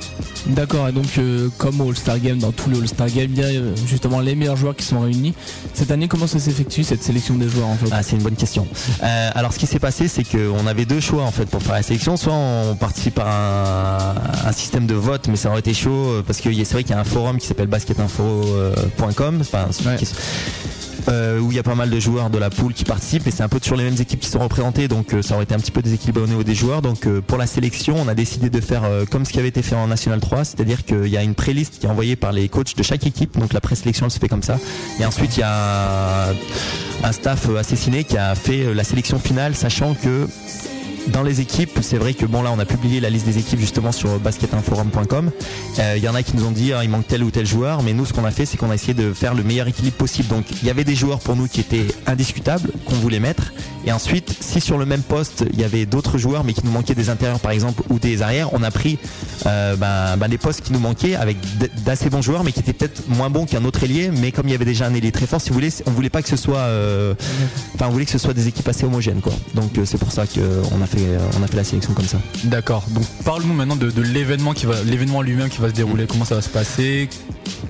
D'accord, 0.47 0.88
et 0.88 0.93
donc 0.93 1.18
euh, 1.18 1.49
comme 1.57 1.81
au 1.81 1.89
All-Star 1.89 2.19
Game, 2.19 2.38
dans 2.38 2.53
tous 2.53 2.69
les 2.69 2.80
All-Star 2.80 3.09
Game, 3.09 3.31
il 3.35 3.39
y 3.39 3.43
a 3.43 3.61
justement 3.85 4.22
les 4.22 4.35
meilleurs 4.35 4.55
joueurs 4.55 4.76
qui 4.76 4.85
sont 4.85 5.01
réunis. 5.01 5.34
Cette 5.73 5.91
année, 5.91 6.07
comment 6.07 6.27
ça 6.27 6.39
s'effectue 6.39 6.84
cette 6.84 7.03
sélection 7.03 7.35
des 7.35 7.49
joueurs 7.49 7.68
en 7.68 7.76
fait? 7.76 7.88
Ah, 7.91 8.03
c'est 8.03 8.15
une 8.15 8.23
bonne 8.23 8.35
question. 8.35 8.65
Euh, 9.03 9.30
alors, 9.35 9.51
ce 9.51 9.59
qui 9.59 9.68
s'est 9.68 9.80
passé, 9.80 10.07
c'est 10.07 10.23
qu'on 10.23 10.65
avait 10.65 10.85
deux 10.85 11.01
choix 11.01 11.23
en 11.23 11.31
fait 11.31 11.45
pour 11.45 11.61
faire 11.61 11.73
la 11.73 11.84
sélection. 11.84 12.15
Soit 12.15 12.34
on 12.34 12.76
participe 12.76 13.15
par 13.15 13.27
un, 13.27 14.15
un 14.47 14.51
système 14.51 14.76
de 14.85 14.93
vote, 14.93 15.27
mais 15.29 15.35
ça 15.37 15.49
aurait 15.49 15.61
été 15.61 15.73
chaud 15.73 15.89
euh, 16.11 16.23
parce 16.25 16.39
que 16.41 16.53
c'est 16.53 16.73
vrai 16.73 16.83
qu'il 16.83 16.91
y 16.91 16.97
a 16.97 16.99
un 16.99 17.03
forum 17.05 17.37
qui 17.39 17.47
s'appelle 17.47 17.67
basketinfo.com, 17.67 19.37
enfin, 19.41 19.67
qui- 19.97 20.07
euh, 21.09 21.39
où 21.39 21.51
il 21.51 21.55
y 21.55 21.59
a 21.59 21.63
pas 21.63 21.75
mal 21.75 21.89
de 21.89 21.99
joueurs 22.01 22.29
de 22.29 22.37
la 22.37 22.49
poule 22.49 22.73
qui 22.73 22.83
participent 22.83 23.25
et 23.27 23.31
c'est 23.31 23.43
un 23.43 23.47
peu 23.47 23.61
toujours 23.61 23.77
les 23.77 23.85
mêmes 23.85 23.95
équipes 23.97 24.19
qui 24.19 24.29
sont 24.29 24.39
représentées 24.39 24.89
donc 24.89 25.13
euh, 25.13 25.21
ça 25.21 25.35
aurait 25.35 25.45
été 25.45 25.55
un 25.55 25.57
petit 25.59 25.71
peu 25.71 25.81
déséquilibré 25.81 26.21
au 26.23 26.27
niveau 26.27 26.43
des 26.43 26.55
joueurs. 26.55 26.81
Donc 26.81 27.07
euh, 27.07 27.21
pour 27.21 27.37
la 27.37 27.47
sélection 27.47 27.95
on 27.97 28.09
a 28.09 28.13
décidé 28.13 28.49
de 28.49 28.59
faire 28.59 28.83
euh, 28.83 29.05
comme 29.09 29.23
ce 29.23 29.31
qui 29.31 29.39
avait 29.39 29.47
été 29.47 29.61
fait 29.61 29.75
en 29.75 29.87
National 29.87 30.19
3 30.19 30.43
c'est-à-dire 30.43 30.83
qu'il 30.83 31.07
y 31.07 31.15
a 31.15 31.23
une 31.23 31.33
pré-liste 31.33 31.79
qui 31.79 31.85
est 31.85 31.89
envoyée 31.89 32.17
par 32.17 32.33
les 32.33 32.49
coachs 32.49 32.75
de 32.75 32.83
chaque 32.83 33.07
équipe 33.07 33.39
donc 33.39 33.53
la 33.53 33.61
présélection 33.61 34.07
elle 34.07 34.11
se 34.11 34.19
fait 34.19 34.27
comme 34.27 34.43
ça. 34.43 34.59
Et 34.99 35.05
ensuite 35.05 35.37
il 35.37 35.41
y 35.41 35.43
a 35.43 36.31
un, 37.03 37.11
staff 37.13 37.47
euh, 37.49 37.57
assassiné 37.57 38.03
qui 38.03 38.17
a 38.17 38.35
fait 38.35 38.63
euh, 38.65 38.73
la 38.73 38.83
sélection 38.83 39.17
finale 39.17 39.55
sachant 39.55 39.93
que 39.93 40.27
dans 41.07 41.23
les 41.23 41.41
équipes, 41.41 41.79
c'est 41.81 41.97
vrai 41.97 42.13
que 42.13 42.25
bon 42.25 42.41
là 42.41 42.51
on 42.51 42.59
a 42.59 42.65
publié 42.65 42.99
la 42.99 43.09
liste 43.09 43.25
des 43.25 43.38
équipes 43.38 43.59
justement 43.59 43.91
sur 43.91 44.19
basketinforum.com. 44.19 45.31
Euh, 45.79 45.93
Il 45.97 46.03
y 46.03 46.09
en 46.09 46.15
a 46.15 46.23
qui 46.23 46.35
nous 46.35 46.45
ont 46.45 46.51
dit 46.51 46.73
ah, 46.73 46.84
il 46.84 46.89
manque 46.89 47.07
tel 47.07 47.23
ou 47.23 47.31
tel 47.31 47.45
joueur, 47.45 47.84
mais 47.84 47.93
nous 47.93 48.05
ce 48.05 48.13
qu'on 48.13 48.25
a 48.25 48.31
fait 48.31 48.45
c'est 48.45 48.57
qu'on 48.57 48.71
a 48.71 48.75
essayé 48.75 48.93
de 48.93 49.13
faire 49.13 49.34
le 49.34 49.43
meilleur 49.43 49.67
équilibre 49.67 49.97
possible. 49.97 50.27
Donc 50.29 50.45
il 50.61 50.67
y 50.67 50.69
avait 50.69 50.84
des 50.84 50.95
joueurs 50.95 51.19
pour 51.19 51.35
nous 51.35 51.47
qui 51.47 51.59
étaient 51.59 51.88
indiscutables, 52.05 52.71
qu'on 52.85 52.95
voulait 52.95 53.19
mettre. 53.19 53.53
Et 53.85 53.91
ensuite, 53.91 54.35
si 54.41 54.59
sur 54.59 54.77
le 54.77 54.85
même 54.85 55.01
poste 55.01 55.45
il 55.53 55.59
y 55.59 55.63
avait 55.63 55.85
d'autres 55.85 56.17
joueurs 56.17 56.43
mais 56.43 56.53
qui 56.53 56.61
nous 56.65 56.71
manquaient 56.71 56.95
des 56.95 57.09
intérieurs 57.09 57.39
par 57.39 57.51
exemple 57.51 57.84
ou 57.89 57.99
des 57.99 58.21
arrières, 58.21 58.53
on 58.53 58.63
a 58.63 58.71
pris 58.71 58.97
euh, 59.45 59.75
ben, 59.75 60.17
ben, 60.17 60.38
postes 60.38 60.61
qui 60.61 60.73
nous 60.73 60.79
manquaient 60.79 61.15
avec 61.15 61.38
d'assez 61.84 62.09
bons 62.09 62.21
joueurs 62.21 62.43
mais 62.43 62.51
qui 62.51 62.59
étaient 62.59 62.73
peut-être 62.73 63.07
moins 63.09 63.29
bons 63.29 63.45
qu'un 63.45 63.63
autre 63.65 63.84
ailier. 63.84 64.11
Mais 64.11 64.31
comme 64.31 64.47
il 64.47 64.51
y 64.51 64.55
avait 64.55 64.65
déjà 64.65 64.85
un 64.85 64.93
ailier 64.93 65.11
très 65.11 65.25
fort, 65.25 65.41
si 65.41 65.49
vous 65.49 65.55
voulez, 65.55 65.69
on 65.85 65.91
voulait 65.91 66.09
pas 66.09 66.21
que 66.21 66.29
ce 66.29 66.35
soit, 66.35 66.59
euh, 66.59 67.13
enfin 67.75 67.88
on 67.88 67.91
voulait 67.91 68.05
que 68.05 68.11
ce 68.11 68.17
soit 68.17 68.34
des 68.34 68.47
équipes 68.47 68.67
assez 68.67 68.85
homogènes. 68.85 69.21
Donc 69.55 69.77
euh, 69.77 69.85
c'est 69.85 69.97
pour 69.97 70.11
ça 70.11 70.25
qu'on 70.25 70.81
a 70.81 70.85
fait, 70.85 70.96
euh, 70.99 71.19
on 71.39 71.43
a 71.43 71.47
fait 71.47 71.57
la 71.57 71.63
sélection 71.63 71.93
comme 71.93 72.05
ça. 72.05 72.17
D'accord. 72.45 72.83
Donc 72.89 73.03
parle-nous 73.25 73.53
maintenant 73.53 73.75
de, 73.75 73.91
de 73.91 74.01
l'événement 74.01 74.53
qui 74.53 74.65
va, 74.65 74.75
l'événement 74.83 75.21
lui-même 75.21 75.49
qui 75.49 75.59
va 75.59 75.69
se 75.69 75.73
dérouler. 75.73 76.07
Comment 76.07 76.25
ça 76.25 76.35
va 76.35 76.41
se 76.41 76.49
passer? 76.49 77.09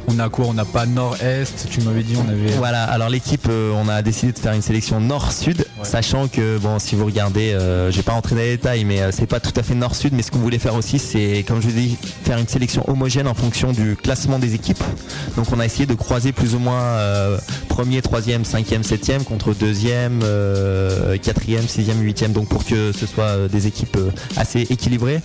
On 0.08 0.20
a 0.20 0.30
quoi? 0.30 0.46
On 0.48 0.54
n'a 0.54 0.66
pas 0.66 0.86
nord-est? 0.86 1.68
Tu 1.70 1.82
m'avais 1.82 2.04
dit 2.04 2.16
on 2.18 2.28
avait. 2.30 2.52
Voilà, 2.58 2.84
alors 2.84 3.10
l'équipe, 3.10 3.48
euh, 3.50 3.72
on 3.76 3.88
a 3.90 4.02
décidé 4.02 4.32
de 4.32 4.40
faire 4.40 4.54
une 4.54 4.62
sélection 4.62 5.00
nord-sud, 5.00 5.66
sachant 5.84 6.28
que, 6.28 6.58
bon, 6.58 6.80
si 6.80 6.96
vous 6.96 7.06
regardez, 7.06 7.52
euh, 7.52 7.92
je 7.92 7.98
vais 7.98 8.04
pas 8.04 8.14
rentrer 8.14 8.36
dans 8.36 8.42
les 8.42 8.58
détails, 8.58 8.86
mais 8.86 9.02
euh, 9.02 9.12
c'est 9.12 9.28
pas 9.28 9.40
tout 9.40 9.52
à 9.56 9.64
fait 9.64 9.76
nord-sud, 9.76 10.14
mais 10.14 10.24
ce 10.24 10.32
qu'on 10.32 10.40
voulait 10.40 10.60
faire 10.60 10.76
aussi, 10.76 10.98
c'est, 10.98 11.44
comme 11.48 11.62
je 11.62 11.68
vous 11.68 11.74
dis, 11.74 11.98
faire 12.24 12.38
une 12.38 12.48
sélection 12.48 12.90
homogène 12.90 13.28
en 13.28 13.34
fonction 13.34 13.72
du 13.72 13.96
classement 13.96 14.40
des 14.40 14.56
équipes. 14.56 14.84
Donc 15.36 15.48
on 15.54 15.60
a 15.60 15.66
essayé 15.66 15.86
de 15.86 15.94
croiser 15.94 16.32
plus 16.32 16.56
ou 16.56 16.60
moins 16.60 16.98
premier, 17.68 18.02
troisième, 18.02 18.46
cinquième, 18.46 18.84
septième 18.84 19.24
contre 19.24 19.54
deuxième, 19.54 20.22
quatrième, 21.22 21.68
sixième, 21.68 22.02
huitième, 22.02 22.32
donc 22.32 22.48
pour 22.48 22.66
que 22.66 22.92
ce 22.92 23.06
soit 23.08 23.24
euh, 23.24 23.48
des 23.48 23.68
équipes 23.68 23.98
euh, 23.98 24.12
assez 24.36 24.62
équilibrées. 24.70 25.22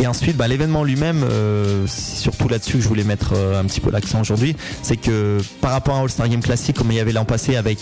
Et 0.00 0.06
ensuite, 0.06 0.36
bah, 0.36 0.48
l'événement 0.48 0.84
lui-même, 0.84 1.24
euh, 1.30 1.86
surtout 1.86 2.48
là-dessus 2.48 2.78
que 2.78 2.82
je 2.82 2.88
voulais 2.88 3.04
mettre 3.04 3.34
un 3.34 3.64
petit 3.64 3.80
peu 3.80 3.90
l'accent 3.90 4.20
aujourd'hui, 4.20 4.56
c'est 4.82 4.96
que 4.96 5.38
par 5.60 5.72
rapport 5.72 5.96
à 5.96 5.98
un 5.98 6.02
All-Star 6.02 6.28
Game 6.28 6.42
classique 6.42 6.76
comme 6.76 6.90
il 6.90 6.96
y 6.96 7.00
avait 7.00 7.12
l'an 7.12 7.24
passé 7.24 7.56
avec 7.56 7.78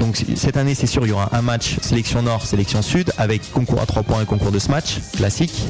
donc 0.00 0.24
cette 0.34 0.56
année 0.56 0.74
c'est 0.74 0.86
sûr 0.86 1.06
il 1.06 1.10
y 1.10 1.12
aura 1.12 1.28
un 1.32 1.42
match 1.42 1.76
sélection 1.82 2.22
nord, 2.22 2.46
sélection 2.46 2.80
sud 2.80 3.12
avec 3.18 3.52
concours 3.52 3.82
à 3.82 3.86
3 3.86 4.02
points 4.02 4.22
et 4.22 4.24
concours 4.24 4.50
de 4.50 4.58
ce 4.58 4.70
match 4.70 4.98
classique. 5.14 5.62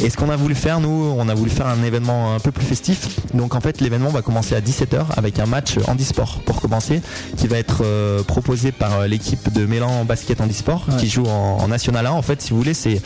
Et 0.00 0.08
ce 0.08 0.16
qu'on 0.16 0.30
a 0.30 0.36
voulu 0.36 0.54
faire 0.54 0.80
nous, 0.80 1.14
on 1.16 1.28
a 1.28 1.34
voulu 1.34 1.50
faire 1.50 1.66
un 1.66 1.82
événement 1.82 2.34
un 2.34 2.40
peu 2.40 2.50
plus 2.50 2.64
festif. 2.64 3.08
Donc 3.34 3.54
en 3.54 3.60
fait 3.60 3.82
l'événement 3.82 4.08
va 4.08 4.22
commencer 4.22 4.54
à 4.54 4.60
17h 4.60 5.04
avec 5.16 5.38
un 5.38 5.46
match 5.46 5.76
handisport 5.86 6.40
pour 6.46 6.62
commencer 6.62 7.02
qui 7.36 7.46
va 7.46 7.58
être 7.58 7.82
euh, 7.84 8.22
proposé 8.22 8.72
par 8.72 9.06
l'équipe 9.06 9.52
de 9.52 9.66
Mélan 9.66 10.04
basket 10.06 10.40
handisport 10.40 10.86
qui 10.98 11.08
joue 11.08 11.26
en, 11.26 11.58
en 11.60 11.68
National 11.68 12.06
1. 12.06 12.10
En 12.10 12.22
fait 12.22 12.40
si 12.40 12.50
vous 12.50 12.58
c'est 12.72 13.00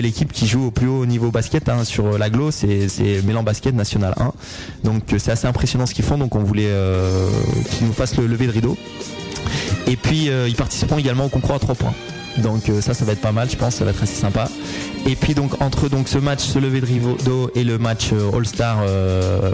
l'équipe 0.00 0.32
qui 0.32 0.46
joue 0.46 0.66
au 0.66 0.70
plus 0.70 0.88
haut 0.88 1.06
niveau 1.06 1.30
basket 1.30 1.68
hein, 1.68 1.84
sur 1.84 2.18
l'aglo, 2.18 2.50
c'est 2.50 2.88
c'est 2.88 3.22
Mélan 3.22 3.42
basket 3.42 3.74
National 3.74 4.14
1. 4.18 4.32
Donc 4.84 5.12
euh, 5.12 5.18
c'est 5.18 5.30
assez 5.30 5.46
impressionnant 5.46 5.86
ce 5.86 5.94
qu'ils 5.94 6.04
font 6.04 6.18
donc 6.18 6.34
on 6.34 6.42
voulait 6.42 6.66
euh, 6.66 7.28
qu'ils 7.70 7.86
nous 7.86 7.92
fassent 7.92 8.16
le 8.16 8.26
lever 8.26 8.46
de 8.46 8.52
rideau. 8.52 8.76
Et 9.86 9.96
puis 9.96 10.28
euh, 10.28 10.48
ils 10.48 10.56
participeront 10.56 10.98
également 10.98 11.26
au 11.26 11.28
concours 11.28 11.54
à 11.54 11.58
3 11.58 11.74
points. 11.74 11.94
Donc 12.42 12.68
euh, 12.68 12.80
ça, 12.80 12.94
ça 12.94 13.04
va 13.04 13.12
être 13.12 13.20
pas 13.20 13.32
mal, 13.32 13.50
je 13.50 13.56
pense, 13.56 13.76
ça 13.76 13.84
va 13.84 13.90
être 13.90 14.02
assez 14.02 14.14
sympa. 14.14 14.48
Et 15.06 15.16
puis 15.16 15.34
donc 15.34 15.60
entre 15.62 15.88
donc 15.88 16.08
ce 16.08 16.18
match 16.18 16.40
se 16.40 16.58
lever 16.58 16.80
de 16.80 16.86
rideau 16.86 17.50
et 17.54 17.64
le 17.64 17.78
match 17.78 18.10
euh, 18.12 18.36
All-Star 18.36 18.78
euh, 18.82 19.52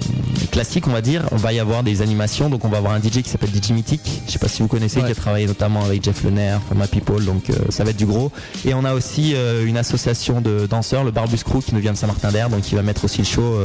classique, 0.51 0.87
on 0.89 0.93
va 0.93 1.01
dire, 1.01 1.29
on 1.33 1.37
va 1.37 1.53
y 1.53 1.61
avoir 1.61 1.83
des 1.83 2.03
animations. 2.03 2.49
Donc 2.49 2.65
on 2.65 2.69
va 2.69 2.79
avoir 2.79 2.93
un 2.93 3.01
DJ 3.01 3.23
qui 3.23 3.29
s'appelle 3.29 3.51
DJ 3.51 3.71
Mythic. 3.71 4.01
Je 4.27 4.33
sais 4.33 4.39
pas 4.39 4.49
si 4.49 4.63
vous 4.63 4.69
connaissez, 4.69 5.01
qui 5.01 5.11
a 5.11 5.15
travaillé 5.15 5.47
notamment 5.47 5.85
avec 5.85 6.03
Jeff 6.03 6.25
Lener, 6.25 6.59
Fama 6.69 6.87
People. 6.87 7.25
Donc 7.25 7.51
euh, 7.51 7.55
ça 7.69 7.85
va 7.85 7.91
être 7.91 7.97
du 7.97 8.07
gros. 8.07 8.33
Et 8.65 8.75
on 8.75 8.85
a 8.85 8.95
aussi 8.95 9.35
euh, 9.35 9.67
une 9.67 9.77
association 9.77 10.41
de 10.41 10.67
danseurs, 10.67 11.05
le 11.05 11.11
Barbus 11.11 11.45
Crew, 11.45 11.61
qui 11.65 11.75
nous 11.75 11.81
vient 11.81 11.93
de 11.93 11.99
Saint-Martin-d'Air, 11.99 12.51
donc 12.51 12.63
qui 12.63 12.75
va 12.75 12.83
mettre 12.83 13.05
aussi 13.05 13.19
le 13.19 13.25
show 13.25 13.61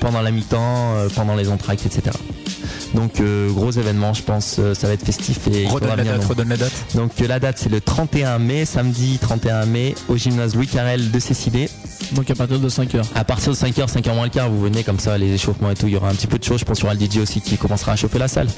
pendant 0.00 0.22
la 0.22 0.30
mi-temps, 0.30 0.94
pendant 1.14 1.34
les 1.34 1.48
entractes, 1.50 1.84
etc. 1.86 2.16
Donc 2.94 3.20
euh, 3.20 3.50
gros 3.50 3.70
événement, 3.70 4.14
je 4.14 4.22
pense, 4.22 4.56
euh, 4.58 4.74
ça 4.74 4.86
va 4.86 4.94
être 4.94 5.04
festif 5.04 5.46
et 5.48 5.62
il 5.62 5.68
Redonne 5.68 5.80
faudra 5.80 5.96
la 5.96 6.02
venir 6.02 6.18
date, 6.18 6.24
redonne 6.28 6.48
la 6.48 6.56
date. 6.56 6.72
Donc 6.94 7.12
euh, 7.20 7.26
la 7.26 7.38
date 7.38 7.58
c'est 7.58 7.68
le 7.68 7.80
31 7.80 8.38
mai, 8.38 8.64
samedi 8.64 9.18
31 9.20 9.66
mai 9.66 9.94
au 10.08 10.16
gymnase 10.16 10.54
Louis 10.54 10.66
Carrel 10.66 11.10
de 11.10 11.18
Cécilé. 11.18 11.68
Donc 12.12 12.30
à 12.30 12.34
partir 12.34 12.58
de 12.58 12.68
5h. 12.68 13.02
À 13.14 13.24
partir 13.24 13.52
de 13.52 13.56
5h, 13.56 13.92
5h 13.92 14.14
moins 14.14 14.24
le 14.24 14.30
quart, 14.30 14.48
vous 14.48 14.60
venez 14.60 14.82
comme 14.82 14.98
ça, 14.98 15.18
les 15.18 15.32
échauffements 15.32 15.70
et 15.70 15.74
tout, 15.74 15.86
il 15.86 15.92
y 15.92 15.96
aura 15.96 16.08
un 16.08 16.14
petit 16.14 16.26
peu 16.26 16.38
de 16.38 16.44
choses, 16.44 16.60
je 16.60 16.64
pense 16.64 16.78
qu'il 16.78 16.84
y 16.84 16.86
aura 16.86 16.94
le 16.94 17.04
DJ 17.04 17.18
aussi 17.18 17.40
qui 17.40 17.58
commencera 17.58 17.92
à 17.92 17.96
chauffer 17.96 18.18
la 18.18 18.28
salle. 18.28 18.48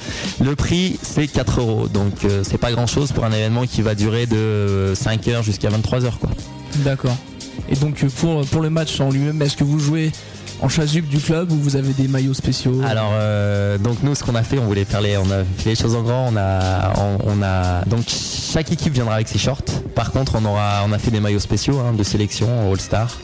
Le 0.40 0.54
prix 0.54 0.98
c'est 1.02 1.26
4 1.26 1.60
euros, 1.60 1.88
donc 1.88 2.24
euh, 2.24 2.42
c'est 2.44 2.58
pas 2.58 2.70
grand 2.70 2.86
chose 2.86 3.12
pour 3.12 3.24
un 3.24 3.32
événement 3.32 3.66
qui 3.66 3.82
va 3.82 3.94
durer 3.94 4.26
de 4.26 4.92
5h 4.94 5.42
jusqu'à 5.42 5.70
23h 5.70 6.18
quoi. 6.20 6.30
D'accord. 6.76 7.16
Et 7.68 7.76
donc 7.76 8.04
pour, 8.06 8.46
pour 8.46 8.62
le 8.62 8.70
match 8.70 9.00
en 9.00 9.10
lui-même, 9.10 9.42
est-ce 9.42 9.56
que 9.56 9.64
vous 9.64 9.80
jouez 9.80 10.12
en 10.62 10.68
chasuble 10.68 11.08
du 11.08 11.18
club 11.18 11.50
ou 11.52 11.56
vous 11.56 11.76
avez 11.76 11.92
des 11.92 12.08
maillots 12.08 12.34
spéciaux 12.34 12.80
Alors 12.86 13.12
euh, 13.14 13.78
donc 13.78 14.02
nous 14.02 14.14
ce 14.14 14.22
qu'on 14.24 14.34
a 14.34 14.42
fait, 14.42 14.58
on 14.58 14.66
voulait 14.66 14.84
faire 14.84 15.00
les, 15.00 15.16
on 15.16 15.30
a 15.30 15.44
fait 15.58 15.70
les 15.70 15.74
choses 15.76 15.94
en 15.94 16.02
grand. 16.02 16.28
On 16.32 16.36
a, 16.36 16.92
on, 16.98 17.18
on 17.38 17.42
a 17.42 17.82
donc 17.86 18.04
chaque 18.08 18.70
équipe 18.72 18.92
viendra 18.92 19.14
avec 19.14 19.28
ses 19.28 19.38
shorts. 19.38 19.62
Par 19.94 20.10
contre 20.12 20.36
on 20.40 20.44
aura, 20.44 20.82
on 20.86 20.92
a 20.92 20.98
fait 20.98 21.10
des 21.10 21.20
maillots 21.20 21.38
spéciaux 21.40 21.78
hein, 21.78 21.92
de 21.94 22.02
sélection 22.02 22.70
All 22.70 22.80
Star 22.80 23.16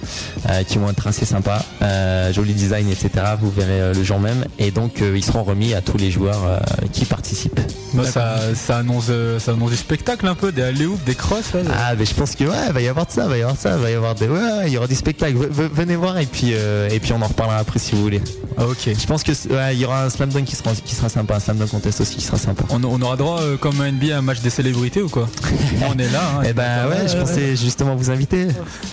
euh, 0.48 0.62
qui 0.64 0.78
vont 0.78 0.88
être 0.90 1.06
assez 1.06 1.24
sympas, 1.26 1.62
euh, 1.82 2.32
joli 2.32 2.54
design 2.54 2.88
etc. 2.88 3.10
Vous 3.40 3.50
verrez 3.50 3.80
euh, 3.80 3.94
le 3.94 4.02
jour 4.02 4.18
même 4.18 4.44
et 4.58 4.70
donc 4.70 5.02
euh, 5.02 5.14
ils 5.16 5.24
seront 5.24 5.42
remis 5.44 5.74
à 5.74 5.80
tous 5.82 5.98
les 5.98 6.10
joueurs 6.10 6.42
euh, 6.46 6.58
qui 6.92 7.04
participent. 7.04 7.60
Moi, 7.92 8.04
ça, 8.06 8.38
ça 8.54 8.78
annonce, 8.78 9.06
euh, 9.10 9.38
ça 9.38 9.52
annonce 9.52 9.70
du 9.70 9.76
spectacle 9.76 10.26
un 10.26 10.34
peu, 10.34 10.52
des 10.52 10.62
alley 10.62 10.86
des 11.06 11.14
crosses. 11.14 11.54
Là, 11.54 11.60
Ah 11.74 11.94
mais 11.98 12.04
je 12.04 12.14
pense 12.14 12.34
que 12.34 12.44
ouais, 12.44 12.70
va 12.72 12.80
y 12.80 12.88
avoir 12.88 13.06
de 13.06 13.10
ça, 13.12 13.26
va 13.26 13.36
y 13.38 13.40
avoir 13.40 13.54
de 13.56 13.60
ça, 13.60 13.76
va 13.76 13.90
y 13.90 13.94
avoir 13.94 14.14
des, 14.14 14.28
ouais, 14.28 14.64
il 14.66 14.72
y 14.72 14.76
aura 14.76 14.86
du 14.86 14.94
spectacle. 14.94 15.36
V- 15.36 15.68
venez 15.72 15.96
voir 15.96 16.18
et 16.18 16.26
puis 16.26 16.50
euh, 16.52 16.88
et 16.90 17.00
puis 17.00 17.12
on 17.12 17.22
en 17.22 17.25
reparlera 17.28 17.58
après 17.58 17.78
si 17.78 17.94
vous 17.94 18.02
voulez. 18.02 18.20
ok. 18.58 18.90
Je 18.98 19.06
pense 19.06 19.22
que 19.22 19.32
ouais, 19.52 19.74
il 19.74 19.80
y 19.80 19.84
aura 19.84 20.04
un 20.04 20.10
slam 20.10 20.30
dunk 20.30 20.44
qui 20.44 20.56
sera 20.56 20.72
qui 20.74 20.94
sera 20.94 21.08
sympa, 21.08 21.36
un 21.36 21.40
slam 21.40 21.56
dunk 21.58 21.70
contest 21.70 22.00
aussi 22.00 22.16
qui 22.16 22.24
sera 22.24 22.38
sympa. 22.38 22.64
On, 22.70 22.82
on 22.84 23.00
aura 23.02 23.16
droit 23.16 23.40
euh, 23.40 23.56
comme 23.56 23.80
un 23.80 23.90
NBA 23.92 24.14
à 24.14 24.18
un 24.18 24.22
match 24.22 24.40
des 24.40 24.50
célébrités 24.50 25.02
ou 25.02 25.08
quoi? 25.08 25.28
Nous, 25.50 25.86
On 25.88 25.98
est 25.98 26.10
là. 26.10 26.20
Hein, 26.38 26.42
Eh 26.48 26.52
ben 26.52 26.88
ouais, 26.88 27.08
je 27.08 27.16
pensais 27.16 27.56
justement 27.56 27.94
vous 27.96 28.10
inviter. 28.10 28.46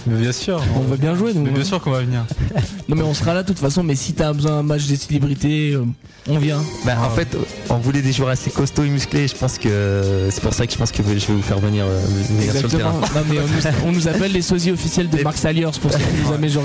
Mais 0.08 0.20
bien 0.22 0.32
sûr. 0.32 0.62
On 0.76 0.82
va 0.82 0.96
bien 0.98 1.16
jouer 1.16 1.34
donc. 1.34 1.46
Mais 1.46 1.52
bien 1.52 1.64
sûr 1.64 1.82
qu'on 1.82 1.92
va 1.92 2.00
venir. 2.02 2.26
Non 2.90 2.98
mais 2.98 3.04
on 3.04 3.14
sera 3.14 3.34
là 3.34 3.44
de 3.44 3.48
toute 3.48 3.60
façon, 3.60 3.82
mais 3.82 3.96
si 3.96 4.12
t'as 4.14 4.34
besoin 4.34 4.58
d'un 4.58 4.64
match 4.64 4.86
des 4.88 4.98
célébrités, 4.98 5.72
euh, 5.72 5.86
on 6.30 6.38
vient. 6.38 6.62
Bah, 6.86 6.96
en 7.02 7.10
fait, 7.10 7.30
on 7.70 7.78
voulait 7.78 8.02
des 8.02 8.12
joueurs 8.12 8.30
assez 8.30 8.52
costauds 8.52 8.84
et 8.84 8.90
musclés. 8.90 9.28
Je 9.30 9.36
pense 9.36 9.58
que 9.58 10.28
c'est 10.30 10.42
pour 10.44 10.54
ça 10.54 10.68
que 10.68 10.74
je 10.74 10.78
pense 10.78 10.92
que 10.92 10.98
je 11.02 11.04
vais 11.28 11.34
vous 11.34 11.42
faire 11.42 11.60
venir, 11.60 11.86
euh, 11.88 12.02
venir 12.30 12.52
sur 12.52 12.62
le 12.62 12.66
Exactement. 12.68 13.00
terrain. 13.00 13.14
Non 13.16 13.22
mais 13.30 13.38
on 13.40 13.48
nous, 13.48 13.88
on 13.88 13.92
nous 13.94 14.08
appelle 14.10 14.34
les 14.34 14.42
sosies 14.42 14.72
officiels 14.72 15.10
de 15.10 15.22
Marc 15.24 15.38
Saliers 15.38 15.64
pour 15.82 15.92
ceux 15.94 15.98
qui 15.98 16.04
nous 16.28 16.34
avaient 16.34 16.50
genre. 16.50 16.64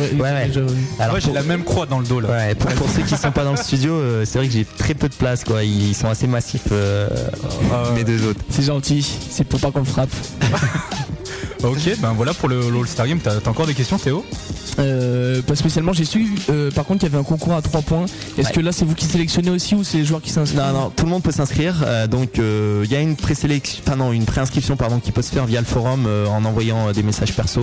Alors, 0.98 1.12
Moi, 1.12 1.20
j'ai 1.20 1.26
pour- 1.26 1.34
la 1.34 1.42
même 1.44 1.57
croix 1.64 1.86
dans 1.86 1.98
le 2.00 2.06
dos 2.06 2.20
là. 2.20 2.28
Ouais, 2.28 2.54
pour, 2.54 2.70
pour 2.72 2.88
ceux 2.90 3.02
qui 3.02 3.16
sont 3.16 3.30
pas 3.32 3.44
dans 3.44 3.52
le 3.52 3.56
studio, 3.56 3.92
euh, 3.92 4.24
c'est 4.24 4.38
vrai 4.38 4.46
que 4.48 4.52
j'ai 4.54 4.64
très 4.64 4.94
peu 4.94 5.08
de 5.08 5.14
place 5.14 5.44
quoi. 5.44 5.62
Ils 5.64 5.94
sont 5.94 6.08
assez 6.08 6.26
massifs 6.26 6.62
euh, 6.72 7.08
les 7.96 8.04
deux 8.04 8.26
autres. 8.28 8.40
C'est 8.50 8.62
gentil, 8.64 9.02
c'est 9.30 9.44
pour 9.44 9.60
pas 9.60 9.70
qu'on 9.70 9.80
le 9.80 9.84
frappe. 9.84 10.10
Ok, 11.64 11.90
ben 12.00 12.12
voilà 12.12 12.32
pour 12.34 12.48
le 12.48 12.70
l'All-Star 12.70 13.08
Game. 13.08 13.18
T'as 13.18 13.34
encore 13.50 13.66
des 13.66 13.74
questions, 13.74 13.98
Théo? 13.98 14.24
Euh, 14.78 15.42
pas 15.42 15.56
spécialement, 15.56 15.92
j'ai 15.92 16.04
su 16.04 16.24
euh, 16.50 16.70
par 16.70 16.84
contre 16.84 17.00
qu'il 17.00 17.08
y 17.08 17.12
avait 17.12 17.20
un 17.20 17.24
concours 17.26 17.52
à 17.52 17.60
3 17.62 17.82
points. 17.82 18.04
Est-ce 18.38 18.46
Ouais. 18.50 18.54
que 18.54 18.60
là 18.60 18.70
c'est 18.70 18.84
vous 18.84 18.94
qui 18.94 19.06
sélectionnez 19.06 19.50
aussi 19.50 19.74
ou 19.74 19.82
c'est 19.82 19.98
les 19.98 20.04
joueurs 20.04 20.22
qui 20.22 20.30
s'inscrivent? 20.30 20.60
Non, 20.60 20.72
non, 20.72 20.90
tout 20.94 21.04
le 21.04 21.10
monde 21.10 21.24
peut 21.24 21.32
s'inscrire. 21.32 21.74
euh, 21.84 22.06
donc 22.06 22.38
euh, 22.38 22.82
il 22.84 22.92
y 22.92 22.94
a 22.94 23.00
une 23.00 23.16
présélection, 23.16 23.82
enfin 23.84 23.96
non, 23.96 24.12
une 24.12 24.24
préinscription 24.24 24.76
pardon, 24.76 25.00
qui 25.00 25.10
peut 25.10 25.20
se 25.22 25.32
faire 25.32 25.46
via 25.46 25.58
le 25.58 25.66
forum 25.66 26.04
euh, 26.06 26.26
en 26.28 26.44
envoyant 26.44 26.86
euh, 26.88 26.92
des 26.92 27.02
messages 27.02 27.34
perso. 27.34 27.60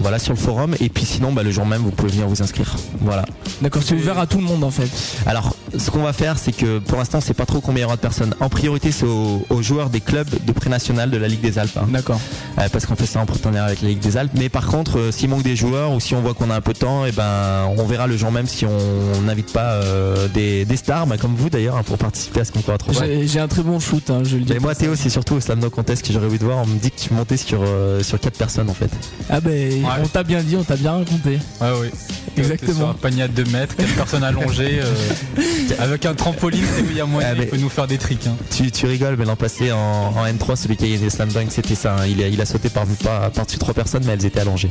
Voilà 0.00 0.18
sur 0.18 0.32
le 0.32 0.38
forum. 0.38 0.74
Et 0.80 0.88
puis 0.88 1.04
sinon 1.04 1.32
bah, 1.32 1.42
le 1.42 1.50
jour 1.50 1.66
même 1.66 1.82
vous 1.82 1.90
pouvez 1.90 2.10
venir 2.10 2.28
vous 2.28 2.42
inscrire. 2.42 2.74
Voilà. 3.00 3.24
D'accord, 3.62 3.82
c'est 3.84 3.94
ouvert 3.94 4.18
à 4.18 4.26
tout 4.26 4.38
le 4.38 4.44
monde 4.44 4.64
en 4.64 4.70
fait. 4.70 4.90
alors 5.26 5.54
ce 5.78 5.90
qu'on 5.90 6.02
va 6.02 6.12
faire 6.12 6.38
c'est 6.38 6.52
que 6.52 6.78
pour 6.78 6.98
l'instant 6.98 7.20
c'est 7.20 7.34
pas 7.34 7.46
trop 7.46 7.60
combien 7.60 7.80
il 7.80 7.82
y 7.82 7.86
aura 7.86 7.96
de 7.96 8.00
personnes 8.00 8.34
en 8.40 8.48
priorité 8.48 8.92
c'est 8.92 9.06
aux, 9.06 9.44
aux 9.50 9.62
joueurs 9.62 9.90
des 9.90 10.00
clubs 10.00 10.28
de 10.44 10.52
pré-national 10.52 11.10
de 11.10 11.16
la 11.16 11.28
Ligue 11.28 11.40
des 11.40 11.58
Alpes 11.58 11.76
hein. 11.76 11.86
D'accord. 11.88 12.20
Euh, 12.58 12.68
parce 12.72 12.86
qu'on 12.86 12.96
fait 12.96 13.06
ça 13.06 13.20
en 13.20 13.26
partenariat 13.26 13.66
avec 13.66 13.82
la 13.82 13.88
Ligue 13.88 14.00
des 14.00 14.16
Alpes 14.16 14.32
mais 14.34 14.48
par 14.48 14.66
contre 14.66 14.98
euh, 14.98 15.12
s'il 15.12 15.28
manque 15.28 15.42
des 15.42 15.56
joueurs 15.56 15.92
ou 15.92 16.00
si 16.00 16.14
on 16.14 16.20
voit 16.20 16.34
qu'on 16.34 16.50
a 16.50 16.56
un 16.56 16.60
peu 16.60 16.72
de 16.72 16.78
temps 16.78 17.06
et 17.06 17.12
ben 17.12 17.68
on 17.76 17.84
verra 17.84 18.06
le 18.06 18.16
jour 18.16 18.30
même 18.32 18.46
si 18.46 18.66
on 18.66 19.20
n'invite 19.22 19.52
pas 19.52 19.72
euh, 19.72 20.28
des, 20.28 20.64
des 20.64 20.76
stars 20.76 21.06
bah, 21.06 21.16
comme 21.18 21.34
vous 21.34 21.50
d'ailleurs 21.50 21.76
hein, 21.76 21.82
pour 21.84 21.98
participer 21.98 22.40
à 22.40 22.44
ce 22.44 22.52
concours 22.52 22.74
à 22.74 22.78
trois 22.78 22.92
J'ai 22.94 23.26
j'ai 23.26 23.40
un 23.40 23.48
très 23.48 23.62
bon 23.62 23.78
shoot, 23.80 24.08
hein, 24.10 24.22
je 24.24 24.36
le 24.36 24.42
dis. 24.44 24.52
mais 24.52 24.58
moi 24.58 24.74
Théo 24.74 24.94
c'est 24.96 25.10
surtout 25.10 25.34
au 25.34 25.40
Slam 25.40 25.60
Contest 25.70 26.06
que 26.06 26.12
j'aurais 26.12 26.26
voulu 26.26 26.38
te 26.38 26.44
voir 26.44 26.58
on 26.58 26.66
me 26.66 26.78
dit 26.78 26.90
que 26.90 27.00
tu 27.00 27.12
montais 27.14 27.36
sur, 27.36 27.60
euh, 27.62 28.02
sur 28.02 28.18
4 28.18 28.36
personnes 28.36 28.70
en 28.70 28.74
fait 28.74 28.90
Ah 29.28 29.40
ben 29.40 29.84
on 30.02 30.06
t'a 30.08 30.22
bien 30.22 30.42
dit, 30.42 30.56
on 30.56 30.64
t'a 30.64 30.76
bien 30.76 30.92
raconté. 30.92 31.38
Ouais, 31.60 31.68
oui. 31.80 31.88
Exactement. 32.36 32.74
Sur 32.78 32.88
un 32.88 32.94
panier 32.94 33.22
à 33.24 33.28
2 33.28 33.44
mètres, 33.44 33.76
4 33.76 33.94
personnes 33.94 34.24
allongées. 34.24 34.80
avec 35.78 36.06
un 36.06 36.14
trampoline, 36.14 36.64
Théo, 36.76 36.86
il 36.90 36.96
y 36.96 37.00
a 37.00 37.06
moyen, 37.06 37.34
il 37.36 37.46
peut 37.46 37.56
nous 37.56 37.68
faire 37.68 37.86
des 37.86 37.98
tricks. 37.98 38.26
hein. 38.26 38.36
Tu, 38.50 38.70
tu 38.70 38.86
rigoles, 38.86 39.16
mais 39.18 39.24
l'an 39.24 39.36
passé 39.36 39.72
en, 39.72 39.78
en 39.78 40.24
N3, 40.26 40.56
celui 40.56 40.76
qui 40.76 40.84
a 40.84 40.88
gagné 40.88 40.98
les 41.04 41.10
slam 41.10 41.28
dunk, 41.30 41.48
c'était 41.50 41.74
ça. 41.74 41.96
hein. 42.00 42.06
Il, 42.06 42.22
a, 42.22 42.28
il 42.28 42.40
a 42.40 42.46
sauté 42.46 42.68
par, 42.68 42.84
par, 43.02 43.30
par-dessus 43.30 43.58
trois 43.58 43.74
personnes, 43.74 44.02
mais 44.06 44.12
elles 44.12 44.24
étaient 44.26 44.40
allongées. 44.40 44.68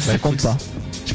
ça 0.00 0.18
compte 0.18 0.42
pas. 0.42 0.56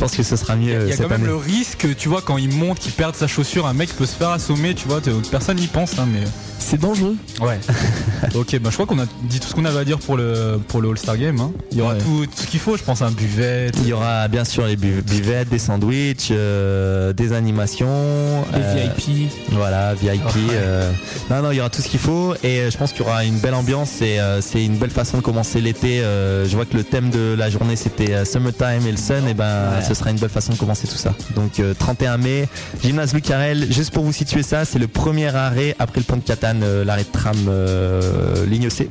Je 0.03 0.09
pense 0.09 0.17
que 0.17 0.23
ce 0.23 0.35
sera 0.35 0.57
mieux 0.57 0.81
Il 0.81 0.89
y 0.89 0.91
a 0.91 0.95
cette 0.97 1.03
quand 1.03 1.09
même 1.11 1.21
année. 1.21 1.27
le 1.30 1.35
risque, 1.38 1.88
tu 1.95 2.09
vois, 2.09 2.21
quand 2.21 2.38
il 2.38 2.51
monte, 2.53 2.80
qu'il 2.80 2.91
perde 2.91 3.15
sa 3.15 3.25
chaussure, 3.25 3.65
un 3.67 3.73
mec 3.73 3.95
peut 3.95 4.05
se 4.05 4.15
faire 4.15 4.31
assommer, 4.31 4.73
tu 4.75 4.85
vois, 4.89 4.99
personne 5.31 5.55
n'y 5.57 5.67
pense, 5.67 5.97
hein, 5.97 6.05
mais. 6.11 6.23
C'est 6.59 6.80
dangereux. 6.80 7.17
Ouais. 7.41 7.59
ok, 8.35 8.57
bah 8.59 8.69
je 8.69 8.75
crois 8.75 8.85
qu'on 8.85 8.99
a 8.99 9.05
dit 9.23 9.41
tout 9.41 9.49
ce 9.49 9.53
qu'on 9.53 9.65
avait 9.65 9.80
à 9.80 9.84
dire 9.84 9.99
pour 9.99 10.15
le, 10.15 10.61
pour 10.69 10.81
le 10.81 10.91
All-Star 10.91 11.17
Game. 11.17 11.38
hein. 11.41 11.51
Il 11.73 11.77
y 11.77 11.81
aura 11.81 11.95
tout, 11.95 12.25
tout 12.25 12.43
ce 12.43 12.47
qu'il 12.47 12.61
faut, 12.61 12.77
je 12.77 12.84
pense, 12.84 13.01
un 13.01 13.11
buvette. 13.11 13.75
Il 13.81 13.88
y 13.89 13.91
aura 13.93 14.30
bien 14.30 14.45
sûr 14.45 14.65
les 14.65 14.77
bu- 14.77 15.01
buvettes, 15.01 15.49
des 15.49 15.59
sandwichs, 15.59 16.30
euh, 16.31 17.11
des 17.11 17.34
animations, 17.34 18.43
Des 18.53 18.59
euh, 18.61 18.88
VIP. 18.97 19.30
Voilà, 19.51 19.93
VIP. 19.93 20.23
Ouais. 20.23 20.31
euh, 20.53 20.89
non, 21.30 21.41
non, 21.41 21.51
il 21.51 21.57
y 21.57 21.59
aura 21.59 21.69
tout 21.69 21.81
ce 21.81 21.89
qu'il 21.89 21.99
faut 21.99 22.34
et 22.43 22.59
euh, 22.61 22.71
je 22.71 22.77
pense 22.77 22.93
qu'il 22.93 23.01
y 23.05 23.09
aura 23.09 23.25
une 23.25 23.39
belle 23.39 23.55
ambiance 23.55 24.01
et 24.01 24.19
euh, 24.21 24.39
c'est 24.39 24.63
une 24.63 24.77
belle 24.77 24.89
façon 24.91 25.17
de 25.17 25.21
commencer 25.21 25.59
l'été. 25.59 25.99
euh, 26.01 26.47
je 26.47 26.55
vois 26.55 26.63
que 26.65 26.77
le 26.77 26.85
thème 26.85 27.09
de 27.09 27.35
la 27.38 27.49
journée 27.49 27.75
c'était 27.75 28.13
euh, 28.13 28.23
Summertime 28.25 28.88
et 28.88 28.91
le 28.91 28.97
Sun, 28.97 29.27
et 29.27 29.34
ben 29.34 29.43
Ouais. 29.80 29.84
Ce 29.93 29.99
sera 29.99 30.11
une 30.11 30.17
belle 30.17 30.29
façon 30.29 30.53
de 30.53 30.57
commencer 30.57 30.87
tout 30.87 30.95
ça. 30.95 31.13
Donc 31.35 31.59
euh, 31.59 31.73
31 31.77 32.17
mai, 32.17 32.47
gymnase 32.83 33.13
Louis 33.13 33.21
Carrel. 33.21 33.71
Juste 33.71 33.91
pour 33.93 34.03
vous 34.03 34.13
situer 34.13 34.43
ça, 34.43 34.65
c'est 34.65 34.79
le 34.79 34.87
premier 34.87 35.27
arrêt 35.27 35.75
après 35.79 35.99
le 35.99 36.05
pont 36.05 36.17
de 36.17 36.21
Catane, 36.21 36.61
euh, 36.63 36.83
l'arrêt 36.83 37.03
de 37.03 37.11
tram 37.11 37.35
euh, 37.47 38.45
ligne 38.45 38.69
C. 38.69 38.89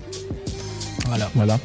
Voilà. 1.06 1.30
Voilà. 1.34 1.58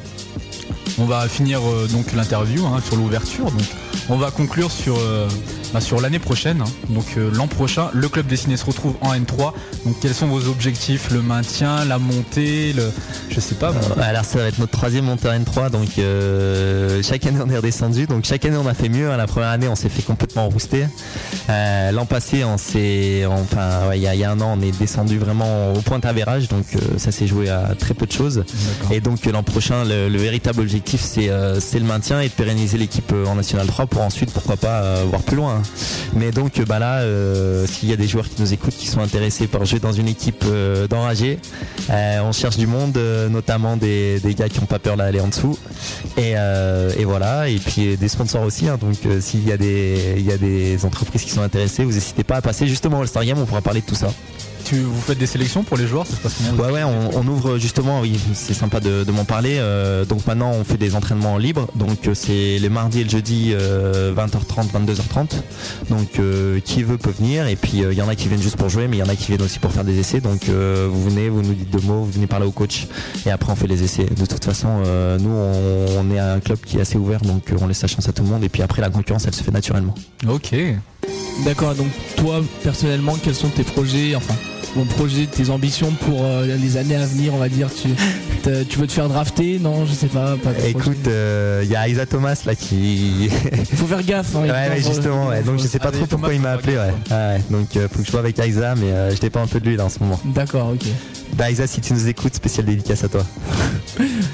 On 1.00 1.06
va 1.06 1.28
finir 1.28 1.60
euh, 1.62 1.88
donc 1.88 2.14
l'interview 2.14 2.66
hein, 2.66 2.82
sur 2.84 2.96
l'ouverture. 2.96 3.46
Donc 3.46 3.68
on 4.10 4.18
va 4.18 4.32
conclure 4.32 4.72
sur, 4.72 4.98
euh, 4.98 5.28
bah, 5.74 5.82
sur 5.82 6.00
l'année 6.02 6.20
prochaine. 6.20 6.62
hein. 6.62 6.70
Donc 6.90 7.06
euh, 7.18 7.30
l'an 7.34 7.48
prochain, 7.48 7.90
le 7.94 8.08
club 8.10 8.28
dessiné 8.28 8.58
se 8.58 8.66
retrouve 8.66 8.96
en 9.02 9.14
N3. 9.14 9.54
Donc 9.86 10.00
quels 10.02 10.14
sont 10.14 10.28
vos 10.28 10.48
objectifs? 10.48 11.10
Le 11.12 11.22
maintien, 11.22 11.86
la 11.86 11.98
montée, 12.00 12.74
le. 12.74 12.92
Je 13.30 13.40
sais 13.40 13.56
pas. 13.56 13.70
Euh, 13.72 14.02
Alors 14.02 14.26
ça 14.26 14.40
va 14.40 14.46
être 14.46 14.60
notre 14.60 14.72
troisième 14.72 15.06
montée 15.06 15.28
en 15.30 15.34
N3 15.34 15.70
donc 15.70 15.90
euh, 16.00 17.02
chaque 17.04 17.26
année 17.26 17.40
on 17.46 17.50
est 17.50 17.56
redescendu 17.58 18.06
donc 18.08 18.26
chaque 18.26 18.46
année 18.46 18.58
on 18.58 18.68
a 18.68 18.74
fait 18.74 18.90
mieux 18.90 19.10
hein. 19.12 19.18
la 19.18 19.28
première 19.28 19.50
année 19.50 19.68
on 19.68 19.76
s'est 19.76 19.90
fait 19.90 20.02
complètement 20.02 20.48
rouster 20.50 20.86
l'an 21.48 22.06
passé 22.06 22.44
on 22.44 22.58
s'est 22.58 23.26
enfin 23.28 23.88
ouais, 23.90 23.98
il 24.00 24.04
y, 24.04 24.08
a- 24.08 24.16
il 24.16 24.20
y 24.22 24.24
a 24.24 24.32
un 24.32 24.40
an 24.42 24.56
on 24.58 24.62
est 24.62 24.78
descendu 24.78 25.18
vraiment 25.18 25.74
au 25.74 25.82
point 25.82 26.00
d'avérage 26.00 26.48
donc 26.48 26.66
ça 26.98 27.12
s'est 27.12 27.28
joué 27.28 27.50
à 27.50 27.74
très 27.78 27.94
peu 27.94 28.06
de 28.06 28.12
choses 28.12 28.44
et 28.92 29.00
donc 29.02 29.26
l'an 29.26 29.44
prochain 29.44 29.84
le, 29.86 30.10
le 30.10 30.18
véritable 30.18 30.62
objectif 30.62 31.02
c'est 31.02 31.30
c'est 31.60 31.80
le 31.80 31.86
maintien 31.86 32.22
et 32.22 32.28
de 32.30 32.34
pérenniser 32.34 32.78
l'équipe 32.78 33.14
en 33.28 33.36
National 33.36 33.68
3 33.68 33.86
pour 33.88 34.02
ensuite 34.02 34.32
pourquoi 34.32 34.58
pas 34.58 35.04
voir 35.06 35.22
plus 35.22 35.36
loin 35.38 35.57
mais 36.14 36.32
donc 36.32 36.60
euh, 36.60 36.66
bah 36.66 36.80
là 36.80 37.00
euh, 37.00 37.66
s'il 37.68 37.90
y 37.90 37.94
a 37.94 37.96
des 37.96 38.08
joueurs 38.08 38.28
qui 38.28 38.42
nous 38.42 38.54
écoutent 38.54 38.76
qui 38.76 38.88
sont 38.88 39.00
intéressés 39.02 39.48
par 39.48 39.66
jouer 39.66 39.80
dans 39.80 39.92
une 39.92 40.08
équipe 40.08 40.44
euh, 40.46 40.88
d'enragés 40.88 41.40
on 41.90 42.32
cherche 42.32 42.58
du 42.58 42.68
monde, 42.68 43.00
notamment 43.30 43.78
des, 43.78 44.20
gars 44.38 44.50
qui 44.50 44.60
n'ont 44.60 44.66
pas 44.66 44.80
peur 44.80 44.98
d'aller 44.98 45.22
en 45.22 45.28
dessous. 45.28 45.58
Et, 46.18 46.34
voilà, 47.06 47.48
et 47.48 47.58
puis 47.58 47.96
des 47.96 48.08
sponsors 48.08 48.44
aussi. 48.44 48.68
hein. 48.68 48.78
donc 48.80 48.96
s'il 49.22 49.48
y, 49.48 49.52
a 49.52 49.58
des- 49.58 50.16
y 50.20 50.32
a 50.32 50.38
des 50.38 50.84
entreprises 50.86 51.24
qui 51.24 51.30
sont 51.32 51.42
intéressées, 51.42 51.86
vous 51.86 51.94
n'hésitez 51.94 52.24
pas 52.24 52.38
à 52.38 52.42
passer 52.42 52.68
justement 52.68 52.98
au 53.00 53.02
All-Star 53.02 53.24
Game, 53.24 53.40
on 53.40 53.46
pourra 53.46 53.62
parler 53.62 53.82
de 53.82 53.86
tout 53.86 53.96
ça. 53.96 54.10
Tu, 54.68 54.82
vous 54.82 55.02
faites 55.02 55.18
des 55.18 55.26
sélections 55.28 55.64
pour 55.64 55.78
les 55.78 55.88
joueurs, 55.88 56.06
ça 56.06 56.16
se 56.16 56.22
passe 56.22 56.36
comment 56.50 56.64
Ouais 56.64 56.72
ouais 56.72 56.84
on, 56.84 57.18
on 57.18 57.28
ouvre 57.28 57.58
justement 57.58 58.02
oui 58.02 58.20
c'est 58.34 58.54
sympa 58.54 58.80
de, 58.80 59.04
de 59.04 59.12
m'en 59.12 59.24
parler. 59.26 59.56
Euh, 59.60 60.04
donc 60.06 60.26
maintenant 60.28 60.52
on 60.52 60.64
fait 60.64 60.78
des 60.78 60.96
entraînements 60.96 61.38
libres. 61.38 61.68
Donc 61.76 62.08
euh, 62.08 62.14
c'est 62.14 62.58
les 62.60 62.70
mardis 62.70 63.02
et 63.02 63.04
le 63.06 63.10
jeudi 63.10 63.52
euh, 63.54 64.14
20h30 64.14 64.72
22h30 64.74 65.30
donc 65.90 66.20
euh, 66.20 66.60
qui 66.60 66.84
veut 66.84 66.98
peut 66.98 67.12
venir. 67.18 67.48
Et 67.48 67.56
puis 67.56 67.84
euh, 67.84 67.94
il 67.94 67.98
y 67.98 68.02
en 68.02 68.10
a 68.10 68.16
qui 68.16 68.28
viennent 68.28 68.42
juste 68.42 68.58
pour 68.58 68.70
jouer 68.70 68.88
mais 68.88 68.98
il 68.98 69.00
y 69.00 69.04
en 69.04 69.10
a 69.10 69.16
qui 69.16 69.28
viennent 69.28 69.42
aussi 69.42 69.60
pour 69.60 69.72
faire 69.72 69.84
des 69.86 69.98
essais. 70.00 70.20
Donc 70.20 70.50
euh, 70.50 70.88
vous 70.92 71.04
venez 71.10 71.30
vous 71.30 71.42
nous 71.42 71.54
dites 71.54 71.70
deux 71.70 71.82
mots 71.88 72.02
vous 72.04 72.12
venez 72.12 72.28
parler 72.28 72.46
au 72.46 72.52
coach. 72.52 72.88
Et 73.26 73.32
après 73.32 73.52
on 73.52 73.56
fait 73.56 73.68
les 73.68 73.84
essais. 73.84 74.06
De 74.06 74.26
toute 74.26 74.44
façon 74.44 74.68
euh, 74.86 75.18
nous 75.18 75.30
on, 75.30 76.02
on 76.02 76.12
est 76.14 76.20
un 76.20 76.40
club 76.40 76.60
qui 76.66 76.78
est 76.78 76.82
assez 76.82 76.98
ouvert. 76.98 77.22
Donc 77.22 77.52
euh, 77.52 77.56
on 77.62 77.68
laisse 77.68 77.82
la 77.82 77.88
chance 77.88 78.10
à 78.10 78.12
tout 78.12 78.24
le 78.24 78.30
monde. 78.30 78.44
Et 78.44 78.50
puis 78.50 78.62
après 78.64 78.82
la 78.82 78.90
concurrence 78.90 79.26
elle 79.28 79.36
se 79.36 79.44
fait 79.44 79.52
naturellement. 79.52 79.96
Ok. 80.28 80.54
D'accord, 81.46 81.76
donc 81.76 81.88
toi 82.16 82.42
personnellement, 82.64 83.16
quels 83.24 83.36
sont 83.36 83.50
tes 83.50 83.64
projets, 83.64 84.16
enfin 84.16 84.34
mon 84.76 84.86
projet, 84.86 85.26
tes 85.26 85.50
ambitions 85.50 85.92
pour 85.92 86.24
euh, 86.24 86.46
les 86.46 86.78
années 86.78 86.96
à 86.96 87.06
venir, 87.06 87.34
on 87.34 87.38
va 87.38 87.50
dire 87.50 87.70
tu, 87.74 87.88
veux 88.78 88.88
te 88.88 88.92
faire 88.92 89.10
drafter? 89.10 89.60
Non, 89.60 89.86
je 89.86 89.94
sais 89.94 90.08
pas. 90.08 90.36
Écoute, 90.66 91.08
euh, 91.08 91.62
il 91.64 91.70
y 91.70 91.76
a 91.76 91.88
Isa 91.88 92.06
Thomas 92.06 92.42
là 92.46 92.56
qui. 92.56 93.30
Faut 93.76 93.88
faire 93.88 94.04
gaffe. 94.04 94.36
Hein, 94.36 94.42
ouais, 94.42 94.50
ouais, 94.52 94.82
faut- 94.82 94.94
justement, 94.94 95.28
ouais. 95.28 95.42
donc 95.44 95.60
je 95.60 95.68
sais 95.68 95.80
pas 95.80 95.92
trop 95.92 96.06
pourquoi 96.06 96.34
il 96.34 96.42
m'a 96.42 96.52
appelé. 96.52 96.78
Ouais. 96.78 96.94
Ah 97.10 97.30
ouais. 97.30 97.42
Donc 97.50 97.76
euh, 97.76 97.88
faut 97.92 98.00
que 98.00 98.06
je 98.06 98.12
vois 98.12 98.22
avec 98.22 98.38
Isa, 98.38 98.76
mais 98.76 98.92
euh, 98.92 99.16
je 99.16 99.20
dépends 99.20 99.42
un 99.42 99.48
peu 99.48 99.60
de 99.60 99.68
lui 99.68 99.76
là 99.76 99.86
en 99.86 99.90
ce 99.90 100.00
moment. 100.00 100.20
D'accord, 100.26 100.70
ok. 100.74 100.88
Bah 101.34 101.52
Isa, 101.52 101.68
si 101.68 101.82
tu 101.82 101.94
nous 101.94 102.08
écoutes, 102.08 102.36
spécial 102.36 102.66
dédicace 102.66 103.04
à 103.04 103.10
toi. 103.10 103.26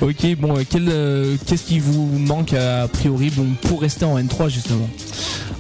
Ok, 0.01 0.35
bon, 0.38 0.57
euh, 0.57 0.64
quel, 0.69 0.89
euh, 0.89 1.38
qu'est-ce 1.45 1.64
qui 1.64 1.80
vous 1.80 2.07
manque 2.19 2.53
a 2.53 2.88
priori 2.89 3.30
bon, 3.30 3.47
pour 3.61 3.81
rester 3.81 4.03
en 4.03 4.19
N3 4.19 4.49
justement? 4.49 4.89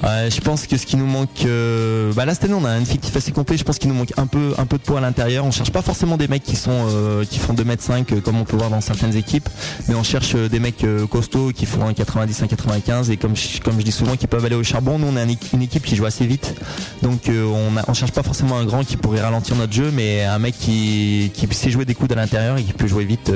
Ouais, 0.03 0.29
je 0.29 0.41
pense 0.41 0.67
que 0.67 0.75
ce 0.75 0.85
qui 0.85 0.97
nous 0.97 1.05
manque, 1.05 1.45
euh, 1.45 2.11
bah 2.13 2.25
là 2.25 2.33
cette 2.33 2.45
année 2.45 2.53
on 2.53 2.65
a 2.65 2.69
un 2.71 2.81
effectif 2.81 3.15
assez 3.15 3.31
complet. 3.31 3.55
Je 3.55 3.63
pense 3.63 3.77
qu'il 3.79 3.89
nous 3.89 3.95
manque 3.95 4.11
un 4.17 4.27
peu, 4.27 4.53
un 4.57 4.62
peu 4.65 4.77
de 4.77 4.83
poids 4.83 4.99
à 4.99 5.01
l'intérieur. 5.01 5.45
On 5.45 5.51
cherche 5.51 5.71
pas 5.71 5.81
forcément 5.81 6.17
des 6.17 6.27
mecs 6.27 6.43
qui 6.43 6.55
sont, 6.55 6.71
euh, 6.89 7.25
qui 7.25 7.39
font 7.39 7.53
2m5 7.53 8.13
euh, 8.13 8.21
comme 8.21 8.39
on 8.39 8.43
peut 8.43 8.57
voir 8.57 8.69
dans 8.69 8.81
certaines 8.81 9.15
équipes, 9.15 9.49
mais 9.87 9.95
on 9.95 10.03
cherche 10.03 10.35
euh, 10.35 10.49
des 10.49 10.59
mecs 10.59 10.85
costauds 11.09 11.51
qui 11.51 11.65
font 11.65 11.85
un 11.85 11.93
90, 11.93 12.43
un 12.43 12.47
95 12.47 13.09
et 13.09 13.17
comme 13.17 13.35
je, 13.35 13.59
comme 13.61 13.79
je 13.79 13.85
dis 13.85 13.91
souvent 13.91 14.15
qui 14.15 14.27
peuvent 14.27 14.45
aller 14.45 14.55
au 14.55 14.63
charbon. 14.63 14.99
Nous 14.99 15.07
on 15.07 15.17
est 15.17 15.21
un 15.21 15.33
une 15.53 15.61
équipe 15.61 15.83
qui 15.83 15.95
joue 15.95 16.05
assez 16.05 16.25
vite, 16.25 16.55
donc 17.01 17.29
on, 17.29 17.93
cherche 17.93 18.11
pas 18.11 18.23
forcément 18.23 18.57
un 18.57 18.65
grand 18.65 18.83
qui 18.83 18.97
pourrait 18.97 19.21
ralentir 19.21 19.55
notre 19.55 19.73
jeu, 19.73 19.91
mais 19.91 20.23
un 20.23 20.39
mec 20.39 20.55
qui, 20.57 21.31
sait 21.51 21.69
jouer 21.69 21.85
des 21.85 21.95
coups 21.95 22.11
à 22.11 22.15
l'intérieur 22.15 22.57
et 22.57 22.63
qui 22.63 22.73
peut 22.73 22.87
jouer 22.87 23.05
vite 23.05 23.31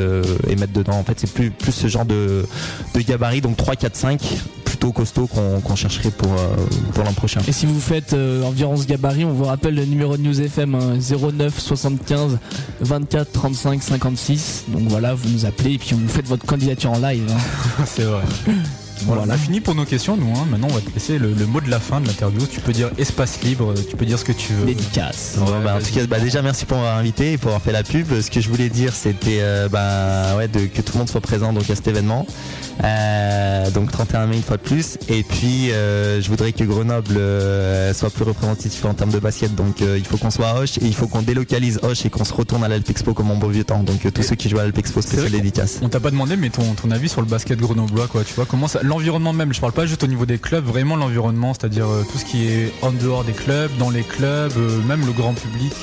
et 0.47 0.55
mettre 0.55 0.73
dedans. 0.73 0.97
En 0.97 1.03
fait 1.03 1.19
c'est 1.19 1.31
plus, 1.31 1.51
plus 1.51 1.71
ce 1.71 1.87
genre 1.87 2.05
de, 2.05 2.45
de 2.93 3.01
gabarit, 3.01 3.41
donc 3.41 3.57
3, 3.57 3.75
4, 3.75 3.95
5 3.95 4.21
plutôt 4.77 4.91
costaud 4.91 5.27
qu'on 5.27 5.59
qu'on 5.61 5.75
chercherait 5.75 6.11
pour, 6.11 6.31
euh, 6.31 6.55
pour 6.93 7.03
l'an 7.03 7.13
prochain. 7.13 7.41
Et 7.47 7.51
si 7.51 7.65
vous 7.65 7.79
faites 7.79 8.13
euh, 8.13 8.43
environ 8.43 8.77
ce 8.77 8.85
gabarit, 8.85 9.25
on 9.25 9.33
vous 9.33 9.45
rappelle 9.45 9.75
le 9.75 9.85
numéro 9.85 10.17
de 10.17 10.21
News 10.21 10.39
FM 10.39 10.75
hein, 10.75 10.97
09 10.99 11.59
75 11.59 12.37
24 12.81 13.31
35 13.31 13.81
56. 13.81 14.65
Donc 14.69 14.83
voilà, 14.87 15.15
vous 15.15 15.29
nous 15.29 15.45
appelez 15.45 15.73
et 15.73 15.77
puis 15.77 15.95
vous 15.95 16.07
faites 16.07 16.27
votre 16.27 16.45
candidature 16.45 16.91
en 16.91 16.99
live. 16.99 17.23
hein. 17.29 17.83
C'est 17.85 18.03
vrai. 18.03 18.21
Voilà, 19.05 19.23
on 19.25 19.29
a 19.29 19.37
fini 19.37 19.59
pour 19.61 19.75
nos 19.75 19.85
questions, 19.85 20.17
nous. 20.17 20.33
hein. 20.35 20.45
Maintenant, 20.49 20.67
on 20.71 20.73
va 20.75 20.81
te 20.81 20.91
laisser 20.93 21.17
le, 21.19 21.33
le 21.33 21.45
mot 21.45 21.61
de 21.61 21.69
la 21.69 21.79
fin 21.79 22.01
de 22.01 22.07
l'interview. 22.07 22.45
Tu 22.49 22.59
peux 22.59 22.73
dire 22.73 22.89
espace 22.97 23.41
libre, 23.41 23.73
tu 23.89 23.95
peux 23.95 24.05
dire 24.05 24.19
ce 24.19 24.25
que 24.25 24.31
tu 24.31 24.53
veux. 24.53 24.65
Dédicace. 24.65 25.35
Bah, 25.63 25.75
en 25.77 25.79
tout 25.79 25.93
cas, 25.93 26.05
bah, 26.07 26.19
déjà 26.19 26.41
merci 26.41 26.65
pour 26.65 26.77
m'avoir 26.77 26.97
invité 26.97 27.33
et 27.33 27.37
pour 27.37 27.49
avoir 27.49 27.61
fait 27.61 27.71
la 27.71 27.83
pub. 27.83 28.07
Ce 28.19 28.29
que 28.31 28.41
je 28.41 28.49
voulais 28.49 28.69
dire, 28.69 28.93
c'était 28.93 29.39
euh, 29.41 29.69
bah, 29.69 30.35
ouais, 30.37 30.47
de, 30.47 30.65
que 30.65 30.81
tout 30.81 30.93
le 30.93 30.99
monde 30.99 31.09
soit 31.09 31.21
présent 31.21 31.53
donc 31.53 31.69
à 31.69 31.75
cet 31.75 31.87
événement. 31.87 32.25
Euh, 32.83 33.69
donc 33.71 33.91
31 33.91 34.27
mai 34.27 34.37
une 34.37 34.43
fois 34.43 34.57
de 34.57 34.61
plus. 34.61 34.97
Et 35.09 35.23
puis 35.23 35.71
euh, 35.71 36.21
je 36.21 36.29
voudrais 36.29 36.51
que 36.53 36.63
Grenoble 36.63 37.15
euh, 37.17 37.93
soit 37.93 38.09
plus 38.09 38.23
représentatif 38.23 38.83
en 38.85 38.93
termes 38.93 39.11
de 39.11 39.19
basket. 39.19 39.55
Donc 39.55 39.81
euh, 39.81 39.97
il 39.97 40.05
faut 40.05 40.17
qu'on 40.17 40.31
soit 40.31 40.49
à 40.49 40.55
Hoche 40.59 40.77
et 40.77 40.85
il 40.85 40.93
faut 40.95 41.07
qu'on 41.07 41.21
délocalise 41.21 41.79
Hoche 41.83 42.05
et 42.05 42.09
qu'on 42.09 42.23
se 42.25 42.33
retourne 42.33 42.63
à 42.63 42.67
l'Alpexpo 42.67 43.13
comme 43.13 43.31
en 43.31 43.35
beau 43.35 43.49
vieux 43.49 43.63
temps. 43.63 43.83
Donc 43.83 44.05
euh, 44.05 44.11
tous 44.11 44.23
ceux 44.23 44.35
qui 44.35 44.49
jouent 44.49 44.59
à 44.59 44.63
l'Alpexpo 44.63 45.01
C'est 45.01 45.09
spécial 45.09 45.31
dédicace. 45.31 45.79
On 45.81 45.89
t'a 45.89 45.99
pas 45.99 46.11
demandé, 46.11 46.37
mais 46.37 46.49
ton, 46.49 46.73
ton 46.73 46.91
avis 46.91 47.09
sur 47.09 47.21
le 47.21 47.27
basket 47.27 47.59
grenoblois, 47.59 48.07
quoi. 48.07 48.23
Tu 48.23 48.33
vois, 48.33 48.45
comment 48.45 48.67
ça, 48.67 48.79
l'environnement 48.87 49.33
même. 49.33 49.53
Je 49.53 49.61
parle 49.61 49.73
pas 49.73 49.85
juste 49.85 50.03
au 50.03 50.07
niveau 50.07 50.25
des 50.25 50.39
clubs, 50.39 50.65
vraiment 50.65 50.95
l'environnement, 50.95 51.53
c'est-à-dire 51.53 51.87
euh, 51.87 52.03
tout 52.09 52.17
ce 52.17 52.25
qui 52.25 52.47
est 52.47 52.73
en 52.81 52.91
dehors 52.91 53.23
des 53.23 53.33
clubs, 53.33 53.75
dans 53.77 53.89
les 53.89 54.03
clubs, 54.03 54.53
euh, 54.57 54.81
même 54.83 55.05
le 55.05 55.11
grand 55.11 55.33
public. 55.33 55.73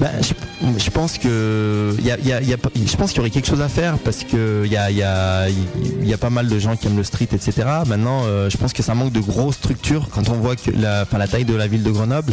Bah, 0.00 0.08
je, 0.20 0.90
pense 0.90 1.18
y 1.22 1.28
a, 1.28 2.16
je 2.18 2.96
pense 2.96 3.10
qu'il 3.10 3.18
y 3.18 3.20
aurait 3.20 3.30
quelque 3.30 3.46
chose 3.46 3.60
à 3.60 3.68
faire 3.68 3.98
parce 3.98 4.24
que 4.24 4.62
il 4.64 4.72
y 4.72 6.12
a, 6.12 6.18
pas 6.18 6.30
mal 6.30 6.48
de 6.48 6.58
gens 6.58 6.76
qui 6.76 6.86
aiment 6.86 6.96
le 6.96 7.04
street, 7.04 7.28
etc. 7.32 7.52
Maintenant, 7.86 8.22
euh, 8.24 8.50
je 8.50 8.56
pense 8.56 8.72
que 8.72 8.82
ça 8.82 8.94
manque 8.94 9.12
de 9.12 9.20
grosses 9.20 9.56
structures 9.56 10.08
quand 10.10 10.28
on 10.30 10.34
voit 10.34 10.56
que 10.56 10.70
la, 10.70 11.06
taille 11.28 11.44
de 11.44 11.54
la 11.54 11.68
ville 11.68 11.82
de 11.82 11.90
Grenoble 11.90 12.32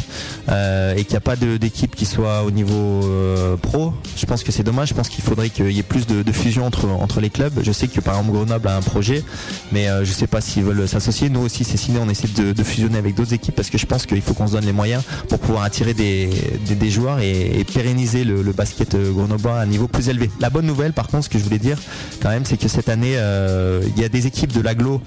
euh, 0.49 0.95
et 0.95 1.03
qu'il 1.03 1.11
n'y 1.11 1.17
a 1.17 1.21
pas 1.21 1.35
d'équipe 1.35 1.95
qui 1.95 2.05
soit 2.05 2.43
au 2.43 2.51
niveau 2.51 3.01
euh, 3.03 3.57
pro. 3.57 3.93
Je 4.17 4.25
pense 4.25 4.43
que 4.43 4.51
c'est 4.51 4.63
dommage. 4.63 4.89
Je 4.89 4.93
pense 4.93 5.09
qu'il 5.09 5.23
faudrait 5.23 5.49
qu'il 5.49 5.71
y 5.71 5.79
ait 5.79 5.83
plus 5.83 6.07
de, 6.07 6.23
de 6.23 6.31
fusion 6.31 6.65
entre, 6.65 7.21
les 7.21 7.29
clubs. 7.29 7.53
Je 7.61 7.71
sais 7.71 7.87
que 7.87 7.99
par 7.99 8.17
exemple 8.17 8.35
Grenoble 8.37 8.67
a 8.67 8.75
un 8.75 8.81
projet, 8.81 9.23
mais 9.71 9.87
je 10.03 10.11
sais 10.11 10.27
pas 10.27 10.41
s'ils 10.41 10.63
veulent 10.63 10.87
s'associer. 10.87 11.29
Nous 11.29 11.41
aussi, 11.41 11.63
c'est 11.63 11.77
signé. 11.77 11.99
On 12.01 12.09
essaie 12.09 12.27
de, 12.27 12.63
fusionner 12.63 12.97
avec 12.97 13.15
d'autres 13.15 13.33
équipes 13.33 13.55
parce 13.55 13.69
que 13.69 13.77
je 13.77 13.85
pense 13.85 14.05
qu'il 14.05 14.21
faut 14.21 14.33
qu'on 14.33 14.47
se 14.47 14.53
donne 14.53 14.65
les 14.65 14.71
moyens 14.71 15.03
pour 15.27 15.39
pouvoir 15.39 15.63
attirer 15.63 15.93
des, 15.93 16.29
des, 16.65 16.75
des 16.75 16.89
joueurs 16.89 17.19
et, 17.19 17.50
et 17.51 17.63
pérenniser 17.63 18.23
le, 18.23 18.41
le 18.41 18.51
basket 18.53 18.95
euh, 18.95 19.11
grenoblois 19.11 19.59
à 19.59 19.61
un 19.61 19.65
niveau 19.65 19.87
plus 19.87 20.09
élevé. 20.09 20.29
La 20.39 20.49
bonne 20.49 20.65
nouvelle, 20.65 20.93
par 20.93 21.07
contre, 21.07 21.25
ce 21.25 21.29
que 21.29 21.37
je 21.37 21.43
voulais 21.43 21.59
dire 21.59 21.77
quand 22.21 22.29
même, 22.29 22.45
c'est 22.45 22.57
que 22.57 22.67
cette 22.67 22.89
année, 22.89 23.15
euh, 23.17 23.81
il 23.95 24.01
y 24.01 24.05
a 24.05 24.09
des 24.09 24.27
équipes 24.27 24.53
de 24.53 24.61
l'aglo 24.61 25.01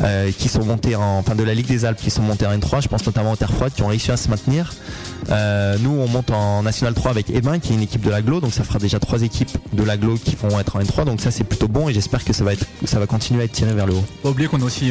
euh, 0.00 0.30
qui 0.36 0.48
sont 0.48 0.64
montées 0.64 0.96
en, 0.96 1.18
enfin 1.18 1.34
de 1.34 1.42
la 1.42 1.54
Ligue 1.54 1.66
des 1.66 1.84
Alpes 1.84 2.00
qui 2.00 2.10
sont 2.10 2.22
montées 2.22 2.46
en 2.46 2.52
N3. 2.56 2.82
Je 2.82 2.88
pense 2.88 3.04
notamment 3.04 3.32
aux 3.32 3.36
Terre 3.36 3.52
Froide 3.52 3.72
qui 3.74 3.82
ont 3.82 3.88
réussi 3.88 4.10
à 4.10 4.16
se 4.16 4.28
maintenir. 4.28 4.72
Euh, 5.30 5.76
nous, 5.80 5.90
on 5.90 6.08
monte 6.08 6.30
en 6.30 6.62
National 6.62 6.94
3 6.94 7.10
avec 7.10 7.30
Ebin, 7.30 7.58
qui 7.58 7.72
est 7.72 7.76
une 7.76 7.82
équipe 7.82 8.02
de 8.04 8.10
l'aglo, 8.10 8.40
donc 8.40 8.52
ça 8.52 8.64
fera 8.64 8.78
déjà 8.78 8.98
trois 8.98 9.22
équipes 9.22 9.50
de 9.72 9.82
l'aglo 9.82 10.16
qui 10.22 10.36
vont 10.36 10.58
être 10.58 10.76
en 10.76 10.80
N3. 10.80 11.04
Donc 11.04 11.20
ça, 11.20 11.30
c'est 11.30 11.44
plutôt 11.44 11.68
bon 11.68 11.88
et 11.88 11.92
j'espère 11.94 12.24
que 12.24 12.32
ça 12.32 12.44
va 12.44 12.52
être, 12.54 12.64
ça 12.84 12.98
va 12.98 13.06
continuer 13.06 13.42
à 13.42 13.44
être 13.44 13.52
tiré 13.52 13.72
vers 13.74 13.86
le 13.86 13.94
haut. 13.94 14.04
Pas 14.22 14.30
oublier 14.30 14.48
qu'on 14.48 14.60
a 14.60 14.64
aussi 14.64 14.90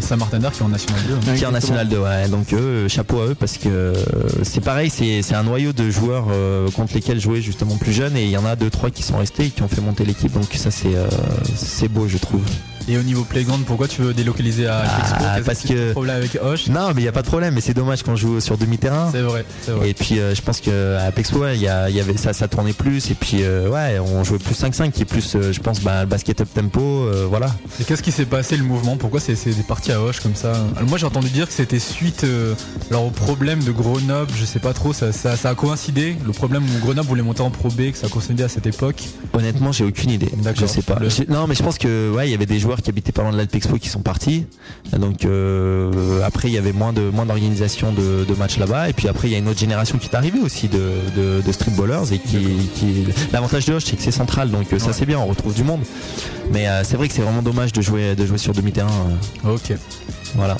Saint-Martin 0.00 0.40
qui 0.48 0.60
est 0.60 0.64
en 0.64 0.68
National 0.68 1.00
2. 1.06 1.14
hein. 1.14 1.34
qui 1.36 1.44
est 1.44 1.46
en 1.46 1.50
National 1.52 1.88
2 1.88 1.98
ouais. 1.98 2.28
donc 2.28 2.52
eux 2.54 2.56
euh, 2.56 2.88
chapeau 2.88 3.20
à 3.20 3.26
eux 3.26 3.34
parce 3.34 3.58
que 3.58 3.68
euh, 3.68 3.94
c'est 4.42 4.62
pareil 4.64 4.88
c'est 4.88 5.20
c'est 5.22 5.34
un 5.34 5.42
noyau 5.42 5.72
de 5.72 5.90
joueurs 5.90 6.26
euh, 6.32 6.39
contre 6.74 6.94
lesquels 6.94 7.20
jouer 7.20 7.42
justement 7.42 7.76
plus 7.76 7.92
jeunes. 7.92 8.16
Et 8.16 8.24
il 8.24 8.30
y 8.30 8.36
en 8.36 8.44
a 8.44 8.56
deux 8.56 8.70
trois 8.70 8.90
qui 8.90 9.02
sont 9.02 9.18
restés 9.18 9.46
et 9.46 9.50
qui 9.50 9.62
ont 9.62 9.68
fait 9.68 9.80
monter 9.80 10.04
l'équipe. 10.04 10.32
Donc 10.32 10.52
ça 10.54 10.70
c'est 10.70 10.94
euh, 10.94 11.08
c'est 11.54 11.88
beau 11.88 12.08
je 12.08 12.18
trouve 12.18 12.42
Et 12.88 12.98
au 12.98 13.02
niveau 13.02 13.24
playground, 13.24 13.64
pourquoi 13.64 13.86
tu 13.88 14.02
veux 14.02 14.12
délocaliser 14.14 14.66
à 14.66 14.82
Ah, 14.84 15.34
Qu'est-ce 15.36 15.46
parce 15.46 15.60
que 15.62 15.92
problème 15.92 16.16
avec 16.16 16.38
Hoche 16.42 16.68
non 16.68 16.88
mais 16.94 17.02
il 17.02 17.04
y 17.04 17.08
a 17.08 17.12
pas 17.12 17.22
de 17.22 17.26
problème 17.26 17.54
mais 17.54 17.60
c'est 17.60 17.74
dommage 17.74 18.02
qu'on 18.02 18.16
joue 18.16 18.40
sur 18.40 18.56
demi-terrain 18.58 19.10
C'est 19.12 19.20
vrai, 19.22 19.44
et 19.84 19.94
puis 19.94 20.18
euh, 20.18 20.34
je 20.34 20.42
pense 20.42 20.60
que 20.60 20.96
à 20.96 21.02
Apexpo 21.04 21.46
il 21.48 21.60
y, 21.60 21.68
avait 21.68 22.16
ça 22.16 22.32
ça 22.32 22.48
tournait 22.48 22.72
plus 22.72 23.10
et 23.10 23.14
puis 23.14 23.38
euh, 23.42 23.68
ouais 23.68 23.98
on 24.00 24.24
jouait 24.24 24.38
plus 24.38 24.54
5-5 24.60 24.90
qui 24.92 25.02
est 25.02 25.04
plus 25.04 25.34
euh, 25.36 25.52
je 25.52 25.60
pense 25.60 25.80
bah, 25.80 26.00
le 26.02 26.06
basket 26.06 26.40
up 26.40 26.48
tempo 26.54 26.80
euh, 26.80 27.26
voilà 27.28 27.54
Et 27.80 27.84
qu'est-ce 27.84 28.02
qui 28.02 28.12
s'est 28.12 28.24
passé 28.24 28.56
le 28.56 28.64
mouvement? 28.64 28.96
Pourquoi 28.96 29.20
c'est 29.20 29.34
des 29.44 29.62
parties 29.62 29.92
à 29.92 30.00
Hoche 30.02 30.20
comme 30.20 30.34
ça? 30.34 30.52
Alors 30.76 30.88
moi 30.88 30.98
j'ai 30.98 31.06
entendu 31.06 31.28
dire 31.28 31.46
que 31.46 31.52
c'était 31.52 31.78
suite 31.78 32.24
euh, 32.24 32.54
alors 32.90 33.04
au 33.06 33.10
problème 33.10 33.62
de 33.62 33.72
Grenoble, 33.72 34.32
je 34.36 34.44
sais 34.44 34.58
pas 34.58 34.72
trop, 34.72 34.92
ça, 34.92 35.12
ça, 35.12 35.36
ça 35.36 35.50
a 35.50 35.54
coïncidé? 35.54 36.16
Le 36.26 36.32
problème 36.32 36.64
où 36.64 36.78
Grenoble 36.84 37.08
voulait 37.08 37.22
monter 37.22 37.42
en 37.42 37.50
Pro 37.50 37.68
B, 37.68 37.90
que 37.92 37.98
ça 37.98 38.06
a 38.06 38.10
coïncidé 38.10 38.42
à 38.42 38.48
cette 38.48 38.66
époque? 38.66 39.04
Honnêtement, 39.32 39.72
j'ai 39.72 39.84
aucune 39.84 40.10
idée. 40.10 40.30
Je 40.54 40.66
sais 40.66 40.82
pas. 40.82 40.98
Le- 40.98 41.08
Non, 41.32 41.46
mais 41.46 41.54
je 41.54 41.62
pense 41.62 41.78
que 41.78 42.10
ouais, 42.12 42.28
il 42.28 42.30
y 42.32 42.34
avait 42.34 42.46
des 42.46 42.58
joueurs 42.58 42.69
qui 42.78 42.90
habitaient 42.90 43.12
pas 43.12 43.22
loin 43.22 43.32
de 43.32 43.36
l'Alpexpo 43.36 43.76
qui 43.76 43.88
sont 43.88 44.00
partis. 44.00 44.46
Donc 44.96 45.24
euh, 45.24 46.22
après, 46.24 46.48
il 46.48 46.54
y 46.54 46.58
avait 46.58 46.72
moins 46.72 46.92
de 46.92 47.02
moins 47.02 47.26
d'organisation 47.26 47.92
de, 47.92 48.24
de 48.24 48.34
matchs 48.34 48.58
là-bas. 48.58 48.88
Et 48.88 48.92
puis 48.92 49.08
après, 49.08 49.28
il 49.28 49.32
y 49.32 49.34
a 49.34 49.38
une 49.38 49.48
autre 49.48 49.60
génération 49.60 49.98
qui 49.98 50.08
est 50.08 50.14
arrivée 50.16 50.40
aussi 50.40 50.68
de, 50.68 50.90
de, 51.16 51.42
de 51.46 51.52
streetballers 51.52 52.12
et 52.12 52.18
qui, 52.18 52.38
qui 52.74 53.06
l'avantage 53.32 53.66
de 53.66 53.74
Hoche, 53.74 53.84
c'est 53.84 53.96
que 53.96 54.02
c'est 54.02 54.10
central. 54.10 54.50
Donc 54.50 54.72
euh, 54.72 54.78
ça 54.78 54.92
c'est 54.92 55.06
bien, 55.06 55.18
on 55.18 55.26
retrouve 55.26 55.54
du 55.54 55.64
monde. 55.64 55.80
Mais 56.52 56.68
euh, 56.68 56.82
c'est 56.84 56.96
vrai 56.96 57.08
que 57.08 57.14
c'est 57.14 57.22
vraiment 57.22 57.42
dommage 57.42 57.72
de 57.72 57.82
jouer 57.82 58.14
de 58.14 58.26
jouer 58.26 58.38
sur 58.38 58.52
demi-terrain. 58.52 58.90
Ok. 59.44 59.72
Voilà. 60.34 60.56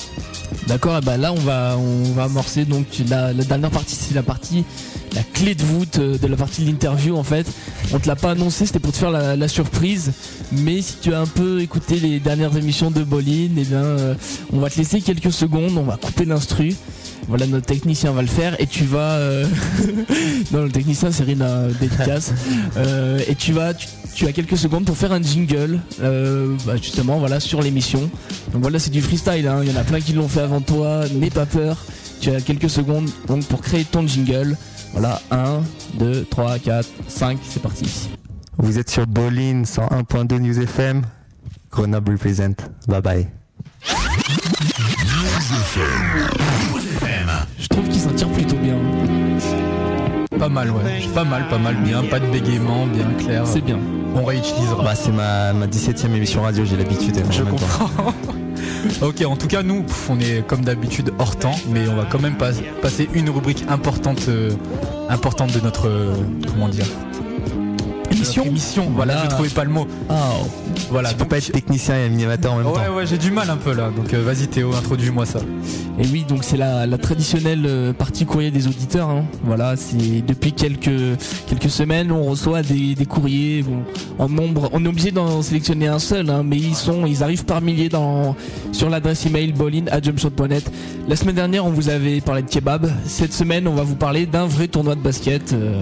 D'accord, 0.67 0.97
et 0.97 1.01
bah 1.01 1.17
là 1.17 1.33
on 1.33 1.39
va 1.39 1.75
on 1.77 2.11
va 2.13 2.23
amorcer 2.23 2.65
donc 2.65 2.85
la, 3.09 3.33
dernière 3.33 3.71
partie, 3.71 3.95
c'est 3.95 4.13
la 4.13 4.23
partie 4.23 4.63
la 5.13 5.23
clé 5.23 5.55
de 5.55 5.63
voûte 5.63 5.99
euh, 5.99 6.17
de 6.17 6.27
la 6.27 6.37
partie 6.37 6.61
de 6.63 6.67
l'interview 6.67 7.17
en 7.17 7.23
fait. 7.23 7.45
On 7.93 7.99
te 7.99 8.07
l'a 8.07 8.15
pas 8.15 8.31
annoncé, 8.31 8.65
c'était 8.65 8.79
pour 8.79 8.93
te 8.93 8.97
faire 8.97 9.11
la, 9.11 9.47
surprise. 9.47 10.13
Mais 10.51 10.81
si 10.81 10.95
tu 11.01 11.13
as 11.13 11.19
un 11.19 11.25
peu 11.25 11.61
écouté 11.61 11.99
les 11.99 12.19
dernières 12.19 12.55
émissions 12.55 12.91
de 12.91 13.03
Bolin, 13.03 13.49
et 13.57 13.65
bien 13.65 13.83
euh, 13.83 14.13
on 14.53 14.59
va 14.59 14.69
te 14.69 14.77
laisser 14.77 15.01
quelques 15.01 15.31
secondes, 15.31 15.77
on 15.77 15.83
va 15.83 15.97
couper 15.97 16.25
l'instru. 16.25 16.75
Voilà, 17.27 17.45
notre 17.47 17.65
technicien 17.65 18.11
va 18.11 18.21
le 18.21 18.27
faire 18.27 18.59
et 18.59 18.67
tu 18.67 18.85
vas. 18.85 19.15
euh, 19.15 19.45
non, 20.51 20.63
le 20.63 20.71
technicien 20.71 21.11
c'est 21.11 21.23
Rina 21.23 21.67
dédicace. 21.79 22.33
Et 23.27 23.35
tu 23.35 23.53
vas, 23.53 23.73
tu 24.13 24.27
as 24.27 24.31
quelques 24.33 24.57
secondes 24.57 24.85
pour 24.85 24.97
faire 24.97 25.11
un 25.11 25.21
jingle, 25.21 25.79
euh, 26.01 26.55
bah, 26.65 26.75
justement, 26.75 27.17
voilà, 27.19 27.39
sur 27.39 27.61
l'émission. 27.61 28.09
Donc 28.53 28.61
voilà, 28.61 28.79
c'est 28.79 28.89
du 28.91 29.01
freestyle. 29.01 29.47
hein. 29.47 29.61
Il 29.63 29.71
y 29.71 29.75
en 29.75 29.79
a 29.79 29.83
plein 29.83 29.99
qui 29.99 30.13
l'ont 30.13 30.27
fait 30.27 30.41
avant 30.41 30.61
toi. 30.61 31.03
N'aie 31.13 31.29
pas 31.29 31.45
peur. 31.45 31.77
Tu 32.19 32.29
as 32.29 32.41
quelques 32.41 32.69
secondes 32.69 33.09
donc 33.27 33.45
pour 33.45 33.61
créer 33.61 33.83
ton 33.85 34.05
jingle. 34.05 34.55
Voilà, 34.93 35.21
1, 35.31 35.61
2, 35.97 36.25
3, 36.29 36.59
4, 36.59 36.87
5, 37.07 37.39
c'est 37.49 37.61
parti. 37.61 37.85
Vous 38.57 38.77
êtes 38.77 38.89
sur 38.89 39.07
Bolin 39.07 39.63
101.2 39.63 40.37
News 40.39 40.59
FM. 40.59 41.01
Grenoble 41.71 42.11
represent. 42.11 42.53
Bye 42.87 43.01
bye. 43.01 43.27
Je 47.59 47.67
trouve 47.67 47.87
qu'il 47.89 47.99
s'en 48.01 48.11
tire 48.11 48.27
plutôt 48.29 48.57
bien. 48.57 48.75
Pas 50.37 50.49
mal, 50.49 50.69
ouais. 50.71 51.01
Pas 51.13 51.23
mal, 51.23 51.47
pas 51.47 51.57
mal, 51.57 51.75
bien. 51.83 52.03
Pas 52.03 52.19
de 52.19 52.27
bégaiement, 52.27 52.85
bien 52.87 53.07
clair. 53.17 53.45
C'est 53.47 53.61
bien. 53.61 53.79
On 54.15 54.23
réutilisera. 54.25 54.83
Bah, 54.83 54.95
c'est 54.95 55.11
ma, 55.11 55.53
ma 55.53 55.67
17ème 55.67 56.13
émission 56.15 56.41
radio, 56.41 56.65
j'ai 56.65 56.77
l'habitude. 56.77 57.21
Je 57.31 57.43
comprends. 57.43 57.89
ok, 59.01 59.23
en 59.25 59.35
tout 59.35 59.47
cas, 59.47 59.63
nous, 59.63 59.85
on 60.09 60.19
est 60.19 60.45
comme 60.45 60.61
d'habitude 60.61 61.13
hors 61.19 61.35
temps, 61.35 61.55
mais 61.69 61.87
on 61.87 61.95
va 61.95 62.05
quand 62.05 62.19
même 62.19 62.35
pas- 62.37 62.51
passer 62.81 63.09
une 63.13 63.29
rubrique 63.29 63.63
importante, 63.69 64.25
euh, 64.27 64.51
importante 65.09 65.53
de 65.53 65.59
notre, 65.61 65.87
euh, 65.87 66.13
comment 66.49 66.67
dire, 66.69 66.85
Émission. 68.21 68.43
émission. 68.45 68.91
Voilà, 68.95 69.13
Voilà. 69.13 69.29
je 69.29 69.33
trouvais 69.35 69.49
pas 69.49 69.63
le 69.63 69.69
mot. 69.71 69.87
Ah, 70.09 70.29
Voilà. 70.89 71.09
Tu 71.09 71.15
peux 71.15 71.25
pas 71.25 71.37
être 71.37 71.51
technicien 71.51 71.95
et 71.97 72.03
animateur 72.05 72.53
en 72.53 72.57
même 72.57 72.67
Ouais, 72.67 72.73
temps. 72.87 72.93
ouais, 72.95 73.05
j'ai 73.07 73.17
du 73.17 73.31
mal 73.31 73.49
un 73.49 73.57
peu 73.57 73.73
là. 73.73 73.89
Donc, 73.95 74.13
euh, 74.13 74.23
vas-y 74.23 74.47
Théo, 74.47 74.73
introduis-moi 74.75 75.25
ça. 75.25 75.39
Et 75.99 76.05
oui, 76.07 76.25
donc 76.27 76.43
c'est 76.43 76.57
la, 76.57 76.85
la 76.85 76.97
traditionnelle 76.97 77.63
euh, 77.65 77.93
partie 77.93 78.25
courrier 78.25 78.51
des 78.51 78.67
auditeurs. 78.67 79.09
hein. 79.09 79.23
Voilà, 79.43 79.75
c'est 79.75 80.21
depuis 80.25 80.53
quelques 80.53 80.89
quelques 81.47 81.69
semaines, 81.69 82.11
on 82.11 82.23
reçoit 82.23 82.61
des, 82.63 82.95
des 82.95 83.05
courriers 83.05 83.63
bon, 83.63 83.83
en 84.19 84.27
nombre. 84.29 84.69
On 84.73 84.83
est 84.83 84.87
obligé 84.87 85.11
d'en 85.11 85.41
sélectionner 85.41 85.87
un 85.87 85.99
seul, 85.99 86.29
hein, 86.29 86.43
mais 86.45 86.57
ils 86.57 86.75
sont, 86.75 87.05
ils 87.05 87.23
arrivent 87.23 87.45
par 87.45 87.61
milliers 87.61 87.89
dans 87.89 88.35
sur 88.71 88.89
l'adresse 88.89 89.25
email 89.25 89.51
bolin 89.53 89.85
à 89.91 90.01
jumpshot.net. 90.01 90.69
La 91.07 91.15
semaine 91.15 91.35
dernière, 91.35 91.65
on 91.65 91.69
vous 91.71 91.89
avait 91.89 92.19
parlé 92.21 92.41
de 92.41 92.49
kebab. 92.49 92.89
Cette 93.05 93.33
semaine, 93.33 93.67
on 93.67 93.73
va 93.75 93.83
vous 93.83 93.95
parler 93.95 94.25
d'un 94.25 94.45
vrai 94.45 94.67
tournoi 94.67 94.95
de 94.95 95.01
basket. 95.01 95.53
euh, 95.53 95.79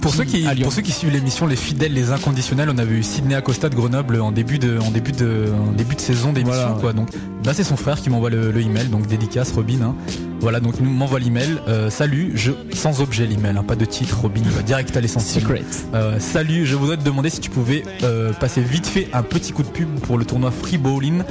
Pour 0.00 0.14
ceux, 0.14 0.24
qui, 0.24 0.44
pour 0.62 0.72
ceux 0.72 0.82
qui 0.82 0.92
suivent 0.92 1.12
l'émission, 1.12 1.46
les 1.46 1.56
fidèles, 1.56 1.81
les 1.88 2.10
inconditionnels, 2.12 2.70
on 2.70 2.78
avait 2.78 2.94
eu 2.94 3.02
Sydney 3.02 3.34
Acosta 3.34 3.68
de 3.68 3.74
Grenoble 3.74 4.20
en 4.20 4.32
début 4.32 4.58
de, 4.58 4.78
en 4.78 4.90
début 4.90 5.12
de, 5.12 5.46
en 5.68 5.72
début 5.72 5.94
de 5.94 6.00
saison 6.00 6.32
d'émission, 6.32 6.60
Voilà, 6.60 6.80
quoi. 6.80 6.92
Donc, 6.92 7.08
bah, 7.44 7.52
c'est 7.54 7.64
son 7.64 7.76
frère 7.76 8.00
qui 8.00 8.10
m'envoie 8.10 8.30
le, 8.30 8.50
le 8.52 8.60
email, 8.60 8.86
donc 8.88 9.06
dédicace 9.06 9.52
Robin. 9.52 9.80
hein. 9.82 9.94
Voilà, 10.40 10.60
donc 10.60 10.74
il 10.80 10.86
m'envoie 10.86 11.18
l'email. 11.20 11.58
Euh, 11.68 11.88
salut, 11.90 12.32
je, 12.34 12.52
sans 12.72 13.00
objet 13.00 13.26
l'email, 13.26 13.56
hein, 13.56 13.62
pas 13.64 13.76
de 13.76 13.84
titre. 13.84 14.20
Robin, 14.22 14.42
va 14.46 14.62
direct 14.62 14.96
à 14.96 15.00
l'essentiel. 15.00 15.42
Secret. 15.44 15.62
Euh, 15.94 16.18
salut, 16.18 16.66
je 16.66 16.74
voudrais 16.76 16.96
te 16.96 17.04
demander 17.04 17.30
si 17.30 17.40
tu 17.40 17.50
pouvais 17.50 17.84
euh, 18.02 18.32
passer 18.32 18.60
vite 18.60 18.86
fait 18.86 19.08
un 19.12 19.22
petit 19.22 19.52
coup 19.52 19.62
de 19.62 19.68
pub 19.68 19.88
pour 20.00 20.18
le 20.18 20.24
tournoi 20.24 20.50
Free 20.50 20.78
Bowling 20.78 21.22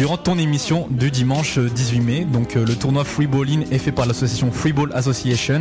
durant 0.00 0.16
ton 0.16 0.38
émission 0.38 0.88
du 0.90 1.10
dimanche 1.10 1.58
euh, 1.58 1.68
18 1.68 2.00
mai. 2.00 2.24
Donc 2.24 2.56
euh, 2.56 2.64
le 2.64 2.74
tournoi 2.74 3.04
Free 3.04 3.26
Bowling 3.26 3.66
est 3.70 3.76
fait 3.76 3.92
par 3.92 4.06
l'association 4.06 4.50
Free 4.50 4.72
Ball 4.72 4.88
Association. 4.94 5.60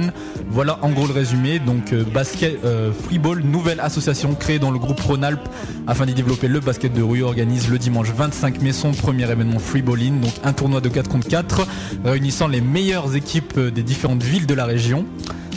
Voilà 0.49 0.79
en 0.81 0.91
gros 0.91 1.07
le 1.07 1.11
résumé. 1.11 1.59
Donc 1.59 1.91
euh, 1.91 2.05
basket 2.05 2.63
euh, 2.63 2.93
Free 2.93 3.19
Ball, 3.19 3.41
nouvelle 3.41 3.81
association 3.81 4.35
créée 4.35 4.57
dans 4.57 4.71
le 4.71 4.79
groupe 4.79 5.01
Rhône-Alpes 5.01 5.49
afin 5.87 6.05
d'y 6.05 6.13
développer 6.13 6.47
le 6.47 6.61
basket 6.61 6.93
de 6.93 7.01
rue 7.01 7.21
organise 7.21 7.69
le 7.69 7.77
dimanche 7.77 8.13
25 8.15 8.61
mai 8.61 8.71
son 8.71 8.91
premier 8.91 9.29
événement 9.29 9.59
Free 9.59 9.81
Bowling, 9.81 10.21
donc 10.21 10.31
un 10.45 10.53
tournoi 10.53 10.79
de 10.79 10.87
4 10.87 11.09
contre 11.09 11.27
4 11.27 11.67
réunissant 12.05 12.47
les 12.47 12.61
meilleures 12.61 13.17
équipes 13.17 13.55
euh, 13.57 13.71
des 13.71 13.83
différentes 13.83 14.23
villes 14.23 14.45
de 14.45 14.53
la 14.53 14.63
région. 14.63 15.05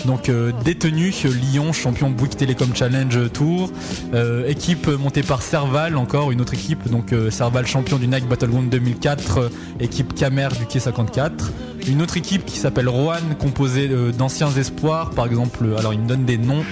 Donc 0.07 0.29
euh, 0.29 0.53
détenu 0.65 1.13
euh, 1.25 1.29
Lyon, 1.29 1.73
champion 1.73 2.11
Bouygues 2.11 2.37
Télécom 2.37 2.75
Challenge 2.75 3.31
Tour, 3.33 3.71
Euh, 4.15 4.47
équipe 4.47 4.89
montée 4.89 5.23
par 5.23 5.41
Serval, 5.43 5.97
encore 5.97 6.33
une 6.33 6.41
autre 6.41 6.55
équipe, 6.55 6.91
donc 6.91 7.13
euh, 7.13 7.31
Serval 7.31 7.67
champion 7.67 7.99
du 7.99 8.07
Nike 8.07 8.29
Battleground 8.29 8.69
2004, 8.73 9.39
euh, 9.39 9.49
équipe 9.81 10.15
Camer 10.15 10.49
du 10.59 10.67
Quai 10.67 10.81
54. 10.81 11.53
Une 11.87 12.01
autre 12.03 12.17
équipe 12.17 12.45
qui 12.45 12.57
s'appelle 12.59 12.89
Rohan, 12.89 13.17
composée 13.39 13.89
euh, 13.91 14.11
d'anciens 14.13 14.51
espoirs, 14.53 15.11
par 15.11 15.27
exemple, 15.27 15.65
euh, 15.65 15.79
alors 15.79 15.93
il 15.93 16.01
me 16.01 16.07
donne 16.09 16.25
des 16.25 16.39
noms. 16.39 16.65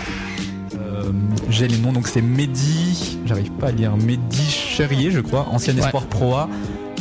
Euh, 0.75 1.11
J'ai 1.51 1.69
les 1.69 1.77
noms, 1.79 1.93
donc 1.93 2.09
c'est 2.09 2.23
Mehdi, 2.23 3.19
j'arrive 3.27 3.51
pas 3.53 3.69
à 3.69 3.73
lire, 3.73 3.97
Mehdi 3.97 4.43
Cherrier, 4.51 5.11
je 5.11 5.21
crois, 5.21 5.47
ancien 5.51 5.75
Ouais. 5.75 5.81
espoir 5.83 6.05
Pro 6.05 6.35
A. 6.35 6.49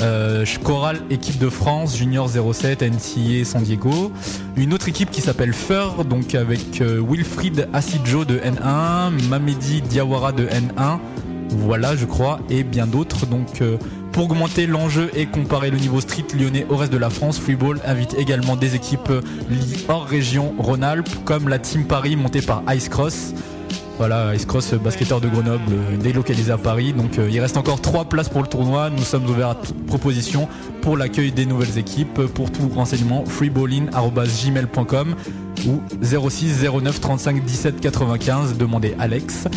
Euh, 0.01 0.45
Choral, 0.63 1.01
équipe 1.09 1.39
de 1.39 1.49
France, 1.49 1.97
Junior 1.97 2.29
07, 2.29 2.83
NCA 2.83 3.43
San 3.43 3.61
Diego. 3.63 4.11
Une 4.55 4.73
autre 4.73 4.87
équipe 4.87 5.11
qui 5.11 5.19
s'appelle 5.21 5.51
Fur, 5.53 6.05
donc 6.05 6.35
avec 6.35 6.79
euh, 6.81 7.01
Wilfried 7.05 7.67
Asidjo 7.73 8.23
de 8.23 8.37
N1, 8.39 9.09
Mamedi 9.27 9.81
Diawara 9.81 10.31
de 10.31 10.45
N1, 10.45 10.99
voilà 11.49 11.97
je 11.97 12.05
crois, 12.05 12.39
et 12.49 12.63
bien 12.63 12.87
d'autres. 12.87 13.25
Donc 13.25 13.61
euh, 13.61 13.75
pour 14.19 14.29
augmenter 14.29 14.67
l'enjeu 14.67 15.09
et 15.15 15.27
comparer 15.27 15.71
le 15.71 15.77
niveau 15.77 16.01
street 16.01 16.25
lyonnais 16.37 16.65
au 16.67 16.75
reste 16.75 16.91
de 16.91 16.97
la 16.97 17.09
France, 17.09 17.39
Freeball 17.39 17.79
invite 17.85 18.15
également 18.15 18.57
des 18.57 18.75
équipes 18.75 19.09
hors 19.87 20.05
région 20.05 20.53
Rhône-Alpes, 20.57 21.07
comme 21.23 21.47
la 21.47 21.57
Team 21.57 21.85
Paris 21.85 22.17
montée 22.17 22.41
par 22.41 22.61
Ice 22.75 22.89
Cross. 22.89 23.33
Voilà, 23.97 24.35
Ice 24.35 24.45
Cross, 24.45 24.73
basketteur 24.73 25.21
de 25.21 25.29
Grenoble, 25.29 25.71
euh, 25.71 25.95
délocalisé 25.95 26.51
à 26.51 26.57
Paris. 26.57 26.91
Donc 26.91 27.17
euh, 27.17 27.29
il 27.31 27.39
reste 27.39 27.55
encore 27.55 27.79
trois 27.79 28.03
places 28.03 28.27
pour 28.27 28.41
le 28.41 28.47
tournoi. 28.49 28.89
Nous 28.89 29.03
sommes 29.03 29.23
ouverts 29.25 29.51
à 29.51 29.55
toute 29.55 29.85
proposition 29.85 30.49
pour 30.81 30.97
l'accueil 30.97 31.31
des 31.31 31.45
nouvelles 31.45 31.77
équipes. 31.77 32.25
Pour 32.25 32.51
tout 32.51 32.67
renseignement, 32.75 33.23
freeballin.gmail.com 33.23 35.15
ou 35.65 35.81
06 36.03 36.65
09 36.65 36.99
35 36.99 37.45
17 37.45 37.79
95. 37.79 38.57
Demandez 38.57 38.95
Alex. 38.99 39.47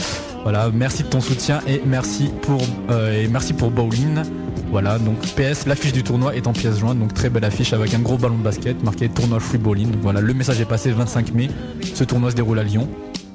Voilà, 0.42 0.70
merci 0.72 1.04
de 1.04 1.08
ton 1.08 1.20
soutien 1.20 1.60
et 1.68 1.80
merci 1.86 2.30
pour, 2.42 2.60
euh, 2.90 3.22
et 3.22 3.28
merci 3.28 3.52
pour 3.52 3.70
Bowling. 3.70 4.22
Voilà, 4.70 4.98
donc 4.98 5.18
PS, 5.36 5.66
l'affiche 5.66 5.92
du 5.92 6.02
tournoi 6.02 6.34
est 6.34 6.46
en 6.46 6.52
pièce 6.52 6.78
jointe, 6.78 6.98
donc 6.98 7.14
très 7.14 7.28
belle 7.30 7.44
affiche 7.44 7.72
avec 7.72 7.94
un 7.94 7.98
gros 8.00 8.16
ballon 8.16 8.38
de 8.38 8.42
basket 8.42 8.82
marqué 8.82 9.08
tournoi 9.08 9.38
Free 9.38 9.58
Bowling. 9.58 9.90
Voilà, 10.02 10.20
le 10.20 10.34
message 10.34 10.60
est 10.60 10.64
passé 10.64 10.88
le 10.88 10.96
25 10.96 11.32
mai. 11.34 11.48
Ce 11.94 12.04
tournoi 12.04 12.30
se 12.30 12.36
déroule 12.36 12.58
à 12.58 12.64
Lyon. 12.64 12.88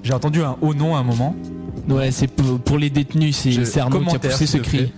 J'ai 0.04 0.14
entendu 0.14 0.42
un 0.42 0.58
haut 0.62 0.74
nom 0.74 0.96
à 0.96 1.00
un 1.00 1.04
moment. 1.04 1.36
Ouais, 1.88 2.12
c'est 2.12 2.28
pour, 2.28 2.60
pour 2.60 2.78
les 2.78 2.90
détenus, 2.90 3.36
c'est 3.36 3.80
Arnaud 3.80 4.00
qui 4.00 4.04
a 4.04 4.06
commentaire, 4.08 4.32
poussé 4.32 4.48
ce 4.48 4.58
cri. 4.58 4.92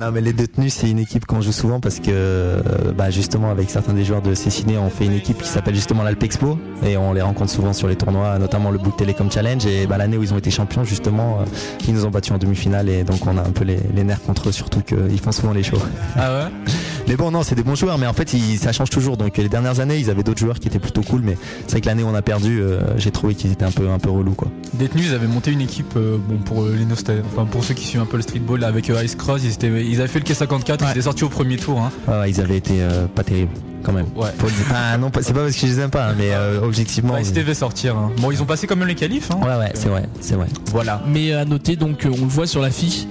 Non 0.00 0.10
mais 0.12 0.22
les 0.22 0.32
détenus 0.32 0.72
c'est 0.72 0.90
une 0.90 0.98
équipe 0.98 1.26
qu'on 1.26 1.42
joue 1.42 1.52
souvent 1.52 1.78
parce 1.78 2.00
que 2.00 2.06
euh, 2.08 2.62
bah, 2.96 3.10
justement 3.10 3.50
avec 3.50 3.68
certains 3.68 3.92
des 3.92 4.02
joueurs 4.02 4.22
de 4.22 4.34
Cessiné 4.34 4.78
on 4.78 4.88
fait 4.88 5.04
une 5.04 5.12
équipe 5.12 5.42
qui 5.42 5.48
s'appelle 5.48 5.74
justement 5.74 6.02
l'Alpexpo 6.02 6.58
et 6.82 6.96
on 6.96 7.12
les 7.12 7.20
rencontre 7.20 7.50
souvent 7.50 7.74
sur 7.74 7.86
les 7.86 7.96
tournois 7.96 8.38
notamment 8.38 8.70
le 8.70 8.78
Book 8.78 8.96
Telecom 8.96 9.30
Challenge 9.30 9.66
et 9.66 9.86
bah, 9.86 9.98
l'année 9.98 10.16
où 10.16 10.22
ils 10.22 10.32
ont 10.32 10.38
été 10.38 10.50
champions 10.50 10.84
justement 10.84 11.40
euh, 11.40 11.44
ils 11.86 11.92
nous 11.92 12.06
ont 12.06 12.10
battus 12.10 12.32
en 12.32 12.38
demi-finale 12.38 12.88
et 12.88 13.04
donc 13.04 13.26
on 13.26 13.36
a 13.36 13.42
un 13.42 13.50
peu 13.50 13.64
les, 13.64 13.78
les 13.94 14.02
nerfs 14.02 14.22
contre 14.22 14.48
eux 14.48 14.52
surtout 14.52 14.80
qu'ils 14.80 15.20
font 15.20 15.32
souvent 15.32 15.52
les 15.52 15.62
shows. 15.62 15.82
Ah 16.16 16.32
ouais? 16.32 16.72
Mais 17.10 17.16
bon 17.16 17.32
non 17.32 17.42
c'est 17.42 17.56
des 17.56 17.64
bons 17.64 17.74
joueurs 17.74 17.98
mais 17.98 18.06
en 18.06 18.12
fait 18.12 18.34
ils- 18.34 18.56
ça 18.56 18.70
change 18.70 18.88
toujours 18.88 19.16
donc 19.16 19.36
les 19.36 19.48
dernières 19.48 19.80
années 19.80 19.98
ils 19.98 20.10
avaient 20.10 20.22
d'autres 20.22 20.38
joueurs 20.38 20.60
qui 20.60 20.68
étaient 20.68 20.78
plutôt 20.78 21.02
cool 21.02 21.22
mais 21.24 21.36
c'est 21.66 21.72
vrai 21.72 21.80
que 21.80 21.86
l'année 21.86 22.04
où 22.04 22.06
on 22.06 22.14
a 22.14 22.22
perdu 22.22 22.60
euh, 22.62 22.78
j'ai 22.98 23.10
trouvé 23.10 23.34
qu'ils 23.34 23.50
étaient 23.50 23.64
un 23.64 23.72
peu 23.72 23.88
un 23.90 23.98
peu 23.98 24.10
relous 24.10 24.34
quoi. 24.34 24.46
Détenus, 24.74 25.06
ils 25.08 25.14
avaient 25.14 25.26
monté 25.26 25.50
une 25.50 25.60
équipe, 25.60 25.94
euh, 25.96 26.18
bon 26.28 26.36
pour 26.36 26.62
euh, 26.62 26.76
les 26.78 26.84
nostal- 26.84 27.22
enfin 27.32 27.46
pour 27.46 27.64
ceux 27.64 27.74
qui 27.74 27.84
suivent 27.84 28.00
un 28.00 28.06
peu 28.06 28.16
le 28.16 28.22
streetball 28.22 28.62
avec 28.62 28.88
Ice 29.04 29.16
Cross, 29.16 29.40
ils, 29.42 29.50
étaient, 29.54 29.84
ils 29.84 29.98
avaient 30.00 30.06
fait 30.06 30.20
le 30.20 30.24
K54, 30.24 30.78
ils 30.86 30.90
étaient 30.92 31.02
sortis 31.02 31.24
au 31.24 31.28
premier 31.28 31.56
tour. 31.56 31.80
Hein. 31.80 31.90
Ouais, 32.06 32.30
ils 32.30 32.40
avaient 32.40 32.58
été 32.58 32.74
pas 33.16 33.24
terribles 33.24 33.50
quand 33.82 33.92
même. 33.92 34.06
Ouais. 34.16 34.28
Faut 34.38 34.46
le 34.46 34.52
dire. 34.52 34.64
Ah, 34.74 34.96
non 34.98 35.10
c'est 35.20 35.32
pas 35.32 35.40
parce 35.40 35.54
que 35.54 35.60
je 35.66 35.72
les 35.72 35.80
aime 35.80 35.90
pas 35.90 36.08
hein, 36.08 36.14
mais 36.18 36.30
euh, 36.32 36.60
objectivement. 36.62 37.14
Ouais, 37.14 37.22
ils 37.22 37.26
s'étaient 37.26 37.42
fait 37.42 37.54
sortir. 37.54 37.96
hein. 37.96 38.10
Bon, 38.20 38.30
ils 38.30 38.40
ont 38.42 38.46
passé 38.46 38.66
quand 38.66 38.76
même 38.76 38.88
les 38.88 38.94
qualifs. 38.94 39.30
Hein. 39.30 39.38
Ouais 39.42 39.56
ouais 39.58 39.70
c'est 39.74 39.88
vrai 39.88 40.04
c'est 40.20 40.34
vrai. 40.34 40.46
Voilà. 40.72 41.02
Mais 41.08 41.32
à 41.32 41.44
noter, 41.44 41.76
donc 41.76 42.04
euh, 42.04 42.10
on 42.16 42.22
le 42.24 42.30
voit 42.30 42.46
sur 42.46 42.60
l'affiche, 42.60 43.04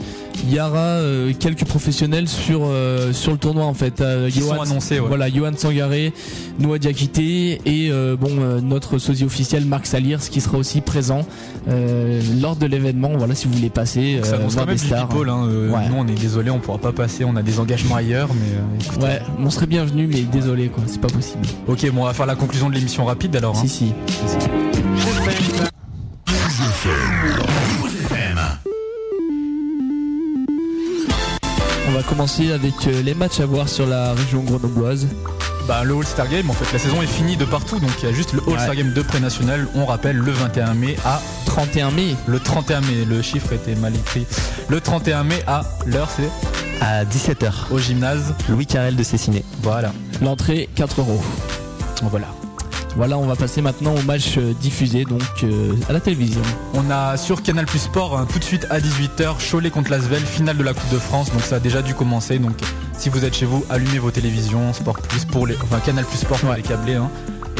il 0.43 0.53
y 0.53 0.59
aura 0.59 0.77
euh, 0.77 1.33
quelques 1.37 1.65
professionnels 1.65 2.27
sur 2.29 2.61
euh, 2.63 3.11
sur 3.13 3.31
le 3.31 3.37
tournoi 3.37 3.65
en 3.65 3.73
fait. 3.73 3.99
Euh, 4.01 4.29
Qui 4.29 4.41
sont 4.41 4.59
annoncés, 4.61 4.99
ouais. 4.99 5.07
Voilà, 5.07 5.29
Johan 5.29 5.51
Sangaré, 5.57 6.13
Noah 6.59 6.77
Diakité 6.79 7.59
et 7.65 7.91
euh, 7.91 8.15
bon 8.15 8.29
euh, 8.39 8.61
notre 8.61 8.97
sosie 8.99 9.25
officiel 9.25 9.65
Marc 9.65 9.85
Salirs 9.85 10.19
qui 10.21 10.39
sera 10.39 10.57
aussi 10.57 10.79
présent 10.81 11.25
euh, 11.67 12.21
lors 12.41 12.55
de 12.55 12.65
l'événement. 12.65 13.11
Voilà, 13.17 13.35
si 13.35 13.47
vous 13.47 13.53
voulez 13.53 13.69
passer, 13.69 14.15
Donc 14.17 14.25
ça 14.25 14.31
euh, 14.33 14.35
annonce 14.39 14.53
voir 14.53 14.65
quand 14.65 14.71
même 14.71 14.77
des 14.79 14.85
stars. 14.85 15.07
people. 15.09 15.29
Hein. 15.29 15.45
Euh, 15.49 15.69
Ouais. 15.69 15.87
Nous, 15.89 15.95
on 15.97 16.07
est 16.07 16.19
désolé, 16.19 16.49
on 16.49 16.59
pourra 16.59 16.77
pas 16.79 16.91
passer. 16.93 17.23
On 17.25 17.35
a 17.35 17.43
des 17.43 17.59
engagements 17.59 17.95
ailleurs, 17.95 18.29
mais 18.33 18.55
euh, 18.55 18.83
écoute. 18.93 19.03
Ouais, 19.03 19.21
on 19.39 19.49
serait 19.49 19.67
bienvenu, 19.67 20.07
mais 20.07 20.21
désolé 20.21 20.58
quoi, 20.67 20.83
c'est 20.87 20.99
pas 21.01 21.07
possible. 21.07 21.45
Ok, 21.67 21.89
bon, 21.91 22.01
on 22.01 22.05
va 22.05 22.13
faire 22.13 22.25
la 22.25 22.35
conclusion 22.35 22.69
de 22.69 22.75
l'émission 22.75 23.05
rapide 23.05 23.35
alors. 23.35 23.55
hein. 23.57 23.61
Si 23.61 23.69
si. 23.69 23.93
On 31.87 31.91
va 31.91 32.03
commencer 32.03 32.51
avec 32.51 32.73
euh, 32.87 33.01
les 33.01 33.13
matchs 33.15 33.39
à 33.39 33.45
voir 33.45 33.67
sur 33.67 33.87
la 33.87 34.13
région 34.13 34.41
grenobloise. 34.43 35.07
Bah, 35.67 35.83
le 35.83 35.95
All-Star 35.95 36.27
Game, 36.27 36.49
en 36.49 36.53
fait, 36.53 36.71
la 36.73 36.79
saison 36.79 37.01
est 37.01 37.07
finie 37.07 37.37
de 37.37 37.45
partout, 37.45 37.79
donc 37.79 37.91
il 38.01 38.05
y 38.05 38.11
a 38.11 38.13
juste 38.13 38.33
le 38.33 38.39
All-Star 38.47 38.69
Ouais. 38.71 38.75
Game 38.77 38.93
de 38.93 39.01
pré-national, 39.01 39.67
on 39.75 39.85
rappelle, 39.85 40.17
le 40.17 40.31
21 40.31 40.73
mai 40.73 40.95
à 41.05 41.21
31 41.45 41.91
mai. 41.91 42.15
Le 42.27 42.39
31 42.39 42.81
mai, 42.81 43.05
le 43.07 43.21
chiffre 43.21 43.53
était 43.53 43.75
mal 43.75 43.95
écrit. 43.95 44.25
Le 44.67 44.81
31 44.81 45.23
mai 45.23 45.41
à 45.47 45.61
l'heure, 45.85 46.09
c'est 46.15 46.29
À 46.81 47.03
17h. 47.03 47.51
au 47.71 47.77
gymnase. 47.79 48.33
Louis 48.47 48.65
Carrel 48.65 48.95
de 48.95 49.03
Cessiné. 49.03 49.43
Voilà. 49.61 49.91
L'entrée 50.21 50.69
4 50.75 51.01
euros. 51.01 51.21
Voilà. 52.03 52.27
Voilà, 52.95 53.17
on 53.19 53.27
va 53.27 53.35
passer 53.35 53.61
maintenant 53.61 53.93
au 53.95 54.01
match 54.01 54.37
euh, 54.37 54.53
diffusé 54.59 55.03
donc 55.05 55.21
euh, 55.43 55.73
à 55.87 55.93
la 55.93 55.99
télévision. 55.99 56.41
On 56.73 56.89
a 56.89 57.17
sur 57.17 57.43
Canal 57.43 57.65
Plus 57.65 57.79
Sport 57.79 58.17
hein, 58.17 58.25
tout 58.31 58.39
de 58.39 58.43
suite 58.43 58.65
à 58.71 58.79
18h 58.79 59.35
Cholet 59.51 59.69
contre 59.69 59.91
Lasvel, 59.91 60.21
finale 60.21 60.57
de 60.57 60.63
la 60.63 60.73
Coupe 60.73 60.89
de 60.91 60.97
France. 60.97 61.31
Donc 61.31 61.41
ça 61.41 61.57
a 61.57 61.59
déjà 61.59 61.81
dû 61.83 61.93
commencer. 61.93 62.39
Donc 62.39 62.53
si 62.97 63.09
vous 63.09 63.23
êtes 63.25 63.35
chez 63.35 63.45
vous, 63.45 63.63
allumez 63.69 63.99
vos 63.99 64.09
télévisions 64.11 64.73
Sport 64.73 64.99
Plus 65.01 65.23
pour 65.25 65.45
les, 65.45 65.55
enfin 65.61 65.79
Canal 65.85 66.03
Plus 66.05 66.17
Sport 66.17 66.39
pour 66.39 66.53
les 66.53 66.63
câblés. 66.63 66.95
hein. 66.95 67.11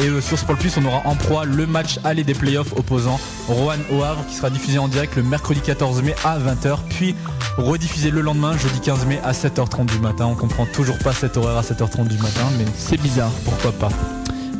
Et 0.02 0.08
euh, 0.08 0.20
sur 0.20 0.38
Sport 0.38 0.56
Plus, 0.56 0.76
on 0.78 0.84
aura 0.84 1.02
en 1.04 1.14
proie 1.14 1.44
le 1.44 1.66
match 1.66 1.98
aller 2.04 2.24
des 2.24 2.34
playoffs 2.34 2.72
opposant 2.76 3.20
Rohan 3.48 3.76
au 3.92 4.02
Havre 4.02 4.24
qui 4.26 4.34
sera 4.34 4.48
diffusé 4.48 4.78
en 4.78 4.88
direct 4.88 5.16
le 5.16 5.22
mercredi 5.22 5.60
14 5.60 6.02
mai 6.02 6.14
à 6.24 6.38
20h, 6.38 6.78
puis 6.88 7.14
rediffusé 7.58 8.10
le 8.10 8.20
lendemain, 8.22 8.56
jeudi 8.56 8.80
15 8.80 9.06
mai 9.06 9.20
à 9.22 9.32
7h30 9.32 9.86
du 9.86 9.98
matin. 9.98 10.26
On 10.26 10.34
comprend 10.34 10.64
toujours 10.66 10.98
pas 10.98 11.12
cet 11.12 11.36
horaire 11.36 11.58
à 11.58 11.62
7h30 11.62 12.08
du 12.08 12.16
matin, 12.18 12.46
mais 12.58 12.64
C'est 12.76 13.00
bizarre. 13.00 13.30
pourquoi 13.44 13.72
pas. 13.72 13.90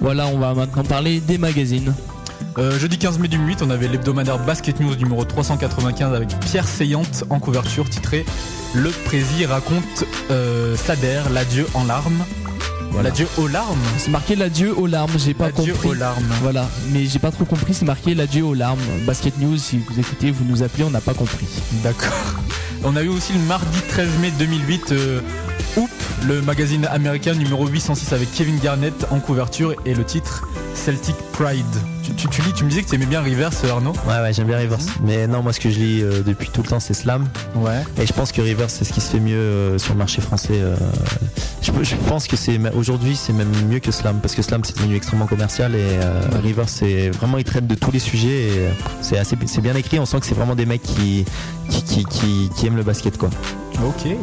Voilà, 0.00 0.26
on 0.26 0.38
va 0.38 0.54
maintenant 0.54 0.82
parler 0.82 1.20
des 1.20 1.38
magazines. 1.38 1.94
Euh, 2.58 2.78
jeudi 2.78 2.98
15 2.98 3.18
mai 3.18 3.28
2008, 3.28 3.62
on 3.62 3.70
avait 3.70 3.88
l'hebdomadaire 3.88 4.38
Basket 4.38 4.80
News 4.80 4.94
numéro 4.96 5.24
395 5.24 6.14
avec 6.14 6.28
Pierre 6.40 6.66
Seyante 6.66 7.24
en 7.30 7.38
couverture 7.38 7.88
titré 7.88 8.26
Le 8.74 8.90
Prési 9.04 9.46
raconte 9.46 10.04
euh, 10.30 10.76
Sader, 10.76 11.22
l'adieu 11.32 11.66
en 11.74 11.84
larmes. 11.84 12.24
L'adieu 13.02 13.26
aux 13.38 13.46
larmes 13.48 13.78
C'est 13.98 14.10
marqué 14.10 14.36
l'adieu 14.36 14.76
aux 14.76 14.86
larmes, 14.86 15.12
j'ai 15.16 15.32
pas 15.32 15.46
L'adieu 15.46 15.72
compris. 15.72 15.88
aux 15.90 15.94
larmes. 15.94 16.24
Voilà, 16.42 16.68
mais 16.92 17.06
j'ai 17.06 17.18
pas 17.18 17.30
trop 17.30 17.44
compris, 17.44 17.72
c'est 17.72 17.84
marqué 17.86 18.14
l'adieu 18.14 18.44
aux 18.44 18.52
larmes. 18.54 18.80
Basket 19.06 19.38
News, 19.38 19.56
si 19.56 19.78
vous 19.78 19.98
écoutez, 19.98 20.30
vous 20.30 20.44
nous 20.44 20.62
appelez, 20.62 20.84
on 20.84 20.90
n'a 20.90 21.00
pas 21.00 21.14
compris. 21.14 21.46
D'accord. 21.82 22.12
On 22.84 22.96
a 22.96 23.02
eu 23.02 23.08
aussi 23.08 23.32
le 23.32 23.40
mardi 23.40 23.78
13 23.88 24.08
mai 24.20 24.32
2008 24.38 24.92
euh, 24.92 25.20
Hoop, 25.76 25.90
le 26.26 26.40
magazine 26.42 26.86
américain 26.86 27.34
numéro 27.34 27.66
806 27.66 28.12
avec 28.12 28.32
Kevin 28.32 28.58
Garnett 28.58 29.06
en 29.10 29.20
couverture 29.20 29.74
et 29.86 29.94
le 29.94 30.04
titre 30.04 30.46
Celtic 30.74 31.16
Pride. 31.32 31.64
Tu, 32.02 32.12
tu, 32.14 32.28
tu 32.28 32.42
lis, 32.42 32.52
tu 32.52 32.64
me 32.64 32.70
disais 32.70 32.82
que 32.82 32.88
tu 32.88 32.94
aimais 32.94 33.06
bien 33.06 33.20
Rivers 33.20 33.50
Arnaud? 33.70 33.92
Ouais, 34.08 34.20
ouais, 34.20 34.32
j'aime 34.32 34.46
bien 34.46 34.56
Rivers. 34.58 34.78
Mais 35.04 35.26
non, 35.26 35.42
moi, 35.42 35.52
ce 35.52 35.60
que 35.60 35.70
je 35.70 35.78
lis 35.78 36.02
euh, 36.02 36.22
depuis 36.22 36.48
tout 36.48 36.62
le 36.62 36.68
temps, 36.68 36.80
c'est 36.80 36.94
Slam. 36.94 37.28
Ouais. 37.56 37.82
Et 38.00 38.06
je 38.06 38.12
pense 38.12 38.32
que 38.32 38.40
Rivers, 38.40 38.70
c'est 38.70 38.84
ce 38.84 38.92
qui 38.92 39.00
se 39.00 39.10
fait 39.10 39.20
mieux 39.20 39.34
euh, 39.36 39.78
sur 39.78 39.92
le 39.92 39.98
marché 39.98 40.20
français. 40.20 40.54
euh. 40.54 40.74
Je, 41.62 41.70
je 41.82 41.94
pense 42.08 42.26
que 42.26 42.36
c'est 42.36 42.58
aujourd'hui, 42.74 43.16
c'est 43.16 43.32
même 43.32 43.50
mieux 43.68 43.80
que 43.80 43.90
Slam 43.92 44.20
parce 44.22 44.34
que 44.34 44.42
Slam, 44.42 44.62
c'est 44.64 44.76
devenu 44.76 44.96
extrêmement 44.96 45.26
commercial 45.26 45.74
et 45.74 45.98
Rivers, 46.42 46.68
c'est 46.68 47.10
vraiment, 47.10 47.36
il 47.38 47.44
traite 47.44 47.66
de 47.66 47.74
tous 47.74 47.90
les 47.90 47.98
sujets 47.98 48.48
et 48.48 48.68
c'est 49.02 49.18
assez, 49.18 49.36
c'est 49.46 49.60
bien 49.60 49.74
écrit. 49.74 49.98
On 49.98 50.06
sent 50.06 50.20
que 50.20 50.26
c'est 50.26 50.34
vraiment 50.34 50.54
des 50.54 50.66
mecs 50.66 50.82
qui, 50.82 51.24
qui, 51.68 51.82
qui, 51.84 52.04
qui, 52.04 52.50
qui 52.56 52.66
aiment 52.66 52.76
le 52.76 52.82
basket, 52.82 53.18
quoi. 53.18 53.28
Ok. 53.84 54.16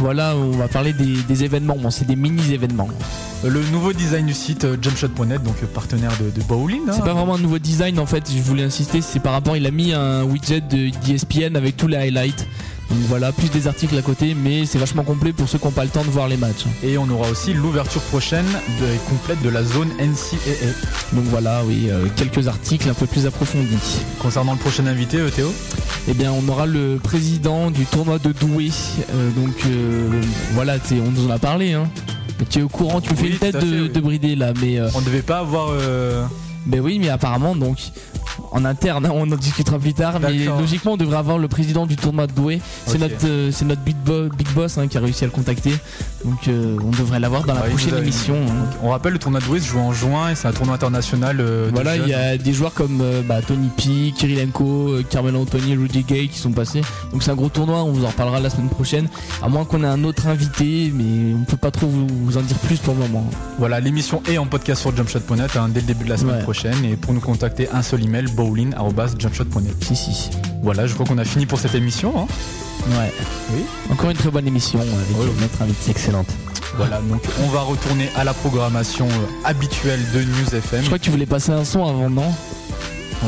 Voilà, 0.00 0.34
on 0.36 0.50
va 0.50 0.68
parler 0.68 0.92
des, 0.92 1.16
des 1.22 1.44
événements. 1.44 1.76
Bon, 1.76 1.90
c'est 1.90 2.06
des 2.06 2.16
mini-événements. 2.16 2.88
Le 3.44 3.60
nouveau 3.72 3.92
design 3.92 4.26
du 4.26 4.34
site 4.34 4.64
euh, 4.64 4.76
jumpshot.net, 4.80 5.42
donc 5.42 5.54
euh, 5.62 5.66
partenaire 5.66 6.12
de, 6.20 6.30
de 6.30 6.44
Bowling. 6.46 6.82
hein. 6.88 6.92
C'est 6.94 7.04
pas 7.04 7.12
vraiment 7.12 7.34
un 7.34 7.38
nouveau 7.38 7.58
design 7.58 7.98
en 7.98 8.06
fait, 8.06 8.30
je 8.34 8.40
voulais 8.42 8.62
insister, 8.64 9.00
c'est 9.02 9.20
par 9.20 9.32
rapport, 9.32 9.56
il 9.56 9.66
a 9.66 9.70
mis 9.70 9.92
un 9.92 10.24
widget 10.24 10.62
de 10.62 10.90
d'ESPN 11.06 11.56
avec 11.56 11.76
tous 11.76 11.86
les 11.86 11.96
highlights. 11.96 12.46
Donc 12.90 12.98
voilà, 13.08 13.32
plus 13.32 13.48
des 13.50 13.66
articles 13.66 13.96
à 13.96 14.02
côté, 14.02 14.34
mais 14.34 14.66
c'est 14.66 14.78
vachement 14.78 15.02
complet 15.04 15.32
pour 15.32 15.48
ceux 15.48 15.58
qui 15.58 15.64
n'ont 15.64 15.70
pas 15.72 15.84
le 15.84 15.90
temps 15.90 16.04
de 16.04 16.10
voir 16.10 16.28
les 16.28 16.36
matchs. 16.36 16.64
Et 16.82 16.96
on 16.98 17.08
aura 17.08 17.28
aussi 17.30 17.52
l'ouverture 17.54 18.02
prochaine 18.02 18.44
de, 18.46 18.86
et 18.86 18.98
complète 19.08 19.40
de 19.42 19.48
la 19.48 19.64
zone 19.64 19.88
NCAA. 19.98 20.66
Donc 21.12 21.24
voilà, 21.24 21.62
oui, 21.66 21.88
euh, 21.90 22.06
quelques 22.16 22.46
articles 22.46 22.88
un 22.88 22.94
peu 22.94 23.06
plus 23.06 23.26
approfondis. 23.26 24.00
Concernant 24.20 24.52
le 24.52 24.58
prochain 24.58 24.86
invité, 24.86 25.18
euh, 25.18 25.30
Théo? 25.30 25.52
Eh 26.08 26.14
bien, 26.14 26.30
on 26.32 26.46
aura 26.48 26.66
le 26.66 26.98
président 27.02 27.70
du 27.70 27.86
tournoi 27.86 28.18
de 28.18 28.32
Douai. 28.32 28.70
Euh, 29.14 29.30
donc 29.30 29.54
euh, 29.66 30.20
voilà, 30.52 30.76
on 30.92 31.10
nous 31.10 31.26
en 31.26 31.30
a 31.30 31.38
parlé. 31.38 31.72
Hein. 31.72 31.88
Tu 32.50 32.58
es 32.58 32.62
au 32.62 32.68
courant, 32.68 33.00
tu 33.00 33.10
me 33.10 33.16
fais 33.16 33.28
une 33.28 33.38
tête 33.38 33.58
fait, 33.58 33.64
de, 33.64 33.82
oui. 33.82 33.90
de 33.90 34.00
brider 34.00 34.36
là, 34.36 34.52
mais. 34.60 34.78
euh, 34.78 34.88
On 34.94 35.00
devait 35.00 35.22
pas 35.22 35.38
avoir. 35.38 35.68
euh, 35.72 36.24
Ben 36.66 36.80
oui, 36.80 36.98
mais 37.00 37.08
apparemment, 37.08 37.56
donc, 37.56 37.78
en 38.52 38.64
interne, 38.64 39.06
hein, 39.06 39.10
on 39.12 39.30
en 39.30 39.36
discutera 39.36 39.78
plus 39.78 39.94
tard, 39.94 40.20
mais 40.20 40.44
logiquement, 40.44 40.92
on 40.92 40.96
devrait 40.96 41.16
avoir 41.18 41.38
le 41.38 41.48
président 41.48 41.86
du 41.86 41.96
tournoi 41.96 42.26
de 42.26 42.32
Douai. 42.32 42.60
C'est 42.86 42.98
notre, 42.98 43.26
euh, 43.26 43.50
c'est 43.52 43.64
notre 43.64 43.82
big, 43.82 43.96
bo- 43.96 44.28
big 44.28 44.48
boss 44.54 44.78
hein, 44.78 44.86
qui 44.88 44.96
a 44.96 45.00
réussi 45.00 45.24
à 45.24 45.26
le 45.26 45.32
contacter. 45.32 45.72
Donc, 46.24 46.48
euh, 46.48 46.76
on 46.84 46.90
devrait 46.90 47.20
l'avoir 47.20 47.44
dans 47.44 47.54
la 47.54 47.60
Ah, 47.64 47.68
il 47.68 47.70
prochaine 47.74 47.96
émission. 47.98 48.36
hein. 48.48 48.66
On 48.82 48.90
rappelle 48.90 49.12
le 49.12 49.18
tournoi 49.18 49.40
de 49.40 49.44
Douai 49.46 49.60
se 49.60 49.66
joue 49.66 49.78
en 49.80 49.92
juin 49.92 50.30
et 50.30 50.34
c'est 50.34 50.48
un 50.48 50.52
tournoi 50.52 50.74
international. 50.74 51.38
euh, 51.40 51.68
Voilà, 51.72 51.96
il 51.96 52.08
y 52.08 52.14
a 52.14 52.36
des 52.38 52.52
joueurs 52.52 52.72
comme 52.74 53.02
bah, 53.26 53.40
Tony 53.42 53.68
P, 53.76 54.12
Kirilenko, 54.16 54.96
Carmelo 55.10 55.40
Anthony, 55.42 55.76
Rudy 55.76 56.02
Gay 56.02 56.28
qui 56.28 56.38
sont 56.38 56.52
passés. 56.52 56.80
Donc 57.12 57.22
c'est 57.22 57.30
un 57.30 57.34
gros 57.34 57.48
tournoi, 57.48 57.82
on 57.84 57.92
vous 57.92 58.04
en 58.04 58.08
reparlera 58.08 58.40
la 58.40 58.50
semaine 58.50 58.68
prochaine. 58.68 59.08
À 59.42 59.48
moins 59.48 59.64
qu'on 59.64 59.82
ait 59.82 59.86
un 59.86 60.02
autre 60.04 60.26
invité, 60.28 60.92
mais 60.94 61.34
on 61.34 61.44
peut 61.44 61.56
pas 61.56 61.70
trop 61.70 61.86
vous, 61.86 62.06
vous 62.08 62.36
en 62.38 62.42
dire 62.42 62.56
plus 62.58 62.78
pour 62.78 62.94
le 62.94 63.00
moment. 63.00 63.28
Voilà, 63.58 63.80
l'émission 63.80 64.22
est 64.28 64.38
en 64.38 64.46
podcast 64.46 64.80
sur 64.82 64.94
jumpshot.net 64.96 65.56
hein, 65.56 65.68
dès 65.68 65.80
le 65.80 65.86
début 65.86 66.04
de 66.04 66.10
la 66.10 66.16
semaine 66.16 66.36
Ouais. 66.36 66.42
prochaine. 66.42 66.84
Et 66.84 66.96
pour 66.96 67.12
nous 67.12 67.20
contacter, 67.20 67.68
un 67.72 67.82
seul 67.82 68.02
email 68.02 68.13
bowling.jumpshot.net. 68.22 69.74
Si, 69.84 69.96
si. 69.96 70.30
Voilà, 70.62 70.86
je 70.86 70.94
crois 70.94 71.06
qu'on 71.06 71.18
a 71.18 71.24
fini 71.24 71.46
pour 71.46 71.58
cette 71.58 71.74
émission. 71.74 72.12
hein. 72.16 72.26
Ouais. 72.98 73.12
Oui. 73.54 73.62
Encore 73.90 74.10
une 74.10 74.16
très 74.16 74.30
bonne 74.30 74.46
émission 74.46 74.80
avec 74.80 75.16
euh, 75.18 75.40
notre 75.40 75.62
invité. 75.62 75.90
Excellente. 75.90 76.28
Voilà, 76.76 77.00
donc 77.02 77.22
on 77.44 77.48
va 77.48 77.60
retourner 77.60 78.08
à 78.16 78.24
la 78.24 78.34
programmation 78.34 79.06
euh, 79.08 79.26
habituelle 79.44 80.00
de 80.12 80.20
News 80.22 80.54
FM. 80.54 80.80
Je 80.82 80.86
crois 80.86 80.98
que 80.98 81.04
tu 81.04 81.10
voulais 81.10 81.26
passer 81.26 81.52
un 81.52 81.64
son 81.64 81.86
avant, 81.86 82.10
non? 82.10 82.32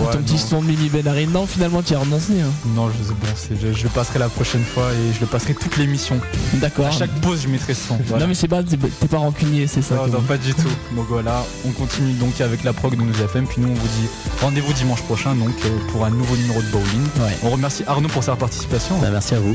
Ouais, 0.05 0.12
Ton 0.12 0.18
petit 0.18 0.32
non. 0.35 0.39
son 0.39 0.62
de 0.62 0.66
Mimi 0.66 0.89
Benari. 0.89 1.27
Non, 1.27 1.47
finalement, 1.47 1.82
tu 1.82 1.94
as 1.94 1.98
renoncé. 1.98 2.40
hein. 2.40 2.51
Non, 2.74 2.89
je 2.90 3.02
sais 3.05 3.10
bon, 3.10 3.27
c'est- 3.35 3.56
je, 3.60 3.73
je 3.73 3.82
le 3.85 3.89
passerai 3.89 4.18
la 4.18 4.28
prochaine 4.28 4.64
fois 4.64 4.90
et 4.93 5.14
je 5.14 5.20
le 5.20 5.27
passerai 5.27 5.55
toute 5.55 5.77
l'émission. 5.77 6.18
D'accord. 6.55 6.86
À 6.86 6.90
chaque 6.90 7.10
pause, 7.20 7.40
je 7.43 7.48
mettrai 7.48 7.74
ce 7.74 7.89
son. 7.89 7.98
Voilà. 8.06 8.24
Non, 8.24 8.28
mais 8.28 8.35
c'est 8.35 8.48
pas, 8.48 8.62
t'es 8.62 8.77
pas 9.09 9.18
rancunier, 9.18 9.66
c'est 9.66 9.82
ça. 9.82 9.94
Non, 9.97 10.06
non, 10.09 10.20
pas 10.23 10.36
du 10.39 10.52
tout. 10.55 10.68
Donc 10.94 11.06
voilà, 11.09 11.44
on 11.66 11.70
continue 11.70 12.12
donc 12.14 12.40
avec 12.40 12.64
la 12.64 12.73
prog 12.73 12.97
de 12.97 13.02
News 13.02 13.23
FM. 13.24 13.47
Puis 13.47 13.60
nous, 13.62 13.68
on 13.68 13.74
vous 13.74 13.89
dit 14.01 14.09
rendez-vous 14.43 14.73
dimanche 14.73 15.02
prochain 15.02 15.35
donc 15.35 15.55
euh, 15.64 15.68
pour 15.93 16.05
un 16.05 16.10
nouveau 16.10 16.36
numéro 16.36 16.60
de 16.62 16.66
bowling. 16.68 17.02
Ouais. 17.20 17.36
On 17.43 17.51
remercie 17.51 17.85
Arnaud 17.86 18.09
pour 18.09 18.23
sa 18.24 18.36
participation. 18.36 18.98
Bah, 18.98 19.09
merci 19.10 19.35
à 19.35 19.40
vous. 19.40 19.55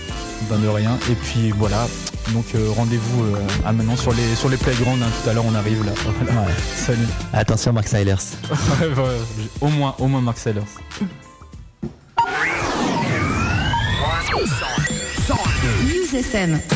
Ben 0.49 0.57
de 0.59 0.67
rien. 0.67 0.97
Et 1.09 1.13
puis 1.15 1.51
voilà, 1.51 1.87
donc 2.33 2.45
euh, 2.55 2.69
rendez-vous 2.75 3.23
euh, 3.23 3.35
à 3.65 3.71
maintenant 3.71 3.95
sur 3.95 4.11
les 4.13 4.35
sur 4.35 4.49
les 4.49 4.57
playgrounds. 4.57 5.01
hein. 5.03 5.09
Tout 5.23 5.29
à 5.29 5.33
l'heure, 5.33 5.45
on 5.45 5.55
arrive 5.55 5.85
là. 5.85 5.91
Voilà. 6.21 6.41
Ouais. 6.41 6.53
Salut. 6.75 7.07
Attention, 7.33 7.73
Silers. 7.85 8.15
Ouais, 8.81 9.17
au 9.61 9.67
moins, 9.67 9.95
au 9.99 10.07
moins 10.07 10.21
Mark 10.21 10.30
Sellers. 10.37 10.77
News 15.83 16.13
FM. 16.13 16.71